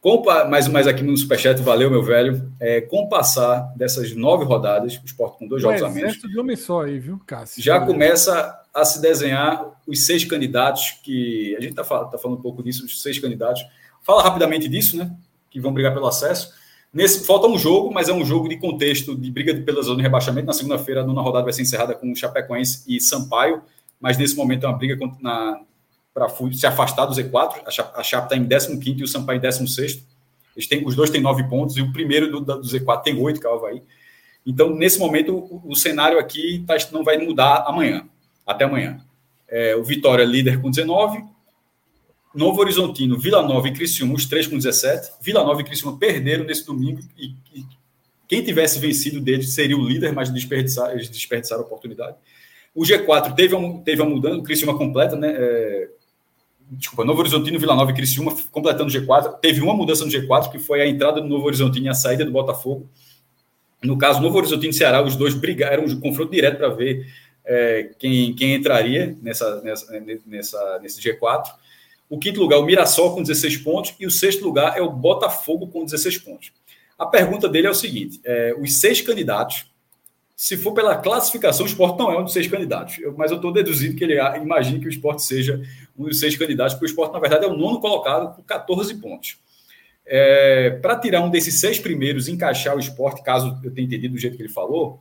Com, 0.00 0.22
mais, 0.48 0.68
mais 0.68 0.86
aqui 0.86 1.02
no 1.02 1.16
Superchat, 1.16 1.60
valeu, 1.60 1.90
meu 1.90 2.02
velho. 2.04 2.50
É, 2.60 2.80
com 2.80 3.02
o 3.02 3.08
passar 3.08 3.74
dessas 3.76 4.14
nove 4.14 4.44
rodadas, 4.44 4.94
o 4.98 5.04
esporte 5.04 5.36
com 5.38 5.48
dois 5.48 5.60
jogos 5.60 5.82
a 5.82 5.90
menos. 5.90 6.16
de 6.16 6.38
homem 6.38 6.56
só 6.56 6.84
aí, 6.84 7.00
viu, 7.00 7.20
Cássio? 7.26 7.60
Já 7.60 7.84
começa 7.84 8.56
a 8.72 8.84
se 8.84 9.02
desenhar 9.02 9.78
os 9.84 10.06
seis 10.06 10.24
candidatos 10.24 11.00
que. 11.02 11.54
A 11.56 11.60
gente 11.60 11.78
está 11.78 11.82
tá 11.82 12.16
falando 12.16 12.38
um 12.38 12.42
pouco 12.42 12.62
disso, 12.62 12.86
os 12.86 13.02
seis 13.02 13.18
candidatos. 13.18 13.62
Fala 14.00 14.22
rapidamente 14.22 14.68
disso, 14.68 14.96
né? 14.96 15.14
Que 15.50 15.60
vão 15.60 15.72
brigar 15.72 15.92
pelo 15.92 16.06
acesso. 16.06 16.52
Nesse, 16.92 17.24
falta 17.24 17.46
um 17.46 17.58
jogo, 17.58 17.92
mas 17.92 18.08
é 18.08 18.12
um 18.12 18.24
jogo 18.24 18.48
de 18.48 18.56
contexto 18.56 19.14
de 19.14 19.30
briga 19.30 19.54
pela 19.62 19.82
zona 19.82 19.98
de 19.98 20.02
rebaixamento. 20.02 20.46
Na 20.46 20.52
segunda-feira, 20.52 21.02
a 21.02 21.04
nona 21.04 21.20
rodada 21.20 21.44
vai 21.44 21.52
ser 21.52 21.62
encerrada 21.62 21.94
com 21.94 22.14
Chapecoense 22.14 22.82
e 22.86 23.00
Sampaio, 23.00 23.62
mas 24.00 24.18
nesse 24.18 24.34
momento 24.34 24.64
é 24.64 24.68
uma 24.68 24.76
briga 24.76 24.96
para 26.12 26.28
se 26.52 26.66
afastar 26.66 27.06
do 27.06 27.14
Z4. 27.14 27.62
A 27.94 28.02
Chape 28.02 28.34
está 28.34 28.36
em 28.36 28.46
15 28.78 29.00
e 29.00 29.04
o 29.04 29.08
Sampaio 29.08 29.38
em 29.38 29.40
16. 29.40 30.04
Eles 30.56 30.68
têm, 30.68 30.84
os 30.84 30.96
dois 30.96 31.10
têm 31.10 31.20
nove 31.20 31.44
pontos 31.44 31.76
e 31.76 31.82
o 31.82 31.92
primeiro 31.92 32.30
do, 32.30 32.40
do 32.40 32.62
Z4 32.62 33.02
tem 33.02 33.16
oito, 33.20 33.40
que 33.40 33.46
é 33.46 33.50
o 33.50 33.54
Havaí. 33.54 33.82
Então, 34.44 34.74
nesse 34.74 34.98
momento, 34.98 35.36
o, 35.36 35.62
o 35.64 35.76
cenário 35.76 36.18
aqui 36.18 36.64
tá, 36.66 36.76
não 36.92 37.04
vai 37.04 37.18
mudar 37.18 37.64
amanhã, 37.66 38.04
até 38.46 38.64
amanhã. 38.64 39.00
É, 39.48 39.76
o 39.76 39.84
Vitória 39.84 40.24
líder 40.24 40.60
com 40.60 40.70
19, 40.70 41.24
Novo 42.34 42.60
Horizontino, 42.60 43.18
Vila 43.18 43.42
Nova 43.42 43.68
e 43.68 43.72
Criciúma, 43.72 44.14
os 44.14 44.26
três 44.26 44.46
com 44.46 44.56
17. 44.56 45.12
Vila 45.20 45.42
Nova 45.42 45.60
e 45.60 45.64
Criciúma 45.64 45.98
perderam 45.98 46.44
nesse 46.44 46.64
domingo 46.64 47.00
e, 47.16 47.34
e 47.54 47.64
quem 48.28 48.44
tivesse 48.44 48.78
vencido 48.78 49.20
deles 49.20 49.52
seria 49.52 49.76
o 49.76 49.84
líder, 49.84 50.12
mas 50.12 50.30
desperdiçaram, 50.30 50.92
eles 50.92 51.08
desperdiçaram 51.08 51.62
a 51.62 51.66
oportunidade. 51.66 52.16
O 52.72 52.82
G4 52.82 53.34
teve 53.34 53.54
uma, 53.54 53.82
teve 53.82 54.00
uma 54.00 54.10
mudança, 54.10 54.36
o 54.36 54.42
Criciúma 54.44 54.78
completa, 54.78 55.16
né? 55.16 55.34
É, 55.36 55.88
desculpa, 56.70 57.04
Novo 57.04 57.18
Horizontino, 57.20 57.58
Vila 57.58 57.74
Nova 57.74 57.90
e 57.90 57.94
Criciúma 57.94 58.36
completando 58.52 58.88
o 58.88 58.92
G4. 58.92 59.40
Teve 59.40 59.60
uma 59.60 59.74
mudança 59.74 60.04
no 60.04 60.10
G4, 60.10 60.52
que 60.52 60.60
foi 60.60 60.80
a 60.80 60.86
entrada 60.86 61.20
do 61.20 61.26
Novo 61.26 61.46
Horizontino 61.46 61.86
e 61.86 61.88
a 61.88 61.94
saída 61.94 62.24
do 62.24 62.30
Botafogo. 62.30 62.88
No 63.82 63.98
caso, 63.98 64.20
Novo 64.20 64.38
Horizontino 64.38 64.70
e 64.70 64.74
Ceará, 64.76 65.02
os 65.02 65.16
dois 65.16 65.34
brigaram, 65.34 65.84
um 65.84 66.00
confronto 66.00 66.30
direto 66.30 66.58
para 66.58 66.68
ver 66.68 67.06
é, 67.44 67.90
quem, 67.98 68.32
quem 68.34 68.54
entraria 68.54 69.16
nessa, 69.20 69.60
nessa, 69.62 70.00
nessa, 70.26 70.78
nesse 70.80 71.00
G4. 71.00 71.46
O 72.10 72.18
quinto 72.18 72.40
lugar, 72.40 72.58
o 72.58 72.64
Mirassol 72.64 73.14
com 73.14 73.22
16 73.22 73.58
pontos. 73.58 73.94
E 74.00 74.06
o 74.06 74.10
sexto 74.10 74.44
lugar 74.44 74.76
é 74.76 74.82
o 74.82 74.90
Botafogo 74.90 75.68
com 75.68 75.84
16 75.84 76.18
pontos. 76.18 76.52
A 76.98 77.06
pergunta 77.06 77.48
dele 77.48 77.68
é 77.68 77.70
o 77.70 77.74
seguinte: 77.74 78.20
é, 78.24 78.54
os 78.58 78.80
seis 78.80 79.00
candidatos, 79.00 79.64
se 80.34 80.56
for 80.56 80.72
pela 80.72 80.96
classificação, 80.96 81.64
o 81.64 81.68
esporte 81.68 81.98
não 81.98 82.10
é 82.10 82.18
um 82.18 82.24
dos 82.24 82.32
seis 82.32 82.48
candidatos. 82.48 82.98
Eu, 82.98 83.14
mas 83.16 83.30
eu 83.30 83.36
estou 83.36 83.52
deduzindo 83.52 83.94
que 83.94 84.02
ele 84.02 84.18
imagine 84.38 84.80
que 84.80 84.86
o 84.86 84.90
esporte 84.90 85.22
seja 85.22 85.62
um 85.96 86.04
dos 86.04 86.18
seis 86.18 86.36
candidatos, 86.36 86.74
porque 86.74 86.86
o 86.86 86.90
esporte, 86.90 87.12
na 87.12 87.20
verdade, 87.20 87.44
é 87.44 87.48
o 87.48 87.56
nono 87.56 87.78
colocado 87.78 88.34
com 88.34 88.42
14 88.42 88.92
pontos. 88.96 89.38
É, 90.04 90.70
Para 90.82 90.98
tirar 90.98 91.22
um 91.22 91.30
desses 91.30 91.60
seis 91.60 91.78
primeiros, 91.78 92.26
encaixar 92.26 92.74
o 92.74 92.80
esporte, 92.80 93.22
caso 93.22 93.56
eu 93.62 93.70
tenha 93.70 93.86
entendido 93.86 94.14
do 94.14 94.20
jeito 94.20 94.36
que 94.36 94.42
ele 94.42 94.48
falou, 94.48 95.00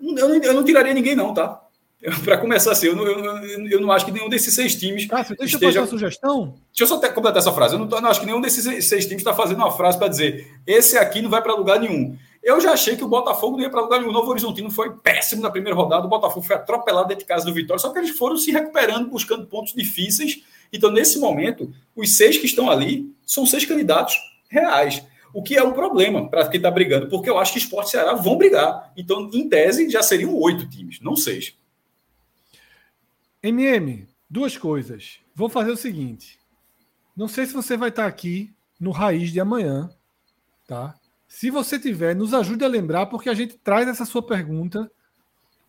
eu 0.00 0.28
não, 0.28 0.42
eu 0.42 0.52
não 0.52 0.64
tiraria 0.64 0.92
ninguém, 0.92 1.14
não, 1.14 1.32
tá? 1.32 1.61
Para 2.24 2.36
começar 2.36 2.72
assim, 2.72 2.86
eu 2.86 2.96
não, 2.96 3.06
eu, 3.06 3.68
eu 3.68 3.80
não 3.80 3.92
acho 3.92 4.04
que 4.04 4.10
nenhum 4.10 4.28
desses 4.28 4.52
seis 4.54 4.74
times. 4.74 5.06
Cássio, 5.06 5.36
deixa 5.36 5.54
esteja... 5.54 5.66
eu 5.66 5.70
fazer 5.70 5.78
uma 5.78 5.86
sugestão. 5.86 6.54
Deixa 6.76 6.82
eu 6.82 6.86
só 6.86 6.98
completar 7.12 7.38
essa 7.38 7.52
frase. 7.52 7.74
Eu 7.74 7.78
não, 7.78 7.86
não 7.86 8.10
acho 8.10 8.20
que 8.20 8.26
nenhum 8.26 8.40
desses 8.40 8.64
seis 8.88 9.04
times 9.04 9.20
está 9.20 9.32
fazendo 9.32 9.58
uma 9.58 9.70
frase 9.70 9.98
para 9.98 10.08
dizer 10.08 10.60
esse 10.66 10.98
aqui 10.98 11.22
não 11.22 11.30
vai 11.30 11.40
para 11.40 11.54
lugar 11.54 11.78
nenhum. 11.78 12.16
Eu 12.42 12.60
já 12.60 12.72
achei 12.72 12.96
que 12.96 13.04
o 13.04 13.08
Botafogo 13.08 13.56
não 13.56 13.62
ia 13.62 13.70
para 13.70 13.80
lugar 13.80 14.00
nenhum. 14.00 14.10
O 14.10 14.12
Novo 14.12 14.28
Horizontino 14.30 14.68
foi 14.68 14.90
péssimo 14.90 15.42
na 15.42 15.50
primeira 15.50 15.76
rodada. 15.76 16.04
O 16.04 16.08
Botafogo 16.08 16.44
foi 16.44 16.56
atropelado 16.56 17.06
dentro 17.06 17.22
de 17.22 17.28
casa 17.28 17.44
do 17.44 17.54
Vitória. 17.54 17.80
Só 17.80 17.90
que 17.90 18.00
eles 18.00 18.10
foram 18.10 18.36
se 18.36 18.50
recuperando, 18.50 19.08
buscando 19.08 19.46
pontos 19.46 19.72
difíceis. 19.72 20.42
Então, 20.72 20.90
nesse 20.90 21.20
momento, 21.20 21.72
os 21.94 22.16
seis 22.16 22.36
que 22.36 22.46
estão 22.46 22.68
ali 22.68 23.08
são 23.24 23.46
seis 23.46 23.64
candidatos 23.64 24.16
reais. 24.48 25.04
O 25.32 25.40
que 25.40 25.56
é 25.56 25.62
um 25.62 25.72
problema 25.72 26.28
para 26.28 26.48
quem 26.48 26.58
está 26.58 26.70
brigando, 26.70 27.08
porque 27.08 27.30
eu 27.30 27.38
acho 27.38 27.52
que 27.52 27.58
Esporte 27.58 27.88
e 27.88 27.90
Ceará 27.92 28.12
vão 28.14 28.36
brigar. 28.36 28.92
Então, 28.96 29.30
em 29.32 29.48
tese, 29.48 29.88
já 29.88 30.02
seriam 30.02 30.36
oito 30.36 30.68
times, 30.68 30.98
não 31.00 31.14
seis. 31.14 31.54
MM, 33.42 34.06
duas 34.28 34.56
coisas. 34.56 35.18
Vou 35.34 35.48
fazer 35.48 35.70
o 35.70 35.76
seguinte. 35.76 36.38
Não 37.16 37.28
sei 37.28 37.46
se 37.46 37.52
você 37.52 37.76
vai 37.76 37.88
estar 37.88 38.06
aqui 38.06 38.52
no 38.78 38.90
Raiz 38.90 39.30
de 39.30 39.40
amanhã, 39.40 39.90
tá? 40.66 40.94
Se 41.28 41.50
você 41.50 41.78
tiver, 41.78 42.14
nos 42.14 42.34
ajude 42.34 42.64
a 42.64 42.68
lembrar, 42.68 43.06
porque 43.06 43.28
a 43.28 43.34
gente 43.34 43.58
traz 43.58 43.88
essa 43.88 44.04
sua 44.04 44.22
pergunta 44.22 44.90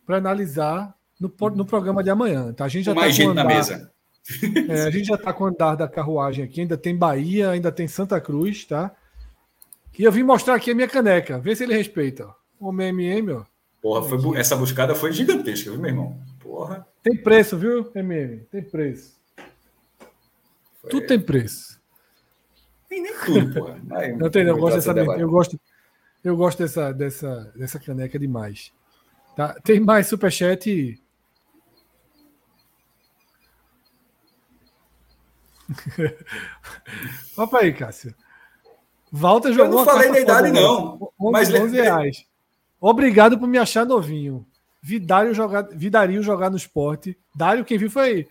para 0.06 0.18
analisar 0.18 0.94
no, 1.18 1.32
no 1.50 1.64
programa 1.64 2.02
de 2.02 2.10
amanhã. 2.10 2.52
Tá? 2.52 2.66
A 2.66 2.68
gente 2.68 2.84
já 2.84 2.92
com 2.92 3.00
mais 3.00 3.16
tá 3.16 3.22
gente 3.22 3.30
andar, 3.30 3.44
na 3.44 3.54
mesa. 3.54 3.90
É, 4.68 4.82
a 4.82 4.90
gente 4.90 5.06
já 5.06 5.14
está 5.14 5.32
com 5.32 5.44
o 5.44 5.46
andar 5.46 5.74
da 5.74 5.88
carruagem 5.88 6.44
aqui. 6.44 6.60
Ainda 6.60 6.76
tem 6.76 6.96
Bahia, 6.96 7.50
ainda 7.50 7.72
tem 7.72 7.88
Santa 7.88 8.20
Cruz, 8.20 8.64
tá? 8.64 8.94
E 9.98 10.02
eu 10.02 10.12
vim 10.12 10.22
mostrar 10.22 10.54
aqui 10.54 10.70
a 10.70 10.74
minha 10.74 10.88
caneca. 10.88 11.38
Vê 11.38 11.54
se 11.54 11.64
ele 11.64 11.74
respeita. 11.74 12.28
O 12.58 12.72
MM, 12.72 13.32
ó. 13.32 13.44
Porra, 13.82 14.02
foi, 14.02 14.38
essa 14.38 14.56
buscada 14.56 14.94
foi 14.94 15.12
gigantesca, 15.12 15.70
viu, 15.70 15.78
meu 15.78 15.90
irmão? 15.90 16.18
Porra. 16.54 16.86
Tem 17.02 17.16
preço, 17.20 17.58
viu, 17.58 17.90
MM? 17.96 18.44
Tem 18.44 18.62
preço. 18.62 19.20
Foi... 20.80 20.88
Tudo 20.88 21.04
tem 21.08 21.20
preço. 21.20 21.82
Tem 22.88 23.02
nem 23.02 23.12
tudo, 23.18 23.52
porra. 23.58 23.76
não 24.16 24.30
tem, 24.30 24.44
não. 24.44 24.52
Eu 24.52 24.58
gosto, 24.60 24.76
dessa, 24.76 24.92
eu 25.18 25.28
gosto, 25.28 25.60
eu 26.22 26.36
gosto 26.36 26.58
dessa, 26.60 26.92
dessa, 26.92 27.52
dessa 27.56 27.80
caneca 27.80 28.20
demais. 28.20 28.72
Tá? 29.34 29.54
Tem 29.64 29.80
mais 29.80 30.06
superchat. 30.06 31.02
Opa 37.36 37.58
aí, 37.62 37.74
Cássio. 37.74 38.14
Walter 39.10 39.52
jogou. 39.52 39.80
Eu 39.80 39.84
não 39.86 39.92
falei 39.92 40.12
da 40.12 40.20
idade, 40.20 40.52
não. 40.52 41.12
11, 41.20 41.32
mas 41.32 41.52
11 41.52 41.80
reais. 41.80 42.24
Obrigado 42.80 43.40
por 43.40 43.48
me 43.48 43.58
achar 43.58 43.84
novinho. 43.84 44.46
Vidário 44.86 45.32
jogar, 45.32 45.62
Vidario 45.72 46.22
jogar 46.22 46.50
no 46.50 46.58
esporte. 46.58 47.16
Dário, 47.34 47.64
quem 47.64 47.78
viu 47.78 47.90
foi. 47.90 48.28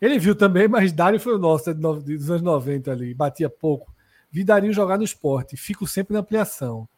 Ele 0.00 0.18
viu 0.18 0.34
também, 0.34 0.66
mas 0.66 0.90
Dário 0.90 1.20
foi 1.20 1.34
o 1.34 1.38
nosso, 1.38 1.68
é 1.68 1.74
dos 1.74 2.30
anos 2.30 2.40
90 2.40 2.90
ali, 2.90 3.12
batia 3.12 3.50
pouco. 3.50 3.94
Vidario 4.30 4.72
jogar 4.72 4.96
no 4.96 5.04
esporte. 5.04 5.54
Fico 5.54 5.86
sempre 5.86 6.14
na 6.14 6.20
ampliação. 6.20 6.88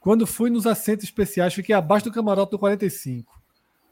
Quando 0.00 0.26
fui 0.26 0.48
nos 0.48 0.66
assentos 0.66 1.04
especiais, 1.04 1.52
fiquei 1.52 1.74
abaixo 1.74 2.06
do 2.06 2.14
camarote 2.14 2.52
do 2.52 2.58
45. 2.58 3.38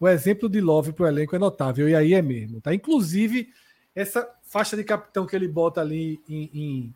O 0.01 0.09
exemplo 0.09 0.49
de 0.49 0.63
Love 0.63 0.95
para 0.95 1.05
o 1.05 1.09
elenco 1.09 1.37
é 1.37 1.39
notável, 1.39 1.87
e 1.87 1.95
aí 1.95 2.15
é 2.15 2.23
mesmo. 2.23 2.59
Tá? 2.59 2.73
Inclusive, 2.73 3.51
essa 3.95 4.27
faixa 4.45 4.79
de 4.79 4.83
capitão 4.83 5.27
que 5.27 5.37
ele 5.37 5.47
bota 5.47 5.83
ali 5.83 6.19
em, 6.27 6.51
em, 6.55 6.95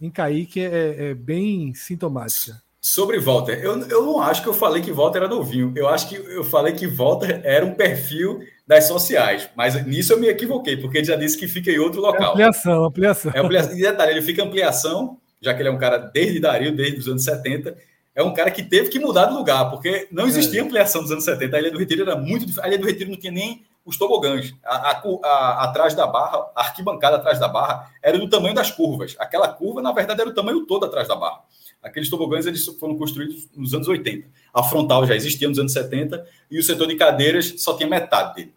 em 0.00 0.10
Kaique 0.10 0.62
é, 0.62 1.10
é 1.10 1.14
bem 1.14 1.74
sintomática. 1.74 2.62
Sobre 2.84 3.20
Walter, 3.20 3.60
eu, 3.62 3.78
eu 3.82 4.04
não 4.04 4.20
acho 4.20 4.42
que 4.42 4.48
eu 4.48 4.52
falei 4.52 4.82
que 4.82 4.90
Walter 4.90 5.18
era 5.18 5.28
novinho. 5.28 5.72
Eu 5.76 5.88
acho 5.88 6.08
que 6.08 6.16
eu 6.16 6.42
falei 6.42 6.72
que 6.72 6.84
Walter 6.84 7.40
era 7.44 7.64
um 7.64 7.74
perfil 7.74 8.40
das 8.66 8.84
sociais. 8.84 9.48
Mas 9.54 9.86
nisso 9.86 10.12
eu 10.12 10.18
me 10.18 10.26
equivoquei, 10.26 10.76
porque 10.76 10.98
ele 10.98 11.06
já 11.06 11.14
disse 11.14 11.38
que 11.38 11.46
fica 11.46 11.70
em 11.70 11.78
outro 11.78 12.00
local. 12.00 12.30
É 12.30 12.42
ampliação, 12.42 12.84
ampliação. 12.84 13.32
É 13.32 13.38
ampliação. 13.38 13.78
E 13.78 13.82
detalhe, 13.82 14.10
ele 14.10 14.22
fica 14.22 14.42
ampliação, 14.42 15.16
já 15.40 15.54
que 15.54 15.62
ele 15.62 15.68
é 15.68 15.72
um 15.72 15.78
cara 15.78 15.96
desde 15.96 16.40
Dario, 16.40 16.74
desde 16.74 16.98
os 16.98 17.06
anos 17.06 17.22
70. 17.22 17.76
É 18.16 18.22
um 18.22 18.34
cara 18.34 18.50
que 18.50 18.64
teve 18.64 18.88
que 18.88 18.98
mudar 18.98 19.26
de 19.26 19.34
lugar, 19.34 19.70
porque 19.70 20.08
não 20.10 20.26
existia 20.26 20.60
é. 20.60 20.64
ampliação 20.64 21.02
dos 21.02 21.12
anos 21.12 21.24
70. 21.24 21.56
A 21.56 21.60
Ilha 21.60 21.70
do 21.70 21.78
Retiro 21.78 22.02
era 22.02 22.16
muito 22.16 22.60
A 22.60 22.66
Ilha 22.66 22.78
do 22.78 22.86
Retiro 22.86 23.10
não 23.10 23.16
tinha 23.16 23.32
nem 23.32 23.64
os 23.84 23.96
tobogãs. 23.96 24.52
A, 24.64 24.90
a, 24.90 25.02
a, 25.22 25.64
atrás 25.66 25.94
da 25.94 26.04
barra, 26.06 26.50
a 26.56 26.62
arquibancada 26.62 27.16
atrás 27.16 27.38
da 27.38 27.46
barra, 27.46 27.92
era 28.02 28.18
do 28.18 28.28
tamanho 28.28 28.56
das 28.56 28.72
curvas. 28.72 29.14
Aquela 29.20 29.46
curva, 29.46 29.80
na 29.80 29.92
verdade, 29.92 30.20
era 30.20 30.30
o 30.30 30.34
tamanho 30.34 30.66
todo 30.66 30.84
atrás 30.84 31.06
da 31.06 31.14
barra. 31.14 31.42
Aqueles 31.82 32.08
tobogãs 32.08 32.46
eles 32.46 32.64
foram 32.78 32.96
construídos 32.96 33.48
nos 33.56 33.74
anos 33.74 33.88
80. 33.88 34.28
A 34.54 34.62
frontal 34.62 35.06
já 35.06 35.16
existia 35.16 35.48
nos 35.48 35.58
anos 35.58 35.72
70 35.72 36.24
e 36.50 36.58
o 36.58 36.62
setor 36.62 36.86
de 36.86 36.94
cadeiras 36.94 37.54
só 37.58 37.76
tinha 37.76 37.88
metade 37.88 38.36
dele. 38.36 38.54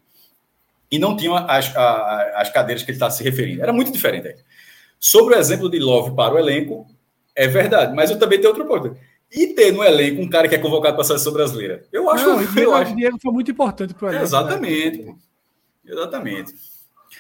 E 0.92 1.00
não 1.00 1.18
tinha 1.18 1.34
as, 1.40 1.76
as 1.76 2.50
cadeiras 2.52 2.84
que 2.84 2.92
ele 2.92 2.98
está 2.98 3.10
se 3.10 3.24
referindo. 3.24 3.64
Era 3.64 3.74
muito 3.74 3.92
diferente. 3.92 4.28
Aí. 4.28 4.36
Sobre 5.00 5.36
o 5.36 5.38
exemplo 5.38 5.70
de 5.70 5.80
Love 5.80 6.16
para 6.16 6.36
o 6.36 6.38
elenco, 6.38 6.86
é 7.36 7.48
verdade. 7.48 7.96
Mas 7.96 8.12
eu 8.12 8.20
também 8.20 8.40
tenho 8.40 8.50
outro 8.50 8.66
ponto. 8.66 8.96
E 9.32 9.48
ter 9.48 9.72
no 9.72 9.84
elenco 9.84 10.22
um 10.22 10.30
cara 10.30 10.48
que 10.48 10.56
é 10.56 10.60
convocado 10.60 10.96
para 10.96 11.02
a 11.02 11.08
seleção 11.08 11.34
brasileira. 11.34 11.84
Eu 11.92 12.10
acho 12.10 12.24
que 12.54 12.66
o 12.66 12.74
acho... 12.74 12.96
Diego 12.96 13.18
foi 13.20 13.32
muito 13.32 13.50
importante 13.50 13.94
para 13.94 14.06
o 14.06 14.10
elenco. 14.10 14.22
Né? 14.22 14.26
Exatamente. 14.26 15.02
Né? 15.02 15.16
Exatamente. 15.86 16.54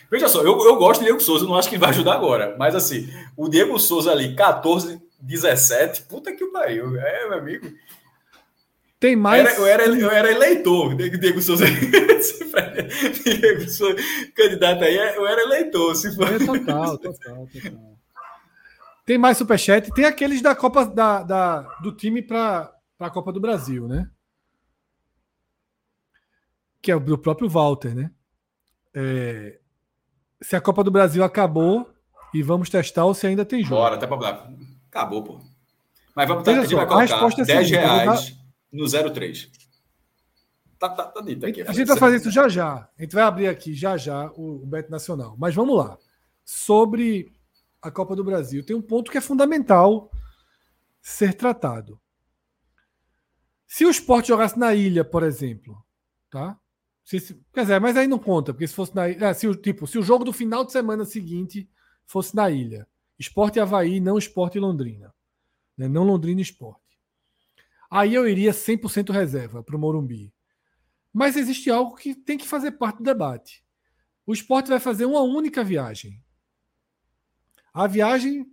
Veja 0.09 0.27
só, 0.27 0.42
eu, 0.42 0.58
eu 0.64 0.75
gosto 0.77 1.00
de 1.00 1.06
Diego 1.06 1.19
Souza, 1.19 1.45
não 1.45 1.56
acho 1.56 1.69
que 1.69 1.77
vai 1.77 1.90
ajudar 1.90 2.14
agora. 2.14 2.56
Mas 2.58 2.75
assim, 2.75 3.09
o 3.35 3.50
Diego 3.50 3.77
Souza 3.80 4.11
ali, 4.11 4.35
14, 4.35 5.01
17, 5.26 6.04
puta 6.04 6.34
que 6.34 6.45
pariu. 6.48 6.98
É, 7.00 7.30
meu 7.30 7.40
amigo. 7.40 7.74
Tem 9.00 9.16
mais. 9.16 9.45
Era, 9.45 9.56
eu, 9.58 9.66
era, 9.66 9.86
eu 9.86 10.12
era 10.12 10.32
eleitor, 10.32 10.95
Diego 10.95 11.42
Souza. 11.42 11.66
Diego 13.24 13.70
Souza, 13.70 13.95
candidato 14.36 14.84
aí, 14.84 14.95
eu 14.95 15.28
era 15.28 15.42
eleitor. 15.42 15.95
Se 15.95 16.16
for... 16.16 16.28
É, 16.32 16.38
total, 16.40 16.98
total, 16.98 17.48
total. 17.48 17.98
Tem 19.06 19.18
mais 19.18 19.38
superchat. 19.38 19.92
Tem 19.94 20.06
aqueles 20.06 20.42
da 20.42 20.56
Copa 20.56 20.86
da, 20.86 21.24
da 21.24 21.62
do 21.82 21.92
time 21.92 22.22
para 22.22 22.74
a 23.00 23.10
Copa 23.10 23.32
do 23.32 23.40
Brasil, 23.40 23.88
né? 23.88 24.10
Que 26.82 26.92
é 26.92 26.95
o 26.95 27.00
do 27.00 27.18
próprio 27.18 27.50
Walter, 27.50 27.94
né? 27.94 28.12
É, 28.94 29.60
se 30.42 30.56
a 30.56 30.62
Copa 30.62 30.84
do 30.84 30.92
Brasil 30.92 31.24
acabou 31.24 31.92
e 32.34 32.42
vamos 32.42 32.70
testar 32.70 33.06
ou 33.06 33.14
se 33.14 33.28
ainda 33.28 33.45
tem 33.45 33.64
jogo. 33.64 33.76
Bora, 33.82 33.98
tá 33.98 34.08
pra... 34.08 34.50
Acabou, 34.96 35.22
pô. 35.22 35.42
Mas 36.16 36.26
vamos 36.30 36.46
ter 36.46 36.66
que 36.66 36.74
vai 36.74 36.88
colocar 36.88 37.42
é 37.42 37.44
10 37.44 37.70
reais 37.70 38.38
no 38.72 38.88
03. 38.88 39.52
Tá, 40.80 40.88
tá, 40.88 41.04
tá 41.08 41.20
dito 41.20 41.46
aqui. 41.46 41.62
A 41.64 41.74
gente 41.74 41.88
vai 41.88 41.98
fazer 41.98 42.16
isso 42.16 42.32
já 42.32 42.48
já. 42.48 42.90
A 42.98 43.02
gente 43.02 43.14
vai 43.14 43.26
abrir 43.26 43.50
aqui 43.50 43.74
já 43.74 43.98
já 43.98 44.32
o, 44.32 44.64
o 44.64 44.66
Beto 44.66 44.90
Nacional. 44.90 45.36
Mas 45.38 45.54
vamos 45.54 45.76
lá. 45.78 45.98
Sobre 46.46 47.30
a 47.82 47.92
Copa 47.92 48.16
do 48.16 48.24
Brasil, 48.24 48.66
tem 48.66 48.74
um 48.74 48.82
ponto 48.82 49.12
que 49.12 49.18
é 49.18 49.22
fundamental 49.22 50.10
ser 51.02 51.34
tratado. 51.34 52.00
Se 53.68 53.86
o 53.86 53.90
esporte 53.90 54.30
jogasse 54.30 54.58
na 54.58 54.74
ilha, 54.74 55.04
por 55.04 55.24
exemplo, 55.24 55.78
tá? 56.30 56.58
Se, 57.04 57.20
se, 57.20 57.42
quer 57.54 57.62
dizer, 57.62 57.82
mas 57.82 57.98
aí 57.98 58.08
não 58.08 58.18
conta, 58.18 58.54
porque 58.54 58.68
se 58.68 58.74
fosse 58.74 58.96
na 58.96 59.10
ilha. 59.10 59.26
É, 59.26 59.34
se, 59.34 59.54
tipo, 59.58 59.86
se 59.88 60.00
o 60.00 60.04
jogo 60.04 60.24
do 60.24 60.32
final 60.32 60.64
de 60.64 60.72
semana 60.72 61.04
seguinte 61.04 61.70
fosse 62.06 62.34
na 62.34 62.50
ilha, 62.50 62.88
Esporte 63.18 63.60
Havaí, 63.60 64.00
não 64.00 64.18
Esporte 64.18 64.60
Londrina. 64.60 65.14
Né? 65.77 65.88
Não 65.88 66.03
Londrina 66.03 66.42
Esporte. 66.42 67.00
Aí 67.90 68.14
eu 68.14 68.27
iria 68.27 68.52
100% 68.52 69.11
reserva 69.11 69.64
para 69.64 69.76
o 69.76 69.80
Morumbi. 69.80 70.34
Mas 71.14 71.38
existe 71.38 71.69
algo 71.69 71.95
que 71.95 72.14
tem 72.14 72.38
que 72.38 72.48
fazer 72.48 72.72
parte 72.72 72.98
do 72.98 73.03
debate. 73.03 73.64
O 74.26 74.34
esporte 74.34 74.69
vai 74.69 74.80
fazer 74.80 75.06
uma 75.06 75.22
única 75.22 75.64
viagem 75.64 76.19
A 77.74 77.85
viagem 77.88 78.45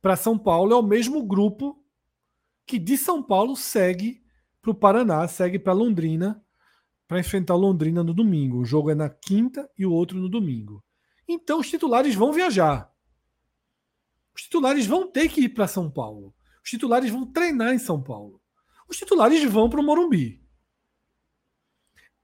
para 0.00 0.16
São 0.16 0.36
Paulo 0.36 0.72
é 0.72 0.76
o 0.76 0.82
mesmo 0.82 1.24
grupo 1.24 1.82
que 2.66 2.78
de 2.78 2.98
São 2.98 3.22
Paulo 3.22 3.56
segue 3.56 4.22
para 4.60 4.72
o 4.72 4.74
Paraná, 4.74 5.26
segue 5.26 5.58
para 5.58 5.72
Londrina, 5.72 6.44
para 7.08 7.20
enfrentar 7.20 7.54
Londrina 7.54 8.02
no 8.02 8.12
domingo. 8.12 8.58
O 8.58 8.64
jogo 8.64 8.90
é 8.90 8.94
na 8.94 9.08
quinta 9.08 9.70
e 9.78 9.86
o 9.86 9.92
outro 9.92 10.18
no 10.18 10.28
domingo. 10.28 10.84
Então 11.26 11.60
os 11.60 11.70
titulares 11.70 12.14
vão 12.14 12.32
viajar. 12.32 12.91
Os 14.34 14.42
titulares 14.42 14.86
vão 14.86 15.10
ter 15.10 15.28
que 15.28 15.42
ir 15.42 15.48
para 15.50 15.68
São 15.68 15.90
Paulo. 15.90 16.34
Os 16.64 16.70
titulares 16.70 17.10
vão 17.10 17.26
treinar 17.26 17.74
em 17.74 17.78
São 17.78 18.02
Paulo. 18.02 18.40
Os 18.88 18.96
titulares 18.96 19.42
vão 19.44 19.68
para 19.68 19.80
o 19.80 19.82
Morumbi. 19.82 20.42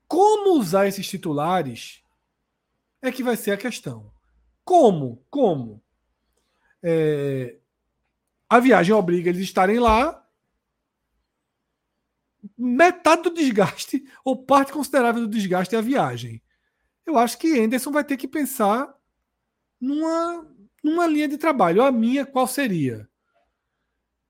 Como 0.06 0.58
usar 0.58 0.86
esses 0.86 1.08
titulares 1.08 2.02
é 3.02 3.12
que 3.12 3.22
vai 3.22 3.36
ser 3.36 3.52
a 3.52 3.56
questão. 3.56 4.12
Como? 4.64 5.24
Como? 5.30 5.82
É, 6.82 7.58
a 8.48 8.58
viagem 8.60 8.94
obriga 8.94 9.28
eles 9.28 9.42
a 9.42 9.44
estarem 9.44 9.78
lá. 9.78 10.24
Metade 12.56 13.22
do 13.22 13.34
desgaste, 13.34 14.04
ou 14.24 14.44
parte 14.44 14.72
considerável 14.72 15.22
do 15.22 15.28
desgaste, 15.28 15.74
é 15.74 15.78
a 15.78 15.82
viagem. 15.82 16.42
Eu 17.04 17.18
acho 17.18 17.38
que 17.38 17.58
Anderson 17.58 17.90
vai 17.90 18.04
ter 18.04 18.16
que 18.16 18.28
pensar 18.28 18.94
numa, 19.80 20.46
numa 20.82 21.06
linha 21.06 21.28
de 21.28 21.38
trabalho. 21.38 21.82
A 21.82 21.90
minha, 21.90 22.24
qual 22.24 22.46
seria? 22.46 23.08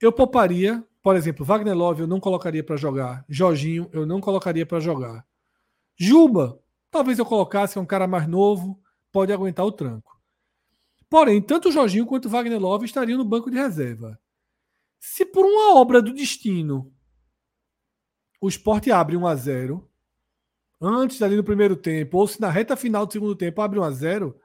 Eu 0.00 0.12
pouparia, 0.12 0.84
por 1.02 1.16
exemplo, 1.16 1.44
Wagner 1.44 1.76
Love 1.76 2.02
eu 2.02 2.06
não 2.06 2.20
colocaria 2.20 2.62
para 2.62 2.76
jogar. 2.76 3.24
Jorginho 3.28 3.88
eu 3.92 4.06
não 4.06 4.20
colocaria 4.20 4.66
para 4.66 4.80
jogar. 4.80 5.26
Juba, 5.96 6.60
talvez 6.90 7.18
eu 7.18 7.26
colocasse, 7.26 7.78
é 7.78 7.80
um 7.80 7.86
cara 7.86 8.06
mais 8.06 8.28
novo, 8.28 8.80
pode 9.10 9.32
aguentar 9.32 9.66
o 9.66 9.72
tranco. 9.72 10.20
Porém, 11.10 11.40
tanto 11.40 11.68
o 11.68 11.72
Jorginho 11.72 12.06
quanto 12.06 12.26
o 12.26 12.28
Wagner 12.28 12.60
Love 12.60 12.84
estariam 12.84 13.18
no 13.18 13.24
banco 13.24 13.50
de 13.50 13.56
reserva. 13.56 14.20
Se 15.00 15.24
por 15.24 15.44
uma 15.44 15.74
obra 15.76 16.02
do 16.02 16.12
destino 16.12 16.92
o 18.40 18.48
esporte 18.48 18.92
abre 18.92 19.16
1 19.16 19.26
a 19.26 19.34
0 19.34 19.90
antes 20.80 21.20
ali 21.22 21.34
no 21.34 21.42
primeiro 21.42 21.74
tempo, 21.74 22.18
ou 22.18 22.28
se 22.28 22.40
na 22.40 22.50
reta 22.50 22.76
final 22.76 23.04
do 23.04 23.12
segundo 23.12 23.34
tempo 23.34 23.60
abre 23.60 23.80
1 23.80 23.82
a 23.82 23.90
0 23.90 24.40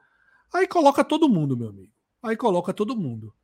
aí 0.52 0.66
coloca 0.66 1.04
todo 1.04 1.28
mundo, 1.28 1.56
meu 1.56 1.68
amigo. 1.68 1.93
Aí 2.24 2.36
coloca 2.36 2.72
todo 2.72 2.96
mundo. 2.96 3.34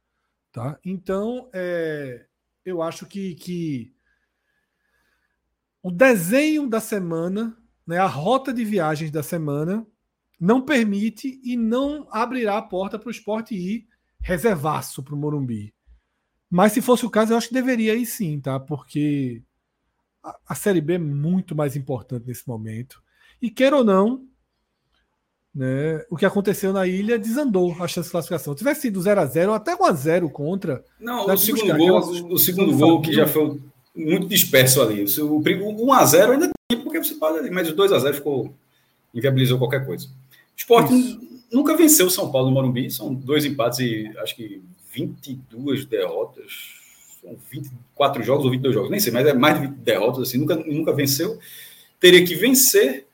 Tá? 0.51 0.79
Então, 0.85 1.49
é, 1.53 2.27
eu 2.65 2.83
acho 2.83 3.07
que, 3.07 3.35
que 3.35 3.95
o 5.83 5.91
desenho 5.91 6.67
da 6.67 6.81
semana, 6.81 7.57
né, 7.87 7.99
a 7.99 8.07
rota 8.07 8.53
de 8.53 8.65
viagens 8.65 9.11
da 9.11 9.23
semana, 9.23 9.87
não 10.41 10.63
permite 10.63 11.39
e 11.45 11.57
não 11.57 12.09
abrirá 12.11 12.57
a 12.57 12.63
porta 12.63 12.99
para 12.99 13.09
o 13.09 13.13
esporte 13.13 13.55
ir 13.55 13.87
reservaço 14.19 15.03
para 15.03 15.15
o 15.15 15.19
Morumbi. 15.19 15.75
Mas 16.49 16.73
se 16.73 16.81
fosse 16.81 17.05
o 17.05 17.11
caso, 17.11 17.33
eu 17.33 17.37
acho 17.37 17.49
que 17.49 17.55
deveria 17.55 17.95
ir 17.95 18.07
sim, 18.07 18.41
tá? 18.41 18.59
Porque 18.59 19.43
a, 20.23 20.39
a 20.49 20.55
Série 20.55 20.81
B 20.81 20.95
é 20.95 20.99
muito 20.99 21.55
mais 21.55 21.77
importante 21.77 22.27
nesse 22.27 22.49
momento. 22.49 23.03
E 23.41 23.51
queira 23.51 23.77
ou 23.77 23.85
não, 23.85 24.27
né, 25.55 26.05
o 26.09 26.17
que 26.17 26.25
aconteceu 26.25 26.73
na 26.73 26.87
ilha 26.87 27.19
desandou 27.19 27.73
a 27.81 27.89
chance 27.89 28.09
de 28.09 28.13
classificação. 28.13 28.53
Se 28.53 28.59
tivesse 28.59 28.83
sido 28.83 29.01
0 29.01 29.21
a 29.21 29.27
0 29.27 29.53
até 29.53 29.75
1 29.75 29.85
a 29.85 29.93
0 29.93 30.31
contra. 30.31 30.85
Não, 31.01 31.27
o 31.27 31.37
segundo, 31.37 31.77
gol, 31.77 31.99
o 32.33 32.39
segundo 32.39 32.77
gol 32.77 33.03
que 33.03 33.13
já 33.13 33.27
foi 33.27 33.59
muito 33.95 34.27
disperso 34.29 34.81
ali. 34.81 35.05
O, 35.21 35.39
o 35.39 35.87
1 35.87 35.93
a 35.93 36.05
0 36.05 36.33
ainda 36.33 36.51
tem, 36.69 36.81
porque 36.81 37.03
você 37.03 37.15
pode, 37.15 37.51
mas 37.51 37.69
o 37.69 37.75
2 37.75 37.93
a 37.93 37.99
0 37.99 38.15
ficou 38.15 38.55
inviabilizou 39.15 39.59
qualquer 39.59 39.85
coisa. 39.85 40.09
Esporte 40.57 40.95
Isso. 40.95 41.21
nunca 41.53 41.77
venceu 41.77 42.07
o 42.07 42.11
São 42.11 42.31
Paulo 42.31 42.49
no 42.49 42.55
Morumbi, 42.55 42.91
são 42.91 43.13
dois 43.13 43.45
empates 43.45 43.81
e 43.81 44.11
acho 44.19 44.37
que 44.37 44.63
22 44.93 45.85
derrotas. 45.85 46.79
São 47.21 47.37
24 47.51 48.23
jogos 48.23 48.45
ou 48.45 48.51
22 48.51 48.75
jogos, 48.75 48.91
nem 48.91 49.01
sei, 49.01 49.13
mas 49.13 49.27
é 49.27 49.35
mais 49.35 49.61
de 49.61 49.67
derrotas, 49.67 50.29
assim, 50.29 50.39
nunca, 50.39 50.55
nunca 50.55 50.93
venceu. 50.93 51.39
Teria 51.99 52.25
que 52.25 52.35
vencer 52.35 53.07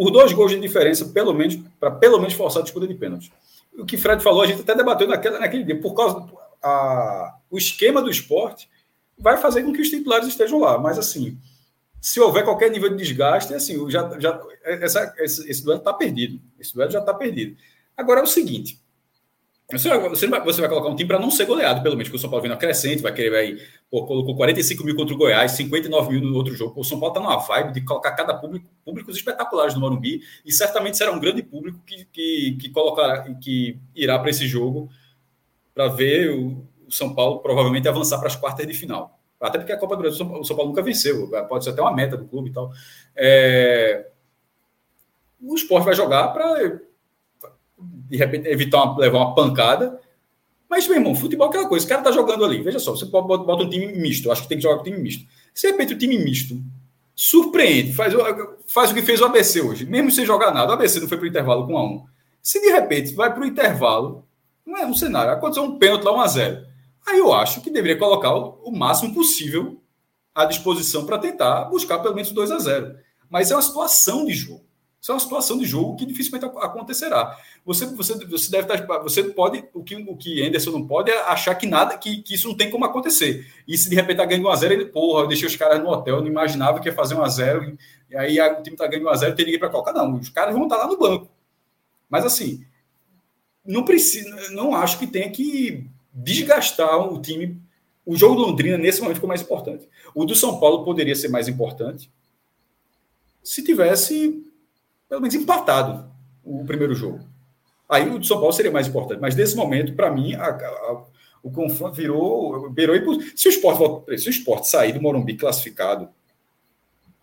por 0.00 0.10
dois 0.10 0.32
gols 0.32 0.50
de 0.50 0.58
diferença, 0.58 1.04
pelo 1.04 1.34
menos, 1.34 1.58
para 1.78 1.90
pelo 1.90 2.18
menos 2.18 2.32
forçar 2.32 2.62
a 2.62 2.64
disputa 2.64 2.88
de 2.88 2.94
pênalti. 2.94 3.30
O 3.78 3.84
que 3.84 3.98
Fred 3.98 4.22
falou, 4.22 4.40
a 4.40 4.46
gente 4.46 4.62
até 4.62 4.74
debateu 4.74 5.06
naquele, 5.06 5.38
naquele 5.38 5.62
dia, 5.62 5.78
por 5.78 5.92
causa 5.92 6.20
do 6.20 6.38
a, 6.62 7.36
o 7.50 7.58
esquema 7.58 8.00
do 8.00 8.08
esporte 8.08 8.66
vai 9.18 9.36
fazer 9.36 9.62
com 9.62 9.74
que 9.74 9.82
os 9.82 9.90
titulares 9.90 10.26
estejam 10.26 10.58
lá, 10.58 10.78
mas 10.78 10.98
assim, 10.98 11.38
se 12.00 12.18
houver 12.18 12.44
qualquer 12.44 12.70
nível 12.70 12.88
de 12.88 12.96
desgaste, 12.96 13.52
assim, 13.52 13.90
já, 13.90 14.18
já, 14.18 14.40
essa, 14.62 15.14
esse, 15.18 15.50
esse 15.50 15.62
duelo 15.62 15.80
está 15.80 15.92
perdido. 15.92 16.40
Esse 16.58 16.72
duelo 16.72 16.90
já 16.90 17.00
está 17.00 17.12
perdido. 17.12 17.58
Agora 17.94 18.20
é 18.20 18.22
o 18.22 18.26
seguinte: 18.26 18.80
você 19.78 19.88
vai, 19.88 20.08
você 20.08 20.26
vai, 20.26 20.44
você 20.44 20.60
vai 20.60 20.70
colocar 20.70 20.88
um 20.88 20.96
time 20.96 21.08
para 21.08 21.18
não 21.18 21.30
ser 21.30 21.44
goleado, 21.44 21.82
pelo 21.82 21.96
menos, 21.96 22.08
porque 22.08 22.16
o 22.16 22.20
São 22.20 22.30
Paulo 22.30 22.42
vem 22.42 22.50
na 22.50 22.56
crescente, 22.56 23.02
vai 23.02 23.12
querer, 23.12 23.30
vai, 23.30 23.56
pô, 23.90 24.04
colocou 24.06 24.34
45 24.36 24.84
mil 24.84 24.96
contra 24.96 25.14
o 25.14 25.18
Goiás, 25.18 25.52
59 25.52 26.10
mil 26.10 26.20
no 26.22 26.36
outro 26.36 26.54
jogo. 26.54 26.80
O 26.80 26.84
São 26.84 26.98
Paulo 26.98 27.14
está 27.14 27.20
numa 27.20 27.38
vibe 27.38 27.72
de 27.72 27.80
colocar 27.82 28.12
cada 28.12 28.34
público, 28.34 28.66
públicos 28.84 29.16
espetaculares 29.16 29.74
no 29.74 29.80
Morumbi, 29.80 30.20
e 30.44 30.52
certamente 30.52 30.96
será 30.96 31.12
um 31.12 31.20
grande 31.20 31.42
público 31.42 31.80
que, 31.86 32.04
que, 32.06 32.58
que 32.60 32.72
que 33.40 33.78
irá 33.94 34.18
para 34.18 34.30
esse 34.30 34.46
jogo 34.46 34.88
para 35.74 35.88
ver 35.88 36.30
o, 36.30 36.66
o 36.86 36.92
São 36.92 37.14
Paulo 37.14 37.38
provavelmente 37.40 37.88
avançar 37.88 38.18
para 38.18 38.28
as 38.28 38.36
quartas 38.36 38.66
de 38.66 38.74
final. 38.74 39.18
Até 39.40 39.58
porque 39.58 39.72
a 39.72 39.78
Copa 39.78 39.96
do 39.96 40.02
Brasil 40.02 40.26
o 40.26 40.44
São 40.44 40.54
Paulo 40.54 40.70
nunca 40.70 40.82
venceu, 40.82 41.30
pode 41.48 41.64
ser 41.64 41.70
até 41.70 41.80
uma 41.80 41.94
meta 41.94 42.16
do 42.16 42.26
clube 42.26 42.50
e 42.50 42.52
tal. 42.52 42.70
É... 43.16 44.06
O 45.40 45.54
esporte 45.54 45.86
vai 45.86 45.94
jogar 45.94 46.28
para, 46.28 46.80
de 48.10 48.16
repente, 48.16 48.48
evitar 48.48 48.82
uma, 48.82 48.98
levar 48.98 49.18
uma 49.18 49.34
pancada. 49.34 50.00
Mas, 50.68 50.86
meu 50.86 50.96
irmão, 50.96 51.14
futebol 51.14 51.46
é 51.46 51.50
aquela 51.50 51.68
coisa. 51.68 51.86
O 51.86 51.88
cara 51.88 52.02
tá 52.02 52.12
jogando 52.12 52.44
ali. 52.44 52.62
Veja 52.62 52.78
só, 52.78 52.94
você 52.94 53.06
bota 53.06 53.62
um 53.62 53.70
time 53.70 53.86
misto. 53.86 54.30
Acho 54.30 54.42
que 54.42 54.48
tem 54.48 54.58
que 54.58 54.62
jogar 54.62 54.78
com 54.78 54.84
time 54.84 54.98
misto. 54.98 55.26
Se 55.54 55.66
de 55.66 55.72
repente 55.72 55.94
o 55.94 55.98
time 55.98 56.18
misto 56.18 56.60
surpreende, 57.14 57.92
faz, 57.92 58.14
faz 58.66 58.90
o 58.90 58.94
que 58.94 59.02
fez 59.02 59.20
o 59.20 59.26
ABC 59.26 59.60
hoje, 59.60 59.84
mesmo 59.84 60.10
sem 60.10 60.24
jogar 60.24 60.52
nada. 60.52 60.70
O 60.70 60.74
ABC 60.74 61.00
não 61.00 61.08
foi 61.08 61.18
para 61.18 61.24
o 61.24 61.28
intervalo 61.28 61.66
com 61.66 61.76
a 61.76 61.84
1. 61.84 62.04
Se 62.42 62.60
de 62.60 62.70
repente 62.70 63.14
vai 63.14 63.32
para 63.32 63.42
o 63.42 63.46
intervalo, 63.46 64.26
não 64.64 64.76
é 64.78 64.86
um 64.86 64.94
cenário. 64.94 65.32
Aconteceu 65.32 65.64
um 65.64 65.78
pênalti 65.78 66.04
lá 66.04 66.14
1 66.14 66.20
a 66.20 66.26
0 66.26 66.66
Aí 67.06 67.18
eu 67.18 67.32
acho 67.32 67.60
que 67.60 67.70
deveria 67.70 67.98
colocar 67.98 68.32
o, 68.32 68.70
máximo 68.70 69.12
possível 69.12 69.82
à 70.34 70.44
disposição 70.44 71.04
para 71.04 71.18
tentar 71.18 71.64
buscar 71.64 71.98
pelo 71.98 72.14
menos 72.14 72.30
2 72.30 72.50
a 72.50 72.58
0. 72.58 72.94
Mas 73.28 73.50
é 73.50 73.54
uma 73.54 73.62
situação 73.62 74.24
de 74.24 74.32
jogo. 74.32 74.64
Isso 75.00 75.10
é 75.10 75.14
uma 75.14 75.20
situação 75.20 75.56
de 75.56 75.64
jogo 75.64 75.96
que 75.96 76.04
dificilmente 76.04 76.44
acontecerá. 76.44 77.34
Você, 77.64 77.86
você, 77.86 78.14
você 78.26 78.50
deve 78.50 78.70
estar, 78.70 78.98
você 78.98 79.24
pode, 79.24 79.64
o 79.72 79.82
que 79.82 79.96
o 79.96 80.14
que 80.14 80.46
Anderson 80.46 80.72
não 80.72 80.86
pode 80.86 81.10
é 81.10 81.22
achar 81.22 81.54
que 81.54 81.66
nada, 81.66 81.96
que, 81.96 82.20
que 82.20 82.34
isso 82.34 82.48
não 82.48 82.54
tem 82.54 82.70
como 82.70 82.84
acontecer. 82.84 83.50
E 83.66 83.78
se 83.78 83.88
de 83.88 83.94
repente 83.94 84.12
está 84.12 84.26
ganhando 84.26 84.46
1 84.46 84.50
a 84.50 84.56
0 84.56 84.74
ele, 84.74 84.86
porra, 84.86 85.22
eu 85.22 85.28
deixei 85.28 85.48
os 85.48 85.56
caras 85.56 85.82
no 85.82 85.88
hotel, 85.88 86.16
eu 86.16 86.20
não 86.20 86.28
imaginava 86.28 86.80
que 86.80 86.88
ia 86.88 86.94
fazer 86.94 87.14
1 87.14 87.22
a 87.22 87.28
0 87.28 87.78
e 88.10 88.16
aí 88.16 88.40
o 88.40 88.62
time 88.62 88.74
está 88.74 88.86
ganhando 88.86 89.06
1 89.06 89.08
a 89.08 89.16
0 89.16 89.34
tem 89.34 89.46
ninguém 89.46 89.58
para 89.58 89.70
colocar. 89.70 89.94
Não, 89.94 90.16
os 90.16 90.28
caras 90.28 90.54
vão 90.54 90.64
estar 90.64 90.76
lá 90.76 90.86
no 90.86 90.98
banco. 90.98 91.30
Mas 92.08 92.26
assim, 92.26 92.62
não 93.64 93.84
precisa, 93.84 94.50
não 94.50 94.74
acho 94.74 94.98
que 94.98 95.06
tenha 95.06 95.30
que 95.30 95.86
desgastar 96.12 96.98
o 97.10 97.18
time. 97.22 97.58
O 98.04 98.16
jogo 98.16 98.34
do 98.34 98.42
Londrina, 98.42 98.76
nesse 98.76 99.00
momento, 99.00 99.16
ficou 99.16 99.28
mais 99.28 99.40
importante. 99.40 99.88
O 100.14 100.26
do 100.26 100.34
São 100.34 100.60
Paulo 100.60 100.84
poderia 100.84 101.14
ser 101.14 101.28
mais 101.28 101.48
importante 101.48 102.10
se 103.42 103.62
tivesse, 103.62 104.44
pelo 105.10 105.20
menos, 105.20 105.34
empatado 105.34 106.08
o 106.44 106.64
primeiro 106.64 106.94
jogo. 106.94 107.20
Aí 107.88 108.08
o 108.08 108.20
do 108.20 108.24
São 108.24 108.38
Paulo 108.38 108.52
seria 108.52 108.70
mais 108.70 108.86
importante. 108.86 109.20
Mas 109.20 109.34
nesse 109.34 109.56
momento, 109.56 109.92
para 109.94 110.08
mim, 110.08 110.34
a, 110.34 110.46
a, 110.46 111.04
o 111.42 111.50
confronto 111.50 111.96
virou. 111.96 112.70
virou 112.70 113.20
se, 113.34 113.48
o 113.48 113.50
esporte, 113.50 114.18
se 114.18 114.28
o 114.28 114.30
esporte 114.30 114.68
sair 114.68 114.92
do 114.92 115.02
Morumbi 115.02 115.36
classificado, 115.36 116.08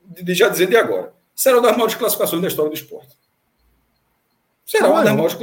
de, 0.06 0.34
já 0.34 0.50
dizer 0.50 0.68
de 0.68 0.76
agora, 0.76 1.14
será 1.34 1.56
uma 1.56 1.64
das 1.64 1.72
maiores 1.78 1.96
classificações 1.96 2.42
da 2.42 2.50
história 2.50 2.70
do 2.70 2.76
esporte. 2.76 3.18
Será 4.66 4.90
uma 4.90 5.02
das 5.02 5.14
maiores. 5.14 5.38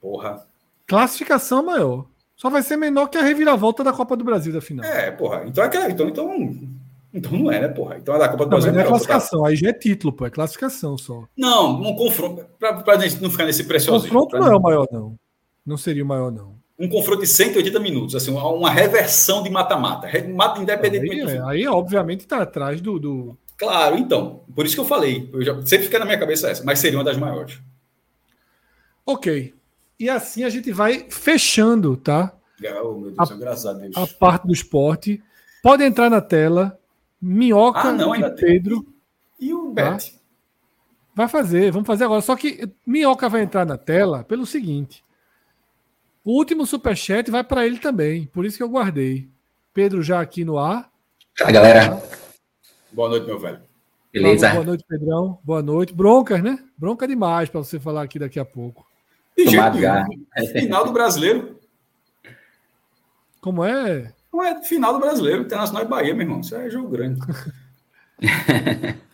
Porra. 0.00 0.44
Classificação 0.88 1.62
maior. 1.62 2.06
Só 2.34 2.50
vai 2.50 2.64
ser 2.64 2.76
menor 2.76 3.06
que 3.06 3.16
a 3.16 3.22
reviravolta 3.22 3.84
da 3.84 3.92
Copa 3.92 4.16
do 4.16 4.24
Brasil 4.24 4.52
da 4.52 4.60
final. 4.60 4.84
É, 4.84 5.12
porra. 5.12 5.44
Então, 5.46 5.62
é 5.62 5.90
então, 5.90 6.08
então, 6.08 6.58
então 7.12 7.32
não 7.32 7.52
é, 7.52 7.60
né, 7.60 7.68
porra? 7.68 7.98
Então 7.98 8.14
a 8.14 8.18
da 8.18 8.28
Copa 8.28 8.44
do 8.44 8.50
Brasil 8.50 8.72
não 8.72 8.80
é, 8.80 8.84
é 8.84 8.86
classificação, 8.86 9.42
tá? 9.42 9.48
aí 9.48 9.56
já 9.56 9.68
é 9.68 9.72
título, 9.72 10.12
pô, 10.12 10.24
é 10.24 10.30
classificação 10.30 10.96
só. 10.96 11.24
Não, 11.36 11.80
um 11.82 11.94
confronto. 11.94 12.46
Pra, 12.58 12.82
pra 12.82 12.98
gente 12.98 13.22
não 13.22 13.30
ficar 13.30 13.44
nesse 13.44 13.64
preciosismo. 13.64 14.08
Confronto 14.08 14.38
não 14.38 14.52
é 14.52 14.56
o 14.56 14.60
maior, 14.60 14.88
não. 14.90 15.16
Não 15.64 15.76
seria 15.76 16.02
o 16.02 16.06
maior, 16.06 16.32
não. 16.32 16.54
Um 16.78 16.88
confronto 16.88 17.20
de 17.20 17.28
180 17.28 17.78
minutos, 17.78 18.14
assim, 18.14 18.30
uma, 18.30 18.70
reversão 18.70 19.42
de 19.42 19.50
mata-mata. 19.50 20.08
Mata 20.28 20.60
independente. 20.60 21.10
Aí, 21.22 21.36
é, 21.36 21.42
aí, 21.42 21.68
obviamente, 21.68 22.20
está 22.20 22.42
atrás 22.42 22.80
do, 22.80 22.98
do. 22.98 23.38
Claro, 23.56 23.96
então. 23.98 24.40
Por 24.54 24.66
isso 24.66 24.74
que 24.74 24.80
eu 24.80 24.84
falei. 24.84 25.28
Eu 25.32 25.42
já, 25.42 25.54
sempre 25.66 25.86
fica 25.86 25.98
na 25.98 26.04
minha 26.04 26.18
cabeça 26.18 26.50
essa, 26.50 26.64
mas 26.64 26.78
seria 26.78 26.98
uma 26.98 27.04
das 27.04 27.16
maiores. 27.16 27.60
Ok. 29.06 29.54
E 30.00 30.08
assim 30.08 30.42
a 30.42 30.48
gente 30.48 30.72
vai 30.72 31.06
fechando, 31.08 31.96
tá? 31.96 32.34
Oh, 32.82 32.94
meu 32.94 33.10
Deus, 33.12 33.30
a, 33.30 33.34
graças 33.36 33.66
a 33.66 33.72
Deus. 33.74 33.96
A 33.96 34.06
parte 34.06 34.46
do 34.46 34.52
esporte. 34.52 35.22
Pode 35.62 35.84
entrar 35.84 36.10
na 36.10 36.20
tela. 36.20 36.76
Minhoca 37.22 37.78
ah, 37.78 37.92
não, 37.92 38.16
e 38.16 38.30
Pedro. 38.32 38.84
E, 39.38 39.46
e 39.46 39.54
o 39.54 39.72
tá? 39.72 39.92
Bet. 39.92 40.20
Vai 41.14 41.28
fazer, 41.28 41.70
vamos 41.70 41.86
fazer 41.86 42.04
agora. 42.04 42.20
Só 42.20 42.34
que 42.34 42.68
Minhoca 42.84 43.28
vai 43.28 43.42
entrar 43.42 43.64
na 43.64 43.78
tela 43.78 44.24
pelo 44.24 44.44
seguinte. 44.44 45.04
O 46.24 46.32
último 46.32 46.66
superchat 46.66 47.30
vai 47.30 47.44
para 47.44 47.64
ele 47.64 47.78
também, 47.78 48.26
por 48.26 48.44
isso 48.44 48.56
que 48.56 48.62
eu 48.62 48.68
guardei. 48.68 49.28
Pedro 49.72 50.02
já 50.02 50.20
aqui 50.20 50.44
no 50.44 50.58
ar. 50.58 50.90
Fala, 51.38 51.52
galera. 51.52 52.02
Boa 52.92 53.08
noite, 53.08 53.26
meu 53.26 53.38
velho. 53.38 53.60
Beleza. 54.12 54.50
Boa 54.50 54.64
noite, 54.64 54.84
Pedrão. 54.86 55.38
Boa 55.42 55.62
noite. 55.62 55.94
Broncas, 55.94 56.42
né? 56.42 56.58
Bronca 56.76 57.06
demais 57.08 57.48
para 57.48 57.60
você 57.60 57.80
falar 57.80 58.02
aqui 58.02 58.18
daqui 58.18 58.38
a 58.38 58.44
pouco. 58.44 58.86
Final 59.36 60.84
do 60.84 60.92
brasileiro. 60.92 61.58
Como 63.40 63.64
é? 63.64 64.12
Não 64.32 64.42
é 64.42 64.62
final 64.62 64.94
do 64.94 65.00
brasileiro, 65.00 65.42
Internacional 65.42 65.84
e 65.84 65.88
Bahia, 65.88 66.14
meu 66.14 66.24
irmão. 66.24 66.40
Isso 66.40 66.54
é 66.56 66.70
jogo 66.70 66.88
grande. 66.88 67.20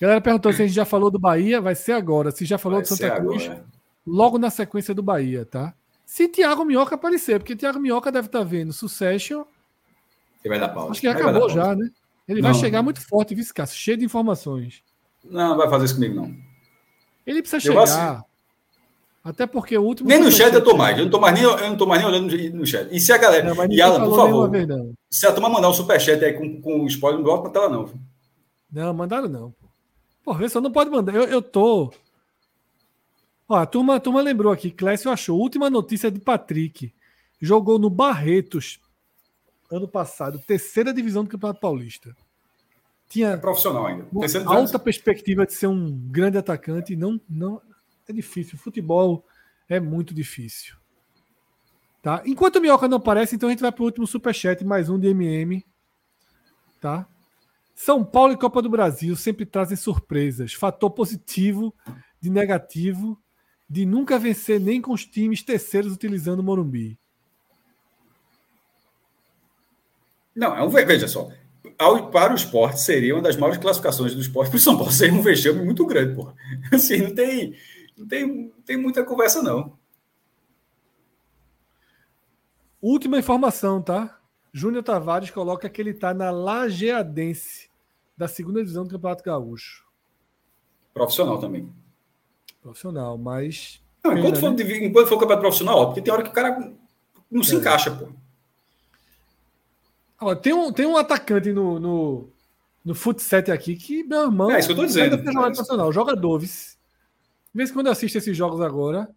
Galera 0.00 0.20
perguntou 0.20 0.52
se 0.52 0.62
a 0.62 0.66
gente 0.66 0.74
já 0.76 0.84
falou 0.84 1.10
do 1.10 1.18
Bahia, 1.18 1.60
vai 1.60 1.74
ser 1.74 1.92
agora. 1.92 2.30
Se 2.30 2.44
já 2.44 2.56
falou 2.56 2.78
vai 2.78 2.84
do 2.84 2.88
Santa 2.88 3.16
Cruz, 3.16 3.46
agora. 3.46 3.64
logo 4.06 4.38
na 4.38 4.50
sequência 4.50 4.94
do 4.94 5.02
Bahia, 5.02 5.44
tá? 5.44 5.74
Se 6.06 6.28
Thiago 6.28 6.64
Minhoca 6.64 6.94
aparecer, 6.94 7.40
porque 7.40 7.56
Thiago 7.56 7.80
Minhoca 7.80 8.12
deve 8.12 8.28
estar 8.28 8.38
tá 8.38 8.44
vendo 8.44 8.72
Succession. 8.72 9.44
Ele 10.44 10.50
vai 10.50 10.60
dar 10.60 10.68
pausa. 10.68 10.92
Acho 10.92 11.00
que 11.00 11.08
acabou 11.08 11.48
já, 11.50 11.74
né? 11.74 11.90
Ele 12.28 12.40
não. 12.40 12.52
vai 12.52 12.60
chegar 12.60 12.82
muito 12.82 13.00
forte, 13.00 13.34
vice 13.34 13.52
cheio 13.72 13.96
de 13.96 14.04
informações. 14.04 14.82
Não, 15.24 15.50
não 15.50 15.56
vai 15.56 15.68
fazer 15.68 15.86
isso 15.86 15.94
comigo, 15.94 16.14
não. 16.14 16.34
Ele 17.26 17.42
precisa 17.42 17.60
chegar. 17.60 17.82
Assim. 17.82 18.22
Até 19.28 19.46
porque 19.46 19.76
o 19.76 19.82
último. 19.82 20.08
Nem 20.08 20.18
no 20.22 20.32
chat 20.32 20.54
eu 20.54 20.64
tô 20.64 20.74
mais. 20.74 20.96
Eu 20.96 21.04
não 21.04 21.10
tô 21.10 21.20
mais 21.20 21.34
nem, 21.34 21.42
eu 21.42 21.68
não 21.68 21.76
tô 21.76 21.84
mais 21.84 22.00
nem 22.00 22.10
olhando 22.10 22.56
no 22.56 22.66
chat. 22.66 22.88
E 22.90 22.98
se 22.98 23.12
a 23.12 23.18
galera. 23.18 23.54
Não, 23.54 23.70
e 23.70 23.82
Alan, 23.82 24.08
por 24.08 24.16
favor. 24.16 24.50
Se 25.10 25.26
a 25.26 25.32
turma 25.32 25.50
mandar 25.50 25.68
um 25.68 25.74
superchat 25.74 26.24
aí 26.24 26.32
com, 26.32 26.62
com 26.62 26.86
spoiler, 26.86 27.20
não 27.20 27.26
bota 27.26 27.42
pra 27.42 27.50
tela, 27.50 27.68
não. 27.68 27.92
Não, 28.72 28.94
mandaram 28.94 29.28
não. 29.28 29.54
Pô, 30.24 30.32
vê 30.32 30.48
só 30.48 30.62
não 30.62 30.72
pode 30.72 30.88
mandar. 30.88 31.14
Eu, 31.14 31.24
eu 31.24 31.42
tô. 31.42 31.92
Ó, 33.46 33.54
a 33.54 33.66
turma, 33.66 33.96
a 33.96 34.00
turma 34.00 34.22
lembrou 34.22 34.50
aqui. 34.50 34.70
Clécio 34.70 35.10
achou. 35.10 35.38
Última 35.38 35.68
notícia 35.68 36.10
de 36.10 36.18
Patrick. 36.18 36.90
Jogou 37.38 37.78
no 37.78 37.90
Barretos 37.90 38.80
ano 39.70 39.86
passado, 39.86 40.38
terceira 40.38 40.94
divisão 40.94 41.22
do 41.22 41.28
Campeonato 41.28 41.60
Paulista. 41.60 42.16
Tinha 43.10 43.28
é 43.28 43.36
profissional 43.36 43.86
ainda. 43.86 44.06
Alta 44.46 44.78
perspectiva 44.78 45.44
de 45.44 45.52
ser 45.52 45.66
um 45.66 45.90
grande 46.10 46.38
atacante. 46.38 46.96
Não, 46.96 47.20
não, 47.28 47.60
é 48.08 48.12
difícil. 48.12 48.58
Futebol 48.58 49.24
é 49.68 49.78
muito 49.78 50.14
difícil. 50.14 50.76
Tá? 52.02 52.22
Enquanto 52.24 52.56
o 52.56 52.60
Minhoca 52.60 52.88
não 52.88 52.96
aparece, 52.96 53.36
então 53.36 53.48
a 53.48 53.52
gente 53.52 53.60
vai 53.60 53.72
para 53.72 53.82
o 53.82 53.86
último 53.86 54.06
superchat, 54.06 54.64
mais 54.64 54.88
um 54.88 54.98
de 54.98 55.08
MM. 55.08 55.64
Tá? 56.80 57.08
São 57.74 58.04
Paulo 58.04 58.32
e 58.32 58.36
Copa 58.36 58.62
do 58.62 58.70
Brasil 58.70 59.14
sempre 59.14 59.44
trazem 59.44 59.76
surpresas. 59.76 60.52
Fator 60.52 60.90
positivo 60.90 61.74
de 62.20 62.30
negativo 62.30 63.20
de 63.68 63.84
nunca 63.84 64.18
vencer 64.18 64.58
nem 64.58 64.80
com 64.80 64.92
os 64.92 65.04
times 65.04 65.42
terceiros 65.42 65.92
utilizando 65.92 66.40
o 66.40 66.42
Morumbi. 66.42 66.98
Não, 70.34 70.56
é 70.56 70.62
um, 70.62 70.70
veja 70.70 71.06
só. 71.06 71.28
Ao, 71.76 72.10
para 72.10 72.32
o 72.32 72.36
esporte, 72.36 72.80
seria 72.80 73.14
uma 73.14 73.22
das 73.22 73.36
maiores 73.36 73.60
classificações 73.60 74.14
do 74.14 74.20
esporte. 74.20 74.50
Para 74.50 74.56
o 74.56 74.60
São 74.60 74.76
Paulo 74.76 74.92
seria 74.92 75.14
um 75.14 75.22
vexame 75.22 75.64
muito 75.64 75.84
grande, 75.84 76.14
porra. 76.14 76.34
Assim, 76.72 76.98
não 76.98 77.14
tem, 77.14 77.54
não 77.98 78.06
tem, 78.06 78.50
tem 78.64 78.76
muita 78.76 79.04
conversa, 79.04 79.42
não. 79.42 79.76
Última 82.80 83.18
informação, 83.18 83.82
tá? 83.82 84.20
Júnior 84.52 84.84
Tavares 84.84 85.30
coloca 85.30 85.68
que 85.68 85.80
ele 85.80 85.90
está 85.90 86.14
na 86.14 86.30
Lajeadense, 86.30 87.68
da 88.16 88.28
segunda 88.28 88.60
divisão 88.60 88.84
do 88.84 88.90
Campeonato 88.90 89.24
Gaúcho. 89.24 89.84
Profissional 90.94 91.38
também. 91.38 91.72
Profissional, 92.62 93.18
mas. 93.18 93.80
Não, 94.02 94.16
enquanto, 94.16 94.38
for, 94.38 94.52
né? 94.52 94.86
enquanto 94.86 95.08
for 95.08 95.16
o 95.16 95.18
campeonato 95.18 95.40
profissional, 95.40 95.86
porque 95.86 96.00
tem 96.00 96.12
hora 96.12 96.22
que 96.22 96.30
o 96.30 96.32
cara 96.32 96.72
não 97.30 97.42
se 97.42 97.54
é. 97.54 97.58
encaixa, 97.58 97.90
pô. 97.90 98.08
Ó, 100.20 100.34
tem, 100.34 100.52
um, 100.52 100.72
tem 100.72 100.86
um 100.86 100.96
atacante 100.96 101.52
no, 101.52 101.78
no, 101.78 102.28
no 102.84 102.94
Futset 102.94 103.50
aqui 103.50 103.76
que, 103.76 104.02
meu 104.02 104.22
irmão. 104.22 104.50
É 104.50 104.58
isso 104.58 104.68
que 104.68 104.72
eu 104.72 104.76
tô 104.76 104.86
dizendo. 104.86 105.14
É 105.16 105.18
profissional, 105.18 105.92
vez 107.58 107.70
quando 107.70 107.86
eu 107.86 107.92
assisto 107.92 108.16
esses 108.16 108.36
jogos 108.36 108.60
agora, 108.60 109.08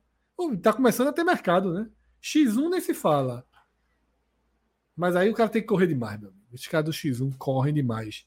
tá 0.61 0.73
começando 0.73 1.07
a 1.07 1.13
ter 1.13 1.23
mercado, 1.23 1.73
né? 1.73 1.87
X1 2.21 2.69
nem 2.69 2.81
se 2.81 2.93
fala. 2.93 3.45
Mas 4.95 5.15
aí 5.15 5.29
o 5.29 5.33
cara 5.33 5.49
tem 5.49 5.61
que 5.61 5.67
correr 5.67 5.87
demais, 5.87 6.19
meu 6.19 6.29
amigo. 6.29 6.45
Os 6.51 6.67
caras 6.67 6.85
do 6.85 6.91
X1 6.91 7.37
correm 7.37 7.73
demais. 7.73 8.25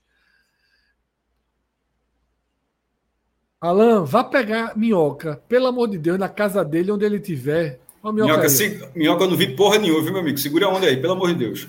Alan, 3.61 4.05
vá 4.05 4.23
pegar 4.23 4.77
minhoca, 4.77 5.43
pelo 5.49 5.67
amor 5.67 5.89
de 5.89 5.99
Deus, 5.99 6.19
na 6.19 6.29
casa 6.29 6.65
dele, 6.65 6.93
onde 6.93 7.05
ele 7.05 7.19
tiver. 7.19 7.81
Ó, 8.03 8.13
minhoca, 8.13 8.33
minhoca, 8.33 8.49
se, 8.49 8.89
minhoca, 8.95 9.25
eu 9.25 9.31
não 9.31 9.37
vi 9.37 9.57
porra 9.57 9.79
nenhuma, 9.79 10.03
viu, 10.03 10.13
meu 10.13 10.21
amigo? 10.21 10.39
Segura 10.39 10.67
a 10.67 10.69
onda 10.69 10.87
aí, 10.87 10.97
pelo 10.97 11.15
amor 11.15 11.29
de 11.33 11.39
Deus. 11.39 11.69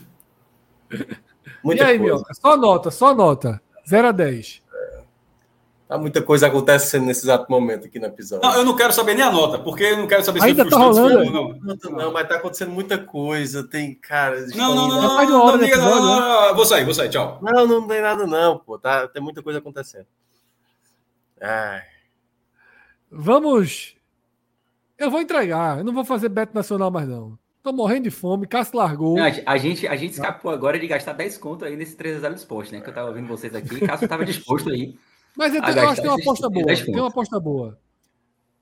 Muita 1.64 1.84
e 1.84 1.86
aí, 1.86 1.98
coisa. 1.98 2.14
minhoca? 2.14 2.34
Só 2.34 2.58
nota, 2.58 2.92
só 2.92 3.16
nota. 3.16 3.62
0 3.88 4.08
a 4.08 4.12
10. 4.12 4.62
Há 5.88 6.00
muita 6.00 6.20
coisa 6.20 6.48
acontecendo 6.48 7.06
nesse 7.06 7.26
exato 7.26 7.46
momento 7.50 7.86
aqui 7.86 8.00
na 8.00 8.08
episódio. 8.08 8.48
Não, 8.48 8.58
eu 8.58 8.66
não 8.66 8.76
quero 8.76 8.92
saber 8.92 9.14
nem 9.14 9.24
a 9.24 9.32
nota, 9.32 9.60
porque 9.60 9.84
eu 9.84 9.98
não 9.98 10.08
quero 10.08 10.24
saber 10.24 10.40
se 10.42 10.48
Ainda 10.48 10.68
tá 10.68 10.78
rolando, 10.78 11.20
ou 11.20 11.32
não. 11.32 11.60
Não, 11.60 11.92
não, 11.92 12.12
mas 12.12 12.28
tá 12.28 12.38
acontecendo 12.38 12.72
muita 12.72 12.98
coisa. 12.98 13.64
Tem, 13.64 13.94
cara. 13.94 14.48
Não, 14.56 14.74
não, 14.74 14.88
não, 14.88 15.02
não, 15.02 15.28
não, 15.28 15.58
não, 15.58 16.48
não, 16.48 16.56
Vou 16.56 16.66
sair, 16.66 16.86
vou 16.86 16.94
sair, 16.94 17.10
tchau. 17.10 17.38
Não, 17.40 17.68
não 17.68 17.88
tem 17.88 18.02
nada, 18.02 18.26
não, 18.26 18.58
pô. 18.58 18.80
Tá, 18.80 19.08
tem 19.08 19.22
muita 19.22 19.44
coisa 19.44 19.60
acontecendo. 19.60 20.08
Ai. 21.40 21.84
Vamos. 23.12 23.96
Eu 24.98 25.12
vou 25.12 25.22
entregar. 25.22 25.78
Eu 25.78 25.84
não 25.84 25.94
vou 25.94 26.04
fazer 26.04 26.30
beto 26.30 26.56
nacional 26.56 26.90
mais, 26.90 27.08
não. 27.08 27.38
Tô 27.62 27.72
morrendo 27.72 28.04
de 28.04 28.12
fome, 28.12 28.48
Cássio 28.48 28.78
largou. 28.78 29.18
Não, 29.18 29.24
a 29.24 29.58
gente, 29.58 29.88
a 29.88 29.96
gente 29.96 30.14
escapou 30.14 30.52
agora 30.52 30.80
de 30.80 30.88
gastar 30.88 31.14
10 31.14 31.38
conto 31.38 31.66
aí 31.66 31.76
nesse 31.76 31.96
3 31.96 32.22
0 32.22 32.34
esporte, 32.34 32.72
né? 32.72 32.82
Que 32.82 32.90
eu 32.90 32.94
tava 32.94 33.10
ouvindo 33.10 33.28
vocês 33.28 33.54
aqui. 33.54 33.82
Cássio 33.86 34.08
tava 34.08 34.26
disposto 34.26 34.70
aí. 34.70 34.96
Mas 35.38 35.54
eu, 35.54 35.62
eu 35.62 35.90
acho 35.90 35.96
que 35.96 36.02
tem 36.02 36.10
uma 36.10 36.20
aposta 36.20 36.50
boa. 36.50 36.66
Tem 36.66 36.96
uma 36.96 37.08
aposta 37.08 37.40
boa. 37.40 37.80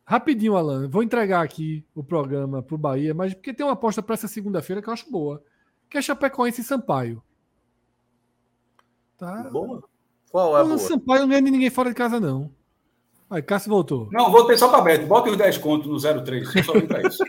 Rapidinho, 0.05 0.55
Alan. 0.55 0.87
Vou 0.89 1.03
entregar 1.03 1.41
aqui 1.41 1.85
o 1.95 2.03
programa 2.03 2.61
pro 2.61 2.77
Bahia, 2.77 3.13
mas 3.13 3.33
porque 3.33 3.53
tem 3.53 3.65
uma 3.65 3.73
aposta 3.73 4.01
para 4.01 4.15
essa 4.15 4.27
segunda-feira 4.27 4.81
que 4.81 4.89
eu 4.89 4.93
acho 4.93 5.09
boa. 5.09 5.41
Que 5.89 5.97
é 5.97 6.01
Chapecoense 6.01 6.61
e 6.61 6.63
Sampaio. 6.63 7.23
Tá? 9.17 9.49
Boa. 9.49 9.83
Qual 10.31 10.57
é 10.57 10.61
a 10.61 10.63
boa? 10.63 10.77
Sampaio 10.77 11.21
não 11.21 11.29
ganha 11.29 11.41
ninguém 11.41 11.69
fora 11.69 11.89
de 11.89 11.95
casa, 11.95 12.19
não. 12.19 12.51
Aí, 13.29 13.41
Cássio 13.41 13.69
voltou. 13.69 14.09
Não, 14.11 14.31
voltei 14.31 14.57
só 14.57 14.67
para 14.67 14.81
Beto. 14.81 15.07
Bota 15.07 15.31
os 15.31 15.37
10 15.37 15.57
contos 15.57 15.87
no 15.87 16.23
03. 16.23 16.65
Só 16.65 16.73
vim 16.73 16.85
para 16.85 17.07
isso. 17.07 17.23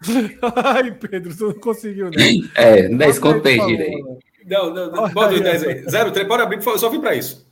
Ai, 0.64 0.92
Pedro, 0.92 1.32
você 1.32 1.44
não 1.44 1.54
conseguiu, 1.54 2.10
né? 2.10 2.16
É, 2.54 2.88
10 2.88 3.18
conto 3.18 3.40
perdido 3.40 3.82
aí. 3.82 4.04
Não, 4.46 4.72
não, 4.72 4.90
não 4.90 5.08
bota 5.10 5.34
os 5.34 5.40
10 5.40 5.62
aí. 5.62 6.10
03, 6.12 6.28
bora 6.28 6.42
abrir, 6.42 6.62
só 6.62 6.88
vim 6.90 7.00
para 7.00 7.14
isso. 7.14 7.46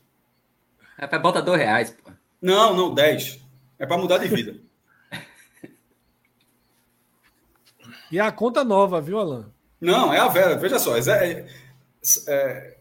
É 0.98 1.06
para 1.06 1.18
bota 1.18 1.42
2 1.42 1.58
reais, 1.58 1.90
pô. 1.90 2.12
Não, 2.40 2.74
não, 2.74 2.94
10. 2.94 3.40
É 3.78 3.86
para 3.86 3.98
mudar 3.98 4.18
de 4.18 4.28
vida. 4.28 4.56
e 8.10 8.18
é 8.18 8.22
a 8.22 8.30
conta 8.30 8.62
nova, 8.62 9.00
viu, 9.00 9.18
Alan? 9.18 9.50
Não, 9.80 10.12
é 10.12 10.18
a 10.18 10.28
Vera, 10.28 10.56
veja 10.56 10.78
só. 10.78 10.96
É, 10.96 11.00
é, 11.00 11.46
é, 12.28 12.76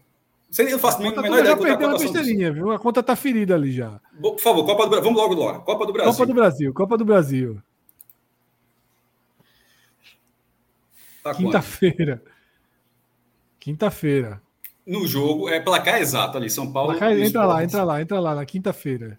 eu 0.58 0.78
faço 0.78 1.02
nem 1.02 1.10
menor 1.10 1.26
ideia 1.26 1.44
já 1.46 1.56
perdeu 1.56 1.90
a 1.90 1.98
besteirinha, 1.98 2.52
viu? 2.52 2.70
A 2.70 2.78
conta 2.78 3.02
tá 3.02 3.16
ferida 3.16 3.54
ali 3.54 3.72
já. 3.72 4.00
Por 4.20 4.38
favor, 4.38 4.64
Copa 4.64 4.84
do 4.84 4.90
Brasil. 4.90 5.04
Vamos 5.04 5.20
logo 5.20 5.34
lá. 5.34 5.58
Copa 5.60 5.86
do 5.86 5.92
Brasil. 5.92 6.12
Copa 6.12 6.26
do 6.26 6.34
Brasil, 6.34 6.74
Copa 6.74 6.98
do 6.98 7.04
Brasil. 7.04 7.62
Tá 11.22 11.34
Quinta-feira. 11.34 12.22
Quinta-feira. 13.58 14.42
No 14.86 15.06
jogo, 15.06 15.48
é 15.48 15.60
placar 15.60 16.00
exato 16.00 16.36
ali, 16.36 16.50
São 16.50 16.70
Paulo. 16.70 16.90
Placar, 16.90 17.18
entra 17.18 17.46
lá, 17.46 17.64
entra 17.64 17.84
lá, 17.84 18.02
entra 18.02 18.20
lá, 18.20 18.34
na 18.34 18.44
quinta-feira. 18.44 19.18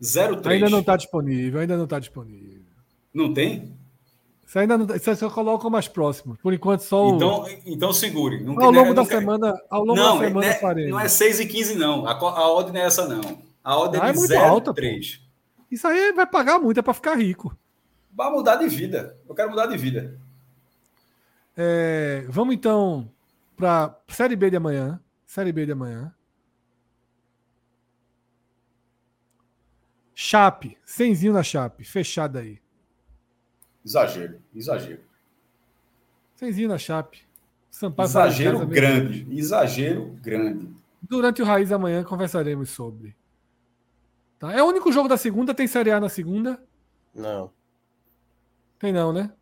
03. 0.00 0.46
Ainda 0.46 0.70
não 0.70 0.80
está 0.80 0.96
disponível, 0.96 1.60
ainda 1.60 1.76
não 1.76 1.84
está 1.84 1.98
disponível. 1.98 2.62
Não 3.12 3.32
tem? 3.32 3.76
Você 4.44 4.58
ainda 4.58 4.76
não, 4.76 4.86
você 4.86 5.16
só 5.16 5.30
coloca 5.30 5.70
mais 5.70 5.88
próximo. 5.88 6.36
Por 6.42 6.52
enquanto, 6.52 6.80
só 6.80 7.08
o. 7.08 7.16
Então, 7.16 7.46
então 7.64 7.92
segure. 7.92 8.42
Não, 8.42 8.60
ao 8.60 8.70
longo 8.70 8.90
né, 8.90 8.94
da 8.94 9.04
semana, 9.04 9.60
ao 9.70 9.84
longo 9.84 9.94
não, 9.94 10.18
da 10.18 10.26
semana 10.26 10.46
é, 10.46 10.52
faremos. 10.54 10.90
Não 10.90 11.00
é 11.00 11.08
6 11.08 11.40
e 11.40 11.46
15, 11.46 11.74
não. 11.76 12.06
A, 12.06 12.12
a 12.12 12.50
ordem 12.50 12.74
não 12.74 12.80
é 12.80 12.84
essa, 12.84 13.08
não. 13.08 13.38
A 13.64 13.76
ordem 13.76 14.00
ah, 14.00 14.08
é, 14.08 14.10
é 14.10 14.12
muito 14.12 14.28
0, 14.28 14.44
alta, 14.44 14.74
3. 14.74 15.16
Pô. 15.16 15.22
Isso 15.70 15.86
aí 15.86 16.12
vai 16.12 16.26
pagar 16.26 16.58
muito, 16.58 16.78
é 16.78 16.82
para 16.82 16.92
ficar 16.92 17.14
rico. 17.14 17.56
Vai 18.12 18.30
mudar 18.30 18.56
de 18.56 18.68
vida. 18.68 19.16
Eu 19.26 19.34
quero 19.34 19.48
mudar 19.50 19.66
de 19.66 19.78
vida. 19.78 20.18
É, 21.56 22.24
vamos 22.28 22.54
então 22.54 23.10
para 23.56 23.98
Série 24.08 24.36
B 24.36 24.50
de 24.50 24.56
amanhã. 24.56 25.00
Série 25.26 25.52
B 25.52 25.66
de 25.66 25.72
amanhã. 25.72 26.14
Chape, 30.14 30.78
cenzinho 30.84 31.32
na 31.32 31.42
Chape, 31.42 31.84
fechada 31.84 32.40
aí. 32.40 32.60
Exagero, 33.84 34.40
exagero. 34.54 35.00
Cenzinho 36.36 36.68
na 36.68 36.78
Chape. 36.78 37.26
Sampaio 37.70 38.06
exagero 38.06 38.66
grande, 38.66 39.26
exagero 39.30 40.16
grande. 40.22 40.70
Durante 41.00 41.40
o 41.40 41.44
Raiz 41.44 41.72
amanhã 41.72 42.04
conversaremos 42.04 42.70
sobre. 42.70 43.16
Tá? 44.38 44.52
É 44.52 44.62
o 44.62 44.66
único 44.66 44.92
jogo 44.92 45.08
da 45.08 45.16
segunda, 45.16 45.54
tem 45.54 45.66
Série 45.66 45.90
A 45.90 45.98
na 45.98 46.08
segunda? 46.08 46.62
Não. 47.14 47.50
Tem 48.78 48.92
não, 48.92 49.12
né? 49.12 49.32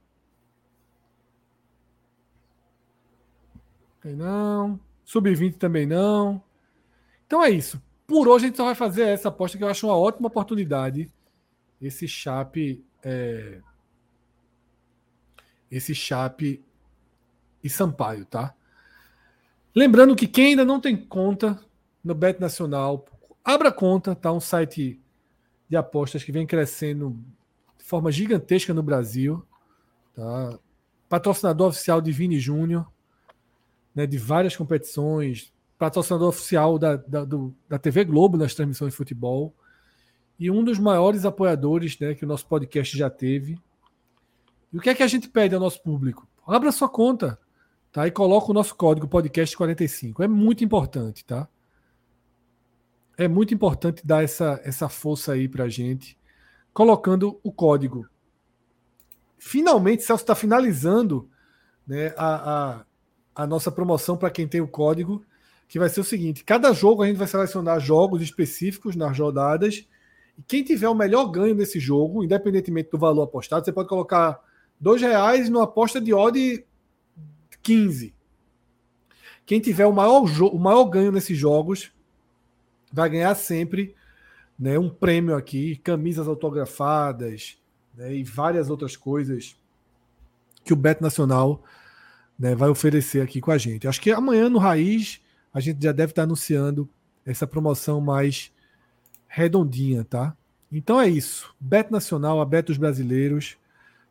Não. 4.04 4.80
Sub-20 5.04 5.56
também 5.56 5.86
não. 5.86 6.42
Então 7.26 7.42
é 7.42 7.50
isso. 7.50 7.82
Por 8.06 8.28
hoje 8.28 8.44
a 8.44 8.48
gente 8.48 8.56
só 8.56 8.64
vai 8.64 8.74
fazer 8.74 9.02
essa 9.02 9.28
aposta 9.28 9.58
que 9.58 9.64
eu 9.64 9.68
acho 9.68 9.86
uma 9.86 9.96
ótima 9.96 10.28
oportunidade. 10.28 11.12
Esse 11.80 12.08
Chape. 12.08 12.84
É... 13.02 13.60
Esse 15.70 15.94
Chape 15.94 16.62
e 17.62 17.68
Sampaio, 17.68 18.24
tá? 18.24 18.54
Lembrando 19.74 20.16
que 20.16 20.26
quem 20.26 20.46
ainda 20.46 20.64
não 20.64 20.80
tem 20.80 20.96
conta 20.96 21.58
no 22.02 22.14
Bet 22.14 22.40
Nacional, 22.40 23.04
abra 23.44 23.70
conta, 23.70 24.14
tá? 24.14 24.32
Um 24.32 24.40
site 24.40 25.00
de 25.68 25.76
apostas 25.76 26.24
que 26.24 26.32
vem 26.32 26.46
crescendo 26.46 27.16
de 27.78 27.84
forma 27.84 28.10
gigantesca 28.10 28.74
no 28.74 28.82
Brasil, 28.82 29.46
tá? 30.14 30.58
Patrocinador 31.08 31.68
oficial 31.68 32.00
de 32.00 32.10
Vini 32.10 32.38
Júnior, 32.38 32.90
né, 33.94 34.06
de 34.06 34.18
várias 34.18 34.56
competições, 34.56 35.52
patrocinador 35.78 36.28
oficial 36.28 36.78
da, 36.78 36.96
da, 36.96 37.24
do, 37.24 37.54
da 37.68 37.78
TV 37.78 38.04
Globo 38.04 38.36
nas 38.36 38.54
transmissões 38.54 38.92
de 38.92 38.96
futebol 38.96 39.54
e 40.38 40.50
um 40.50 40.64
dos 40.64 40.78
maiores 40.78 41.24
apoiadores 41.24 41.98
né, 41.98 42.14
que 42.14 42.24
o 42.24 42.28
nosso 42.28 42.46
podcast 42.46 42.96
já 42.96 43.10
teve. 43.10 43.60
E 44.72 44.78
o 44.78 44.80
que 44.80 44.88
é 44.88 44.94
que 44.94 45.02
a 45.02 45.06
gente 45.06 45.28
pede 45.28 45.54
ao 45.54 45.60
nosso 45.60 45.82
público? 45.82 46.26
Abra 46.46 46.72
sua 46.72 46.88
conta 46.88 47.38
tá? 47.92 48.06
e 48.06 48.10
coloca 48.10 48.50
o 48.50 48.54
nosso 48.54 48.74
código 48.74 49.06
podcast45. 49.06 50.24
É 50.24 50.28
muito 50.28 50.64
importante, 50.64 51.24
tá? 51.24 51.46
É 53.18 53.28
muito 53.28 53.52
importante 53.52 54.06
dar 54.06 54.24
essa, 54.24 54.58
essa 54.64 54.88
força 54.88 55.32
aí 55.32 55.46
para 55.46 55.64
a 55.64 55.68
gente, 55.68 56.18
colocando 56.72 57.38
o 57.42 57.52
código. 57.52 58.08
Finalmente, 59.38 60.02
Celso 60.02 60.22
está 60.22 60.34
finalizando 60.34 61.28
né, 61.86 62.14
a, 62.16 62.78
a 62.78 62.84
a 63.34 63.46
nossa 63.46 63.70
promoção 63.70 64.16
para 64.16 64.30
quem 64.30 64.46
tem 64.46 64.60
o 64.60 64.68
código, 64.68 65.24
que 65.68 65.78
vai 65.78 65.88
ser 65.88 66.00
o 66.00 66.04
seguinte: 66.04 66.44
cada 66.44 66.72
jogo 66.72 67.02
a 67.02 67.06
gente 67.06 67.16
vai 67.16 67.28
selecionar 67.28 67.80
jogos 67.80 68.22
específicos 68.22 68.96
nas 68.96 69.18
rodadas. 69.18 69.86
E 70.38 70.42
quem 70.42 70.64
tiver 70.64 70.88
o 70.88 70.94
melhor 70.94 71.26
ganho 71.26 71.54
nesse 71.54 71.78
jogo, 71.78 72.24
independentemente 72.24 72.90
do 72.90 72.98
valor 72.98 73.22
apostado, 73.22 73.64
você 73.64 73.72
pode 73.72 73.88
colocar 73.88 74.40
dois 74.80 75.00
reais 75.00 75.48
numa 75.48 75.64
aposta 75.64 76.00
de 76.00 76.12
odd 76.12 76.64
15. 77.62 78.14
Quem 79.44 79.60
tiver 79.60 79.86
o 79.86 79.92
maior, 79.92 80.22
o 80.22 80.58
maior 80.58 80.84
ganho 80.84 81.12
nesses 81.12 81.36
jogos 81.36 81.92
vai 82.92 83.08
ganhar 83.08 83.34
sempre 83.34 83.94
né, 84.58 84.78
um 84.78 84.88
prêmio 84.88 85.36
aqui, 85.36 85.76
camisas 85.76 86.28
autografadas 86.28 87.58
né, 87.94 88.14
e 88.14 88.22
várias 88.22 88.68
outras 88.68 88.96
coisas 88.96 89.56
que 90.64 90.72
o 90.72 90.76
Bet 90.76 91.00
Nacional 91.00 91.62
né, 92.40 92.54
vai 92.54 92.70
oferecer 92.70 93.20
aqui 93.20 93.38
com 93.38 93.50
a 93.50 93.58
gente. 93.58 93.86
Acho 93.86 94.00
que 94.00 94.10
amanhã 94.10 94.48
no 94.48 94.58
Raiz 94.58 95.20
a 95.52 95.60
gente 95.60 95.84
já 95.84 95.92
deve 95.92 96.12
estar 96.12 96.22
anunciando 96.22 96.88
essa 97.26 97.46
promoção 97.46 98.00
mais 98.00 98.50
redondinha, 99.28 100.04
tá? 100.04 100.34
Então 100.72 100.98
é 100.98 101.06
isso. 101.06 101.54
Bet 101.60 101.92
Nacional, 101.92 102.40
a 102.40 102.44
Bet 102.46 102.68
dos 102.68 102.78
Brasileiros, 102.78 103.58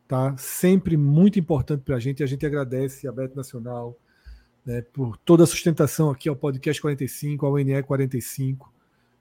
tá? 0.06 0.36
Sempre 0.36 0.96
muito 0.96 1.40
importante 1.40 1.82
para 1.82 1.96
a 1.96 1.98
gente. 1.98 2.22
A 2.22 2.26
gente 2.26 2.46
agradece 2.46 3.08
a 3.08 3.12
Bet 3.12 3.34
Nacional 3.34 3.98
né, 4.64 4.80
por 4.92 5.16
toda 5.16 5.42
a 5.42 5.46
sustentação 5.46 6.08
aqui 6.08 6.28
ao 6.28 6.36
Podcast 6.36 6.80
45, 6.80 7.44
ao 7.44 7.56
NE 7.56 7.82
45. 7.82 8.72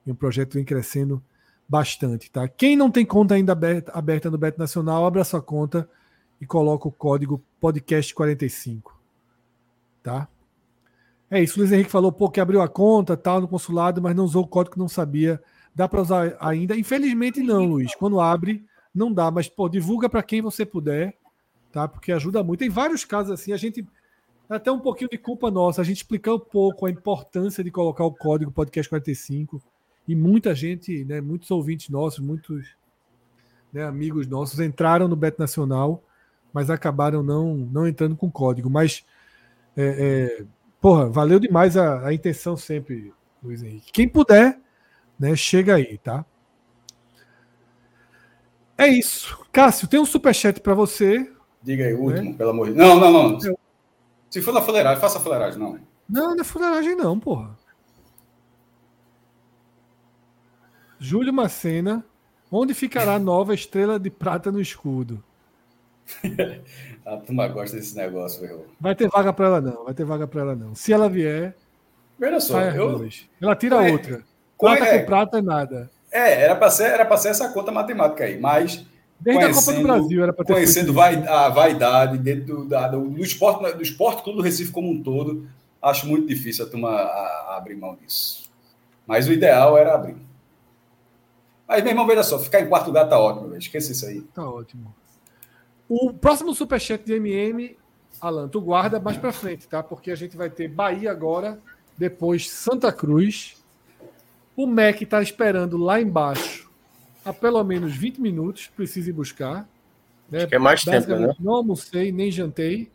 E 0.06 0.12
um 0.12 0.16
projeto 0.16 0.54
vem 0.54 0.64
crescendo 0.64 1.20
bastante, 1.68 2.30
tá? 2.30 2.48
Quem 2.48 2.76
não 2.76 2.92
tem 2.92 3.06
conta 3.06 3.34
ainda 3.34 3.54
aberta, 3.54 3.92
aberta 3.92 4.30
no 4.30 4.38
Bet 4.38 4.60
Nacional, 4.60 5.04
abra 5.04 5.24
sua 5.24 5.42
conta 5.42 5.90
e 6.40 6.46
coloca 6.46 6.88
o 6.88 6.92
código 6.92 7.42
Podcast 7.60 8.14
45 8.14 8.99
tá? 10.02 10.28
É 11.32 11.42
isso, 11.42 11.58
o 11.58 11.60
Luiz 11.60 11.72
Henrique 11.72 11.92
falou, 11.92 12.12
pô, 12.12 12.30
que 12.30 12.40
abriu 12.40 12.62
a 12.62 12.68
conta, 12.68 13.16
tal, 13.16 13.40
no 13.40 13.48
consulado, 13.48 14.02
mas 14.02 14.16
não 14.16 14.26
usou 14.26 14.44
o 14.44 14.48
código 14.48 14.74
que 14.74 14.80
não 14.80 14.90
sabia. 14.90 15.42
Dá 15.76 15.88
para 15.88 16.02
usar 16.02 16.36
ainda? 16.40 16.76
Infelizmente 16.76 17.42
não, 17.42 17.66
Luiz. 17.66 17.94
Quando 17.96 18.20
abre, 18.20 18.66
não 18.94 19.14
dá, 19.14 19.30
mas 19.30 19.48
pô, 19.48 19.70
divulga 19.70 20.10
para 20.10 20.24
quem 20.24 20.42
você 20.42 20.66
puder, 20.66 21.16
tá? 21.72 21.88
Porque 21.88 22.12
ajuda 22.12 22.44
muito. 22.44 22.60
Tem 22.60 22.70
vários 22.70 23.06
casos 23.06 23.32
assim, 23.32 23.54
a 23.54 23.58
gente 23.58 23.88
até 24.50 24.72
um 24.72 24.80
pouquinho 24.80 25.10
de 25.10 25.18
culpa 25.18 25.52
nossa, 25.52 25.82
a 25.82 25.84
gente 25.84 25.98
explicar 25.98 26.34
um 26.34 26.40
pouco 26.40 26.88
a 26.88 26.90
importância 26.90 27.64
de 27.64 27.70
colocar 27.70 28.04
o 28.04 28.12
código 28.12 28.52
podcast 28.52 28.90
45 28.90 29.62
e 30.08 30.16
muita 30.16 30.56
gente, 30.56 31.06
né, 31.06 31.22
muitos 31.22 31.52
ouvintes 31.52 31.90
nossos, 31.90 32.20
muitos 32.20 32.76
né, 33.72 33.84
amigos 33.84 34.26
nossos 34.26 34.60
entraram 34.60 35.08
no 35.08 35.16
Bet 35.16 35.38
Nacional, 35.38 36.04
mas 36.52 36.72
acabaram 36.72 37.22
não 37.22 37.56
não 37.56 37.88
entrando 37.88 38.16
com 38.16 38.32
código, 38.32 38.72
mas 38.72 39.06
é, 39.76 40.40
é, 40.42 40.46
porra, 40.82 41.10
valeu 41.10 41.40
demais 41.40 41.78
a, 41.78 42.08
a, 42.08 42.14
intenção 42.14 42.58
sempre, 42.58 43.14
Luiz 43.42 43.64
Henrique. 43.64 43.92
Quem 43.92 44.08
puder, 44.08 44.60
né, 45.20 45.36
chega 45.36 45.76
aí, 45.76 45.98
tá? 45.98 46.26
É 48.78 48.88
isso. 48.88 49.38
Cássio, 49.52 49.88
tem 49.88 50.00
um 50.00 50.06
superchat 50.06 50.62
para 50.62 50.74
você. 50.74 51.32
Diga 51.62 51.86
aí, 51.86 51.94
o 51.94 52.10
né? 52.10 52.18
último, 52.18 52.38
pelo 52.38 52.50
amor 52.52 52.68
de 52.68 52.74
Deus. 52.74 52.88
Não, 52.88 53.00
não, 53.00 53.30
não. 53.32 53.40
Se 54.30 54.42
for 54.42 54.54
na 54.54 54.62
fuleiragem, 54.62 55.02
faça 55.02 55.18
a 55.18 55.22
fuleiragem, 55.22 55.60
não. 55.60 55.80
Não, 56.08 56.36
não 56.36 56.42
é 56.42 56.44
fuleiragem, 56.44 56.96
não, 56.96 57.20
porra. 57.20 57.58
Júlio 61.00 61.34
Macena, 61.34 62.06
onde 62.52 62.74
ficará 62.74 63.16
a 63.16 63.20
nova 63.20 63.54
estrela 63.54 64.00
de 64.00 64.10
prata 64.10 64.52
no 64.52 64.60
escudo? 64.60 65.24
a 67.06 67.18
turma 67.18 67.48
gosta 67.48 67.78
desse 67.78 67.96
negócio, 67.96 68.42
meu. 68.42 68.66
Vai 68.80 68.96
ter 68.96 69.08
vaga 69.10 69.32
para 69.34 69.46
ela, 69.46 69.62
não. 69.62 69.86
Vai 69.86 69.94
ter 69.94 70.06
vaga 70.06 70.28
para 70.28 70.42
ela, 70.42 70.56
não. 70.56 70.76
Se 70.76 70.94
ela 70.94 71.10
vier. 71.10 71.56
Veja 72.18 72.40
só, 72.40 72.62
eu... 72.62 73.08
ela 73.42 73.56
tira 73.56 73.88
é, 73.88 73.92
outra. 73.92 74.24
Prata 74.60 74.86
é, 74.86 75.00
com 75.00 75.06
prata 75.06 75.38
é 75.38 75.42
nada. 75.42 75.90
É, 76.12 76.42
era 76.42 76.56
para 76.56 76.70
ser, 76.70 76.92
era 76.92 77.18
ser 77.18 77.30
essa 77.30 77.50
conta 77.50 77.72
matemática 77.72 78.24
aí, 78.24 78.40
mas. 78.40 78.86
Desde 79.20 79.44
a 79.44 79.54
Copa 79.54 79.74
do 79.74 79.84
Brasil 79.84 80.24
era 80.24 80.34
para 80.34 80.46
ter. 80.46 80.54
Conhecendo 80.54 80.94
vai, 80.94 81.16
a 81.28 81.50
vaidade 81.50 82.18
dentro 82.18 82.46
do, 82.46 82.66
da, 82.66 82.88
do, 82.88 83.22
esporte, 83.22 83.76
do 83.76 83.84
esporte 83.84 84.24
clube 84.24 84.38
do 84.38 84.44
Recife 84.44 84.72
como 84.72 84.90
um 84.90 85.04
todo, 85.04 85.48
acho 85.82 86.08
muito 86.08 86.28
difícil 86.28 86.66
a 86.66 86.70
turma 86.70 86.90
a, 86.90 87.54
a 87.54 87.58
abrir 87.58 87.76
mão 87.76 87.98
disso. 88.02 88.50
Mas 89.06 89.28
o 89.28 89.34
ideal 89.34 89.78
era 89.78 89.94
abrir. 89.94 90.16
Mas, 91.68 91.84
meu 91.84 91.92
irmão, 91.92 92.08
veja 92.08 92.24
só, 92.24 92.40
ficar 92.40 92.62
em 92.62 92.68
quarto 92.68 92.88
lugar 92.88 93.08
tá 93.08 93.20
ótimo, 93.20 93.56
esqueça 93.56 93.92
isso 93.92 94.06
aí. 94.06 94.22
Tá 94.34 94.50
ótimo. 94.50 94.94
O 95.90 96.14
próximo 96.14 96.54
superchat 96.54 97.04
de 97.04 97.14
MM, 97.14 97.76
Alan, 98.22 98.48
tu 98.48 98.62
guarda 98.62 99.00
mais 99.00 99.18
para 99.18 99.34
frente, 99.34 99.68
tá? 99.68 99.84
Porque 99.84 100.12
a 100.12 100.16
gente 100.16 100.38
vai 100.38 100.50
ter 100.50 100.68
Bahia 100.68 101.12
agora, 101.12 101.60
depois 101.98 102.50
Santa 102.50 102.94
Cruz. 102.94 103.58
O 104.56 104.68
MEC 104.68 105.04
está 105.04 105.22
esperando 105.22 105.78
lá 105.78 106.00
embaixo 106.00 106.70
há 107.24 107.34
pelo 107.34 107.64
menos 107.64 107.96
20 107.96 108.20
minutos, 108.20 108.68
precisa 108.68 109.10
ir 109.10 109.14
buscar. 109.14 109.68
Né? 110.30 110.40
Acho 110.40 110.48
que 110.48 110.56
é 110.56 110.60
mais 110.60 110.84
tempo, 110.84 111.16
né? 111.16 111.34
Não 111.40 111.54
almocei, 111.54 112.12
nem 112.12 112.32
jantei. 112.32 112.90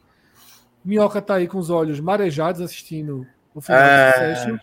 Minhoca 0.85 1.19
está 1.19 1.37
aí 1.37 1.49
com 1.49 1.59
os 1.59 1.71
olhos 1.71 2.01
marejados 2.01 2.61
assistindo 2.61 3.27
o 3.55 3.61
final 3.61 3.81
é... 3.81 4.11
do 4.11 4.19
session. 4.19 4.59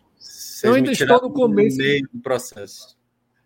Eu 0.64 0.74
ainda 0.76 0.92
estou 0.92 1.22
no 1.22 1.32
começo. 1.32 1.78
Do 2.14 2.20
processo. 2.22 2.96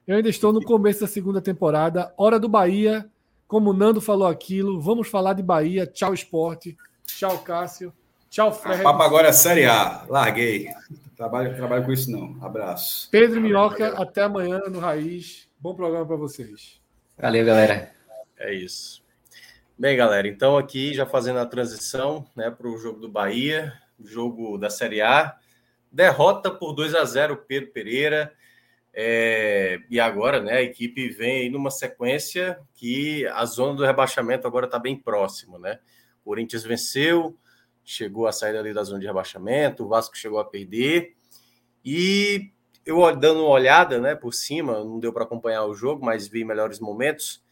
Eu 0.05 0.17
ainda 0.17 0.29
estou 0.29 0.51
no 0.51 0.61
começo 0.61 1.01
da 1.01 1.07
segunda 1.07 1.41
temporada. 1.41 2.13
Hora 2.17 2.39
do 2.39 2.49
Bahia 2.49 3.09
como 3.47 3.69
o 3.69 3.73
Nando 3.73 4.01
falou 4.01 4.27
aquilo, 4.27 4.79
vamos 4.79 5.07
falar 5.07 5.33
de 5.33 5.43
Bahia. 5.43 5.85
Tchau, 5.85 6.13
esporte. 6.13 6.75
Tchau, 7.05 7.37
Cássio. 7.39 7.93
Tchau, 8.29 8.51
Fred. 8.51 8.81
O 8.81 8.83
papo 8.83 9.03
agora 9.03 9.29
é 9.29 9.31
Série 9.31 9.65
A. 9.65 10.05
Larguei. 10.09 10.67
Trabalho, 11.15 11.55
trabalho 11.55 11.85
com 11.85 11.91
isso, 11.93 12.11
não. 12.11 12.35
Abraço. 12.45 13.07
Pedro 13.09 13.39
Minhoca, 13.39 14.01
até 14.01 14.23
amanhã 14.23 14.59
no 14.67 14.79
Raiz. 14.79 15.47
Bom 15.59 15.73
programa 15.73 16.05
para 16.05 16.17
vocês. 16.17 16.81
Valeu, 17.17 17.45
galera. 17.45 17.91
É 18.37 18.53
isso. 18.53 19.01
Bem, 19.77 19.95
galera, 19.95 20.27
então 20.27 20.57
aqui 20.57 20.93
já 20.93 21.05
fazendo 21.05 21.39
a 21.39 21.45
transição 21.45 22.25
né, 22.35 22.49
para 22.49 22.67
o 22.67 22.77
jogo 22.77 22.99
do 22.99 23.09
Bahia, 23.09 23.73
jogo 24.03 24.57
da 24.57 24.69
Série 24.69 25.01
A. 25.01 25.37
Derrota 25.91 26.51
por 26.51 26.73
2 26.73 26.95
a 26.95 27.05
0 27.05 27.37
Pedro 27.47 27.71
Pereira. 27.71 28.33
É, 28.97 29.81
e 29.89 29.99
agora, 29.99 30.41
né, 30.41 30.53
a 30.53 30.61
equipe 30.61 31.09
vem 31.09 31.41
aí 31.41 31.49
numa 31.49 31.69
sequência 31.69 32.57
que 32.73 33.27
a 33.27 33.43
zona 33.43 33.75
do 33.75 33.83
rebaixamento 33.83 34.47
agora 34.47 34.67
está 34.67 34.79
bem 34.79 34.95
próxima, 34.95 35.59
né? 35.59 35.79
O 36.21 36.29
Corinthians 36.29 36.63
venceu, 36.63 37.37
chegou 37.83 38.25
a 38.25 38.31
sair 38.31 38.55
ali 38.55 38.73
da 38.73 38.85
zona 38.85 39.01
de 39.01 39.05
rebaixamento, 39.05 39.83
o 39.83 39.89
Vasco 39.89 40.15
chegou 40.17 40.39
a 40.39 40.45
perder. 40.45 41.13
E 41.83 42.51
eu 42.85 43.13
dando 43.17 43.41
uma 43.41 43.49
olhada, 43.49 43.99
né, 43.99 44.15
por 44.15 44.33
cima, 44.33 44.81
não 44.81 44.97
deu 44.97 45.11
para 45.11 45.25
acompanhar 45.25 45.65
o 45.65 45.75
jogo, 45.75 46.05
mas 46.05 46.25
vi 46.25 46.45
melhores 46.45 46.79
momentos 46.79 47.43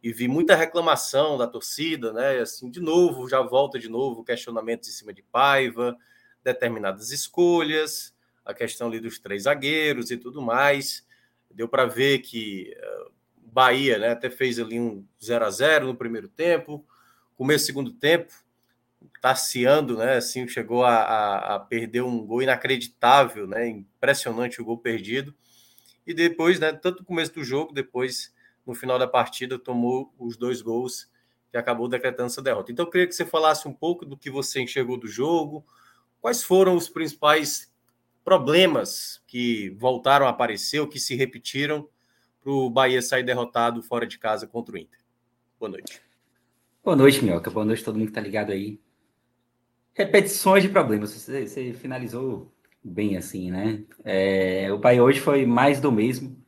e 0.00 0.12
vi 0.12 0.28
muita 0.28 0.54
reclamação 0.54 1.36
da 1.36 1.48
torcida, 1.48 2.12
né? 2.12 2.38
Assim, 2.38 2.70
de 2.70 2.78
novo, 2.78 3.28
já 3.28 3.42
volta 3.42 3.80
de 3.80 3.88
novo 3.88 4.22
questionamentos 4.22 4.88
em 4.88 4.92
cima 4.92 5.12
de 5.12 5.22
Paiva, 5.22 5.96
determinadas 6.44 7.10
escolhas 7.10 8.13
a 8.44 8.52
questão 8.52 8.88
ali 8.88 9.00
dos 9.00 9.18
três 9.18 9.44
zagueiros 9.44 10.10
e 10.10 10.16
tudo 10.16 10.42
mais. 10.42 11.06
Deu 11.50 11.68
para 11.68 11.86
ver 11.86 12.18
que 12.18 12.76
uh, 12.76 13.12
Bahia 13.36 13.98
né, 13.98 14.10
até 14.10 14.28
fez 14.28 14.58
ali 14.58 14.80
um 14.80 15.06
0 15.22 15.44
a 15.44 15.50
0 15.50 15.86
no 15.86 15.94
primeiro 15.94 16.28
tempo, 16.28 16.84
começo 17.36 17.64
do 17.64 17.66
segundo 17.66 17.92
tempo, 17.92 18.32
Tarciando, 19.20 19.96
né? 19.96 20.16
Assim, 20.16 20.46
chegou 20.48 20.84
a, 20.84 20.96
a, 20.96 21.54
a, 21.54 21.60
perder 21.60 22.02
um 22.02 22.26
gol 22.26 22.42
inacreditável, 22.42 23.46
né? 23.46 23.68
Impressionante 23.68 24.60
o 24.60 24.64
gol 24.64 24.78
perdido. 24.78 25.34
E 26.06 26.12
depois, 26.12 26.58
né? 26.58 26.72
Tanto 26.72 27.00
no 27.00 27.04
começo 27.04 27.32
do 27.34 27.44
jogo, 27.44 27.72
depois 27.72 28.34
no 28.66 28.74
final 28.74 28.98
da 28.98 29.06
partida, 29.06 29.58
tomou 29.58 30.12
os 30.18 30.36
dois 30.36 30.62
gols 30.62 31.10
que 31.50 31.56
acabou 31.56 31.86
decretando 31.86 32.26
essa 32.26 32.42
derrota. 32.42 32.72
Então, 32.72 32.84
eu 32.86 32.90
queria 32.90 33.06
que 33.06 33.14
você 33.14 33.24
falasse 33.24 33.68
um 33.68 33.72
pouco 33.72 34.04
do 34.04 34.16
que 34.16 34.30
você 34.30 34.60
enxergou 34.60 34.98
do 34.98 35.06
jogo, 35.06 35.64
quais 36.20 36.42
foram 36.42 36.76
os 36.76 36.88
principais 36.88 37.72
problemas 38.24 39.22
que 39.26 39.76
voltaram 39.78 40.26
a 40.26 40.30
aparecer 40.30 40.80
ou 40.80 40.88
que 40.88 40.98
se 40.98 41.14
repetiram 41.14 41.86
para 42.40 42.50
o 42.50 42.70
Bahia 42.70 43.02
sair 43.02 43.22
derrotado 43.22 43.82
fora 43.82 44.06
de 44.06 44.18
casa 44.18 44.46
contra 44.46 44.74
o 44.74 44.78
Inter. 44.78 44.98
Boa 45.60 45.70
noite. 45.70 46.00
Boa 46.82 46.96
noite, 46.96 47.22
Minhoca. 47.22 47.50
Boa 47.50 47.66
noite 47.66 47.82
a 47.82 47.84
todo 47.84 47.96
mundo 47.96 48.06
que 48.06 48.10
está 48.10 48.20
ligado 48.20 48.50
aí. 48.50 48.80
Repetições 49.92 50.62
de 50.62 50.68
problemas. 50.70 51.12
Você, 51.12 51.46
você 51.46 51.72
finalizou 51.74 52.52
bem 52.82 53.16
assim, 53.16 53.50
né? 53.50 53.84
É, 54.04 54.72
o 54.72 54.78
Bahia 54.78 55.02
hoje 55.02 55.20
foi 55.20 55.44
mais 55.46 55.80
do 55.80 55.92
mesmo. 55.92 56.42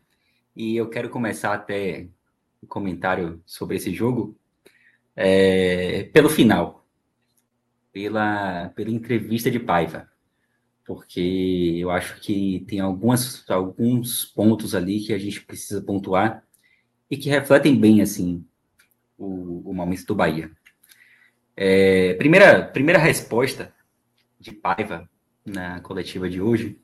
E 0.55 0.77
eu 0.77 0.89
quero 0.89 1.11
começar 1.11 1.53
até 1.53 2.09
o 2.63 2.67
comentário 2.67 3.43
sobre 3.45 3.77
esse 3.77 3.93
jogo 3.93 4.37
é, 5.15 6.05
pelo 6.13 6.29
final. 6.29 6.87
Pela, 7.93 8.71
pela 8.75 8.91
entrevista 8.91 9.51
de 9.51 9.59
Paiva 9.59 10.11
porque 10.87 11.79
eu 11.79 11.91
acho 11.91 12.21
que 12.21 12.65
tem 12.69 12.79
algumas, 12.79 13.45
alguns 13.51 14.25
pontos 14.25 14.75
ali 14.75 15.01
que 15.01 15.13
a 15.13 15.19
gente 15.19 15.41
precisa 15.43 15.83
pontuar 15.83 16.45
e 17.11 17.17
que 17.17 17.29
refletem 17.29 17.79
bem, 17.79 18.01
assim, 18.01 18.45
o, 19.19 19.71
o 19.71 19.75
momento 19.75 20.07
do 20.07 20.15
Bahia. 20.15 20.51
É, 21.57 22.15
primeira, 22.15 22.63
primeira 22.63 23.01
resposta 23.01 23.75
de 24.39 24.53
Paiva 24.53 25.09
na 25.45 25.81
coletiva 25.81 26.29
de 26.29 26.41
hoje, 26.41 26.79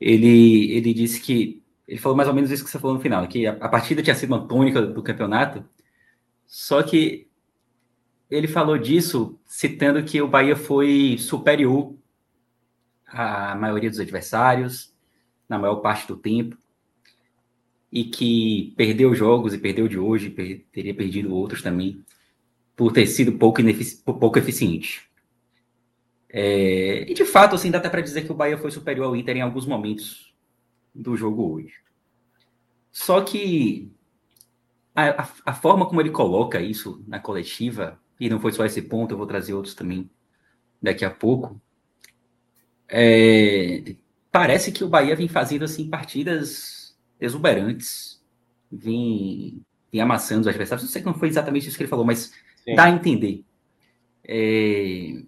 ele, 0.00 0.70
ele 0.72 0.94
disse 0.94 1.20
que, 1.20 1.62
ele 1.88 1.98
falou 1.98 2.16
mais 2.16 2.28
ou 2.28 2.34
menos 2.34 2.50
isso 2.50 2.64
que 2.64 2.70
você 2.70 2.78
falou 2.78 2.96
no 2.96 3.02
final, 3.02 3.26
que 3.26 3.46
a, 3.46 3.52
a 3.52 3.68
partida 3.68 4.02
tinha 4.02 4.14
sido 4.14 4.30
uma 4.30 4.46
tônica 4.46 4.80
do 4.82 5.02
campeonato, 5.02 5.64
só 6.46 6.82
que 6.82 7.26
ele 8.30 8.46
falou 8.46 8.78
disso 8.78 9.38
citando 9.46 10.02
que 10.04 10.20
o 10.20 10.28
Bahia 10.28 10.54
foi 10.54 11.16
superior 11.18 11.94
a 13.14 13.54
maioria 13.54 13.90
dos 13.90 14.00
adversários, 14.00 14.92
na 15.48 15.58
maior 15.58 15.76
parte 15.76 16.08
do 16.08 16.16
tempo, 16.16 16.56
e 17.90 18.04
que 18.04 18.74
perdeu 18.76 19.14
jogos 19.14 19.54
e 19.54 19.58
perdeu 19.58 19.86
de 19.86 19.98
hoje, 19.98 20.28
per 20.28 20.64
teria 20.72 20.94
perdido 20.94 21.34
outros 21.34 21.62
também, 21.62 22.04
por 22.74 22.92
ter 22.92 23.06
sido 23.06 23.32
pouco, 23.38 23.62
pouco 24.18 24.38
eficiente. 24.38 25.08
É, 26.28 27.08
e 27.08 27.14
de 27.14 27.24
fato, 27.24 27.54
assim, 27.54 27.70
dá 27.70 27.78
até 27.78 27.88
para 27.88 28.00
dizer 28.00 28.22
que 28.22 28.32
o 28.32 28.34
Bahia 28.34 28.58
foi 28.58 28.72
superior 28.72 29.06
ao 29.06 29.14
Inter 29.16 29.36
em 29.36 29.42
alguns 29.42 29.64
momentos 29.64 30.34
do 30.92 31.16
jogo 31.16 31.54
hoje. 31.54 31.74
Só 32.90 33.20
que 33.20 33.92
a, 34.94 35.22
a, 35.22 35.28
a, 35.46 35.54
forma 35.54 35.86
como 35.86 36.00
ele 36.00 36.10
coloca 36.10 36.60
isso 36.60 37.04
na 37.06 37.20
coletiva, 37.20 38.00
e 38.18 38.28
não 38.28 38.40
foi 38.40 38.52
só 38.52 38.64
esse 38.64 38.82
ponto, 38.82 39.12
eu 39.12 39.18
vou 39.18 39.26
trazer 39.26 39.54
outros 39.54 39.74
também 39.74 40.10
daqui 40.82 41.04
a 41.04 41.10
pouco, 41.10 41.60
é, 42.88 43.94
parece 44.30 44.72
que 44.72 44.84
o 44.84 44.88
Bahia 44.88 45.16
vem 45.16 45.28
fazendo 45.28 45.64
assim 45.64 45.88
partidas 45.88 46.96
exuberantes, 47.20 48.22
vem, 48.70 49.62
vem 49.90 50.00
amassando 50.00 50.42
os 50.42 50.46
adversários. 50.48 50.84
Não 50.84 50.92
sei 50.92 51.02
que 51.02 51.06
não 51.06 51.14
foi 51.14 51.28
exatamente 51.28 51.68
isso 51.68 51.76
que 51.76 51.82
ele 51.82 51.90
falou, 51.90 52.04
mas 52.04 52.32
Sim. 52.64 52.74
dá 52.74 52.84
a 52.84 52.90
entender. 52.90 53.44
É, 54.26 55.22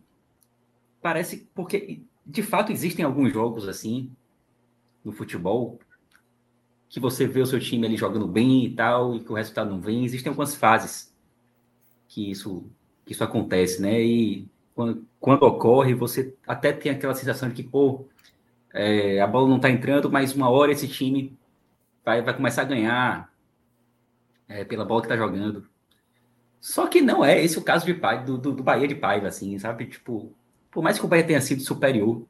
parece 1.01 1.49
porque 1.55 2.01
de 2.25 2.43
fato 2.43 2.73
existem 2.73 3.05
alguns 3.05 3.33
jogos 3.33 3.69
assim 3.69 4.11
no 5.05 5.13
futebol 5.13 5.79
que 6.89 6.99
você 6.99 7.27
vê 7.27 7.41
o 7.41 7.47
seu 7.47 7.61
time 7.61 7.87
ali 7.87 7.97
jogando 7.97 8.27
bem 8.27 8.65
e 8.65 8.75
tal 8.75 9.15
e 9.15 9.21
que 9.21 9.31
o 9.31 9.35
resultado 9.35 9.71
não 9.71 9.81
vem. 9.81 10.05
Existem 10.05 10.31
algumas 10.31 10.55
fases 10.55 11.15
que 12.09 12.31
isso 12.31 12.65
que 13.05 13.13
isso 13.13 13.23
acontece, 13.23 13.81
né? 13.81 14.03
E 14.03 14.49
quando, 14.77 15.07
quando 15.19 15.43
ocorre, 15.45 15.95
você 15.95 16.35
até 16.47 16.71
tem 16.71 16.93
aquela 16.93 17.15
sensação 17.15 17.49
de 17.49 17.55
que, 17.55 17.63
pô, 17.63 18.05
é, 18.75 19.23
a 19.23 19.27
bola 19.27 19.49
não 19.49 19.57
está 19.57 19.71
entrando, 19.71 20.13
mas 20.13 20.35
uma 20.35 20.51
hora 20.51 20.71
esse 20.71 20.87
time 20.87 21.35
vai, 22.05 22.21
vai 22.21 22.37
começar 22.37 22.61
a 22.61 22.67
ganhar 22.67 23.33
é, 24.47 24.65
pela 24.65 24.85
bola 24.85 25.01
que 25.01 25.07
está 25.07 25.17
jogando. 25.17 25.67
Só 26.61 26.87
que 26.87 27.01
não 27.01 27.25
é 27.25 27.43
esse 27.43 27.59
o 27.59 27.63
caso 27.63 27.87
de 27.87 27.95
do, 27.95 28.37
do, 28.37 28.53
do, 28.53 28.63
Bahia 28.63 28.87
de 28.87 28.95
Paiva, 28.95 29.29
assim, 29.29 29.59
sabe? 29.59 29.87
Tipo, 29.87 30.31
por 30.71 30.85
mais 30.85 30.99
que 30.99 31.07
o 31.07 31.09
Bahia 31.09 31.25
tenha 31.25 31.41
sido 31.41 31.63
superior 31.63 32.27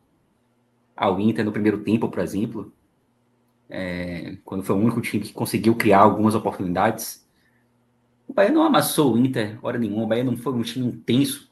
ao 0.97 1.19
Inter 1.19 1.45
no 1.45 1.51
primeiro 1.51 1.79
tempo, 1.79 2.09
por 2.09 2.21
exemplo, 2.21 2.73
é, 3.69 4.37
quando 4.45 4.63
foi 4.63 4.77
o 4.77 4.79
único 4.79 5.01
time 5.01 5.25
que 5.25 5.33
conseguiu 5.33 5.75
criar 5.75 6.03
algumas 6.03 6.37
oportunidades, 6.37 7.27
o 8.29 8.33
Bahia 8.33 8.53
não 8.53 8.63
amassou 8.63 9.15
o 9.15 9.19
Inter 9.19 9.59
hora 9.63 9.79
nenhuma, 9.79 10.05
o 10.05 10.07
Bahia 10.07 10.23
não 10.23 10.37
foi 10.37 10.53
um 10.53 10.63
time 10.63 10.87
intenso 10.87 11.51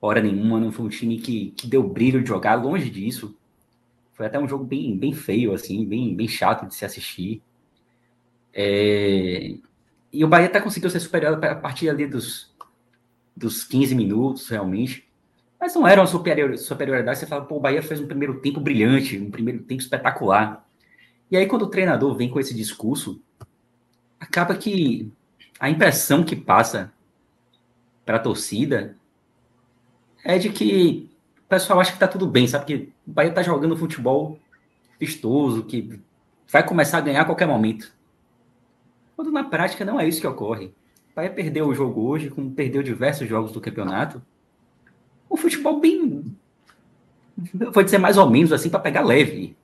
hora 0.00 0.20
nenhuma, 0.20 0.60
não 0.60 0.70
foi 0.70 0.86
um 0.86 0.90
time 0.90 1.18
que, 1.18 1.52
que 1.52 1.66
deu 1.66 1.82
brilho 1.82 2.22
de 2.22 2.28
jogar, 2.28 2.54
longe 2.54 2.90
disso. 2.90 3.36
Foi 4.12 4.26
até 4.26 4.38
um 4.38 4.48
jogo 4.48 4.64
bem, 4.64 4.96
bem 4.96 5.12
feio, 5.12 5.52
assim, 5.52 5.84
bem, 5.84 6.14
bem 6.14 6.28
chato 6.28 6.66
de 6.66 6.74
se 6.74 6.84
assistir. 6.84 7.42
É... 8.52 9.56
E 10.12 10.24
o 10.24 10.28
Bahia 10.28 10.46
até 10.46 10.60
conseguiu 10.60 10.88
ser 10.88 11.00
superior 11.00 11.44
a 11.44 11.54
partir 11.54 11.90
ali 11.90 12.06
dos, 12.06 12.54
dos 13.36 13.64
15 13.64 13.94
minutos, 13.94 14.48
realmente. 14.48 15.06
Mas 15.60 15.74
não 15.74 15.86
era 15.86 16.00
uma 16.00 16.06
superior, 16.06 16.56
superioridade. 16.56 17.18
Você 17.18 17.26
fala, 17.26 17.44
pô, 17.44 17.56
o 17.56 17.60
Bahia 17.60 17.82
fez 17.82 18.00
um 18.00 18.06
primeiro 18.06 18.40
tempo 18.40 18.60
brilhante, 18.60 19.18
um 19.18 19.30
primeiro 19.30 19.62
tempo 19.62 19.82
espetacular. 19.82 20.66
E 21.30 21.36
aí, 21.36 21.46
quando 21.46 21.62
o 21.62 21.70
treinador 21.70 22.14
vem 22.16 22.30
com 22.30 22.38
esse 22.38 22.54
discurso, 22.54 23.20
acaba 24.20 24.54
que 24.56 25.10
a 25.58 25.68
impressão 25.68 26.24
que 26.24 26.36
passa 26.36 26.92
para 28.04 28.16
a 28.16 28.20
torcida 28.20 28.96
é 30.26 30.38
de 30.38 30.50
que 30.50 31.08
o 31.38 31.48
pessoal 31.48 31.78
acha 31.78 31.92
que 31.92 31.98
tá 31.98 32.08
tudo 32.08 32.26
bem, 32.26 32.48
sabe? 32.48 32.64
Que 32.64 32.74
o 33.06 33.12
Bahia 33.12 33.32
tá 33.32 33.42
jogando 33.42 33.76
futebol 33.76 34.38
vistoso, 34.98 35.62
que 35.62 36.00
vai 36.50 36.66
começar 36.66 36.98
a 36.98 37.02
ganhar 37.02 37.22
a 37.22 37.24
qualquer 37.24 37.46
momento. 37.46 37.94
Quando 39.14 39.30
na 39.30 39.44
prática 39.44 39.84
não 39.84 40.00
é 40.00 40.08
isso 40.08 40.20
que 40.20 40.26
ocorre. 40.26 40.66
O 41.12 41.14
Bahia 41.14 41.30
perdeu 41.30 41.68
o 41.68 41.74
jogo 41.74 42.08
hoje, 42.08 42.28
como 42.28 42.50
perdeu 42.50 42.82
diversos 42.82 43.28
jogos 43.28 43.52
do 43.52 43.60
campeonato. 43.60 44.20
Um 45.30 45.36
futebol 45.36 45.78
bem. 45.78 46.36
Vou 47.72 47.84
dizer 47.84 47.98
mais 47.98 48.18
ou 48.18 48.28
menos 48.28 48.52
assim, 48.52 48.68
para 48.68 48.80
pegar 48.80 49.02
leve. 49.02 49.56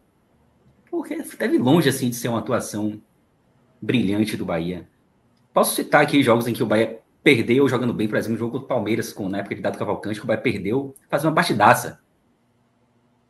Porque 0.89 1.15
esteve 1.15 1.59
longe 1.59 1.89
assim 1.89 2.09
de 2.09 2.17
ser 2.17 2.29
uma 2.29 2.39
atuação 2.39 3.01
brilhante 3.81 4.37
do 4.37 4.45
Bahia. 4.45 4.89
Posso 5.53 5.75
citar 5.75 6.03
aqui 6.03 6.23
jogos 6.23 6.47
em 6.47 6.53
que 6.55 6.63
o 6.63 6.67
Bahia 6.67 7.02
perdeu 7.23 7.69
jogando 7.69 7.95
bem, 7.95 8.09
por 8.09 8.19
exemplo, 8.19 8.37
o 8.37 8.39
jogo 8.39 8.59
do 8.59 8.67
Palmeiras, 8.67 9.13
com, 9.13 9.29
na 9.29 9.39
época 9.39 9.55
de 9.55 9.61
Dado 9.61 9.79
Cavalcante, 9.79 10.19
que 10.19 10.25
o 10.25 10.27
Bahia 10.27 10.41
perdeu, 10.41 10.95
fazer 11.09 11.27
uma 11.27 11.35
partidaça. 11.35 12.01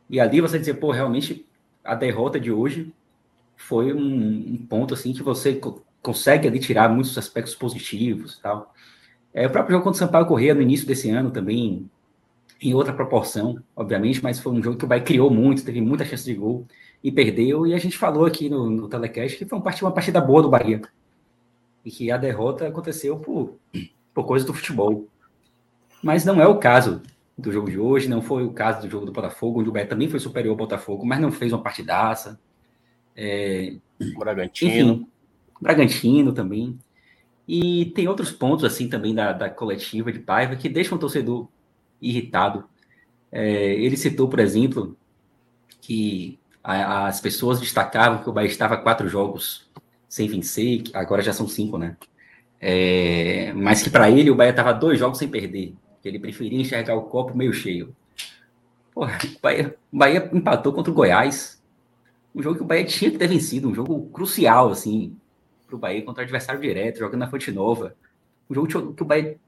E 0.09 0.19
ali 0.19 0.41
você 0.41 0.59
dizer, 0.59 0.75
pô, 0.75 0.91
realmente 0.91 1.45
a 1.83 1.95
derrota 1.95 2.39
de 2.39 2.51
hoje 2.51 2.93
foi 3.55 3.93
um, 3.93 4.53
um 4.53 4.65
ponto 4.67 4.93
assim 4.93 5.13
que 5.13 5.23
você 5.23 5.55
co 5.55 5.81
consegue 6.01 6.49
ali 6.49 6.59
tirar 6.59 6.89
muitos 6.89 7.17
aspectos 7.17 7.55
positivos 7.55 8.37
tal. 8.39 8.73
É, 9.33 9.47
o 9.47 9.49
próprio 9.49 9.75
jogo 9.75 9.85
contra 9.85 9.95
o 9.95 10.05
Sampaio 10.05 10.25
Correia 10.25 10.53
no 10.53 10.61
início 10.61 10.85
desse 10.85 11.09
ano 11.09 11.31
também, 11.31 11.89
em 12.61 12.73
outra 12.73 12.91
proporção, 12.91 13.57
obviamente, 13.73 14.21
mas 14.21 14.37
foi 14.37 14.51
um 14.51 14.61
jogo 14.61 14.77
que 14.77 14.83
o 14.83 14.87
Bahia 14.87 15.01
criou 15.01 15.29
muito, 15.31 15.63
teve 15.63 15.79
muita 15.79 16.03
chance 16.03 16.25
de 16.25 16.33
gol 16.33 16.67
e 17.01 17.09
perdeu. 17.09 17.65
E 17.65 17.73
a 17.73 17.79
gente 17.79 17.97
falou 17.97 18.25
aqui 18.25 18.49
no, 18.49 18.69
no 18.69 18.89
telecast 18.89 19.37
que 19.37 19.45
foi 19.45 19.57
uma 19.57 19.73
uma 19.81 19.91
partida 19.93 20.19
boa 20.19 20.41
do 20.41 20.49
Bahia 20.49 20.81
e 21.85 21.91
que 21.91 22.11
a 22.11 22.17
derrota 22.17 22.67
aconteceu 22.67 23.17
por, 23.17 23.57
por 24.13 24.25
coisa 24.25 24.45
do 24.45 24.53
futebol. 24.53 25.07
Mas 26.01 26.25
não 26.25 26.41
é 26.41 26.47
o 26.47 26.57
caso 26.57 27.01
do 27.37 27.51
jogo 27.51 27.69
de 27.69 27.79
hoje, 27.79 28.07
não 28.07 28.21
foi 28.21 28.43
o 28.43 28.53
caso 28.53 28.81
do 28.81 28.89
jogo 28.89 29.05
do 29.05 29.11
Botafogo, 29.11 29.59
onde 29.59 29.69
o 29.69 29.71
Bahia 29.71 29.87
também 29.87 30.09
foi 30.09 30.19
superior 30.19 30.51
ao 30.51 30.57
Botafogo, 30.57 31.05
mas 31.05 31.19
não 31.19 31.31
fez 31.31 31.51
uma 31.51 31.61
partidaça. 31.61 32.39
É, 33.15 33.75
Bragantino. 34.17 34.93
Enfim, 34.93 35.07
Bragantino 35.59 36.33
também. 36.33 36.77
E 37.47 37.87
tem 37.95 38.07
outros 38.07 38.31
pontos, 38.31 38.63
assim, 38.63 38.87
também 38.87 39.13
da, 39.13 39.33
da 39.33 39.49
coletiva 39.49 40.11
de 40.11 40.19
Paiva 40.19 40.55
que 40.55 40.69
deixam 40.69 40.97
o 40.97 41.01
torcedor 41.01 41.47
irritado. 42.01 42.65
É, 43.31 43.73
ele 43.73 43.97
citou, 43.97 44.29
por 44.29 44.39
exemplo, 44.39 44.95
que 45.81 46.39
a, 46.63 47.07
as 47.07 47.19
pessoas 47.19 47.59
destacavam 47.59 48.23
que 48.23 48.29
o 48.29 48.33
Bahia 48.33 48.47
estava 48.47 48.77
quatro 48.77 49.09
jogos 49.09 49.69
sem 50.13 50.27
vencer, 50.27 50.83
agora 50.93 51.23
já 51.23 51.33
são 51.33 51.47
cinco, 51.47 51.75
né? 51.75 51.97
É, 52.61 53.51
mas 53.53 53.81
que 53.81 53.89
para 53.89 54.11
ele 54.11 54.29
o 54.29 54.35
Bahia 54.35 54.51
estava 54.51 54.71
dois 54.71 54.99
jogos 54.99 55.17
sem 55.17 55.27
perder, 55.27 55.73
que 56.03 56.07
ele 56.07 56.19
preferia 56.19 56.61
enxergar 56.61 56.93
o 56.93 57.05
copo 57.05 57.35
meio 57.35 57.51
cheio. 57.51 57.95
Porra, 58.93 59.17
o 59.23 59.41
Bahia, 59.41 59.75
o 59.91 59.97
Bahia 59.97 60.29
empatou 60.31 60.71
contra 60.71 60.91
o 60.91 60.93
Goiás, 60.93 61.59
um 62.35 62.43
jogo 62.43 62.57
que 62.57 62.61
o 62.61 62.65
Bahia 62.67 62.85
tinha 62.85 63.09
que 63.09 63.17
ter 63.17 63.27
vencido, 63.27 63.67
um 63.67 63.73
jogo 63.73 64.07
crucial, 64.11 64.69
assim, 64.69 65.17
para 65.65 65.75
o 65.75 65.79
Bahia 65.79 66.03
contra 66.03 66.21
o 66.21 66.25
adversário 66.25 66.61
direto, 66.61 66.99
jogando 66.99 67.21
na 67.21 67.27
Fonte 67.27 67.51
Nova. 67.51 67.95
Um 68.47 68.53
jogo 68.53 68.93
que 68.93 69.01
o 69.01 69.05
Bahia 69.07 69.39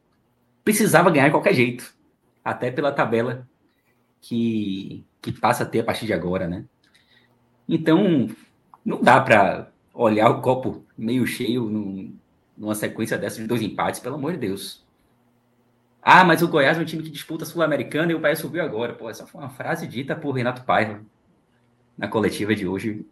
precisava 0.63 1.11
ganhar 1.11 1.25
de 1.25 1.31
qualquer 1.31 1.53
jeito, 1.53 1.95
até 2.43 2.71
pela 2.71 2.91
tabela 2.91 3.47
que, 4.19 5.05
que 5.21 5.31
passa 5.31 5.61
a 5.61 5.67
ter 5.67 5.81
a 5.81 5.83
partir 5.83 6.07
de 6.07 6.13
agora, 6.13 6.47
né? 6.47 6.65
Então, 7.69 8.27
não 8.83 8.99
dá 8.99 9.21
para 9.21 9.74
olhar 9.95 10.29
o 10.29 10.41
copo 10.41 10.83
meio 10.97 11.25
cheio 11.25 11.63
num, 11.63 12.13
numa 12.57 12.75
sequência 12.75 13.17
dessa 13.17 13.41
de 13.41 13.47
dois 13.47 13.61
empates, 13.61 14.01
pelo 14.01 14.15
amor 14.15 14.33
de 14.33 14.39
Deus. 14.39 14.83
Ah, 16.01 16.23
mas 16.23 16.43
o 16.43 16.47
Goiás 16.47 16.77
é 16.77 16.81
um 16.81 16.85
time 16.85 17.01
que 17.01 17.09
disputa 17.09 17.45
Sul-Americana 17.45 18.11
e 18.11 18.15
o 18.15 18.19
Bahia 18.19 18.35
subiu 18.35 18.61
agora. 18.61 18.93
Pô, 18.93 19.09
essa 19.09 19.25
foi 19.25 19.41
uma 19.41 19.49
frase 19.49 19.87
dita 19.87 20.15
por 20.15 20.31
Renato 20.33 20.63
Paiva 20.63 21.01
na 21.97 22.07
coletiva 22.07 22.53
de 22.53 22.67
hoje. 22.67 23.05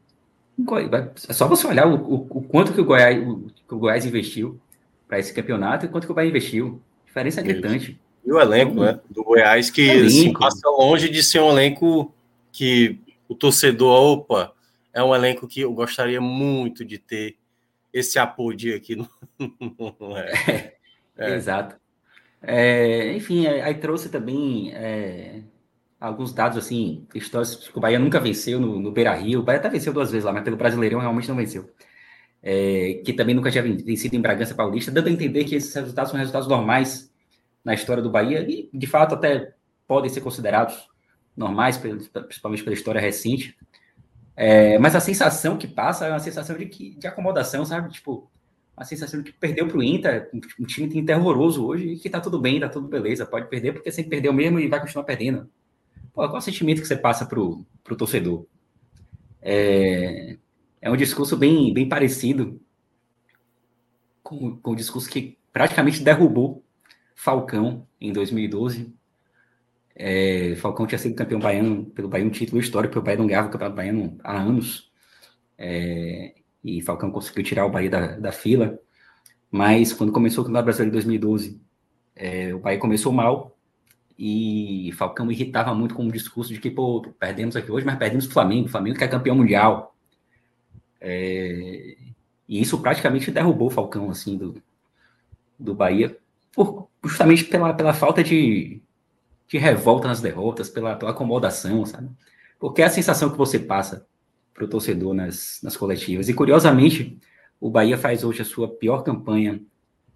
É 1.28 1.34
só 1.34 1.48
você 1.48 1.66
olhar 1.66 1.88
o, 1.88 1.96
o, 1.96 2.16
o 2.30 2.42
quanto 2.44 2.74
que 2.74 2.82
o 2.82 2.86
Goiás, 2.86 3.18
o, 3.28 3.48
que 3.68 3.74
o 3.74 3.80
Goiás 3.80 4.06
investiu 4.06 4.60
para 5.08 5.18
esse 5.18 5.34
campeonato 5.34 5.86
e 5.86 5.90
quanto 5.90 6.06
que 6.06 6.12
o 6.12 6.16
Bahia 6.16 6.30
investiu. 6.30 6.80
A 7.04 7.08
diferença 7.08 7.40
é 7.40 7.44
gritante. 7.44 8.00
E 8.24 8.32
o 8.32 8.40
elenco, 8.40 8.76
né? 8.76 9.00
Do 9.10 9.24
Goiás, 9.24 9.72
que 9.72 9.90
assim, 9.90 10.32
passa 10.34 10.70
longe 10.70 11.10
de 11.10 11.24
ser 11.24 11.40
um 11.40 11.50
elenco 11.50 12.14
que 12.52 13.00
o 13.28 13.34
torcedor, 13.34 14.20
opa, 14.20 14.54
é 14.94 15.04
um 15.04 15.14
elenco 15.14 15.48
que 15.48 15.62
eu 15.62 15.74
gostaria 15.74 16.22
muito 16.22 16.86
de 16.86 16.98
ter 17.00 17.38
esse 17.92 18.20
apoio 18.20 18.76
aqui. 18.76 18.96
Não 18.96 19.08
é. 20.18 20.76
É. 21.18 21.36
Exato. 21.36 21.76
É, 22.42 23.14
enfim, 23.14 23.48
aí 23.48 23.74
trouxe 23.76 24.10
também 24.10 24.72
é, 24.74 25.42
alguns 26.00 26.34
dados 26.34 26.58
assim, 26.58 27.08
históricos 27.16 27.70
que 27.70 27.78
o 27.78 27.82
Bahia 27.82 27.98
nunca 27.98 28.20
venceu 28.20 28.60
no, 28.60 28.80
no 28.80 28.92
Beira 28.92 29.14
Rio. 29.14 29.40
O 29.40 29.44
Bahia 29.44 29.60
até 29.60 29.70
venceu 29.70 29.94
duas 29.94 30.12
vezes 30.12 30.26
lá, 30.26 30.34
mas 30.34 30.44
pelo 30.44 30.58
Brasileirão 30.58 31.00
realmente 31.00 31.30
não 31.30 31.36
venceu. 31.36 31.70
É, 32.42 33.02
que 33.06 33.14
também 33.14 33.34
nunca 33.34 33.50
tinha 33.50 33.64
vencido 33.64 34.16
em 34.16 34.22
Bragança 34.22 34.54
Paulista, 34.54 34.92
dando 34.92 35.08
a 35.08 35.12
entender 35.12 35.46
que 35.46 35.56
esses 35.56 35.74
resultados 35.74 36.12
são 36.12 36.20
resultados 36.20 36.48
normais 36.48 37.10
na 37.64 37.74
história 37.74 38.04
do 38.04 38.10
Bahia 38.10 38.46
e, 38.50 38.70
de 38.74 38.86
fato, 38.86 39.16
até 39.16 39.54
podem 39.88 40.10
ser 40.10 40.20
considerados 40.20 40.90
normais, 41.38 41.78
principalmente 41.78 42.64
pela 42.64 42.74
história 42.74 43.00
recente. 43.00 43.56
É, 44.36 44.80
mas 44.80 44.96
a 44.96 45.00
sensação 45.00 45.58
que 45.58 45.68
passa 45.68 46.08
é 46.08 46.10
uma 46.10 46.20
sensação 46.20 46.58
de, 46.58 46.66
que, 46.66 46.96
de 46.96 47.08
acomodação, 47.08 47.66
sabe? 47.66 47.92
Tipo, 47.92 48.30
a 48.76 48.84
sensação 48.84 49.22
de 49.22 49.32
que 49.32 49.38
perdeu 49.38 49.68
para 49.68 49.78
o 49.78 49.84
Inter, 49.84 50.30
um 50.60 50.66
time 50.66 50.90
que 50.90 51.04
terroroso 51.04 51.66
hoje, 51.66 51.90
e 51.90 52.00
que 52.00 52.10
tá 52.10 52.20
tudo 52.20 52.40
bem, 52.40 52.60
tá 52.60 52.68
tudo 52.68 52.88
beleza, 52.88 53.26
pode 53.26 53.48
perder 53.48 53.74
porque 53.74 53.92
sempre 53.92 54.12
perdeu 54.12 54.34
mesmo 54.34 54.60
e 54.60 54.68
vai 54.68 54.80
continuar 54.80 55.04
perdendo. 55.04 55.50
Pô, 56.14 56.24
qual 56.24 56.36
é 56.36 56.38
o 56.38 56.42
sentimento 56.42 56.82
que 56.82 56.88
você 56.88 56.98
passa 56.98 57.26
pro, 57.26 57.66
pro 57.84 57.96
torcedor? 57.96 58.46
É, 59.42 60.38
é 60.82 60.90
um 60.90 60.98
discurso 60.98 61.38
bem, 61.38 61.74
bem 61.74 61.88
parecido 61.88 62.60
com, 64.24 64.58
com 64.58 64.72
o 64.72 64.76
discurso 64.76 65.10
que 65.10 65.38
praticamente 65.52 66.02
derrubou 66.02 66.64
Falcão 67.14 67.88
em 68.02 68.12
2012. 68.12 68.94
É, 69.96 70.56
Falcão 70.58 70.88
tinha 70.88 70.98
sido 70.98 71.16
campeão 71.16 71.40
baiano 71.40 71.86
pelo 71.86 72.10
Bahia, 72.10 72.26
um 72.26 72.30
título 72.30 72.60
histórico, 72.60 72.94
porque 72.94 73.00
o 73.00 73.06
Bahia 73.06 73.20
não 73.20 73.28
ganhava 73.28 73.48
o 73.48 73.52
campeonato 73.52 73.76
baiano 73.76 74.18
há 74.24 74.38
anos. 74.42 74.92
É, 75.58 76.34
e 76.64 76.82
Falcão 76.82 77.12
conseguiu 77.12 77.44
tirar 77.44 77.66
o 77.66 77.70
Bahia 77.70 77.90
da, 77.90 78.08
da 78.18 78.32
fila. 78.32 78.80
Mas 79.52 79.94
quando 79.94 80.12
começou 80.12 80.42
o 80.42 80.46
Campeonato 80.46 80.66
Brasileiro 80.66 80.92
em 80.92 80.94
2012, 80.94 81.62
é, 82.16 82.54
o 82.56 82.60
Bahia 82.60 82.80
começou 82.80 83.12
mal, 83.12 83.56
e 84.18 84.92
Falcão 84.96 85.32
irritava 85.32 85.74
muito 85.74 85.96
com 85.96 86.06
o 86.08 86.12
discurso 86.12 86.54
de 86.54 86.60
que, 86.60 86.70
pô, 86.70 87.02
perdemos 87.20 87.56
aqui 87.56 87.72
hoje, 87.72 87.86
mas 87.86 87.98
perdemos 87.98 88.26
o 88.26 88.32
Flamengo, 88.32 88.68
o 88.68 88.72
Flamengo 88.72 88.98
que 88.98 89.04
é 89.04 89.08
campeão 89.08 89.36
mundial. 89.36 89.96
É... 91.02 91.98
E 92.48 92.62
isso 92.62 92.80
praticamente 92.80 93.32
derrubou 93.32 93.68
o 93.68 93.72
Falcão, 93.72 94.10
assim, 94.10 94.38
do, 94.38 94.62
do 95.58 95.74
Bahia, 95.74 96.18
por, 96.54 96.88
justamente 97.04 97.46
pela, 97.46 97.74
pela 97.74 97.94
falta 97.94 98.24
de, 98.24 98.82
de 99.54 99.60
revolta 99.60 100.08
nas 100.08 100.20
derrotas, 100.20 100.68
pela, 100.68 100.96
pela 100.96 101.12
acomodação, 101.12 101.86
sabe? 101.86 102.10
Porque 102.60 102.82
é 102.82 102.86
a 102.86 102.90
sensação 102.90 103.30
que 103.30 103.38
você 103.38 103.60
passa 103.60 104.08
para 104.52 104.66
o 104.66 104.68
torcedor 104.68 105.14
nas, 105.14 105.60
nas 105.62 105.78
coletivas. 105.78 106.28
E, 106.28 106.34
curiosamente, 106.34 107.20
o 107.62 107.70
Bahia 107.70 107.96
faz 107.96 108.24
hoje 108.24 108.42
a 108.42 108.46
sua 108.46 108.68
pior 108.68 109.04
campanha 109.04 109.62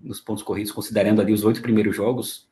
nos 0.01 0.19
pontos 0.19 0.41
corridos, 0.41 0.71
considerando 0.71 1.21
ali 1.21 1.33
os 1.33 1.43
oito 1.43 1.61
primeiros 1.61 1.95
jogos, 1.95 2.49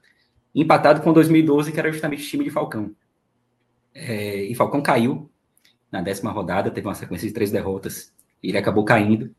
empatado 0.53 1.01
com 1.01 1.11
2012, 1.11 1.71
que 1.71 1.79
era 1.79 1.91
justamente 1.91 2.23
o 2.23 2.29
time 2.29 2.43
de 2.43 2.51
Falcão. 2.51 2.95
É, 3.91 4.43
e 4.43 4.53
Falcão 4.53 4.79
caiu 4.79 5.27
na 5.91 6.01
décima 6.01 6.31
rodada, 6.31 6.69
teve 6.69 6.87
uma 6.87 6.93
sequência 6.93 7.27
de 7.27 7.33
três 7.33 7.49
derrotas, 7.49 8.13
e 8.43 8.49
ele 8.49 8.59
acabou 8.59 8.85
caindo. 8.85 9.33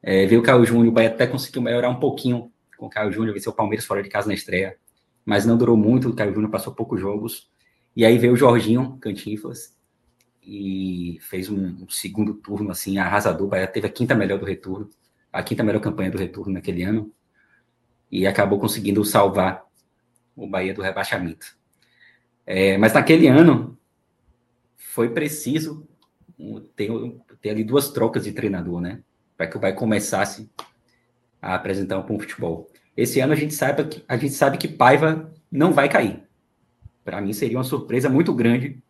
É, 0.00 0.24
veio 0.26 0.40
o 0.40 0.44
Caio 0.44 0.64
Júnior, 0.64 0.86
o 0.86 0.92
Bahia 0.92 1.08
até 1.08 1.26
conseguiu 1.26 1.62
melhorar 1.62 1.88
um 1.88 1.98
pouquinho 1.98 2.52
com 2.76 2.86
o 2.86 2.90
Caio 2.90 3.10
Júnior, 3.10 3.34
venceu 3.34 3.50
o 3.50 3.56
Palmeiras 3.56 3.84
fora 3.84 4.04
de 4.04 4.08
casa 4.08 4.28
na 4.28 4.34
estreia, 4.34 4.78
mas 5.24 5.46
não 5.46 5.56
durou 5.56 5.76
muito, 5.76 6.08
o 6.08 6.14
Caio 6.14 6.34
Júnior 6.34 6.50
passou 6.50 6.74
poucos 6.74 7.00
jogos. 7.00 7.50
E 7.96 8.04
aí 8.04 8.18
veio 8.18 8.32
o 8.32 8.36
Jorginho 8.36 8.98
Cantinflas 9.00 9.74
e 10.42 11.18
fez 11.20 11.48
um, 11.48 11.84
um 11.84 11.88
segundo 11.88 12.34
turno 12.34 12.70
assim 12.70 12.98
arrasador. 12.98 13.46
O 13.46 13.50
Bahia 13.50 13.66
teve 13.66 13.86
a 13.86 13.90
quinta 13.90 14.14
melhor 14.14 14.38
do 14.38 14.44
retorno, 14.44 14.90
a 15.32 15.42
quinta 15.42 15.62
melhor 15.62 15.80
campanha 15.80 16.10
do 16.10 16.18
retorno 16.18 16.52
naquele 16.52 16.82
ano 16.82 17.12
e 18.10 18.26
acabou 18.26 18.58
conseguindo 18.58 19.04
salvar 19.04 19.64
o 20.36 20.46
Bahia 20.46 20.74
do 20.74 20.82
rebaixamento. 20.82 21.56
É, 22.46 22.76
mas 22.76 22.92
naquele 22.92 23.26
ano 23.26 23.78
foi 24.76 25.08
preciso 25.08 25.88
ter, 26.76 26.90
ter, 27.40 27.50
ali 27.50 27.64
duas 27.64 27.90
trocas 27.90 28.24
de 28.24 28.32
treinador, 28.32 28.80
né? 28.80 29.02
Para 29.36 29.46
que 29.46 29.56
o 29.56 29.60
Bahia 29.60 29.74
começasse 29.74 30.50
a 31.40 31.54
apresentar 31.54 31.98
um 31.98 32.06
bom 32.06 32.18
futebol. 32.18 32.70
Esse 32.96 33.20
ano 33.20 33.32
a 33.32 33.36
gente 33.36 33.54
sabe 33.54 33.84
que 33.84 34.04
a 34.06 34.16
gente 34.16 34.34
sabe 34.34 34.58
que 34.58 34.68
Paiva 34.68 35.32
não 35.50 35.72
vai 35.72 35.88
cair. 35.88 36.22
Para 37.04 37.20
mim 37.20 37.32
seria 37.32 37.58
uma 37.58 37.64
surpresa 37.64 38.08
muito 38.08 38.32
grande 38.32 38.82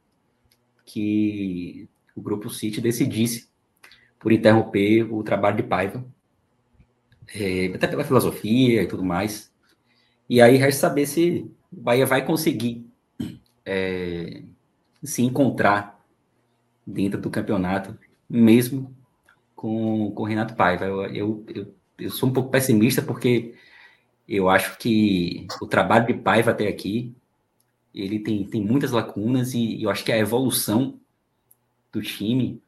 que 0.84 1.88
o 2.14 2.20
grupo 2.20 2.50
City 2.50 2.80
decidisse 2.80 3.48
por 4.18 4.32
interromper 4.32 5.02
o 5.12 5.22
trabalho 5.22 5.56
de 5.56 5.62
Paiva, 5.62 6.04
é, 7.34 7.66
até 7.74 7.86
pela 7.86 8.04
filosofia 8.04 8.82
e 8.82 8.86
tudo 8.86 9.04
mais. 9.04 9.52
E 10.28 10.40
aí 10.40 10.56
resta 10.56 10.88
saber 10.88 11.06
se 11.06 11.50
o 11.72 11.80
Bahia 11.80 12.06
vai 12.06 12.24
conseguir 12.24 12.86
é, 13.64 14.42
se 15.02 15.22
encontrar 15.22 16.00
dentro 16.86 17.20
do 17.20 17.30
campeonato, 17.30 17.98
mesmo 18.28 18.94
com, 19.54 20.10
com 20.12 20.22
o 20.22 20.26
Renato 20.26 20.54
Paiva. 20.54 20.84
Eu, 20.84 21.04
eu, 21.06 21.44
eu, 21.54 21.74
eu, 21.98 22.10
sou 22.10 22.28
um 22.28 22.32
pouco 22.32 22.50
pessimista 22.50 23.02
porque 23.02 23.54
eu 24.28 24.48
acho 24.48 24.78
que 24.78 25.46
o 25.60 25.66
trabalho 25.66 26.06
de 26.06 26.14
Paiva 26.14 26.50
até 26.50 26.66
aqui 26.66 27.14
ele 27.94 28.18
tem, 28.18 28.44
tem 28.44 28.62
muitas 28.62 28.90
lacunas 28.90 29.54
e 29.54 29.82
eu 29.82 29.90
acho 29.90 30.04
que 30.04 30.10
a 30.10 30.18
evolução 30.18 30.98
do 31.92 32.02
time 32.02 32.60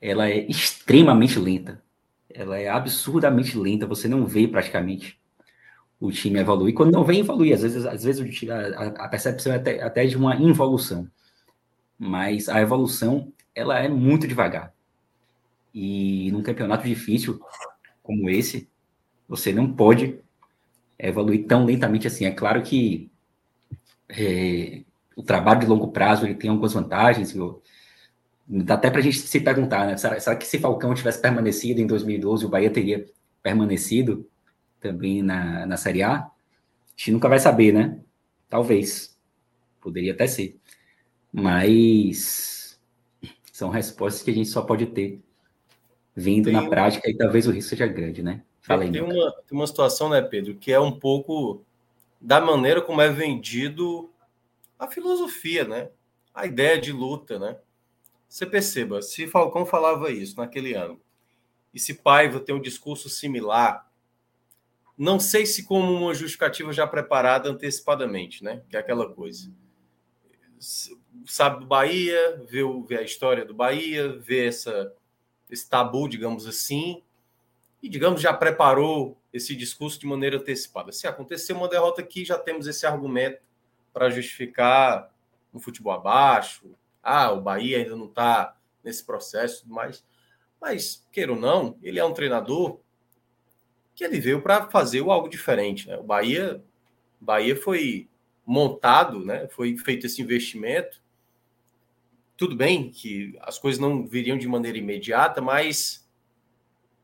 ela 0.00 0.28
é 0.28 0.46
extremamente 0.48 1.38
lenta. 1.38 1.82
Ela 2.28 2.58
é 2.58 2.68
absurdamente 2.68 3.56
lenta, 3.56 3.86
você 3.86 4.08
não 4.08 4.26
vê 4.26 4.46
praticamente 4.48 5.18
o 6.00 6.10
time 6.10 6.38
evoluir. 6.38 6.74
Quando 6.74 6.92
não 6.92 7.04
vem 7.04 7.20
evoluir, 7.20 7.54
às 7.54 7.62
vezes, 7.62 7.86
às 7.86 8.04
vezes 8.04 8.50
a, 8.50 9.04
a 9.04 9.08
percepção 9.08 9.52
é 9.52 9.56
até, 9.56 9.82
até 9.82 10.06
de 10.06 10.16
uma 10.16 10.36
involução. 10.36 11.08
Mas 11.98 12.48
a 12.48 12.60
evolução, 12.60 13.32
ela 13.54 13.78
é 13.78 13.88
muito 13.88 14.26
devagar. 14.26 14.72
E 15.74 16.30
num 16.32 16.42
campeonato 16.42 16.86
difícil 16.86 17.40
como 18.02 18.30
esse, 18.30 18.68
você 19.28 19.52
não 19.52 19.72
pode 19.72 20.18
evoluir 20.98 21.46
tão 21.46 21.64
lentamente 21.64 22.06
assim. 22.06 22.24
É 22.24 22.30
claro 22.30 22.62
que 22.62 23.10
é, 24.08 24.82
o 25.16 25.22
trabalho 25.22 25.60
de 25.60 25.66
longo 25.66 25.88
prazo 25.88 26.26
ele 26.26 26.34
tem 26.34 26.50
algumas 26.50 26.72
vantagens. 26.72 27.32
Viu? 27.32 27.62
Dá 28.46 28.74
até 28.74 28.90
para 28.90 29.00
a 29.00 29.02
gente 29.02 29.18
se 29.18 29.40
perguntar, 29.40 29.86
né? 29.86 29.96
Será, 29.96 30.18
será, 30.18 30.36
que 30.36 30.46
se 30.46 30.58
Falcão 30.58 30.94
tivesse 30.94 31.20
permanecido 31.20 31.80
em 31.80 31.86
2012, 31.86 32.46
o 32.46 32.48
Bahia 32.48 32.70
teria 32.70 33.06
permanecido? 33.42 34.26
também 34.80 35.22
na, 35.22 35.66
na 35.66 35.76
Série 35.76 36.02
A? 36.02 36.16
A 36.16 36.30
gente 36.96 37.12
nunca 37.12 37.28
vai 37.28 37.38
saber, 37.38 37.72
né? 37.72 38.00
Talvez. 38.48 39.16
Poderia 39.80 40.12
até 40.12 40.26
ser. 40.26 40.58
Mas 41.32 42.80
são 43.52 43.70
respostas 43.70 44.22
que 44.22 44.30
a 44.30 44.34
gente 44.34 44.48
só 44.48 44.62
pode 44.62 44.86
ter 44.86 45.20
vindo 46.14 46.46
tem 46.46 46.52
na 46.52 46.68
prática 46.68 47.08
e 47.08 47.16
talvez 47.16 47.46
o 47.46 47.50
risco 47.50 47.70
seja 47.70 47.86
grande, 47.86 48.22
né? 48.22 48.42
Tem, 48.92 49.02
uma, 49.02 49.32
tem 49.32 49.58
uma 49.58 49.66
situação, 49.66 50.10
né, 50.10 50.20
Pedro, 50.20 50.54
que 50.54 50.72
é 50.72 50.78
um 50.78 50.92
pouco 50.92 51.64
da 52.20 52.40
maneira 52.40 52.82
como 52.82 53.00
é 53.00 53.08
vendido 53.08 54.10
a 54.78 54.86
filosofia, 54.86 55.64
né? 55.64 55.90
A 56.34 56.46
ideia 56.46 56.78
de 56.80 56.92
luta, 56.92 57.38
né? 57.38 57.58
Você 58.28 58.44
perceba, 58.44 59.00
se 59.00 59.26
Falcão 59.26 59.64
falava 59.64 60.10
isso 60.10 60.36
naquele 60.36 60.74
ano, 60.74 61.00
e 61.72 61.80
se 61.80 61.94
Paiva 61.94 62.40
tem 62.40 62.54
um 62.54 62.60
discurso 62.60 63.08
similar, 63.08 63.90
não 64.96 65.20
sei 65.20 65.46
se 65.46 65.64
como 65.64 65.92
uma 65.92 66.12
justificativa 66.12 66.72
já 66.72 66.86
preparada 66.86 67.48
antecipadamente, 67.48 68.42
né? 68.42 68.62
Que 68.68 68.76
é 68.76 68.80
aquela 68.80 69.08
coisa. 69.08 69.50
Sabe 71.24 71.60
do 71.60 71.66
Bahia, 71.66 72.42
vê, 72.48 72.62
vê 72.86 72.98
a 72.98 73.02
história 73.02 73.44
do 73.44 73.54
Bahia, 73.54 74.18
vê 74.18 74.46
essa, 74.46 74.92
esse 75.48 75.68
tabu, 75.68 76.08
digamos 76.08 76.46
assim, 76.46 77.02
e, 77.82 77.88
digamos, 77.88 78.20
já 78.20 78.32
preparou 78.32 79.16
esse 79.32 79.54
discurso 79.54 80.00
de 80.00 80.06
maneira 80.06 80.36
antecipada. 80.36 80.90
Se 80.92 81.06
acontecer 81.06 81.52
uma 81.52 81.68
derrota 81.68 82.00
aqui, 82.00 82.24
já 82.24 82.38
temos 82.38 82.66
esse 82.66 82.86
argumento 82.86 83.40
para 83.92 84.10
justificar 84.10 85.12
um 85.52 85.60
futebol 85.60 85.92
abaixo. 85.92 86.74
Ah, 87.02 87.30
o 87.30 87.40
Bahia 87.40 87.78
ainda 87.78 87.96
não 87.96 88.06
está 88.06 88.56
nesse 88.82 89.04
processo, 89.04 89.64
mas, 89.66 90.04
mas, 90.60 91.06
queira 91.12 91.32
ou 91.32 91.38
não, 91.38 91.78
ele 91.82 91.98
é 91.98 92.04
um 92.04 92.12
treinador 92.12 92.80
que 93.94 94.04
ele 94.04 94.20
veio 94.20 94.42
para 94.42 94.68
fazer 94.68 95.00
algo 95.00 95.28
diferente. 95.28 95.88
Né? 95.88 95.96
O 95.96 96.04
Bahia, 96.04 96.62
Bahia 97.20 97.56
foi 97.56 98.08
montado, 98.46 99.24
né? 99.24 99.48
foi 99.48 99.76
feito 99.76 100.06
esse 100.06 100.22
investimento. 100.22 101.02
Tudo 102.36 102.54
bem 102.56 102.90
que 102.90 103.36
as 103.40 103.58
coisas 103.58 103.80
não 103.80 104.06
viriam 104.06 104.38
de 104.38 104.46
maneira 104.46 104.78
imediata, 104.78 105.40
mas 105.40 106.07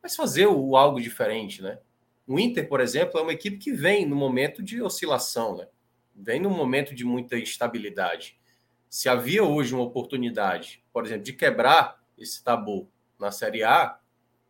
mas 0.04 0.14
fazer 0.14 0.46
o 0.46 0.76
algo 0.76 1.00
diferente, 1.00 1.62
né? 1.62 1.78
O 2.26 2.38
Inter, 2.38 2.68
por 2.68 2.78
exemplo, 2.78 3.18
é 3.18 3.22
uma 3.22 3.32
equipe 3.32 3.56
que 3.56 3.72
vem 3.72 4.04
no 4.04 4.14
momento 4.14 4.62
de 4.62 4.82
oscilação, 4.82 5.56
né? 5.56 5.66
Vem 6.14 6.38
num 6.38 6.50
momento 6.50 6.94
de 6.94 7.06
muita 7.06 7.38
instabilidade. 7.38 8.38
Se 8.86 9.08
havia 9.08 9.42
hoje 9.42 9.74
uma 9.74 9.82
oportunidade, 9.82 10.84
por 10.92 11.06
exemplo, 11.06 11.24
de 11.24 11.32
quebrar 11.32 12.04
esse 12.18 12.44
tabu 12.44 12.86
na 13.18 13.30
Série 13.30 13.64
A, 13.64 13.98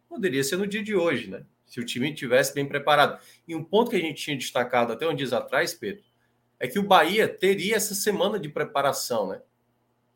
poderia 0.08 0.42
ser 0.42 0.56
no 0.56 0.66
dia 0.66 0.82
de 0.82 0.96
hoje, 0.96 1.30
né? 1.30 1.46
Se 1.64 1.78
o 1.78 1.86
time 1.86 2.12
tivesse 2.12 2.52
bem 2.52 2.66
preparado. 2.66 3.22
E 3.46 3.54
um 3.54 3.62
ponto 3.62 3.92
que 3.92 3.96
a 3.96 4.00
gente 4.00 4.20
tinha 4.20 4.36
destacado 4.36 4.92
até 4.92 5.08
um 5.08 5.14
dias 5.14 5.32
atrás, 5.32 5.72
Pedro, 5.72 6.02
é 6.58 6.66
que 6.66 6.80
o 6.80 6.82
Bahia 6.82 7.28
teria 7.28 7.76
essa 7.76 7.94
semana 7.94 8.40
de 8.40 8.48
preparação, 8.48 9.28
né? 9.28 9.40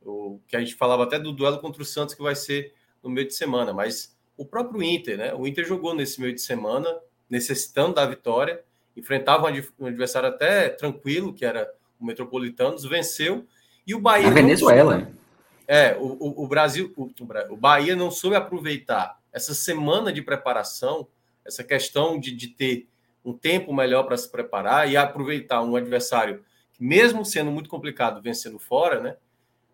O 0.03 0.41
que 0.49 0.57
a 0.57 0.61
gente 0.61 0.75
falava 0.75 1.05
até 1.05 1.17
do 1.17 1.33
duelo 1.33 1.61
contra 1.61 1.81
o 1.81 1.87
Santos 1.87 2.17
que 2.17 2.23
vai 2.23 2.35
ser 2.35 2.75
no 3.01 3.09
meio 3.09 3.29
de 3.29 3.35
semana, 3.35 3.73
mas 3.73 4.18
o 4.39 4.47
próprio 4.47 4.83
Inter, 4.83 5.19
né? 5.19 5.35
O 5.35 5.47
Inter 5.47 5.67
jogou 5.67 5.95
nesse 5.95 6.21
meio 6.21 6.33
de 6.33 6.41
semana, 6.41 6.89
necessitando 7.29 7.95
da 7.95 8.07
vitória, 8.07 8.63
enfrentava 8.97 9.49
um 9.79 9.87
adversário 9.87 10.29
até 10.29 10.69
tranquilo, 10.69 11.35
que 11.35 11.45
era 11.45 11.71
o 12.01 12.07
Metropolitanos, 12.07 12.85
venceu, 12.85 13.45
e 13.85 13.95
o 13.95 14.01
Bahia. 14.01 14.29
Na 14.29 14.35
Venezuela. 14.35 15.01
Soube, 15.01 15.19
é, 15.67 15.97
o, 15.99 16.05
o, 16.05 16.45
o 16.45 16.47
Brasil, 16.47 16.93
o, 16.97 17.11
o, 17.51 17.57
Bahia 17.57 17.95
não 17.95 18.11
soube 18.11 18.37
aproveitar 18.37 19.19
essa 19.33 19.53
semana 19.53 20.13
de 20.13 20.23
preparação, 20.23 21.07
essa 21.45 21.65
questão 21.65 22.19
de, 22.19 22.35
de 22.35 22.49
ter 22.49 22.89
um 23.25 23.33
tempo 23.33 23.75
melhor 23.75 24.05
para 24.05 24.17
se 24.17 24.31
preparar 24.31 24.91
e 24.91 24.97
aproveitar 24.97 25.63
um 25.63 25.77
adversário 25.77 26.43
que, 26.73 26.83
mesmo 26.83 27.25
sendo 27.25 27.51
muito 27.51 27.69
complicado, 27.69 28.23
vencendo 28.23 28.59
fora, 28.59 29.01
né? 29.01 29.17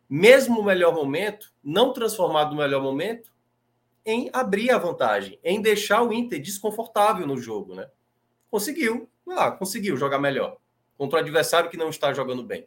Mesmo 0.09 0.61
o 0.61 0.65
melhor 0.65 0.95
momento, 0.95 1.53
não 1.63 1.93
transformado 1.93 2.51
no 2.51 2.63
melhor 2.63 2.83
momento, 2.83 3.34
em 4.05 4.29
abrir 4.33 4.71
a 4.71 4.79
vantagem, 4.79 5.39
em 5.43 5.61
deixar 5.61 6.03
o 6.03 6.13
Inter 6.13 6.41
desconfortável 6.41 7.27
no 7.27 7.39
jogo, 7.39 7.75
né? 7.75 7.89
Conseguiu, 8.51 9.09
lá, 9.27 9.51
conseguiu 9.51 9.97
jogar 9.97 10.19
melhor 10.19 10.59
contra 10.97 11.19
o 11.19 11.23
adversário 11.23 11.71
que 11.71 11.77
não 11.77 11.89
está 11.89 12.13
jogando 12.13 12.43
bem. 12.43 12.67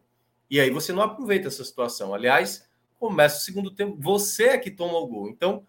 E 0.50 0.60
aí 0.60 0.70
você 0.70 0.92
não 0.92 1.02
aproveita 1.02 1.48
essa 1.48 1.64
situação. 1.64 2.14
Aliás, 2.14 2.68
começa 3.00 3.38
o 3.38 3.42
segundo 3.42 3.72
tempo, 3.72 3.98
você 4.00 4.46
é 4.46 4.58
que 4.58 4.72
toma 4.72 4.98
o 4.98 5.08
gol. 5.08 5.30
Então, 5.30 5.66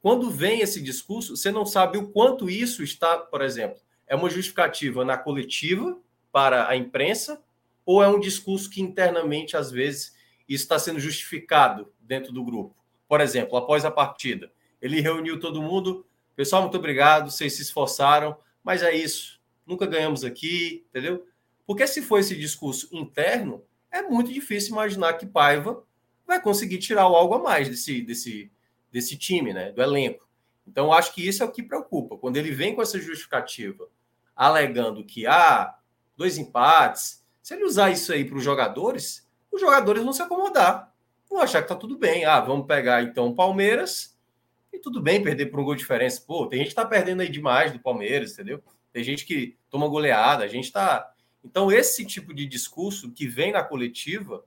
quando 0.00 0.30
vem 0.30 0.60
esse 0.60 0.80
discurso, 0.80 1.36
você 1.36 1.50
não 1.50 1.66
sabe 1.66 1.98
o 1.98 2.08
quanto 2.08 2.48
isso 2.48 2.82
está, 2.82 3.18
por 3.18 3.42
exemplo, 3.42 3.80
é 4.06 4.16
uma 4.16 4.30
justificativa 4.30 5.04
na 5.04 5.16
coletiva 5.16 5.98
para 6.32 6.68
a 6.68 6.76
imprensa 6.76 7.42
ou 7.84 8.02
é 8.02 8.08
um 8.08 8.18
discurso 8.18 8.70
que 8.70 8.80
internamente 8.80 9.56
às 9.56 9.70
vezes 9.70 10.14
está 10.48 10.78
sendo 10.78 10.98
justificado 10.98 11.92
dentro 12.00 12.32
do 12.32 12.44
grupo. 12.44 12.74
Por 13.08 13.20
exemplo, 13.20 13.56
após 13.56 13.84
a 13.84 13.90
partida, 13.90 14.50
ele 14.82 15.00
reuniu 15.00 15.38
todo 15.38 15.62
mundo. 15.62 16.04
Pessoal, 16.34 16.62
muito 16.62 16.76
obrigado, 16.76 17.30
vocês 17.30 17.54
se 17.54 17.62
esforçaram, 17.62 18.36
mas 18.64 18.82
é 18.82 18.92
isso. 18.92 19.40
Nunca 19.64 19.86
ganhamos 19.86 20.24
aqui, 20.24 20.84
entendeu? 20.90 21.24
Porque 21.64 21.86
se 21.86 22.02
for 22.02 22.18
esse 22.18 22.36
discurso 22.36 22.88
interno, 22.90 23.62
é 23.90 24.02
muito 24.02 24.32
difícil 24.32 24.72
imaginar 24.72 25.12
que 25.14 25.24
Paiva 25.24 25.84
vai 26.26 26.42
conseguir 26.42 26.78
tirar 26.78 27.02
algo 27.02 27.34
a 27.34 27.38
mais 27.38 27.68
desse, 27.68 28.02
desse, 28.02 28.50
desse 28.90 29.16
time, 29.16 29.54
né? 29.54 29.70
Do 29.70 29.80
elenco. 29.80 30.28
Então, 30.66 30.92
acho 30.92 31.14
que 31.14 31.26
isso 31.26 31.42
é 31.42 31.46
o 31.46 31.52
que 31.52 31.62
preocupa. 31.62 32.16
Quando 32.16 32.36
ele 32.36 32.50
vem 32.50 32.74
com 32.74 32.82
essa 32.82 32.98
justificativa, 32.98 33.88
alegando 34.34 35.04
que 35.04 35.26
há 35.26 35.62
ah, 35.62 35.78
dois 36.16 36.38
empates, 36.38 37.24
se 37.40 37.54
ele 37.54 37.64
usar 37.64 37.90
isso 37.90 38.12
aí 38.12 38.24
para 38.24 38.36
os 38.36 38.44
jogadores, 38.44 39.28
os 39.50 39.60
jogadores 39.60 40.02
vão 40.02 40.12
se 40.12 40.22
acomodar. 40.22 40.92
Vão 41.28 41.40
achar 41.40 41.62
que 41.62 41.68
tá 41.68 41.76
tudo 41.76 41.96
bem. 41.96 42.24
Ah, 42.24 42.40
vamos 42.40 42.66
pegar 42.66 43.02
então 43.02 43.34
Palmeiras 43.34 44.11
e 44.72 44.78
tudo 44.78 45.00
bem 45.00 45.22
perder 45.22 45.46
por 45.46 45.60
um 45.60 45.64
gol 45.64 45.74
de 45.74 45.80
diferença. 45.80 46.22
Pô, 46.26 46.46
tem 46.46 46.60
gente 46.60 46.70
que 46.70 46.74
tá 46.74 46.86
perdendo 46.86 47.20
aí 47.20 47.28
demais 47.28 47.72
do 47.72 47.78
Palmeiras, 47.78 48.32
entendeu? 48.32 48.62
Tem 48.92 49.04
gente 49.04 49.24
que 49.24 49.56
toma 49.68 49.88
goleada, 49.88 50.44
a 50.44 50.48
gente 50.48 50.72
tá. 50.72 51.12
Então, 51.44 51.70
esse 51.70 52.04
tipo 52.04 52.32
de 52.32 52.46
discurso 52.46 53.10
que 53.10 53.26
vem 53.26 53.52
na 53.52 53.62
coletiva, 53.62 54.44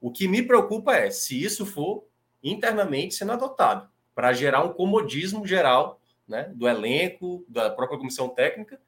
o 0.00 0.10
que 0.10 0.28
me 0.28 0.42
preocupa 0.42 0.94
é 0.94 1.10
se 1.10 1.42
isso 1.42 1.66
for 1.66 2.04
internamente 2.42 3.14
sendo 3.14 3.32
adotado 3.32 3.88
para 4.14 4.32
gerar 4.32 4.64
um 4.64 4.72
comodismo 4.72 5.46
geral 5.46 6.00
né, 6.26 6.50
do 6.54 6.68
elenco, 6.68 7.44
da 7.48 7.70
própria 7.70 7.98
comissão 7.98 8.28
técnica. 8.28 8.80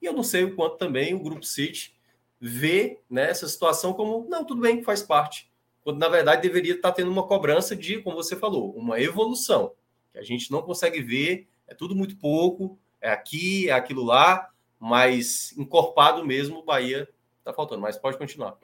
E 0.00 0.06
eu 0.06 0.12
não 0.12 0.22
sei 0.22 0.44
o 0.44 0.54
quanto 0.54 0.76
também 0.76 1.14
o 1.14 1.20
Grupo 1.20 1.44
City 1.44 1.94
vê 2.40 3.00
né, 3.08 3.30
essa 3.30 3.48
situação 3.48 3.92
como, 3.92 4.26
não, 4.28 4.44
tudo 4.44 4.62
bem, 4.62 4.82
faz 4.82 5.02
parte. 5.02 5.50
Quando, 5.82 5.98
na 5.98 6.08
verdade, 6.08 6.42
deveria 6.42 6.74
estar 6.74 6.92
tendo 6.92 7.10
uma 7.10 7.26
cobrança 7.26 7.74
de, 7.74 8.00
como 8.00 8.16
você 8.16 8.36
falou, 8.36 8.70
uma 8.72 9.00
evolução 9.00 9.72
que 10.12 10.18
a 10.18 10.22
gente 10.22 10.50
não 10.50 10.62
consegue 10.62 11.00
ver, 11.02 11.48
é 11.66 11.74
tudo 11.74 11.94
muito 11.94 12.16
pouco, 12.16 12.78
é 13.00 13.10
aqui, 13.10 13.68
é 13.68 13.72
aquilo 13.72 14.04
lá, 14.04 14.50
mas 14.78 15.56
encorpado 15.56 16.24
mesmo 16.24 16.58
o 16.58 16.64
Bahia 16.64 17.08
está 17.38 17.52
faltando, 17.52 17.82
mas 17.82 17.96
pode 17.96 18.18
continuar. 18.18 18.56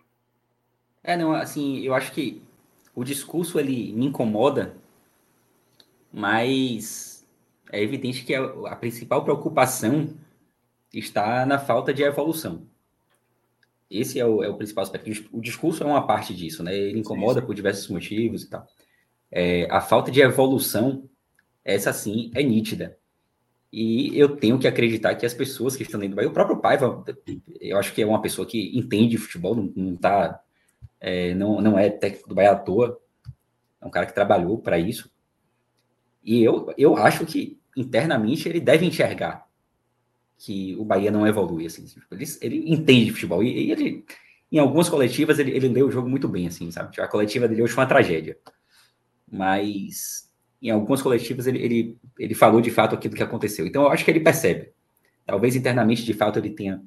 É, 1.02 1.16
não, 1.16 1.33
assim, 1.33 1.81
eu 1.81 1.94
acho 1.94 2.12
que 2.12 2.42
o 2.94 3.05
discurso 3.05 3.60
ele 3.60 3.92
me 3.92 4.07
incomoda, 4.07 4.76
mas 6.12 7.26
é 7.70 7.83
evidente 7.83 8.25
que 8.25 8.34
a, 8.34 8.44
a 8.68 8.76
principal 8.76 9.23
preocupação 9.23 10.16
está 10.92 11.44
na 11.47 11.58
falta 11.58 11.92
de 11.92 12.02
evolução. 12.02 12.66
Esse 13.91 14.18
é 14.18 14.26
o, 14.26 14.42
é 14.42 14.49
o, 14.49 14.57
principal 14.57 14.83
aspecto. 14.83 15.28
O 15.33 15.41
discurso 15.41 15.83
é 15.83 15.86
uma 15.86 16.07
parte 16.07 16.34
disso, 16.34 16.62
né? 16.62 16.76
Ele 16.76 16.99
incomoda 16.99 17.41
por 17.41 17.55
diversos 17.55 17.89
motivos 17.89 18.42
e 18.42 18.50
tal. 18.50 18.66
É, 19.31 19.68
a 19.70 19.81
falta 19.81 20.10
de 20.10 20.20
evolução 20.20 21.08
essa 21.66 21.92
sim 21.92 22.30
é 22.34 22.42
nítida. 22.42 22.96
E 23.72 24.16
eu 24.18 24.36
tenho 24.36 24.58
que 24.58 24.68
acreditar 24.68 25.16
que 25.16 25.26
as 25.26 25.34
pessoas 25.34 25.76
que 25.76 25.82
estão 25.82 25.98
dentro 25.98 26.14
do 26.14 26.16
Bahia, 26.16 26.30
o 26.30 26.32
próprio 26.32 26.58
Paiva, 26.58 27.04
eu 27.60 27.76
acho 27.76 27.92
que 27.92 28.00
é 28.00 28.06
uma 28.06 28.22
pessoa 28.22 28.46
que 28.46 28.78
entende 28.78 29.18
futebol, 29.18 29.54
não, 29.54 29.72
não 29.74 29.96
tá, 29.96 30.40
é, 31.00 31.34
não, 31.34 31.60
não 31.60 31.78
é 31.78 31.90
técnico 31.90 32.28
do 32.28 32.34
Bahia 32.34 32.52
à 32.52 32.56
toa, 32.56 32.98
é 33.80 33.84
um 33.84 33.90
cara 33.90 34.06
que 34.06 34.14
trabalhou 34.14 34.58
para 34.58 34.78
isso. 34.78 35.10
E 36.24 36.42
eu, 36.42 36.72
eu 36.78 36.96
acho 36.96 37.26
que 37.26 37.58
internamente 37.76 38.48
ele 38.48 38.60
deve 38.60 38.86
enxergar 38.86 39.46
que 40.38 40.76
o 40.76 40.84
Bahia 40.84 41.10
não 41.10 41.26
evolui, 41.26 41.66
assim, 41.66 41.84
tipo, 41.84 42.06
ele, 42.12 42.24
ele 42.40 42.72
entende 42.72 43.12
futebol, 43.12 43.42
e, 43.42 43.66
e, 43.66 43.72
ele, 43.72 44.04
em 44.52 44.58
algumas 44.58 44.88
coletivas, 44.88 45.38
ele, 45.38 45.50
ele 45.50 45.68
lê 45.68 45.82
o 45.82 45.90
jogo 45.90 46.08
muito 46.08 46.28
bem, 46.28 46.46
assim, 46.46 46.70
sabe? 46.70 46.98
A 47.00 47.08
coletiva 47.08 47.48
dele 47.48 47.62
hoje 47.62 47.72
foi 47.72 47.82
uma 47.82 47.88
tragédia. 47.88 48.38
Mas 49.30 50.26
em 50.60 50.70
algumas 50.70 51.02
coletivas 51.02 51.46
ele, 51.46 51.58
ele, 51.58 51.98
ele 52.18 52.34
falou 52.34 52.60
de 52.60 52.70
fato 52.70 52.94
aquilo 52.94 53.14
que 53.14 53.22
aconteceu. 53.22 53.66
Então 53.66 53.82
eu 53.82 53.90
acho 53.90 54.04
que 54.04 54.10
ele 54.10 54.20
percebe. 54.20 54.70
Talvez 55.24 55.56
internamente, 55.56 56.04
de 56.04 56.14
fato, 56.14 56.38
ele 56.38 56.50
tenha 56.50 56.80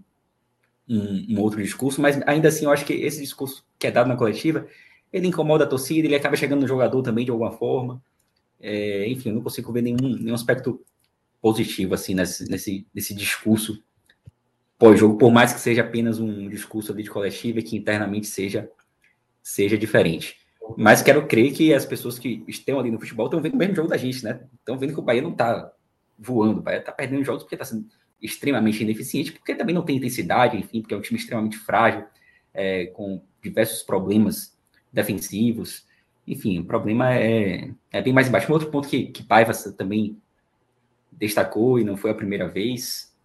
um, 0.88 1.35
um, 1.35 1.39
outro 1.41 1.61
discurso, 1.61 2.01
mas 2.01 2.19
ainda 2.25 2.48
assim 2.48 2.65
eu 2.65 2.72
acho 2.72 2.85
que 2.85 2.93
esse 2.93 3.22
discurso 3.22 3.65
que 3.77 3.85
é 3.85 3.91
dado 3.91 4.07
na 4.07 4.15
coletiva, 4.15 4.65
ele 5.11 5.27
incomoda 5.27 5.65
a 5.65 5.67
torcida, 5.67 6.07
ele 6.07 6.15
acaba 6.15 6.35
chegando 6.35 6.61
no 6.61 6.67
jogador 6.67 7.01
também 7.03 7.25
de 7.25 7.31
alguma 7.31 7.51
forma. 7.51 8.01
É, 8.59 9.07
enfim, 9.09 9.30
eu 9.30 9.35
não 9.35 9.41
consigo 9.41 9.72
ver 9.72 9.81
nenhum, 9.81 10.17
nenhum 10.17 10.33
aspecto 10.33 10.81
positivo 11.41 11.93
assim 11.93 12.14
nesse, 12.14 12.49
nesse, 12.49 12.88
nesse 12.93 13.14
discurso 13.14 13.81
pós-jogo, 14.77 15.17
por 15.17 15.31
mais 15.31 15.51
que 15.53 15.59
seja 15.59 15.81
apenas 15.81 16.19
um 16.19 16.48
discurso 16.48 16.93
ali 16.93 17.03
de 17.03 17.09
coletiva 17.09 17.59
e 17.59 17.64
que 17.64 17.75
internamente 17.75 18.27
seja, 18.27 18.69
seja 19.43 19.77
diferente. 19.77 20.38
Mas 20.77 21.01
quero 21.01 21.27
crer 21.27 21.53
que 21.53 21.73
as 21.73 21.85
pessoas 21.85 22.19
que 22.19 22.43
estão 22.48 22.80
ali 22.80 22.91
no 22.91 22.99
futebol 22.99 23.25
estão 23.25 23.41
vendo 23.41 23.56
o 23.56 23.57
mesmo 23.57 23.75
jogo 23.75 23.88
da 23.88 23.98
gente, 23.98 24.23
né? 24.23 24.41
Estão 24.59 24.77
vendo 24.77 24.93
que 24.93 24.99
o 24.99 25.03
Bahia 25.03 25.22
não 25.22 25.31
está 25.31 25.72
voando, 26.17 26.59
o 26.59 26.64
Bahia 26.64 26.80
está 26.80 26.91
perdendo 26.91 27.23
jogos 27.23 27.43
porque 27.43 27.56
está 27.56 27.65
sendo 27.65 27.85
extremamente 28.22 28.83
ineficiente, 28.83 29.31
porque 29.31 29.56
também 29.56 29.73
não 29.73 29.83
tem 29.83 29.98
intensidade, 29.98 30.57
enfim, 30.57 30.81
porque 30.81 30.93
é 30.93 30.98
um 30.98 31.01
time 31.01 31.19
extremamente 31.19 31.57
frágil, 31.57 32.03
é, 32.53 32.88
com 32.88 33.22
diversos 33.41 33.83
problemas 33.83 34.57
defensivos. 34.91 35.88
Enfim, 36.27 36.59
o 36.59 36.65
problema 36.65 37.15
é, 37.15 37.72
é 37.91 38.01
bem 38.01 38.14
mais 38.14 38.27
embaixo. 38.27 38.49
Um 38.51 38.53
outro 38.53 38.69
ponto 38.69 38.88
que, 38.88 39.07
que 39.07 39.23
Paiva 39.23 39.53
também 39.77 40.17
destacou, 41.11 41.80
e 41.80 41.83
não 41.83 41.98
foi 41.98 42.11
a 42.11 42.15
primeira 42.15 42.48
vez, 42.48 43.15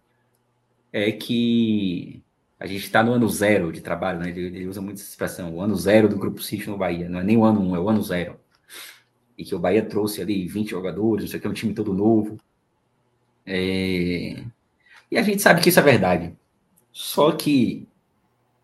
é 0.91 1.11
que 1.11 2.23
a 2.59 2.65
gente 2.65 2.85
está 2.85 3.03
no 3.03 3.13
ano 3.13 3.27
zero 3.27 3.71
de 3.71 3.81
trabalho, 3.81 4.19
né? 4.19 4.29
Ele, 4.29 4.45
ele, 4.45 4.67
usa 4.67 4.81
muito 4.81 4.97
essa 4.97 5.09
expressão, 5.09 5.53
o 5.53 5.61
ano 5.61 5.75
zero 5.75 6.07
do 6.07 6.17
Grupo 6.17 6.41
City 6.41 6.69
no 6.69 6.77
Bahia. 6.77 7.09
Não 7.09 7.19
é 7.19 7.23
nem 7.23 7.37
o 7.37 7.43
ano 7.43 7.61
um, 7.61 7.75
é 7.75 7.79
o 7.79 7.89
ano 7.89 8.01
zero. 8.01 8.39
E 9.37 9.43
que 9.43 9.53
o 9.53 9.59
Bahia 9.59 9.83
trouxe 9.85 10.21
ali 10.21 10.47
20 10.47 10.69
jogadores, 10.69 11.25
isso 11.25 11.35
aqui 11.35 11.45
é 11.45 11.49
um 11.49 11.53
time 11.53 11.73
todo 11.73 11.93
novo. 11.93 12.37
É... 13.45 14.43
E 15.11 15.17
a 15.17 15.21
gente 15.21 15.41
sabe 15.41 15.61
que 15.61 15.69
isso 15.69 15.79
é 15.79 15.83
verdade. 15.83 16.35
Só 16.91 17.31
que 17.33 17.87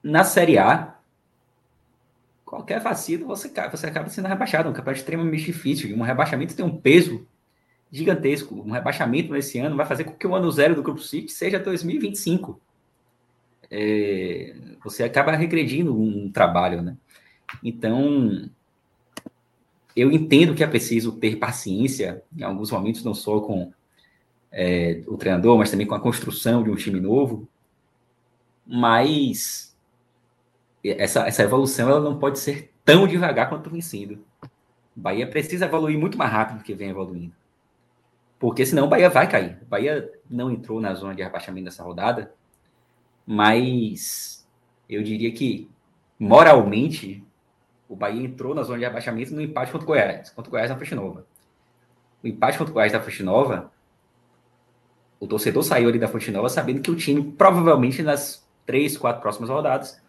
na 0.01 0.23
Série 0.23 0.57
A, 0.57 0.95
qualquer 2.45 2.79
vacilo 2.79 3.27
você, 3.27 3.51
você 3.69 3.87
acaba 3.87 4.09
sendo 4.09 4.27
rebaixado. 4.27 4.67
É 4.67 4.71
um 4.71 4.73
campeonato 4.73 5.01
extremamente 5.01 5.45
difícil. 5.45 5.95
Um 5.95 6.01
rebaixamento 6.01 6.55
tem 6.55 6.65
um 6.65 6.77
peso 6.77 7.27
gigantesco. 7.91 8.55
Um 8.55 8.71
rebaixamento 8.71 9.33
nesse 9.33 9.59
ano 9.59 9.75
vai 9.75 9.85
fazer 9.85 10.05
com 10.05 10.13
que 10.13 10.25
o 10.25 10.33
ano 10.33 10.49
zero 10.49 10.75
do 10.75 10.83
Grupo 10.83 11.01
City 11.01 11.31
seja 11.31 11.59
2025. 11.59 12.59
É, 13.71 14.53
você 14.83 15.03
acaba 15.03 15.31
regredindo 15.31 15.97
um 15.97 16.29
trabalho, 16.29 16.81
né? 16.81 16.97
Então, 17.63 18.49
eu 19.95 20.11
entendo 20.11 20.53
que 20.53 20.63
é 20.63 20.67
preciso 20.67 21.13
ter 21.13 21.37
paciência 21.37 22.23
em 22.37 22.43
alguns 22.43 22.71
momentos, 22.71 23.03
não 23.03 23.13
só 23.13 23.39
com 23.39 23.71
é, 24.51 25.01
o 25.07 25.17
treinador, 25.17 25.57
mas 25.57 25.71
também 25.71 25.87
com 25.87 25.95
a 25.95 25.99
construção 25.99 26.63
de 26.63 26.69
um 26.69 26.75
time 26.75 26.99
novo. 26.99 27.47
Mas 28.65 29.75
essa, 30.83 31.27
essa 31.27 31.43
evolução 31.43 31.89
ela 31.89 32.01
não 32.01 32.17
pode 32.17 32.39
ser 32.39 32.71
tão 32.83 33.07
devagar 33.07 33.49
quanto 33.49 33.69
vem 33.69 33.81
sendo. 33.81 34.23
Bahia 34.95 35.27
precisa 35.27 35.65
evoluir 35.65 35.97
muito 35.97 36.17
mais 36.17 36.31
rápido 36.31 36.59
do 36.59 36.63
que 36.63 36.73
vem 36.73 36.89
evoluindo. 36.89 37.33
Porque 38.39 38.65
senão 38.65 38.85
o 38.85 38.89
Bahia 38.89 39.09
vai 39.09 39.29
cair. 39.29 39.59
O 39.61 39.65
Bahia 39.65 40.11
não 40.29 40.51
entrou 40.51 40.81
na 40.81 40.93
zona 40.93 41.13
de 41.15 41.21
rebaixamento 41.21 41.65
dessa 41.65 41.83
rodada, 41.83 42.33
mas 43.25 44.47
eu 44.89 45.01
diria 45.03 45.31
que 45.31 45.69
moralmente 46.19 47.23
o 47.87 47.95
Bahia 47.95 48.23
entrou 48.23 48.55
na 48.55 48.63
zona 48.63 48.79
de 48.79 48.85
rebaixamento 48.85 49.33
no 49.33 49.41
empate 49.41 49.71
contra 49.71 49.85
o 49.85 49.87
Goiás, 49.87 50.29
contra 50.29 50.49
o 50.49 50.51
Goiás 50.51 50.69
na 50.69 50.77
Fonte 50.77 50.95
Nova. 50.95 51.25
O 52.23 52.27
empate 52.27 52.57
contra 52.57 52.71
o 52.71 52.73
Goiás 52.73 52.93
na 52.93 53.01
Fonte 53.01 53.23
Nova, 53.23 53.71
o 55.19 55.27
torcedor 55.27 55.63
saiu 55.63 55.89
ali 55.89 55.99
da 55.99 56.07
Fonte 56.07 56.31
Nova 56.31 56.49
sabendo 56.49 56.81
que 56.81 56.89
o 56.89 56.95
time 56.95 57.31
provavelmente 57.33 58.01
nas 58.01 58.47
três, 58.65 58.97
quatro 58.97 59.21
próximas 59.21 59.49
rodadas 59.49 60.01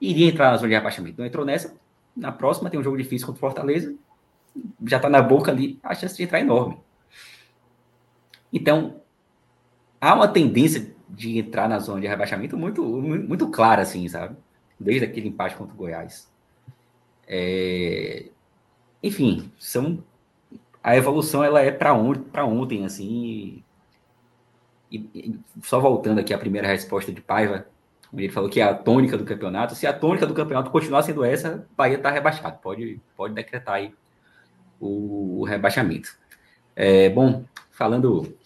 iria 0.00 0.28
entrar 0.28 0.50
na 0.50 0.56
zona 0.56 0.68
de 0.68 0.74
rebaixamento. 0.74 1.18
Não 1.18 1.26
entrou 1.26 1.44
nessa. 1.44 1.74
Na 2.16 2.30
próxima 2.30 2.70
tem 2.70 2.78
um 2.78 2.82
jogo 2.82 2.96
difícil 2.96 3.26
contra 3.26 3.38
o 3.38 3.40
Fortaleza. 3.40 3.94
Já 4.86 4.96
está 4.96 5.08
na 5.08 5.22
boca 5.22 5.50
ali, 5.50 5.78
a 5.82 5.94
chance 5.94 6.16
de 6.16 6.22
entrar 6.22 6.38
é 6.38 6.42
enorme. 6.42 6.78
Então, 8.52 9.00
há 10.00 10.14
uma 10.14 10.28
tendência 10.28 10.94
de 11.08 11.38
entrar 11.38 11.68
na 11.68 11.78
zona 11.78 12.00
de 12.00 12.06
rebaixamento 12.06 12.56
muito, 12.56 12.84
muito 12.84 13.48
clara, 13.50 13.82
assim, 13.82 14.08
sabe? 14.08 14.36
Desde 14.78 15.04
aquele 15.06 15.28
empate 15.28 15.56
contra 15.56 15.74
o 15.74 15.76
Goiás. 15.76 16.30
É... 17.26 18.26
Enfim, 19.02 19.50
são 19.58 20.02
a 20.82 20.96
evolução 20.96 21.44
ela 21.44 21.60
é 21.60 21.70
para 21.70 21.94
on 21.94 22.14
ontem, 22.36 22.84
assim. 22.84 23.62
E, 24.90 24.96
e, 25.14 25.40
só 25.62 25.78
voltando 25.80 26.18
aqui 26.18 26.32
à 26.32 26.38
primeira 26.38 26.66
resposta 26.66 27.12
de 27.12 27.20
Paiva, 27.20 27.66
ele 28.12 28.30
falou 28.30 28.48
que 28.48 28.60
é 28.60 28.64
a 28.64 28.74
tônica 28.74 29.18
do 29.18 29.24
campeonato. 29.24 29.74
Se 29.74 29.86
a 29.86 29.92
tônica 29.92 30.26
do 30.26 30.34
campeonato 30.34 30.70
continuar 30.70 31.02
sendo 31.02 31.24
essa, 31.24 31.66
Bahia 31.76 31.96
está 31.96 32.10
rebaixado. 32.10 32.58
Pode, 32.62 33.00
pode 33.16 33.34
decretar 33.34 33.74
aí 33.74 33.94
o 34.80 35.44
rebaixamento. 35.44 36.16
É, 36.74 37.10
bom, 37.10 37.44
falando 37.78 38.36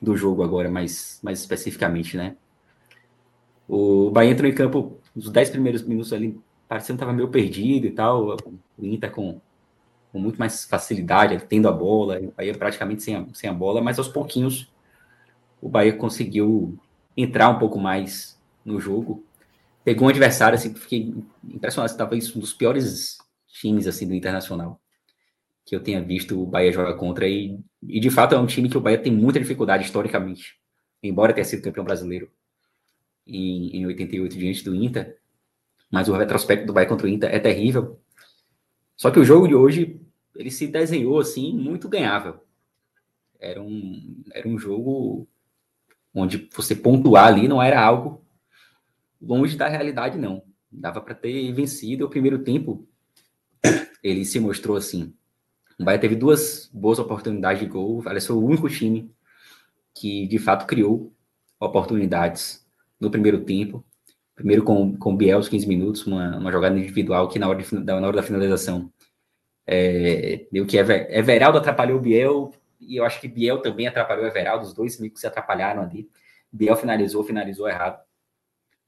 do 0.00 0.14
jogo 0.14 0.42
agora, 0.42 0.70
mais, 0.70 1.18
mais 1.22 1.40
especificamente, 1.40 2.14
né? 2.14 2.36
O 3.66 4.10
Bahia 4.10 4.30
entrou 4.30 4.48
em 4.48 4.54
campo 4.54 5.00
nos 5.14 5.30
10 5.30 5.50
primeiros 5.50 5.82
minutos 5.82 6.12
ali, 6.12 6.38
parecendo 6.68 6.98
que 6.98 7.02
estava 7.02 7.16
meio 7.16 7.28
perdido 7.28 7.86
e 7.86 7.90
tal. 7.90 8.36
O 8.78 8.86
Inter 8.86 9.10
com, 9.10 9.40
com 10.12 10.18
muito 10.18 10.38
mais 10.38 10.66
facilidade, 10.66 11.42
tendo 11.48 11.68
a 11.68 11.72
bola. 11.72 12.20
O 12.20 12.32
Bahia 12.36 12.54
praticamente 12.54 13.02
sem 13.02 13.16
a, 13.16 13.26
sem 13.32 13.48
a 13.48 13.54
bola, 13.54 13.80
mas 13.80 13.98
aos 13.98 14.08
pouquinhos 14.08 14.70
o 15.60 15.70
Bahia 15.70 15.96
conseguiu 15.96 16.78
entrar 17.16 17.48
um 17.48 17.58
pouco 17.58 17.80
mais 17.80 18.38
no 18.62 18.78
jogo. 18.78 19.24
Pegou 19.82 20.06
um 20.06 20.10
adversário, 20.10 20.56
assim, 20.58 20.74
fiquei 20.74 21.14
impressionado, 21.42 21.96
talvez 21.96 22.36
um 22.36 22.40
dos 22.40 22.52
piores 22.52 23.16
times, 23.48 23.86
assim, 23.86 24.06
do 24.06 24.14
Internacional 24.14 24.78
que 25.66 25.74
eu 25.74 25.82
tenha 25.82 26.00
visto 26.00 26.40
o 26.40 26.46
Bahia 26.46 26.72
jogar 26.72 26.94
contra 26.94 27.28
e, 27.28 27.58
e 27.88 28.00
de 28.00 28.10
fato 28.10 28.34
é 28.34 28.38
um 28.38 28.46
time 28.46 28.68
que 28.68 28.76
o 28.76 28.80
Bahia 28.80 28.98
tem 28.98 29.12
muita 29.12 29.38
dificuldade 29.38 29.84
historicamente, 29.84 30.58
embora 31.02 31.32
tenha 31.32 31.44
sido 31.44 31.62
campeão 31.62 31.84
brasileiro 31.84 32.30
em, 33.26 33.76
em 33.76 33.86
88 33.86 34.36
diante 34.36 34.64
do 34.64 34.74
Inter, 34.74 35.18
mas 35.90 36.08
o 36.08 36.16
retrospecto 36.16 36.66
do 36.66 36.72
Bahia 36.72 36.88
contra 36.88 37.06
o 37.06 37.10
Inter 37.10 37.34
é 37.34 37.38
terrível. 37.38 38.00
Só 38.96 39.10
que 39.10 39.18
o 39.18 39.24
jogo 39.24 39.46
de 39.46 39.54
hoje 39.54 40.00
ele 40.34 40.50
se 40.50 40.66
desenhou 40.66 41.18
assim 41.18 41.52
muito 41.52 41.88
ganhável. 41.88 42.40
Era 43.38 43.62
um, 43.62 44.22
era 44.32 44.48
um 44.48 44.58
jogo 44.58 45.28
onde 46.14 46.48
você 46.54 46.74
pontuar 46.74 47.26
ali 47.26 47.46
não 47.46 47.62
era 47.62 47.80
algo 47.80 48.24
longe 49.20 49.56
da 49.56 49.68
realidade, 49.68 50.18
não. 50.18 50.42
Dava 50.70 51.00
para 51.00 51.14
ter 51.14 51.52
vencido 51.52 52.06
o 52.06 52.10
primeiro 52.10 52.38
tempo. 52.38 52.86
Ele 54.02 54.24
se 54.24 54.38
mostrou 54.38 54.76
assim. 54.76 55.14
O 55.78 55.84
Bahia 55.84 55.98
teve 55.98 56.16
duas 56.16 56.70
boas 56.72 56.98
oportunidades 56.98 57.60
de 57.60 57.66
gol. 57.66 58.02
Aliás, 58.06 58.26
foi 58.26 58.36
o 58.36 58.44
único 58.44 58.68
time 58.68 59.10
que 59.94 60.26
de 60.26 60.38
fato 60.38 60.66
criou 60.66 61.12
oportunidades 61.60 62.66
no 63.00 63.10
primeiro 63.10 63.44
tempo. 63.44 63.84
Primeiro 64.34 64.62
com, 64.64 64.96
com 64.96 65.14
o 65.14 65.16
Biel, 65.16 65.38
os 65.38 65.48
15 65.48 65.66
minutos, 65.66 66.06
uma, 66.06 66.36
uma 66.36 66.52
jogada 66.52 66.78
individual 66.78 67.28
que 67.28 67.38
na 67.38 67.48
hora, 67.48 67.62
de, 67.62 67.74
na 67.74 67.96
hora 67.96 68.16
da 68.16 68.22
finalização 68.22 68.92
é, 69.66 70.46
deu 70.52 70.66
que 70.66 70.76
Ever, 70.76 71.08
Everaldo 71.10 71.58
atrapalhou 71.58 71.98
o 71.98 72.02
Biel 72.02 72.52
e 72.80 72.96
eu 72.96 73.04
acho 73.04 73.20
que 73.20 73.28
Biel 73.28 73.62
também 73.62 73.86
atrapalhou 73.86 74.24
o 74.24 74.28
Everaldo, 74.28 74.66
os 74.66 74.74
dois 74.74 74.96
que 74.96 75.18
se 75.18 75.26
atrapalharam 75.26 75.82
ali. 75.82 76.08
Biel 76.52 76.76
finalizou, 76.76 77.24
finalizou 77.24 77.68
errado 77.68 77.98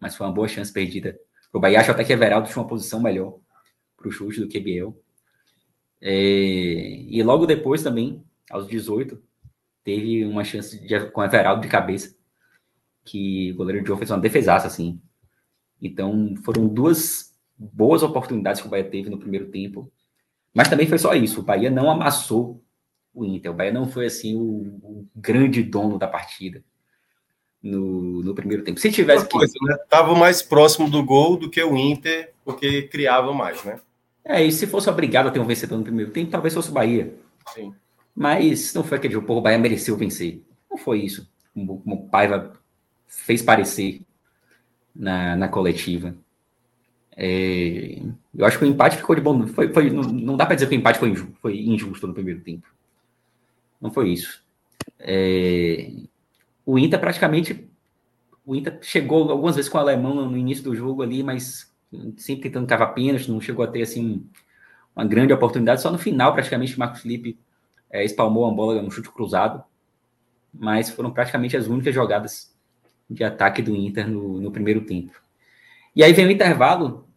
mas 0.01 0.17
foi 0.17 0.27
uma 0.27 0.33
boa 0.33 0.49
chance 0.49 0.73
perdida. 0.73 1.19
O 1.53 1.59
Bahia 1.59 1.81
acho 1.81 1.91
até 1.91 2.05
que 2.05 2.13
Everaldo 2.13 2.49
tinha 2.49 2.63
uma 2.63 2.69
posição 2.69 3.01
melhor 3.01 3.39
para 3.97 4.09
o 4.09 4.11
chute 4.11 4.41
do 4.41 4.49
que 4.49 4.61
Biel. 4.61 4.97
É, 6.01 6.13
e 6.13 7.23
logo 7.23 7.47
depois 7.47 7.83
também, 7.83 8.23
aos 8.51 8.67
18, 8.67 9.21
teve 9.85 10.25
uma 10.25 10.45
chance 10.45 10.79
de, 10.87 11.11
com 11.11 11.23
Everaldo 11.23 11.63
de 11.63 11.69
cabeça, 11.69 12.17
que 13.05 13.53
o 13.53 13.57
goleiro 13.57 13.87
Joe 13.87 13.97
fez 13.97 14.11
uma 14.11 14.19
defesaça, 14.19 14.67
assim. 14.67 15.01
Então, 15.81 16.35
foram 16.45 16.69
duas 16.69 17.35
boas 17.57 18.03
oportunidades 18.03 18.61
que 18.61 18.67
o 18.67 18.71
Bahia 18.71 18.85
teve 18.85 19.11
no 19.11 19.19
primeiro 19.19 19.51
tempo. 19.51 19.91
Mas 20.55 20.69
também 20.69 20.87
foi 20.87 20.99
só 20.99 21.15
isso. 21.15 21.41
O 21.41 21.45
Bahia 21.45 21.71
não 21.71 21.91
amassou 21.91 22.63
o 23.15 23.25
Inter. 23.25 23.51
O 23.51 23.55
Bahia 23.55 23.73
não 23.73 23.89
foi, 23.89 24.07
assim, 24.07 24.37
o, 24.37 24.41
o 24.83 25.09
grande 25.15 25.63
dono 25.63 25.99
da 25.99 26.07
partida 26.07 26.63
no, 27.63 28.23
no 28.23 28.35
primeiro 28.35 28.63
tempo. 28.63 28.79
Se 28.81 28.91
tivesse 28.91 29.27
que. 29.27 29.39
né? 29.39 29.77
Tava 29.89 30.15
mais 30.15 30.43
próximo 30.43 30.89
do 30.89 31.03
gol 31.03 31.37
do 31.37 31.51
que 31.51 31.63
o 31.63 31.77
Inter, 31.77 32.33
porque 32.45 32.83
criava 32.83 33.33
mais, 33.33 33.63
né? 33.65 33.81
É, 34.29 34.45
e 34.45 34.53
se 34.53 34.67
fosse 34.67 34.91
obrigado 34.91 35.29
a 35.29 35.31
ter 35.31 35.41
um 35.41 35.47
vencedor 35.47 35.79
no 35.79 35.83
primeiro 35.83 36.11
tempo, 36.11 36.31
talvez 36.31 36.53
fosse 36.53 36.69
o 36.69 36.73
Bahia. 36.73 37.15
Sim. 37.55 37.75
Mas 38.15 38.75
não 38.75 38.85
foi 38.85 38.99
aquele 38.99 39.15
jogo, 39.15 39.33
o 39.33 39.41
Bahia 39.41 39.59
mereceu 39.59 39.97
vencer. 39.97 40.43
Não 40.71 40.77
foi 40.77 41.01
isso. 41.01 41.27
Como, 41.55 41.81
como 41.81 41.97
o 41.97 42.09
Paiva 42.11 42.53
fez 43.07 43.41
parecer 43.41 44.03
na, 44.95 45.35
na 45.35 45.49
coletiva. 45.49 46.15
É, 47.17 48.03
eu 48.35 48.45
acho 48.45 48.59
que 48.59 48.65
o 48.67 48.69
empate 48.69 48.99
ficou 48.99 49.17
de 49.17 49.23
bom. 49.23 49.47
Foi, 49.47 49.73
foi, 49.73 49.89
não, 49.89 50.03
não 50.03 50.37
dá 50.37 50.45
para 50.45 50.57
dizer 50.57 50.69
que 50.69 50.77
o 50.77 50.79
empate 50.79 50.99
foi 50.99 51.09
injusto, 51.09 51.35
foi 51.41 51.59
injusto 51.59 52.07
no 52.07 52.13
primeiro 52.13 52.41
tempo. 52.41 52.69
Não 53.81 53.91
foi 53.91 54.11
isso. 54.11 54.45
É, 54.99 55.91
o 56.67 56.79
Inter 56.79 57.01
praticamente. 57.01 57.67
O 58.45 58.55
Inter 58.55 58.79
chegou 58.83 59.31
algumas 59.31 59.57
vezes 59.57 59.71
com 59.71 59.79
o 59.79 59.81
alemão 59.81 60.15
no 60.29 60.37
início 60.37 60.65
do 60.65 60.75
jogo 60.75 61.03
ali, 61.03 61.23
mas 61.23 61.71
sempre 62.17 62.45
tentando 62.45 62.67
cavar 62.67 62.95
pênalti, 62.95 63.31
não 63.31 63.41
chegou 63.41 63.65
a 63.65 63.69
ter 63.69 63.83
assim 63.83 64.27
uma 64.95 65.05
grande 65.05 65.33
oportunidade. 65.33 65.83
Só 65.83 65.91
no 65.91 65.99
final, 65.99 66.33
praticamente, 66.33 66.75
o 66.75 66.79
Marcos 66.79 67.01
Felipe 67.01 67.39
é, 67.91 68.05
espalmou 68.05 68.47
a 68.47 68.51
bola 68.51 68.81
no 68.83 68.91
chute 68.91 69.11
cruzado, 69.11 69.63
mas 70.53 70.91
foram 70.91 71.11
praticamente 71.11 71.57
as 71.57 71.67
únicas 71.67 71.95
jogadas 71.95 72.55
de 73.09 73.25
ataque 73.25 73.63
do 73.63 73.75
Inter 73.75 74.09
no, 74.09 74.41
no 74.41 74.51
primeiro 74.51 74.83
tempo. 74.83 75.13
E 75.95 76.03
aí 76.03 76.13
vem 76.13 76.27
o 76.27 76.31
intervalo, 76.31 77.09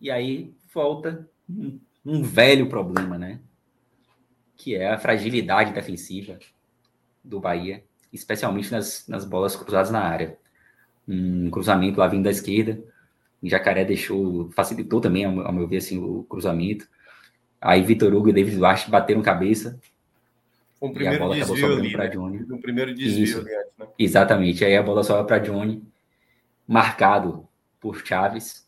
e 0.00 0.10
aí 0.10 0.54
volta 0.72 1.28
um, 1.48 1.78
um 2.04 2.22
velho 2.22 2.68
problema, 2.68 3.18
né? 3.18 3.40
Que 4.56 4.74
é 4.74 4.92
a 4.92 4.98
fragilidade 4.98 5.72
defensiva 5.72 6.38
do 7.22 7.38
Bahia 7.38 7.82
especialmente 8.12 8.70
nas, 8.72 9.06
nas 9.06 9.24
bolas 9.24 9.54
cruzadas 9.54 9.90
na 9.90 10.00
área. 10.00 10.36
Um 11.06 11.50
cruzamento 11.50 11.98
lá 11.98 12.08
vindo 12.08 12.24
da 12.24 12.30
esquerda, 12.30 12.82
o 13.42 13.48
Jacaré 13.48 13.84
deixou, 13.84 14.50
facilitou 14.50 15.00
também, 15.00 15.24
ao, 15.24 15.52
meu 15.52 15.66
ver, 15.66 15.78
assim, 15.78 15.98
o 15.98 16.24
cruzamento. 16.24 16.88
Aí 17.60 17.82
Vitor 17.82 18.12
Hugo 18.14 18.28
e 18.28 18.32
David 18.32 18.56
Duarte 18.56 18.90
bateram 18.90 19.22
cabeça. 19.22 19.78
Um 20.80 20.92
primeiro 20.92 21.14
e 21.14 21.16
a 21.16 21.20
bola 21.20 21.36
acabou 21.36 21.56
sobrando 21.56 21.90
para 21.90 22.06
Johnny. 22.06 22.46
Um 22.50 22.60
primeiro 22.60 22.94
desvio 22.94 23.24
Isso, 23.24 23.38
ali 23.40 23.54
antes, 23.54 23.72
né? 23.78 23.86
Exatamente. 23.98 24.64
Aí 24.64 24.76
a 24.76 24.82
bola 24.82 25.02
sobra 25.02 25.24
para 25.24 25.38
Johnny, 25.38 25.82
marcado 26.66 27.48
por 27.80 28.04
Chaves. 28.04 28.66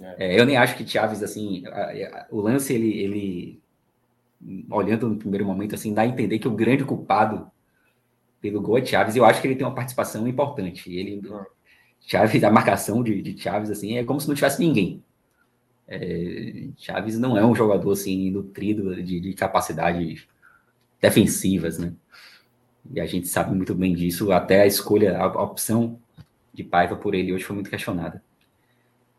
É. 0.00 0.36
É, 0.36 0.40
eu 0.40 0.46
nem 0.46 0.56
acho 0.56 0.76
que 0.76 0.86
Chaves, 0.86 1.22
assim, 1.22 1.64
a, 1.66 1.80
a, 1.80 2.26
o 2.30 2.40
lance, 2.40 2.72
ele, 2.72 2.98
ele, 2.98 3.62
olhando 4.70 5.08
no 5.08 5.16
primeiro 5.16 5.44
momento, 5.44 5.74
assim, 5.74 5.92
dá 5.92 6.02
a 6.02 6.06
entender 6.06 6.38
que 6.38 6.48
o 6.48 6.54
grande 6.54 6.84
culpado 6.84 7.50
pelo 8.40 8.60
gol 8.60 8.78
é 8.78 8.84
Chaves. 8.84 9.16
Eu 9.16 9.24
acho 9.24 9.40
que 9.40 9.48
ele 9.48 9.56
tem 9.56 9.66
uma 9.66 9.74
participação 9.74 10.26
importante. 10.28 10.92
Ele, 10.92 11.20
Chaves, 12.06 12.44
a 12.44 12.50
marcação 12.50 13.02
de, 13.02 13.22
de 13.22 13.40
Chaves, 13.40 13.70
assim, 13.70 13.96
é 13.96 14.04
como 14.04 14.20
se 14.20 14.28
não 14.28 14.34
tivesse 14.34 14.60
ninguém. 14.60 15.02
É, 15.86 16.68
Chaves 16.76 17.18
não 17.18 17.36
é 17.36 17.44
um 17.44 17.54
jogador, 17.54 17.92
assim, 17.92 18.30
nutrido 18.30 19.02
de, 19.02 19.20
de 19.20 19.32
capacidades 19.34 20.26
defensivas, 21.00 21.78
né? 21.78 21.92
E 22.90 23.00
a 23.00 23.06
gente 23.06 23.28
sabe 23.28 23.54
muito 23.54 23.74
bem 23.74 23.94
disso. 23.94 24.32
Até 24.32 24.62
a 24.62 24.66
escolha, 24.66 25.16
a, 25.18 25.26
opção 25.42 25.98
de 26.52 26.64
Paiva 26.64 26.96
por 26.96 27.14
ele 27.14 27.32
hoje 27.32 27.44
foi 27.44 27.54
muito 27.54 27.70
questionada. 27.70 28.22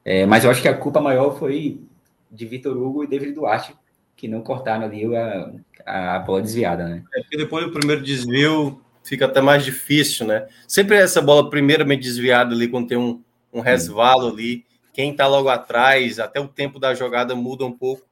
É, 0.03 0.25
mas 0.25 0.43
eu 0.43 0.51
acho 0.51 0.61
que 0.61 0.67
a 0.67 0.77
culpa 0.77 0.99
maior 0.99 1.37
foi 1.37 1.81
de 2.29 2.45
Vitor 2.45 2.75
Hugo 2.75 3.03
e 3.03 3.07
David 3.07 3.33
Duarte, 3.33 3.75
que 4.15 4.27
não 4.27 4.41
cortaram 4.41 4.85
ali 4.85 5.15
a, 5.15 5.53
a 5.85 6.19
bola 6.19 6.41
desviada, 6.41 6.87
né? 6.87 7.03
É 7.13 7.21
porque 7.21 7.37
depois 7.37 7.65
do 7.65 7.71
primeiro 7.71 8.03
desvio 8.03 8.82
fica 9.03 9.25
até 9.25 9.41
mais 9.41 9.63
difícil, 9.63 10.25
né? 10.25 10.47
Sempre 10.67 10.95
essa 10.95 11.21
bola 11.21 11.49
primeiramente 11.49 12.01
desviada 12.01 12.55
ali, 12.55 12.67
quando 12.67 12.87
tem 12.87 12.97
um, 12.97 13.21
um 13.51 13.59
resvalo 13.59 14.27
ali, 14.29 14.65
quem 14.93 15.13
tá 15.15 15.27
logo 15.27 15.49
atrás, 15.49 16.19
até 16.19 16.39
o 16.39 16.47
tempo 16.47 16.79
da 16.79 16.95
jogada 16.95 17.35
muda 17.35 17.65
um 17.65 17.71
pouco, 17.71 18.03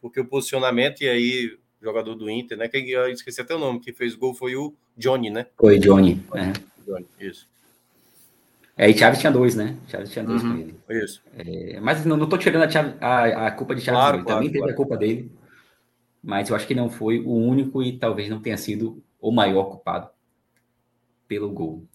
porque 0.00 0.20
o 0.20 0.24
posicionamento, 0.24 1.02
e 1.02 1.08
aí, 1.08 1.58
jogador 1.80 2.14
do 2.14 2.28
Inter, 2.28 2.58
né? 2.58 2.68
Quem, 2.68 2.88
eu 2.88 3.08
esqueci 3.10 3.40
até 3.40 3.54
o 3.54 3.58
nome, 3.58 3.80
que 3.80 3.92
fez 3.92 4.14
gol 4.14 4.34
foi 4.34 4.56
o 4.56 4.74
Johnny, 4.96 5.30
né? 5.30 5.46
Foi 5.56 5.78
Johnny. 5.78 6.20
É. 6.34 6.52
Johnny, 6.84 7.06
isso. 7.20 7.46
É, 8.76 8.88
e 8.90 8.96
Chaves 8.96 9.20
tinha 9.20 9.30
dois, 9.30 9.54
né? 9.54 9.76
Chaves 9.86 10.10
tinha 10.10 10.24
dois 10.24 10.42
uhum, 10.42 10.52
com 10.52 10.92
ele. 10.92 11.04
Isso. 11.04 11.22
É, 11.36 11.78
mas 11.78 12.04
não, 12.04 12.16
não 12.16 12.28
tô 12.28 12.36
tirando 12.38 12.62
a, 12.62 12.70
Chave, 12.70 12.94
a, 13.00 13.46
a 13.46 13.50
culpa 13.52 13.74
de 13.74 13.82
Chaves, 13.82 14.00
claro, 14.00 14.24
claro, 14.24 14.38
também 14.38 14.50
claro. 14.50 14.66
teve 14.66 14.72
a 14.72 14.76
culpa 14.76 14.96
dele. 14.96 15.30
Mas 16.24 16.48
eu 16.48 16.56
acho 16.56 16.66
que 16.66 16.74
não 16.74 16.88
foi 16.88 17.20
o 17.20 17.34
único 17.34 17.82
e 17.82 17.98
talvez 17.98 18.28
não 18.30 18.40
tenha 18.40 18.56
sido 18.56 19.02
o 19.20 19.30
maior 19.30 19.64
culpado 19.64 20.08
pelo 21.32 21.50
gol. 21.50 21.88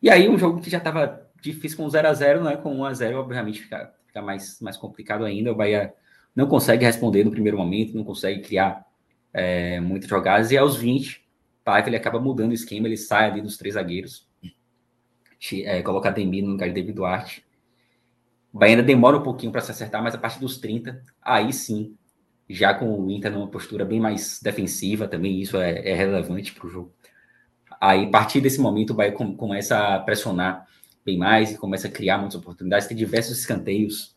E 0.00 0.08
aí, 0.08 0.28
um 0.28 0.38
jogo 0.38 0.60
que 0.60 0.70
já 0.70 0.78
estava 0.78 1.28
difícil 1.40 1.76
com 1.76 1.88
0 1.88 2.06
a 2.06 2.14
0 2.14 2.44
né? 2.44 2.56
Com 2.56 2.76
1 2.76 2.84
a 2.84 2.94
0 2.94 3.18
obviamente, 3.18 3.62
fica, 3.62 3.92
fica 4.06 4.22
mais, 4.22 4.60
mais 4.60 4.76
complicado 4.76 5.24
ainda. 5.24 5.50
O 5.50 5.54
Bahia 5.56 5.92
não 6.34 6.46
consegue 6.46 6.84
responder 6.84 7.24
no 7.24 7.32
primeiro 7.32 7.58
momento, 7.58 7.96
não 7.96 8.04
consegue 8.04 8.40
criar 8.40 8.86
é, 9.32 9.80
muitas 9.80 10.08
jogadas. 10.08 10.52
E 10.52 10.56
aos 10.56 10.76
20, 10.76 11.26
Paiva 11.64 11.88
ele 11.88 11.96
acaba 11.96 12.20
mudando 12.20 12.52
o 12.52 12.54
esquema, 12.54 12.86
ele 12.86 12.96
sai 12.96 13.30
ali 13.30 13.40
dos 13.40 13.56
três 13.56 13.74
zagueiros 13.74 14.28
é, 15.64 15.82
colocar 15.82 16.10
Demi 16.10 16.40
no 16.40 16.52
lugar 16.52 16.68
de 16.68 16.74
David 16.74 16.92
Duarte. 16.92 17.44
O 18.52 18.58
Bahia 18.58 18.76
ainda 18.76 18.86
demora 18.86 19.16
um 19.16 19.22
pouquinho 19.22 19.50
para 19.50 19.60
se 19.60 19.72
acertar, 19.72 20.00
mas 20.02 20.14
a 20.14 20.18
partir 20.18 20.38
dos 20.38 20.58
30, 20.58 21.02
aí 21.20 21.52
sim, 21.52 21.96
já 22.48 22.72
com 22.74 22.86
o 22.96 23.10
Inter 23.10 23.32
numa 23.32 23.48
postura 23.48 23.84
bem 23.84 23.98
mais 23.98 24.40
defensiva, 24.40 25.08
também 25.08 25.40
isso 25.40 25.56
é, 25.56 25.90
é 25.90 25.94
relevante 25.94 26.54
para 26.54 26.66
o 26.66 26.70
jogo. 26.70 26.92
Aí, 27.82 28.04
a 28.04 28.10
partir 28.10 28.40
desse 28.40 28.60
momento, 28.60 28.90
o 28.90 28.94
Bahia 28.94 29.10
com, 29.10 29.34
começa 29.36 29.76
a 29.76 29.98
pressionar 29.98 30.68
bem 31.04 31.18
mais 31.18 31.50
e 31.50 31.58
começa 31.58 31.88
a 31.88 31.90
criar 31.90 32.16
muitas 32.16 32.36
oportunidades. 32.36 32.86
Tem 32.86 32.96
diversos 32.96 33.40
escanteios 33.40 34.14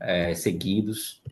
é, 0.00 0.32
seguidos, 0.32 1.22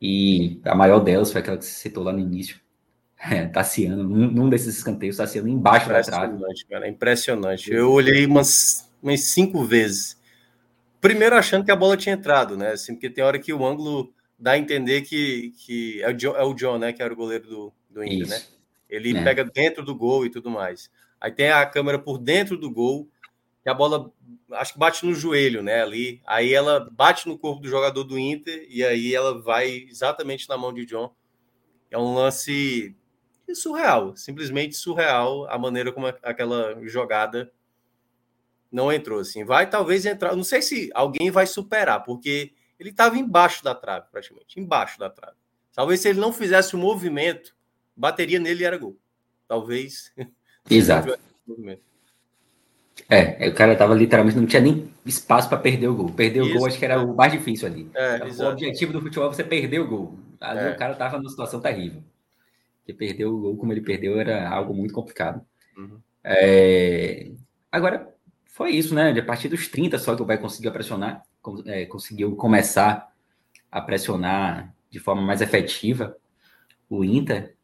e 0.00 0.60
a 0.64 0.76
maior 0.76 1.00
delas 1.00 1.32
foi 1.32 1.40
aquela 1.40 1.58
que 1.58 1.64
você 1.64 1.72
citou 1.72 2.04
lá 2.04 2.12
no 2.12 2.20
início, 2.20 2.60
é, 3.18 3.46
Tassiano, 3.46 4.04
num, 4.04 4.30
num 4.30 4.48
desses 4.48 4.76
escanteios, 4.76 5.16
Tassiano 5.16 5.48
embaixo 5.48 5.88
da 5.88 6.00
trave. 6.02 6.26
Impressionante, 6.26 6.66
cara, 6.66 6.88
impressionante. 6.88 7.72
Eu 7.72 7.90
olhei 7.90 8.24
umas, 8.24 8.88
umas 9.02 9.22
cinco 9.22 9.64
vezes. 9.64 10.16
Primeiro 11.00 11.34
achando 11.34 11.64
que 11.64 11.72
a 11.72 11.76
bola 11.76 11.96
tinha 11.96 12.14
entrado, 12.14 12.56
né? 12.56 12.70
Assim, 12.74 12.94
porque 12.94 13.10
tem 13.10 13.24
hora 13.24 13.40
que 13.40 13.52
o 13.52 13.66
ângulo 13.66 14.14
dá 14.38 14.52
a 14.52 14.58
entender 14.58 15.02
que, 15.02 15.52
que 15.58 16.00
é, 16.00 16.10
o 16.10 16.14
John, 16.14 16.36
é 16.36 16.44
o 16.44 16.54
John, 16.54 16.78
né? 16.78 16.92
Que 16.92 17.02
era 17.02 17.12
o 17.12 17.16
goleiro 17.16 17.48
do, 17.48 17.72
do 17.90 18.04
Inter, 18.04 18.28
né? 18.28 18.40
Ele 18.88 19.16
é. 19.16 19.24
pega 19.24 19.44
dentro 19.44 19.84
do 19.84 19.96
gol 19.96 20.24
e 20.24 20.30
tudo 20.30 20.48
mais. 20.48 20.88
Aí 21.20 21.32
tem 21.32 21.50
a 21.50 21.66
câmera 21.66 21.98
por 21.98 22.18
dentro 22.18 22.56
do 22.56 22.70
gol, 22.70 23.08
que 23.62 23.68
a 23.68 23.74
bola 23.74 24.12
acho 24.52 24.72
que 24.72 24.78
bate 24.78 25.04
no 25.04 25.14
joelho, 25.14 25.62
né? 25.62 25.82
Ali. 25.82 26.22
Aí 26.26 26.54
ela 26.54 26.88
bate 26.90 27.28
no 27.28 27.38
corpo 27.38 27.60
do 27.62 27.68
jogador 27.68 28.04
do 28.04 28.18
Inter 28.18 28.66
e 28.68 28.84
aí 28.84 29.14
ela 29.14 29.40
vai 29.40 29.86
exatamente 29.88 30.48
na 30.48 30.56
mão 30.56 30.72
de 30.72 30.86
John. 30.86 31.14
É 31.90 31.98
um 31.98 32.14
lance 32.14 32.96
surreal, 33.54 34.14
simplesmente 34.16 34.76
surreal 34.76 35.48
a 35.48 35.58
maneira 35.58 35.92
como 35.92 36.06
aquela 36.06 36.78
jogada 36.86 37.50
não 38.70 38.92
entrou 38.92 39.20
assim. 39.20 39.44
Vai 39.44 39.68
talvez 39.68 40.04
entrar, 40.04 40.36
não 40.36 40.44
sei 40.44 40.60
se 40.60 40.90
alguém 40.94 41.30
vai 41.30 41.46
superar, 41.46 42.04
porque 42.04 42.52
ele 42.78 42.90
estava 42.90 43.18
embaixo 43.18 43.64
da 43.64 43.74
trave, 43.74 44.06
praticamente, 44.10 44.60
embaixo 44.60 44.98
da 44.98 45.10
trave. 45.10 45.36
Talvez 45.74 46.00
se 46.00 46.08
ele 46.08 46.20
não 46.20 46.32
fizesse 46.32 46.74
o 46.74 46.78
movimento, 46.78 47.56
bateria 47.96 48.38
nele 48.38 48.62
e 48.62 48.66
era 48.66 48.78
gol. 48.78 48.98
Talvez. 49.46 50.12
Exato. 50.70 51.18
É, 53.08 53.46
é, 53.46 53.48
o 53.48 53.54
cara 53.54 53.74
tava 53.76 53.94
literalmente, 53.94 54.36
não 54.36 54.46
tinha 54.46 54.60
nem 54.60 54.90
espaço 55.06 55.48
para 55.48 55.58
perder 55.58 55.88
o 55.88 55.94
gol. 55.94 56.10
Perder 56.10 56.42
o 56.42 56.52
gol 56.52 56.66
acho 56.66 56.78
que 56.78 56.84
era 56.84 57.02
o 57.02 57.16
mais 57.16 57.32
difícil 57.32 57.68
ali. 57.68 57.90
É, 57.94 58.24
o 58.24 58.48
objetivo 58.50 58.92
do 58.92 59.00
futebol 59.00 59.28
é 59.30 59.34
você 59.34 59.44
perder 59.44 59.80
o 59.80 59.88
gol. 59.88 60.18
Ali 60.40 60.60
é. 60.60 60.70
o 60.72 60.76
cara 60.76 60.94
tava 60.94 61.16
numa 61.16 61.30
situação 61.30 61.60
terrível 61.60 62.02
que 62.88 62.94
perdeu 62.94 63.34
o 63.34 63.38
gol 63.38 63.56
como 63.58 63.70
ele 63.70 63.82
perdeu 63.82 64.18
era 64.18 64.48
algo 64.48 64.72
muito 64.72 64.94
complicado. 64.94 65.42
Uhum. 65.76 66.00
É... 66.24 67.30
Agora, 67.70 68.08
foi 68.46 68.70
isso, 68.70 68.94
né? 68.94 69.12
De 69.12 69.20
a 69.20 69.24
partir 69.24 69.50
dos 69.50 69.68
30 69.68 69.98
só 69.98 70.16
que 70.16 70.22
o 70.22 70.24
Bahia 70.24 70.40
conseguiu 70.40 70.72
pressionar, 70.72 71.22
é, 71.66 71.84
conseguiu 71.84 72.34
começar 72.34 73.12
a 73.70 73.80
pressionar 73.82 74.74
de 74.90 74.98
forma 74.98 75.20
mais 75.20 75.42
efetiva 75.42 76.16
o 76.88 77.04
Inter. 77.04 77.54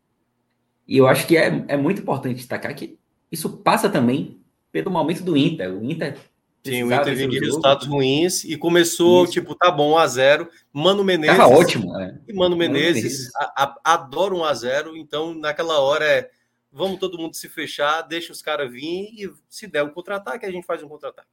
E 0.86 0.96
eu 0.98 1.06
acho 1.06 1.26
que 1.26 1.36
é, 1.36 1.64
é 1.68 1.76
muito 1.76 2.02
importante 2.02 2.36
destacar 2.36 2.74
que 2.74 2.98
isso 3.30 3.48
passa 3.48 3.88
também 3.88 4.38
pelo 4.70 4.90
momento 4.90 5.22
do 5.22 5.36
Inter. 5.36 5.72
O 5.72 5.84
Inter 5.84 6.16
Sim, 6.64 6.84
o 6.84 6.92
Inter 6.92 7.14
vinha 7.14 7.28
de 7.28 7.38
resultados 7.38 7.86
ruins 7.86 8.42
e 8.42 8.56
começou, 8.56 9.24
Isso. 9.24 9.34
tipo, 9.34 9.54
tá 9.54 9.70
bom, 9.70 9.94
1x0. 9.94 10.48
Mano 10.72 11.04
Menezes. 11.04 11.36
Tava 11.36 11.54
ótimo, 11.54 12.00
é. 12.00 12.18
E 12.26 12.32
Mano 12.32 12.56
Menezes, 12.56 13.02
Menezes. 13.02 13.34
A, 13.36 13.76
a, 13.84 13.94
adora 13.94 14.34
1x0, 14.34 14.96
então 14.96 15.34
naquela 15.34 15.78
hora 15.80 16.06
é 16.06 16.30
vamos 16.72 16.98
todo 16.98 17.18
mundo 17.18 17.36
se 17.36 17.48
fechar, 17.48 18.02
deixa 18.02 18.32
os 18.32 18.42
caras 18.42 18.70
vir 18.72 19.08
e 19.12 19.30
se 19.48 19.66
der 19.66 19.84
um 19.84 19.90
contra-ataque, 19.90 20.44
a 20.44 20.50
gente 20.50 20.66
faz 20.66 20.82
um 20.82 20.88
contra-ataque. 20.88 21.28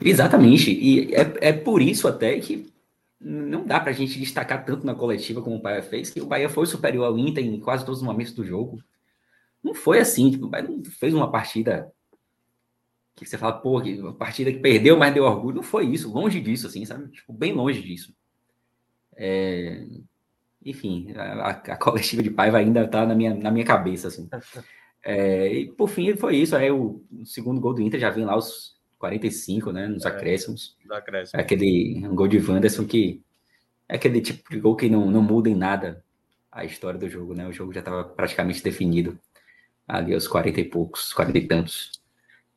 Exatamente. 0.00 0.70
E 0.70 1.14
é, 1.14 1.48
é 1.48 1.52
por 1.52 1.82
isso 1.82 2.08
até 2.08 2.38
que 2.38 2.72
não 3.20 3.64
dá 3.64 3.80
pra 3.80 3.92
gente 3.92 4.18
destacar 4.18 4.64
tanto 4.64 4.84
na 4.84 4.94
coletiva 4.94 5.40
como 5.40 5.56
o 5.56 5.62
Bahia 5.62 5.82
fez, 5.82 6.10
que 6.10 6.20
o 6.20 6.26
Bahia 6.26 6.48
foi 6.48 6.66
superior 6.66 7.06
ao 7.06 7.18
Inter 7.18 7.44
em 7.44 7.58
quase 7.60 7.84
todos 7.84 8.00
os 8.00 8.06
momentos 8.06 8.32
do 8.32 8.44
jogo. 8.44 8.82
Não 9.62 9.74
foi 9.74 9.98
assim, 9.98 10.30
tipo, 10.30 10.46
o 10.46 10.48
Bahia 10.48 10.68
não 10.68 10.84
fez 10.84 11.14
uma 11.14 11.30
partida 11.30 11.90
que 13.16 13.24
você 13.24 13.38
fala, 13.38 13.52
pô, 13.52 13.80
que 13.80 14.02
partida 14.14 14.52
que 14.52 14.58
perdeu, 14.58 14.96
mas 14.96 15.14
deu 15.14 15.24
orgulho. 15.24 15.56
Não 15.56 15.62
foi 15.62 15.86
isso, 15.86 16.12
longe 16.12 16.40
disso, 16.40 16.66
assim, 16.66 16.84
sabe? 16.84 17.08
Tipo, 17.10 17.32
bem 17.32 17.52
longe 17.52 17.80
disso. 17.80 18.14
É... 19.16 19.86
Enfim, 20.64 21.12
a, 21.16 21.50
a, 21.50 21.76
coletiva 21.76 22.22
de 22.22 22.30
Paiva 22.30 22.58
ainda 22.58 22.88
tá 22.88 23.06
na 23.06 23.14
minha, 23.14 23.34
na 23.34 23.50
minha 23.50 23.64
cabeça, 23.64 24.08
assim. 24.08 24.28
É... 25.06 25.52
E 25.52 25.70
por 25.72 25.90
fim, 25.90 26.16
foi 26.16 26.36
isso. 26.36 26.56
Aí 26.56 26.70
o, 26.70 27.04
o, 27.12 27.26
segundo 27.26 27.60
gol 27.60 27.74
do 27.74 27.82
Inter 27.82 28.00
já 28.00 28.08
vem 28.08 28.24
lá 28.24 28.34
os 28.34 28.73
45, 29.04 29.70
né? 29.70 29.86
Nos 29.86 30.06
é, 30.06 30.08
acréscimos. 30.08 30.76
acréscimos. 30.90 31.34
Aquele 31.34 32.02
um 32.06 32.14
gol 32.14 32.26
de 32.26 32.38
Wanderson 32.38 32.86
que 32.86 33.22
é 33.86 33.96
aquele 33.96 34.20
tipo 34.20 34.48
de 34.50 34.58
gol 34.58 34.74
que 34.74 34.88
não, 34.88 35.10
não 35.10 35.22
muda 35.22 35.50
em 35.50 35.54
nada 35.54 36.02
a 36.50 36.64
história 36.64 36.98
do 36.98 37.08
jogo, 37.08 37.34
né? 37.34 37.46
O 37.46 37.52
jogo 37.52 37.72
já 37.72 37.80
estava 37.80 38.02
praticamente 38.04 38.62
definido 38.62 39.18
ali 39.86 40.14
aos 40.14 40.26
40 40.26 40.60
e 40.60 40.64
poucos, 40.64 41.12
40 41.12 41.38
e 41.38 41.46
tantos. 41.46 41.92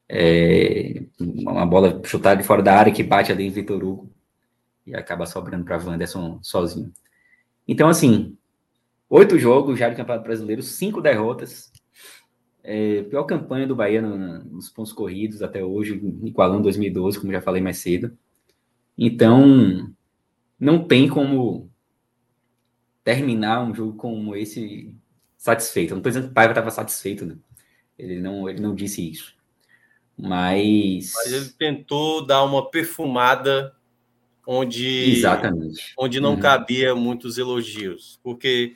É, 0.08 1.04
uma 1.20 1.66
bola 1.66 2.02
chutada 2.06 2.42
de 2.42 2.48
fora 2.48 2.64
da 2.64 2.74
área 2.74 2.94
que 2.94 3.04
bate 3.04 3.30
ali 3.30 3.46
em 3.46 3.52
Vitor 3.52 3.84
Hugo 3.84 4.10
e 4.86 4.96
acaba 4.96 5.26
sobrando 5.26 5.66
para 5.66 5.84
Wanderson 5.84 6.40
sozinho. 6.42 6.94
Então, 7.68 7.90
assim, 7.90 8.38
oito 9.10 9.38
jogos 9.38 9.78
já 9.78 9.90
de 9.90 9.98
Campeonato 9.98 10.24
Brasileiro, 10.24 10.62
cinco 10.64 11.02
derrotas. 11.02 11.74
É, 12.70 13.04
pior 13.04 13.24
campanha 13.24 13.66
do 13.66 13.78
Bahia 13.78 14.02
no, 14.02 14.44
nos 14.44 14.70
pontos 14.70 14.92
corridos 14.92 15.42
até 15.42 15.64
hoje, 15.64 15.94
igualando 16.22 16.64
2012, 16.64 17.18
como 17.18 17.32
já 17.32 17.40
falei 17.40 17.62
mais 17.62 17.78
cedo. 17.78 18.18
Então, 18.98 19.90
não 20.60 20.86
tem 20.86 21.08
como 21.08 21.72
terminar 23.06 23.64
um 23.64 23.74
jogo 23.74 23.94
como 23.94 24.36
esse 24.36 24.94
satisfeito. 25.38 25.92
não 25.92 26.00
estou 26.00 26.10
dizendo 26.10 26.26
que 26.26 26.32
o 26.32 26.34
Paiva 26.34 26.52
estava 26.52 26.70
satisfeito, 26.70 27.26
né? 27.26 27.38
Ele 27.98 28.20
não, 28.20 28.50
ele 28.50 28.60
não 28.60 28.76
disse 28.76 29.10
isso. 29.10 29.34
Mas... 30.18 31.14
Mas 31.16 31.32
ele 31.32 31.50
tentou 31.58 32.26
dar 32.26 32.44
uma 32.44 32.70
perfumada 32.70 33.74
onde, 34.46 35.14
Exatamente. 35.14 35.94
onde 35.98 36.20
não 36.20 36.32
uhum. 36.32 36.40
cabia 36.42 36.94
muitos 36.94 37.38
elogios, 37.38 38.20
porque 38.22 38.76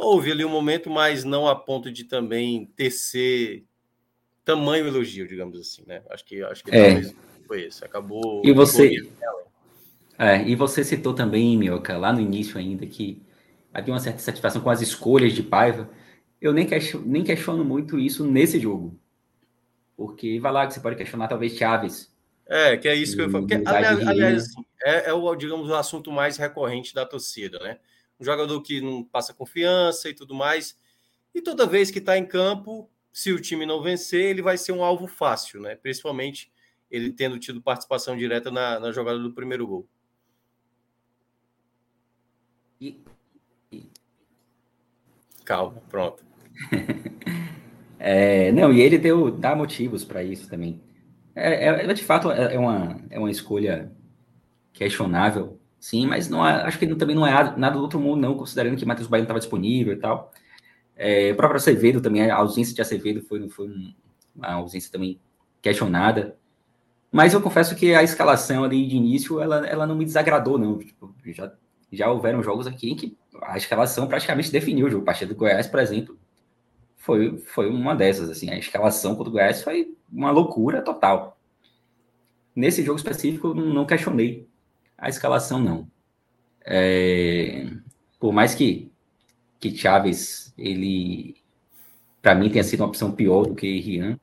houve 0.00 0.32
ali 0.32 0.44
um 0.44 0.48
momento, 0.48 0.90
mas 0.90 1.24
não 1.24 1.46
a 1.46 1.54
ponto 1.54 1.90
de 1.90 2.04
também 2.04 2.66
tecer 2.76 3.64
tamanho 4.44 4.86
elogio, 4.86 5.28
digamos 5.28 5.58
assim, 5.58 5.82
né? 5.86 6.02
Acho 6.10 6.24
que 6.24 6.42
acho 6.42 6.64
que 6.64 6.74
é. 6.74 7.02
foi 7.46 7.66
isso. 7.66 7.84
Acabou. 7.84 8.42
E 8.44 8.52
você, 8.52 9.10
é, 10.18 10.42
e 10.42 10.54
você 10.54 10.84
citou 10.84 11.14
também, 11.14 11.56
Mioca, 11.56 11.96
lá 11.96 12.12
no 12.12 12.20
início 12.20 12.58
ainda 12.58 12.86
que 12.86 13.22
havia 13.72 13.94
uma 13.94 14.00
certa 14.00 14.18
satisfação 14.18 14.60
com 14.60 14.70
as 14.70 14.82
escolhas 14.82 15.32
de 15.32 15.42
Paiva. 15.42 15.88
eu 16.40 16.52
nem 16.52 16.66
questiono, 16.66 17.06
nem 17.06 17.24
questiono 17.24 17.64
muito 17.64 17.98
isso 17.98 18.24
nesse 18.26 18.58
jogo. 18.58 18.98
Porque 19.96 20.40
vai 20.40 20.52
lá 20.52 20.66
que 20.66 20.74
você 20.74 20.80
pode 20.80 20.96
questionar 20.96 21.28
talvez 21.28 21.56
Chaves. 21.56 22.12
É, 22.46 22.76
que 22.76 22.88
é 22.88 22.94
isso 22.94 23.14
que 23.14 23.22
eu 23.22 23.30
falo. 23.30 23.46
aliás, 23.64 24.06
aliás 24.06 24.42
assim, 24.44 24.64
é, 24.82 25.10
é, 25.10 25.12
o, 25.12 25.34
digamos, 25.36 25.68
o 25.68 25.74
assunto 25.74 26.10
mais 26.10 26.36
recorrente 26.36 26.94
da 26.94 27.06
torcida, 27.06 27.58
né? 27.60 27.78
Um 28.20 28.24
jogador 28.24 28.60
que 28.60 28.80
não 28.80 29.02
passa 29.02 29.32
confiança 29.32 30.08
e 30.08 30.14
tudo 30.14 30.34
mais. 30.34 30.76
E 31.34 31.40
toda 31.40 31.66
vez 31.66 31.90
que 31.90 31.98
está 31.98 32.18
em 32.18 32.26
campo, 32.26 32.90
se 33.12 33.32
o 33.32 33.40
time 33.40 33.64
não 33.64 33.82
vencer, 33.82 34.30
ele 34.30 34.42
vai 34.42 34.58
ser 34.58 34.72
um 34.72 34.84
alvo 34.84 35.06
fácil, 35.06 35.60
né? 35.60 35.74
Principalmente 35.76 36.52
ele 36.90 37.12
tendo 37.12 37.38
tido 37.38 37.62
participação 37.62 38.16
direta 38.16 38.50
na, 38.50 38.80
na 38.80 38.92
jogada 38.92 39.18
do 39.18 39.32
primeiro 39.32 39.66
gol. 39.66 39.88
E... 42.80 43.00
Calma, 45.44 45.82
pronto. 45.88 46.24
é, 47.98 48.50
não, 48.52 48.72
e 48.72 48.80
ele 48.80 48.98
deu 48.98 49.30
dá 49.30 49.54
motivos 49.54 50.04
para 50.04 50.22
isso 50.22 50.48
também. 50.48 50.80
É, 51.34 51.68
é, 51.68 51.84
é, 51.84 51.92
de 51.92 52.04
fato 52.04 52.30
é, 52.30 52.54
é 52.54 52.58
uma, 52.58 53.00
é 53.10 53.18
uma 53.18 53.30
escolha 53.30 53.92
questionável, 54.72 55.59
sim, 55.80 56.06
mas 56.06 56.28
não 56.28 56.44
acho 56.44 56.78
que 56.78 56.86
também 56.94 57.16
não 57.16 57.26
é 57.26 57.56
nada 57.56 57.76
do 57.76 57.82
outro 57.82 57.98
mundo, 57.98 58.20
não, 58.20 58.36
considerando 58.36 58.76
que 58.76 58.84
Matheus 58.84 59.08
Baiano 59.08 59.24
estava 59.24 59.40
disponível 59.40 59.94
e 59.94 59.96
tal. 59.96 60.30
É, 60.94 61.32
o 61.32 61.36
próprio 61.36 61.56
Acevedo 61.56 62.00
também, 62.00 62.30
a 62.30 62.36
ausência 62.36 62.74
de 62.74 62.82
Acevedo 62.82 63.22
foi, 63.22 63.48
foi 63.48 63.68
uma 64.36 64.52
ausência 64.52 64.92
também 64.92 65.18
questionada. 65.62 66.36
Mas 67.10 67.32
eu 67.32 67.40
confesso 67.40 67.74
que 67.74 67.94
a 67.94 68.02
escalação 68.02 68.62
ali 68.62 68.86
de 68.86 68.96
início, 68.96 69.40
ela, 69.40 69.66
ela 69.66 69.86
não 69.86 69.96
me 69.96 70.04
desagradou, 70.04 70.58
não. 70.58 70.78
Tipo, 70.78 71.14
já, 71.26 71.52
já 71.90 72.10
houveram 72.10 72.42
jogos 72.42 72.66
aqui 72.66 72.90
em 72.90 72.96
que 72.96 73.16
a 73.42 73.56
escalação 73.56 74.06
praticamente 74.06 74.52
definiu 74.52 74.86
o 74.86 74.90
jogo. 74.90 75.08
A 75.08 75.24
do 75.24 75.34
Goiás, 75.34 75.66
por 75.66 75.80
exemplo, 75.80 76.18
foi, 76.96 77.38
foi 77.38 77.68
uma 77.68 77.96
dessas. 77.96 78.28
Assim, 78.28 78.50
a 78.50 78.58
escalação 78.58 79.16
contra 79.16 79.30
o 79.30 79.32
Goiás 79.32 79.62
foi 79.62 79.96
uma 80.12 80.30
loucura 80.30 80.82
total. 80.82 81.40
Nesse 82.54 82.84
jogo 82.84 82.98
específico, 82.98 83.54
não 83.54 83.86
questionei 83.86 84.49
a 85.00 85.08
escalação, 85.08 85.58
não. 85.58 85.90
É, 86.64 87.66
por 88.18 88.32
mais 88.32 88.54
que, 88.54 88.92
que 89.58 89.74
Chaves, 89.76 90.52
ele, 90.58 91.36
para 92.20 92.34
mim, 92.34 92.50
tenha 92.50 92.62
sido 92.62 92.80
uma 92.80 92.88
opção 92.88 93.10
pior 93.10 93.46
do 93.46 93.54
que 93.54 93.80
Rian, 93.80 94.20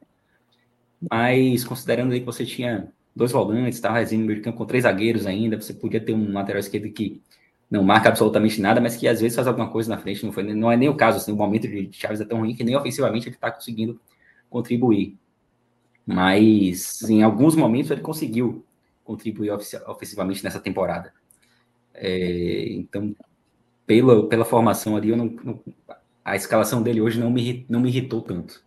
mas 1.10 1.64
considerando 1.64 2.14
aí 2.14 2.20
que 2.20 2.26
você 2.26 2.46
tinha 2.46 2.92
dois 3.16 3.32
volantes, 3.32 3.78
estava 3.78 4.00
no 4.00 4.18
meio 4.20 4.36
de 4.36 4.42
campo 4.42 4.60
com 4.60 4.66
três 4.66 4.84
zagueiros 4.84 5.26
ainda, 5.26 5.60
você 5.60 5.74
podia 5.74 6.00
ter 6.00 6.14
um 6.14 6.32
lateral 6.32 6.60
esquerdo 6.60 6.92
que 6.92 7.22
não 7.70 7.84
marca 7.84 8.10
absolutamente 8.10 8.62
nada, 8.62 8.80
mas 8.80 8.96
que 8.96 9.08
às 9.08 9.20
vezes 9.20 9.36
faz 9.36 9.48
alguma 9.48 9.70
coisa 9.70 9.90
na 9.90 9.98
frente, 9.98 10.24
não, 10.26 10.32
foi, 10.32 10.44
não 10.44 10.72
é 10.72 10.78
nem 10.78 10.90
o 10.90 10.96
caso, 10.96 11.18
assim, 11.18 11.32
o 11.32 11.36
momento 11.36 11.68
de 11.68 11.90
Chaves 11.92 12.22
é 12.22 12.26
tão 12.26 12.40
ruim 12.40 12.56
que 12.56 12.64
nem 12.64 12.76
ofensivamente 12.76 13.28
ele 13.28 13.36
está 13.36 13.52
conseguindo 13.52 14.00
contribuir. 14.50 15.18
Mas 16.06 17.02
em 17.10 17.24
alguns 17.24 17.56
momentos 17.56 17.92
ele 17.92 18.02
conseguiu 18.02 18.64
contribuir 19.08 19.52
ofensivamente 19.52 20.44
nessa 20.44 20.60
temporada. 20.60 21.14
É, 21.94 22.68
então, 22.74 23.16
pela, 23.86 24.28
pela 24.28 24.44
formação 24.44 24.98
ali, 24.98 25.10
eu 25.10 25.18
não, 25.18 25.26
não, 25.26 25.64
a 26.24 26.36
escalação 26.36 26.84
dele 26.84 27.00
hoje 27.00 27.18
não 27.18 27.32
me, 27.32 27.66
não 27.70 27.80
me 27.80 27.88
irritou 27.88 28.22
tanto. 28.22 28.62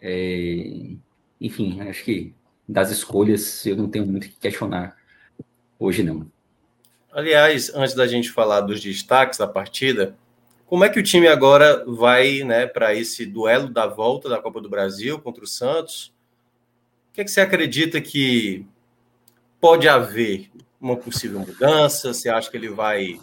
É, 0.00 0.96
enfim, 1.38 1.82
acho 1.82 2.02
que 2.02 2.34
das 2.66 2.90
escolhas 2.90 3.64
eu 3.66 3.76
não 3.76 3.90
tenho 3.90 4.06
muito 4.06 4.28
que 4.28 4.36
questionar 4.36 4.96
hoje, 5.78 6.02
não. 6.02 6.26
Aliás, 7.12 7.70
antes 7.74 7.94
da 7.94 8.06
gente 8.06 8.30
falar 8.30 8.62
dos 8.62 8.80
destaques 8.80 9.38
da 9.38 9.46
partida, 9.46 10.16
como 10.66 10.84
é 10.84 10.88
que 10.88 10.98
o 10.98 11.02
time 11.02 11.28
agora 11.28 11.84
vai 11.86 12.42
né, 12.42 12.66
para 12.66 12.94
esse 12.94 13.26
duelo 13.26 13.68
da 13.68 13.86
volta 13.86 14.28
da 14.28 14.40
Copa 14.40 14.60
do 14.60 14.68
Brasil 14.68 15.18
contra 15.20 15.44
o 15.44 15.46
Santos? 15.46 16.12
O 17.10 17.14
que, 17.14 17.20
é 17.20 17.24
que 17.24 17.30
você 17.30 17.40
acredita 17.40 18.00
que 18.00 18.66
pode 19.66 19.88
haver 19.88 20.48
uma 20.80 20.96
possível 20.96 21.40
mudança? 21.40 22.14
Você 22.14 22.28
acha 22.28 22.48
que 22.48 22.56
ele 22.56 22.68
vai 22.68 23.18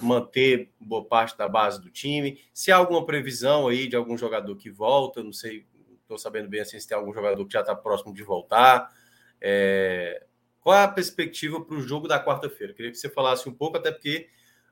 manter 0.00 0.72
boa 0.80 1.04
parte 1.04 1.38
da 1.38 1.48
base 1.48 1.80
do 1.80 1.88
time? 1.88 2.40
Se 2.52 2.72
há 2.72 2.76
alguma 2.76 3.06
previsão 3.06 3.68
aí 3.68 3.86
de 3.86 3.94
algum 3.94 4.18
jogador 4.18 4.56
que 4.56 4.68
volta, 4.68 5.22
não 5.22 5.32
sei 5.32 5.64
estou 6.02 6.18
sabendo 6.18 6.48
bem 6.48 6.58
assim, 6.58 6.80
se 6.80 6.88
tem 6.88 6.98
algum 6.98 7.14
jogador 7.14 7.46
que 7.46 7.52
já 7.52 7.60
está 7.60 7.72
próximo 7.72 8.12
de 8.12 8.24
voltar. 8.24 8.92
É... 9.40 10.26
Qual 10.60 10.74
é 10.74 10.82
a 10.82 10.88
perspectiva 10.88 11.64
para 11.64 11.76
o 11.76 11.80
jogo 11.80 12.08
da 12.08 12.20
quarta-feira? 12.20 12.74
Queria 12.74 12.90
que 12.90 12.98
você 12.98 13.08
falasse 13.08 13.48
um 13.48 13.54
pouco, 13.54 13.76
até 13.76 13.92
porque 13.92 14.28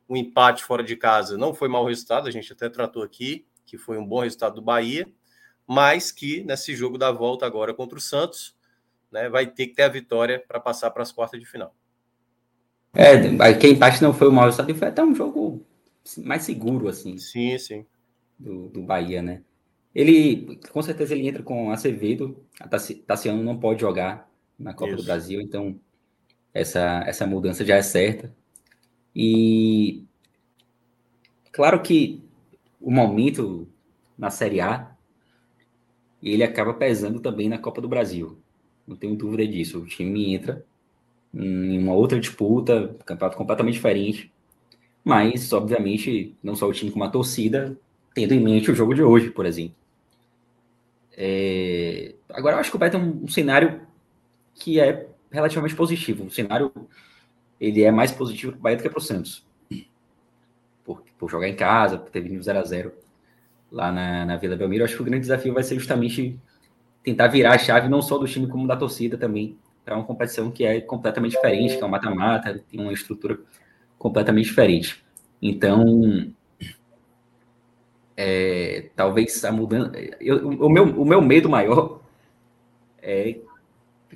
o 0.09 0.17
empate 0.17 0.65
fora 0.65 0.83
de 0.83 0.97
casa 0.97 1.39
não 1.39 1.55
foi 1.55 1.69
mau 1.69 1.87
resultado, 1.87 2.27
a 2.27 2.33
gente 2.33 2.53
até 2.53 2.69
tratou 2.69 3.05
aqui, 3.05 3.47
que 3.65 3.79
foi 3.79 3.99
um 3.99 4.05
bom 4.05 4.23
resultado 4.23 4.57
do 4.57 4.63
Bahia, 4.63 5.07
mas 5.65 6.11
que 6.11 6.43
nesse 6.43 6.75
jogo 6.75 6.99
da 6.99 7.13
volta 7.13 7.47
agora 7.47 7.73
contra 7.73 7.99
o 7.99 8.01
Santos, 8.01 8.54
né, 9.15 9.29
vai 9.29 9.47
ter 9.47 9.69
que 9.69 9.75
ter 9.75 9.85
a 9.85 9.89
vitória 9.89 10.43
para 10.47 10.59
passar 10.59 10.91
para 10.91 11.05
as 11.05 11.13
quartas 11.13 11.39
de 11.39 11.47
final. 11.47 11.73
É, 12.93 13.55
que 13.55 13.69
empate 13.69 14.03
não 14.03 14.13
foi 14.13 14.29
um 14.29 14.33
mau 14.33 14.45
resultado, 14.45 14.75
foi 14.75 14.89
até 14.89 15.03
um 15.03 15.15
jogo 15.15 15.65
mais 16.19 16.43
seguro, 16.43 16.89
assim. 16.89 17.17
Sim, 17.17 17.57
sim. 17.57 17.87
Do, 18.37 18.69
do 18.69 18.83
Bahia, 18.83 19.23
né? 19.23 19.43
Ele, 19.95 20.59
com 20.71 20.83
certeza, 20.83 21.15
ele 21.15 21.29
entra 21.29 21.43
com 21.45 21.71
Acevedo. 21.71 22.45
A 22.61 22.69
Tassiano 22.69 23.43
não 23.43 23.57
pode 23.59 23.81
jogar 23.81 24.29
na 24.59 24.75
Copa 24.75 24.91
Isso. 24.91 25.03
do 25.03 25.07
Brasil, 25.07 25.41
então 25.41 25.79
essa, 26.53 27.05
essa 27.07 27.25
mudança 27.25 27.65
já 27.65 27.77
é 27.77 27.83
certa. 27.83 28.35
E 29.15 30.05
claro 31.53 31.81
que 31.81 32.21
o 32.81 32.91
momento 32.91 33.69
na 34.19 34.31
Série 34.31 34.61
A 34.61 34.91
ele 36.21 36.43
acaba 36.43 36.75
pesando 36.75 37.21
também 37.21 37.49
na 37.49 37.59
Copa 37.59 37.81
do 37.81 37.89
Brasil. 37.89 38.39
Não 38.87 38.97
tenho 38.97 39.17
dúvida 39.17 39.47
disso. 39.47 39.81
O 39.81 39.87
time 39.87 40.35
entra 40.35 40.65
em 41.33 41.79
uma 41.79 41.95
outra 41.95 42.21
disputa, 42.21 42.95
campeonato 43.05 43.37
completamente 43.37 43.75
diferente. 43.75 44.33
Mas, 45.03 45.53
obviamente, 45.53 46.35
não 46.43 46.55
só 46.55 46.67
o 46.67 46.73
time 46.73 46.91
como 46.91 47.05
a 47.05 47.11
torcida, 47.11 47.77
tendo 48.15 48.33
em 48.33 48.41
mente 48.41 48.71
o 48.71 48.75
jogo 48.75 48.95
de 48.95 49.03
hoje, 49.03 49.31
por 49.31 49.45
exemplo. 49.45 49.77
É... 51.17 52.15
Agora, 52.31 52.57
eu 52.57 52.61
acho 52.61 52.71
que 52.71 52.77
o 52.77 52.79
Bahia 52.79 52.93
tem 52.93 53.01
um, 53.01 53.25
um, 53.25 53.29
cenário 53.29 53.83
que 54.55 54.81
é 54.81 55.09
relativamente 55.31 55.75
positivo. 55.75 56.25
O 56.25 56.31
cenário 56.31 56.73
ele 57.61 57.83
é 57.83 57.91
mais 57.91 58.13
positivo 58.13 58.53
para 58.53 58.59
o 58.59 58.63
Bahia 58.63 58.77
do 58.77 58.83
que 58.83 58.91
para 58.91 58.99
o 58.99 59.03
Santos. 59.03 59.45
Por, 60.85 61.03
por, 61.19 61.31
jogar 61.31 61.49
em 61.49 61.57
casa, 61.57 61.99
por 61.99 62.11
ter 62.11 62.21
vindo 62.21 62.43
0 62.43 62.59
a 62.59 62.65
0 62.65 62.93
lá 63.71 63.91
na, 63.91 64.25
na 64.27 64.37
Vila 64.37 64.57
Belmiro. 64.57 64.85
Acho 64.85 64.97
que 64.97 65.03
o 65.03 65.05
grande 65.05 65.23
desafio 65.23 65.55
vai 65.55 65.63
ser 65.63 65.77
justamente 65.77 66.39
tentar 67.05 67.29
virar 67.29 67.55
a 67.55 67.59
chave 67.59 67.89
não 67.89 68.01
só 68.01 68.17
do 68.17 68.27
time 68.27 68.49
como 68.49 68.67
da 68.67 68.77
torcida 68.77 69.19
também 69.19 69.59
para 69.85 69.95
uma 69.95 70.05
competição 70.05 70.51
que 70.51 70.65
é 70.65 70.81
completamente 70.81 71.33
diferente, 71.33 71.77
que 71.77 71.83
é 71.83 71.87
um 71.87 71.91
mata-mata, 71.91 72.65
tem 72.71 72.81
uma 72.81 72.93
estrutura 72.93 73.39
completamente 73.99 74.47
diferente. 74.47 75.05
Então, 75.41 76.33
é, 78.17 78.89
talvez 78.97 79.45
a 79.45 79.53
mudança. 79.53 79.93
Eu, 80.19 80.49
o, 80.49 80.71
meu, 80.71 80.85
o 80.85 81.05
meu 81.05 81.21
medo 81.21 81.51
maior 81.51 82.01
é 83.03 83.39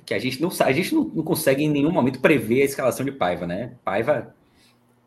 que 0.03 0.13
a 0.15 0.19
gente 0.19 0.41
não 0.41 0.49
a 0.61 0.71
gente 0.71 0.95
não, 0.95 1.03
não, 1.03 1.23
consegue 1.23 1.63
em 1.63 1.69
nenhum 1.69 1.91
momento 1.91 2.19
prever 2.19 2.63
a 2.63 2.65
escalação 2.65 3.05
de 3.05 3.11
Paiva, 3.11 3.45
né? 3.45 3.75
Paiva, 3.83 4.33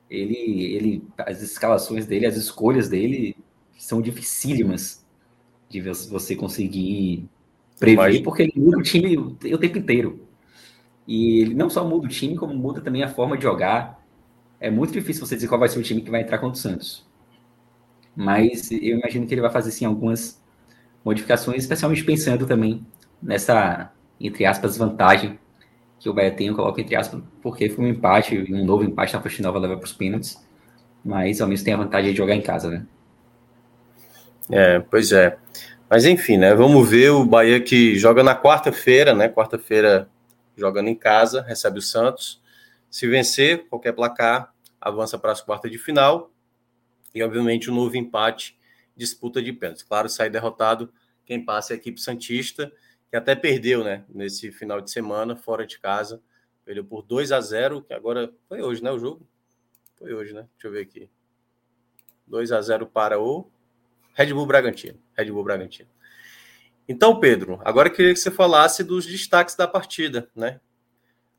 ele, 0.09 0.75
ele, 0.77 1.05
as 1.19 1.43
escalações 1.43 2.07
dele, 2.07 2.27
as 2.27 2.37
escolhas 2.37 2.89
dele 2.89 3.37
são 3.77 4.01
dificílimas 4.01 5.05
de 5.69 5.81
você 5.81 6.37
conseguir 6.37 7.29
prever, 7.83 8.23
porque 8.23 8.43
ele 8.45 8.53
muda 8.57 8.79
o 8.79 8.83
time 8.83 9.17
o, 9.17 9.31
o 9.31 9.59
tempo 9.59 9.79
inteiro. 9.79 10.21
E 11.07 11.41
ele 11.41 11.55
não 11.55 11.69
só 11.69 11.85
muda 11.85 12.07
o 12.07 12.09
time, 12.09 12.37
como 12.37 12.55
muda 12.55 12.81
também 12.81 13.03
a 13.03 13.09
forma 13.09 13.37
de 13.37 13.43
jogar. 13.43 14.01
É 14.61 14.71
muito 14.71 14.93
difícil 14.93 15.27
você 15.27 15.35
dizer 15.35 15.49
qual 15.49 15.59
vai 15.59 15.69
ser 15.69 15.81
o 15.81 15.83
time 15.83 16.01
que 16.01 16.11
vai 16.11 16.23
entrar 16.23 16.39
contra 16.39 16.55
o 16.55 16.61
Santos. 16.61 17.05
Mas 18.15 18.71
eu 18.71 18.99
imagino 18.99 19.27
que 19.27 19.35
ele 19.35 19.41
vai 19.41 19.51
fazer 19.51 19.73
sim 19.73 19.85
algumas 19.85 20.41
modificações, 21.05 21.63
especialmente 21.63 22.05
pensando 22.05 22.47
também 22.47 22.87
nessa, 23.21 23.91
entre 24.21 24.45
aspas, 24.45 24.77
vantagem 24.77 25.39
que 25.99 26.09
o 26.09 26.15
Bahia 26.15 26.31
tem, 26.31 26.49
eu 26.49 26.55
coloco 26.55 26.81
entre 26.81 26.95
aspas, 26.97 27.23
porque 27.41 27.69
foi 27.69 27.85
um 27.85 27.89
empate, 27.89 28.37
um 28.53 28.65
novo 28.65 28.85
empate 28.85 29.15
na 29.15 29.21
Fonte 29.21 29.41
Nova 29.41 29.59
leva 29.59 29.77
para 29.77 29.87
os 29.87 29.93
pênaltis, 29.93 30.41
mas 31.05 31.41
ao 31.41 31.49
menos 31.49 31.63
tem 31.63 31.75
a 31.75 31.77
vantagem 31.77 32.11
de 32.11 32.19
jogar 32.19 32.35
em 32.35 32.43
casa, 32.43 32.71
né? 32.71 32.87
É, 34.51 34.81
pois 34.81 35.13
é. 35.13 35.37
Mas 35.93 36.07
enfim, 36.07 36.39
né? 36.39 36.55
Vamos 36.55 36.89
ver 36.89 37.11
o 37.11 37.23
Bahia 37.23 37.61
que 37.61 37.99
joga 37.99 38.23
na 38.23 38.35
quarta-feira, 38.35 39.15
né? 39.15 39.29
Quarta-feira 39.29 40.09
jogando 40.57 40.89
em 40.89 40.95
casa, 40.95 41.43
recebe 41.43 41.81
o 41.81 41.83
Santos. 41.83 42.43
Se 42.91 43.07
vencer 43.07 43.69
qualquer 43.69 43.93
placar, 43.93 44.55
avança 44.81 45.19
para 45.19 45.33
as 45.33 45.43
quartas 45.43 45.71
de 45.71 45.77
final 45.77 46.33
e, 47.15 47.23
obviamente, 47.23 47.69
o 47.69 47.75
um 47.75 47.77
novo 47.77 47.95
empate, 47.95 48.59
disputa 48.97 49.43
de 49.43 49.53
pênaltis. 49.53 49.83
Claro, 49.83 50.09
sai 50.09 50.31
derrotado 50.31 50.91
quem 51.27 51.45
passa 51.45 51.75
é 51.75 51.77
a 51.77 51.77
equipe 51.77 52.01
Santista, 52.01 52.73
que 53.11 53.15
até 53.15 53.35
perdeu, 53.35 53.85
né, 53.85 54.03
nesse 54.09 54.51
final 54.51 54.81
de 54.81 54.91
semana, 54.91 55.37
fora 55.37 55.67
de 55.67 55.79
casa. 55.79 56.23
Perdeu 56.65 56.87
por 56.87 57.03
2 57.03 57.33
a 57.33 57.41
0 57.43 57.83
que 57.83 57.93
agora 57.93 58.33
foi 58.49 58.63
hoje, 58.63 58.83
né, 58.83 58.91
o 58.91 58.99
jogo? 58.99 59.29
Foi 59.99 60.15
hoje, 60.15 60.33
né? 60.33 60.47
Deixa 60.55 60.69
eu 60.69 60.73
ver 60.73 60.81
aqui. 60.81 61.11
2 62.27 62.51
a 62.51 62.63
0 62.63 62.87
para 62.87 63.21
o 63.21 63.51
Red 64.13 64.33
Bull 64.33 64.47
Bragantino. 64.47 64.99
Red 65.17 65.31
Bull 65.31 65.45
Bragantino. 65.45 65.89
Então, 66.89 67.19
Pedro, 67.19 67.61
agora 67.65 67.89
eu 67.89 67.93
queria 67.93 68.13
que 68.13 68.21
você 68.21 68.31
falasse 68.31 68.83
dos 68.83 69.07
destaques 69.07 69.55
da 69.55 69.69
partida, 69.69 70.29
né? 70.35 70.61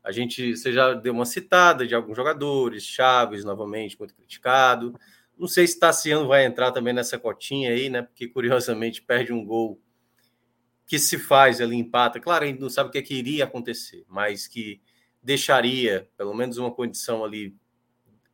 A 0.02 0.12
gente, 0.12 0.56
você 0.56 0.72
já 0.72 0.92
deu 0.92 1.12
uma 1.12 1.24
citada 1.24 1.86
de 1.86 1.94
alguns 1.94 2.16
jogadores, 2.16 2.82
Chaves, 2.82 3.44
novamente, 3.44 3.98
muito 3.98 4.14
criticado. 4.14 4.98
Não 5.38 5.48
sei 5.48 5.66
se 5.66 5.78
Tassiano 5.78 6.28
vai 6.28 6.44
entrar 6.44 6.72
também 6.72 6.92
nessa 6.92 7.18
cotinha 7.18 7.70
aí, 7.70 7.88
né? 7.88 8.02
Porque, 8.02 8.28
curiosamente, 8.28 9.02
perde 9.02 9.32
um 9.32 9.44
gol 9.44 9.80
que 10.86 10.98
se 10.98 11.18
faz 11.18 11.60
ali, 11.60 11.76
empata. 11.76 12.20
Claro, 12.20 12.44
a 12.44 12.46
gente 12.46 12.60
não 12.60 12.68
sabe 12.68 12.88
o 12.88 12.92
que, 12.92 12.98
é 12.98 13.02
que 13.02 13.14
iria 13.14 13.44
acontecer, 13.44 14.04
mas 14.08 14.46
que 14.46 14.80
deixaria 15.22 16.08
pelo 16.16 16.34
menos 16.34 16.58
uma 16.58 16.70
condição 16.70 17.24
ali 17.24 17.56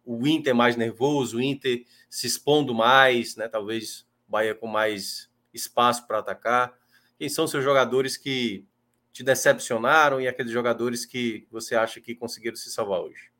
o 0.04 0.26
Inter 0.26 0.54
mais 0.54 0.74
nervoso, 0.76 1.36
o 1.36 1.42
Inter 1.42 1.84
se 2.08 2.26
expondo 2.26 2.74
mais, 2.74 3.36
né? 3.36 3.46
Talvez 3.46 4.04
Bahia 4.30 4.54
com 4.54 4.66
mais 4.66 5.28
espaço 5.52 6.06
para 6.06 6.20
atacar. 6.20 6.72
Quem 7.18 7.28
são 7.28 7.46
seus 7.46 7.64
jogadores 7.64 8.16
que 8.16 8.64
te 9.12 9.22
decepcionaram 9.22 10.20
e 10.20 10.28
aqueles 10.28 10.52
jogadores 10.52 11.04
que 11.04 11.46
você 11.50 11.74
acha 11.74 12.00
que 12.00 12.14
conseguiram 12.14 12.56
se 12.56 12.70
salvar 12.70 13.00
hoje? 13.00 13.30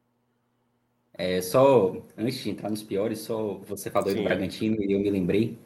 É, 1.14 1.40
só 1.40 2.06
antes 2.16 2.42
de 2.42 2.50
entrar 2.50 2.70
nos 2.70 2.82
piores, 2.82 3.20
só 3.20 3.54
você 3.58 3.90
falou 3.90 4.10
Sim. 4.10 4.16
do 4.16 4.24
Bragantino 4.24 4.82
e 4.82 4.92
eu 4.92 5.00
me 5.00 5.10
lembrei 5.10 5.58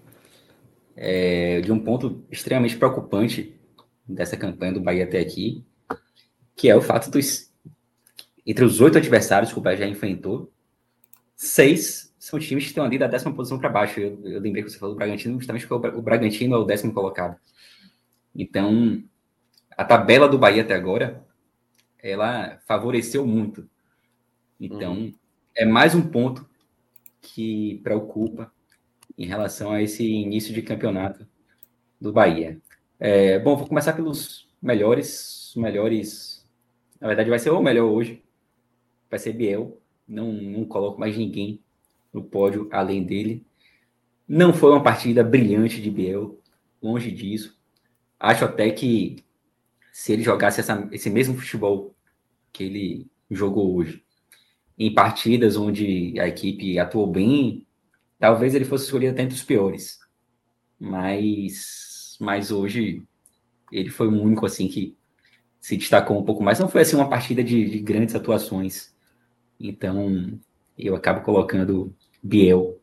é, 0.97 1.61
de 1.61 1.73
um 1.73 1.79
ponto 1.79 2.25
extremamente 2.31 2.77
preocupante 2.77 3.59
dessa 4.07 4.37
campanha 4.37 4.73
do 4.73 4.81
Bahia 4.81 5.05
até 5.05 5.21
aqui, 5.21 5.65
que 6.55 6.69
é 6.69 6.77
o 6.77 6.83
fato 6.83 7.11
dos 7.11 7.53
entre 8.47 8.65
os 8.65 8.81
oito 8.81 8.99
adversários 8.99 9.53
que 9.53 9.59
o 9.59 9.63
Bahia 9.63 9.79
já 9.79 9.87
enfrentou, 9.87 10.53
seis 11.35 12.14
são 12.25 12.39
times 12.39 12.65
que 12.65 12.71
estão 12.71 12.87
ali 12.87 12.97
da 12.97 13.07
décima 13.07 13.35
posição 13.35 13.59
para 13.59 13.69
baixo. 13.69 14.01
Eu, 14.01 14.19
eu, 14.25 14.41
lembrei 14.41 14.65
que 14.65 14.71
você 14.71 14.79
falou 14.79 14.95
do 14.95 14.99
Bragantino, 14.99 15.37
justamente 15.37 15.67
porque 15.67 15.89
o 15.89 16.01
Bragantino 16.01 16.55
é 16.55 16.59
o 16.59 16.65
décimo 16.65 16.95
colocado. 16.95 17.39
Então, 18.35 19.05
a 19.77 19.85
tabela 19.85 20.27
do 20.27 20.39
Bahia 20.39 20.63
até 20.63 20.75
agora, 20.75 21.23
ela 22.03 22.59
favoreceu 22.67 23.27
muito. 23.27 23.69
Então, 24.59 24.95
uhum. 24.95 25.15
é 25.55 25.67
mais 25.67 25.95
um 25.95 26.01
ponto 26.01 26.49
que 27.21 27.79
preocupa 27.85 28.51
em 29.19 29.27
relação 29.27 29.73
a 29.73 29.83
esse 29.83 30.11
início 30.11 30.55
de 30.55 30.63
campeonato 30.63 31.29
do 32.01 32.11
Bahia. 32.11 32.59
É, 32.99 33.39
bom, 33.39 33.55
vou 33.55 33.69
começar 33.69 33.93
pelos 33.93 34.49
melhores, 34.63 35.53
melhores. 35.57 36.49
Na 36.99 37.07
verdade, 37.07 37.29
vai 37.29 37.39
ser 37.39 37.51
o 37.51 37.63
melhor 37.63 37.85
hoje. 37.85 38.25
Vai 39.11 39.19
ser 39.19 39.35
Biel. 39.35 39.79
Não, 40.09 40.33
não 40.33 40.65
coloco 40.65 40.99
mais 40.99 41.19
ninguém 41.19 41.63
no 42.15 42.23
pódio 42.23 42.69
além 42.71 43.03
dele. 43.03 43.45
Não 44.27 44.55
foi 44.55 44.71
uma 44.71 44.83
partida 44.83 45.25
brilhante 45.25 45.83
de 45.83 45.91
Biel, 45.91 46.41
longe 46.81 47.11
disso. 47.11 47.59
Acho 48.19 48.45
até 48.45 48.71
que 48.71 49.25
se 49.93 50.13
ele 50.13 50.23
jogasse 50.23 50.61
essa, 50.61 50.89
esse 50.93 51.11
mesmo 51.11 51.37
futebol 51.37 51.95
que 52.53 52.65
ele 52.65 53.11
jogou 53.31 53.77
hoje, 53.77 54.05
em 54.79 54.95
partidas 54.95 55.57
onde 55.57 56.19
a 56.19 56.27
equipe 56.27 56.79
atuou 56.79 57.07
bem, 57.07 57.67
talvez 58.19 58.55
ele 58.55 58.65
fosse 58.65 58.85
escolhido 58.85 59.13
até 59.13 59.23
entre 59.23 59.35
os 59.35 59.43
piores. 59.43 59.99
Mas, 60.79 62.17
mas 62.21 62.51
hoje 62.51 63.03
ele 63.71 63.91
foi 63.91 64.07
o 64.09 64.23
único 64.23 64.47
assim 64.47 64.69
que 64.69 64.97
se 65.61 65.77
destacou 65.77 66.19
um 66.19 66.25
pouco 66.25 66.43
mais. 66.43 66.59
Não 66.59 66.69
foi 66.69 66.83
assim 66.83 66.97
uma 66.97 67.09
partida 67.09 67.43
de, 67.43 67.69
de 67.69 67.79
grandes 67.81 68.15
atuações. 68.15 68.95
Então 69.59 70.39
eu 70.77 70.95
acabo 70.95 71.23
colocando 71.23 71.95
Biel 72.25 72.81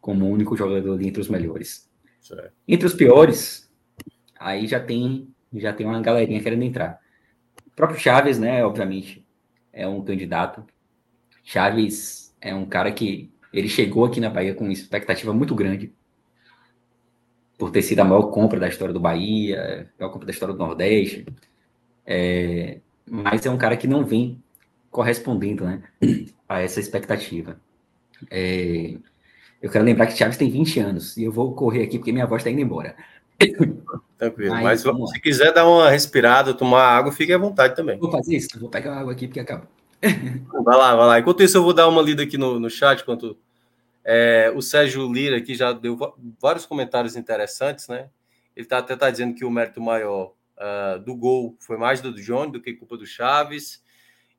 como 0.00 0.26
o 0.26 0.30
único 0.30 0.56
jogador 0.56 0.94
ali 0.94 1.08
entre 1.08 1.20
os 1.20 1.28
melhores. 1.28 1.90
Certo. 2.20 2.52
Entre 2.68 2.86
os 2.86 2.94
piores, 2.94 3.72
aí 4.38 4.66
já 4.66 4.78
tem 4.78 5.28
já 5.54 5.72
tem 5.72 5.86
uma 5.86 6.00
galerinha 6.00 6.42
querendo 6.42 6.62
entrar. 6.62 7.00
O 7.66 7.70
próprio 7.70 7.98
Chaves, 7.98 8.38
né, 8.38 8.64
obviamente, 8.64 9.26
é 9.72 9.86
um 9.86 10.02
candidato. 10.02 10.64
Chaves 11.42 12.34
é 12.40 12.54
um 12.54 12.64
cara 12.64 12.92
que 12.92 13.30
ele 13.52 13.68
chegou 13.68 14.04
aqui 14.04 14.20
na 14.20 14.30
Bahia 14.30 14.54
com 14.54 14.70
expectativa 14.70 15.32
muito 15.32 15.54
grande 15.54 15.92
por 17.58 17.70
ter 17.70 17.82
sido 17.82 18.00
a 18.00 18.04
maior 18.04 18.24
compra 18.30 18.58
da 18.58 18.68
história 18.68 18.94
do 18.94 19.00
Bahia, 19.00 19.88
a 19.96 20.00
maior 20.00 20.12
compra 20.12 20.26
da 20.26 20.32
história 20.32 20.54
do 20.54 20.58
Nordeste. 20.58 21.26
É, 22.04 22.80
mas 23.08 23.44
é 23.46 23.50
um 23.50 23.58
cara 23.58 23.76
que 23.76 23.86
não 23.86 24.04
vem 24.04 24.42
correspondendo 24.90 25.64
né, 25.64 25.82
a 26.48 26.60
essa 26.60 26.80
expectativa. 26.80 27.60
É, 28.30 28.94
eu 29.60 29.70
quero 29.70 29.84
lembrar 29.84 30.06
que 30.06 30.16
Chaves 30.16 30.36
tem 30.36 30.50
20 30.50 30.80
anos 30.80 31.16
e 31.16 31.24
eu 31.24 31.32
vou 31.32 31.54
correr 31.54 31.84
aqui 31.84 31.98
porque 31.98 32.12
minha 32.12 32.26
voz 32.26 32.40
está 32.40 32.50
indo 32.50 32.60
embora. 32.60 32.96
Tranquilo. 34.18 34.54
Mas, 34.54 34.84
Mas 34.84 35.10
se 35.10 35.20
quiser 35.20 35.52
dar 35.52 35.66
uma 35.66 35.90
respirada, 35.90 36.54
tomar 36.54 36.82
água, 36.82 37.12
fique 37.12 37.32
à 37.32 37.38
vontade 37.38 37.74
também. 37.74 37.98
Vou 37.98 38.10
fazer 38.10 38.36
isso, 38.36 38.58
vou 38.58 38.68
pegar 38.68 38.98
água 38.98 39.12
aqui 39.12 39.26
porque 39.26 39.40
acaba. 39.40 39.68
vai 40.64 40.76
lá, 40.76 40.96
vai 40.96 41.06
lá. 41.06 41.20
Enquanto 41.20 41.42
isso, 41.42 41.56
eu 41.56 41.62
vou 41.62 41.72
dar 41.72 41.88
uma 41.88 42.02
lida 42.02 42.22
aqui 42.22 42.36
no, 42.36 42.58
no 42.58 42.70
chat. 42.70 43.02
Enquanto, 43.02 43.36
é, 44.04 44.52
o 44.54 44.60
Sérgio 44.60 45.12
Lira 45.12 45.36
aqui 45.36 45.54
já 45.54 45.72
deu 45.72 45.98
vários 46.40 46.66
comentários 46.66 47.16
interessantes, 47.16 47.88
né? 47.88 48.08
Ele 48.56 48.66
tá, 48.66 48.78
até 48.78 48.94
está 48.94 49.10
dizendo 49.10 49.34
que 49.34 49.44
o 49.44 49.50
mérito 49.50 49.80
maior 49.80 50.32
uh, 50.58 50.98
do 51.00 51.14
gol 51.14 51.56
foi 51.58 51.76
mais 51.76 52.00
do 52.00 52.12
Johnny 52.12 52.52
do 52.52 52.60
que 52.60 52.74
culpa 52.74 52.96
do 52.96 53.06
Chaves. 53.06 53.82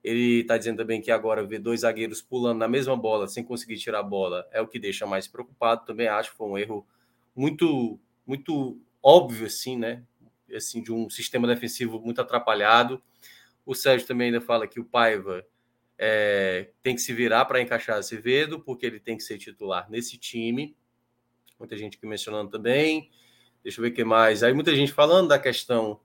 Ele 0.03 0.41
está 0.41 0.57
dizendo 0.57 0.77
também 0.77 1.01
que 1.01 1.09
agora 1.09 1.45
ver 1.45 1.59
dois 1.59 1.82
zagueiros 1.82 2.22
pulando 2.22 2.57
na 2.59 2.67
mesma 2.67 2.95
bola 2.95 3.27
sem 3.27 3.43
conseguir 3.43 3.77
tirar 3.77 3.99
a 3.99 4.03
bola 4.03 4.45
é 4.51 4.59
o 4.59 4.67
que 4.67 4.77
deixa 4.77 5.06
mais 5.06 5.27
preocupado. 5.27 5.85
Também 5.85 6.07
acho 6.07 6.32
que 6.32 6.38
foi 6.38 6.48
um 6.48 6.57
erro 6.57 6.85
muito, 7.33 7.99
muito 8.27 8.80
óbvio, 9.01 9.48
assim, 9.48 9.77
né? 9.77 10.03
Assim, 10.53 10.83
de 10.83 10.91
um 10.91 11.09
sistema 11.09 11.48
defensivo 11.48 12.01
muito 12.01 12.19
atrapalhado. 12.19 13.01
O 13.65 13.73
Sérgio 13.73 14.06
também 14.06 14.27
ainda 14.27 14.41
fala 14.41 14.67
que 14.67 14.80
o 14.80 14.83
Paiva 14.83 15.45
é, 15.98 16.69
tem 16.82 16.95
que 16.95 17.01
se 17.01 17.14
virar 17.14 17.45
para 17.45 17.61
encaixar 17.61 17.98
Azevedo, 17.98 18.59
porque 18.59 18.85
ele 18.85 18.99
tem 18.99 19.15
que 19.15 19.23
ser 19.23 19.38
titular 19.38 19.90
nesse 19.90 20.17
time. 20.17 20.75
Muita 21.57 21.77
gente 21.77 21.95
aqui 21.98 22.06
mencionando 22.06 22.51
também. 22.51 23.09
Deixa 23.64 23.80
eu 23.80 23.83
ver 23.83 23.91
o 23.91 23.93
que 23.93 24.03
mais. 24.03 24.43
Aí 24.43 24.53
muita 24.53 24.75
gente 24.75 24.91
falando 24.91 25.30
da 25.30 25.40
questão 25.40 26.01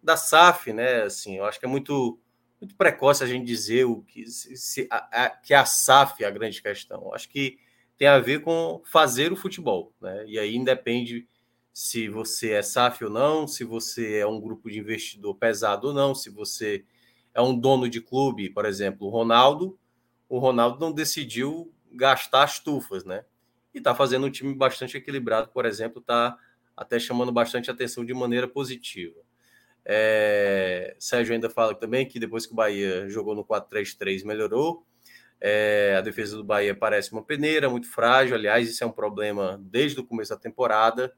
da 0.00 0.16
SAF, 0.16 0.72
né? 0.72 1.02
Assim, 1.02 1.36
eu 1.36 1.44
acho 1.44 1.58
que 1.58 1.66
é 1.66 1.68
muito 1.68 2.20
muito 2.60 2.76
precoce 2.76 3.24
a 3.24 3.26
gente 3.26 3.46
dizer 3.46 3.84
o 3.84 4.02
que 4.02 4.26
se, 4.26 4.86
a, 4.90 5.24
a, 5.24 5.30
que 5.30 5.54
a 5.54 5.64
SAF 5.64 6.22
é 6.22 6.26
a 6.26 6.30
grande 6.30 6.60
questão. 6.60 7.12
Acho 7.14 7.28
que 7.28 7.58
tem 7.96 8.06
a 8.06 8.18
ver 8.18 8.42
com 8.42 8.82
fazer 8.84 9.32
o 9.32 9.36
futebol, 9.36 9.94
né? 10.00 10.24
E 10.26 10.38
aí 10.38 10.54
independe 10.54 11.26
se 11.72 12.08
você 12.08 12.52
é 12.52 12.62
SAF 12.62 13.04
ou 13.04 13.10
não, 13.10 13.46
se 13.46 13.64
você 13.64 14.18
é 14.18 14.26
um 14.26 14.40
grupo 14.40 14.70
de 14.70 14.78
investidor 14.78 15.34
pesado 15.36 15.88
ou 15.88 15.94
não, 15.94 16.14
se 16.14 16.28
você 16.28 16.84
é 17.32 17.40
um 17.40 17.58
dono 17.58 17.88
de 17.88 18.00
clube, 18.00 18.50
por 18.50 18.64
exemplo, 18.64 19.06
o 19.06 19.10
Ronaldo, 19.10 19.78
o 20.28 20.38
Ronaldo 20.38 20.78
não 20.78 20.92
decidiu 20.92 21.72
gastar 21.92 22.44
as 22.44 22.58
tufas, 22.58 23.04
né? 23.04 23.24
E 23.72 23.78
está 23.78 23.94
fazendo 23.94 24.26
um 24.26 24.30
time 24.30 24.54
bastante 24.54 24.96
equilibrado, 24.96 25.48
por 25.48 25.64
exemplo, 25.64 26.00
está 26.00 26.36
até 26.76 26.98
chamando 26.98 27.32
bastante 27.32 27.70
atenção 27.70 28.04
de 28.04 28.12
maneira 28.12 28.48
positiva. 28.48 29.20
É, 29.84 30.94
Sérgio 30.98 31.34
ainda 31.34 31.48
fala 31.50 31.74
também 31.74 32.06
que 32.06 32.18
depois 32.18 32.46
que 32.46 32.52
o 32.52 32.56
Bahia 32.56 33.08
jogou 33.08 33.34
no 33.34 33.44
4-3-3 33.44 34.24
melhorou. 34.24 34.84
É, 35.40 35.94
a 35.96 36.00
defesa 36.00 36.36
do 36.36 36.44
Bahia 36.44 36.74
parece 36.74 37.12
uma 37.12 37.22
peneira, 37.22 37.70
muito 37.70 37.90
frágil. 37.90 38.34
Aliás, 38.34 38.68
isso 38.68 38.84
é 38.84 38.86
um 38.86 38.92
problema 38.92 39.60
desde 39.62 39.98
o 39.98 40.04
começo 40.04 40.30
da 40.30 40.36
temporada. 40.36 41.14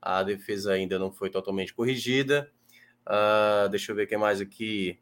A 0.00 0.22
defesa 0.22 0.72
ainda 0.72 0.98
não 0.98 1.12
foi 1.12 1.30
totalmente 1.30 1.74
corrigida. 1.74 2.50
Uh, 3.06 3.68
deixa 3.68 3.92
eu 3.92 3.96
ver 3.96 4.06
quem 4.06 4.18
mais 4.18 4.40
aqui. 4.40 4.98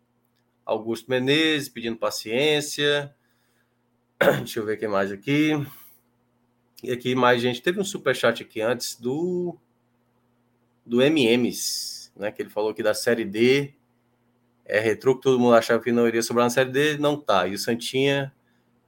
Augusto 0.64 1.10
Menezes 1.10 1.68
pedindo 1.68 1.96
paciência. 1.96 3.14
Deixa 4.38 4.60
eu 4.60 4.64
ver 4.64 4.78
quem 4.78 4.88
mais 4.88 5.12
aqui. 5.12 5.50
E 6.82 6.90
aqui 6.90 7.14
mais 7.14 7.42
gente. 7.42 7.60
Teve 7.60 7.80
um 7.80 7.84
super 7.84 8.16
chat 8.16 8.42
aqui 8.42 8.60
antes 8.60 8.98
do 8.98 9.58
do 10.86 11.00
MMs, 11.02 11.93
né? 12.16 12.30
Que 12.32 12.42
ele 12.42 12.50
falou 12.50 12.74
que 12.74 12.82
da 12.82 12.94
série 12.94 13.24
D 13.24 13.74
é 14.64 14.80
retrô 14.80 15.16
que 15.16 15.22
todo 15.22 15.38
mundo 15.38 15.54
achava 15.54 15.82
que 15.82 15.92
não 15.92 16.08
iria 16.08 16.22
sobrar 16.22 16.46
na 16.46 16.50
série 16.50 16.70
D, 16.70 16.98
não 16.98 17.20
tá. 17.20 17.46
E 17.46 17.54
o 17.54 17.58
Santinha 17.58 18.32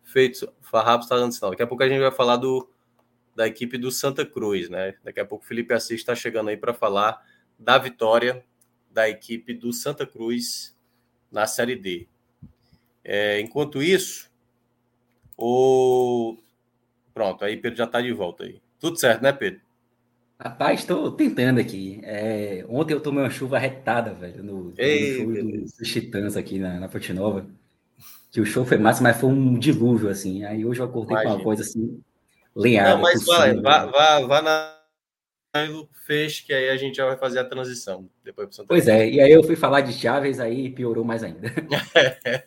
feito 0.04 0.50
Farrapos 0.62 1.06
está 1.06 1.16
dando 1.16 1.32
sinal. 1.32 1.50
Daqui 1.50 1.62
a 1.62 1.66
pouco 1.66 1.82
a 1.82 1.88
gente 1.88 2.00
vai 2.00 2.12
falar 2.12 2.36
do 2.36 2.68
da 3.34 3.46
equipe 3.46 3.76
do 3.76 3.90
Santa 3.90 4.24
Cruz, 4.24 4.70
né? 4.70 4.94
Daqui 5.04 5.20
a 5.20 5.24
pouco 5.26 5.44
o 5.44 5.46
Felipe 5.46 5.74
Assis 5.74 6.00
está 6.00 6.14
chegando 6.14 6.48
aí 6.48 6.56
para 6.56 6.72
falar 6.72 7.22
da 7.58 7.76
vitória 7.76 8.42
da 8.90 9.08
equipe 9.08 9.52
do 9.52 9.74
Santa 9.74 10.06
Cruz 10.06 10.74
na 11.30 11.46
Série 11.46 11.76
D. 11.76 12.08
É, 13.04 13.38
enquanto 13.40 13.82
isso, 13.82 14.30
o. 15.36 16.38
Pronto, 17.12 17.44
aí 17.44 17.58
Pedro 17.58 17.76
já 17.76 17.84
está 17.84 18.00
de 18.00 18.12
volta 18.12 18.44
aí. 18.44 18.60
Tudo 18.80 18.98
certo, 18.98 19.22
né, 19.22 19.32
Pedro? 19.32 19.60
Rapaz, 20.38 20.80
estou 20.80 21.10
tentando 21.12 21.60
aqui. 21.60 22.00
É, 22.02 22.64
ontem 22.68 22.92
eu 22.92 23.00
tomei 23.00 23.24
uma 23.24 23.30
chuva 23.30 23.58
retada, 23.58 24.12
velho, 24.12 24.42
no, 24.42 24.74
Ei, 24.76 25.24
no 25.24 25.34
show 25.34 25.44
dos 25.44 25.72
do 25.72 25.84
Titãs 25.84 26.36
aqui 26.36 26.58
na, 26.58 26.78
na 26.78 26.88
Ponte 26.88 27.12
Nova. 27.12 27.46
Que 28.30 28.40
o 28.40 28.46
show 28.46 28.64
foi 28.64 28.76
massa, 28.76 29.02
mas 29.02 29.18
foi 29.18 29.30
um 29.30 29.58
dilúvio, 29.58 30.10
assim. 30.10 30.44
Aí 30.44 30.64
hoje 30.64 30.80
eu 30.80 30.86
acordei 30.86 31.14
Imagina. 31.14 31.30
com 31.32 31.38
uma 31.38 31.44
coisa 31.44 31.62
assim, 31.62 32.02
lenhada. 32.54 32.90
Não, 32.90 33.00
mas 33.00 33.24
vai, 33.24 33.54
vá, 33.54 33.86
vá, 33.86 34.20
vá 34.20 34.42
na, 34.42 34.76
fez, 36.06 36.40
que 36.40 36.52
aí 36.52 36.68
a 36.68 36.76
gente 36.76 36.96
já 36.96 37.06
vai 37.06 37.16
fazer 37.16 37.38
a 37.38 37.44
transição. 37.44 38.08
Depois 38.24 38.48
pois 38.68 38.88
é, 38.88 39.08
e 39.08 39.20
aí 39.20 39.32
eu 39.32 39.42
fui 39.42 39.56
falar 39.56 39.80
de 39.80 39.92
Chaves, 39.92 40.38
aí 40.38 40.70
piorou 40.70 41.04
mais 41.04 41.22
ainda. 41.22 41.50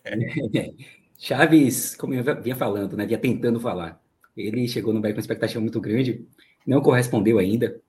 Chaves, 1.18 1.96
como 1.96 2.14
eu 2.14 2.24
vinha 2.42 2.56
falando, 2.56 2.96
né, 2.96 3.06
vinha 3.06 3.18
tentando 3.18 3.60
falar, 3.60 4.02
ele 4.38 4.68
chegou 4.68 4.94
no 4.94 5.02
Bahia 5.02 5.14
com 5.14 5.18
uma 5.18 5.22
expectativa 5.22 5.60
muito 5.60 5.82
grande, 5.82 6.26
não 6.66 6.82
correspondeu 6.82 7.40
ainda. 7.40 7.82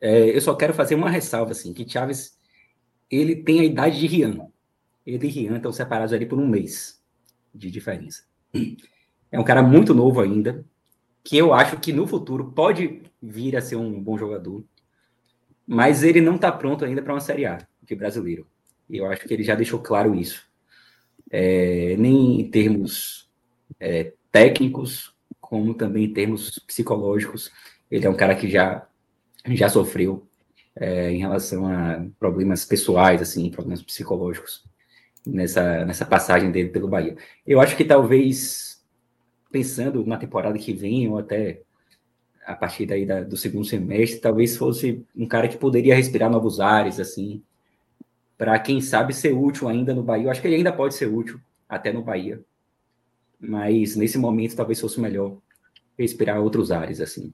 É, 0.00 0.36
eu 0.36 0.40
só 0.40 0.54
quero 0.54 0.72
fazer 0.72 0.94
uma 0.94 1.10
ressalva, 1.10 1.52
assim, 1.52 1.72
que 1.72 1.88
Chaves, 1.88 2.38
ele 3.10 3.36
tem 3.36 3.60
a 3.60 3.64
idade 3.64 3.98
de 3.98 4.06
Rian. 4.06 4.48
Ele 5.04 5.26
e 5.26 5.30
Rian 5.30 5.56
estão 5.56 5.72
separados 5.72 6.12
ali 6.12 6.26
por 6.26 6.38
um 6.38 6.46
mês 6.46 7.02
de 7.54 7.70
diferença. 7.70 8.24
É 9.30 9.38
um 9.38 9.44
cara 9.44 9.62
muito 9.62 9.94
novo 9.94 10.20
ainda, 10.20 10.64
que 11.24 11.36
eu 11.36 11.52
acho 11.52 11.78
que 11.78 11.92
no 11.92 12.06
futuro 12.06 12.52
pode 12.52 13.02
vir 13.20 13.56
a 13.56 13.60
ser 13.60 13.76
um 13.76 14.00
bom 14.00 14.16
jogador, 14.16 14.64
mas 15.66 16.02
ele 16.02 16.20
não 16.20 16.36
está 16.36 16.50
pronto 16.50 16.84
ainda 16.84 17.02
para 17.02 17.12
uma 17.12 17.20
Série 17.20 17.44
A 17.44 17.66
de 17.82 17.94
brasileiro. 17.94 18.46
E 18.88 18.98
eu 18.98 19.06
acho 19.06 19.26
que 19.26 19.34
ele 19.34 19.42
já 19.42 19.54
deixou 19.54 19.80
claro 19.80 20.14
isso. 20.14 20.46
É, 21.30 21.94
nem 21.98 22.40
em 22.40 22.50
termos 22.50 23.30
é, 23.78 24.12
técnicos, 24.32 25.14
como 25.48 25.72
também 25.72 26.04
em 26.04 26.12
termos 26.12 26.58
psicológicos. 26.58 27.50
Ele 27.90 28.06
é 28.06 28.10
um 28.10 28.14
cara 28.14 28.34
que 28.34 28.50
já, 28.50 28.86
já 29.46 29.70
sofreu 29.70 30.28
é, 30.76 31.10
em 31.10 31.20
relação 31.20 31.66
a 31.66 32.04
problemas 32.20 32.66
pessoais, 32.66 33.22
assim, 33.22 33.50
problemas 33.50 33.82
psicológicos, 33.82 34.62
nessa, 35.26 35.86
nessa 35.86 36.04
passagem 36.04 36.50
dele 36.50 36.68
pelo 36.68 36.86
Bahia. 36.86 37.16
Eu 37.46 37.62
acho 37.62 37.78
que 37.78 37.84
talvez, 37.84 38.84
pensando 39.50 40.04
na 40.04 40.18
temporada 40.18 40.58
que 40.58 40.74
vem, 40.74 41.08
ou 41.08 41.18
até 41.18 41.62
a 42.46 42.54
partir 42.54 42.84
daí 42.84 43.06
da, 43.06 43.22
do 43.22 43.36
segundo 43.36 43.64
semestre, 43.64 44.20
talvez 44.20 44.54
fosse 44.54 45.02
um 45.16 45.26
cara 45.26 45.48
que 45.48 45.56
poderia 45.56 45.94
respirar 45.94 46.30
novos 46.30 46.60
ares, 46.60 47.00
assim, 47.00 47.42
para 48.36 48.58
quem 48.58 48.82
sabe 48.82 49.14
ser 49.14 49.32
útil 49.32 49.66
ainda 49.66 49.94
no 49.94 50.02
Bahia. 50.02 50.26
Eu 50.26 50.30
acho 50.30 50.42
que 50.42 50.46
ele 50.46 50.56
ainda 50.56 50.72
pode 50.74 50.94
ser 50.94 51.06
útil 51.06 51.40
até 51.66 51.90
no 51.90 52.02
Bahia, 52.02 52.38
mas 53.40 53.96
nesse 53.96 54.18
momento 54.18 54.56
talvez 54.56 54.80
fosse 54.80 55.00
melhor 55.00 55.38
respirar 55.98 56.40
outros 56.40 56.70
ares, 56.70 57.00
assim. 57.00 57.32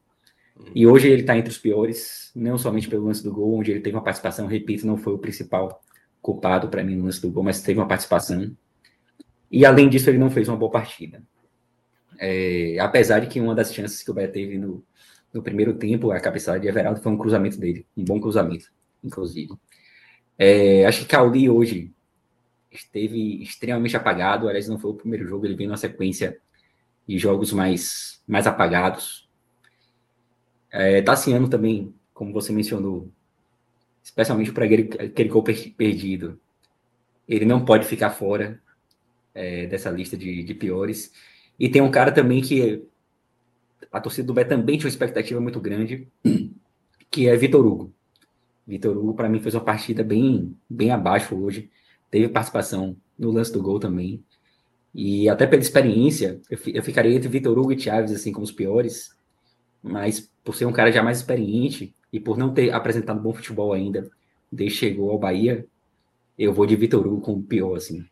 E 0.75 0.87
hoje 0.87 1.09
ele 1.09 1.23
está 1.23 1.37
entre 1.37 1.51
os 1.51 1.59
piores, 1.59 2.31
não 2.35 2.57
somente 2.57 2.89
pelo 2.89 3.07
lance 3.07 3.23
do 3.23 3.33
gol, 3.33 3.59
onde 3.59 3.71
ele 3.71 3.81
teve 3.81 3.97
uma 3.97 4.03
participação, 4.03 4.47
repito, 4.47 4.87
não 4.87 4.97
foi 4.97 5.15
o 5.15 5.19
principal 5.19 5.83
culpado 6.23 6.69
para 6.69 6.83
mim 6.83 6.97
no 6.97 7.05
lance 7.05 7.21
do 7.21 7.31
gol, 7.31 7.43
mas 7.43 7.63
teve 7.63 7.79
uma 7.79 7.89
participação. 7.89 8.57
E 9.51 9.65
além 9.65 9.89
disso, 9.89 10.09
ele 10.09 10.19
não 10.19 10.31
fez 10.31 10.49
uma 10.49 10.57
boa 10.57 10.71
partida. 10.71 11.23
É, 12.19 12.79
apesar 12.79 13.21
de 13.21 13.27
que 13.27 13.41
uma 13.41 13.55
das 13.55 13.75
chances 13.75 14.03
que 14.03 14.11
o 14.11 14.15
Bahia 14.15 14.29
teve 14.29 14.57
no, 14.57 14.85
no 15.33 15.43
primeiro 15.43 15.75
tempo, 15.75 16.13
a 16.13 16.21
cabeçada 16.21 16.61
de 16.61 16.69
Everaldo 16.69 17.01
foi 17.01 17.13
um 17.13 17.19
cruzamento 17.19 17.59
dele, 17.59 17.87
um 17.97 18.05
bom 18.05 18.21
cruzamento, 18.21 18.67
inclusive. 19.03 19.53
É, 20.39 20.87
acho 20.87 21.01
que 21.01 21.07
Cauli 21.07 21.51
hoje 21.51 21.93
esteve 22.75 23.43
extremamente 23.43 23.97
apagado, 23.97 24.49
aliás, 24.49 24.69
não 24.69 24.79
foi 24.79 24.91
o 24.91 24.95
primeiro 24.95 25.27
jogo, 25.27 25.47
ele 25.47 25.55
veio 25.55 25.69
numa 25.69 25.77
sequência 25.77 26.39
de 27.07 27.19
jogos 27.19 27.53
mais, 27.53 28.23
mais 28.27 28.47
apagados. 28.47 29.29
É, 30.71 31.01
Tassiano 31.03 31.49
também, 31.49 31.95
como 32.13 32.33
você 32.33 32.53
mencionou, 32.53 33.11
especialmente 34.03 34.53
para 34.53 34.65
aquele, 34.65 34.91
aquele 34.99 35.29
gol 35.29 35.43
perdido, 35.43 36.41
ele 37.29 37.45
não 37.45 37.65
pode 37.65 37.87
ficar 37.87 38.11
fora 38.11 38.61
é, 39.33 39.67
dessa 39.67 39.91
lista 39.91 40.17
de, 40.17 40.43
de 40.43 40.55
piores. 40.55 41.13
E 41.59 41.69
tem 41.69 41.81
um 41.81 41.91
cara 41.91 42.11
também 42.11 42.43
que 42.43 42.85
a 43.93 44.01
torcida 44.01 44.27
do 44.27 44.35
Bé 44.35 44.45
também 44.45 44.77
tinha 44.77 44.87
uma 44.87 44.93
expectativa 44.93 45.41
muito 45.41 45.61
grande, 45.61 46.09
que 47.11 47.29
é 47.29 47.37
Vitor 47.37 47.65
Hugo. 47.65 47.95
Vitor 48.67 48.97
Hugo, 48.97 49.15
para 49.15 49.29
mim, 49.29 49.39
fez 49.39 49.55
uma 49.55 49.65
partida 49.65 50.03
bem, 50.03 50.57
bem 50.69 50.91
abaixo 50.91 51.37
hoje. 51.37 51.71
Teve 52.15 52.29
participação 52.29 52.97
no 53.19 53.33
lance 53.33 53.53
do 53.53 53.61
gol 53.61 53.81
também. 53.81 54.23
E 54.95 55.29
até 55.29 55.49
pela 55.49 55.61
experiência, 55.61 56.41
eu, 56.49 56.57
eu 56.73 56.81
ficaria 56.81 57.13
entre 57.13 57.29
Vitor 57.29 57.59
Hugo 57.59 57.73
e 57.73 57.81
Chaves, 57.81 58.13
assim, 58.13 58.31
como 58.31 58.45
os 58.45 58.53
piores. 58.53 59.17
Mas 59.83 60.31
por 60.45 60.55
ser 60.55 60.65
um 60.67 60.73
cara 60.73 60.93
já 60.93 61.03
mais 61.03 61.19
experiente 61.19 61.93
e 62.13 62.21
por 62.21 62.39
não 62.39 62.55
ter 62.55 62.73
apresentado 62.73 63.21
bom 63.21 63.35
futebol 63.35 63.73
ainda, 63.73 64.09
desde 64.53 64.79
chegou 64.79 65.11
ao 65.11 65.19
Bahia, 65.19 65.67
eu 66.39 66.53
vou 66.53 66.67
de 66.67 66.77
Vitor 66.77 67.05
Hugo 67.05 67.21
como 67.21 67.43
pior, 67.43 67.75
assim. 67.75 68.07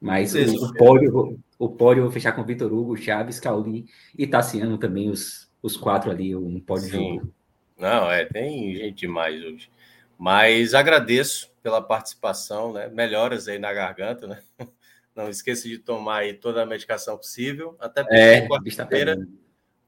Mas 0.00 0.32
o, 0.36 0.66
o, 0.66 0.74
pódio, 0.74 1.40
o 1.58 1.68
pódio 1.68 2.02
eu 2.02 2.04
vou 2.04 2.12
fechar 2.12 2.30
com 2.30 2.44
Vitor 2.44 2.72
Hugo, 2.72 2.96
Chaves, 2.96 3.40
Cauli 3.40 3.86
e 4.16 4.28
Tassiano 4.28 4.78
também, 4.78 5.10
os, 5.10 5.50
os 5.60 5.76
quatro 5.76 6.08
ali, 6.08 6.36
um 6.36 6.60
pódio 6.60 6.88
Sim. 6.88 7.18
de 7.18 7.28
Não, 7.76 8.08
é, 8.08 8.24
tem 8.24 8.76
gente 8.76 9.00
demais 9.00 9.42
hoje. 9.42 9.68
Mas 10.16 10.72
agradeço 10.72 11.52
pela 11.64 11.80
participação, 11.80 12.74
né? 12.74 12.88
Melhoras 12.88 13.48
aí 13.48 13.58
na 13.58 13.72
garganta, 13.72 14.26
né? 14.26 14.42
Não 15.16 15.30
esqueça 15.30 15.66
de 15.66 15.78
tomar 15.78 16.18
aí 16.18 16.34
toda 16.34 16.62
a 16.62 16.66
medicação 16.66 17.16
possível, 17.16 17.74
até 17.80 18.02
porque 18.02 18.14
é, 18.14 18.46
quarta-feira, 18.46 19.28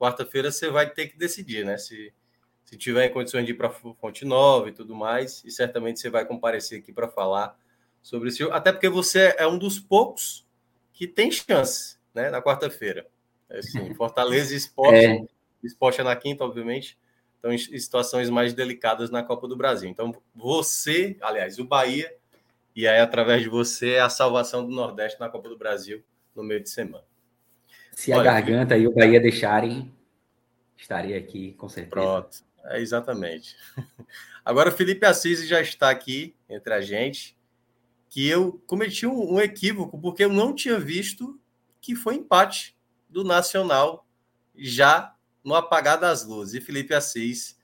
quarta-feira 0.01 0.51
você 0.51 0.71
vai 0.71 0.89
ter 0.89 1.09
que 1.09 1.19
decidir, 1.19 1.67
né? 1.67 1.77
Se, 1.77 2.15
se 2.65 2.79
tiver 2.79 3.05
em 3.05 3.13
condições 3.13 3.45
de 3.45 3.53
ir 3.53 3.57
para 3.57 3.69
Fonte 3.69 4.25
Nova 4.25 4.71
e 4.71 4.73
tudo 4.73 4.95
mais, 4.95 5.45
e 5.45 5.51
certamente 5.51 6.01
você 6.01 6.09
vai 6.09 6.25
comparecer 6.25 6.79
aqui 6.79 6.95
para 6.95 7.09
falar 7.09 7.55
sobre 8.01 8.31
isso, 8.31 8.51
até 8.53 8.73
porque 8.73 8.89
você 8.89 9.35
é 9.37 9.47
um 9.47 9.59
dos 9.59 9.79
poucos 9.79 10.47
que 10.95 11.07
tem 11.07 11.31
chance, 11.31 11.99
né, 12.15 12.31
na 12.31 12.41
quarta-feira. 12.41 13.07
Assim, 13.51 13.93
Fortaleza 13.95 14.55
e 14.55 14.57
Esporte, 14.57 15.05
é. 15.05 15.27
Esporte 15.63 16.01
é 16.01 16.05
na 16.05 16.17
quinta, 16.17 16.43
obviamente, 16.43 16.97
estão 17.55 17.75
em 17.75 17.81
situações 17.81 18.31
mais 18.31 18.55
delicadas 18.55 19.11
na 19.11 19.23
Copa 19.23 19.47
do 19.47 19.57
Brasil. 19.57 19.89
Então, 19.89 20.15
você, 20.35 21.17
aliás, 21.21 21.59
o 21.59 21.65
Bahia, 21.65 22.15
e 22.75 22.87
aí 22.87 22.99
através 22.99 23.43
de 23.43 23.49
você, 23.49 23.93
é 23.93 24.01
a 24.01 24.11
salvação 24.11 24.67
do 24.67 24.75
Nordeste 24.75 25.21
na 25.21 25.29
Copa 25.29 25.49
do 25.49 25.57
Brasil 25.57 26.03
no 26.35 26.43
meio 26.43 26.63
de 26.63 26.71
semana. 26.71 27.05
Se 27.93 28.13
Olha, 28.13 28.31
a 28.31 28.35
garganta 28.35 28.77
e 28.77 28.87
o 28.87 28.93
Bahia 28.93 29.21
deixarem, 29.21 29.91
estaria 30.77 31.17
aqui, 31.17 31.53
com 31.55 31.69
certeza. 31.69 31.91
Pronto, 31.91 32.39
é 32.67 32.81
exatamente. 32.81 33.57
Agora, 34.45 34.69
o 34.69 34.73
Felipe 34.73 35.07
Assis 35.07 35.47
já 35.47 35.61
está 35.61 35.91
aqui 35.91 36.35
entre 36.49 36.73
a 36.73 36.81
gente 36.81 37.37
que 38.09 38.29
eu 38.29 38.63
cometi 38.67 39.07
um, 39.07 39.35
um, 39.35 39.41
equívoco, 39.41 39.99
porque 39.99 40.25
eu 40.25 40.33
não 40.33 40.55
tinha 40.55 40.79
visto 40.79 41.39
que 41.81 41.95
foi 41.95 42.15
empate 42.15 42.77
do 43.09 43.25
Nacional 43.25 44.07
já 44.55 45.16
no 45.47 45.55
apagar 45.55 45.99
das 45.99 46.27
luzes. 46.27 46.55
E 46.55 46.61
Felipe 46.61 46.93
Assis, 46.93 47.57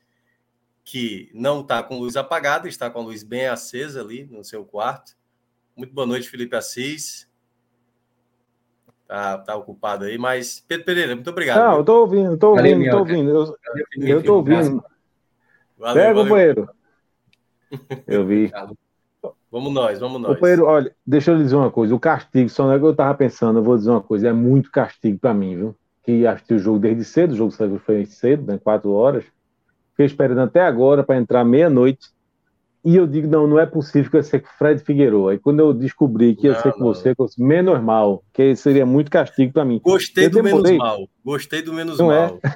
que 0.85 1.29
não 1.35 1.63
está 1.63 1.83
com 1.83 1.99
luz 1.99 2.17
apagada, 2.17 2.69
está 2.69 2.89
com 2.89 3.01
a 3.01 3.03
luz 3.03 3.25
bem 3.25 3.49
acesa 3.49 4.01
ali 4.01 4.25
no 4.31 4.45
seu 4.45 4.65
quarto. 4.65 5.17
Muito 5.77 5.93
boa 5.93 6.07
noite, 6.07 6.29
Felipe 6.29 6.55
Assis. 6.55 7.29
Tá, 9.09 9.37
tá 9.37 9.57
ocupado 9.57 10.05
aí, 10.05 10.17
mas 10.17 10.65
Pedro 10.67 10.87
Pereira, 10.87 11.15
muito 11.17 11.29
obrigado. 11.29 11.59
Não, 11.59 11.79
eu 11.79 11.85
tô 11.85 12.01
ouvindo, 12.01 12.39
tô 12.39 12.51
ouvindo, 12.51 12.91
tô 12.91 12.99
ouvindo. 12.99 13.31
Eu, 13.31 14.09
eu 14.09 14.23
tô 14.23 14.37
ouvindo. 14.37 14.83
Valeu, 15.77 16.03
Pega, 16.03 16.23
companheiro. 16.23 16.71
Eu 18.07 18.25
vi. 18.25 18.51
Vamos 19.51 19.73
nós, 19.73 19.99
vamos 19.99 20.21
nós. 20.21 20.35
Companheiro, 20.35 20.65
olha, 20.67 20.95
deixa 21.05 21.33
eu 21.33 21.37
lhe 21.37 21.43
dizer 21.43 21.57
uma 21.57 21.71
coisa. 21.71 21.95
O 21.95 22.01
castigo, 22.01 22.49
só 22.49 22.73
é 22.73 22.79
que 22.79 22.85
eu 22.85 22.95
tava 22.95 23.15
pensando, 23.15 23.59
eu 23.59 23.63
vou 23.63 23.77
dizer 23.77 23.91
uma 23.91 24.01
coisa, 24.01 24.29
é 24.29 24.33
muito 24.33 24.71
castigo 24.71 25.19
para 25.19 25.35
mim, 25.35 25.57
viu? 25.57 25.77
Que 26.05 26.27
assisti 26.27 26.55
o 26.55 26.59
jogo 26.59 26.79
desde 26.79 27.05
cedo, 27.05 27.33
o 27.33 27.37
jogo 27.37 27.79
foi 27.79 28.05
cedo, 28.07 28.47
né? 28.47 28.59
Quatro 28.59 28.91
horas. 28.93 29.25
Fiquei 29.91 30.07
esperando 30.07 30.41
até 30.41 30.61
agora 30.61 31.05
para 31.05 31.17
entrar 31.17 31.45
meia-noite 31.45 32.12
e 32.85 32.97
eu 32.97 33.07
digo, 33.07 33.29
não, 33.29 33.47
não 33.47 33.61
é 33.61 33.67
possível 33.67 34.11
que 34.11 34.17
eu 34.17 34.23
ser 34.23 34.41
com 34.41 34.49
Fred 34.59 34.83
Figueiredo. 34.83 35.29
Aí 35.29 35.39
quando 35.39 35.61
eu 35.61 35.73
descobri 35.73 36.35
que 36.35 36.47
ia 36.49 36.55
não, 36.55 36.61
ser 36.61 36.73
com 36.73 36.85
você, 36.85 37.15
eu 37.17 37.27
disse, 37.27 37.41
menos 37.41 37.81
mal, 37.81 38.25
que 38.33 38.57
seria 38.57 38.85
muito 38.85 39.11
castigo 39.11 39.53
para 39.53 39.65
mim. 39.65 39.81
Gostei 39.85 40.27
eu 40.27 40.31
do 40.31 40.43
demorei. 40.43 40.73
menos 40.73 40.79
mal. 40.79 41.09
Gostei 41.25 41.63
do 41.63 41.73
menos 41.73 41.99
não 41.99 42.11
é? 42.11 42.27
mal. 42.27 42.41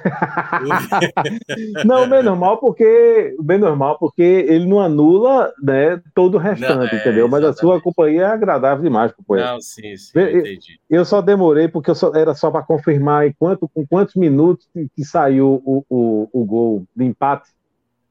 É? 1.77 1.83
não, 1.85 2.05
menos 2.07 2.37
mal 2.37 2.57
porque 2.57 3.35
bem 3.41 3.57
normal 3.57 3.97
porque 3.97 4.21
ele 4.21 4.65
não 4.65 4.79
anula, 4.79 5.51
né, 5.61 6.01
todo 6.13 6.35
o 6.35 6.37
restante, 6.37 6.75
não, 6.75 6.83
é, 6.83 6.95
entendeu? 6.95 7.27
Mas 7.27 7.43
a 7.43 7.53
sua 7.53 7.81
companhia 7.81 8.23
é 8.23 8.25
agradável 8.25 8.83
demais, 8.83 9.11
companheiro. 9.11 9.51
Não, 9.51 9.61
sim, 9.61 9.95
sim, 9.95 10.19
entendi. 10.19 10.79
Eu 10.89 11.05
só 11.05 11.21
demorei 11.21 11.67
porque 11.67 11.89
eu 11.89 11.95
só, 11.95 12.13
era 12.13 12.33
só 12.33 12.51
para 12.51 12.63
confirmar 12.63 13.27
em 13.27 13.33
quanto, 13.37 13.69
com 13.69 13.85
quantos 13.87 14.15
minutos 14.15 14.67
que 14.95 15.03
saiu 15.03 15.61
o, 15.65 15.85
o, 15.89 16.29
o 16.31 16.45
gol 16.45 16.85
de 16.95 17.05
empate 17.05 17.49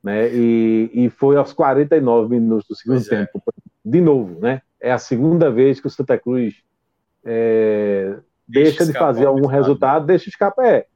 né? 0.07 0.33
E, 0.33 0.89
e 0.95 1.11
foi 1.11 1.37
aos 1.37 1.53
49 1.53 2.31
minutos 2.31 2.69
do 2.69 2.77
segundo 2.77 2.99
pois 2.99 3.11
é. 3.11 3.27
tempo, 3.27 3.43
é. 3.45 3.61
de 3.85 4.01
novo, 4.01 4.39
né? 4.39 4.63
É 4.81 4.93
a 4.93 4.99
segunda 4.99 5.51
vez 5.51 5.81
que 5.81 5.89
o 5.89 5.91
Santa 5.91 6.17
Cruz 6.17 6.55
é, 7.25 8.15
deixa, 8.47 8.79
deixa 8.79 8.87
de 8.87 8.93
fazer 8.97 9.27
algum 9.27 9.49
resultado, 9.49 10.07
deixa 10.07 10.29
escapar. 10.29 10.65
É, 10.65 10.87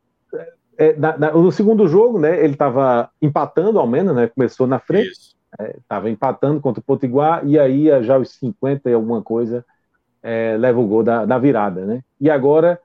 é, 0.78 0.96
na, 0.96 1.18
na, 1.18 1.32
no 1.32 1.50
segundo 1.50 1.88
jogo, 1.88 2.20
né? 2.20 2.38
Ele 2.38 2.52
estava 2.52 3.10
empatando 3.20 3.80
ao 3.80 3.86
menos, 3.86 4.14
né? 4.14 4.28
Começou 4.28 4.68
na 4.68 4.78
frente, 4.78 5.34
estava 5.76 6.08
é, 6.08 6.12
empatando 6.12 6.60
contra 6.60 6.78
o 6.78 6.84
Potiguar 6.84 7.44
e 7.44 7.58
aí 7.58 7.88
já 8.04 8.16
os 8.16 8.30
50 8.34 8.88
e 8.88 8.94
alguma 8.94 9.22
coisa 9.22 9.64
é, 10.22 10.56
leva 10.56 10.78
o 10.78 10.86
gol 10.86 11.02
da, 11.02 11.24
da 11.24 11.36
virada, 11.36 11.84
né? 11.84 12.04
E 12.20 12.30
agora 12.30 12.80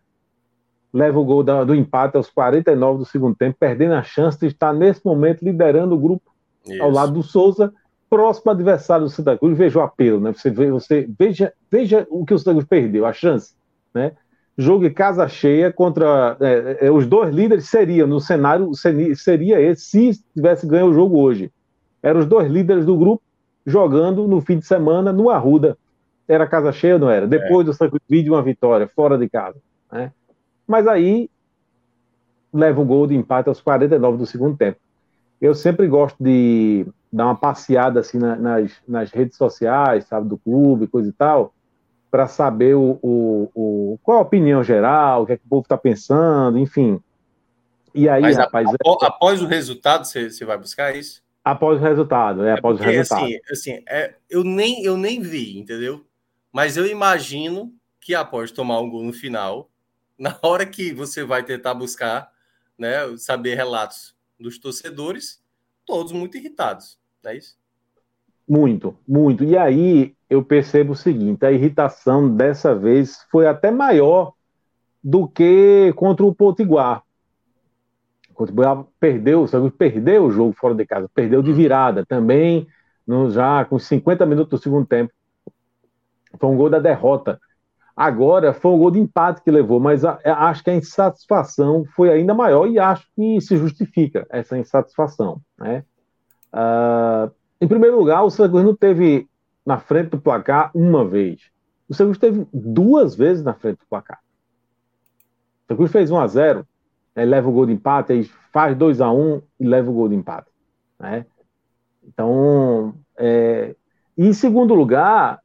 leva 0.96 1.20
o 1.20 1.26
gol 1.26 1.44
do 1.44 1.76
empate 1.76 2.16
aos 2.16 2.30
49 2.30 3.00
do 3.00 3.06
segundo 3.06 3.36
tempo, 3.36 3.58
perdendo 3.60 3.96
a 3.96 4.02
chance 4.02 4.40
de 4.40 4.48
estar 4.48 4.74
nesse 4.74 5.06
momento 5.06 5.44
liderando 5.44 5.94
o 5.94 6.00
grupo 6.00 6.32
Isso. 6.66 6.82
ao 6.82 6.90
lado 6.90 7.12
do 7.12 7.22
Souza, 7.22 7.74
próximo 8.10 8.52
adversário 8.52 9.04
do 9.04 9.10
Santa 9.10 9.38
Cruz. 9.38 9.58
Veja 9.58 9.80
o 9.80 9.82
apelo, 9.82 10.22
né? 10.22 10.32
Você, 10.32 10.50
você 10.50 11.06
veja, 11.20 11.52
veja 11.70 12.08
o 12.10 12.26
que 12.26 12.34
o 12.34 12.40
Santa 12.40 12.52
Cruz 12.52 12.66
perdeu, 12.66 13.06
a 13.06 13.12
chance, 13.12 13.54
né? 13.94 14.14
Jogo 14.58 14.86
em 14.86 14.94
casa 14.94 15.28
cheia 15.28 15.70
contra 15.70 16.38
é, 16.40 16.86
é, 16.88 16.92
os 16.92 17.06
dois 17.06 17.36
líderes 17.36 17.68
seriam 17.68 18.08
no 18.08 18.22
cenário 18.22 18.72
seria 19.16 19.60
esse 19.60 20.14
se 20.14 20.24
tivesse 20.34 20.66
ganho 20.66 20.88
o 20.88 20.94
jogo 20.94 21.20
hoje. 21.20 21.52
Eram 22.02 22.22
os 22.22 22.26
dois 22.26 22.50
líderes 22.50 22.86
do 22.86 22.96
grupo 22.96 23.22
jogando 23.66 24.30
no 24.30 24.40
fim 24.40 24.58
de 24.58 24.66
semana 24.66 25.12
no 25.12 25.30
Arruda. 25.30 25.78
Era 26.26 26.48
casa 26.48 26.72
cheia 26.72 26.94
ou 26.94 27.02
não 27.02 27.10
era? 27.10 27.28
Depois 27.28 27.68
é. 27.68 27.70
do 27.70 27.74
Santa 27.74 28.00
Cruz 28.08 28.24
de 28.24 28.30
uma 28.30 28.42
vitória 28.42 28.88
fora 28.88 29.18
de 29.18 29.28
casa, 29.28 29.58
né? 29.92 30.14
Mas 30.68 30.88
aí 30.88 31.30
leva 32.54 32.82
o 32.82 32.86
gol 32.86 33.06
de 33.06 33.16
empate 33.16 33.50
aos 33.50 33.62
49 33.62 34.18
do 34.18 34.26
segundo 34.26 34.58
tempo. 34.58 34.80
Eu 35.42 35.54
sempre 35.54 35.88
gosto 35.88 36.16
de 36.24 36.86
dar 37.12 37.26
uma 37.26 37.36
passeada 37.36 38.00
assim 38.00 38.18
na, 38.18 38.36
nas, 38.36 38.72
nas 38.88 39.12
redes 39.12 39.38
sociais, 39.38 40.06
sabe, 40.06 40.30
do 40.30 40.38
clube, 40.38 40.88
coisa 40.88 41.10
e 41.10 41.14
tal, 41.14 41.54
para 42.10 42.28
saber 42.28 42.76
o, 42.76 42.98
o, 43.02 43.52
o, 43.54 44.00
qual 44.02 44.20
a 44.20 44.22
opinião 44.22 44.64
geral, 44.64 45.24
o 45.24 45.26
que, 45.26 45.34
é 45.34 45.38
que 45.38 45.46
o 45.46 45.50
povo 45.50 45.64
está 45.64 45.78
pensando, 45.78 46.58
enfim. 46.58 47.00
E 47.94 48.10
aí, 48.10 48.22
Mas 48.22 48.38
rapaz. 48.38 48.68
Após, 48.68 48.98
é... 49.02 49.06
após 49.06 49.42
o 49.42 49.48
resultado, 49.48 50.06
você, 50.06 50.30
você 50.30 50.46
vai 50.46 50.58
buscar 50.58 50.96
isso? 50.96 51.22
Após 51.44 51.80
o 51.80 51.84
resultado, 51.84 52.44
é, 52.44 52.52
é 52.52 52.54
após 52.54 52.78
porque, 52.78 52.90
o 52.90 52.94
resultado. 52.94 53.24
Assim, 53.24 53.40
assim 53.52 53.84
é, 53.88 54.16
eu, 54.30 54.44
nem, 54.44 54.84
eu 54.84 54.98
nem 54.98 55.22
vi, 55.22 55.60
entendeu? 55.60 56.06
Mas 56.52 56.76
eu 56.76 56.88
imagino 56.88 57.74
que 58.02 58.16
após 58.16 58.52
tomar 58.52 58.80
um 58.80 58.90
gol 58.90 59.04
no 59.04 59.14
final, 59.14 59.70
na 60.18 60.38
hora 60.42 60.66
que 60.66 60.94
você 60.94 61.24
vai 61.24 61.44
tentar 61.44 61.74
buscar, 61.74 62.32
né, 62.78 63.16
saber 63.18 63.56
relatos 63.56 64.16
dos 64.40 64.58
torcedores, 64.58 65.42
todos 65.86 66.12
muito 66.12 66.38
irritados, 66.38 67.00
não 67.24 67.32
é 67.32 67.38
isso? 67.38 67.58
Muito, 68.48 68.98
muito. 69.08 69.44
E 69.44 69.58
aí 69.58 70.16
eu 70.30 70.44
percebo 70.44 70.94
o 70.94 70.96
seguinte: 70.96 71.46
a 71.46 71.52
irritação 71.52 72.34
dessa 72.34 72.76
vez 72.76 73.26
foi 73.32 73.48
até 73.48 73.72
maior 73.72 74.34
do 75.04 75.28
que 75.28 75.92
contra 75.96 76.26
o 76.26 76.34
Potiguar. 76.34 77.04
O 78.30 78.34
Potiguar 78.36 78.86
perdeu, 79.00 79.46
perdeu 79.78 80.26
o 80.26 80.32
jogo 80.32 80.54
fora 80.54 80.76
de 80.76 80.86
casa, 80.86 81.10
perdeu 81.14 81.42
de 81.42 81.52
virada 81.54 82.06
também, 82.06 82.68
no, 83.06 83.32
já 83.32 83.66
com 83.66 83.80
50 83.80 84.26
minutos 84.26 84.60
do 84.60 84.64
segundo 84.64 84.86
tempo. 84.86 85.12
Foi 86.40 86.50
um 86.50 86.58
gol 86.58 86.70
da 86.70 86.80
derrota. 86.80 87.40
Agora 87.96 88.54
foi 88.54 88.72
um 88.72 88.78
gol 88.78 88.92
de 88.92 89.00
empate 89.00 89.42
que 89.42 89.50
levou, 89.50 89.80
mas 89.80 90.04
a, 90.04 90.20
a, 90.26 90.50
acho 90.50 90.64
que 90.64 90.70
a 90.70 90.76
insatisfação 90.76 91.86
foi 91.96 92.12
ainda 92.12 92.34
maior 92.34 92.68
e 92.68 92.78
acho 92.78 93.08
que 93.16 93.40
se 93.40 93.56
justifica 93.56 94.28
essa 94.30 94.58
insatisfação. 94.58 95.40
Né? 95.58 95.84
Uh, 96.54 97.32
em 97.62 97.68
primeiro 97.68 97.98
lugar, 97.98 98.24
o 98.24 98.30
Santa 98.30 98.50
Cruz 98.50 98.66
não 98.66 98.76
teve 98.76 99.30
na 99.66 99.78
frente 99.78 100.10
do 100.10 100.20
placar 100.20 100.72
uma 100.76 101.08
vez. 101.08 101.50
O 101.88 101.94
Santa 101.94 102.08
Cruz 102.10 102.18
teve 102.18 102.48
duas 102.54 103.16
vezes 103.16 103.46
na 103.46 103.54
frente 103.54 103.80
do 103.80 103.86
placar. 103.90 104.20
O 104.20 105.68
Santa 105.68 105.76
Cruz 105.78 105.92
fez 105.92 106.12
1 106.12 106.20
a 106.20 106.28
0 106.28 106.68
aí 107.16 107.26
leva 107.26 107.48
o 107.48 107.52
gol 107.52 107.66
de 107.66 107.72
empate, 107.72 108.12
aí 108.12 108.26
faz 108.52 108.76
2 108.76 109.00
a 109.00 109.10
1 109.10 109.42
e 109.62 109.66
leva 109.66 109.90
o 109.90 109.94
gol 109.94 110.10
de 110.10 110.16
empate. 110.16 110.52
Né? 111.00 111.26
Então, 112.04 112.94
é... 113.18 113.74
e 114.18 114.28
em 114.28 114.34
segundo 114.34 114.76
lugar, 114.76 115.40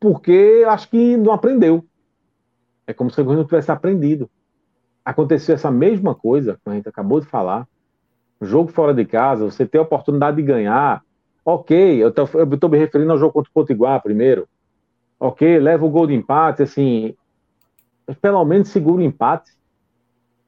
porque 0.00 0.64
acho 0.66 0.88
que 0.88 1.16
não 1.18 1.32
aprendeu. 1.32 1.84
É 2.86 2.94
como 2.94 3.10
se 3.10 3.22
não 3.22 3.44
tivesse 3.44 3.70
aprendido. 3.70 4.28
Aconteceu 5.04 5.54
essa 5.54 5.70
mesma 5.70 6.14
coisa, 6.14 6.58
que 6.64 6.70
a 6.70 6.72
gente 6.72 6.88
acabou 6.88 7.20
de 7.20 7.26
falar. 7.26 7.68
Jogo 8.40 8.72
fora 8.72 8.94
de 8.94 9.04
casa, 9.04 9.44
você 9.44 9.66
tem 9.66 9.78
a 9.78 9.82
oportunidade 9.84 10.38
de 10.38 10.42
ganhar. 10.42 11.02
Ok, 11.44 12.02
eu 12.02 12.08
estou 12.08 12.70
me 12.70 12.78
referindo 12.78 13.12
ao 13.12 13.18
jogo 13.18 13.34
contra 13.34 13.50
o 13.50 13.52
Potiguar 13.52 14.02
primeiro. 14.02 14.48
Ok, 15.18 15.58
leva 15.58 15.84
o 15.84 15.90
gol 15.90 16.06
de 16.06 16.14
empate, 16.14 16.62
assim. 16.62 17.14
Pelo 18.22 18.44
menos 18.44 18.68
segura 18.68 19.02
o 19.02 19.04
empate. 19.04 19.52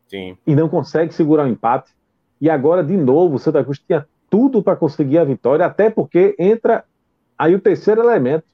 Sim. 0.08 0.36
E 0.46 0.54
não 0.54 0.68
consegue 0.68 1.12
segurar 1.12 1.44
o 1.44 1.48
empate. 1.48 1.92
E 2.40 2.48
agora, 2.48 2.82
de 2.82 2.96
novo, 2.96 3.36
o 3.36 3.38
Santa 3.38 3.62
Cruz 3.62 3.78
tinha 3.78 4.06
tudo 4.30 4.62
para 4.62 4.76
conseguir 4.76 5.18
a 5.18 5.24
vitória, 5.24 5.66
até 5.66 5.90
porque 5.90 6.34
entra 6.38 6.84
aí 7.38 7.54
o 7.54 7.60
terceiro 7.60 8.02
elemento 8.02 8.51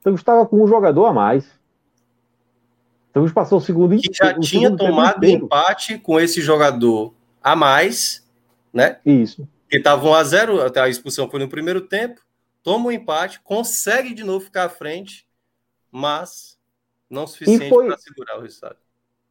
então 0.00 0.14
estava 0.14 0.46
com 0.46 0.62
um 0.62 0.66
jogador 0.66 1.06
a 1.06 1.12
mais. 1.12 1.48
Então 3.10 3.28
passou 3.30 3.58
o 3.58 3.60
segundo 3.60 3.96
Que 4.00 4.12
já 4.12 4.36
o 4.36 4.40
tinha 4.40 4.74
tomado 4.74 5.24
empate 5.24 5.98
com 5.98 6.18
esse 6.18 6.40
jogador 6.40 7.12
a 7.42 7.54
mais, 7.54 8.26
né? 8.72 8.98
Isso. 9.04 9.48
Que 9.68 9.76
estava 9.76 10.08
1 10.08 10.14
a 10.14 10.24
0 10.24 10.62
até 10.62 10.80
a 10.80 10.88
expulsão 10.88 11.28
foi 11.28 11.40
no 11.40 11.48
primeiro 11.48 11.80
tempo, 11.80 12.20
toma 12.62 12.86
o 12.86 12.88
um 12.88 12.92
empate, 12.92 13.40
consegue 13.40 14.14
de 14.14 14.24
novo 14.24 14.44
ficar 14.44 14.64
à 14.64 14.68
frente, 14.68 15.26
mas 15.90 16.58
não 17.08 17.26
suficiente 17.26 17.68
foi... 17.68 17.86
para 17.86 17.98
segurar 17.98 18.38
o 18.38 18.42
resultado. 18.42 18.76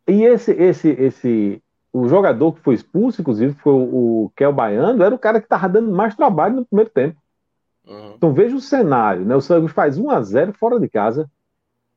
E 0.07 0.23
esse, 0.23 0.51
esse, 0.51 0.89
esse, 0.89 1.63
o 1.93 2.07
jogador 2.07 2.53
que 2.53 2.61
foi 2.61 2.75
expulso, 2.75 3.21
inclusive, 3.21 3.53
foi 3.55 3.73
o, 3.73 4.25
o 4.25 4.31
Kel 4.35 4.51
Baiano, 4.51 5.03
era 5.03 5.13
o 5.13 5.19
cara 5.19 5.39
que 5.39 5.45
estava 5.45 5.69
dando 5.69 5.91
mais 5.91 6.15
trabalho 6.15 6.55
no 6.55 6.65
primeiro 6.65 6.89
tempo. 6.89 7.17
Uhum. 7.89 8.13
Então 8.15 8.33
veja 8.33 8.55
o 8.55 8.61
cenário, 8.61 9.25
né? 9.25 9.35
O 9.35 9.41
Santos 9.41 9.71
faz 9.71 9.97
1 9.97 10.09
a 10.11 10.21
0 10.21 10.53
fora 10.53 10.79
de 10.79 10.87
casa, 10.87 11.29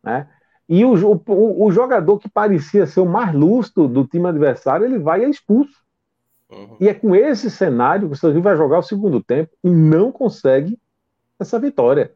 né? 0.03 0.27
E 0.69 0.85
o, 0.85 0.95
o, 0.95 1.65
o, 1.67 1.71
jogador 1.71 2.19
que 2.19 2.31
parecia 2.31 2.87
ser 2.87 3.01
o 3.01 3.07
mais 3.07 3.35
lustro 3.35 3.87
do 3.87 4.07
time 4.07 4.27
adversário, 4.27 4.87
ele 4.87 4.99
vai 4.99 5.21
e 5.21 5.25
é 5.25 5.29
expulso. 5.29 5.83
Uhum. 6.51 6.77
E 6.81 6.89
é 6.89 6.95
com 6.95 7.15
esse 7.15 7.51
cenário 7.51 8.09
que 8.09 8.15
o 8.15 8.17
Santos 8.17 8.43
vai 8.43 8.57
jogar 8.57 8.79
o 8.79 8.83
segundo 8.83 9.23
tempo 9.23 9.51
e 9.62 9.69
não 9.69 10.11
consegue 10.11 10.79
essa 11.39 11.59
vitória. 11.59 12.15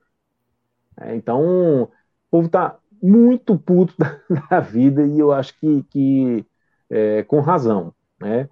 É, 0.98 1.14
então, 1.14 1.82
o 1.82 1.90
povo 2.30 2.46
está 2.46 2.78
muito 3.02 3.58
puto 3.58 3.92
da, 3.98 4.18
da, 4.48 4.60
vida 4.60 5.06
e 5.06 5.18
eu 5.18 5.32
acho 5.32 5.58
que, 5.58 5.82
que 5.90 6.46
é, 6.88 7.22
com 7.24 7.40
razão. 7.40 7.92
Né? 8.18 8.48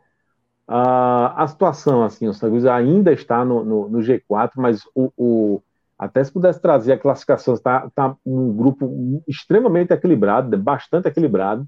A, 0.66 1.42
a 1.42 1.46
situação, 1.46 2.02
assim, 2.02 2.26
o 2.26 2.32
Santa 2.32 2.74
ainda 2.74 3.12
está 3.12 3.44
no, 3.44 3.64
no, 3.64 3.88
no 3.88 3.98
G4, 3.98 4.52
mas 4.56 4.82
o, 4.94 5.12
o, 5.16 5.62
até 5.98 6.24
se 6.24 6.32
pudesse 6.32 6.60
trazer 6.60 6.92
a 6.92 6.98
classificação, 6.98 7.54
está 7.54 7.88
tá 7.94 8.16
um 8.24 8.52
grupo 8.52 9.22
extremamente 9.28 9.92
equilibrado, 9.92 10.56
bastante 10.56 11.08
equilibrado. 11.08 11.66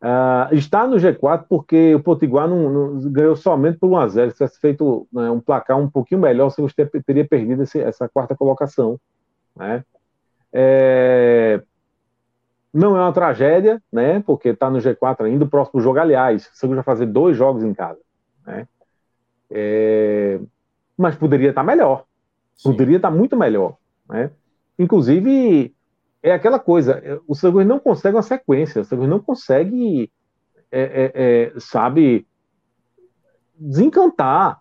Uh, 0.00 0.52
está 0.52 0.84
no 0.84 0.96
G4 0.96 1.44
porque 1.48 1.94
o 1.94 2.02
Potiguar 2.02 2.48
não, 2.48 2.68
não, 2.68 3.12
ganhou 3.12 3.36
somente 3.36 3.78
por 3.78 3.88
1x0. 3.88 4.30
Se 4.30 4.36
tivesse 4.36 4.58
feito 4.58 5.06
né, 5.12 5.30
um 5.30 5.38
placar 5.38 5.78
um 5.78 5.88
pouquinho 5.88 6.20
melhor, 6.20 6.50
você 6.50 6.84
teria 7.06 7.24
perdido 7.24 7.62
esse, 7.62 7.80
essa 7.80 8.08
quarta 8.08 8.34
colocação. 8.34 8.98
Né? 9.54 9.84
É... 10.52 11.62
Não 12.74 12.96
é 12.96 13.00
uma 13.00 13.12
tragédia, 13.12 13.80
né? 13.92 14.20
Porque 14.26 14.48
está 14.48 14.68
no 14.70 14.78
G4 14.78 15.26
ainda. 15.26 15.44
O 15.44 15.48
próximo 15.48 15.80
jogo, 15.80 15.98
aliás, 15.98 16.50
você 16.52 16.66
vai 16.66 16.82
fazer 16.82 17.06
dois 17.06 17.36
jogos 17.36 17.62
em 17.62 17.74
casa. 17.74 18.00
Né? 18.46 18.66
É, 19.50 20.40
mas 20.96 21.14
poderia 21.14 21.50
estar 21.50 21.62
melhor. 21.62 22.04
Sim. 22.56 22.70
Poderia 22.70 22.96
estar 22.96 23.10
muito 23.10 23.36
melhor. 23.36 23.76
Né? 24.08 24.30
Inclusive, 24.78 25.74
é 26.22 26.32
aquela 26.32 26.58
coisa: 26.58 27.20
o 27.26 27.34
Santos 27.34 27.66
não 27.66 27.78
consegue 27.78 28.16
uma 28.16 28.22
sequência, 28.22 28.82
o 28.82 28.84
Santos 28.84 29.08
não 29.08 29.20
consegue, 29.20 30.10
é, 30.70 30.82
é, 30.82 31.12
é, 31.14 31.52
sabe, 31.58 32.26
desencantar 33.56 34.60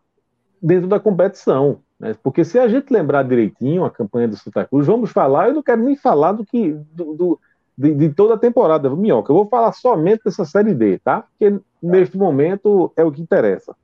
dentro 0.61 0.87
da 0.87 0.99
competição. 0.99 1.81
Né? 1.99 2.15
Porque 2.21 2.43
se 2.43 2.57
a 2.59 2.67
gente 2.67 2.91
lembrar 2.91 3.23
direitinho 3.23 3.85
a 3.85 3.91
campanha 3.91 4.27
do 4.27 4.35
Santa 4.35 4.65
Cruz, 4.65 4.87
vamos 4.87 5.11
falar, 5.11 5.47
eu 5.47 5.53
não 5.53 5.63
quero 5.63 5.83
nem 5.83 5.95
falar 5.95 6.33
do 6.33 6.45
que. 6.45 6.73
Do, 6.91 7.13
do 7.13 7.39
de, 7.77 7.93
de, 7.93 8.09
toda 8.09 8.35
a 8.35 8.37
temporada, 8.37 8.89
Minhoca. 8.89 9.31
Eu 9.31 9.37
vou 9.37 9.47
falar 9.47 9.71
somente 9.73 10.23
dessa 10.25 10.45
Série 10.45 10.73
D, 10.73 10.99
tá? 10.99 11.25
Porque 11.37 11.59
neste 11.81 12.17
momento 12.17 12.91
é 12.95 13.03
o 13.03 13.11
que 13.11 13.21
interessa. 13.21 13.75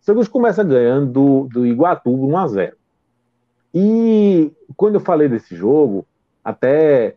Santos 0.00 0.28
começa 0.28 0.64
ganhando 0.64 1.12
do, 1.12 1.48
do 1.52 1.66
Iguatu 1.66 2.10
1 2.10 2.36
a 2.36 2.46
0 2.48 2.76
E 3.74 4.52
quando 4.76 4.96
eu 4.96 5.00
falei 5.00 5.28
desse 5.28 5.54
jogo, 5.54 6.04
até 6.44 7.16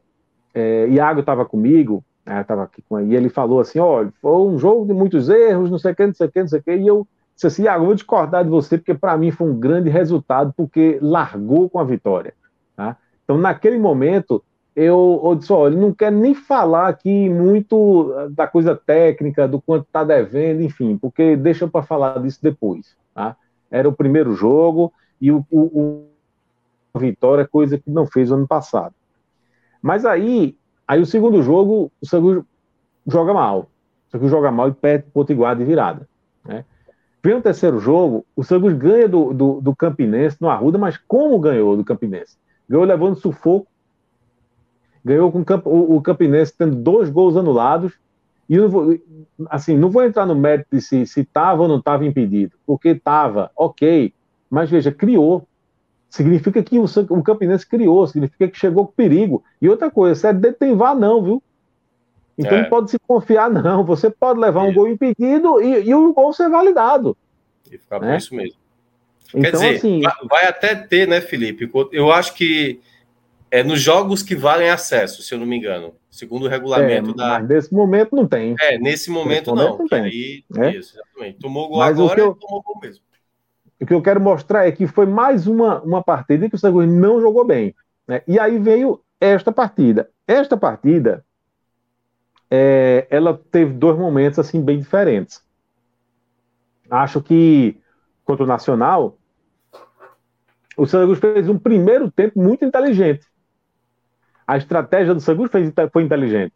é, 0.54 0.88
Iago 0.90 1.22
estava 1.22 1.46
comigo, 1.46 2.04
né, 2.26 2.44
tava 2.44 2.64
aqui 2.64 2.82
com, 2.88 3.00
e 3.02 3.16
ele 3.16 3.30
falou 3.30 3.60
assim: 3.60 3.80
olha, 3.80 4.12
foi 4.22 4.32
um 4.32 4.58
jogo 4.58 4.86
de 4.86 4.94
muitos 4.94 5.30
erros, 5.30 5.72
não 5.72 5.80
sei 5.80 5.94
o 5.94 5.96
que, 5.96 6.06
não 6.06 6.14
sei 6.14 6.28
o 6.28 6.32
que, 6.32 6.40
não 6.40 6.48
sei 6.48 6.60
o 6.60 6.64
que, 6.64 6.76
e 6.76 6.88
eu 6.88 7.08
disse 7.34 7.48
assim: 7.48 7.64
Iago, 7.64 7.86
vou 7.86 7.96
discordar 7.96 8.44
de 8.44 8.50
você, 8.50 8.78
porque 8.78 8.94
para 8.94 9.18
mim 9.18 9.32
foi 9.32 9.48
um 9.48 9.60
grande 9.60 9.90
resultado, 9.90 10.54
porque 10.56 11.00
largou 11.02 11.70
com 11.70 11.80
a 11.80 11.84
vitória. 11.84 12.34
Tá? 12.76 12.98
Então, 13.24 13.38
naquele 13.38 13.80
momento, 13.80 14.44
eu, 14.76 15.22
eu 15.24 15.36
disse, 15.36 15.54
não 15.78 15.94
quero 15.94 16.18
nem 16.18 16.36
falar 16.36 16.90
aqui 16.90 17.30
muito 17.30 18.14
da 18.32 18.46
coisa 18.46 18.76
técnica, 18.76 19.48
do 19.48 19.62
quanto 19.62 19.86
está 19.86 20.04
devendo, 20.04 20.62
enfim, 20.62 20.98
porque 20.98 21.38
deixa 21.38 21.68
para 21.68 21.82
falar 21.82 22.22
disso 22.22 22.40
depois. 22.42 22.96
Tá? 23.14 23.38
Era 23.72 23.88
o 23.88 23.94
primeiro 23.94 24.34
jogo 24.34 24.92
e 25.22 25.32
o, 25.32 25.46
o, 25.50 26.06
o 26.94 27.00
Vitória, 27.00 27.48
coisa 27.48 27.78
que 27.78 27.90
não 27.90 28.06
fez 28.06 28.32
ano 28.32 28.46
passado. 28.46 28.94
Mas 29.82 30.06
aí, 30.06 30.58
aí 30.86 31.00
o 31.00 31.06
segundo 31.06 31.42
jogo, 31.42 31.90
o 32.02 32.06
segundo 32.06 32.46
joga 33.08 33.34
mal. 33.34 33.70
Santa 34.08 34.20
Cruz 34.20 34.32
joga 34.32 34.52
mal 34.52 34.70
e 34.70 34.74
perde 34.74 35.06
o 35.08 35.12
Potiguar 35.12 35.56
de 35.56 35.64
virada. 35.64 36.08
Né? 36.44 36.66
Vem 37.24 37.36
o 37.36 37.42
terceiro 37.42 37.80
jogo, 37.80 38.26
o 38.36 38.44
Cruz 38.44 38.74
ganha 38.74 39.08
do, 39.08 39.34
do, 39.34 39.62
do 39.62 39.76
Campinense 39.76 40.38
no 40.42 40.50
Arruda, 40.50 40.78
mas 40.78 40.98
como 40.98 41.40
ganhou 41.40 41.78
do 41.78 41.84
Campinense? 41.84 42.38
Ganhou 42.68 42.86
levando 42.86 43.16
sufoco, 43.16 43.68
ganhou 45.06 45.32
com 45.32 45.46
o, 45.70 45.98
o 45.98 46.02
Campinense 46.02 46.52
tendo 46.58 46.76
dois 46.76 47.12
gols 47.12 47.38
anulados, 47.38 47.94
e 48.50 48.58
não 48.58 48.70
vou, 48.70 49.00
assim, 49.50 49.78
não 49.78 49.90
vou 49.90 50.04
entrar 50.04 50.26
no 50.26 50.36
mérito 50.36 50.68
de 50.72 50.82
se 50.82 51.04
estava 51.04 51.62
ou 51.62 51.68
não 51.68 51.78
estava 51.78 52.04
impedido, 52.04 52.56
porque 52.66 52.90
estava, 52.90 53.52
ok, 53.56 54.12
mas 54.50 54.70
veja, 54.70 54.92
criou. 54.92 55.48
Significa 56.10 56.64
que 56.64 56.80
o, 56.80 56.86
o 57.10 57.24
Campinense 57.24 57.68
criou, 57.68 58.08
significa 58.08 58.48
que 58.48 58.58
chegou 58.58 58.88
com 58.88 58.94
perigo. 58.94 59.44
E 59.62 59.68
outra 59.68 59.92
coisa, 59.92 60.16
Série 60.16 60.38
D 60.38 60.54
tem 60.54 60.76
vá 60.76 60.96
não, 60.96 61.22
viu? 61.22 61.44
Então 62.38 62.58
é. 62.58 62.62
não 62.62 62.70
pode 62.70 62.92
se 62.92 63.00
confiar, 63.00 63.50
não. 63.50 63.84
Você 63.84 64.10
pode 64.10 64.40
levar 64.40 64.64
um 64.64 64.74
gol 64.74 64.88
impedido 64.88 65.62
e, 65.62 65.90
e 65.90 65.94
o 65.94 66.14
gol 66.14 66.32
ser 66.32 66.50
validado. 66.50 67.18
E 67.70 67.78
ficar 67.78 68.00
né? 68.00 68.12
por 68.12 68.18
isso 68.18 68.36
mesmo. 68.36 68.58
Então, 69.30 69.42
Quer 69.42 69.52
dizer, 69.52 69.76
assim, 69.76 70.02
vai 70.30 70.48
até 70.48 70.76
ter, 70.76 71.08
né, 71.08 71.20
Felipe? 71.20 71.70
Eu 71.92 72.12
acho 72.12 72.34
que 72.36 72.80
é 73.60 73.64
nos 73.64 73.82
jogos 73.82 74.22
que 74.22 74.36
valem 74.36 74.70
acesso, 74.70 75.22
se 75.22 75.34
eu 75.34 75.40
não 75.40 75.46
me 75.46 75.58
engano, 75.58 75.94
segundo 76.10 76.46
o 76.46 76.50
regulamento 76.50 77.12
é, 77.12 77.14
da. 77.14 77.40
Nesse 77.40 77.74
momento 77.74 78.16
não 78.16 78.28
tem. 78.28 78.56
É, 78.60 78.78
nesse 78.78 79.10
momento, 79.10 79.54
nesse 79.54 79.64
momento 79.64 79.70
não. 79.72 79.78
não 79.80 79.88
tem. 79.88 80.04
Aí, 80.04 80.44
é? 80.58 80.76
Isso, 80.76 80.96
exatamente. 80.96 81.40
Tomou 81.40 81.70
gol 81.70 81.78
mas 81.80 82.00
agora, 82.00 82.20
eu... 82.20 82.36
tomou 82.36 82.62
gol 82.62 82.80
mesmo 82.82 83.06
o 83.80 83.86
que 83.86 83.94
eu 83.94 84.02
quero 84.02 84.22
mostrar 84.22 84.68
é 84.68 84.72
que 84.72 84.88
foi 84.88 85.06
mais 85.06 85.48
uma, 85.48 85.82
uma 85.82 86.04
partida 86.04 86.50
que 86.50 86.56
o 86.56 86.58
Santa 86.58 86.86
não 86.86 87.20
jogou 87.22 87.46
bem. 87.46 87.76
Né? 88.08 88.22
E 88.28 88.40
aí 88.40 88.58
veio 88.58 89.02
esta 89.20 89.52
partida. 89.52 90.10
Esta 90.28 90.56
partida, 90.56 91.26
é, 92.50 93.06
ela 93.10 93.40
teve 93.52 93.74
dois 93.74 93.98
momentos 93.98 94.40
assim 94.40 94.62
bem 94.62 94.80
diferentes. 94.80 95.44
Acho 96.90 97.22
que 97.22 97.78
contra 98.24 98.44
o 98.44 98.48
Nacional, 98.48 99.18
o 100.78 100.86
Santa 100.86 101.16
fez 101.16 101.50
um 101.50 101.60
primeiro 101.60 102.10
tempo 102.10 102.42
muito 102.42 102.64
inteligente. 102.64 103.26
A 104.48 104.58
estratégia 104.58 105.14
do 105.14 105.20
Santa 105.20 105.48
foi, 105.50 105.74
foi 105.92 106.04
inteligente. 106.04 106.54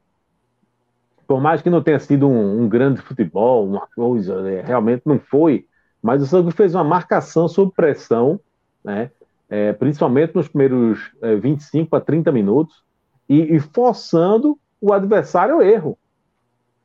Por 1.28 1.40
mais 1.40 1.62
que 1.62 1.70
não 1.70 1.84
tenha 1.84 2.00
sido 2.00 2.28
um, 2.28 2.64
um 2.64 2.70
grande 2.70 3.02
futebol, 3.02 3.68
uma 3.68 3.88
coisa, 3.96 4.50
é, 4.50 4.62
realmente 4.62 5.04
não 5.06 5.20
foi 5.20 5.66
mas 6.02 6.22
o 6.22 6.26
Santos 6.26 6.56
fez 6.56 6.74
uma 6.74 6.84
marcação 6.84 7.48
sob 7.48 7.72
pressão, 7.74 8.40
né? 8.84 9.12
É, 9.50 9.74
principalmente 9.74 10.36
nos 10.36 10.48
primeiros 10.48 11.12
é, 11.22 11.36
25 11.36 11.96
a 11.96 12.02
30 12.02 12.32
minutos, 12.32 12.84
e, 13.28 13.56
e, 13.56 13.60
forçando 13.60 14.58
o 14.80 14.94
adversário 14.94 15.56
ao 15.56 15.62
erro. 15.62 15.98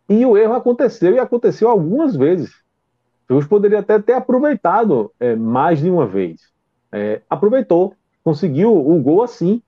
E 0.09 0.25
o 0.25 0.37
erro 0.37 0.55
aconteceu, 0.55 1.15
e 1.15 1.19
aconteceu 1.19 1.69
algumas 1.69 2.17
vezes. 2.17 2.51
O 3.29 3.35
Santos 3.35 3.47
poderia 3.47 3.81
até 3.81 3.99
ter 3.99 4.15
aproveitado 4.15 5.13
é, 5.21 5.37
mais 5.37 5.79
de 5.79 5.91
uma 5.91 6.07
vez. 6.07 6.41
É, 6.91 7.21
aproveitou, 7.29 7.95
conseguiu 8.23 8.75
o 8.75 9.01
gol 9.01 9.23
assim. 9.23 9.63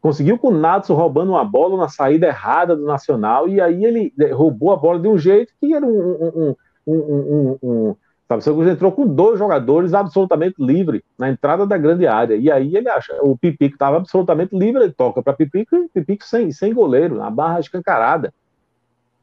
Conseguiu 0.00 0.38
com 0.38 0.48
o 0.48 0.58
Natsu 0.58 0.94
roubando 0.94 1.32
uma 1.32 1.44
bola 1.44 1.76
na 1.76 1.88
saída 1.88 2.26
errada 2.26 2.76
do 2.76 2.84
Nacional, 2.84 3.48
e 3.48 3.60
aí 3.60 3.84
ele 3.84 4.12
é, 4.20 4.32
roubou 4.32 4.72
a 4.72 4.76
bola 4.76 4.98
de 5.00 5.08
um 5.08 5.18
jeito 5.18 5.52
que 5.60 5.74
era 5.74 5.84
um, 5.84 6.54
um, 6.86 6.94
um, 6.94 7.58
um 7.62 7.96
Sabe, 8.28 8.68
entrou 8.68 8.92
com 8.92 9.06
dois 9.06 9.38
jogadores 9.38 9.94
absolutamente 9.94 10.56
livre 10.58 11.02
na 11.18 11.30
entrada 11.30 11.66
da 11.66 11.78
grande 11.78 12.06
área. 12.06 12.36
E 12.36 12.50
aí 12.50 12.76
ele 12.76 12.86
acha, 12.90 13.18
o 13.22 13.38
Pipico 13.38 13.74
estava 13.74 13.96
absolutamente 13.96 14.54
livre, 14.54 14.82
ele 14.82 14.92
toca 14.92 15.22
para 15.22 15.32
Pipico 15.32 15.74
e 15.74 15.88
Pipico 15.88 16.26
sem, 16.26 16.52
sem 16.52 16.74
goleiro, 16.74 17.16
na 17.16 17.30
barra 17.30 17.58
escancarada. 17.58 18.34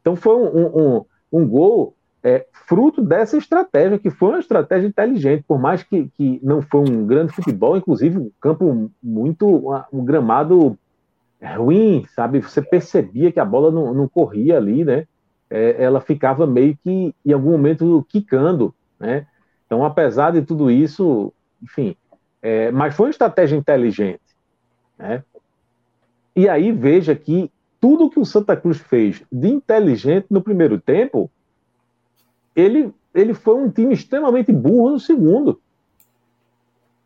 Então 0.01 0.15
foi 0.15 0.35
um, 0.35 0.65
um, 0.65 1.05
um 1.31 1.47
gol 1.47 1.93
é, 2.25 2.43
fruto 2.51 3.03
dessa 3.03 3.37
estratégia, 3.37 3.99
que 3.99 4.09
foi 4.09 4.29
uma 4.29 4.39
estratégia 4.39 4.87
inteligente, 4.87 5.45
por 5.47 5.59
mais 5.59 5.83
que, 5.83 6.09
que 6.17 6.39
não 6.41 6.59
foi 6.59 6.81
um 6.81 7.05
grande 7.05 7.31
futebol, 7.31 7.77
inclusive 7.77 8.17
um 8.17 8.31
campo 8.41 8.89
muito, 9.01 9.71
um 9.93 10.03
gramado 10.03 10.75
ruim, 11.39 12.03
sabe? 12.15 12.41
Você 12.41 12.63
percebia 12.63 13.31
que 13.31 13.39
a 13.39 13.45
bola 13.45 13.69
não, 13.69 13.93
não 13.93 14.07
corria 14.07 14.57
ali, 14.57 14.83
né? 14.83 15.05
É, 15.51 15.83
ela 15.83 16.01
ficava 16.01 16.47
meio 16.47 16.75
que, 16.83 17.13
em 17.23 17.31
algum 17.31 17.51
momento, 17.51 18.03
quicando. 18.09 18.73
Né? 18.99 19.27
Então, 19.67 19.85
apesar 19.85 20.31
de 20.31 20.41
tudo 20.41 20.71
isso, 20.71 21.31
enfim, 21.61 21.95
é, 22.41 22.71
mas 22.71 22.95
foi 22.95 23.05
uma 23.05 23.11
estratégia 23.11 23.55
inteligente. 23.55 24.19
Né? 24.97 25.23
E 26.35 26.49
aí 26.49 26.71
veja 26.71 27.13
que 27.13 27.51
tudo 27.79 28.09
que 28.09 28.19
o 28.19 28.25
Santa 28.25 28.57
Cruz 28.57 28.79
fez 28.79 29.23
de 29.31 29.47
inteligente 29.47 30.25
no 30.31 30.41
primeiro 30.41 30.81
tempo, 30.81 31.29
ele, 32.55 32.93
ele 33.13 33.33
foi 33.33 33.55
um 33.55 33.69
time 33.69 33.93
extremamente 33.93 34.51
burro 34.51 34.91
no 34.91 34.99
segundo, 34.99 35.59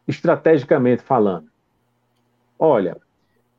estrategicamente 0.07 1.01
falando. 1.01 1.47
Olha, 2.57 2.97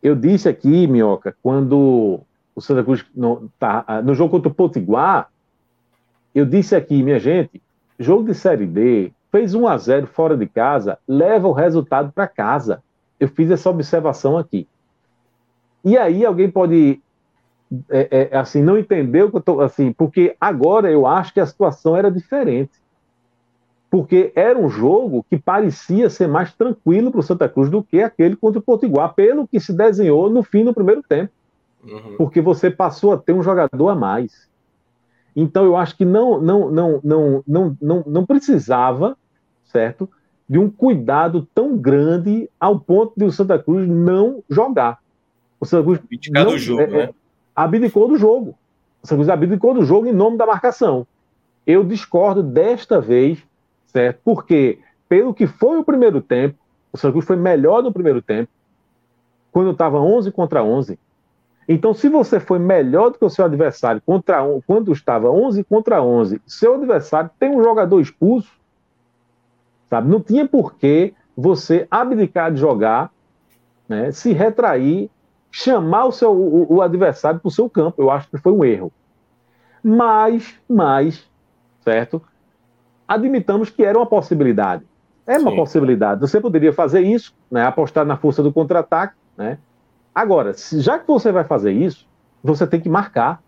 eu 0.02 0.14
disse 0.14 0.48
aqui, 0.48 0.86
Minhoca, 0.86 1.36
quando 1.42 2.20
o 2.54 2.60
Santa 2.60 2.84
Cruz 2.84 3.04
no, 3.14 3.50
tá, 3.58 4.02
no 4.04 4.14
jogo 4.14 4.32
contra 4.32 4.50
o 4.50 4.54
Potiguar, 4.54 5.30
eu 6.34 6.46
disse 6.46 6.76
aqui, 6.76 7.02
minha 7.02 7.18
gente, 7.18 7.60
jogo 7.98 8.24
de 8.24 8.34
Série 8.34 8.66
D, 8.66 9.12
fez 9.30 9.54
1 9.54 9.66
a 9.66 9.76
0 9.76 10.06
fora 10.06 10.36
de 10.36 10.46
casa, 10.46 10.98
leva 11.06 11.48
o 11.48 11.52
resultado 11.52 12.12
para 12.12 12.26
casa. 12.26 12.82
Eu 13.18 13.28
fiz 13.28 13.50
essa 13.50 13.68
observação 13.68 14.38
aqui. 14.38 14.66
E 15.84 15.96
aí 15.96 16.24
alguém 16.24 16.50
pode 16.50 17.00
é, 17.88 18.28
é, 18.32 18.36
assim 18.36 18.62
não 18.62 18.76
entender 18.76 19.24
o 19.24 19.30
que 19.30 19.36
eu 19.36 19.40
tô 19.40 19.60
assim, 19.60 19.92
porque 19.92 20.36
agora 20.40 20.90
eu 20.90 21.06
acho 21.06 21.32
que 21.32 21.40
a 21.40 21.46
situação 21.46 21.96
era 21.96 22.10
diferente. 22.10 22.72
Porque 23.88 24.32
era 24.36 24.56
um 24.56 24.68
jogo 24.68 25.24
que 25.28 25.36
parecia 25.36 26.08
ser 26.08 26.28
mais 26.28 26.52
tranquilo 26.52 27.10
para 27.10 27.20
o 27.20 27.24
Santa 27.24 27.48
Cruz 27.48 27.68
do 27.68 27.82
que 27.82 28.00
aquele 28.00 28.36
contra 28.36 28.60
o 28.60 28.62
Potiguar, 28.62 29.14
pelo 29.14 29.48
que 29.48 29.58
se 29.58 29.72
desenhou 29.72 30.30
no 30.30 30.44
fim 30.44 30.64
do 30.64 30.72
primeiro 30.72 31.02
tempo. 31.02 31.32
Uhum. 31.82 32.16
Porque 32.16 32.40
você 32.40 32.70
passou 32.70 33.12
a 33.12 33.18
ter 33.18 33.32
um 33.32 33.42
jogador 33.42 33.88
a 33.88 33.94
mais. 33.94 34.48
Então 35.34 35.64
eu 35.64 35.76
acho 35.76 35.96
que 35.96 36.04
não, 36.04 36.40
não, 36.40 36.70
não, 36.70 37.00
não, 37.02 37.44
não, 37.46 37.76
não, 37.80 38.04
não 38.06 38.26
precisava, 38.26 39.16
certo, 39.64 40.08
de 40.48 40.58
um 40.58 40.70
cuidado 40.70 41.48
tão 41.54 41.76
grande 41.76 42.48
ao 42.58 42.78
ponto 42.78 43.14
de 43.16 43.24
o 43.24 43.32
Santa 43.32 43.58
Cruz 43.58 43.88
não 43.88 44.42
jogar. 44.48 44.98
O 45.58 45.66
Santa 45.66 45.84
Cruz 45.84 46.00
do 46.00 46.58
jogo, 46.58 46.80
é, 46.80 46.84
é, 46.84 47.06
né? 47.06 47.14
Abdicou 47.64 48.08
do 48.08 48.16
jogo. 48.16 48.56
O 49.02 49.06
Santa 49.06 49.16
Cruz 49.16 49.28
abdicou 49.28 49.74
do 49.74 49.84
jogo 49.84 50.06
em 50.06 50.12
nome 50.12 50.36
da 50.36 50.46
marcação. 50.46 51.06
Eu 51.66 51.84
discordo 51.84 52.42
desta 52.42 53.00
vez, 53.00 53.38
certo? 53.86 54.20
Porque 54.24 54.78
pelo 55.08 55.34
que 55.34 55.46
foi 55.46 55.78
o 55.78 55.84
primeiro 55.84 56.20
tempo, 56.20 56.56
o 56.92 56.96
Santa 56.96 57.12
Cruz 57.12 57.26
foi 57.26 57.36
melhor 57.36 57.82
no 57.82 57.92
primeiro 57.92 58.22
tempo, 58.22 58.50
quando 59.52 59.70
estava 59.70 59.98
11 59.98 60.30
contra 60.32 60.62
11. 60.62 60.98
Então, 61.68 61.94
se 61.94 62.08
você 62.08 62.40
foi 62.40 62.58
melhor 62.58 63.10
do 63.10 63.18
que 63.18 63.24
o 63.24 63.30
seu 63.30 63.44
adversário 63.44 64.02
contra 64.04 64.38
quando 64.66 64.92
estava 64.92 65.30
11 65.30 65.62
contra 65.64 66.02
11, 66.02 66.40
seu 66.46 66.74
adversário 66.74 67.30
tem 67.38 67.50
um 67.50 67.62
jogador 67.62 68.00
expulso, 68.00 68.50
sabe? 69.88 70.08
Não 70.08 70.20
tinha 70.20 70.48
por 70.48 70.74
que 70.74 71.14
você 71.36 71.86
abdicar 71.90 72.52
de 72.52 72.58
jogar, 72.58 73.12
né, 73.88 74.10
se 74.10 74.32
retrair, 74.32 75.10
chamar 75.50 76.06
o, 76.06 76.12
seu, 76.12 76.32
o, 76.32 76.74
o 76.74 76.82
adversário 76.82 77.40
para 77.40 77.48
o 77.48 77.50
seu 77.50 77.68
campo. 77.68 78.00
Eu 78.00 78.10
acho 78.10 78.28
que 78.28 78.38
foi 78.38 78.52
um 78.52 78.64
erro. 78.64 78.92
Mas, 79.82 80.54
mas, 80.68 81.28
certo? 81.82 82.22
Admitamos 83.08 83.70
que 83.70 83.84
era 83.84 83.98
uma 83.98 84.06
possibilidade. 84.06 84.84
É 85.26 85.38
uma 85.38 85.50
Sim. 85.50 85.56
possibilidade. 85.56 86.20
Você 86.20 86.40
poderia 86.40 86.72
fazer 86.72 87.00
isso, 87.00 87.34
né, 87.50 87.64
apostar 87.64 88.04
na 88.04 88.16
força 88.16 88.42
do 88.42 88.52
contra-ataque, 88.52 89.14
né? 89.36 89.58
Agora, 90.14 90.52
já 90.72 90.98
que 90.98 91.06
você 91.06 91.30
vai 91.30 91.44
fazer 91.44 91.72
isso, 91.72 92.06
você 92.42 92.66
tem 92.66 92.80
que 92.80 92.88
marcar. 92.88 93.40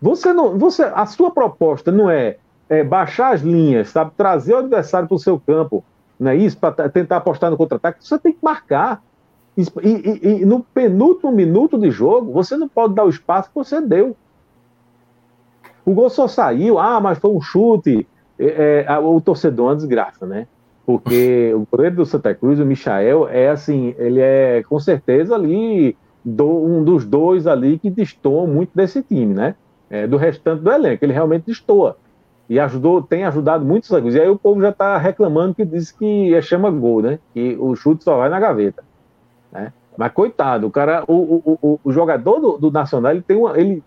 Você 0.00 0.32
não, 0.32 0.58
você, 0.58 0.82
a 0.82 1.06
sua 1.06 1.30
proposta 1.30 1.92
não 1.92 2.10
é, 2.10 2.38
é 2.68 2.82
baixar 2.82 3.34
as 3.34 3.42
linhas, 3.42 3.90
sabe, 3.90 4.12
trazer 4.16 4.54
o 4.54 4.58
adversário 4.58 5.08
para 5.08 5.14
o 5.14 5.18
seu 5.18 5.38
campo, 5.38 5.84
não 6.18 6.30
é 6.30 6.36
isso, 6.36 6.56
para 6.56 6.88
tentar 6.88 7.18
apostar 7.18 7.50
no 7.50 7.56
contra-ataque. 7.56 8.04
Você 8.04 8.18
tem 8.18 8.32
que 8.32 8.38
marcar. 8.42 9.02
E, 9.56 9.62
e, 9.82 10.28
e, 10.42 10.44
no 10.44 10.60
penúltimo 10.60 11.32
minuto 11.32 11.78
de 11.78 11.90
jogo, 11.90 12.32
você 12.32 12.56
não 12.56 12.68
pode 12.68 12.94
dar 12.94 13.04
o 13.04 13.08
espaço 13.08 13.48
que 13.48 13.54
você 13.54 13.80
deu. 13.80 14.14
O 15.84 15.94
gol 15.94 16.10
só 16.10 16.28
saiu, 16.28 16.78
ah, 16.78 17.00
mas 17.00 17.18
foi 17.18 17.30
um 17.30 17.40
chute. 17.40 18.06
É, 18.38 18.84
é, 18.86 18.98
o 18.98 19.20
torcedor 19.20 19.66
é 19.66 19.68
uma 19.70 19.76
desgraça, 19.76 20.26
né? 20.26 20.46
porque 20.86 21.52
o 21.54 21.66
goleiro 21.70 21.96
do 21.96 22.06
Santa 22.06 22.32
Cruz, 22.32 22.60
o 22.60 22.64
Michael, 22.64 23.28
é 23.28 23.48
assim, 23.48 23.94
ele 23.98 24.20
é 24.20 24.62
com 24.68 24.78
certeza 24.78 25.34
ali 25.34 25.96
do, 26.24 26.46
um 26.64 26.84
dos 26.84 27.04
dois 27.04 27.46
ali 27.46 27.78
que 27.78 27.90
destoam 27.90 28.46
muito 28.46 28.70
desse 28.74 29.02
time, 29.02 29.34
né? 29.34 29.56
É, 29.90 30.06
do 30.06 30.16
restante 30.16 30.62
do 30.62 30.70
elenco, 30.70 31.04
ele 31.04 31.12
realmente 31.12 31.46
destoa. 31.46 31.96
E 32.48 32.60
ajudou, 32.60 33.02
tem 33.02 33.24
ajudado 33.24 33.64
muito 33.64 33.84
o 33.84 33.86
Santa 33.86 34.02
Cruz. 34.02 34.14
E 34.14 34.20
aí 34.20 34.28
o 34.28 34.38
povo 34.38 34.60
já 34.60 34.70
está 34.70 34.96
reclamando 34.96 35.54
que 35.54 35.64
diz 35.64 35.90
que 35.90 36.32
é 36.32 36.40
chama 36.40 36.70
gol, 36.70 37.02
né? 37.02 37.18
Que 37.34 37.56
o 37.58 37.74
chute 37.74 38.04
só 38.04 38.16
vai 38.16 38.28
na 38.28 38.38
gaveta. 38.38 38.84
Mas 39.96 40.12
coitado, 40.12 40.66
o 40.66 40.70
cara, 40.70 41.04
o, 41.08 41.58
o, 41.62 41.80
o, 41.82 41.92
jogador 41.92 42.38
do, 42.38 42.58
do, 42.58 42.70
Nacional, 42.70 43.12
ele 43.12 43.22
tem 43.22 43.36
uma. 43.36 43.58
Ele, 43.58 43.82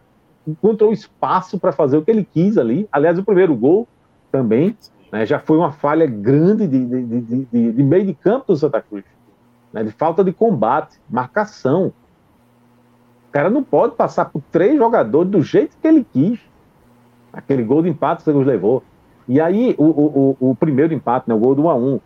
encontrou 0.47 0.91
espaço 0.91 1.59
para 1.59 1.71
fazer 1.71 1.97
o 1.97 2.01
que 2.01 2.09
ele 2.09 2.23
quis 2.23 2.57
ali. 2.57 2.87
Aliás, 2.91 3.19
o 3.19 3.23
primeiro 3.23 3.55
gol 3.55 3.87
também 4.31 4.75
né, 5.11 5.25
já 5.25 5.39
foi 5.39 5.57
uma 5.57 5.71
falha 5.71 6.07
grande 6.07 6.67
de, 6.67 6.85
de, 6.85 7.21
de, 7.21 7.71
de, 7.71 7.83
meio 7.83 8.05
de 8.05 8.13
campo 8.13 8.47
do 8.47 8.57
Santa 8.57 8.81
Cruz. 8.81 9.03
Né, 9.71 9.83
de 9.83 9.91
falta 9.91 10.23
de 10.23 10.33
combate, 10.33 10.99
marcação. 11.09 11.93
O 13.27 13.31
cara 13.31 13.49
não 13.49 13.63
pode 13.63 13.95
passar 13.95 14.25
por 14.25 14.41
três 14.51 14.75
jogadores 14.75 15.31
do 15.31 15.41
jeito 15.41 15.77
que 15.79 15.87
ele 15.87 16.03
quis. 16.03 16.39
Aquele 17.31 17.63
gol 17.63 17.83
de 17.83 17.89
empate 17.89 18.23
que 18.23 18.29
o 18.31 18.41
levou. 18.41 18.83
E 19.27 19.39
aí, 19.39 19.75
o, 19.77 19.83
o, 19.85 20.37
o, 20.39 20.55
primeiro 20.55 20.91
empate, 20.91 21.29
né, 21.29 21.35
o 21.35 21.39
gol 21.39 21.53
do 21.53 21.61
1x1. 21.63 22.01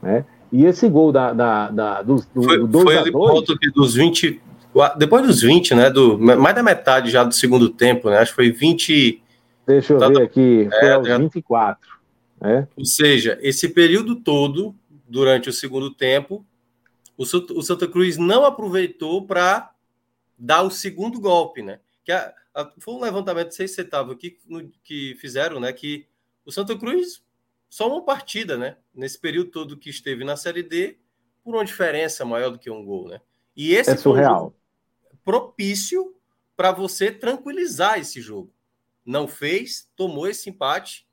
Né? 0.00 0.24
E 0.50 0.64
esse 0.64 0.88
gol 0.88 1.12
da, 1.12 1.32
da, 1.32 1.70
da, 1.70 2.02
do, 2.02 2.16
do, 2.34 2.42
foi, 2.42 2.58
do 2.58 2.66
2 2.66 2.84
foi 2.84 2.98
ali 2.98 3.12
ponto 3.12 3.54
dos 3.74 3.94
20, 3.94 4.40
depois 4.96 5.26
dos 5.26 5.42
20, 5.42 5.74
né? 5.74 5.90
Do, 5.90 6.18
mais 6.18 6.54
da 6.54 6.62
metade 6.62 7.10
já 7.10 7.24
do 7.24 7.34
segundo 7.34 7.68
tempo, 7.68 8.08
né? 8.08 8.18
Acho 8.18 8.32
que 8.32 8.36
foi 8.36 8.50
20. 8.50 9.22
Deixa 9.66 9.92
eu 9.92 9.98
tá, 9.98 10.08
ver 10.08 10.22
aqui, 10.22 10.68
foi 10.70 10.88
é, 10.88 10.92
aos 10.92 11.06
24. 11.06 11.98
Né? 12.40 12.66
Ou 12.76 12.84
seja, 12.84 13.38
esse 13.42 13.68
período 13.68 14.16
todo, 14.16 14.74
durante 15.06 15.50
o 15.50 15.52
segundo 15.52 15.92
tempo, 15.92 16.44
o, 17.16 17.22
o 17.22 17.62
Santa 17.62 17.86
Cruz 17.86 18.16
não 18.16 18.44
aproveitou 18.44 19.26
para 19.26 19.70
dar 20.38 20.62
o 20.62 20.70
segundo 20.70 21.20
golpe, 21.20 21.62
né? 21.62 21.80
Que 22.04 22.12
a, 22.12 22.32
a, 22.54 22.70
foi 22.78 22.94
um 22.94 23.00
levantamento, 23.00 23.46
não 23.46 23.52
sei 23.52 23.68
se 23.68 23.74
você 23.74 23.82
estava 23.82 24.12
aqui, 24.12 24.38
no, 24.48 24.70
que 24.84 25.16
fizeram, 25.20 25.60
né? 25.60 25.72
Que 25.72 26.06
o 26.46 26.52
Santa 26.52 26.78
Cruz 26.78 27.20
só 27.68 27.88
uma 27.88 28.04
partida, 28.04 28.56
né? 28.56 28.76
Nesse 28.94 29.18
período 29.18 29.50
todo 29.50 29.76
que 29.76 29.90
esteve 29.90 30.24
na 30.24 30.36
Série 30.36 30.62
D, 30.62 30.98
por 31.44 31.54
uma 31.54 31.64
diferença 31.64 32.24
maior 32.24 32.50
do 32.50 32.58
que 32.58 32.70
um 32.70 32.84
gol, 32.84 33.08
né? 33.08 33.20
E 33.56 33.74
esse 33.74 33.90
é 33.90 33.96
surreal. 33.96 34.54
Propício 35.24 36.14
para 36.56 36.72
você 36.72 37.10
tranquilizar 37.10 37.98
esse 37.98 38.20
jogo. 38.20 38.52
Não 39.04 39.26
fez, 39.26 39.88
tomou 39.96 40.28
esse 40.28 40.50
empate, 40.50 41.06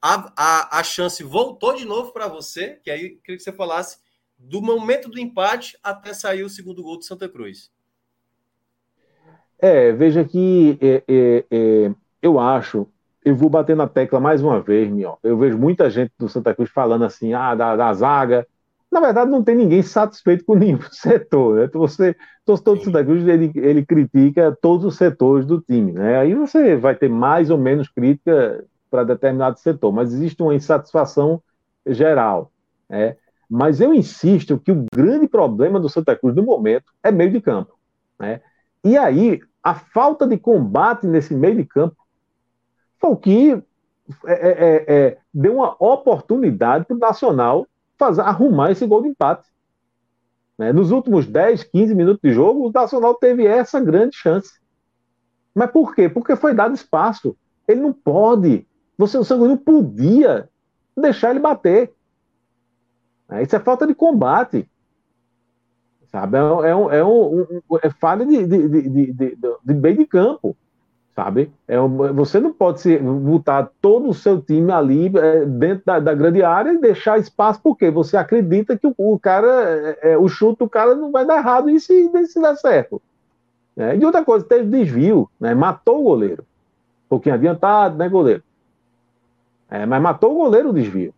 a, 0.00 0.32
a, 0.36 0.80
a 0.80 0.82
chance 0.82 1.22
voltou 1.22 1.74
de 1.74 1.86
novo 1.86 2.12
para 2.12 2.28
você, 2.28 2.78
que 2.82 2.90
aí 2.90 3.16
queria 3.24 3.38
que 3.38 3.42
você 3.42 3.52
falasse 3.52 3.98
do 4.36 4.60
momento 4.60 5.08
do 5.08 5.18
empate 5.18 5.78
até 5.82 6.12
sair 6.12 6.42
o 6.42 6.50
segundo 6.50 6.82
gol 6.82 6.98
do 6.98 7.04
Santa 7.04 7.28
Cruz. 7.28 7.72
É, 9.58 9.92
veja 9.92 10.24
que 10.24 10.78
é, 10.80 11.02
é, 11.08 11.44
é, 11.50 11.94
eu 12.20 12.38
acho 12.38 12.86
eu 13.24 13.34
vou 13.34 13.48
bater 13.48 13.74
na 13.74 13.88
tecla 13.88 14.20
mais 14.20 14.42
uma 14.42 14.60
vez, 14.60 14.90
meu. 14.90 15.18
Eu 15.22 15.38
vejo 15.38 15.56
muita 15.56 15.88
gente 15.88 16.12
do 16.18 16.28
Santa 16.28 16.54
Cruz 16.54 16.70
falando 16.70 17.04
assim, 17.04 17.32
ah, 17.32 17.54
da, 17.54 17.74
da 17.74 17.92
zaga. 17.94 18.46
Na 18.92 19.00
verdade, 19.00 19.30
não 19.30 19.42
tem 19.42 19.56
ninguém 19.56 19.82
satisfeito 19.82 20.44
com 20.44 20.54
nenhum 20.54 20.80
setor, 20.92 21.56
né? 21.56 21.64
Então, 21.64 21.80
você, 21.80 22.14
torcedor 22.44 22.76
do 22.76 22.84
Santa 22.84 23.02
Cruz, 23.02 23.26
ele, 23.26 23.50
ele 23.56 23.84
critica 23.84 24.56
todos 24.60 24.84
os 24.84 24.96
setores 24.96 25.46
do 25.46 25.60
time, 25.60 25.92
né? 25.92 26.18
Aí 26.18 26.34
você 26.34 26.76
vai 26.76 26.94
ter 26.94 27.08
mais 27.08 27.50
ou 27.50 27.56
menos 27.56 27.88
crítica 27.88 28.62
para 28.90 29.04
determinado 29.04 29.58
setor, 29.58 29.90
mas 29.90 30.12
existe 30.12 30.42
uma 30.42 30.54
insatisfação 30.54 31.42
geral, 31.86 32.52
né? 32.88 33.16
Mas 33.48 33.80
eu 33.80 33.92
insisto 33.94 34.58
que 34.58 34.70
o 34.70 34.84
grande 34.94 35.26
problema 35.26 35.80
do 35.80 35.88
Santa 35.88 36.14
Cruz 36.14 36.34
no 36.34 36.42
momento 36.42 36.92
é 37.02 37.10
meio 37.10 37.30
de 37.30 37.40
campo, 37.40 37.72
né? 38.18 38.42
E 38.84 38.98
aí, 38.98 39.40
a 39.62 39.74
falta 39.74 40.26
de 40.26 40.36
combate 40.36 41.06
nesse 41.06 41.34
meio 41.34 41.56
de 41.56 41.64
campo 41.64 41.96
o 43.08 43.16
que 43.16 43.62
é, 44.26 44.32
é, 44.32 44.50
é, 44.50 44.84
é, 44.86 45.18
deu 45.32 45.56
uma 45.56 45.74
oportunidade 45.78 46.84
para 46.84 46.96
o 46.96 47.00
Nacional 47.00 47.66
fazer, 47.98 48.20
arrumar 48.20 48.70
esse 48.70 48.86
gol 48.86 49.02
de 49.02 49.08
empate. 49.08 49.48
Né? 50.58 50.72
Nos 50.72 50.90
últimos 50.90 51.26
10, 51.26 51.64
15 51.64 51.94
minutos 51.94 52.20
de 52.22 52.32
jogo, 52.32 52.68
o 52.68 52.72
Nacional 52.72 53.14
teve 53.14 53.46
essa 53.46 53.80
grande 53.80 54.16
chance. 54.16 54.60
Mas 55.54 55.70
por 55.70 55.94
quê? 55.94 56.08
Porque 56.08 56.36
foi 56.36 56.54
dado 56.54 56.74
espaço. 56.74 57.36
Ele 57.66 57.80
não 57.80 57.92
pode. 57.92 58.66
Você, 58.98 59.16
o 59.16 59.24
Sangue 59.24 59.48
não 59.48 59.56
podia 59.56 60.48
deixar 60.96 61.30
ele 61.30 61.40
bater. 61.40 61.92
Né? 63.28 63.42
Isso 63.42 63.56
é 63.56 63.60
falta 63.60 63.86
de 63.86 63.94
combate. 63.94 64.68
Sabe? 66.10 66.36
É, 66.36 66.40
é, 66.40 66.76
um, 66.76 66.90
é, 66.90 67.04
um, 67.04 67.40
um, 67.70 67.78
é 67.82 67.90
falha 67.90 68.26
de, 68.26 68.46
de, 68.46 68.68
de, 68.68 68.88
de, 68.88 69.12
de, 69.12 69.36
de 69.64 69.74
meio 69.74 69.96
de 69.96 70.06
campo 70.06 70.56
sabe? 71.14 71.50
É, 71.68 71.76
você 72.12 72.40
não 72.40 72.52
pode 72.52 72.80
se, 72.80 72.98
botar 72.98 73.70
todo 73.80 74.08
o 74.08 74.14
seu 74.14 74.40
time 74.40 74.72
ali 74.72 75.06
é, 75.16 75.44
dentro 75.44 75.84
da, 75.86 76.00
da, 76.00 76.14
grande 76.14 76.42
área 76.42 76.72
e 76.72 76.78
deixar 76.78 77.18
espaço, 77.18 77.60
porque 77.62 77.90
você 77.90 78.16
acredita 78.16 78.76
que 78.76 78.86
o, 78.86 78.94
o 78.96 79.18
cara, 79.18 79.96
é, 80.02 80.18
o 80.18 80.28
chute 80.28 80.58
do 80.58 80.68
cara 80.68 80.94
não 80.94 81.12
vai 81.12 81.24
dar 81.24 81.38
errado 81.38 81.70
e 81.70 81.78
se, 81.78 82.10
se 82.26 82.40
der 82.40 82.56
certo. 82.56 83.00
É, 83.76 83.96
e 83.96 84.04
outra 84.04 84.24
coisa, 84.24 84.44
teve 84.44 84.64
desvio, 84.64 85.28
né? 85.38 85.54
matou 85.54 86.00
o 86.00 86.04
goleiro. 86.04 86.42
Um 87.06 87.08
pouquinho 87.10 87.34
adiantado, 87.34 87.96
né, 87.96 88.08
goleiro? 88.08 88.42
É, 89.70 89.86
mas 89.86 90.02
matou 90.02 90.32
o 90.32 90.36
goleiro 90.36 90.70
o 90.70 90.74
desvio. 90.74 91.14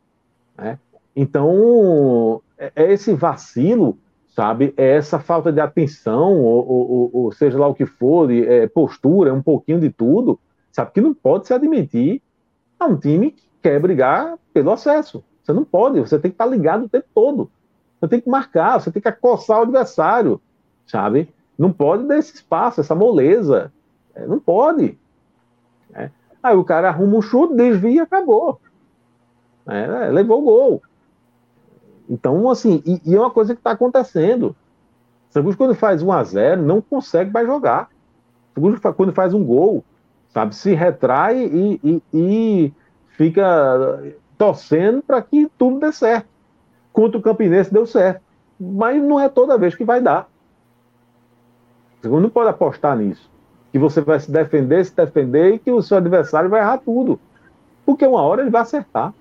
Né? 0.57 0.79
Então, 1.15 2.43
é, 2.59 2.73
é 2.77 2.93
esse 2.93 3.15
vacilo 3.15 3.99
sabe? 4.37 4.75
É 4.77 4.97
essa 4.97 5.19
falta 5.19 5.51
de 5.51 5.61
atenção, 5.61 6.43
ou, 6.43 6.69
ou, 6.69 7.11
ou 7.11 7.33
seja 7.33 7.59
lá 7.59 7.67
o 7.67 7.75
que 7.75 7.87
for, 7.87 8.31
é, 8.31 8.67
postura, 8.67 9.33
um 9.33 9.43
pouquinho 9.43 9.81
de 9.81 9.89
tudo, 9.89 10.39
sabe? 10.71 10.91
Que 10.93 11.01
não 11.01 11.15
pode 11.15 11.47
se 11.47 11.55
admitir 11.55 12.21
a 12.79 12.85
um 12.85 12.99
time 12.99 13.31
que 13.31 13.49
quer 13.63 13.81
brigar 13.81 14.37
pelo 14.53 14.71
acesso. 14.71 15.25
Você 15.43 15.55
não 15.55 15.65
pode, 15.65 15.99
você 16.01 16.19
tem 16.19 16.31
que 16.31 16.35
estar 16.35 16.45
ligado 16.45 16.85
o 16.85 16.89
tempo 16.89 17.07
todo. 17.15 17.51
Você 17.99 18.09
tem 18.09 18.21
que 18.21 18.29
marcar, 18.29 18.79
você 18.79 18.93
tem 18.93 19.01
que 19.01 19.09
acossar 19.09 19.61
o 19.61 19.63
adversário, 19.63 20.39
sabe? 20.87 21.33
Não 21.57 21.73
pode 21.73 22.07
dar 22.07 22.19
esse 22.19 22.35
espaço, 22.35 22.83
essa 22.83 22.95
moleza. 22.95 23.73
É, 24.15 24.27
não 24.27 24.39
pode. 24.39 24.99
É. 25.95 26.11
Aí 26.43 26.55
o 26.55 26.65
cara 26.65 26.89
arruma 26.91 27.17
um 27.17 27.23
chute, 27.23 27.55
desvia 27.55 27.95
e 27.95 28.01
acabou. 28.01 28.61
É, 29.67 30.11
levou 30.11 30.43
o 30.43 30.45
gol. 30.45 30.83
Então, 32.09 32.49
assim, 32.51 32.83
e, 32.87 33.01
e 33.05 33.15
é 33.15 33.21
uma 33.21 33.31
coisa 33.31 33.55
que 33.55 33.61
está 33.61 33.73
acontecendo. 33.73 34.55
O 35.35 35.57
quando 35.57 35.75
faz 35.75 36.03
1 36.03 36.13
a 36.13 36.25
0 36.25 36.63
não 36.63 36.81
consegue 36.81 37.31
mais 37.31 37.47
jogar. 37.47 37.91
O 38.57 38.95
quando 38.95 39.13
faz 39.13 39.35
um 39.35 39.45
gol, 39.45 39.85
sabe, 40.29 40.57
se 40.57 40.73
retrai 40.75 41.45
e, 41.45 41.81
e, 41.85 42.03
e 42.15 42.73
fica 43.09 44.15
torcendo 44.39 45.03
para 45.03 45.21
que 45.21 45.51
tudo 45.59 45.81
dê 45.81 45.93
certo. 45.93 46.27
Contra 46.93 47.19
o 47.19 47.23
Campinense 47.23 47.73
deu 47.73 47.87
certo. 47.87 48.23
Mas 48.59 49.03
não 49.03 49.21
é 49.21 49.29
toda 49.29 49.59
vez 49.59 49.75
que 49.75 49.85
vai 49.85 50.01
dar. 50.01 50.29
Você 52.01 52.09
não 52.09 52.31
pode 52.31 52.49
apostar 52.49 52.97
nisso. 52.97 53.31
Que 53.73 53.79
você 53.79 54.01
vai 54.01 54.19
se 54.19 54.31
defender, 54.31 54.85
se 54.85 54.97
defender 54.97 55.55
e 55.55 55.59
que 55.59 55.71
o 55.71 55.83
seu 55.83 55.99
adversário 55.99 56.49
vai 56.49 56.61
errar 56.61 56.79
tudo. 56.79 57.21
Porque 57.85 58.07
uma 58.07 58.23
hora 58.23 58.41
ele 58.41 58.51
vai 58.51 58.63
acertar. 58.63 59.13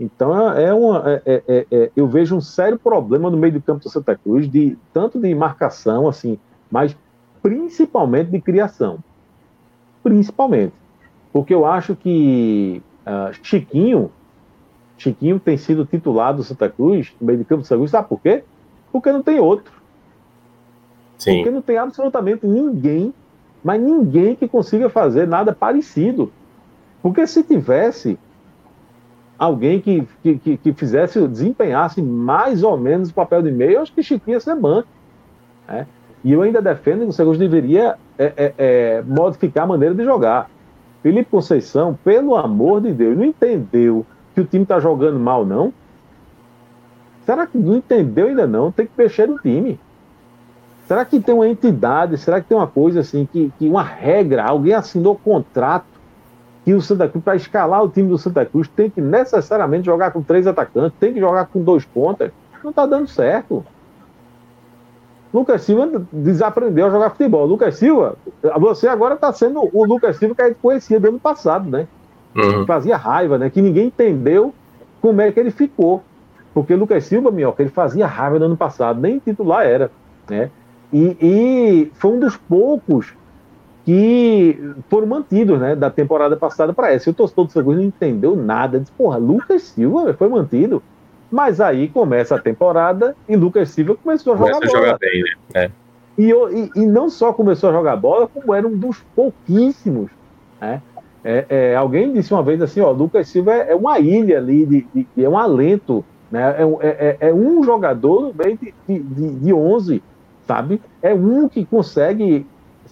Então 0.00 0.50
é 0.56 0.72
uma, 0.72 1.04
é, 1.06 1.22
é, 1.26 1.42
é, 1.46 1.66
é, 1.70 1.90
eu 1.94 2.08
vejo 2.08 2.34
um 2.34 2.40
sério 2.40 2.78
problema 2.78 3.28
no 3.28 3.36
meio 3.36 3.52
do 3.52 3.60
campo 3.60 3.84
do 3.84 3.90
Santa 3.90 4.16
Cruz, 4.16 4.50
de 4.50 4.78
tanto 4.94 5.20
de 5.20 5.34
marcação, 5.34 6.08
assim, 6.08 6.38
mas 6.70 6.96
principalmente 7.42 8.30
de 8.30 8.40
criação. 8.40 8.98
Principalmente. 10.02 10.72
Porque 11.30 11.52
eu 11.52 11.66
acho 11.66 11.94
que 11.94 12.82
uh, 13.06 13.34
Chiquinho, 13.42 14.10
Chiquinho 14.96 15.38
tem 15.38 15.58
sido 15.58 15.84
titular 15.84 16.34
do 16.34 16.42
Santa 16.42 16.70
Cruz, 16.70 17.12
no 17.20 17.26
meio 17.26 17.40
do 17.40 17.44
campo 17.44 17.60
do 17.60 17.66
Santa 17.66 17.78
Cruz, 17.78 17.90
sabe 17.90 18.08
por 18.08 18.20
quê? 18.22 18.42
Porque 18.90 19.12
não 19.12 19.22
tem 19.22 19.38
outro. 19.38 19.72
Sim. 21.18 21.36
Porque 21.36 21.50
não 21.50 21.60
tem 21.60 21.76
absolutamente 21.76 22.46
ninguém, 22.46 23.12
mas 23.62 23.78
ninguém 23.78 24.34
que 24.34 24.48
consiga 24.48 24.88
fazer 24.88 25.28
nada 25.28 25.52
parecido. 25.52 26.32
Porque 27.02 27.26
se 27.26 27.42
tivesse, 27.42 28.18
alguém 29.40 29.80
que, 29.80 30.06
que, 30.22 30.58
que, 30.58 30.72
fizesse, 30.74 31.26
desempenhasse 31.26 32.02
mais 32.02 32.62
ou 32.62 32.76
menos 32.76 33.08
o 33.08 33.14
papel 33.14 33.40
de 33.40 33.50
meio, 33.50 33.72
eu 33.72 33.80
acho 33.80 33.90
que 33.90 34.02
Chiquinho 34.02 34.34
ia 34.34 34.40
ser 34.40 34.54
banco. 34.54 34.86
Né? 35.66 35.86
E 36.22 36.30
eu 36.30 36.42
ainda 36.42 36.60
defendo 36.60 37.04
que 37.04 37.06
o 37.06 37.12
Santos 37.12 37.38
deveria 37.38 37.96
é, 38.18 38.32
é, 38.36 38.54
é, 38.58 39.02
modificar 39.02 39.64
a 39.64 39.66
maneira 39.66 39.94
de 39.94 40.04
jogar. 40.04 40.50
Felipe 41.02 41.30
Conceição, 41.30 41.98
pelo 42.04 42.36
amor 42.36 42.82
de 42.82 42.92
Deus, 42.92 43.16
não 43.16 43.24
entendeu 43.24 44.04
que 44.34 44.42
o 44.42 44.44
time 44.44 44.64
está 44.64 44.78
jogando 44.78 45.18
mal, 45.18 45.46
não? 45.46 45.72
Será 47.24 47.46
que 47.46 47.56
não 47.56 47.76
entendeu 47.76 48.26
ainda 48.26 48.46
não? 48.46 48.70
Tem 48.70 48.84
que 48.84 48.92
mexer 48.94 49.26
no 49.26 49.38
time. 49.38 49.80
Será 50.84 51.02
que 51.06 51.18
tem 51.18 51.34
uma 51.34 51.48
entidade, 51.48 52.18
será 52.18 52.42
que 52.42 52.48
tem 52.48 52.58
uma 52.58 52.66
coisa 52.66 53.00
assim, 53.00 53.24
que, 53.24 53.50
que 53.58 53.66
uma 53.66 53.82
regra, 53.82 54.44
alguém 54.44 54.74
assinou 54.74 55.16
contrato 55.16 55.86
que 56.70 56.74
o 56.74 56.80
Santa 56.80 57.08
Cruz, 57.08 57.24
para 57.24 57.34
escalar 57.34 57.82
o 57.82 57.88
time 57.88 58.08
do 58.08 58.16
Santa 58.16 58.46
Cruz, 58.46 58.68
tem 58.68 58.88
que 58.88 59.00
necessariamente 59.00 59.86
jogar 59.86 60.12
com 60.12 60.22
três 60.22 60.46
atacantes, 60.46 60.96
tem 61.00 61.12
que 61.12 61.18
jogar 61.18 61.46
com 61.46 61.60
dois 61.60 61.84
pontas. 61.84 62.30
Não 62.62 62.70
está 62.70 62.86
dando 62.86 63.08
certo. 63.08 63.64
Lucas 65.34 65.62
Silva 65.62 66.06
desaprendeu 66.12 66.86
a 66.86 66.90
jogar 66.90 67.10
futebol. 67.10 67.44
Lucas 67.44 67.74
Silva, 67.74 68.14
você 68.58 68.86
agora 68.86 69.14
está 69.14 69.32
sendo 69.32 69.68
o 69.72 69.84
Lucas 69.84 70.16
Silva 70.16 70.34
que 70.36 70.42
a 70.42 70.48
gente 70.48 70.58
conhecia 70.62 71.00
do 71.00 71.08
ano 71.08 71.18
passado, 71.18 71.68
né? 71.68 71.88
Uhum. 72.36 72.64
Fazia 72.66 72.96
raiva, 72.96 73.36
né? 73.36 73.50
Que 73.50 73.60
ninguém 73.60 73.88
entendeu 73.88 74.54
como 75.00 75.20
é 75.20 75.32
que 75.32 75.40
ele 75.40 75.50
ficou. 75.50 76.04
Porque 76.54 76.76
Lucas 76.76 77.04
Silva, 77.04 77.32
Minhoca, 77.32 77.62
ele 77.62 77.70
fazia 77.70 78.06
raiva 78.06 78.38
no 78.38 78.44
ano 78.44 78.56
passado, 78.56 79.00
nem 79.00 79.18
titular 79.18 79.66
era, 79.66 79.90
né? 80.28 80.50
E, 80.92 81.16
e 81.20 81.92
foi 81.94 82.12
um 82.12 82.20
dos 82.20 82.36
poucos 82.36 83.12
que 83.90 84.56
foram 84.88 85.08
mantidos, 85.08 85.58
né, 85.58 85.74
da 85.74 85.90
temporada 85.90 86.36
passada 86.36 86.72
para 86.72 86.92
essa. 86.92 87.08
E 87.08 87.10
o 87.10 87.14
torcedor 87.14 87.46
do 87.46 87.52
Santa 87.52 87.72
não 87.72 87.82
entendeu 87.82 88.36
nada. 88.36 88.78
Disse, 88.78 88.92
porra, 88.92 89.16
Lucas 89.16 89.62
Silva 89.62 90.14
foi 90.14 90.28
mantido. 90.28 90.80
Mas 91.28 91.60
aí 91.60 91.88
começa 91.88 92.36
a 92.36 92.38
temporada 92.38 93.16
e 93.28 93.34
Lucas 93.34 93.70
Silva 93.70 93.96
começou 93.96 94.34
a 94.34 94.36
jogar 94.36 94.52
começa 94.52 94.72
bola. 94.72 94.78
A 94.78 94.86
jogar 94.86 94.98
bem, 95.00 95.22
né? 95.24 95.30
É. 95.54 95.70
E, 96.16 96.30
e, 96.30 96.70
e, 96.76 96.86
não 96.86 97.10
só 97.10 97.32
começou 97.32 97.70
a 97.70 97.72
jogar 97.72 97.96
bola, 97.96 98.28
como 98.28 98.54
era 98.54 98.64
um 98.64 98.76
dos 98.76 99.02
pouquíssimos. 99.16 100.08
Né? 100.60 100.80
É, 101.24 101.46
é, 101.48 101.74
alguém 101.74 102.12
disse 102.12 102.32
uma 102.32 102.44
vez 102.44 102.62
assim: 102.62 102.80
ó, 102.80 102.92
Lucas 102.92 103.26
Silva 103.26 103.54
é, 103.54 103.72
é 103.72 103.74
uma 103.74 103.98
ilha 103.98 104.38
ali, 104.38 104.66
de, 104.66 104.86
de, 104.94 105.08
de, 105.16 105.24
é 105.24 105.28
um 105.28 105.36
alento. 105.36 106.04
Né? 106.30 106.42
É, 106.58 106.62
é, 106.62 107.16
é, 107.20 107.28
é 107.28 107.34
um 107.34 107.64
jogador 107.64 108.22
no 108.22 108.34
meio 108.34 108.56
de, 108.56 108.72
de, 108.86 109.34
de 109.34 109.52
11, 109.52 110.00
sabe? 110.46 110.80
É 111.02 111.12
um 111.12 111.48
que 111.48 111.64
consegue 111.64 112.46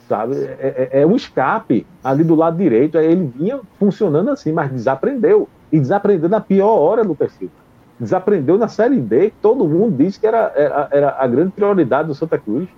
sabe? 0.09 0.37
É, 0.37 0.89
é, 0.93 1.03
é, 1.03 1.07
um 1.07 1.15
escape 1.15 1.87
ali 2.03 2.25
do 2.25 2.35
lado 2.35 2.57
direito. 2.57 2.99
Ele 2.99 3.31
vinha 3.37 3.61
funcionando 3.79 4.31
assim, 4.31 4.53
mas 4.53 4.71
desaprendeu. 4.71 5.49
E 5.71 5.79
desaprendeu 5.79 6.29
na 6.29 6.41
pior 6.41 6.79
hora, 6.79 7.03
Lucas 7.03 7.33
Silva. 7.33 7.53
Desaprendeu 8.01 8.57
na 8.57 8.69
Série 8.69 9.01
D, 9.01 9.31
que 9.31 9.37
todo 9.43 9.69
mundo 9.69 9.97
disse 9.97 10.19
que 10.19 10.27
era, 10.27 10.53
era, 10.57 10.89
era 10.91 11.17
a 11.19 11.27
grande 11.27 11.51
prioridade 11.51 12.09
do 12.09 12.15
Santa 12.15 12.39
Cruz. 12.39 12.69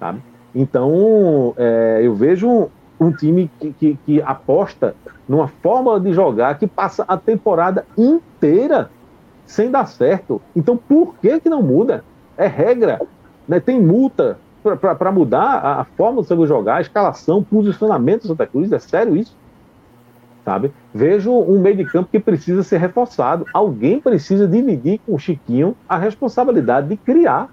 Sabe? 0.00 0.20
Então, 0.54 1.54
é, 1.56 2.00
eu 2.02 2.14
vejo 2.14 2.68
um 3.00 3.12
time 3.12 3.48
que, 3.60 3.72
que, 3.72 3.98
que, 4.04 4.22
aposta 4.22 4.94
numa 5.28 5.46
forma 5.46 6.00
de 6.00 6.12
jogar 6.12 6.58
que 6.58 6.66
passa 6.66 7.04
a 7.06 7.16
temporada 7.16 7.86
inteira 7.96 8.90
sem 9.46 9.70
dar 9.70 9.86
certo. 9.86 10.40
Então, 10.56 10.76
por 10.76 11.14
que, 11.16 11.38
que 11.40 11.48
não 11.48 11.62
muda? 11.62 12.02
É 12.36 12.46
regra. 12.46 13.00
Né? 13.46 13.60
Tem 13.60 13.80
multa 13.80 14.38
para 14.62 15.12
mudar 15.12 15.40
a, 15.42 15.80
a, 15.80 15.84
forma 15.84 16.20
do 16.20 16.26
Santa 16.26 16.46
jogar, 16.46 16.76
a 16.76 16.80
escalação, 16.80 17.42
posicionamento 17.42 18.22
do 18.22 18.28
Santa 18.28 18.46
Cruz. 18.46 18.70
É 18.72 18.78
sério 18.78 19.16
isso? 19.16 19.36
Sabe? 20.44 20.72
Vejo 20.94 21.32
um 21.32 21.60
meio 21.60 21.76
de 21.76 21.84
campo 21.84 22.08
que 22.10 22.18
precisa 22.18 22.62
ser 22.62 22.78
reforçado. 22.78 23.44
Alguém 23.52 24.00
precisa 24.00 24.46
dividir 24.46 25.00
com 25.04 25.14
o 25.14 25.18
Chiquinho 25.18 25.76
a 25.88 25.98
responsabilidade 25.98 26.88
de 26.88 26.96
criar. 26.96 27.48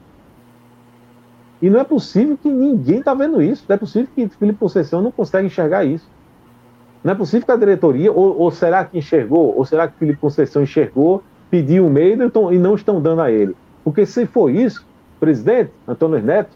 E 1.61 1.69
não 1.69 1.80
é 1.80 1.84
possível 1.84 2.38
que 2.38 2.50
ninguém 2.50 3.00
está 3.00 3.14
vendo 3.14 3.42
isso. 3.42 3.66
Não 3.67 3.75
é 3.75 3.77
possível 3.77 4.08
que 4.14 4.27
Felipe 4.30 4.59
Conceição 4.59 5.01
não 5.01 5.11
consegue 5.11 5.48
enxergar 5.48 5.84
isso. 5.84 6.08
Não 7.03 7.11
é 7.11 7.16
possível 7.16 7.45
que 7.45 7.51
a 7.51 7.56
diretoria, 7.56 8.11
ou, 8.11 8.40
ou 8.40 8.50
será 8.50 8.84
que 8.84 8.98
enxergou, 8.98 9.56
ou 9.56 9.64
será 9.64 9.88
que 9.88 9.98
Felipe 9.98 10.19
Conceição 10.19 10.64
enxergou, 10.64 11.24
pediu 11.51 11.85
o 11.85 11.90
meio 11.90 12.17
e 12.51 12.58
não 12.58 12.74
estão 12.74 13.00
dando 13.00 13.22
a 13.22 13.32
ele? 13.32 13.56
Porque 13.84 14.08
se 14.08 14.25
for 14.25 14.50
isso, 14.50 14.84
presidente 15.19 15.72
Antônio 15.88 16.19
Neto, 16.19 16.50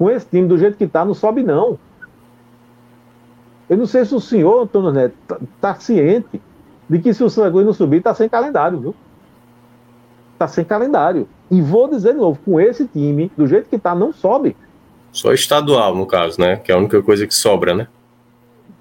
com 0.00 0.10
esse 0.10 0.24
time 0.24 0.48
do 0.48 0.56
jeito 0.56 0.78
que 0.78 0.84
está, 0.84 1.04
não 1.04 1.12
sobe 1.12 1.42
não. 1.42 1.78
Eu 3.68 3.76
não 3.76 3.84
sei 3.84 4.02
se 4.06 4.14
o 4.14 4.20
senhor, 4.20 4.62
Antônio 4.62 4.90
Neto, 4.90 5.14
está 5.20 5.38
tá 5.60 5.74
ciente 5.74 6.40
de 6.88 6.98
que 7.00 7.12
se 7.12 7.22
o 7.22 7.28
Santa 7.28 7.62
não 7.62 7.74
subir, 7.74 7.98
está 7.98 8.14
sem 8.14 8.26
calendário, 8.26 8.80
viu? 8.80 8.94
Está 10.32 10.48
sem 10.48 10.64
calendário. 10.64 11.28
E 11.50 11.60
vou 11.60 11.86
dizer 11.86 12.14
de 12.14 12.18
novo, 12.18 12.40
com 12.42 12.58
esse 12.58 12.88
time, 12.88 13.30
do 13.36 13.46
jeito 13.46 13.68
que 13.68 13.76
está, 13.76 13.94
não 13.94 14.10
sobe. 14.10 14.56
Só 15.12 15.34
estadual, 15.34 15.94
no 15.94 16.06
caso, 16.06 16.40
né? 16.40 16.56
Que 16.56 16.72
é 16.72 16.74
a 16.74 16.78
única 16.78 17.02
coisa 17.02 17.26
que 17.26 17.34
sobra, 17.34 17.74
né? 17.74 17.86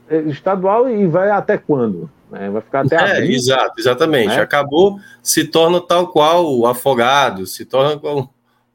É, 0.10 0.20
estadual 0.22 0.90
e 0.90 1.06
vai 1.06 1.30
até 1.32 1.58
quando? 1.58 2.10
É, 2.32 2.50
vai 2.50 2.62
ficar 2.62 2.86
até 2.86 2.96
é, 2.96 3.18
abril. 3.18 3.36
Exato, 3.36 3.74
exatamente. 3.78 4.30
Né? 4.30 4.40
Acabou, 4.40 4.98
se 5.22 5.44
torna 5.44 5.82
tal 5.82 6.08
qual 6.08 6.50
o 6.50 6.66
afogado, 6.66 7.46
se 7.46 7.66
torna 7.66 8.00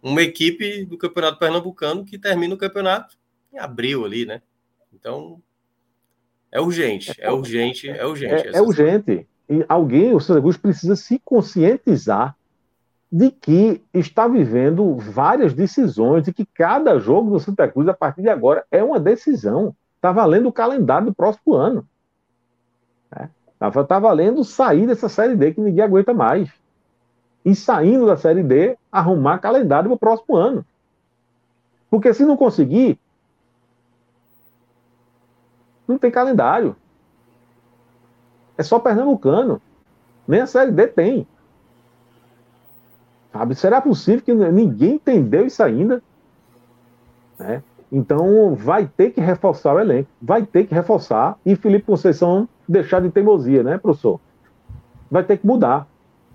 uma 0.04 0.20
equipe 0.20 0.84
do 0.84 0.98
Campeonato 0.98 1.38
Pernambucano 1.38 2.04
que 2.04 2.18
termina 2.18 2.54
o 2.54 2.58
campeonato 2.58 3.16
em 3.50 3.58
abril 3.58 4.04
ali, 4.04 4.26
né? 4.26 4.42
Então, 4.92 5.40
é 6.52 6.60
urgente, 6.60 7.14
é 7.18 7.32
urgente, 7.32 7.88
é 7.88 8.04
urgente. 8.04 8.48
É, 8.48 8.56
é 8.56 8.62
urgente. 8.62 9.26
E 9.48 9.64
alguém, 9.66 10.14
o 10.14 10.20
Santa 10.20 10.42
Cruz, 10.42 10.58
precisa 10.58 10.94
se 10.94 11.18
conscientizar 11.24 12.36
de 13.10 13.30
que 13.30 13.82
está 13.94 14.28
vivendo 14.28 14.96
várias 14.96 15.54
decisões, 15.54 16.24
de 16.24 16.34
que 16.34 16.44
cada 16.44 16.98
jogo 16.98 17.30
do 17.30 17.40
Santa 17.40 17.66
Cruz, 17.66 17.88
a 17.88 17.94
partir 17.94 18.22
de 18.22 18.28
agora, 18.28 18.64
é 18.70 18.84
uma 18.84 19.00
decisão. 19.00 19.74
Está 19.96 20.12
valendo 20.12 20.48
o 20.48 20.52
calendário 20.52 21.06
do 21.06 21.14
próximo 21.14 21.54
ano. 21.54 21.88
Está 23.10 23.80
é. 23.80 23.84
tá 23.84 23.98
valendo 23.98 24.44
sair 24.44 24.86
dessa 24.86 25.08
Série 25.08 25.34
D 25.34 25.54
que 25.54 25.60
ninguém 25.62 25.82
aguenta 25.82 26.12
mais 26.12 26.50
e 27.44 27.54
saindo 27.54 28.06
da 28.06 28.16
Série 28.16 28.42
D, 28.42 28.76
arrumar 28.90 29.38
calendário 29.38 29.88
para 29.88 29.94
o 29.94 29.98
próximo 29.98 30.36
ano. 30.36 30.64
Porque 31.90 32.12
se 32.14 32.24
não 32.24 32.36
conseguir, 32.36 32.98
não 35.86 35.98
tem 35.98 36.10
calendário. 36.10 36.74
É 38.56 38.62
só 38.62 38.78
pernambucano. 38.78 39.60
Nem 40.26 40.40
a 40.40 40.46
Série 40.46 40.72
D 40.72 40.86
tem. 40.86 41.26
Sabe? 43.32 43.54
Será 43.54 43.80
possível 43.80 44.22
que 44.22 44.32
ninguém 44.32 44.94
entendeu 44.94 45.44
isso 45.44 45.62
ainda? 45.62 46.02
Né? 47.38 47.62
Então 47.92 48.54
vai 48.54 48.86
ter 48.86 49.10
que 49.10 49.20
reforçar 49.20 49.74
o 49.74 49.80
elenco. 49.80 50.08
Vai 50.20 50.46
ter 50.46 50.66
que 50.66 50.74
reforçar. 50.74 51.38
E 51.44 51.54
Felipe 51.54 51.86
Conceição 51.86 52.48
deixar 52.66 53.00
de 53.00 53.10
teimosia, 53.10 53.62
né, 53.62 53.76
professor? 53.76 54.20
Vai 55.10 55.22
ter 55.22 55.36
que 55.36 55.46
mudar. 55.46 55.86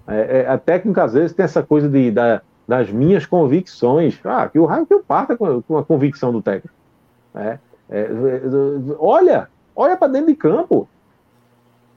É, 0.10 0.40
é, 0.40 0.48
a 0.48 0.58
técnica, 0.58 1.04
às 1.04 1.14
vezes, 1.14 1.34
tem 1.34 1.44
essa 1.44 1.62
coisa 1.62 1.88
de, 1.88 2.10
da, 2.10 2.42
das 2.68 2.90
minhas 2.90 3.26
convicções. 3.26 4.20
Ah, 4.24 4.50
que 4.50 4.58
o 4.58 4.66
raio 4.66 4.86
que 4.86 4.94
eu 4.94 5.04
parta 5.04 5.38
com, 5.38 5.62
com 5.62 5.78
a 5.78 5.84
convicção 5.84 6.32
do 6.32 6.42
técnico. 6.42 6.76
É, 7.36 7.60
é, 7.90 8.10
olha, 8.98 9.48
olha 9.76 9.96
para 9.96 10.12
dentro 10.12 10.28
de 10.28 10.36
campo. 10.36 10.90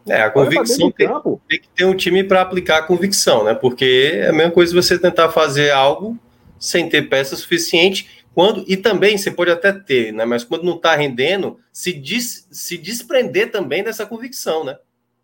É, 0.06 0.22
a 0.22 0.30
convicção 0.30 0.90
tem, 0.90 1.08
tem, 1.48 1.60
que 1.60 1.68
ter 1.74 1.84
um 1.84 1.94
time 1.94 2.24
para 2.24 2.42
aplicar 2.42 2.78
a 2.78 2.82
convicção, 2.82 3.44
né? 3.44 3.54
Porque 3.54 4.12
é 4.14 4.28
a 4.28 4.32
mesma 4.32 4.52
coisa 4.52 4.74
você 4.74 4.98
tentar 4.98 5.30
fazer 5.30 5.70
algo 5.70 6.18
sem 6.58 6.88
ter 6.88 7.08
peça 7.08 7.34
suficiente. 7.36 8.24
Quando, 8.34 8.64
e 8.66 8.76
também 8.76 9.16
você 9.16 9.30
pode 9.30 9.50
até 9.50 9.72
ter, 9.72 10.12
né? 10.12 10.24
Mas 10.24 10.42
quando 10.44 10.64
não 10.64 10.76
está 10.76 10.94
rendendo, 10.94 11.58
se, 11.72 11.92
dis, 11.92 12.46
se 12.50 12.76
desprender 12.76 13.50
também 13.50 13.82
dessa 13.82 14.04
convicção, 14.04 14.64
né? 14.64 14.76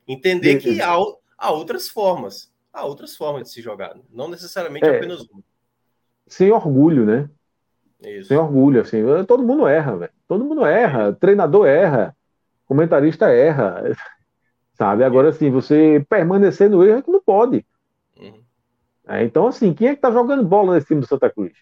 Entender 0.06 0.56
que 0.56 0.80
há, 0.80 0.96
há 1.36 1.50
outras 1.50 1.88
formas 1.88 2.48
há 2.78 2.84
outras 2.84 3.16
formas 3.16 3.44
de 3.44 3.50
se 3.50 3.60
jogar, 3.60 3.96
não 4.10 4.28
necessariamente 4.28 4.86
é, 4.86 4.96
apenas 4.96 5.20
uma. 5.22 5.42
Sem 6.26 6.50
orgulho, 6.50 7.04
né? 7.04 7.28
Isso. 8.00 8.28
Sem 8.28 8.36
orgulho, 8.36 8.80
assim. 8.80 8.98
Todo 9.26 9.42
mundo 9.42 9.66
erra, 9.66 9.96
velho. 9.96 10.12
Todo 10.26 10.44
mundo 10.44 10.64
erra. 10.64 11.12
Treinador 11.12 11.66
erra. 11.66 12.16
Comentarista 12.66 13.30
erra. 13.30 13.82
Sabe? 14.74 15.02
Agora, 15.02 15.30
assim, 15.30 15.50
você 15.50 16.04
permanecer 16.08 16.70
no 16.70 16.84
erro 16.84 16.98
é 16.98 17.02
que 17.02 17.10
não 17.10 17.20
pode. 17.20 17.66
Uhum. 18.16 18.40
É, 19.08 19.24
então, 19.24 19.48
assim, 19.48 19.74
quem 19.74 19.88
é 19.88 19.94
que 19.96 20.00
tá 20.00 20.10
jogando 20.10 20.44
bola 20.44 20.74
nesse 20.74 20.86
time 20.86 21.00
do 21.00 21.06
Santa 21.06 21.28
Cruz? 21.28 21.52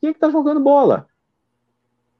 Quem 0.00 0.10
é 0.10 0.14
que 0.14 0.18
tá 0.18 0.30
jogando 0.30 0.60
bola? 0.60 1.06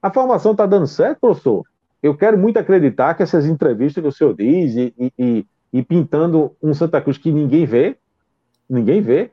A 0.00 0.12
formação 0.12 0.54
tá 0.54 0.66
dando 0.66 0.86
certo, 0.86 1.20
professor? 1.20 1.64
Eu 2.02 2.16
quero 2.16 2.38
muito 2.38 2.58
acreditar 2.58 3.14
que 3.14 3.22
essas 3.22 3.46
entrevistas 3.46 4.02
que 4.02 4.08
o 4.08 4.12
senhor 4.12 4.36
diz 4.36 4.76
e, 4.76 4.94
e, 5.18 5.46
e 5.72 5.82
pintando 5.82 6.54
um 6.62 6.74
Santa 6.74 7.00
Cruz 7.00 7.16
que 7.18 7.32
ninguém 7.32 7.64
vê, 7.64 7.96
ninguém 8.68 9.00
vê, 9.00 9.30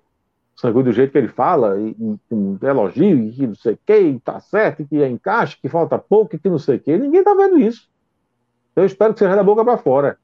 o 0.63 0.83
do 0.83 0.91
jeito 0.91 1.11
que 1.11 1.17
ele 1.17 1.27
fala, 1.27 1.79
e, 1.79 1.95
com 2.29 2.57
elogio, 2.61 3.17
e 3.17 3.31
que 3.31 3.47
não 3.47 3.55
sei 3.55 3.73
o 3.73 3.79
que, 3.83 4.21
tá 4.23 4.39
certo, 4.39 4.85
que 4.85 5.01
é 5.01 5.09
encaixe, 5.09 5.57
que 5.59 5.67
falta 5.67 5.97
pouco, 5.97 6.37
que 6.37 6.49
não 6.49 6.59
sei 6.59 6.75
o 6.75 6.79
que, 6.79 6.97
ninguém 6.97 7.23
tá 7.23 7.33
vendo 7.33 7.59
isso. 7.59 7.89
Então 8.71 8.83
eu 8.83 8.87
espero 8.87 9.13
que 9.13 9.19
seja 9.19 9.35
da 9.35 9.43
boca 9.43 9.63
para 9.65 9.77
fora. 9.77 10.17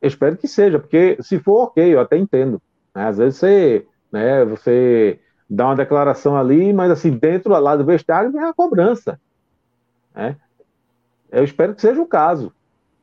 Eu 0.00 0.08
espero 0.08 0.36
que 0.36 0.48
seja, 0.48 0.78
porque 0.78 1.18
se 1.20 1.38
for 1.38 1.64
ok, 1.64 1.94
eu 1.94 2.00
até 2.00 2.16
entendo. 2.16 2.60
Né? 2.94 3.06
Às 3.06 3.18
vezes 3.18 3.38
você, 3.38 3.86
né, 4.10 4.44
você 4.44 5.20
dá 5.48 5.66
uma 5.66 5.76
declaração 5.76 6.36
ali, 6.36 6.72
mas 6.72 6.90
assim, 6.90 7.10
dentro 7.10 7.50
lá 7.50 7.76
do 7.76 7.84
vestiário 7.84 8.32
vem 8.32 8.42
a 8.42 8.52
cobrança. 8.52 9.20
Né? 10.14 10.36
Eu 11.30 11.44
espero 11.44 11.74
que 11.74 11.80
seja 11.80 12.00
o 12.00 12.06
caso. 12.06 12.52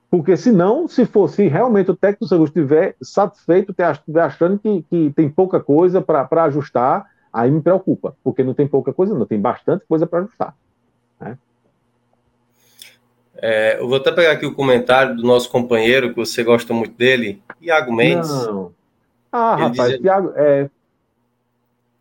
Porque 0.10 0.38
senão, 0.38 0.88
se 0.88 1.06
fosse 1.06 1.48
realmente 1.48 1.92
o 1.92 1.96
técnico 1.96 2.26
do 2.26 2.30
Santos 2.30 2.48
estiver 2.48 2.96
satisfeito, 3.02 3.76
estiver 3.78 4.22
achando 4.22 4.60
que, 4.60 4.84
que 4.90 5.14
tem 5.16 5.30
pouca 5.30 5.60
coisa 5.60 6.02
para 6.02 6.44
ajustar, 6.44 7.10
aí 7.34 7.52
me 7.52 7.62
preocupa, 7.62 8.16
porque 8.24 8.44
não 8.44 8.54
tem 8.54 8.68
pouca 8.68 8.94
coisa, 8.94 9.14
não, 9.14 9.26
tem 9.26 9.40
bastante 9.40 9.84
coisa 9.88 10.08
para 10.08 10.20
ajustar. 10.20 10.56
Né? 11.20 11.38
É, 13.38 13.80
eu 13.80 13.88
vou 13.88 13.98
até 13.98 14.12
pegar 14.12 14.32
aqui 14.32 14.46
o 14.46 14.56
comentário 14.56 15.18
do 15.18 15.24
nosso 15.24 15.50
companheiro, 15.50 16.10
que 16.10 16.16
você 16.16 16.44
gosta 16.44 16.74
muito 16.74 16.96
dele, 16.96 17.42
Iago 17.62 17.92
Mendes. 17.92 18.30
Não. 18.30 18.72
Ah, 19.32 19.56
ele 19.58 19.68
rapaz, 19.70 19.92
dizia... 19.92 20.06
Iago, 20.06 20.34
é... 20.36 20.70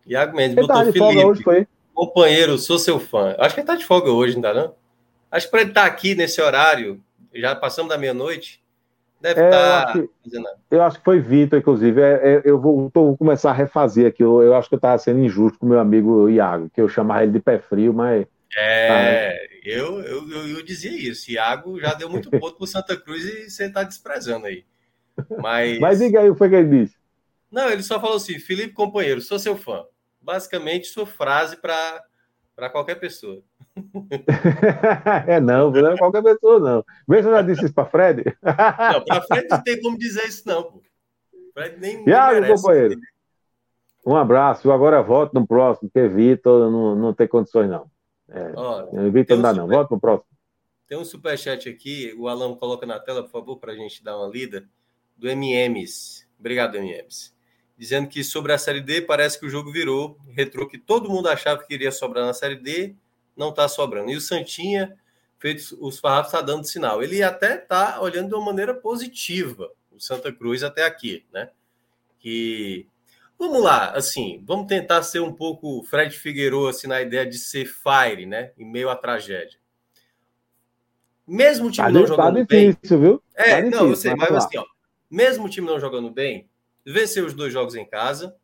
Iago 0.07 0.37
Mendes, 0.37 0.57
ele 0.57 0.67
botou 0.67 0.93
Felipe, 0.93 1.25
hoje, 1.25 1.43
foi? 1.43 1.67
companheiro, 1.95 2.59
sou 2.59 2.79
seu 2.79 3.01
fã. 3.01 3.35
Acho 3.39 3.55
que 3.55 3.61
ele 3.61 3.67
tá 3.67 3.75
de 3.75 3.85
folga 3.85 4.11
hoje, 4.11 4.37
ainda 4.37 4.53
não? 4.53 4.75
Acho 5.31 5.47
que 5.47 5.51
para 5.51 5.61
ele 5.63 5.71
estar 5.71 5.83
tá 5.83 5.87
aqui 5.87 6.15
nesse 6.15 6.41
horário, 6.41 7.01
já 7.35 7.55
passamos 7.55 7.91
da 7.91 7.99
meia-noite. 7.99 8.63
Deve 9.21 9.41
é, 9.41 9.45
estar. 9.47 9.93
Tá 9.93 10.05
eu 10.71 10.83
acho 10.83 10.99
que 10.99 11.05
foi 11.05 11.19
Vitor, 11.19 11.59
inclusive. 11.59 12.01
É, 12.01 12.15
é, 12.15 12.43
eu 12.45 12.61
vou, 12.61 12.91
vou, 12.93 13.17
começar 13.17 13.51
a 13.51 13.55
refazer 13.55 14.07
aqui. 14.07 14.23
Eu, 14.23 14.43
eu 14.43 14.55
acho 14.55 14.69
que 14.69 14.75
eu 14.75 14.79
estava 14.79 14.99
sendo 14.99 15.21
injusto 15.21 15.59
com 15.59 15.67
meu 15.67 15.81
amigo 15.81 16.29
Iago, 16.29 16.69
que 16.69 16.81
eu 16.81 16.89
chamava 16.89 17.23
ele 17.23 17.33
de 17.33 17.41
pé 17.41 17.59
frio, 17.59 17.95
mas 17.95 18.27
É, 18.55 19.47
eu, 19.65 20.01
eu, 20.03 20.31
eu, 20.31 20.49
eu, 20.49 20.63
dizia 20.63 20.93
isso. 20.93 21.31
Iago 21.31 21.81
já 21.81 21.95
deu 21.95 22.11
muito 22.11 22.31
ponto 22.31 22.57
pro 22.57 22.67
Santa 22.67 22.97
Cruz 22.97 23.25
e 23.25 23.49
você 23.49 23.65
está 23.65 23.83
desprezando 23.83 24.47
aí. 24.47 24.65
Mas... 25.39 25.79
Mas 25.79 25.99
diga 26.01 26.21
aí 26.21 26.29
o 26.29 26.37
que 26.37 26.45
ele 26.45 26.85
disse. 26.85 26.97
Não, 27.51 27.71
ele 27.71 27.83
só 27.83 27.99
falou 27.99 28.17
assim: 28.17 28.39
Felipe, 28.39 28.75
companheiro, 28.75 29.23
sou 29.23 29.39
seu 29.39 29.57
fã. 29.57 29.85
Basicamente, 30.21 30.89
sua 30.89 31.07
frase 31.07 31.57
para 31.57 32.03
qualquer 32.71 32.97
pessoa. 32.97 33.43
é, 35.27 35.41
não, 35.41 35.71
não 35.71 35.93
é 35.93 35.99
qualquer 35.99 36.23
pessoa, 36.23 36.61
não. 36.61 36.83
Se 36.83 37.27
eu 37.27 37.33
já 37.33 37.43
disse 37.43 37.65
isso 37.65 37.75
para 37.75 37.87
Fred. 37.87 38.25
não, 38.43 39.05
para 39.05 39.23
Fred 39.23 39.49
não 39.51 39.63
tem 39.63 39.81
como 39.81 39.99
dizer 39.99 40.27
isso, 40.27 40.43
não, 40.47 40.63
pô. 40.63 40.83
Fred 41.53 41.81
nem. 41.81 42.09
Iago, 42.09 42.41
merece, 42.41 42.63
companheiro. 42.63 43.01
Um 44.07 44.17
abraço. 44.17 44.69
Eu 44.69 44.73
agora 44.73 45.03
volto 45.03 45.33
no 45.33 45.47
próximo, 45.47 45.91
porque 45.91 46.09
Vitor 46.09 46.71
não, 46.71 46.95
não 46.95 47.15
tem 47.15 47.27
condições, 47.27 47.69
não. 47.69 47.91
É, 48.29 48.53
Ó, 48.55 48.87
Vitor 49.11 49.37
não 49.37 49.43
dá, 49.43 49.53
não. 49.53 49.67
Volto 49.67 49.91
no 49.93 50.01
próximo. 50.01 50.29
Tem 50.87 50.99
um 50.99 51.05
superchat 51.05 51.69
aqui, 51.69 52.15
o 52.19 52.29
Alan 52.29 52.55
coloca 52.55 52.85
na 52.85 53.01
tela, 53.01 53.23
por 53.23 53.31
favor, 53.31 53.57
para 53.57 53.73
a 53.73 53.77
gente 53.77 54.05
dar 54.05 54.19
uma 54.19 54.29
lida, 54.29 54.69
do 55.17 55.29
MMs. 55.29 56.27
Obrigado, 56.39 56.77
MMs. 56.77 57.33
Dizendo 57.77 58.09
que 58.09 58.23
sobre 58.23 58.53
a 58.53 58.59
Série 58.59 58.81
D, 58.81 59.01
parece 59.01 59.41
que 59.41 59.47
o 59.47 59.49
jogo 59.49 59.73
virou. 59.73 60.19
Retrô 60.29 60.69
que 60.69 60.79
todo 60.79 61.09
mundo 61.09 61.29
achava 61.29 61.65
que 61.65 61.75
iria 61.75 61.91
sobrar 61.91 62.27
na 62.27 62.35
Série 62.35 62.57
D, 62.57 62.95
não 63.37 63.51
está 63.51 63.69
sobrando. 63.69 64.11
E 64.11 64.17
o 64.17 64.21
Santinha, 64.21 64.97
feito 65.39 65.77
os 65.81 65.99
farrapos, 65.99 66.33
está 66.33 66.41
dando 66.41 66.65
sinal. 66.65 67.03
Ele 67.03 67.23
até 67.23 67.57
está 67.57 68.01
olhando 68.01 68.29
de 68.29 68.35
uma 68.35 68.45
maneira 68.45 68.75
positiva, 68.75 69.71
o 69.91 70.01
Santa 70.01 70.33
Cruz 70.33 70.63
até 70.63 70.85
aqui, 70.85 71.25
né? 71.33 71.51
Que 72.19 72.89
Vamos 73.39 73.63
lá, 73.63 73.91
assim, 73.91 74.43
vamos 74.47 74.67
tentar 74.67 75.03
ser 75.03 75.21
um 75.21 75.33
pouco 75.33 75.83
Fred 75.85 76.17
Figueiredo 76.17 76.69
assim, 76.69 76.87
na 76.87 77.03
ideia 77.03 77.27
de 77.27 77.37
ser 77.37 77.67
fire, 77.67 78.27
né? 78.27 78.53
Em 78.57 78.65
meio 78.65 78.89
à 78.89 78.97
tragédia. 78.97 79.59
Mesmo 81.27 81.67
o 81.67 81.71
time 81.71 81.87
tá 81.87 81.93
não 81.93 82.07
jogando 82.07 82.47
tá 82.47 82.57
difícil, 82.57 82.99
bem. 82.99 83.09
Viu? 83.09 83.23
É, 83.35 83.63
tá 83.63 83.71
não, 83.71 83.89
eu 83.89 83.97
sei, 83.97 84.15
mas 84.15 84.31
assim, 84.31 84.59
ó, 84.59 84.65
mesmo 85.11 85.47
o 85.47 85.49
time 85.49 85.67
não 85.67 85.81
jogando 85.81 86.11
bem, 86.11 86.49
venceu 86.87 87.27
os 87.27 87.35
dois 87.35 87.53
jogos 87.53 87.75
em 87.75 87.85
casa. 87.85 88.37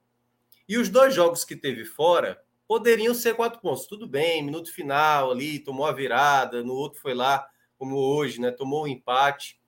E 0.68 0.78
os 0.78 0.88
dois 0.88 1.14
jogos 1.14 1.44
que 1.44 1.56
teve 1.56 1.84
fora 1.84 2.40
poderiam 2.70 3.12
ser 3.12 3.34
quatro 3.34 3.60
pontos. 3.60 3.84
Tudo 3.84 4.06
bem, 4.06 4.44
minuto 4.44 4.72
final 4.72 5.32
ali, 5.32 5.58
tomou 5.58 5.86
a 5.86 5.92
virada, 5.92 6.62
no 6.62 6.72
outro 6.72 7.00
foi 7.00 7.14
lá, 7.14 7.44
como 7.76 7.96
hoje, 7.96 8.40
né? 8.40 8.52
Tomou 8.52 8.82
o 8.82 8.84
um 8.84 8.86
empate. 8.86 9.60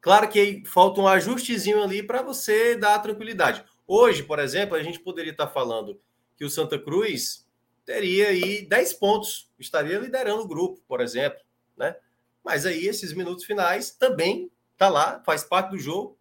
Claro 0.00 0.26
que 0.30 0.62
falta 0.64 1.02
um 1.02 1.06
ajustezinho 1.06 1.82
ali 1.82 2.02
para 2.02 2.22
você 2.22 2.74
dar 2.74 2.98
tranquilidade. 3.00 3.62
Hoje, 3.86 4.22
por 4.22 4.38
exemplo, 4.38 4.74
a 4.74 4.82
gente 4.82 5.00
poderia 5.00 5.32
estar 5.32 5.48
falando 5.48 6.00
que 6.34 6.46
o 6.46 6.48
Santa 6.48 6.78
Cruz 6.78 7.46
teria 7.84 8.28
aí 8.28 8.62
10 8.66 8.94
pontos, 8.94 9.50
estaria 9.58 9.98
liderando 9.98 10.40
o 10.40 10.48
grupo, 10.48 10.80
por 10.88 11.02
exemplo, 11.02 11.40
né? 11.76 11.94
Mas 12.42 12.64
aí 12.64 12.86
esses 12.86 13.12
minutos 13.12 13.44
finais 13.44 13.90
também 13.90 14.50
tá 14.78 14.88
lá, 14.88 15.22
faz 15.26 15.44
parte 15.44 15.72
do 15.72 15.78
jogo 15.78 16.16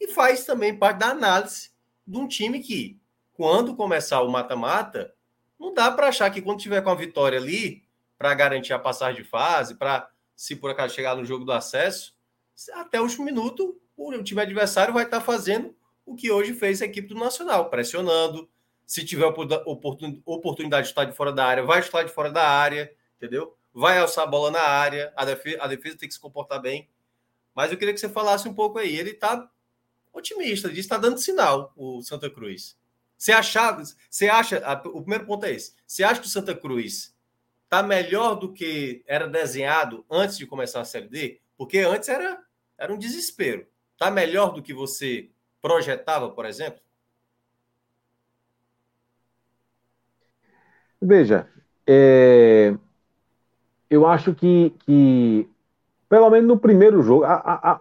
e 0.00 0.06
faz 0.06 0.44
também 0.44 0.78
parte 0.78 0.98
da 0.98 1.08
análise 1.08 1.72
de 2.06 2.16
um 2.16 2.28
time 2.28 2.60
que, 2.60 2.96
quando 3.36 3.76
começar 3.76 4.22
o 4.22 4.30
mata-mata, 4.30 5.14
não 5.58 5.72
dá 5.72 5.90
para 5.90 6.08
achar 6.08 6.30
que 6.30 6.42
quando 6.42 6.60
tiver 6.60 6.82
com 6.82 6.90
a 6.90 6.94
vitória 6.94 7.38
ali, 7.38 7.84
para 8.18 8.34
garantir 8.34 8.72
a 8.72 8.78
passagem 8.78 9.22
de 9.22 9.28
fase, 9.28 9.74
para 9.74 10.10
se 10.34 10.56
por 10.56 10.70
acaso 10.70 10.94
chegar 10.94 11.16
no 11.16 11.24
jogo 11.24 11.44
do 11.44 11.52
acesso, 11.52 12.14
até 12.74 13.00
o 13.00 13.04
último 13.04 13.24
minuto, 13.24 13.78
o 13.96 14.22
time 14.22 14.40
adversário 14.40 14.92
vai 14.92 15.04
estar 15.04 15.20
tá 15.20 15.24
fazendo 15.24 15.74
o 16.04 16.14
que 16.14 16.30
hoje 16.30 16.54
fez 16.54 16.80
a 16.80 16.86
equipe 16.86 17.08
do 17.08 17.14
Nacional, 17.14 17.68
pressionando. 17.68 18.48
Se 18.86 19.04
tiver 19.04 19.26
oportunidade 19.26 20.84
de 20.84 20.92
estar 20.92 21.04
de 21.04 21.12
fora 21.12 21.32
da 21.32 21.44
área, 21.44 21.64
vai 21.64 21.80
estar 21.80 22.04
de 22.04 22.12
fora 22.12 22.30
da 22.30 22.48
área, 22.48 22.92
entendeu? 23.16 23.56
Vai 23.74 23.98
alçar 23.98 24.24
a 24.24 24.26
bola 24.26 24.50
na 24.50 24.62
área, 24.62 25.12
a 25.16 25.24
defesa, 25.24 25.58
a 25.60 25.66
defesa 25.66 25.98
tem 25.98 26.08
que 26.08 26.14
se 26.14 26.20
comportar 26.20 26.62
bem. 26.62 26.88
Mas 27.54 27.72
eu 27.72 27.78
queria 27.78 27.92
que 27.92 27.98
você 27.98 28.08
falasse 28.08 28.48
um 28.48 28.54
pouco 28.54 28.78
aí. 28.78 28.96
Ele 28.96 29.10
está 29.10 29.50
otimista, 30.12 30.68
diz 30.68 30.78
está 30.78 30.96
dando 30.96 31.18
sinal, 31.18 31.72
o 31.76 32.00
Santa 32.02 32.30
Cruz. 32.30 32.76
Você, 33.16 33.32
achava, 33.32 33.82
você 34.10 34.28
acha, 34.28 34.62
o 34.86 35.00
primeiro 35.00 35.26
ponto 35.26 35.46
é 35.46 35.52
esse, 35.52 35.74
você 35.86 36.04
acha 36.04 36.20
que 36.20 36.26
o 36.26 36.30
Santa 36.30 36.54
Cruz 36.54 37.14
está 37.64 37.82
melhor 37.82 38.34
do 38.34 38.52
que 38.52 39.02
era 39.06 39.26
desenhado 39.26 40.04
antes 40.10 40.36
de 40.36 40.46
começar 40.46 40.80
a 40.80 40.84
Série 40.84 41.08
D? 41.08 41.40
Porque 41.56 41.78
antes 41.78 42.08
era 42.08 42.46
era 42.78 42.92
um 42.92 42.98
desespero. 42.98 43.66
Está 43.92 44.10
melhor 44.10 44.52
do 44.52 44.62
que 44.62 44.74
você 44.74 45.30
projetava, 45.60 46.30
por 46.30 46.44
exemplo? 46.44 46.80
Veja, 51.00 51.48
é, 51.86 52.74
eu 53.88 54.06
acho 54.06 54.34
que, 54.34 54.70
que, 54.84 55.48
pelo 56.08 56.30
menos 56.30 56.46
no 56.46 56.58
primeiro 56.58 57.02
jogo, 57.02 57.24
a, 57.24 57.34
a, 57.34 57.80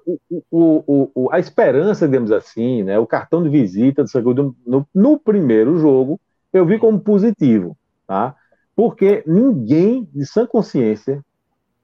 o, 0.52 1.10
o, 1.14 1.30
a 1.32 1.40
esperança, 1.40 2.08
digamos 2.08 2.32
assim, 2.32 2.84
né, 2.84 2.98
o 2.98 3.06
cartão 3.06 3.44
de 3.44 3.50
visita 3.50 4.04
do 4.04 4.56
no, 4.66 4.88
no 4.94 5.20
primeiro 5.20 5.78
jogo, 5.78 6.20
eu 6.52 6.66
vi 6.66 6.80
como 6.80 7.00
positivo, 7.00 7.78
tá? 8.08 8.36
Porque 8.76 9.24
ninguém 9.28 10.10
de 10.14 10.26
sã 10.26 10.46
consciência 10.46 11.24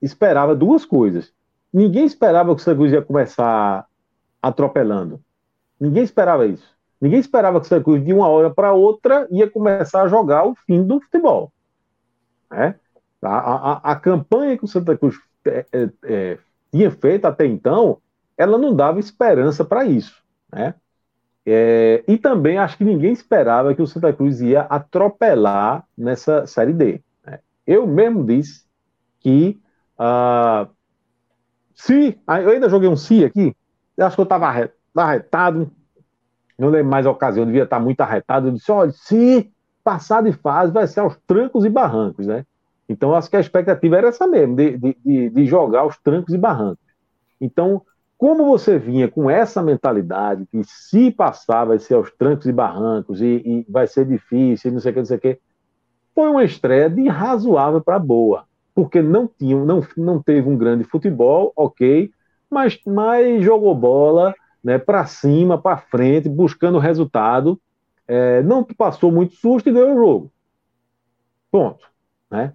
esperava 0.01 0.55
duas 0.55 0.83
coisas. 0.83 1.31
Ninguém 1.71 2.05
esperava 2.05 2.53
que 2.55 2.61
o 2.61 2.63
Santa 2.63 2.83
ia 2.87 3.01
começar 3.01 3.85
atropelando. 4.41 5.21
Ninguém 5.79 6.03
esperava 6.03 6.45
isso. 6.45 6.67
Ninguém 6.99 7.19
esperava 7.19 7.59
que 7.59 7.65
o 7.65 7.69
Santa 7.69 7.99
de 7.99 8.13
uma 8.13 8.27
hora 8.27 8.49
para 8.49 8.73
outra, 8.73 9.27
ia 9.31 9.49
começar 9.49 10.03
a 10.03 10.07
jogar 10.07 10.45
o 10.45 10.55
fim 10.55 10.83
do 10.83 10.99
futebol. 10.99 11.51
Né? 12.49 12.75
A, 13.21 13.37
a, 13.37 13.91
a 13.91 13.95
campanha 13.95 14.57
que 14.57 14.65
o 14.65 14.67
Santa 14.67 14.97
Cruz 14.97 15.15
é, 15.45 15.65
é, 15.71 15.89
é, 16.03 16.37
tinha 16.71 16.91
feito 16.91 17.25
até 17.25 17.45
então, 17.45 17.97
ela 18.37 18.57
não 18.57 18.75
dava 18.75 18.99
esperança 18.99 19.63
para 19.63 19.85
isso. 19.85 20.21
Né? 20.51 20.73
É, 21.45 22.03
e 22.07 22.17
também 22.17 22.57
acho 22.57 22.77
que 22.77 22.83
ninguém 22.83 23.11
esperava 23.11 23.73
que 23.73 23.81
o 23.81 23.87
Santa 23.87 24.13
Cruz 24.13 24.41
ia 24.41 24.61
atropelar 24.61 25.85
nessa 25.97 26.45
Série 26.45 26.73
D. 26.73 27.01
Né? 27.25 27.39
Eu 27.65 27.87
mesmo 27.87 28.23
disse 28.23 28.65
que 29.19 29.59
uh, 29.99 30.69
se. 31.73 32.19
Eu 32.27 32.49
ainda 32.49 32.69
joguei 32.69 32.89
um 32.89 32.95
si 32.95 33.25
aqui, 33.25 33.55
acho 33.97 34.15
que 34.15 34.21
eu 34.21 34.23
estava 34.23 34.69
arretado, 34.95 35.71
não 36.57 36.69
lembro 36.69 36.91
mais 36.91 37.05
a 37.05 37.11
ocasião, 37.11 37.45
devia 37.45 37.63
estar 37.63 37.79
muito 37.79 38.01
arretado. 38.01 38.47
Eu 38.47 38.51
disse: 38.51 38.71
olha, 38.71 38.91
se 38.91 39.51
passar 39.83 40.21
de 40.23 40.31
fase, 40.31 40.71
vai 40.71 40.85
ser 40.87 40.99
aos 40.99 41.17
trancos 41.25 41.65
e 41.65 41.69
barrancos, 41.69 42.27
né? 42.27 42.45
Então, 42.91 43.15
acho 43.15 43.29
que 43.29 43.37
a 43.37 43.39
expectativa 43.39 43.97
era 43.97 44.09
essa 44.09 44.27
mesmo, 44.27 44.53
de, 44.55 44.77
de, 44.77 45.29
de 45.29 45.45
jogar 45.45 45.79
aos 45.81 45.97
trancos 45.97 46.33
e 46.33 46.37
barrancos. 46.37 46.83
Então, 47.39 47.81
como 48.17 48.45
você 48.45 48.77
vinha 48.77 49.07
com 49.07 49.29
essa 49.29 49.63
mentalidade, 49.63 50.45
que 50.51 50.61
se 50.65 51.09
passar 51.09 51.65
vai 51.65 51.79
ser 51.79 51.93
aos 51.93 52.11
trancos 52.11 52.45
e 52.47 52.51
barrancos, 52.51 53.21
e, 53.21 53.41
e 53.45 53.65
vai 53.69 53.87
ser 53.87 54.05
difícil, 54.05 54.73
não 54.73 54.81
sei 54.81 54.91
o 54.91 54.93
que, 54.93 54.99
não 54.99 55.05
sei 55.05 55.17
o 55.17 55.21
que, 55.21 55.39
foi 56.13 56.29
uma 56.29 56.43
estreia 56.43 56.89
de 56.89 57.07
razoável 57.07 57.79
para 57.81 57.97
boa, 57.97 58.43
porque 58.75 59.01
não, 59.01 59.25
tinha, 59.25 59.55
não, 59.63 59.81
não 59.95 60.21
teve 60.21 60.49
um 60.49 60.57
grande 60.57 60.83
futebol, 60.83 61.53
ok, 61.55 62.11
mas, 62.49 62.77
mas 62.85 63.41
jogou 63.41 63.73
bola, 63.73 64.35
né, 64.61 64.77
para 64.77 65.05
cima, 65.05 65.57
para 65.57 65.77
frente, 65.77 66.27
buscando 66.27 66.77
resultado. 66.77 67.59
É, 68.05 68.43
não 68.43 68.63
passou 68.65 69.11
muito 69.11 69.35
susto 69.35 69.69
e 69.69 69.71
ganhou 69.71 69.93
o 69.93 69.97
jogo. 69.97 70.31
Ponto. 71.49 71.89
Né? 72.29 72.53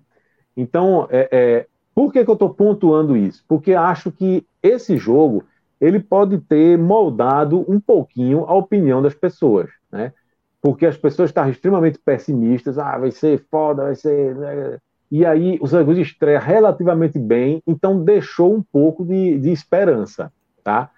Então, 0.57 1.07
é, 1.11 1.29
é, 1.31 1.67
por 1.95 2.13
que, 2.13 2.25
que 2.25 2.31
eu 2.31 2.35
estou 2.35 2.51
pontuando 2.51 3.17
isso? 3.17 3.45
Porque 3.47 3.75
acho 3.75 4.11
que 4.11 4.47
esse 4.63 4.97
jogo 4.97 5.45
ele 5.81 6.01
pode 6.01 6.39
ter 6.39 6.79
moldado 6.79 7.65
um 7.71 7.79
pouquinho 7.79 8.45
a 8.45 8.55
opinião 8.55 9.03
das 9.03 9.15
pessoas, 9.15 9.71
né? 9.91 10.13
Porque 10.63 10.87
as 10.87 10.97
pessoas 10.97 11.31
estavam 11.31 11.51
extremamente 11.51 11.99
pessimistas, 11.99 12.79
ah, 12.79 12.99
vai 12.99 13.11
ser 13.11 13.45
foda, 13.51 13.85
vai 13.85 13.95
ser. 13.95 14.35
Né? 14.35 14.79
E 15.11 15.25
aí 15.25 15.59
o 15.61 15.67
Santa 15.67 15.93
estreia 16.01 16.41
relativamente 16.41 17.19
bem, 17.19 17.63
então 17.67 18.03
deixou 18.03 18.55
um 18.55 18.63
pouco 18.63 19.05
de, 19.05 19.39
de 19.39 19.51
esperança, 19.51 20.33
tá? 20.65 20.91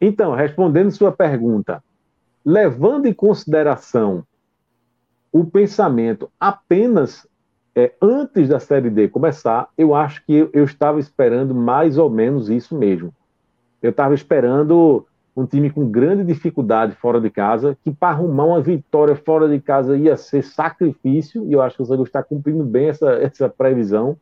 Então, 0.00 0.34
respondendo 0.34 0.90
sua 0.90 1.12
pergunta, 1.12 1.82
levando 2.44 3.06
em 3.06 3.12
consideração 3.12 4.24
o 5.32 5.44
pensamento 5.44 6.30
apenas 6.40 7.26
é, 7.76 7.92
antes 8.00 8.48
da 8.48 8.58
Série 8.58 8.88
D 8.88 9.06
começar, 9.06 9.68
eu 9.76 9.94
acho 9.94 10.24
que 10.24 10.34
eu, 10.34 10.50
eu 10.54 10.64
estava 10.64 10.98
esperando 10.98 11.54
mais 11.54 11.98
ou 11.98 12.08
menos 12.08 12.48
isso 12.48 12.76
mesmo. 12.76 13.14
Eu 13.82 13.90
estava 13.90 14.14
esperando 14.14 15.06
um 15.36 15.44
time 15.44 15.68
com 15.68 15.86
grande 15.86 16.24
dificuldade 16.24 16.94
fora 16.94 17.20
de 17.20 17.28
casa, 17.28 17.76
que 17.84 17.90
para 17.90 18.14
arrumar 18.14 18.44
uma 18.44 18.62
vitória 18.62 19.14
fora 19.14 19.46
de 19.46 19.60
casa 19.60 19.94
ia 19.94 20.16
ser 20.16 20.42
sacrifício, 20.42 21.44
e 21.44 21.52
eu 21.52 21.60
acho 21.60 21.76
que 21.76 21.82
o 21.82 21.84
Santa 21.84 21.98
Cruz 21.98 22.08
está 22.08 22.22
cumprindo 22.22 22.64
bem 22.64 22.88
essa, 22.88 23.12
essa 23.22 23.46
previsão. 23.46 24.16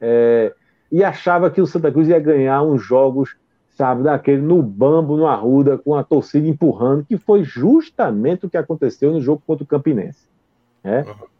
É, 0.00 0.54
e 0.90 1.02
achava 1.02 1.50
que 1.50 1.60
o 1.60 1.66
Santa 1.66 1.90
Cruz 1.90 2.08
ia 2.08 2.20
ganhar 2.20 2.62
uns 2.62 2.82
jogos 2.82 3.36
sabe, 3.70 4.02
daquele 4.04 4.42
no 4.42 4.62
bambo, 4.62 5.16
no 5.16 5.26
arruda, 5.26 5.78
com 5.78 5.96
a 5.96 6.04
torcida 6.04 6.46
empurrando, 6.46 7.04
que 7.04 7.16
foi 7.16 7.42
justamente 7.42 8.46
o 8.46 8.50
que 8.50 8.56
aconteceu 8.56 9.10
no 9.10 9.20
jogo 9.20 9.42
contra 9.46 9.64
o 9.64 9.66
Campinense. 9.66 10.28
Né? 10.84 11.04
Uhum. 11.08 11.31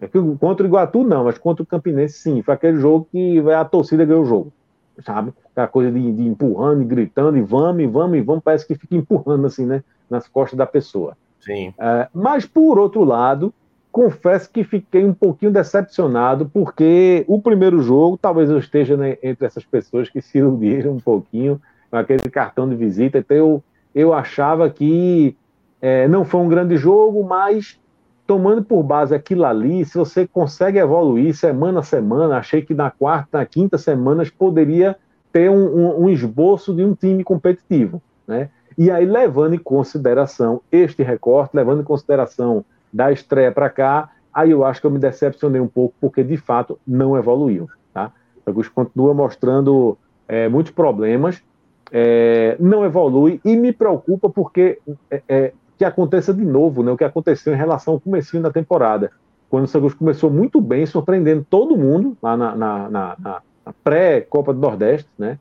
É 0.00 0.08
contra 0.08 0.64
o 0.64 0.68
Iguatu, 0.68 1.04
não, 1.04 1.24
mas 1.24 1.38
contra 1.38 1.62
o 1.62 1.66
Campinense, 1.66 2.18
sim. 2.18 2.42
Foi 2.42 2.54
aquele 2.54 2.78
jogo 2.78 3.06
que 3.10 3.38
a 3.50 3.64
torcida 3.64 4.04
ganhou 4.04 4.22
o 4.22 4.26
jogo, 4.26 4.52
sabe? 5.04 5.32
Aquela 5.52 5.68
coisa 5.68 5.90
de, 5.90 6.12
de 6.12 6.26
empurrando 6.26 6.82
e 6.82 6.84
gritando, 6.84 7.38
e 7.38 7.42
vamos, 7.42 7.82
e 7.82 7.86
vamos, 7.86 8.18
e 8.18 8.20
vamos, 8.20 8.42
parece 8.42 8.66
que 8.66 8.74
fica 8.74 8.96
empurrando, 8.96 9.46
assim, 9.46 9.64
né? 9.64 9.82
Nas 10.10 10.28
costas 10.28 10.58
da 10.58 10.66
pessoa. 10.66 11.16
Sim. 11.40 11.72
É, 11.78 12.08
mas, 12.12 12.44
por 12.44 12.78
outro 12.78 13.04
lado, 13.04 13.52
confesso 13.94 14.50
que 14.50 14.64
fiquei 14.64 15.04
um 15.04 15.14
pouquinho 15.14 15.52
decepcionado, 15.52 16.50
porque 16.52 17.24
o 17.28 17.40
primeiro 17.40 17.80
jogo, 17.80 18.18
talvez 18.18 18.50
eu 18.50 18.58
esteja 18.58 18.96
né, 18.96 19.16
entre 19.22 19.46
essas 19.46 19.64
pessoas 19.64 20.10
que 20.10 20.20
se 20.20 20.38
iludiram 20.38 20.94
um 20.94 21.00
pouquinho 21.00 21.62
com 21.90 21.96
aquele 21.96 22.28
cartão 22.28 22.68
de 22.68 22.74
visita, 22.74 23.18
então 23.18 23.36
eu, 23.36 23.62
eu 23.94 24.12
achava 24.12 24.68
que 24.68 25.36
é, 25.80 26.08
não 26.08 26.24
foi 26.24 26.40
um 26.40 26.48
grande 26.48 26.76
jogo, 26.76 27.22
mas 27.22 27.78
tomando 28.26 28.64
por 28.64 28.82
base 28.82 29.14
aquilo 29.14 29.44
ali, 29.44 29.84
se 29.84 29.96
você 29.96 30.26
consegue 30.26 30.78
evoluir 30.78 31.34
semana 31.34 31.80
a 31.80 31.82
semana, 31.82 32.38
achei 32.38 32.62
que 32.62 32.74
na 32.74 32.90
quarta, 32.90 33.38
na 33.38 33.46
quinta 33.46 33.76
semana 33.76 34.24
poderia 34.38 34.96
ter 35.32 35.50
um, 35.50 35.66
um, 35.66 36.04
um 36.04 36.08
esboço 36.08 36.74
de 36.74 36.84
um 36.84 36.94
time 36.94 37.22
competitivo, 37.24 38.00
né? 38.26 38.48
E 38.76 38.90
aí, 38.90 39.04
levando 39.04 39.54
em 39.54 39.58
consideração 39.58 40.60
este 40.70 41.02
recorte, 41.02 41.56
levando 41.56 41.82
em 41.82 41.84
consideração 41.84 42.64
da 42.92 43.12
estreia 43.12 43.52
para 43.52 43.70
cá, 43.70 44.10
aí 44.32 44.50
eu 44.50 44.64
acho 44.64 44.80
que 44.80 44.86
eu 44.86 44.90
me 44.90 44.98
decepcionei 44.98 45.60
um 45.60 45.68
pouco, 45.68 45.94
porque 46.00 46.24
de 46.24 46.36
fato 46.36 46.78
não 46.86 47.16
evoluiu. 47.16 47.68
Tá? 47.92 48.10
O 48.44 48.50
Augusto 48.50 48.72
continua 48.74 49.14
mostrando 49.14 49.96
é, 50.26 50.48
muitos 50.48 50.72
problemas, 50.72 51.40
é, 51.92 52.56
não 52.58 52.84
evolui 52.84 53.40
e 53.44 53.54
me 53.56 53.72
preocupa 53.72 54.28
porque 54.28 54.80
é, 55.08 55.22
é, 55.28 55.52
que 55.84 55.88
aconteça 55.88 56.32
de 56.32 56.44
novo 56.44 56.82
né, 56.82 56.90
o 56.90 56.96
que 56.96 57.04
aconteceu 57.04 57.52
em 57.52 57.56
relação 57.56 57.94
ao 57.94 58.00
começo 58.00 58.40
da 58.40 58.50
temporada, 58.50 59.10
quando 59.50 59.64
o 59.64 59.68
Santos 59.68 59.94
começou 59.94 60.30
muito 60.30 60.60
bem, 60.60 60.86
surpreendendo 60.86 61.46
todo 61.48 61.76
mundo 61.76 62.16
lá 62.22 62.36
na, 62.36 62.56
na, 62.56 62.90
na, 62.90 63.16
na 63.18 63.72
pré-Copa 63.84 64.52
do 64.52 64.60
Nordeste, 64.60 65.08
né? 65.18 65.38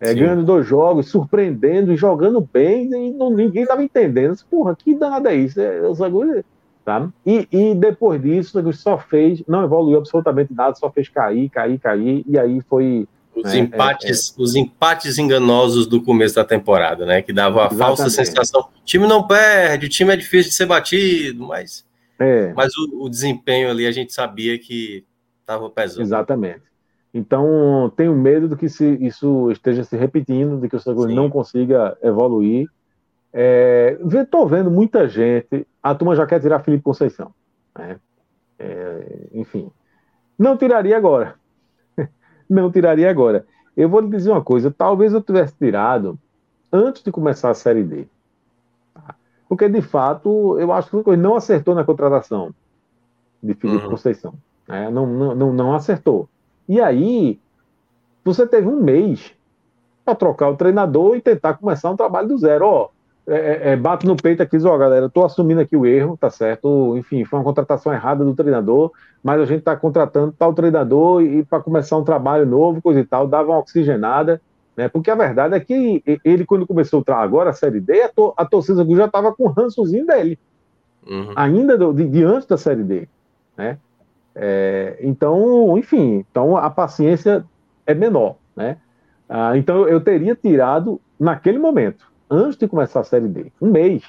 É, 0.00 0.12
ganhando 0.12 0.42
dois 0.42 0.66
jogos, 0.66 1.08
surpreendendo 1.08 1.92
e 1.92 1.96
jogando 1.96 2.40
bem, 2.40 2.92
e 2.92 3.12
não, 3.12 3.30
ninguém 3.30 3.62
estava 3.62 3.84
entendendo. 3.84 4.36
Porra, 4.50 4.74
que 4.74 4.96
danada 4.96 5.32
é 5.32 5.36
isso? 5.36 5.60
É, 5.60 5.80
o 5.82 5.94
Santos 5.94 6.44
Tá? 6.84 7.08
E, 7.24 7.46
e 7.52 7.74
depois 7.76 8.20
disso, 8.20 8.58
ele 8.58 8.72
só 8.72 8.98
fez, 8.98 9.44
não 9.46 9.62
evoluiu 9.62 9.98
absolutamente 9.98 10.52
nada, 10.52 10.74
só 10.74 10.90
fez 10.90 11.08
cair, 11.08 11.48
cair, 11.48 11.78
cair, 11.78 12.24
e 12.26 12.36
aí 12.36 12.60
foi. 12.62 13.06
Os, 13.34 13.44
né, 13.44 13.58
empates, 13.58 14.34
é, 14.36 14.40
é... 14.40 14.42
os 14.44 14.54
empates 14.54 15.18
enganosos 15.18 15.86
do 15.86 16.02
começo 16.02 16.34
da 16.34 16.44
temporada, 16.44 17.06
né? 17.06 17.22
Que 17.22 17.32
dava 17.32 17.66
a 17.66 17.70
falsa 17.70 18.10
sensação. 18.10 18.60
O 18.60 18.84
time 18.84 19.06
não 19.06 19.26
perde, 19.26 19.86
o 19.86 19.88
time 19.88 20.12
é 20.12 20.16
difícil 20.16 20.50
de 20.50 20.56
ser 20.56 20.66
batido, 20.66 21.46
mas, 21.46 21.84
é. 22.18 22.52
mas 22.54 22.76
o, 22.76 23.04
o 23.04 23.08
desempenho 23.08 23.70
ali 23.70 23.86
a 23.86 23.92
gente 23.92 24.12
sabia 24.12 24.58
que 24.58 25.04
estava 25.40 25.70
pesando. 25.70 26.02
Exatamente. 26.02 26.62
Então, 27.14 27.92
tenho 27.94 28.14
medo 28.14 28.48
de 28.48 28.56
que 28.56 28.66
isso 28.66 29.50
esteja 29.50 29.84
se 29.84 29.96
repetindo, 29.96 30.58
de 30.58 30.68
que 30.68 30.76
o 30.76 30.80
São 30.80 30.94
não 30.94 31.28
consiga 31.28 31.96
evoluir. 32.02 32.66
Estou 33.32 34.46
é, 34.46 34.48
vendo 34.48 34.70
muita 34.70 35.08
gente 35.08 35.66
a 35.82 35.94
turma 35.94 36.14
já 36.14 36.26
quer 36.26 36.40
tirar 36.40 36.60
Felipe 36.60 36.84
Conceição. 36.84 37.34
Né? 37.76 37.96
É, 38.58 39.28
enfim, 39.32 39.70
não 40.38 40.56
tiraria 40.56 40.96
agora. 40.96 41.34
Não 42.52 42.70
tiraria 42.70 43.10
agora. 43.10 43.46
Eu 43.76 43.88
vou 43.88 44.00
lhe 44.00 44.08
dizer 44.08 44.30
uma 44.30 44.42
coisa: 44.42 44.70
talvez 44.70 45.12
eu 45.12 45.22
tivesse 45.22 45.54
tirado 45.54 46.18
antes 46.72 47.02
de 47.02 47.10
começar 47.10 47.50
a 47.50 47.54
Série 47.54 47.82
D. 47.82 48.06
Tá? 48.94 49.14
Porque, 49.48 49.68
de 49.68 49.82
fato, 49.82 50.58
eu 50.58 50.72
acho 50.72 50.90
que 50.90 51.10
o 51.10 51.16
não 51.16 51.36
acertou 51.36 51.74
na 51.74 51.84
contratação 51.84 52.54
de 53.42 53.54
Felipe 53.54 53.84
uhum. 53.84 53.90
Conceição. 53.90 54.34
Né? 54.68 54.90
Não, 54.90 55.06
não, 55.06 55.34
não, 55.34 55.52
não 55.52 55.74
acertou. 55.74 56.28
E 56.68 56.80
aí, 56.80 57.40
você 58.24 58.46
teve 58.46 58.68
um 58.68 58.80
mês 58.80 59.34
para 60.04 60.14
trocar 60.14 60.48
o 60.48 60.56
treinador 60.56 61.16
e 61.16 61.20
tentar 61.20 61.54
começar 61.54 61.90
um 61.90 61.96
trabalho 61.96 62.28
do 62.28 62.38
zero. 62.38 62.66
Ó, 62.66 62.88
é, 63.26 63.34
é, 63.34 63.72
é, 63.72 63.76
bato 63.76 64.06
no 64.06 64.16
peito 64.16 64.42
aqui, 64.42 64.56
ó, 64.64 64.76
galera, 64.76 65.06
estou 65.06 65.24
assumindo 65.24 65.60
aqui 65.60 65.76
o 65.76 65.86
erro, 65.86 66.16
tá 66.16 66.28
certo? 66.28 66.96
Enfim, 66.96 67.24
foi 67.24 67.38
uma 67.38 67.44
contratação 67.44 67.92
errada 67.92 68.24
do 68.24 68.34
treinador, 68.34 68.90
mas 69.22 69.40
a 69.40 69.44
gente 69.44 69.60
está 69.60 69.76
contratando 69.76 70.34
tal 70.36 70.52
treinador 70.52 71.22
e, 71.22 71.38
e 71.38 71.44
para 71.44 71.62
começar 71.62 71.96
um 71.96 72.04
trabalho 72.04 72.44
novo, 72.44 72.82
coisa 72.82 72.98
e 72.98 73.04
tal, 73.04 73.28
dava 73.28 73.52
uma 73.52 73.58
oxigenada, 73.58 74.40
né? 74.76 74.88
Porque 74.88 75.08
a 75.08 75.14
verdade 75.14 75.54
é 75.54 75.60
que 75.60 76.02
ele, 76.24 76.44
quando 76.44 76.66
começou 76.66 77.04
agora 77.08 77.50
a 77.50 77.52
Série 77.52 77.80
D, 77.80 78.02
a, 78.02 78.08
to, 78.08 78.34
a 78.36 78.44
torcida 78.44 78.84
já 78.96 79.04
estava 79.04 79.32
com 79.32 79.44
o 79.44 79.50
rançozinho 79.50 80.04
dele, 80.04 80.36
uhum. 81.06 81.32
ainda 81.36 81.78
do, 81.78 81.92
de, 81.92 82.08
de, 82.08 82.24
antes 82.24 82.48
da 82.48 82.56
Série 82.56 82.82
D, 82.82 83.08
né? 83.56 83.78
É, 84.34 84.98
então, 85.00 85.78
enfim, 85.78 86.24
então 86.28 86.56
a 86.56 86.68
paciência 86.70 87.44
é 87.86 87.94
menor, 87.94 88.36
né? 88.56 88.78
Ah, 89.28 89.56
então 89.56 89.86
eu 89.86 90.00
teria 90.00 90.34
tirado 90.34 91.00
naquele 91.20 91.58
momento 91.58 92.11
antes 92.32 92.56
de 92.56 92.66
começar 92.66 93.00
a 93.00 93.04
Série 93.04 93.28
D. 93.28 93.52
Um 93.60 93.70
mês. 93.70 94.02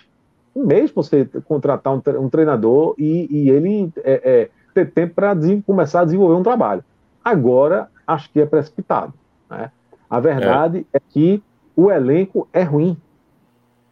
Um 0.56 0.66
mês 0.66 0.92
para 0.92 1.04
você 1.04 1.26
contratar 1.46 1.94
um, 1.94 2.30
treinador 2.30 2.96
e, 2.98 3.28
e 3.30 3.50
ele 3.50 3.92
é, 3.98 4.22
é, 4.24 4.50
ter 4.74 4.92
tempo 4.92 5.16
para 5.16 5.36
começar 5.66 6.02
a 6.02 6.06
desenvolver 6.06 6.36
um 6.36 6.44
trabalho. 6.44 6.84
Agora, 7.24 7.90
acho 8.08 8.32
que 8.32 8.40
é 8.40 8.46
precipitado. 8.46 9.14
Né? 9.50 9.72
A 10.10 10.20
verdade 10.20 10.86
é. 10.94 10.98
é 10.98 11.02
que 11.10 11.44
o 11.76 11.92
elenco 11.92 12.48
é 12.54 12.64
ruim. 12.64 12.96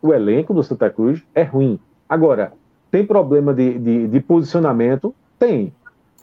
O 0.01 0.13
elenco 0.13 0.53
do 0.53 0.63
Santa 0.63 0.89
Cruz 0.89 1.21
é 1.33 1.43
ruim. 1.43 1.79
Agora, 2.07 2.53
tem 2.89 3.05
problema 3.05 3.53
de, 3.53 3.77
de, 3.79 4.07
de, 4.07 4.19
posicionamento? 4.19 5.13
Tem. 5.37 5.73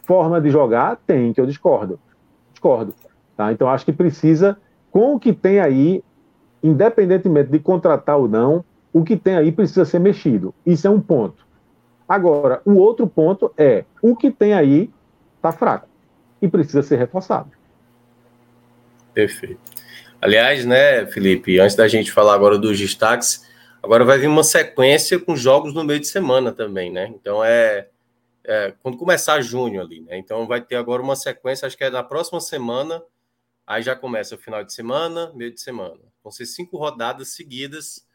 Forma 0.04 0.40
de 0.40 0.50
jogar? 0.50 0.98
Tem, 1.06 1.32
que 1.32 1.40
eu 1.40 1.46
discordo. 1.46 1.98
Discordo. 2.52 2.94
Tá? 3.36 3.52
Então, 3.52 3.68
acho 3.68 3.84
que 3.84 3.92
precisa, 3.92 4.58
com 4.90 5.14
o 5.14 5.20
que 5.20 5.32
tem 5.32 5.60
aí, 5.60 6.02
independentemente 6.62 7.50
de 7.50 7.58
contratar 7.58 8.16
ou 8.16 8.28
não, 8.28 8.64
o 8.92 9.04
que 9.04 9.16
tem 9.16 9.36
aí 9.36 9.52
precisa 9.52 9.84
ser 9.84 9.98
mexido. 9.98 10.54
Isso 10.64 10.86
é 10.86 10.90
um 10.90 11.00
ponto. 11.00 11.46
Agora, 12.08 12.62
o 12.64 12.74
outro 12.74 13.06
ponto 13.06 13.52
é 13.56 13.84
o 14.00 14.16
que 14.16 14.30
tem 14.30 14.54
aí 14.54 14.90
está 15.36 15.52
fraco 15.52 15.88
e 16.40 16.48
precisa 16.48 16.82
ser 16.82 16.96
reforçado. 16.96 17.50
Perfeito. 19.12 19.60
Aliás, 20.20 20.64
né, 20.64 21.06
Felipe, 21.06 21.60
antes 21.60 21.76
da 21.76 21.86
gente 21.86 22.10
falar 22.10 22.34
agora 22.34 22.58
dos 22.58 22.78
destaques, 22.78 23.46
agora 23.82 24.04
vai 24.04 24.18
vir 24.18 24.26
uma 24.26 24.42
sequência 24.42 25.18
com 25.18 25.36
jogos 25.36 25.74
no 25.74 25.84
meio 25.84 26.00
de 26.00 26.08
semana 26.08 26.50
também, 26.50 26.90
né? 26.90 27.12
Então 27.14 27.44
é, 27.44 27.88
é 28.44 28.72
quando 28.82 28.96
começar 28.96 29.40
junho 29.40 29.80
ali, 29.80 30.00
né? 30.00 30.18
Então 30.18 30.46
vai 30.46 30.60
ter 30.60 30.76
agora 30.76 31.02
uma 31.02 31.14
sequência, 31.14 31.66
acho 31.66 31.76
que 31.76 31.84
é 31.84 31.90
na 31.90 32.02
próxima 32.02 32.40
semana, 32.40 33.02
aí 33.66 33.82
já 33.82 33.94
começa 33.94 34.34
o 34.34 34.38
final 34.38 34.64
de 34.64 34.72
semana, 34.72 35.30
meio 35.34 35.52
de 35.52 35.60
semana. 35.60 36.00
Vão 36.28 36.32
ser 36.32 36.44
cinco 36.44 36.76
rodadas 36.76 37.28
seguidas, 37.28 38.06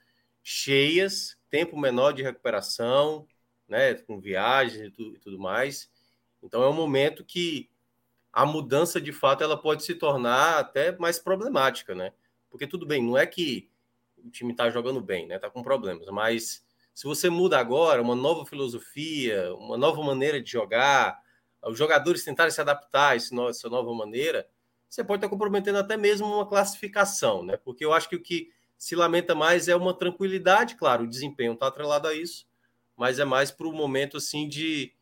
cheias, 0.44 1.36
tempo 1.50 1.76
menor 1.76 2.12
de 2.12 2.22
recuperação, 2.22 3.28
né, 3.68 3.96
com 3.96 4.20
viagens 4.20 4.88
e 4.88 4.92
tudo, 4.92 5.16
e 5.16 5.20
tudo 5.20 5.40
mais. 5.40 5.90
Então 6.44 6.62
é 6.62 6.70
um 6.70 6.74
momento 6.74 7.26
que 7.26 7.72
a 8.32 8.46
mudança 8.46 9.02
de 9.02 9.12
fato 9.12 9.44
ela 9.44 9.60
pode 9.60 9.84
se 9.84 9.96
tornar 9.96 10.60
até 10.60 10.96
mais 11.00 11.18
problemática, 11.18 11.96
né? 11.96 12.14
Porque 12.52 12.68
tudo 12.68 12.86
bem, 12.86 13.04
não 13.04 13.18
é 13.18 13.26
que 13.26 13.68
o 14.16 14.30
time 14.30 14.52
está 14.52 14.70
jogando 14.70 15.02
bem, 15.02 15.26
né? 15.26 15.40
Tá 15.40 15.50
com 15.50 15.64
problemas, 15.64 16.08
mas 16.10 16.64
se 16.94 17.06
você 17.06 17.32
muda 17.32 17.58
agora 17.58 18.00
uma 18.00 18.16
nova 18.16 18.46
filosofia, 18.46 19.56
uma 19.56 19.76
nova 19.76 20.04
maneira 20.04 20.40
de 20.40 20.52
jogar, 20.52 21.20
os 21.64 21.80
jogadores 21.80 22.24
tentarem 22.24 22.52
se 22.52 22.62
adaptar 22.62 23.14
a 23.14 23.16
essa 23.16 23.70
nova 23.70 23.92
maneira, 23.96 24.48
você 24.94 25.04
pode 25.04 25.18
estar 25.18 25.30
comprometendo 25.30 25.80
até 25.80 25.98
mesmo 25.98 26.28
uma 26.28 26.48
classificação, 26.48 27.44
né? 27.44 27.58
Porque 27.58 27.84
eu 27.84 27.92
acho 27.92 28.08
que 28.08 28.16
o 28.16 28.22
que 28.22 28.52
se 28.78 28.96
lamenta 28.96 29.34
mais 29.34 29.68
é 29.68 29.76
uma 29.76 29.92
tranquilidade, 29.92 30.76
claro, 30.76 31.06
o 31.06 31.10
desempenho 31.10 31.54
está 31.54 31.66
atrelado 31.66 32.08
a 32.08 32.14
isso, 32.14 32.46
mas 32.96 33.18
é 33.18 33.26
mais 33.26 33.50
para 33.50 33.68
o 33.68 33.74
momento 33.74 34.18
assim 34.18 34.48
de. 34.48 34.94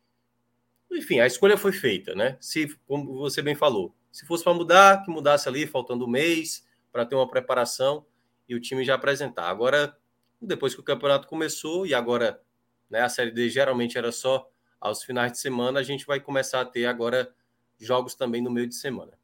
Enfim, 0.90 1.20
a 1.20 1.26
escolha 1.26 1.58
foi 1.58 1.72
feita, 1.72 2.14
né? 2.14 2.38
Se, 2.40 2.74
como 2.86 3.18
você 3.18 3.42
bem 3.42 3.54
falou, 3.54 3.94
se 4.10 4.24
fosse 4.24 4.42
para 4.42 4.54
mudar, 4.54 5.02
que 5.04 5.10
mudasse 5.10 5.46
ali, 5.46 5.66
faltando 5.66 6.06
um 6.06 6.08
mês, 6.08 6.66
para 6.90 7.04
ter 7.04 7.14
uma 7.14 7.28
preparação 7.28 8.06
e 8.48 8.54
o 8.54 8.60
time 8.60 8.86
já 8.86 8.94
apresentar. 8.94 9.50
Agora, 9.50 9.94
depois 10.40 10.74
que 10.74 10.80
o 10.80 10.84
campeonato 10.84 11.28
começou, 11.28 11.86
e 11.86 11.92
agora 11.92 12.40
né, 12.88 13.02
a 13.02 13.10
Série 13.10 13.30
D 13.30 13.50
geralmente 13.50 13.98
era 13.98 14.10
só 14.10 14.50
aos 14.80 15.02
finais 15.02 15.32
de 15.32 15.38
semana, 15.38 15.80
a 15.80 15.82
gente 15.82 16.06
vai 16.06 16.18
começar 16.18 16.62
a 16.62 16.64
ter 16.64 16.86
agora 16.86 17.30
jogos 17.78 18.14
também 18.14 18.40
no 18.40 18.50
meio 18.50 18.66
de 18.66 18.74
semana. 18.74 19.20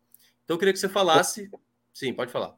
Então 0.48 0.54
eu 0.54 0.58
queria 0.58 0.72
que 0.72 0.78
você 0.78 0.88
falasse. 0.88 1.50
Sim, 1.92 2.14
pode 2.14 2.32
falar. 2.32 2.54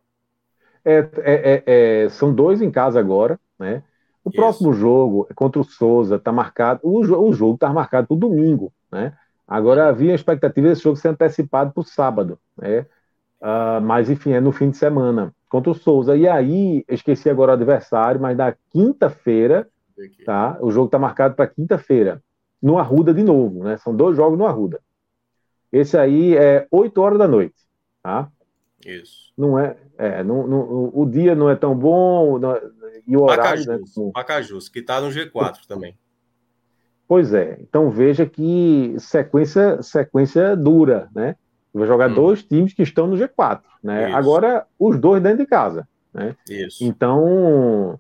É, 0.85 0.99
é, 0.99 1.65
é, 1.67 2.05
é 2.05 2.09
são 2.09 2.33
dois 2.33 2.63
em 2.63 2.71
casa 2.71 3.01
agora, 3.01 3.37
né? 3.59 3.83
O 4.25 4.31
Isso. 4.31 4.37
próximo 4.37 4.73
jogo 4.73 5.27
é 5.29 5.35
contra 5.35 5.61
o 5.61 5.65
Souza, 5.65 6.15
está 6.15 6.31
marcado. 6.31 6.79
O, 6.85 7.01
o 7.01 7.33
jogo 7.33 7.55
está 7.55 7.73
marcado 7.73 8.07
para 8.07 8.15
o 8.15 8.19
domingo, 8.19 8.73
né? 8.93 9.13
Agora 9.45 9.89
havia 9.89 10.13
a 10.13 10.15
expectativa 10.15 10.69
desse 10.69 10.85
jogo 10.85 10.95
ser 10.99 11.09
antecipado 11.09 11.73
para 11.73 11.81
o 11.81 11.85
sábado, 11.85 12.39
né? 12.57 12.87
Uh, 13.41 13.81
mas 13.83 14.09
enfim, 14.09 14.35
é 14.35 14.41
no 14.41 14.53
fim 14.53 14.71
de 14.71 14.77
semana 14.77 15.35
contra 15.49 15.73
o 15.73 15.75
Souza. 15.75 16.17
E 16.17 16.29
aí, 16.29 16.85
esqueci 16.89 17.29
agora 17.29 17.51
o 17.51 17.55
adversário, 17.55 18.21
mas 18.21 18.37
na 18.37 18.55
quinta-feira, 18.71 19.69
tá? 20.25 20.57
O 20.61 20.71
jogo 20.71 20.87
está 20.87 20.99
marcado 21.01 21.35
para 21.35 21.49
quinta-feira. 21.49 22.23
no 22.63 22.79
Arruda 22.79 23.13
de 23.13 23.25
novo, 23.25 23.65
né? 23.65 23.79
São 23.79 23.97
dois 23.97 24.17
jogos 24.17 24.39
no 24.39 24.47
Arruda. 24.47 24.81
Esse 25.73 25.99
aí 25.99 26.37
é 26.37 26.69
8 26.71 27.01
horas 27.01 27.19
da 27.19 27.27
noite, 27.27 27.70
tá? 28.03 28.31
Isso. 28.85 29.33
Não 29.37 29.59
é, 29.59 29.77
é 29.99 30.23
não, 30.23 30.47
não, 30.47 30.91
o 30.95 31.07
dia 31.07 31.35
não 31.35 31.51
é 31.51 31.57
tão 31.57 31.77
bom 31.77 32.39
não, 32.39 32.59
e 33.07 33.17
o 33.17 33.23
horário... 33.23 33.65
Pacajus, 33.65 33.97
né? 33.97 34.11
Pacajus 34.15 34.69
que 34.69 34.79
está 34.79 35.01
no 35.01 35.09
G4 35.09 35.67
também. 35.67 35.97
Pois 37.07 37.35
é, 37.35 37.59
então 37.61 37.91
veja 37.91 38.25
que 38.25 38.95
sequência, 38.99 39.83
sequência 39.83 40.57
dura, 40.57 41.09
né? 41.15 41.35
Vai 41.75 41.87
jogar 41.87 42.11
hum. 42.11 42.15
dois 42.15 42.43
times 42.43 42.73
que 42.73 42.83
estão 42.83 43.07
no 43.07 43.17
G4, 43.17 43.63
né? 43.83 44.09
Isso. 44.09 44.17
Agora, 44.17 44.67
os 44.79 44.99
dois 44.99 45.23
dentro 45.23 45.39
de 45.39 45.47
casa, 45.47 45.87
né? 46.15 46.37
Isso. 46.49 46.85
Então, 46.85 47.99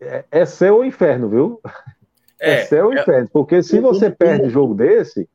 é, 0.00 0.24
é 0.30 0.44
céu 0.44 0.76
ou 0.76 0.84
inferno, 0.84 1.28
viu? 1.28 1.60
É, 2.40 2.54
é 2.54 2.64
céu 2.64 2.86
ou 2.86 2.92
é, 2.92 3.00
inferno, 3.00 3.28
porque 3.32 3.62
se 3.62 3.80
você 3.80 4.10
perde 4.10 4.46
o, 4.46 4.50
jogo 4.50 4.74
desse... 4.74 5.28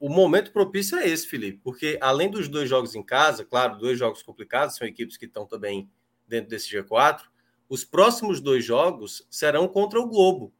O 0.00 0.08
momento 0.08 0.52
propício 0.52 0.96
é 0.96 1.08
esse, 1.08 1.26
Felipe, 1.26 1.60
porque 1.62 1.98
além 2.00 2.30
dos 2.30 2.48
dois 2.48 2.68
jogos 2.68 2.94
em 2.94 3.02
casa, 3.02 3.44
claro, 3.44 3.78
dois 3.78 3.98
jogos 3.98 4.22
complicados, 4.22 4.76
são 4.76 4.86
equipes 4.86 5.16
que 5.16 5.26
estão 5.26 5.44
também 5.44 5.90
dentro 6.26 6.48
desse 6.48 6.70
G4, 6.70 7.22
os 7.68 7.84
próximos 7.84 8.40
dois 8.40 8.64
jogos 8.64 9.26
serão 9.28 9.66
contra 9.66 9.98
o 9.98 10.06
Globo, 10.06 10.52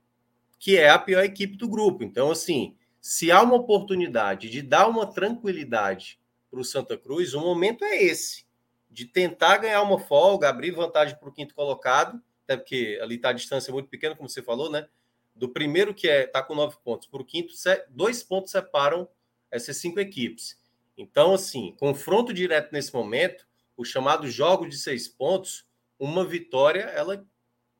que 0.59 0.77
é 0.77 0.91
a 0.91 0.99
pior 0.99 1.25
equipe 1.25 1.57
do 1.57 1.69
grupo. 1.69 2.03
Então, 2.03 2.31
assim, 2.31 2.77
se 3.01 3.31
há 3.31 3.41
uma 3.41 3.55
oportunidade 3.55 4.51
de 4.51 4.61
dar 4.61 4.89
uma 4.89 5.07
tranquilidade 5.07 6.21
para 6.51 6.61
o 6.61 6.65
Santa 6.65 6.99
Cruz, 6.99 7.33
o 7.33 7.41
momento 7.41 7.85
é 7.85 8.03
esse, 8.03 8.45
de 8.91 9.05
tentar 9.05 9.59
ganhar 9.59 9.83
uma 9.83 10.01
folga, 10.01 10.49
abrir 10.49 10.73
vantagem 10.73 11.17
para 11.17 11.29
o 11.29 11.33
quinto 11.33 11.55
colocado, 11.55 12.21
até 12.45 12.57
porque 12.57 12.99
ali 13.01 13.15
está 13.15 13.29
a 13.29 13.35
distância 13.35 13.73
muito 13.73 13.89
pequena, 13.89 14.17
como 14.17 14.29
você 14.29 14.43
falou, 14.43 14.71
né? 14.71 14.89
Do 15.35 15.49
primeiro 15.49 15.95
que 15.95 16.09
é 16.09 16.25
está 16.25 16.43
com 16.43 16.55
nove 16.55 16.77
pontos 16.83 17.07
para 17.07 17.23
o 17.23 17.25
quinto, 17.25 17.53
dois 17.91 18.23
pontos 18.25 18.51
separam 18.51 19.09
essas 19.51 19.77
cinco 19.77 20.01
equipes. 20.01 20.59
Então, 20.97 21.35
assim, 21.35 21.75
confronto 21.79 22.33
direto 22.33 22.73
nesse 22.73 22.93
momento, 22.93 23.47
o 23.77 23.85
chamado 23.85 24.29
jogo 24.29 24.69
de 24.69 24.77
seis 24.77 25.07
pontos, 25.09 25.65
uma 25.99 26.25
vitória, 26.25 26.83
ela 26.83 27.25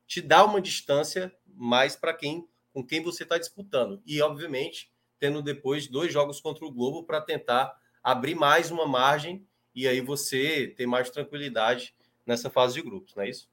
te 0.07 0.21
dá 0.21 0.45
uma 0.45 0.61
distância 0.61 1.33
mais 1.47 1.97
para 1.97 2.15
quem 2.15 2.49
com 2.73 2.85
quem 2.85 3.03
você 3.03 3.25
está 3.25 3.37
disputando. 3.37 4.01
E, 4.07 4.23
obviamente, 4.23 4.89
tendo 5.19 5.43
depois 5.43 5.89
dois 5.89 6.13
jogos 6.13 6.41
contra 6.41 6.65
o 6.65 6.71
Globo 6.71 7.03
para 7.03 7.21
tentar 7.21 7.75
abrir 8.03 8.37
mais 8.37 8.71
uma 8.71 8.87
margem 8.87 9.45
e 9.75 9.89
aí 9.89 10.01
você 10.01 10.73
ter 10.77 10.87
mais 10.87 11.11
tranquilidade 11.11 11.93
nessa 12.25 12.49
fase 12.49 12.75
de 12.75 12.83
grupos, 12.83 13.15
não 13.17 13.25
é 13.25 13.31
isso? 13.31 13.49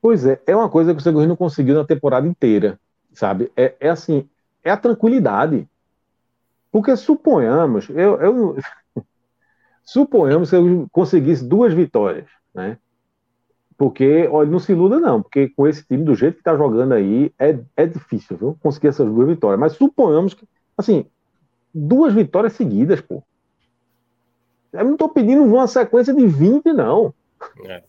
Pois 0.00 0.24
é, 0.24 0.40
é 0.46 0.56
uma 0.56 0.68
coisa 0.68 0.94
que 0.94 1.00
o 1.00 1.02
Segundo 1.02 1.28
não 1.28 1.36
conseguiu 1.36 1.74
na 1.74 1.84
temporada 1.84 2.26
inteira, 2.26 2.80
sabe? 3.12 3.52
É, 3.56 3.74
é 3.78 3.88
assim, 3.90 4.28
é 4.64 4.70
a 4.70 4.76
tranquilidade. 4.76 5.68
Porque 6.72 6.96
suponhamos, 6.96 7.88
eu, 7.90 8.20
eu 8.20 8.56
suponhamos 9.84 10.48
que 10.48 10.56
eu 10.56 10.88
conseguisse 10.90 11.44
duas 11.44 11.74
vitórias, 11.74 12.26
né? 12.54 12.78
Porque, 13.76 14.28
olha, 14.30 14.48
não 14.48 14.58
se 14.58 14.72
iluda 14.72 14.98
não, 14.98 15.20
porque 15.20 15.48
com 15.50 15.66
esse 15.66 15.84
time, 15.84 16.04
do 16.04 16.14
jeito 16.14 16.38
que 16.38 16.42
tá 16.42 16.56
jogando 16.56 16.92
aí, 16.92 17.32
é, 17.38 17.58
é 17.76 17.86
difícil, 17.86 18.36
viu? 18.36 18.56
Conseguir 18.62 18.88
essas 18.88 19.06
duas 19.06 19.28
vitórias. 19.28 19.60
Mas 19.60 19.72
suponhamos 19.72 20.34
que, 20.34 20.46
assim, 20.78 21.04
duas 21.74 22.14
vitórias 22.14 22.52
seguidas, 22.54 23.00
pô. 23.00 23.22
Eu 24.72 24.84
não 24.84 24.96
tô 24.96 25.08
pedindo 25.08 25.42
uma 25.42 25.66
sequência 25.66 26.14
de 26.14 26.26
20, 26.26 26.72
não. 26.72 27.12
É. 27.66 27.82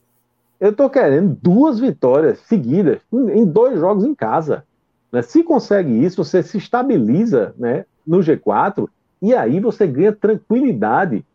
Eu 0.60 0.76
tô 0.76 0.90
querendo 0.90 1.38
duas 1.42 1.80
vitórias 1.80 2.40
seguidas 2.40 3.00
em 3.12 3.46
dois 3.46 3.80
jogos 3.80 4.04
em 4.04 4.16
casa. 4.16 4.66
Né? 5.12 5.22
Se 5.22 5.44
consegue 5.44 6.04
isso, 6.04 6.24
você 6.24 6.42
se 6.42 6.58
estabiliza 6.58 7.54
né, 7.58 7.86
no 8.06 8.20
G4 8.20 8.88
e 9.22 9.34
aí 9.34 9.60
você 9.60 9.88
ganha 9.88 10.12
tranquilidade. 10.12 11.26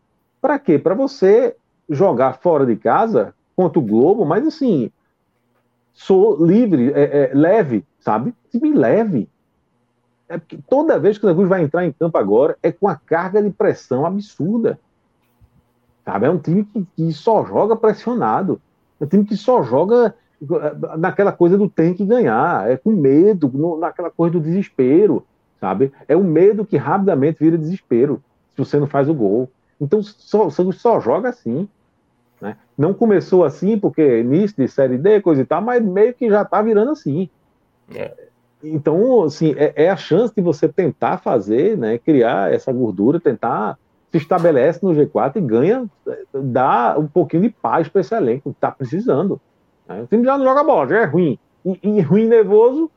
Para 0.41 0.59
quê? 0.59 0.79
Para 0.79 0.95
você 0.95 1.57
jogar 1.89 2.35
fora 2.35 2.67
de 2.67 2.77
casa 2.77 3.35
contra 3.57 3.79
o 3.79 3.83
Globo, 3.83 4.25
mas 4.25 4.47
assim, 4.47 4.91
sou 5.95 6.45
livre, 6.45 6.93
é, 6.93 7.31
é, 7.31 7.35
leve, 7.35 7.85
sabe? 7.99 8.35
Time 8.51 8.73
leve. 8.73 9.29
É 10.29 10.37
porque 10.37 10.59
toda 10.69 10.99
vez 10.99 11.17
que 11.17 11.27
o 11.27 11.35
Cruz 11.35 11.49
vai 11.49 11.63
entrar 11.63 11.87
em 11.87 11.93
campo 11.93 12.19
agora, 12.19 12.57
é 12.63 12.71
com 12.71 12.87
a 12.87 12.95
carga 12.95 13.43
de 13.43 13.51
pressão 13.51 14.05
absurda. 14.05 14.79
Sabe? 16.05 16.27
É 16.27 16.31
um 16.31 16.39
time 16.39 16.65
que, 16.65 16.87
que 16.95 17.13
só 17.13 17.45
joga 17.45 17.75
pressionado. 17.75 18.61
É 19.01 19.05
um 19.05 19.09
time 19.09 19.25
que 19.25 19.37
só 19.37 19.63
joga 19.63 20.15
é, 20.41 20.97
naquela 20.97 21.33
coisa 21.33 21.59
do 21.59 21.69
tem 21.69 21.95
que 21.95 22.05
ganhar, 22.05 22.71
é 22.71 22.77
com 22.77 22.93
medo, 22.93 23.51
no, 23.53 23.77
naquela 23.79 24.11
coisa 24.11 24.35
do 24.35 24.41
desespero, 24.41 25.25
sabe? 25.61 25.93
É 26.07 26.17
o 26.17 26.25
medo 26.25 26.65
que 26.65 26.77
rapidamente 26.77 27.39
vira 27.39 27.59
desespero 27.59 28.23
se 28.51 28.59
você 28.59 28.79
não 28.79 28.87
faz 28.87 29.09
o 29.09 29.15
gol. 29.15 29.51
Então 29.81 30.03
só, 30.03 30.47
o 30.47 30.51
Santos 30.51 30.81
só 30.81 31.01
joga 31.01 31.29
assim. 31.29 31.69
Né? 32.41 32.57
Não 32.77 32.95
começou 32.95 33.45
assim, 33.45 33.79
porque 33.79 34.21
início 34.21 34.57
de 34.57 34.69
Série 34.69 34.99
D, 34.99 35.21
coisa 35.21 35.43
e 35.43 35.45
tal, 35.45 35.61
mas 35.61 35.85
meio 35.85 36.15
que 36.15 36.29
já 36.29 36.43
está 36.43 36.63
virando 36.63 36.93
assim. 36.93 37.29
É. 37.95 38.13
Então, 38.63 39.23
assim, 39.23 39.55
é, 39.57 39.73
é, 39.85 39.91
a 39.91 39.97
chance 39.97 40.35
de 40.35 40.41
você 40.41 40.69
tentar 40.69 41.19
fazer, 41.19 41.77
né, 41.77 41.97
criar 41.99 42.53
essa 42.53 42.73
gordura, 42.73 43.21
tentar 43.21 43.79
se 44.11 44.19
estabelece 44.19 44.85
no 44.85 44.93
G4 44.93 45.37
e 45.37 45.41
ganha, 45.41 45.87
dá 46.33 46.97
um 46.99 47.07
pouquinho 47.07 47.43
de 47.43 47.51
paz 47.51 47.89
para 47.89 48.01
esse 48.01 48.15
elenco, 48.15 48.51
está 48.51 48.71
precisando. 48.71 49.41
Né? 49.87 50.03
O 50.03 50.07
time 50.07 50.25
já 50.25 50.37
não 50.37 50.45
joga 50.45 50.65
bola, 50.65 50.89
já 50.89 50.99
é 51.03 51.05
ruim. 51.05 51.39
E, 51.65 51.79
e 51.83 52.01
ruim 52.01 52.27
nervoso, 52.27 52.91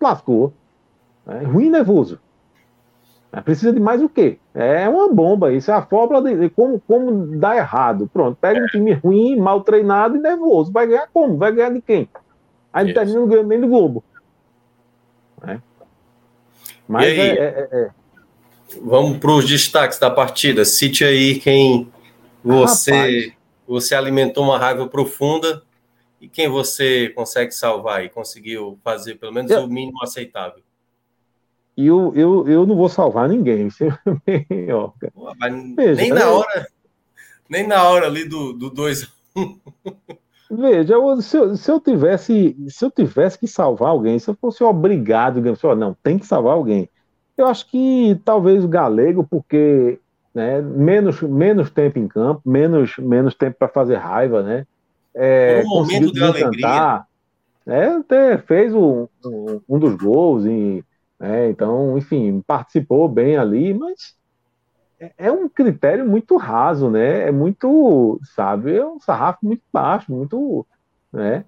lascou. 0.00 0.52
É 1.28 1.44
ruim 1.44 1.70
nervoso. 1.70 2.20
Precisa 3.44 3.72
de 3.72 3.80
mais 3.80 4.02
o 4.02 4.08
quê? 4.08 4.38
É 4.54 4.88
uma 4.88 5.12
bomba. 5.12 5.52
Isso 5.52 5.70
é 5.70 5.74
a 5.74 5.82
fórmula 5.82 6.22
de, 6.22 6.48
como, 6.50 6.80
como 6.80 7.38
dá 7.38 7.56
errado. 7.56 8.08
Pronto, 8.10 8.38
pega 8.40 8.62
um 8.62 8.66
time 8.66 8.92
ruim, 8.94 9.36
mal 9.36 9.60
treinado 9.60 10.16
e 10.16 10.20
nervoso. 10.20 10.72
Vai 10.72 10.86
ganhar 10.86 11.08
como? 11.12 11.36
Vai 11.36 11.52
ganhar 11.52 11.70
de 11.70 11.82
quem? 11.82 12.08
Aí 12.72 12.86
não 12.86 12.94
termina 12.94 13.26
ganhando 13.26 13.48
nem 13.48 13.60
do 13.60 13.68
Globo. 13.68 14.02
É. 15.46 15.58
Mas 16.88 17.04
aí, 17.04 17.20
é, 17.20 17.34
é, 17.34 17.68
é, 17.72 17.90
Vamos 18.80 19.18
para 19.18 19.32
os 19.32 19.46
destaques 19.46 19.98
da 19.98 20.10
partida. 20.10 20.64
Cite 20.64 21.04
aí 21.04 21.38
quem 21.38 21.90
você, 22.42 23.32
você 23.66 23.94
alimentou 23.94 24.44
uma 24.44 24.58
raiva 24.58 24.86
profunda 24.88 25.62
e 26.20 26.28
quem 26.28 26.48
você 26.48 27.10
consegue 27.10 27.52
salvar 27.52 28.04
e 28.04 28.08
conseguiu 28.08 28.78
fazer 28.82 29.16
pelo 29.16 29.32
menos 29.32 29.50
eu, 29.50 29.64
o 29.64 29.68
mínimo 29.68 30.02
aceitável. 30.02 30.62
E 31.76 31.86
eu, 31.86 32.12
eu, 32.14 32.48
eu 32.48 32.66
não 32.66 32.74
vou 32.74 32.88
salvar 32.88 33.28
ninguém. 33.28 33.68
Pô, 35.12 35.32
Veja, 35.76 36.00
nem 36.00 36.10
na 36.10 36.20
é- 36.22 36.26
hora, 36.26 36.66
nem 37.50 37.66
na 37.66 37.82
hora 37.88 38.06
ali 38.06 38.26
do 38.26 38.52
2 38.52 39.06
Veja, 40.50 40.94
eu, 40.94 41.20
se, 41.20 41.36
eu, 41.36 41.56
se, 41.56 41.70
eu 41.70 41.80
tivesse, 41.80 42.56
se 42.68 42.84
eu 42.84 42.90
tivesse 42.90 43.38
que 43.38 43.48
salvar 43.48 43.90
alguém, 43.90 44.18
se 44.18 44.30
eu 44.30 44.36
fosse 44.40 44.62
obrigado, 44.62 45.34
digamos, 45.34 45.62
assim, 45.62 45.78
não, 45.78 45.94
tem 46.02 46.18
que 46.18 46.26
salvar 46.26 46.54
alguém. 46.54 46.88
Eu 47.36 47.46
acho 47.46 47.68
que 47.68 48.18
talvez 48.24 48.64
o 48.64 48.68
Galego, 48.68 49.26
porque 49.28 49.98
né, 50.32 50.60
menos, 50.62 51.20
menos 51.20 51.70
tempo 51.70 51.98
em 51.98 52.06
campo, 52.06 52.42
menos, 52.44 52.96
menos 52.98 53.34
tempo 53.34 53.56
para 53.58 53.68
fazer 53.68 53.96
raiva, 53.96 54.42
né? 54.42 54.66
É, 55.14 55.62
um 55.64 55.68
momento 55.68 56.12
de 56.12 56.22
alegria. 56.22 57.04
Né, 57.64 57.88
até 57.96 58.38
fez 58.38 58.72
um, 58.72 59.08
um, 59.24 59.60
um 59.68 59.78
dos 59.78 59.94
gols 59.96 60.44
e 60.44 60.84
né? 61.18 61.50
Então, 61.50 61.96
enfim, 61.96 62.42
participou 62.46 63.08
bem 63.08 63.36
ali, 63.36 63.72
mas 63.74 64.14
é, 65.00 65.12
é 65.18 65.32
um 65.32 65.48
critério 65.48 66.08
muito 66.08 66.36
raso, 66.36 66.90
né? 66.90 67.28
É 67.28 67.32
muito, 67.32 68.20
sabe, 68.34 68.76
é 68.76 68.86
um 68.86 69.00
sarrafo 69.00 69.38
muito 69.42 69.62
baixo, 69.72 70.12
muito, 70.12 70.66
né? 71.12 71.44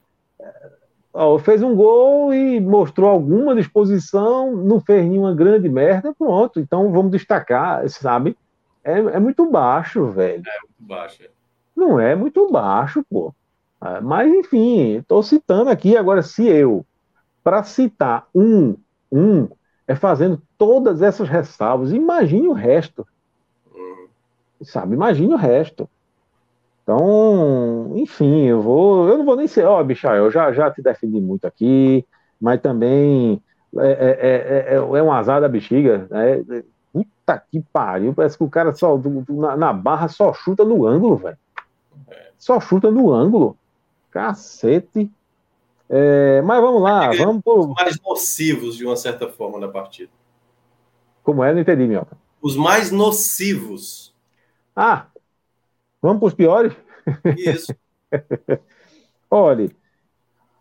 Ó, 1.12 1.38
fez 1.38 1.62
um 1.62 1.74
gol 1.74 2.32
e 2.32 2.60
mostrou 2.60 3.10
alguma 3.10 3.54
disposição, 3.54 4.54
não 4.54 4.80
fez 4.80 5.04
nenhuma 5.04 5.34
grande 5.34 5.68
merda, 5.68 6.14
pronto. 6.14 6.60
Então 6.60 6.92
vamos 6.92 7.10
destacar, 7.10 7.88
sabe? 7.88 8.36
É, 8.84 8.98
é 8.98 9.18
muito 9.18 9.50
baixo, 9.50 10.06
velho. 10.06 10.42
É 10.46 10.60
muito 10.60 10.88
baixo. 10.88 11.22
É. 11.22 11.28
Não 11.74 11.98
é 11.98 12.14
muito 12.14 12.50
baixo, 12.50 13.04
pô. 13.10 13.34
Ah, 13.80 14.00
mas 14.00 14.32
enfim, 14.32 14.96
estou 14.96 15.22
citando 15.22 15.70
aqui 15.70 15.96
agora 15.96 16.22
se 16.22 16.46
eu 16.46 16.84
para 17.42 17.62
citar 17.62 18.26
um 18.34 18.76
um 19.10 19.48
é 19.88 19.94
fazendo 19.94 20.40
todas 20.58 21.00
essas 21.00 21.26
ressalvas. 21.26 21.92
Imagine 21.92 22.46
o 22.46 22.52
resto. 22.52 23.06
Sabe? 24.62 24.94
Imagine 24.94 25.32
o 25.32 25.38
resto. 25.38 25.88
Então, 26.82 27.92
enfim, 27.94 28.44
eu 28.44 28.60
vou. 28.60 29.08
Eu 29.08 29.18
não 29.18 29.24
vou 29.24 29.34
nem 29.34 29.46
ser. 29.46 29.64
Ó, 29.64 29.80
oh, 29.80 29.84
Bichael, 29.84 30.24
eu 30.24 30.30
já, 30.30 30.52
já 30.52 30.70
te 30.70 30.82
defendi 30.82 31.20
muito 31.20 31.46
aqui, 31.46 32.04
mas 32.40 32.60
também 32.60 33.42
é, 33.78 34.66
é, 34.70 34.74
é, 34.74 34.76
é 34.76 35.02
um 35.02 35.12
azar 35.12 35.40
da 35.40 35.48
bexiga. 35.48 36.06
Né? 36.10 36.62
Puta 36.92 37.42
que 37.50 37.60
pariu. 37.72 38.12
Parece 38.12 38.36
que 38.36 38.44
o 38.44 38.50
cara 38.50 38.74
só 38.74 39.00
na, 39.28 39.56
na 39.56 39.72
barra 39.72 40.08
só 40.08 40.34
chuta 40.34 40.64
no 40.64 40.86
ângulo, 40.86 41.16
velho. 41.16 41.38
Só 42.38 42.60
chuta 42.60 42.90
no 42.90 43.10
ângulo. 43.10 43.56
Cacete. 44.10 45.10
É, 45.90 46.42
mas 46.42 46.60
vamos 46.60 46.82
lá, 46.82 47.10
vamos 47.12 47.42
por... 47.42 47.68
mais 47.74 47.98
nocivos 48.00 48.76
de 48.76 48.84
uma 48.84 48.96
certa 48.96 49.28
forma 49.28 49.58
na 49.58 49.68
partida. 49.68 50.10
Como 51.22 51.42
é? 51.42 51.52
Não 51.52 51.60
entendi, 51.60 51.86
Minhoca. 51.86 52.16
Os 52.40 52.56
mais 52.56 52.90
nocivos. 52.90 54.14
Ah, 54.76 55.06
vamos 56.00 56.20
para 56.20 56.26
os 56.26 56.34
piores? 56.34 56.72
Isso. 57.36 57.74
Olha, 59.30 59.70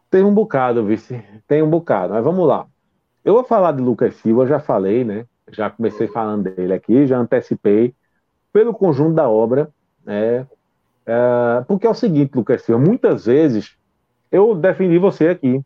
tem 0.10 0.24
um 0.24 0.34
bocado, 0.34 0.86
vice. 0.86 1.24
Tem 1.48 1.62
um 1.62 1.70
bocado, 1.70 2.14
mas 2.14 2.24
vamos 2.24 2.48
lá. 2.48 2.66
Eu 3.24 3.34
vou 3.34 3.44
falar 3.44 3.74
de 3.74 3.82
Lucas 3.82 4.16
Silva, 4.16 4.48
já 4.48 4.60
falei, 4.60 5.04
né? 5.04 5.26
Já 5.52 5.70
comecei 5.70 6.08
falando 6.08 6.50
dele 6.50 6.74
aqui, 6.74 7.06
já 7.06 7.18
antecipei 7.18 7.94
pelo 8.52 8.74
conjunto 8.74 9.14
da 9.14 9.30
obra, 9.30 9.70
né? 10.04 10.48
É, 11.06 11.64
porque 11.68 11.88
é 11.88 11.90
o 11.90 11.94
seguinte, 11.94 12.36
Lucas 12.36 12.64
Silva, 12.64 12.84
muitas 12.84 13.26
vezes 13.26 13.77
eu 14.32 14.56
defendi 14.56 14.98
você 14.98 15.30
aqui. 15.30 15.62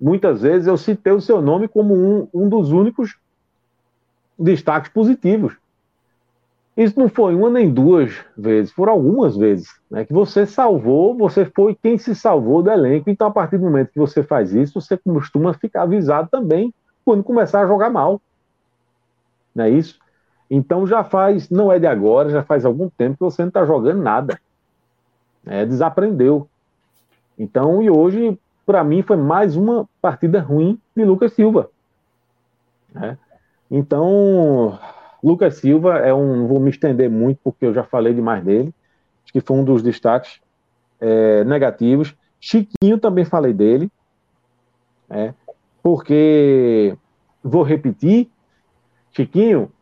Muitas 0.00 0.42
vezes 0.42 0.66
eu 0.66 0.76
citei 0.76 1.12
o 1.12 1.20
seu 1.20 1.42
nome 1.42 1.68
como 1.68 1.94
um, 1.94 2.28
um 2.32 2.48
dos 2.48 2.72
únicos 2.72 3.18
destaques 4.38 4.90
positivos. 4.90 5.56
Isso 6.76 6.98
não 6.98 7.08
foi 7.08 7.34
uma 7.34 7.50
nem 7.50 7.68
duas 7.68 8.14
vezes, 8.36 8.72
foram 8.72 8.94
algumas 8.94 9.36
vezes, 9.36 9.68
né? 9.90 10.04
Que 10.04 10.12
você 10.12 10.46
salvou, 10.46 11.14
você 11.14 11.44
foi 11.44 11.74
quem 11.74 11.98
se 11.98 12.14
salvou 12.14 12.62
do 12.62 12.70
elenco. 12.70 13.10
Então, 13.10 13.26
a 13.26 13.30
partir 13.30 13.58
do 13.58 13.64
momento 13.64 13.92
que 13.92 13.98
você 13.98 14.22
faz 14.22 14.54
isso, 14.54 14.80
você 14.80 14.96
costuma 14.96 15.52
ficar 15.52 15.82
avisado 15.82 16.28
também 16.30 16.72
quando 17.04 17.22
começar 17.22 17.62
a 17.62 17.66
jogar 17.66 17.90
mal. 17.90 18.20
Não 19.54 19.64
é 19.64 19.70
isso? 19.70 19.98
Então 20.50 20.84
já 20.84 21.04
faz, 21.04 21.48
não 21.48 21.70
é 21.70 21.78
de 21.78 21.86
agora, 21.86 22.28
já 22.28 22.42
faz 22.42 22.64
algum 22.64 22.88
tempo 22.88 23.14
que 23.14 23.24
você 23.24 23.42
não 23.42 23.48
está 23.48 23.64
jogando 23.64 24.02
nada. 24.02 24.40
É, 25.46 25.64
desaprendeu. 25.64 26.49
Então, 27.40 27.80
e 27.80 27.88
hoje, 27.88 28.38
para 28.66 28.84
mim, 28.84 29.00
foi 29.00 29.16
mais 29.16 29.56
uma 29.56 29.88
partida 29.98 30.42
ruim 30.42 30.78
de 30.94 31.02
Lucas 31.06 31.32
Silva. 31.32 31.70
Né? 32.92 33.16
Então, 33.70 34.78
Lucas 35.24 35.54
Silva 35.54 36.00
é 36.00 36.12
um. 36.12 36.36
Não 36.36 36.46
vou 36.46 36.60
me 36.60 36.68
estender 36.68 37.08
muito, 37.08 37.38
porque 37.42 37.64
eu 37.64 37.72
já 37.72 37.82
falei 37.82 38.12
demais 38.12 38.44
dele. 38.44 38.74
Acho 39.24 39.32
que 39.32 39.40
foi 39.40 39.56
um 39.56 39.64
dos 39.64 39.82
destaques 39.82 40.38
é, 41.00 41.42
negativos. 41.44 42.14
Chiquinho 42.38 42.98
também 42.98 43.24
falei 43.24 43.54
dele. 43.54 43.90
É, 45.08 45.32
porque, 45.82 46.94
vou 47.42 47.62
repetir, 47.62 48.28
Chiquinho 49.12 49.72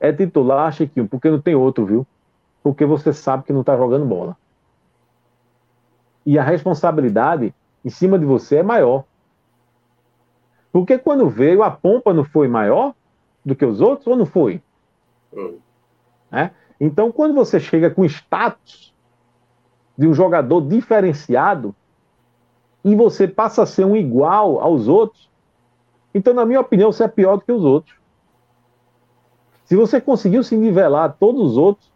é 0.00 0.10
titular, 0.10 0.72
Chiquinho, 0.72 1.06
porque 1.06 1.28
não 1.28 1.38
tem 1.38 1.54
outro, 1.54 1.84
viu? 1.84 2.06
Porque 2.62 2.86
você 2.86 3.12
sabe 3.12 3.44
que 3.44 3.52
não 3.52 3.60
está 3.60 3.76
jogando 3.76 4.06
bola. 4.06 4.38
E 6.24 6.38
a 6.38 6.42
responsabilidade 6.42 7.54
em 7.84 7.90
cima 7.90 8.18
de 8.18 8.24
você 8.24 8.56
é 8.56 8.62
maior. 8.62 9.04
Porque 10.72 10.98
quando 10.98 11.28
veio, 11.28 11.62
a 11.62 11.70
pompa 11.70 12.12
não 12.12 12.24
foi 12.24 12.48
maior 12.48 12.94
do 13.44 13.54
que 13.54 13.64
os 13.64 13.80
outros 13.80 14.06
ou 14.06 14.16
não 14.16 14.26
foi? 14.26 14.62
É? 16.32 16.50
Então, 16.80 17.12
quando 17.12 17.34
você 17.34 17.60
chega 17.60 17.90
com 17.90 18.04
status 18.04 18.92
de 19.96 20.08
um 20.08 20.14
jogador 20.14 20.60
diferenciado 20.62 21.74
e 22.84 22.94
você 22.96 23.28
passa 23.28 23.62
a 23.62 23.66
ser 23.66 23.84
um 23.84 23.94
igual 23.94 24.60
aos 24.60 24.88
outros, 24.88 25.30
então, 26.12 26.32
na 26.32 26.46
minha 26.46 26.60
opinião, 26.60 26.92
você 26.92 27.04
é 27.04 27.08
pior 27.08 27.36
do 27.36 27.44
que 27.44 27.52
os 27.52 27.64
outros. 27.64 27.96
Se 29.64 29.76
você 29.76 30.00
conseguiu 30.00 30.42
se 30.42 30.56
nivelar 30.56 31.04
a 31.04 31.08
todos 31.08 31.52
os 31.52 31.56
outros, 31.56 31.92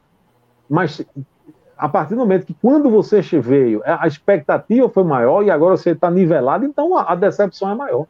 mas 0.68 1.05
a 1.78 1.89
partir 1.89 2.15
do 2.15 2.20
momento 2.20 2.44
que 2.44 2.55
quando 2.55 2.90
você 2.90 3.20
veio, 3.40 3.81
a 3.84 4.07
expectativa 4.07 4.89
foi 4.89 5.05
maior 5.05 5.44
e 5.44 5.50
agora 5.50 5.76
você 5.76 5.90
está 5.90 6.10
nivelado, 6.10 6.65
então 6.65 6.98
a, 6.98 7.15
decepção 7.15 7.70
é 7.70 7.74
maior. 7.74 8.07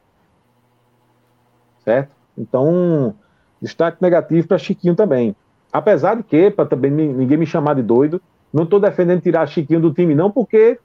Certo? 1.85 2.11
Então, 2.37 3.15
Destaque 3.61 3.99
negativo 4.01 4.47
para 4.47 4.57
Chiquinho 4.57 4.95
também. 4.95 5.35
Apesar 5.73 6.17
de 6.17 6.23
que, 6.23 6.51
para 6.51 6.65
também 6.65 6.91
ninguém 6.91 7.37
me 7.37 7.47
chamar 7.47 7.75
de 7.75 7.83
doido, 7.83 8.23
não 8.53 8.65
estou 8.65 8.81
defendendo 8.81 9.21
tirar 9.21 9.47
Chiquinho 9.47 9.81
do 9.81 9.93
time, 9.93 10.15
não, 10.15 10.31
porque 10.31 10.79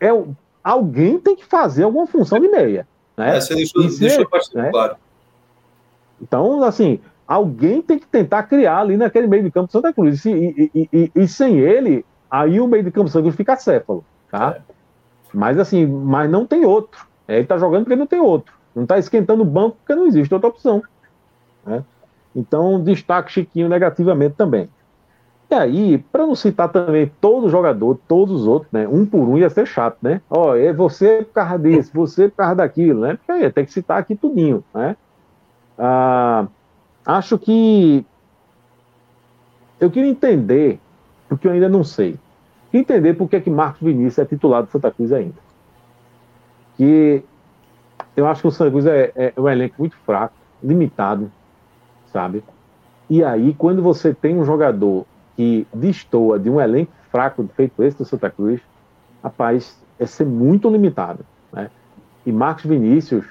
é, 0.00 0.08
alguém 0.62 1.18
tem 1.18 1.34
que 1.34 1.44
fazer 1.44 1.84
alguma 1.84 2.06
função 2.06 2.38
de 2.38 2.48
meia. 2.48 2.86
Né? 3.16 3.36
É, 3.36 3.40
você 3.40 3.54
deixou, 3.54 3.82
deixou 3.82 4.26
né? 4.54 4.70
claro. 4.70 4.96
Então, 6.20 6.62
assim, 6.62 7.00
alguém 7.26 7.82
tem 7.82 7.98
que 7.98 8.06
tentar 8.06 8.44
criar 8.44 8.78
ali 8.78 8.96
naquele 8.96 9.26
meio 9.26 9.42
de 9.42 9.50
campo 9.50 9.72
Santa 9.72 9.92
Cruz. 9.92 10.24
E, 10.24 10.70
e, 10.74 10.88
e, 10.92 11.12
e, 11.14 11.28
sem 11.28 11.58
ele, 11.58 12.04
aí 12.30 12.60
o 12.60 12.66
meio 12.66 12.84
de 12.84 12.90
campo 12.90 13.08
Santa 13.08 13.22
Cruz 13.22 13.36
fica 13.36 13.56
céfalo. 13.56 14.04
Tá? 14.30 14.56
É. 14.58 14.60
Mas 15.32 15.58
assim, 15.58 15.86
mas 15.86 16.30
não 16.30 16.46
tem 16.46 16.64
outro. 16.64 17.06
Ele 17.26 17.42
está 17.42 17.58
jogando 17.58 17.84
porque 17.84 17.96
não 17.96 18.06
tem 18.06 18.20
outro. 18.20 18.54
Não 18.74 18.84
está 18.84 18.98
esquentando 18.98 19.42
o 19.42 19.46
banco 19.46 19.76
porque 19.78 19.94
não 19.94 20.06
existe 20.06 20.32
outra 20.32 20.48
opção. 20.48 20.82
Né? 21.64 21.84
Então, 22.34 22.82
destaque 22.82 23.32
Chiquinho 23.32 23.68
negativamente 23.68 24.34
também. 24.36 24.68
E 25.50 25.54
aí, 25.54 25.98
para 25.98 26.26
não 26.26 26.34
citar 26.34 26.68
também 26.68 27.10
todo 27.20 27.48
jogador, 27.48 27.98
todos 28.06 28.42
os 28.42 28.46
outros, 28.46 28.70
né? 28.70 28.86
Um 28.86 29.06
por 29.06 29.26
um 29.26 29.38
ia 29.38 29.48
ser 29.48 29.66
chato, 29.66 29.96
né? 30.02 30.20
Ó, 30.28 30.54
é 30.54 30.74
você 30.74 31.22
por 31.22 31.32
causa 31.32 31.58
disso, 31.58 31.90
você 31.94 32.28
por 32.28 32.36
causa 32.36 32.56
daquilo, 32.56 33.00
né? 33.00 33.14
Porque 33.16 33.32
aí 33.32 33.50
tem 33.50 33.64
que 33.64 33.72
citar 33.72 33.98
aqui 33.98 34.14
tudinho, 34.14 34.62
né? 34.74 34.94
Ah, 35.78 36.46
acho 37.06 37.38
que 37.38 38.04
eu 39.80 39.90
queria 39.90 40.10
entender, 40.10 40.78
porque 41.28 41.46
eu 41.46 41.52
ainda 41.52 41.68
não 41.68 41.84
sei, 41.84 42.18
entender 42.72 43.14
por 43.14 43.28
que 43.28 43.36
é 43.36 43.40
que 43.40 43.50
Marcos 43.50 43.82
Vinícius 43.82 44.18
é 44.18 44.24
titular 44.24 44.62
do 44.62 44.70
Santa 44.70 44.90
Cruz 44.90 45.12
ainda. 45.12 45.34
Que 46.76 47.22
eu 48.16 48.26
acho 48.26 48.42
que 48.42 48.48
o 48.48 48.50
Santa 48.50 48.70
Cruz 48.70 48.86
é, 48.86 49.12
é 49.14 49.32
um 49.36 49.48
elenco 49.48 49.76
muito 49.78 49.96
fraco, 49.98 50.34
limitado, 50.62 51.30
sabe? 52.12 52.42
E 53.08 53.22
aí, 53.24 53.54
quando 53.54 53.82
você 53.82 54.12
tem 54.12 54.36
um 54.36 54.44
jogador 54.44 55.06
que 55.36 55.66
destoa 55.72 56.38
de 56.38 56.50
um 56.50 56.60
elenco 56.60 56.92
fraco 57.10 57.48
feito 57.54 57.82
esse 57.82 57.96
do 57.96 58.04
Santa 58.04 58.30
Cruz, 58.30 58.60
rapaz, 59.22 59.80
é 59.98 60.06
ser 60.06 60.26
muito 60.26 60.68
limitado, 60.68 61.24
né? 61.52 61.70
E 62.26 62.32
Marcos 62.32 62.64
Vinícius, 62.64 63.24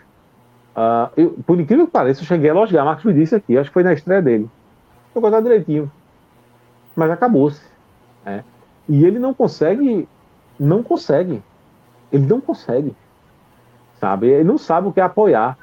uh, 0.76 1.12
eu, 1.16 1.32
por 1.46 1.60
incrível 1.60 1.86
que 1.86 1.92
pareça, 1.92 2.22
eu 2.22 2.26
cheguei 2.26 2.50
a 2.50 2.54
elogiar 2.54 2.84
Marcos 2.84 3.04
Vinícius 3.04 3.34
aqui, 3.34 3.58
acho 3.58 3.70
que 3.70 3.74
foi 3.74 3.84
na 3.84 3.94
estreia 3.94 4.22
dele. 4.22 4.50
Jogou 5.14 5.32
tá 5.32 5.42
direitinho. 5.42 5.92
Mas 6.96 7.12
acabou-se. 7.12 7.62
Né? 8.28 8.44
E 8.90 9.06
ele 9.06 9.20
não 9.20 9.34
consegue, 9.34 10.08
não 10.60 10.84
consegue. 10.84 11.42
Ele 12.12 12.26
não 12.26 12.42
consegue. 12.42 12.94
Sabe? 14.00 14.28
Ele 14.28 14.44
não 14.44 14.58
sabe 14.58 14.88
o 14.88 14.92
que 14.92 15.00
é 15.00 15.04
apoiar. 15.04 15.58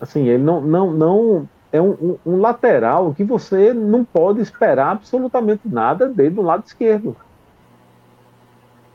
Assim, 0.00 0.28
ele 0.28 0.42
não, 0.42 0.60
não, 0.60 0.90
não 0.92 1.48
é 1.72 1.80
um, 1.80 1.90
um, 1.90 2.18
um, 2.24 2.40
lateral 2.40 3.12
que 3.14 3.24
você 3.24 3.72
não 3.72 4.04
pode 4.04 4.40
esperar 4.40 4.92
absolutamente 4.92 5.62
nada 5.68 6.08
dele 6.08 6.30
do 6.30 6.42
lado 6.42 6.64
esquerdo. 6.64 7.16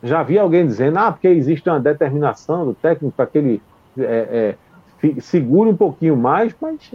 Já 0.01 0.23
vi 0.23 0.39
alguém 0.39 0.65
dizendo, 0.65 0.97
ah, 0.97 1.11
porque 1.11 1.27
existe 1.27 1.69
uma 1.69 1.79
determinação 1.79 2.65
do 2.65 2.73
técnico 2.73 3.13
para 3.15 3.27
que 3.27 3.37
ele 3.37 3.61
é, 3.99 4.57
é, 5.03 5.21
segure 5.21 5.69
um 5.69 5.75
pouquinho 5.75 6.17
mais, 6.17 6.55
mas 6.59 6.91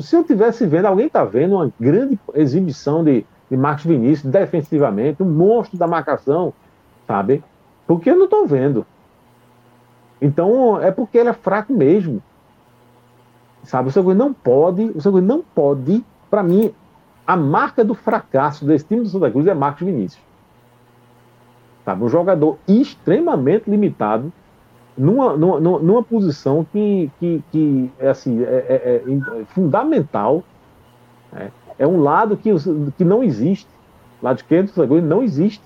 se 0.00 0.16
eu 0.16 0.24
tivesse 0.24 0.66
vendo, 0.66 0.86
alguém 0.86 1.06
está 1.06 1.24
vendo 1.24 1.54
uma 1.54 1.72
grande 1.80 2.18
exibição 2.34 3.02
de, 3.02 3.24
de 3.50 3.56
Marcos 3.56 3.84
Vinícius 3.84 4.30
defensivamente, 4.30 5.22
um 5.22 5.30
monstro 5.30 5.78
da 5.78 5.86
marcação, 5.86 6.52
sabe? 7.06 7.42
Porque 7.86 8.10
eu 8.10 8.16
não 8.16 8.24
estou 8.24 8.46
vendo. 8.46 8.86
Então 10.20 10.80
é 10.80 10.90
porque 10.90 11.18
ele 11.18 11.30
é 11.30 11.32
fraco 11.32 11.72
mesmo. 11.72 12.22
Sabe, 13.62 13.88
o 13.88 13.92
São 13.92 14.02
não 14.14 14.32
pode, 14.32 14.84
o 14.94 15.00
São 15.00 15.12
não 15.20 15.42
pode, 15.42 16.04
para 16.30 16.42
mim, 16.42 16.72
a 17.26 17.36
marca 17.36 17.84
do 17.84 17.94
fracasso 17.94 18.64
desse 18.64 18.84
time 18.86 19.02
do 19.02 19.08
Santa 19.08 19.30
Cruz 19.30 19.46
é 19.46 19.54
Marcos 19.54 19.86
Vinícius. 19.86 20.22
Sabe, 21.84 22.04
um 22.04 22.08
jogador 22.08 22.58
extremamente 22.66 23.70
limitado, 23.70 24.32
numa, 24.96 25.36
numa, 25.36 25.60
numa 25.60 26.02
posição 26.02 26.66
que, 26.72 27.10
que, 27.18 27.42
que 27.52 27.92
é, 27.98 28.08
assim, 28.08 28.42
é, 28.42 28.46
é, 28.46 29.02
é 29.40 29.44
fundamental. 29.46 30.42
É, 31.34 31.50
é, 31.78 31.86
um 31.86 32.00
lado 32.00 32.36
que, 32.36 32.50
que 32.96 33.04
não 33.04 33.22
existe. 33.22 33.68
Lado 34.22 34.36
esquerdo 34.36 34.72
do 34.72 34.86
Cruz 34.86 35.04
não 35.04 35.22
existe. 35.22 35.62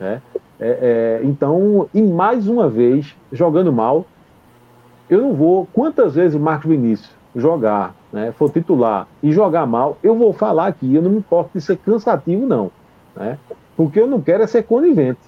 É, 0.00 0.20
é, 0.60 1.20
então, 1.22 1.88
e 1.94 2.02
mais 2.02 2.48
uma 2.48 2.68
vez, 2.68 3.14
jogando 3.32 3.72
mal, 3.72 4.04
eu 5.08 5.22
não 5.22 5.34
vou. 5.34 5.68
Quantas 5.72 6.14
vezes 6.14 6.34
o 6.34 6.40
Marcos 6.40 6.68
Vinícius 6.68 7.10
jogar, 7.34 7.94
né, 8.12 8.32
for 8.32 8.50
titular 8.50 9.06
e 9.22 9.30
jogar 9.32 9.66
mal, 9.66 9.96
eu 10.02 10.16
vou 10.16 10.32
falar 10.32 10.66
aqui, 10.66 10.94
eu 10.94 11.02
não 11.02 11.10
me 11.10 11.18
importo 11.18 11.50
de 11.54 11.60
ser 11.60 11.76
cansativo, 11.76 12.46
não. 12.46 12.70
Né? 13.14 13.38
Porque 13.76 14.00
eu 14.00 14.06
não 14.06 14.20
quero 14.20 14.42
é 14.42 14.46
ser 14.46 14.64
conivente. 14.64 15.20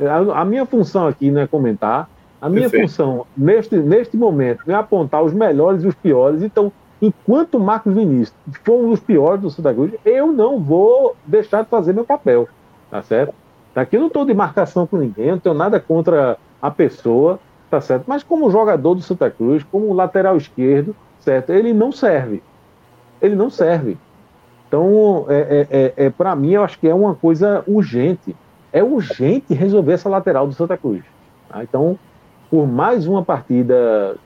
A, 0.00 0.40
a 0.40 0.44
minha 0.44 0.64
função 0.64 1.06
aqui 1.06 1.30
não 1.30 1.40
é 1.40 1.46
comentar, 1.46 2.08
a 2.40 2.48
minha 2.48 2.68
Perfeito. 2.68 2.88
função 2.88 3.26
neste, 3.36 3.76
neste 3.76 4.16
momento 4.16 4.70
é 4.70 4.74
apontar 4.74 5.22
os 5.22 5.32
melhores 5.32 5.82
e 5.82 5.86
os 5.86 5.94
piores. 5.94 6.42
Então, 6.42 6.70
enquanto 7.06 7.56
o 7.56 7.60
Marcos 7.60 7.94
Vinícius 7.94 8.34
for 8.64 8.84
um 8.84 8.90
dos 8.90 9.00
piores 9.00 9.40
do 9.40 9.50
Santa 9.50 9.72
Cruz, 9.72 9.92
eu 10.04 10.32
não 10.32 10.60
vou 10.60 11.16
deixar 11.26 11.62
de 11.62 11.70
fazer 11.70 11.92
meu 11.92 12.04
papel. 12.04 12.48
Tá 12.90 13.02
certo? 13.02 13.34
Aqui 13.74 13.96
eu 13.96 14.00
não 14.00 14.06
estou 14.06 14.24
de 14.24 14.32
marcação 14.32 14.86
com 14.86 14.96
ninguém, 14.96 15.32
não 15.32 15.38
tenho 15.38 15.54
nada 15.54 15.78
contra 15.78 16.38
a 16.62 16.70
pessoa, 16.70 17.38
tá 17.70 17.80
certo? 17.80 18.04
Mas 18.06 18.22
como 18.22 18.50
jogador 18.50 18.94
do 18.94 19.02
Santa 19.02 19.30
Cruz, 19.30 19.62
como 19.64 19.92
lateral 19.92 20.36
esquerdo, 20.36 20.96
certo? 21.20 21.50
Ele 21.50 21.74
não 21.74 21.92
serve. 21.92 22.42
Ele 23.20 23.34
não 23.34 23.50
serve. 23.50 23.98
Então, 24.66 25.26
é, 25.28 25.66
é, 25.70 25.78
é, 25.78 26.06
é 26.06 26.10
para 26.10 26.34
mim, 26.34 26.52
eu 26.52 26.64
acho 26.64 26.78
que 26.78 26.88
é 26.88 26.94
uma 26.94 27.14
coisa 27.14 27.62
urgente. 27.66 28.34
É 28.72 28.82
urgente 28.82 29.54
resolver 29.54 29.92
essa 29.92 30.08
lateral 30.08 30.46
do 30.46 30.54
Santa 30.54 30.76
Cruz. 30.76 31.04
Tá? 31.48 31.62
Então, 31.62 31.98
por 32.50 32.66
mais 32.66 33.06
uma 33.06 33.22
partida, 33.22 34.16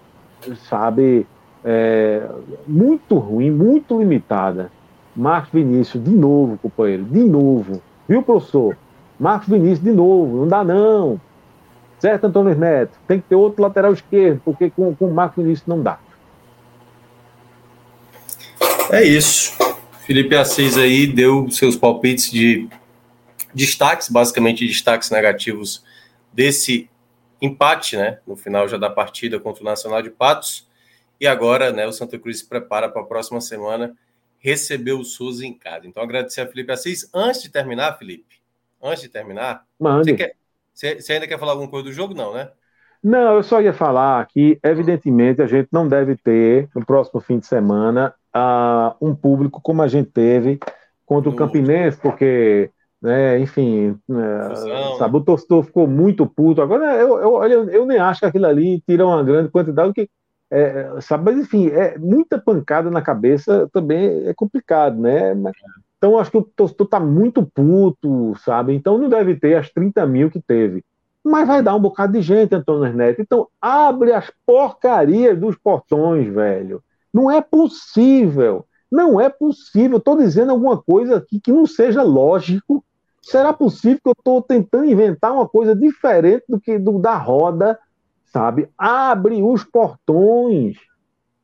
sabe, 0.68 1.26
é, 1.64 2.26
muito 2.66 3.16
ruim, 3.18 3.50
muito 3.50 3.98
limitada. 3.98 4.70
Marcos 5.14 5.50
Vinícius, 5.52 6.02
de 6.02 6.10
novo, 6.10 6.58
companheiro, 6.58 7.04
de 7.04 7.20
novo. 7.20 7.82
Viu, 8.08 8.22
professor? 8.22 8.76
Marcos 9.18 9.48
Vinícius, 9.48 9.82
de 9.82 9.90
novo, 9.90 10.38
não 10.38 10.48
dá 10.48 10.64
não. 10.64 11.20
Certo, 11.98 12.24
Antônio 12.24 12.56
Neto? 12.56 12.98
Tem 13.06 13.20
que 13.20 13.28
ter 13.28 13.34
outro 13.34 13.62
lateral 13.62 13.92
esquerdo, 13.92 14.40
porque 14.44 14.70
com, 14.70 14.94
com 14.94 15.06
o 15.06 15.14
Marcos 15.14 15.42
Vinícius 15.42 15.66
não 15.66 15.82
dá. 15.82 15.98
É 18.90 19.04
isso. 19.04 19.52
Felipe 20.06 20.34
Assis 20.34 20.76
aí 20.76 21.06
deu 21.06 21.48
seus 21.50 21.76
palpites 21.76 22.30
de 22.30 22.68
destaques, 23.54 24.08
basicamente 24.08 24.66
destaques 24.66 25.10
negativos 25.10 25.84
desse 26.32 26.88
empate, 27.40 27.96
né? 27.96 28.18
No 28.26 28.36
final 28.36 28.66
já 28.66 28.76
da 28.76 28.90
partida 28.90 29.38
contra 29.38 29.62
o 29.62 29.66
Nacional 29.66 30.02
de 30.02 30.10
Patos. 30.10 30.66
E 31.20 31.26
agora, 31.26 31.70
né, 31.70 31.86
o 31.86 31.92
Santa 31.92 32.18
Cruz 32.18 32.38
se 32.38 32.48
prepara 32.48 32.88
para 32.88 33.02
a 33.02 33.06
próxima 33.06 33.40
semana 33.40 33.94
receber 34.38 34.92
o 34.92 35.04
Souza 35.04 35.44
em 35.44 35.52
casa. 35.52 35.86
Então, 35.86 36.02
agradecer 36.02 36.40
a 36.40 36.46
Felipe 36.46 36.72
Assis. 36.72 37.08
Antes 37.12 37.42
de 37.42 37.50
terminar, 37.50 37.98
Felipe, 37.98 38.36
antes 38.82 39.02
de 39.02 39.08
terminar, 39.10 39.66
Você, 39.78 40.14
quer, 40.14 40.34
você, 40.72 41.00
você 41.00 41.12
ainda 41.12 41.28
quer 41.28 41.38
falar 41.38 41.52
alguma 41.52 41.68
coisa 41.68 41.84
do 41.84 41.92
jogo, 41.92 42.14
não, 42.14 42.32
né? 42.32 42.48
Não, 43.02 43.36
eu 43.36 43.42
só 43.42 43.60
ia 43.60 43.72
falar 43.72 44.26
que, 44.26 44.58
evidentemente, 44.62 45.42
a 45.42 45.46
gente 45.46 45.68
não 45.70 45.86
deve 45.86 46.16
ter, 46.16 46.68
no 46.74 46.84
próximo 46.84 47.20
fim 47.20 47.38
de 47.38 47.46
semana, 47.46 48.14
uh, 48.34 48.94
um 49.00 49.14
público 49.14 49.60
como 49.62 49.82
a 49.82 49.88
gente 49.88 50.10
teve 50.10 50.58
contra 51.04 51.30
o 51.30 51.36
Campinense, 51.36 51.98
porque, 51.98 52.70
né, 53.00 53.38
enfim, 53.38 53.98
uh, 54.08 54.96
sabe, 54.98 55.16
o 55.16 55.20
torcedor 55.20 55.64
ficou 55.64 55.86
muito 55.86 56.26
puto. 56.26 56.62
Agora, 56.62 56.94
eu, 56.96 57.18
eu, 57.18 57.44
eu, 57.44 57.70
eu 57.70 57.86
nem 57.86 57.98
acho 57.98 58.20
que 58.20 58.26
aquilo 58.26 58.46
ali 58.46 58.82
tira 58.86 59.06
uma 59.06 59.22
grande 59.22 59.50
quantidade, 59.50 59.92
que 59.92 60.08
é, 60.50 61.00
sabe? 61.00 61.24
Mas 61.24 61.38
enfim, 61.38 61.68
é 61.68 61.96
muita 61.96 62.38
pancada 62.38 62.90
na 62.90 63.00
cabeça 63.00 63.68
também 63.72 64.26
é 64.26 64.34
complicado, 64.34 65.00
né? 65.00 65.34
Então 65.96 66.18
acho 66.18 66.30
que 66.30 66.38
o 66.38 66.42
torcedor 66.42 66.86
está 66.86 66.98
muito 66.98 67.44
puto, 67.44 68.34
sabe? 68.44 68.74
Então 68.74 68.98
não 68.98 69.08
deve 69.08 69.36
ter 69.36 69.54
as 69.54 69.70
30 69.70 70.04
mil 70.06 70.30
que 70.30 70.40
teve. 70.40 70.84
Mas 71.22 71.46
vai 71.46 71.62
dar 71.62 71.74
um 71.76 71.80
bocado 71.80 72.14
de 72.14 72.22
gente, 72.22 72.54
Antônio 72.54 72.92
Neto. 72.92 73.20
Então 73.20 73.46
abre 73.60 74.12
as 74.12 74.32
porcarias 74.44 75.38
dos 75.38 75.56
portões, 75.56 76.26
velho. 76.26 76.82
Não 77.12 77.30
é 77.30 77.40
possível. 77.40 78.64
Não 78.90 79.20
é 79.20 79.28
possível. 79.28 79.98
Estou 79.98 80.16
dizendo 80.16 80.50
alguma 80.50 80.80
coisa 80.80 81.18
aqui 81.18 81.38
que 81.38 81.52
não 81.52 81.66
seja 81.66 82.02
lógico. 82.02 82.84
Será 83.22 83.52
possível 83.52 84.00
que 84.02 84.08
eu 84.08 84.14
estou 84.18 84.42
tentando 84.42 84.86
inventar 84.86 85.32
uma 85.32 85.46
coisa 85.46 85.76
diferente 85.76 86.44
do 86.48 86.58
que 86.58 86.78
do 86.78 86.98
da 86.98 87.16
roda 87.16 87.78
sabe? 88.32 88.68
Abre 88.78 89.42
os 89.42 89.64
portões, 89.64 90.76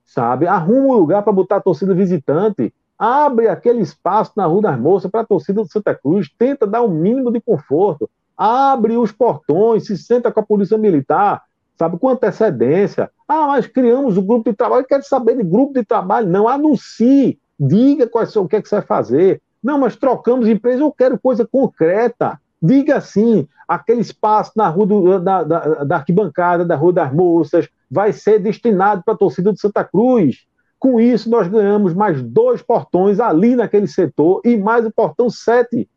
sabe? 0.04 0.46
Arruma 0.46 0.94
um 0.94 0.98
lugar 0.98 1.22
para 1.22 1.32
botar 1.32 1.56
a 1.56 1.60
torcida 1.60 1.94
visitante. 1.94 2.72
Abre 2.98 3.48
aquele 3.48 3.80
espaço 3.80 4.32
na 4.36 4.46
Rua 4.46 4.62
das 4.62 4.78
Moças 4.78 5.10
para 5.10 5.20
a 5.20 5.26
torcida 5.26 5.62
do 5.62 5.70
Santa 5.70 5.94
Cruz. 5.94 6.30
Tenta 6.38 6.66
dar 6.66 6.82
o 6.82 6.86
um 6.86 6.94
mínimo 6.94 7.30
de 7.30 7.40
conforto. 7.40 8.08
Abre 8.36 8.96
os 8.96 9.12
portões, 9.12 9.86
se 9.86 9.98
senta 9.98 10.30
com 10.30 10.40
a 10.40 10.42
polícia 10.42 10.78
militar, 10.78 11.42
sabe? 11.78 11.98
Com 11.98 12.08
antecedência. 12.08 13.10
Ah, 13.28 13.48
mas 13.48 13.66
criamos 13.66 14.16
o 14.16 14.22
grupo 14.22 14.50
de 14.50 14.56
trabalho. 14.56 14.86
Quero 14.86 15.02
saber 15.02 15.36
de 15.36 15.42
grupo 15.42 15.74
de 15.74 15.84
trabalho. 15.84 16.28
Não, 16.28 16.48
anuncie. 16.48 17.38
Diga 17.58 18.06
quais, 18.06 18.34
o 18.36 18.46
que, 18.46 18.56
é 18.56 18.62
que 18.62 18.68
você 18.68 18.76
vai 18.76 18.84
fazer. 18.84 19.42
Não, 19.62 19.78
mas 19.78 19.96
trocamos 19.96 20.48
empresa. 20.48 20.82
Eu 20.82 20.92
quero 20.92 21.18
coisa 21.18 21.46
concreta. 21.46 22.40
Diga 22.62 22.96
assim: 22.96 23.46
aquele 23.68 24.00
espaço 24.00 24.52
na 24.56 24.68
rua 24.68 24.86
do, 24.86 25.20
da, 25.20 25.42
da, 25.42 25.84
da, 25.84 25.96
arquibancada, 25.96 26.64
da 26.64 26.74
Rua 26.74 26.92
das 26.92 27.12
Moças, 27.12 27.68
vai 27.90 28.12
ser 28.12 28.38
destinado 28.38 29.02
para 29.04 29.14
a 29.14 29.18
torcida 29.18 29.52
de 29.52 29.60
Santa 29.60 29.84
Cruz. 29.84 30.46
Com 30.78 31.00
isso, 31.00 31.30
nós 31.30 31.48
ganhamos 31.48 31.94
mais 31.94 32.22
dois 32.22 32.62
portões 32.62 33.18
ali 33.18 33.56
naquele 33.56 33.86
setor 33.86 34.40
e 34.44 34.56
mais 34.56 34.84
o 34.84 34.90
portão 34.90 35.30
7 35.30 35.88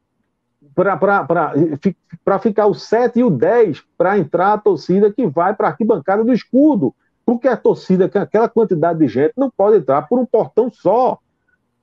para 2.24 2.40
ficar 2.40 2.68
o 2.68 2.74
7 2.74 3.20
e 3.20 3.24
o 3.24 3.30
10 3.30 3.84
para 3.98 4.18
entrar 4.18 4.54
a 4.54 4.58
torcida 4.58 5.12
que 5.12 5.28
vai 5.28 5.54
para 5.54 5.68
a 5.68 5.72
arquibancada 5.72 6.24
do 6.24 6.34
escudo. 6.34 6.94
Porque 7.26 7.48
a 7.48 7.58
torcida, 7.58 8.06
aquela 8.06 8.50
quantidade 8.50 9.00
de 9.00 9.08
gente, 9.08 9.34
não 9.38 9.52
pode 9.52 9.78
entrar 9.78 10.04
por 10.08 10.18
um 10.18 10.26
portão 10.26 10.72
só. 10.72 11.20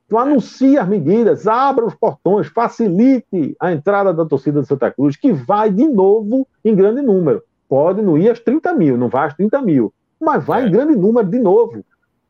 Então, 0.07 0.19
anuncie 0.19 0.77
as 0.77 0.87
medidas, 0.87 1.45
abra 1.47 1.85
os 1.85 1.93
portões, 1.93 2.47
facilite 2.47 3.55
a 3.59 3.73
entrada 3.73 4.13
da 4.13 4.25
torcida 4.25 4.61
de 4.61 4.67
Santa 4.67 4.89
Cruz, 4.89 5.17
que 5.17 5.33
vai 5.33 5.69
de 5.69 5.85
novo 5.85 6.47
em 6.63 6.73
grande 6.73 7.01
número. 7.01 7.43
Pode 7.67 8.01
não 8.01 8.17
ir 8.17 8.29
às 8.29 8.39
30 8.39 8.73
mil, 8.73 8.97
não 8.97 9.09
vai 9.09 9.27
às 9.27 9.33
30 9.33 9.61
mil, 9.61 9.93
mas 10.17 10.43
vai 10.45 10.63
é. 10.63 10.67
em 10.67 10.71
grande 10.71 10.95
número 10.95 11.27
de 11.27 11.37
novo. 11.37 11.83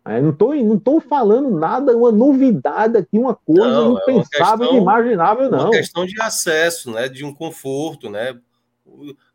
É, 0.03 0.19
não 0.19 0.31
estou 0.31 0.55
não 0.55 0.79
tô 0.79 0.99
falando 0.99 1.51
nada, 1.51 1.95
uma 1.95 2.11
novidade 2.11 2.97
aqui, 2.97 3.19
uma 3.19 3.35
coisa 3.35 3.69
não, 3.69 3.99
é 3.99 4.01
impensável, 4.01 4.65
é 4.65 4.71
inimaginável, 4.71 5.51
não. 5.51 5.59
É 5.59 5.63
uma 5.63 5.71
questão 5.71 6.05
de 6.05 6.19
acesso, 6.19 6.91
né, 6.91 7.07
de 7.07 7.23
um 7.23 7.33
conforto, 7.33 8.09
né? 8.09 8.39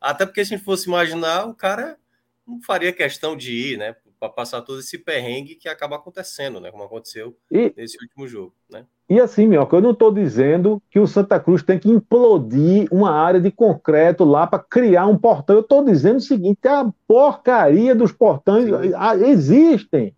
Até 0.00 0.26
porque 0.26 0.44
se 0.44 0.54
a 0.54 0.56
gente 0.56 0.64
fosse 0.64 0.88
imaginar, 0.88 1.46
o 1.46 1.54
cara 1.54 1.96
não 2.44 2.60
faria 2.60 2.92
questão 2.92 3.36
de 3.36 3.52
ir, 3.52 3.78
né? 3.78 3.94
Para 4.22 4.28
passar 4.28 4.62
todo 4.62 4.78
esse 4.78 4.98
perrengue 4.98 5.56
que 5.56 5.68
acaba 5.68 5.96
acontecendo, 5.96 6.60
né? 6.60 6.70
Como 6.70 6.84
aconteceu 6.84 7.36
e, 7.50 7.74
nesse 7.76 7.98
último 8.00 8.28
jogo, 8.28 8.54
né? 8.70 8.84
E 9.10 9.20
assim, 9.20 9.48
Mioca, 9.48 9.76
eu 9.76 9.80
não 9.80 9.90
estou 9.90 10.14
dizendo 10.14 10.80
que 10.88 11.00
o 11.00 11.08
Santa 11.08 11.40
Cruz 11.40 11.60
tem 11.60 11.76
que 11.76 11.90
implodir 11.90 12.86
uma 12.92 13.10
área 13.10 13.40
de 13.40 13.50
concreto 13.50 14.22
lá 14.22 14.46
para 14.46 14.60
criar 14.60 15.08
um 15.08 15.18
portão. 15.18 15.56
Eu 15.56 15.62
estou 15.62 15.84
dizendo 15.84 16.18
o 16.18 16.20
seguinte: 16.20 16.68
a 16.68 16.88
porcaria 17.04 17.96
dos 17.96 18.12
portões 18.12 18.66
Sim. 18.66 19.24
existem. 19.24 20.14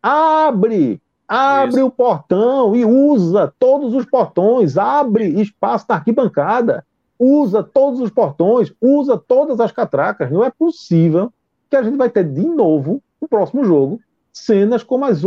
Abre, 0.00 1.02
abre 1.26 1.80
Isso. 1.80 1.86
o 1.86 1.90
portão 1.90 2.76
e 2.76 2.84
usa 2.84 3.52
todos 3.58 3.92
os 3.92 4.06
portões, 4.06 4.78
abre 4.78 5.26
espaço 5.42 5.84
na 5.88 5.96
arquibancada, 5.96 6.86
usa 7.18 7.60
todos 7.60 7.98
os 7.98 8.10
portões, 8.10 8.72
usa 8.80 9.18
todas 9.18 9.58
as 9.58 9.72
catracas. 9.72 10.30
Não 10.30 10.44
é 10.44 10.50
possível 10.50 11.32
que 11.68 11.74
a 11.74 11.82
gente 11.82 11.96
vai 11.96 12.08
ter 12.08 12.22
de 12.22 12.44
novo 12.44 13.02
no 13.22 13.28
próximo 13.28 13.64
jogo 13.64 14.00
cenas 14.32 14.82
como, 14.82 15.04
as, 15.04 15.20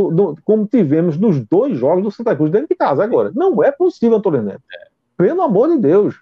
como 0.44 0.66
tivemos 0.66 1.18
nos 1.18 1.40
dois 1.46 1.78
jogos 1.78 2.04
do 2.04 2.12
Santa 2.12 2.36
Cruz 2.36 2.52
dentro 2.52 2.68
de 2.68 2.76
casa 2.76 3.04
agora. 3.04 3.32
Não 3.36 3.64
é 3.64 3.72
possível, 3.72 4.18
Antônio 4.18 4.42
Neto. 4.42 4.64
Pelo 5.16 5.44
amor 5.44 5.70
de 5.70 5.78
Deus. 5.78 6.16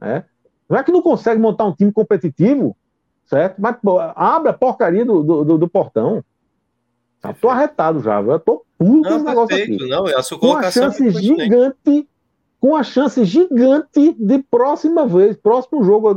Né? 0.00 0.24
Não 0.68 0.78
é 0.78 0.82
que 0.82 0.90
não 0.90 1.02
consegue 1.02 1.40
montar 1.40 1.66
um 1.66 1.72
time 1.72 1.92
competitivo, 1.92 2.76
certo? 3.26 3.56
Mas 3.58 3.76
pô, 3.82 3.98
abre 4.00 4.48
a 4.48 4.54
porcaria 4.54 5.04
do, 5.04 5.22
do, 5.22 5.58
do 5.58 5.68
portão. 5.68 6.24
Tá, 7.20 7.32
tô 7.32 7.48
arretado 7.48 8.00
já, 8.00 8.20
eu 8.20 8.40
tô 8.40 8.64
puto 8.78 9.08
com 9.08 9.14
esse 9.14 9.24
negócio 9.24 9.56
aqui. 9.56 9.88
Não, 9.88 10.06
a 10.06 10.22
sua 10.22 10.38
com 10.38 10.56
a 10.56 10.70
chance 10.70 11.10
gigante, 11.10 12.08
com 12.60 12.76
a 12.76 12.82
chance 12.82 13.24
gigante 13.24 14.14
de 14.18 14.38
próxima 14.50 15.06
vez, 15.06 15.36
próximo 15.36 15.84
jogo, 15.84 16.08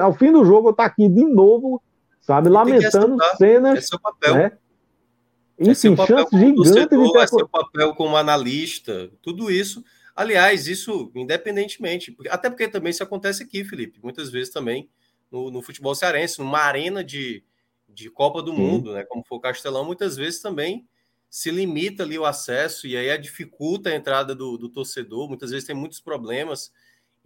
ao 0.00 0.12
fim 0.12 0.32
do 0.32 0.44
jogo, 0.44 0.68
eu 0.68 0.72
tá 0.72 0.84
aqui 0.84 1.08
de 1.08 1.24
novo 1.24 1.80
sabe? 2.26 2.48
Lamentando 2.48 3.16
cenas. 3.38 3.78
É 3.78 3.80
seu 3.80 4.00
papel. 4.00 4.34
Né? 4.34 4.52
Enfim, 5.58 5.70
é 5.70 5.74
seu 5.74 5.96
papel 5.96 6.26
como 6.26 6.54
torcedor, 6.56 7.12
ter... 7.12 7.18
é 7.20 7.26
seu 7.26 7.48
papel 7.48 7.94
como 7.94 8.16
analista, 8.16 9.10
tudo 9.22 9.50
isso. 9.50 9.82
Aliás, 10.14 10.66
isso 10.66 11.10
independentemente, 11.14 12.16
até 12.28 12.50
porque 12.50 12.68
também 12.68 12.90
isso 12.90 13.02
acontece 13.02 13.42
aqui, 13.42 13.64
Felipe, 13.64 14.00
muitas 14.02 14.30
vezes 14.30 14.52
também 14.52 14.88
no, 15.30 15.50
no 15.50 15.62
futebol 15.62 15.94
cearense, 15.94 16.38
numa 16.38 16.60
arena 16.60 17.04
de, 17.04 17.44
de 17.88 18.10
Copa 18.10 18.42
do 18.42 18.50
Sim. 18.50 18.58
Mundo, 18.58 18.92
né, 18.92 19.04
como 19.04 19.24
foi 19.24 19.38
o 19.38 19.40
Castelão, 19.40 19.84
muitas 19.84 20.16
vezes 20.16 20.40
também 20.40 20.86
se 21.28 21.50
limita 21.50 22.02
ali 22.02 22.18
o 22.18 22.24
acesso 22.24 22.86
e 22.86 22.96
aí 22.96 23.16
dificulta 23.18 23.90
a 23.90 23.94
entrada 23.94 24.34
do, 24.34 24.56
do 24.56 24.68
torcedor, 24.68 25.28
muitas 25.28 25.50
vezes 25.50 25.66
tem 25.66 25.76
muitos 25.76 26.00
problemas. 26.00 26.72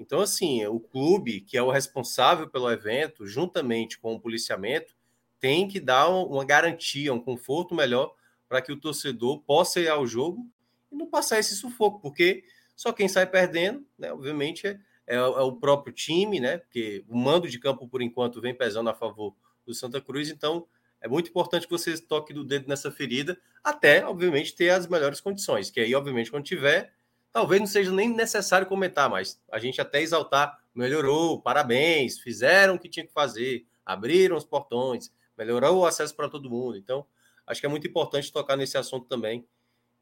Então, 0.01 0.21
assim, 0.21 0.65
o 0.67 0.81
clube, 0.81 1.43
que 1.43 1.59
é 1.59 1.63
o 1.63 1.71
responsável 1.71 2.49
pelo 2.49 2.71
evento, 2.71 3.27
juntamente 3.27 3.99
com 3.99 4.15
o 4.15 4.21
policiamento, 4.21 4.97
tem 5.39 5.69
que 5.69 5.79
dar 5.79 6.09
uma 6.09 6.43
garantia, 6.43 7.13
um 7.13 7.21
conforto 7.21 7.75
melhor 7.75 8.15
para 8.49 8.63
que 8.63 8.73
o 8.73 8.81
torcedor 8.81 9.41
possa 9.43 9.79
ir 9.79 9.89
ao 9.89 10.07
jogo 10.07 10.47
e 10.91 10.97
não 10.97 11.07
passar 11.07 11.39
esse 11.39 11.55
sufoco, 11.55 12.01
porque 12.01 12.43
só 12.75 12.95
quem 12.95 13.09
sai 13.09 13.27
perdendo, 13.27 13.87
né, 13.99 14.11
obviamente, 14.11 14.67
é, 14.67 14.81
é, 15.07 15.17
é 15.17 15.21
o 15.21 15.53
próprio 15.53 15.93
time, 15.93 16.41
né? 16.41 16.57
Porque 16.57 17.05
o 17.07 17.17
mando 17.17 17.47
de 17.47 17.59
campo, 17.59 17.87
por 17.87 18.01
enquanto, 18.01 18.41
vem 18.41 18.55
pesando 18.55 18.89
a 18.89 18.95
favor 18.95 19.37
do 19.67 19.75
Santa 19.75 20.01
Cruz, 20.01 20.31
então 20.31 20.67
é 20.99 21.09
muito 21.09 21.29
importante 21.29 21.67
que 21.67 21.73
você 21.73 21.97
toque 21.99 22.33
do 22.33 22.43
dedo 22.43 22.67
nessa 22.69 22.91
ferida, 22.91 23.39
até, 23.63 24.05
obviamente, 24.05 24.57
ter 24.57 24.71
as 24.71 24.87
melhores 24.87 25.21
condições. 25.21 25.71
Que 25.71 25.81
aí, 25.81 25.95
obviamente, 25.95 26.31
quando 26.31 26.45
tiver, 26.45 26.93
talvez 27.33 27.61
não 27.61 27.67
seja 27.67 27.91
nem 27.91 28.09
necessário 28.09 28.67
comentar, 28.67 29.09
mas 29.09 29.41
a 29.51 29.59
gente 29.59 29.81
até 29.81 30.01
exaltar, 30.01 30.59
melhorou, 30.75 31.41
parabéns, 31.41 32.19
fizeram 32.19 32.75
o 32.75 32.79
que 32.79 32.89
tinha 32.89 33.07
que 33.07 33.13
fazer, 33.13 33.67
abriram 33.85 34.37
os 34.37 34.45
portões, 34.45 35.13
melhorou 35.37 35.79
o 35.79 35.87
acesso 35.87 36.15
para 36.15 36.29
todo 36.29 36.51
mundo. 36.51 36.77
Então, 36.77 37.07
acho 37.47 37.61
que 37.61 37.67
é 37.67 37.69
muito 37.69 37.87
importante 37.87 38.33
tocar 38.33 38.57
nesse 38.57 38.77
assunto 38.77 39.07
também, 39.07 39.47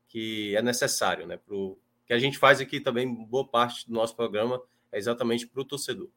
que 0.08 0.57
é 0.57 0.62
necessário, 0.62 1.26
né? 1.26 1.36
Pro, 1.36 1.78
que 2.07 2.12
a 2.12 2.18
gente 2.18 2.39
faz 2.39 2.60
aqui 2.60 2.81
também, 2.81 3.12
boa 3.12 3.47
parte 3.47 3.86
do 3.86 3.92
nosso 3.92 4.16
programa 4.16 4.62
é 4.90 4.98
exatamente 4.98 5.47
para 5.47 5.60
o 5.60 5.65
torcedor. 5.65 6.08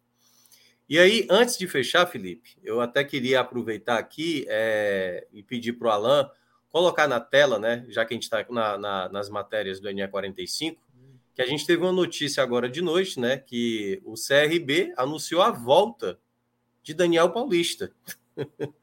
E 0.88 0.99
aí, 0.99 1.25
antes 1.30 1.57
de 1.57 1.67
fechar, 1.67 2.06
Felipe, 2.06 2.57
eu 2.64 2.81
até 2.81 3.03
queria 3.03 3.40
aproveitar 3.40 3.98
aqui 3.98 4.45
é, 4.49 5.27
e 5.31 5.41
pedir 5.43 5.73
para 5.73 5.88
o 5.88 5.91
Alan 5.91 6.30
colocar 6.69 7.07
na 7.07 7.19
tela, 7.19 7.59
né? 7.59 7.85
Já 7.90 8.06
que 8.06 8.14
a 8.14 8.15
gente 8.15 8.23
está 8.23 8.45
na, 8.49 8.77
na, 8.77 9.09
nas 9.09 9.30
matérias 9.30 9.80
do 9.80 9.90
NE45, 9.90 10.77
que 11.33 11.41
a 11.41 11.45
gente 11.45 11.65
teve 11.65 11.81
uma 11.81 11.91
notícia 11.91 12.43
agora 12.43 12.69
de 12.69 12.81
noite, 12.81 13.19
né? 13.19 13.37
Que 13.37 14.01
o 14.05 14.13
CRB 14.13 14.93
anunciou 14.97 15.41
a 15.41 15.51
volta 15.51 16.19
de 16.83 16.93
Daniel 16.93 17.29
Paulista. 17.31 17.91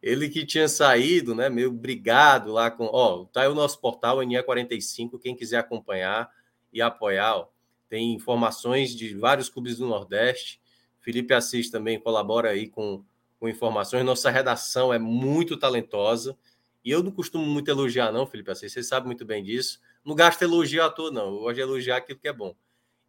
Ele 0.00 0.28
que 0.28 0.46
tinha 0.46 0.68
saído, 0.68 1.34
né? 1.34 1.48
Meio 1.48 1.72
brigado 1.72 2.52
lá 2.52 2.70
com. 2.70 2.84
Ó, 2.84 3.24
tá 3.24 3.42
aí 3.42 3.48
o 3.48 3.54
nosso 3.54 3.80
portal 3.80 4.18
NE45, 4.18 5.18
quem 5.18 5.34
quiser 5.34 5.58
acompanhar 5.58 6.30
e 6.72 6.80
apoiar, 6.80 7.36
ó, 7.36 7.48
tem 7.88 8.12
informações 8.12 8.94
de 8.94 9.14
vários 9.14 9.48
clubes 9.48 9.78
do 9.78 9.86
Nordeste. 9.86 10.60
Felipe 11.00 11.32
Assis 11.32 11.70
também 11.70 11.98
colabora 11.98 12.50
aí 12.50 12.68
com, 12.68 13.02
com 13.40 13.48
informações. 13.48 14.04
Nossa 14.04 14.30
redação 14.30 14.92
é 14.92 14.98
muito 14.98 15.56
talentosa. 15.56 16.36
E 16.84 16.90
eu 16.90 17.02
não 17.02 17.10
costumo 17.10 17.44
muito 17.44 17.70
elogiar, 17.70 18.12
não, 18.12 18.26
Felipe 18.26 18.50
Assis. 18.50 18.72
Você 18.72 18.82
sabe 18.82 19.06
muito 19.06 19.24
bem 19.24 19.42
disso. 19.42 19.80
Não 20.04 20.14
gasto 20.14 20.42
elogio 20.42 20.82
à 20.82 20.90
toa, 20.90 21.10
não. 21.10 21.34
Eu 21.34 21.38
gosto 21.40 21.54
de 21.54 21.60
elogiar 21.60 21.96
aquilo 21.98 22.18
que 22.18 22.28
é 22.28 22.32
bom. 22.32 22.54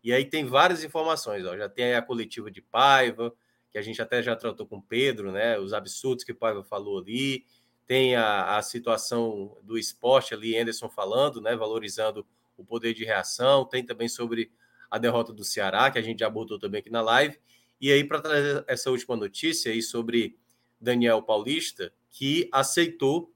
E 0.04 0.14
aí 0.14 0.26
tem 0.26 0.46
várias 0.46 0.84
informações. 0.84 1.46
Ó. 1.46 1.58
Já 1.58 1.70
tem 1.70 1.94
a 1.94 2.02
coletiva 2.02 2.50
de 2.50 2.62
Paiva, 2.62 3.34
que 3.72 3.78
a 3.78 3.82
gente 3.82 4.02
até 4.02 4.22
já 4.22 4.36
tratou 4.36 4.66
com 4.66 4.78
o 4.78 4.82
Pedro, 4.82 5.32
né? 5.32 5.60
Os 5.60 5.74
absurdos 5.74 6.24
que 6.24 6.34
Paiva 6.34 6.64
falou 6.64 7.00
ali. 7.00 7.46
Tem 7.86 8.16
a, 8.16 8.58
a 8.58 8.62
situação 8.62 9.58
do 9.64 9.78
esporte 9.78 10.34
ali, 10.34 10.58
Anderson 10.58 10.90
falando, 10.90 11.42
né? 11.42 11.56
Valorizando 11.56 12.26
o 12.58 12.64
poder 12.64 12.94
de 12.94 13.04
reação. 13.04 13.66
Tem 13.66 13.84
também 13.84 14.08
sobre 14.08 14.52
a 14.90 14.98
derrota 14.98 15.32
do 15.32 15.44
Ceará, 15.44 15.92
que 15.92 16.00
a 16.00 16.02
gente 16.02 16.20
já 16.20 16.28
abordou 16.28 16.58
também 16.58 16.80
aqui 16.80 16.90
na 16.90 17.02
live. 17.02 17.38
E 17.80 17.92
aí, 17.92 18.04
para 18.04 18.22
trazer 18.22 18.64
essa 18.68 18.90
última 18.90 19.16
notícia 19.16 19.72
aí 19.72 19.82
sobre 19.82 20.38
Daniel 20.82 21.22
Paulista, 21.22 21.94
que 22.10 22.50
aceitou 22.52 23.34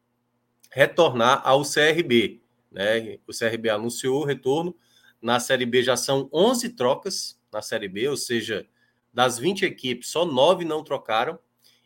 retornar 0.72 1.41
ao 1.45 1.61
CRB. 1.61 2.43
Né? 2.74 3.19
O 3.27 3.32
CRB 3.32 3.69
anunciou 3.69 4.22
o 4.22 4.26
retorno. 4.26 4.76
Na 5.22 5.40
Série 5.40 5.66
B 5.66 5.84
já 5.84 5.95
são 5.95 6.27
11 6.34 6.69
trocas 6.69 7.40
na 7.52 7.61
Série 7.61 7.88
B, 7.88 8.10
ou 8.10 8.18
seja, 8.18 8.66
das 9.14 9.38
20 9.38 9.64
equipes, 9.64 10.10
só 10.10 10.26
9 10.26 10.66
não 10.66 10.84
trocaram. 10.84 11.38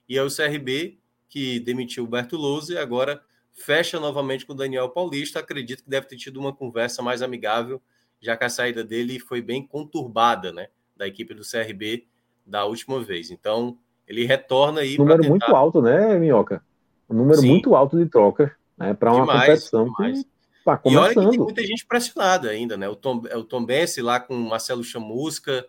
E 0.07 0.17
é 0.17 0.23
o 0.23 0.33
CRB 0.33 0.97
que 1.27 1.59
demitiu 1.59 2.05
o 2.05 2.07
Bertolozzi 2.07 2.73
e 2.73 2.77
agora 2.77 3.21
fecha 3.51 3.99
novamente 3.99 4.45
com 4.45 4.53
o 4.53 4.55
Daniel 4.55 4.89
Paulista. 4.89 5.39
Acredito 5.39 5.83
que 5.83 5.89
deve 5.89 6.07
ter 6.07 6.15
tido 6.15 6.39
uma 6.39 6.53
conversa 6.53 7.01
mais 7.01 7.21
amigável, 7.21 7.81
já 8.21 8.37
que 8.37 8.45
a 8.45 8.49
saída 8.49 8.83
dele 8.83 9.19
foi 9.19 9.41
bem 9.41 9.65
conturbada, 9.67 10.53
né? 10.53 10.67
Da 10.95 11.05
equipe 11.05 11.33
do 11.33 11.43
CRB 11.43 12.07
da 12.45 12.65
última 12.65 13.03
vez. 13.03 13.29
Então, 13.29 13.77
ele 14.07 14.25
retorna 14.25 14.81
aí. 14.81 14.97
Número 14.97 15.21
tentar... 15.21 15.29
muito 15.29 15.55
alto, 15.55 15.81
né, 15.81 16.17
Minhoca? 16.17 16.63
Um 17.09 17.15
número 17.15 17.39
Sim. 17.39 17.49
muito 17.49 17.75
alto 17.75 17.97
de 17.97 18.05
trocas, 18.05 18.49
né? 18.77 18.93
Para 18.93 19.11
uma 19.13 19.21
demais, 19.21 19.39
competição 19.41 19.85
demais. 19.85 20.23
que 20.23 20.29
tá 20.67 20.77
começando. 20.77 21.03
E 21.03 21.19
olha 21.19 21.29
que 21.29 21.31
tem 21.31 21.39
muita 21.39 21.65
gente 21.65 21.85
pressionada 21.85 22.49
ainda, 22.49 22.75
né? 22.75 22.89
O 22.89 22.95
Tom, 22.95 23.17
o 23.17 23.43
Tom 23.43 23.65
Bense 23.65 24.01
lá 24.01 24.19
com 24.19 24.35
o 24.35 24.49
Marcelo 24.49 24.83
Chamusca 24.83 25.65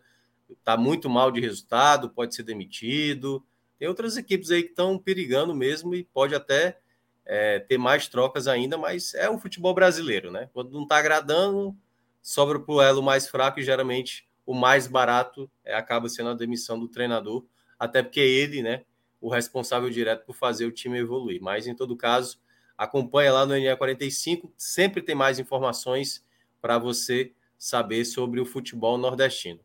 tá 0.64 0.76
muito 0.76 1.08
mal 1.08 1.30
de 1.30 1.40
resultado, 1.40 2.10
pode 2.10 2.34
ser 2.34 2.42
demitido. 2.42 3.44
Tem 3.78 3.86
outras 3.86 4.16
equipes 4.16 4.50
aí 4.50 4.62
que 4.62 4.70
estão 4.70 4.98
perigando 4.98 5.54
mesmo 5.54 5.94
e 5.94 6.02
pode 6.02 6.34
até 6.34 6.78
é, 7.24 7.60
ter 7.60 7.78
mais 7.78 8.08
trocas 8.08 8.48
ainda, 8.48 8.76
mas 8.76 9.14
é 9.14 9.28
o 9.30 9.38
futebol 9.38 9.74
brasileiro, 9.74 10.30
né? 10.30 10.48
Quando 10.52 10.72
não 10.72 10.82
está 10.82 10.96
agradando, 10.96 11.76
sobra 12.20 12.58
para 12.58 12.74
o 12.74 12.82
elo 12.82 13.02
mais 13.02 13.28
fraco 13.28 13.60
e 13.60 13.62
geralmente 13.62 14.26
o 14.44 14.54
mais 14.54 14.86
barato 14.86 15.48
é, 15.64 15.74
acaba 15.74 16.08
sendo 16.08 16.30
a 16.30 16.34
demissão 16.34 16.78
do 16.78 16.88
treinador, 16.88 17.44
até 17.78 18.02
porque 18.02 18.20
ele, 18.20 18.62
né, 18.62 18.84
o 19.20 19.28
responsável 19.28 19.90
direto 19.90 20.24
por 20.24 20.34
fazer 20.34 20.64
o 20.64 20.72
time 20.72 20.98
evoluir. 20.98 21.40
Mas 21.40 21.66
em 21.66 21.74
todo 21.74 21.96
caso, 21.96 22.38
acompanha 22.78 23.32
lá 23.32 23.44
no 23.44 23.54
NE45, 23.54 24.50
sempre 24.56 25.02
tem 25.02 25.14
mais 25.14 25.40
informações 25.40 26.24
para 26.62 26.78
você 26.78 27.32
saber 27.58 28.04
sobre 28.04 28.40
o 28.40 28.46
futebol 28.46 28.96
nordestino. 28.96 29.60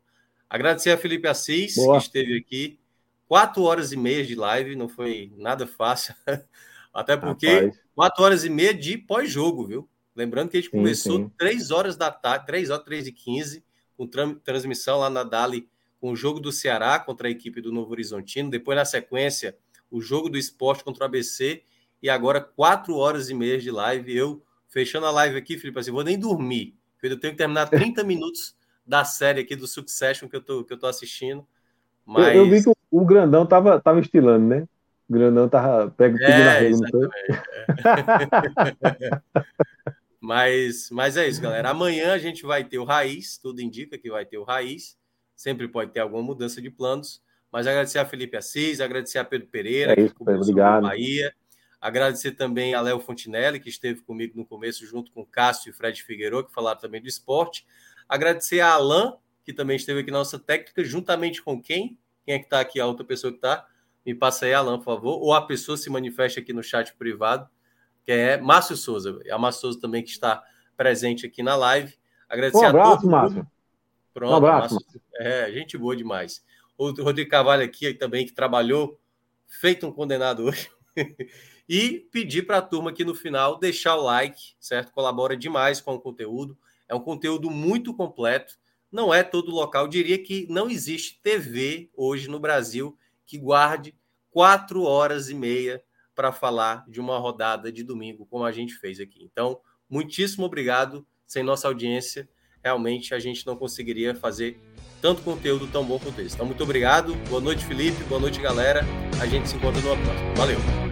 Agradecer 0.50 0.90
a 0.90 0.98
Felipe 0.98 1.28
Assis, 1.28 1.76
Boa. 1.76 1.96
que 1.96 2.04
esteve 2.04 2.36
aqui. 2.36 2.80
Quatro 3.28 3.62
horas 3.62 3.92
e 3.92 3.96
meia 3.96 4.26
de 4.26 4.34
live, 4.34 4.76
não 4.76 4.88
foi 4.88 5.32
nada 5.36 5.66
fácil. 5.66 6.14
Até 6.92 7.16
porque 7.16 7.48
Rapaz. 7.48 7.80
quatro 7.94 8.24
horas 8.24 8.44
e 8.44 8.50
meia 8.50 8.74
de 8.74 8.98
pós-jogo, 8.98 9.66
viu? 9.66 9.88
Lembrando 10.14 10.50
que 10.50 10.56
a 10.56 10.60
gente 10.60 10.70
sim, 10.70 10.76
começou 10.76 11.18
sim. 11.18 11.30
três 11.38 11.70
horas 11.70 11.96
da 11.96 12.10
tarde, 12.10 12.46
três 12.46 12.70
horas, 12.70 12.84
três 12.84 13.06
e 13.06 13.12
quinze, 13.12 13.64
com 13.96 14.06
transmissão 14.44 14.98
lá 14.98 15.08
na 15.08 15.22
Dali 15.22 15.68
com 16.04 16.12
o 16.12 16.16
jogo 16.16 16.38
do 16.38 16.52
Ceará 16.52 16.98
contra 16.98 17.28
a 17.28 17.30
equipe 17.30 17.62
do 17.62 17.72
Novo 17.72 17.90
Horizontino, 17.90 18.50
depois 18.50 18.76
na 18.76 18.84
sequência 18.84 19.56
o 19.90 20.02
jogo 20.02 20.28
do 20.28 20.36
esporte 20.36 20.84
contra 20.84 21.04
o 21.04 21.06
ABC 21.06 21.62
e 22.04 22.10
agora 22.10 22.38
quatro 22.38 22.96
horas 22.96 23.30
e 23.30 23.34
meia 23.34 23.58
de 23.58 23.70
live. 23.70 24.14
Eu 24.14 24.42
fechando 24.68 25.06
a 25.06 25.10
live 25.10 25.38
aqui, 25.38 25.56
Felipe, 25.56 25.78
assim, 25.78 25.90
vou 25.90 26.04
nem 26.04 26.18
dormir, 26.18 26.76
eu 27.02 27.18
tenho 27.18 27.32
que 27.32 27.38
terminar 27.38 27.66
30 27.66 28.04
minutos 28.04 28.54
da 28.86 29.04
série 29.04 29.40
aqui 29.40 29.56
do 29.56 29.66
Succession 29.66 30.28
que 30.28 30.36
eu 30.36 30.42
tô, 30.42 30.64
que 30.64 30.72
eu 30.74 30.78
tô 30.78 30.86
assistindo. 30.86 31.46
Mas... 32.04 32.36
Eu, 32.36 32.44
eu 32.44 32.50
vi 32.50 32.62
que 32.62 32.68
o, 32.68 32.76
o, 32.90 33.06
Grandão 33.06 33.46
tava, 33.46 33.80
tava 33.80 34.00
estilando, 34.00 34.46
né? 34.46 34.68
O 35.08 35.12
Grandão 35.14 35.48
tava 35.48 35.90
pega 35.92 36.22
é, 36.22 36.44
na 36.44 36.52
rede, 36.52 36.80
não 36.80 36.88
foi? 36.90 37.08
É. 39.00 39.22
Mas, 40.20 40.88
mas 40.90 41.18
é 41.18 41.28
isso, 41.28 41.38
galera. 41.38 41.68
Amanhã 41.68 42.14
a 42.14 42.18
gente 42.18 42.46
vai 42.46 42.64
ter 42.64 42.78
o 42.78 42.84
Raiz, 42.84 43.36
tudo 43.36 43.60
indica 43.60 43.98
que 43.98 44.08
vai 44.08 44.24
ter 44.24 44.38
o 44.38 44.42
Raiz. 44.42 44.96
Sempre 45.36 45.68
pode 45.68 45.90
ter 45.90 46.00
alguma 46.00 46.22
mudança 46.22 46.62
de 46.62 46.70
planos. 46.70 47.22
Mas 47.52 47.66
agradecer 47.66 47.98
a 47.98 48.06
Felipe 48.06 48.34
Assis, 48.34 48.80
agradecer 48.80 49.18
a 49.18 49.24
Pedro 49.24 49.48
Pereira, 49.48 49.92
é 49.92 50.00
isso, 50.00 50.14
que 50.14 50.22
obrigado. 50.22 50.84
Bahia. 50.84 51.30
Agradecer 51.80 52.32
também 52.32 52.74
a 52.74 52.80
Léo 52.80 53.00
Fontinelli, 53.00 53.60
que 53.60 53.68
esteve 53.68 54.00
comigo 54.02 54.36
no 54.36 54.44
começo, 54.44 54.86
junto 54.86 55.10
com 55.10 55.24
Cássio 55.24 55.70
e 55.70 55.72
Fred 55.72 56.02
Figueiredo, 56.02 56.44
que 56.44 56.52
falaram 56.52 56.80
também 56.80 57.00
do 57.00 57.08
esporte. 57.08 57.66
Agradecer 58.08 58.60
a 58.60 58.72
Alain, 58.72 59.12
que 59.44 59.52
também 59.52 59.76
esteve 59.76 60.00
aqui 60.00 60.10
na 60.10 60.18
nossa 60.18 60.38
técnica, 60.38 60.82
juntamente 60.84 61.42
com 61.42 61.60
quem? 61.60 61.98
Quem 62.24 62.34
é 62.34 62.38
que 62.38 62.44
está 62.44 62.60
aqui? 62.60 62.80
A 62.80 62.86
outra 62.86 63.04
pessoa 63.04 63.30
que 63.30 63.38
está? 63.38 63.66
Me 64.04 64.14
passa 64.14 64.46
aí, 64.46 64.54
Alain, 64.54 64.78
por 64.78 64.84
favor. 64.84 65.22
Ou 65.22 65.34
a 65.34 65.46
pessoa 65.46 65.76
se 65.76 65.90
manifesta 65.90 66.40
aqui 66.40 66.52
no 66.52 66.62
chat 66.62 66.94
privado 66.94 67.48
que 68.04 68.12
é 68.12 68.36
Márcio 68.36 68.76
Souza. 68.76 69.18
É 69.24 69.32
a 69.32 69.38
Márcio 69.38 69.62
Souza 69.62 69.80
também 69.80 70.02
que 70.02 70.10
está 70.10 70.42
presente 70.76 71.26
aqui 71.26 71.42
na 71.42 71.56
live. 71.56 71.94
Agradecer 72.28 72.64
um 72.64 72.68
abraço, 72.68 72.92
a 72.92 72.96
todos. 72.96 73.10
Márcio. 73.10 73.46
Pronto, 74.12 74.32
um 74.32 74.36
abraço. 74.36 74.74
Márcio. 74.74 75.02
É, 75.16 75.50
gente 75.50 75.78
boa 75.78 75.96
demais. 75.96 76.44
O 76.76 76.90
Rodrigo 76.90 77.30
Carvalho 77.30 77.64
aqui 77.64 77.94
também, 77.94 78.26
que 78.26 78.32
trabalhou, 78.32 79.00
feito 79.46 79.86
um 79.86 79.92
condenado 79.92 80.44
hoje. 80.44 80.70
e 81.68 82.06
pedir 82.12 82.42
para 82.42 82.58
a 82.58 82.62
turma 82.62 82.90
aqui 82.90 83.04
no 83.04 83.14
final 83.14 83.58
deixar 83.58 83.96
o 83.96 84.02
like, 84.02 84.54
certo? 84.60 84.92
Colabora 84.92 85.36
demais 85.36 85.80
com 85.80 85.94
o 85.94 86.00
conteúdo. 86.00 86.56
É 86.88 86.94
um 86.94 87.00
conteúdo 87.00 87.50
muito 87.50 87.94
completo. 87.94 88.58
Não 88.92 89.12
é 89.12 89.22
todo 89.22 89.50
local. 89.50 89.84
Eu 89.84 89.88
diria 89.88 90.18
que 90.22 90.46
não 90.48 90.68
existe 90.68 91.20
TV 91.22 91.90
hoje 91.96 92.28
no 92.28 92.38
Brasil 92.38 92.96
que 93.26 93.38
guarde 93.38 93.94
quatro 94.30 94.82
horas 94.82 95.30
e 95.30 95.34
meia 95.34 95.82
para 96.14 96.30
falar 96.30 96.84
de 96.88 97.00
uma 97.00 97.18
rodada 97.18 97.72
de 97.72 97.82
domingo, 97.82 98.26
como 98.26 98.44
a 98.44 98.52
gente 98.52 98.74
fez 98.74 99.00
aqui. 99.00 99.22
Então, 99.22 99.60
muitíssimo 99.88 100.44
obrigado. 100.44 101.06
Sem 101.26 101.42
nossa 101.42 101.66
audiência, 101.66 102.28
realmente 102.62 103.14
a 103.14 103.18
gente 103.18 103.46
não 103.46 103.56
conseguiria 103.56 104.14
fazer 104.14 104.60
tanto 105.00 105.22
conteúdo 105.22 105.66
tão 105.66 105.84
bom 105.84 105.98
quanto 105.98 106.20
esse. 106.20 106.34
Então, 106.34 106.46
muito 106.46 106.62
obrigado. 106.62 107.14
Boa 107.28 107.40
noite, 107.40 107.64
Felipe. 107.64 108.04
Boa 108.04 108.20
noite, 108.20 108.40
galera. 108.40 108.82
A 109.20 109.26
gente 109.26 109.48
se 109.48 109.56
encontra 109.56 109.80
numa 109.80 109.96
próxima. 109.96 110.34
Valeu. 110.34 110.83